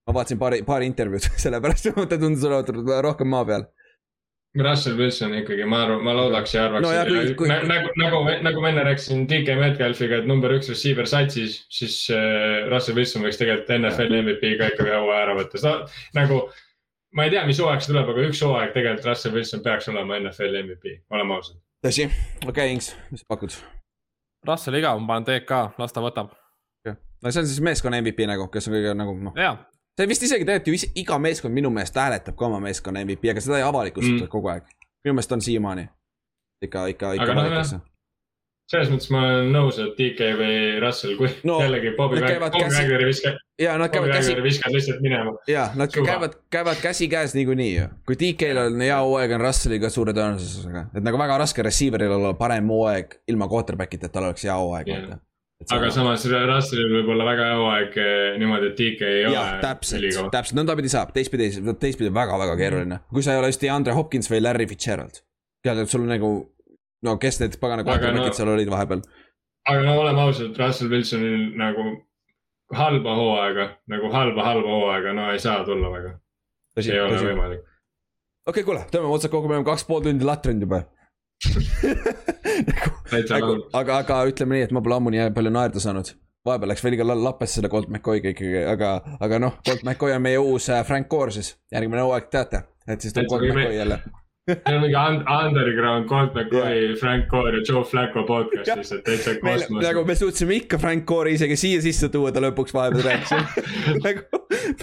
ma 0.08 0.16
vaatasin 0.16 0.40
paari, 0.40 0.62
paari 0.68 0.88
intervjuud, 0.90 1.28
sellepärast 1.44 1.92
ta 1.94 2.18
tundus 2.18 2.46
olevat 2.48 3.04
rohkem 3.06 3.30
maa 3.32 3.46
peal. 3.46 3.68
Russell 4.58 4.98
Wilson 4.98 5.34
ikkagi, 5.38 5.66
ma 5.70 5.84
arvan, 5.86 6.00
ma 6.06 6.14
loodaks 6.18 6.54
ja 6.56 6.64
arvaks 6.66 6.82
No 6.82 6.92
ja 6.94 7.04
kui- 7.06 7.34
kui- 7.38 7.50
nagu, 7.50 7.92
nagu, 8.00 8.22
nagu, 8.42 8.62
ma 8.64 8.72
enne 8.72 8.86
rääkisin 8.88 9.28
DK 9.30 9.58
Metcalfiga, 9.60 10.22
et 10.22 10.30
number 10.30 10.54
üks 10.56 10.70
receiver 10.72 11.06
satsis, 11.06 11.60
siis 11.74 11.98
äh, 12.14 12.66
Russell 12.72 12.98
Wilson 12.98 13.26
võiks 13.26 13.38
tegelikult 13.38 13.70
NFL 13.76 14.18
MVP 14.24 14.56
ka 14.58 14.72
ikkagi 14.74 14.96
hooaja 14.96 15.28
ära 15.28 15.38
võtta, 15.38 15.62
sa 15.62 15.76
nagu. 16.18 16.48
ma 17.18 17.28
ei 17.28 17.32
tea, 17.34 17.46
mis 17.48 17.60
hooaeg 17.62 17.82
see 17.82 17.92
tuleb, 17.94 18.10
aga 18.14 18.26
üks 18.32 18.42
hooaeg 18.46 18.74
tegelikult 18.74 19.08
Russell 19.12 19.38
Wilson 19.38 19.64
peaks 19.66 19.88
olema 19.94 20.18
NFL 20.24 20.60
MVP, 20.64 20.98
oleme 21.14 21.38
ausad. 21.38 21.62
tõsi, 21.86 22.10
okei 22.10 22.50
okay,, 22.50 22.74
Inks, 22.74 22.92
mis 23.12 23.24
sa 23.24 23.36
pakud? 23.36 23.56
Russell 24.48 24.80
igav, 24.80 25.00
ma 25.04 25.14
panen 25.14 25.28
TK, 25.30 25.64
las 25.78 25.94
ta 25.94 26.02
võtab. 26.02 26.34
no 26.88 27.32
see 27.32 27.42
on 27.44 27.48
siis 27.50 27.62
meeskonna 27.62 28.02
MVP 28.02 28.26
nagu, 28.30 28.50
kes 28.54 28.70
on 28.70 28.78
kõige 28.80 28.98
nagu 28.98 29.16
noh, 29.30 29.38
jaa, 29.38 29.56
see 29.98 30.08
vist 30.08 30.24
isegi 30.24 30.46
tegelikult 30.46 30.68
ju 30.68 30.92
iga 31.02 31.18
meeskond 31.20 31.54
minu 31.54 31.70
meelest 31.74 31.96
hääletab 31.98 32.36
ka 32.38 32.46
oma 32.46 32.60
meeskonna 32.64 33.02
MVP, 33.06 33.30
aga 33.32 33.42
seda 33.42 33.58
ei 33.58 33.64
avalikustata 33.68 34.24
Mm. 34.24 34.32
kogu 34.34 34.48
aeg. 34.54 34.64
minu 35.06 35.14
meelest 35.14 35.32
on 35.32 35.42
siiamaani. 35.42 35.90
ikka, 36.64 36.88
ikka, 36.88 37.14
ikka 37.14 37.34
noh, 37.34 37.44
valitakse. 37.44 37.80
selles 38.72 38.90
mõttes 38.92 39.10
ma 39.14 39.20
olen 39.24 39.52
nõus, 39.54 39.78
et 39.80 39.94
DK 39.98 40.20
või 40.40 40.56
Russell, 40.84 41.16
kui 41.18 41.28
No, 41.44 41.54
no, 41.54 41.60
jällegi 41.64 41.94
Bobby 41.98 42.20
Wagner, 42.20 43.06
viskab, 43.08 43.38
ja 43.62 43.78
nad 43.78 43.90
käivad 43.94 44.12
käsi, 44.12 44.34
viskab 44.44 44.74
lihtsalt 44.76 45.00
minema. 45.02 45.36
ja 45.48 45.70
nad 45.76 45.94
Suva. 45.94 46.06
käivad, 46.06 46.36
käivad 46.50 46.82
käsikäes 46.82 47.36
niikuinii 47.36 47.76
ju. 47.78 47.86
kui 48.06 48.16
DK-l 48.20 48.58
on 48.66 48.82
hea 48.82 48.98
hooaeg, 49.00 49.32
on 49.32 49.42
Russelliga 49.42 49.90
suure 49.90 50.14
tõenäosusega, 50.14 50.88
et 50.98 51.04
nagu 51.04 51.18
väga 51.18 51.38
raske 51.38 51.64
receiver'il 51.64 52.12
olla 52.20 52.34
parem 52.34 52.68
hooaeg 52.70 53.16
ilma 53.28 53.48
quarterback'ita, 53.48 54.06
et 54.06 54.12
tal 54.12 54.24
oleks 54.30 54.44
hea 54.44 54.56
hooaeg 54.58 54.88
yeah.. 54.88 55.20
Aga 55.66 55.90
samas 55.92 56.26
Russellil 56.30 56.92
võib 57.00 57.14
olla 57.16 57.26
väga 57.28 57.48
hooaeg 57.58 57.96
eh, 58.02 58.36
niimoodi, 58.42 58.72
et 58.72 58.78
DK 58.80 59.08
ei 59.08 59.24
ole. 59.26 59.36
jah, 59.36 59.54
täpselt, 59.64 60.06
täpselt, 60.34 60.58
nõndapidi 60.60 60.92
saab, 60.94 61.14
teistpidi, 61.16 61.50
teistpidi 61.82 62.12
on 62.12 62.18
väga-väga 62.18 62.58
keeruline. 62.60 63.00
kui 63.14 63.26
sa 63.26 63.34
ei 63.34 63.42
ole 63.42 63.50
just 63.52 63.64
DeAndre 63.64 63.96
Hopkins 63.98 64.30
või 64.32 64.44
Larry 64.44 64.68
Fitzgerald. 64.70 65.24
et 65.66 65.90
sul 65.90 66.06
on 66.06 66.14
nagu, 66.14 66.34
no 67.04 67.18
kes 67.18 67.42
need 67.42 67.58
pagana 67.60 67.82
Aga 67.82 67.92
quarterback'id 67.92 68.34
no- 68.34 68.40
seal 68.40 68.54
olid 68.54 68.70
vahepeal. 68.72 69.02
aga 69.68 69.82
no 69.88 69.96
oleme 70.02 70.22
ausad, 70.28 70.54
Russell 70.62 70.94
Wilsonil 70.94 71.50
nagu 71.58 71.88
halba 72.78 73.16
hooaega, 73.16 73.70
nagu 73.88 74.12
halba-halba 74.12 74.78
hooaega, 74.78 75.14
no 75.14 75.32
ei 75.32 75.40
saa 75.40 75.64
tulla 75.66 75.90
väga. 75.92 76.20
ei 76.84 77.00
ole 77.02 77.18
võimalik. 77.18 77.66
okei, 78.46 78.64
kuule, 78.64 78.86
tõmbame 78.92 79.18
otsad 79.18 79.34
kokku, 79.34 79.50
me 79.50 79.58
oleme 79.58 79.68
kaks 79.72 79.88
pool 79.90 80.06
tundi 80.06 80.26
latrinud 80.28 80.68
juba. 80.68 80.86
Nagu, 83.30 83.52
aga, 83.78 83.98
aga 84.02 84.22
ütleme 84.32 84.58
nii, 84.58 84.68
et 84.68 84.74
ma 84.74 84.82
pole 84.86 84.98
ammu 84.98 85.14
nii 85.14 85.28
palju 85.36 85.52
naerda 85.54 85.84
saanud. 85.84 86.14
vahepeal 86.48 86.72
läks 86.72 86.84
veel 86.86 86.96
ka 86.98 87.06
lappesse 87.12 87.60
selle 87.60 87.70
Colt 87.70 87.90
McCoy'ga 87.92 88.32
ikkagi, 88.34 88.64
aga, 88.72 88.94
aga 89.22 89.40
noh, 89.44 89.58
Colt 89.68 89.84
McCoy 89.84 90.16
on 90.16 90.24
meie 90.24 90.40
uus 90.40 90.70
äh, 90.72 90.86
Frank 90.88 91.10
Core 91.12 91.32
siis, 91.36 91.58
järgmine 91.74 92.06
hooaeg 92.08 92.32
teate, 92.34 92.64
et 92.88 93.04
siis 93.04 93.14
tuleb 93.14 93.30
Colt 93.34 93.50
McCoy 93.52 93.76
jälle 93.78 94.02
see 94.48 94.76
on 94.76 94.82
mingi 94.82 94.96
underground 95.46 96.08
Colt 96.08 96.34
McCoy 96.34 96.96
Frank 97.00 97.28
Core 97.28 97.58
ja 97.58 97.64
Joe 97.68 97.84
Flacco 97.84 98.24
podcast 98.24 98.78
lihtsalt 98.80 99.04
täitsa 99.04 99.34
kosmos. 99.42 99.84
nagu 99.84 100.06
me 100.06 100.16
suutsime 100.16 100.56
ikka 100.56 100.78
Frank 100.78 101.06
Core'i 101.06 101.34
isegi 101.36 101.56
siia 101.60 101.82
sisse 101.84 102.10
tuua, 102.10 102.32
ta 102.32 102.40
lõpuks 102.44 102.74
vahepeal 102.74 103.04
rääkis 103.10 103.32
nagu, 104.06 104.24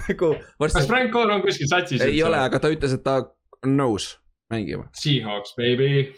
nagu. 0.02 0.34
kas 0.60 0.86
Frank 0.86 1.10
Core 1.16 1.38
on 1.38 1.42
kuskil 1.42 1.70
satsis? 1.70 2.04
ei 2.04 2.20
ole, 2.22 2.38
aga 2.38 2.60
ta 2.60 2.72
ütles, 2.72 2.92
et 2.98 3.04
ta 3.06 3.22
on 3.64 3.78
nõus 3.80 4.12
mängima. 4.52 4.88
Seahawks 4.98 5.54
baby 5.58 6.14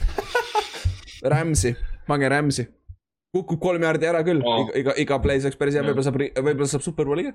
Rams'i, 1.32 1.74
pange 2.08 2.30
Rams'i. 2.32 2.66
kukub 3.34 3.60
kolm 3.60 3.84
jaardi 3.84 4.08
ära 4.08 4.22
küll 4.26 4.42
oh., 4.44 4.70
iga, 4.78 4.94
iga 5.00 5.18
play 5.22 5.42
saaks 5.44 5.58
päris 5.60 5.76
hea, 5.76 5.84
võib-olla 5.84 6.06
saab, 6.06 6.20
võib-olla 6.20 6.68
saab 6.70 6.84
superbowli 6.86 7.28
ka. 7.28 7.34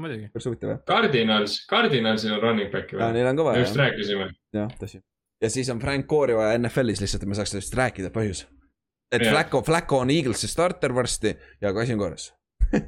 muidugi. 0.00 0.28
päris 0.32 0.48
huvitav 0.50 0.74
jah. 0.74 0.82
Cardinals, 0.88 1.56
Cardinalsil 1.70 2.36
on 2.36 2.42
running 2.44 2.72
back'i 2.72 2.98
või? 2.98 3.12
Neil 3.16 3.30
on 3.32 3.40
kõva 3.42 3.56
jah. 3.56 3.66
just 3.66 3.80
rääkisime. 3.80 4.30
jah, 4.56 4.72
tõsi 4.80 5.02
ja 5.42 5.50
siis 5.50 5.70
on 5.74 5.82
Frank 5.82 6.06
Core'i 6.10 6.38
vaja 6.38 6.58
NFL-is 6.58 7.02
lihtsalt, 7.02 7.24
et 7.24 7.32
me 7.32 7.38
saaks 7.38 7.54
sellest 7.56 7.74
rääkida, 7.78 8.12
põhjus. 8.14 8.46
et 9.10 9.24
yeah. 9.24 9.34
Flacco, 9.34 9.62
Flacco 9.66 10.02
on 10.04 10.10
Eaglesi 10.14 10.48
starter 10.48 10.94
varsti 10.94 11.36
ja 11.60 11.72
ka 11.72 11.82
asi 11.82 11.96
on 11.96 12.02
korras 12.02 12.30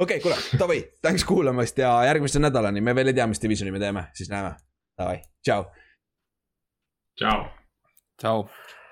okei, 0.00 0.20
kuule, 0.20 0.36
davai, 0.58 0.80
thanks 1.02 1.24
kuulamast 1.24 1.78
ja 1.78 1.92
järgmise 2.08 2.40
nädalani, 2.40 2.80
me 2.80 2.94
veel 2.94 3.12
ei 3.12 3.16
tea, 3.16 3.26
mis 3.30 3.42
divisioni 3.42 3.72
me 3.74 3.80
teeme, 3.82 4.06
siis 4.14 4.30
näeme. 4.32 4.54
Davai, 4.98 5.20
tšau. 5.44 5.64
Tšau. 7.18 7.40
tšau. 8.18 8.38